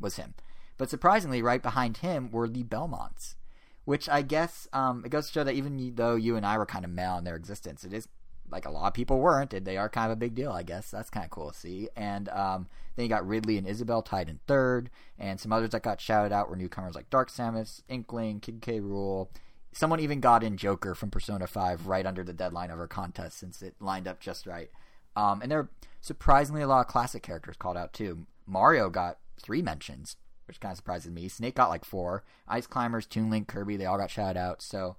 was 0.00 0.16
him. 0.16 0.34
But 0.76 0.90
surprisingly, 0.90 1.42
right 1.42 1.62
behind 1.62 1.98
him 1.98 2.30
were 2.30 2.48
the 2.48 2.64
Belmonts, 2.64 3.36
which 3.84 4.08
I 4.08 4.22
guess 4.22 4.66
um, 4.72 5.02
it 5.04 5.10
goes 5.10 5.28
to 5.28 5.32
show 5.32 5.44
that 5.44 5.54
even 5.54 5.94
though 5.94 6.16
you 6.16 6.36
and 6.36 6.44
I 6.44 6.58
were 6.58 6.66
kind 6.66 6.84
of 6.84 6.90
male 6.90 7.16
in 7.16 7.24
their 7.24 7.36
existence, 7.36 7.84
it 7.84 7.92
is 7.92 8.08
like 8.50 8.66
a 8.66 8.70
lot 8.70 8.88
of 8.88 8.94
people 8.94 9.20
weren't. 9.20 9.54
and 9.54 9.66
They 9.66 9.76
are 9.76 9.88
kind 9.88 10.10
of 10.10 10.16
a 10.16 10.20
big 10.20 10.34
deal, 10.34 10.52
I 10.52 10.62
guess. 10.62 10.90
That's 10.90 11.10
kind 11.10 11.24
of 11.24 11.30
cool 11.30 11.50
to 11.50 11.58
see. 11.58 11.88
And 11.96 12.28
um, 12.30 12.68
then 12.96 13.04
you 13.04 13.08
got 13.08 13.26
Ridley 13.26 13.56
and 13.58 13.66
Isabelle 13.66 14.02
tied 14.02 14.28
in 14.28 14.40
third, 14.46 14.90
and 15.18 15.40
some 15.40 15.52
others 15.52 15.70
that 15.70 15.82
got 15.82 16.00
shouted 16.00 16.32
out 16.32 16.48
were 16.48 16.56
newcomers 16.56 16.94
like 16.94 17.10
Dark 17.10 17.30
Samus, 17.30 17.82
Inkling, 17.88 18.40
King 18.40 18.60
K. 18.60 18.80
Rool. 18.80 19.28
Someone 19.72 19.98
even 20.00 20.20
got 20.20 20.44
in 20.44 20.56
Joker 20.56 20.94
from 20.94 21.10
Persona 21.10 21.48
5 21.48 21.88
right 21.88 22.06
under 22.06 22.22
the 22.22 22.32
deadline 22.32 22.70
of 22.70 22.78
our 22.78 22.86
contest 22.86 23.38
since 23.38 23.60
it 23.60 23.74
lined 23.80 24.06
up 24.06 24.20
just 24.20 24.46
right. 24.46 24.70
Um, 25.16 25.42
and 25.42 25.50
there 25.50 25.58
are 25.58 25.70
surprisingly 26.00 26.62
a 26.62 26.68
lot 26.68 26.80
of 26.80 26.86
classic 26.86 27.22
characters 27.22 27.56
called 27.56 27.76
out 27.76 27.92
too. 27.92 28.26
Mario 28.46 28.90
got 28.90 29.18
three 29.40 29.62
mentions, 29.62 30.16
which 30.46 30.60
kind 30.60 30.72
of 30.72 30.76
surprises 30.76 31.10
me. 31.10 31.28
Snake 31.28 31.54
got 31.54 31.70
like 31.70 31.84
four. 31.84 32.24
Ice 32.48 32.66
Climbers, 32.66 33.06
Toon 33.06 33.30
Link, 33.30 33.48
Kirby, 33.48 33.76
they 33.76 33.86
all 33.86 33.98
got 33.98 34.10
shouted 34.10 34.38
out. 34.38 34.62
So 34.62 34.96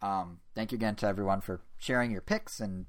um, 0.00 0.40
thank 0.54 0.72
you 0.72 0.76
again 0.76 0.96
to 0.96 1.06
everyone 1.06 1.40
for 1.40 1.60
sharing 1.78 2.10
your 2.10 2.20
picks 2.20 2.60
and 2.60 2.86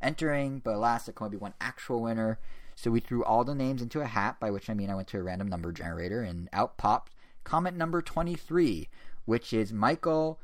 entering. 0.00 0.60
But 0.60 0.74
alas, 0.74 1.06
there 1.06 1.12
can 1.12 1.26
only 1.26 1.36
be 1.36 1.40
one 1.40 1.54
actual 1.60 2.02
winner. 2.02 2.38
So 2.74 2.90
we 2.90 3.00
threw 3.00 3.22
all 3.24 3.44
the 3.44 3.54
names 3.54 3.82
into 3.82 4.00
a 4.00 4.06
hat, 4.06 4.40
by 4.40 4.50
which 4.50 4.70
I 4.70 4.74
mean 4.74 4.88
I 4.88 4.94
went 4.94 5.08
to 5.08 5.18
a 5.18 5.22
random 5.22 5.48
number 5.48 5.70
generator, 5.70 6.22
and 6.22 6.48
out 6.52 6.78
popped 6.78 7.12
comment 7.44 7.76
number 7.76 8.00
23, 8.00 8.88
which 9.24 9.52
is 9.52 9.72
Michael, 9.72 10.40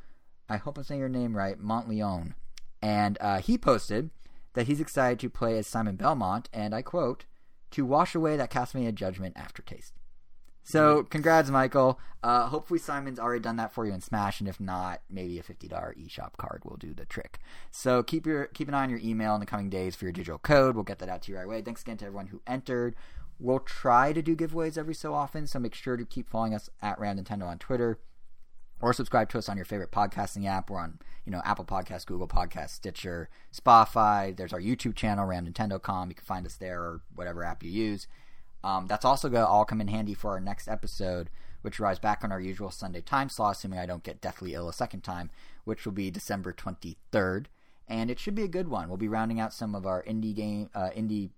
I 0.49 0.57
hope 0.57 0.77
I'm 0.77 0.85
saying 0.85 1.01
your 1.01 1.09
name 1.09 1.37
right, 1.37 1.59
Montleone. 1.59 2.35
And 2.83 3.19
uh, 3.21 3.39
he 3.39 3.59
posted 3.59 4.11
that 4.55 4.67
he's 4.67 4.81
excited 4.81 5.19
to 5.21 5.31
play 5.31 5.59
as 5.59 5.67
Simon 5.67 5.97
Belmont, 5.97 6.49
and 6.53 6.75
I 6.75 6.83
quote, 6.83 7.25
to 7.77 7.85
wash 7.85 8.15
away 8.15 8.37
that 8.37 8.51
Castlevania 8.51 8.95
Judgment 8.95 9.37
aftertaste. 9.37 9.93
So, 10.65 11.05
congrats, 11.05 11.49
Michael. 11.49 12.01
Uh, 12.25 12.49
hopefully, 12.49 12.81
Simon's 12.81 13.21
already 13.21 13.41
done 13.41 13.55
that 13.57 13.71
for 13.73 13.87
you 13.87 13.93
in 13.93 14.01
Smash, 14.01 14.41
and 14.41 14.49
if 14.49 14.59
not, 14.59 15.01
maybe 15.09 15.39
a 15.39 15.43
fifty 15.45 15.69
dollar 15.69 15.95
eShop 15.97 16.37
card 16.39 16.63
will 16.65 16.77
do 16.77 16.93
the 16.93 17.05
trick. 17.05 17.39
So 17.71 18.03
keep 18.03 18.27
your 18.27 18.47
keep 18.47 18.67
an 18.67 18.75
eye 18.75 18.83
on 18.83 18.91
your 18.91 18.99
email 19.01 19.35
in 19.35 19.41
the 19.41 19.47
coming 19.47 19.71
days 19.71 19.95
for 19.95 20.07
your 20.07 20.13
digital 20.13 20.39
code. 20.39 20.75
We'll 20.75 20.83
get 20.83 20.99
that 20.99 21.09
out 21.09 21.23
to 21.23 21.31
you 21.31 21.39
right 21.39 21.45
away. 21.45 21.63
Thanks 21.63 21.83
again 21.83 21.99
to 21.99 22.07
everyone 22.07 22.29
who 22.29 22.41
entered. 22.49 22.97
We'll 23.39 23.61
try 23.61 24.13
to 24.13 24.23
do 24.23 24.35
giveaways 24.35 24.77
every 24.77 24.95
so 24.95 25.15
often, 25.15 25.47
so 25.47 25.61
make 25.61 25.75
sure 25.75 25.97
to 25.97 26.05
keep 26.05 26.29
following 26.29 26.55
us 26.55 26.69
at 26.83 26.99
Round 26.99 27.21
Nintendo 27.21 27.47
on 27.47 27.59
Twitter, 27.59 28.01
or 28.81 28.93
subscribe 28.93 29.29
to 29.31 29.39
us 29.39 29.49
on 29.49 29.57
your 29.57 29.65
favorite 29.65 29.91
podcasting 29.91 30.47
app. 30.47 30.71
We're 30.71 30.81
on 30.81 30.99
you 31.25 31.33
know 31.33 31.43
Apple 31.45 31.65
Podcasts, 31.65 32.07
Google 32.07 32.29
Podcasts, 32.29 32.71
Stitcher, 32.71 33.29
Spotify. 33.55 34.37
There's 34.37 34.53
our 34.53 34.61
YouTube 34.61 34.95
channel, 34.95 35.27
Round 35.27 35.53
Nintendo.com. 35.53 36.09
You 36.11 36.15
can 36.15 36.25
find 36.25 36.47
us 36.47 36.57
there 36.57 36.81
or 36.81 37.01
whatever 37.15 37.45
app 37.45 37.63
you 37.63 37.71
use. 37.71 38.07
Um, 38.65 38.87
that's 38.87 39.05
also 39.05 39.29
going 39.29 39.45
to 39.45 39.49
all 39.49 39.65
come 39.65 39.81
in 39.81 39.89
handy 39.89 40.15
for 40.15 40.31
our 40.31 40.41
next 40.41 40.67
episode, 40.67 41.31
which 41.63 41.79
arrives 41.79 42.01
back 42.01 42.25
on 42.25 42.33
our 42.33 42.41
usual 42.41 42.71
Sunday 42.71 43.01
time 43.01 43.29
slot, 43.29 43.57
assuming 43.57 43.79
I 43.79 43.87
don't 43.87 44.03
get 44.03 44.21
deathly 44.21 44.55
ill 44.55 44.69
a 44.69 44.73
second 44.73 45.03
time, 45.03 45.31
which 45.65 45.85
will 45.85 45.93
be 45.93 46.11
December 46.11 46.53
23rd. 46.53 47.47
And 47.89 48.11
it 48.11 48.19
should 48.19 48.35
be 48.35 48.43
a 48.43 48.49
good 48.49 48.69
one. 48.69 48.89
We'll 48.89 48.97
be 48.97 49.07
rounding 49.07 49.39
out 49.39 49.53
some 49.53 49.77
of 49.77 49.87
our 49.87 50.03
indie 50.03 50.35
game, 50.35 50.71
uh, 50.75 50.91
indie 50.97 51.31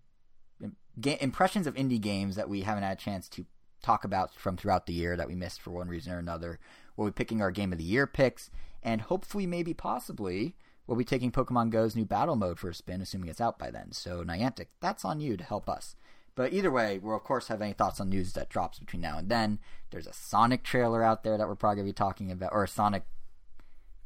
ga- 0.98 1.18
impressions 1.20 1.66
of 1.66 1.74
indie 1.74 2.00
games 2.00 2.36
that 2.36 2.48
we 2.48 2.62
haven't 2.62 2.82
had 2.82 2.96
a 2.96 3.00
chance 3.00 3.28
to 3.30 3.44
talk 3.82 4.04
about 4.04 4.34
from 4.34 4.56
throughout 4.56 4.86
the 4.86 4.92
year 4.92 5.16
that 5.16 5.28
we 5.28 5.34
missed 5.34 5.60
for 5.60 5.70
one 5.70 5.88
reason 5.88 6.12
or 6.12 6.18
another. 6.18 6.58
We'll 6.98 7.06
be 7.06 7.12
picking 7.12 7.40
our 7.40 7.52
game 7.52 7.70
of 7.70 7.78
the 7.78 7.84
year 7.84 8.08
picks, 8.08 8.50
and 8.82 9.02
hopefully, 9.02 9.46
maybe 9.46 9.72
possibly, 9.72 10.56
we'll 10.84 10.98
be 10.98 11.04
taking 11.04 11.30
Pokemon 11.30 11.70
Go's 11.70 11.94
new 11.94 12.04
battle 12.04 12.34
mode 12.34 12.58
for 12.58 12.70
a 12.70 12.74
spin, 12.74 13.00
assuming 13.00 13.30
it's 13.30 13.40
out 13.40 13.56
by 13.56 13.70
then. 13.70 13.92
So, 13.92 14.24
Niantic, 14.24 14.66
that's 14.80 15.04
on 15.04 15.20
you 15.20 15.36
to 15.36 15.44
help 15.44 15.68
us. 15.68 15.94
But 16.34 16.52
either 16.52 16.72
way, 16.72 16.98
we'll 16.98 17.16
of 17.16 17.22
course 17.22 17.46
have 17.48 17.62
any 17.62 17.72
thoughts 17.72 18.00
on 18.00 18.08
news 18.08 18.32
that 18.32 18.48
drops 18.48 18.80
between 18.80 19.00
now 19.00 19.16
and 19.16 19.28
then. 19.28 19.60
There's 19.90 20.08
a 20.08 20.12
Sonic 20.12 20.64
trailer 20.64 21.04
out 21.04 21.22
there 21.22 21.38
that 21.38 21.46
we're 21.46 21.54
probably 21.54 21.76
gonna 21.76 21.88
be 21.88 21.92
talking 21.92 22.32
about, 22.32 22.52
or 22.52 22.64
a 22.64 22.68
Sonic 22.68 23.04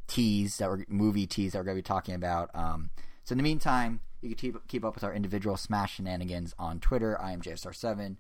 tease 0.07 0.59
that 0.59 0.69
we're 0.69 0.85
movie 0.87 1.27
tease 1.27 1.53
that 1.53 1.61
we're 1.61 1.65
gonna 1.65 1.77
be 1.77 1.83
talking 1.83 2.15
about. 2.15 2.51
Um, 2.55 2.91
so 3.25 3.33
in 3.33 3.39
the 3.39 3.43
meantime, 3.43 4.01
you 4.21 4.29
can 4.29 4.37
keep 4.37 4.69
keep 4.69 4.85
up 4.85 4.95
with 4.95 5.05
our 5.05 5.15
individual 5.15 5.57
Smash 5.57 5.95
shenanigans 5.95 6.55
on 6.59 6.79
Twitter. 6.79 7.19
I 7.19 7.33
am 7.33 7.41
JSR7. 7.41 8.17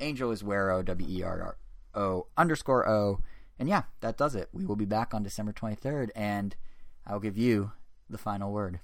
Angel 0.00 0.30
is 0.30 0.42
Wero 0.42 0.82
W 0.82 1.06
E 1.08 1.22
R 1.22 1.58
O 1.94 2.26
underscore 2.38 2.88
O. 2.88 3.20
And 3.58 3.68
yeah, 3.68 3.84
that 4.00 4.16
does 4.16 4.34
it. 4.34 4.48
We 4.52 4.64
will 4.64 4.76
be 4.76 4.84
back 4.84 5.14
on 5.14 5.22
December 5.22 5.52
23rd, 5.52 6.10
and 6.14 6.56
I'll 7.06 7.20
give 7.20 7.38
you 7.38 7.72
the 8.10 8.18
final 8.18 8.52
word. 8.52 8.80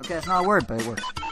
Okay, 0.00 0.14
that's 0.14 0.26
not 0.26 0.44
a 0.44 0.48
word, 0.48 0.66
but 0.66 0.80
it 0.80 0.86
works. 0.86 1.23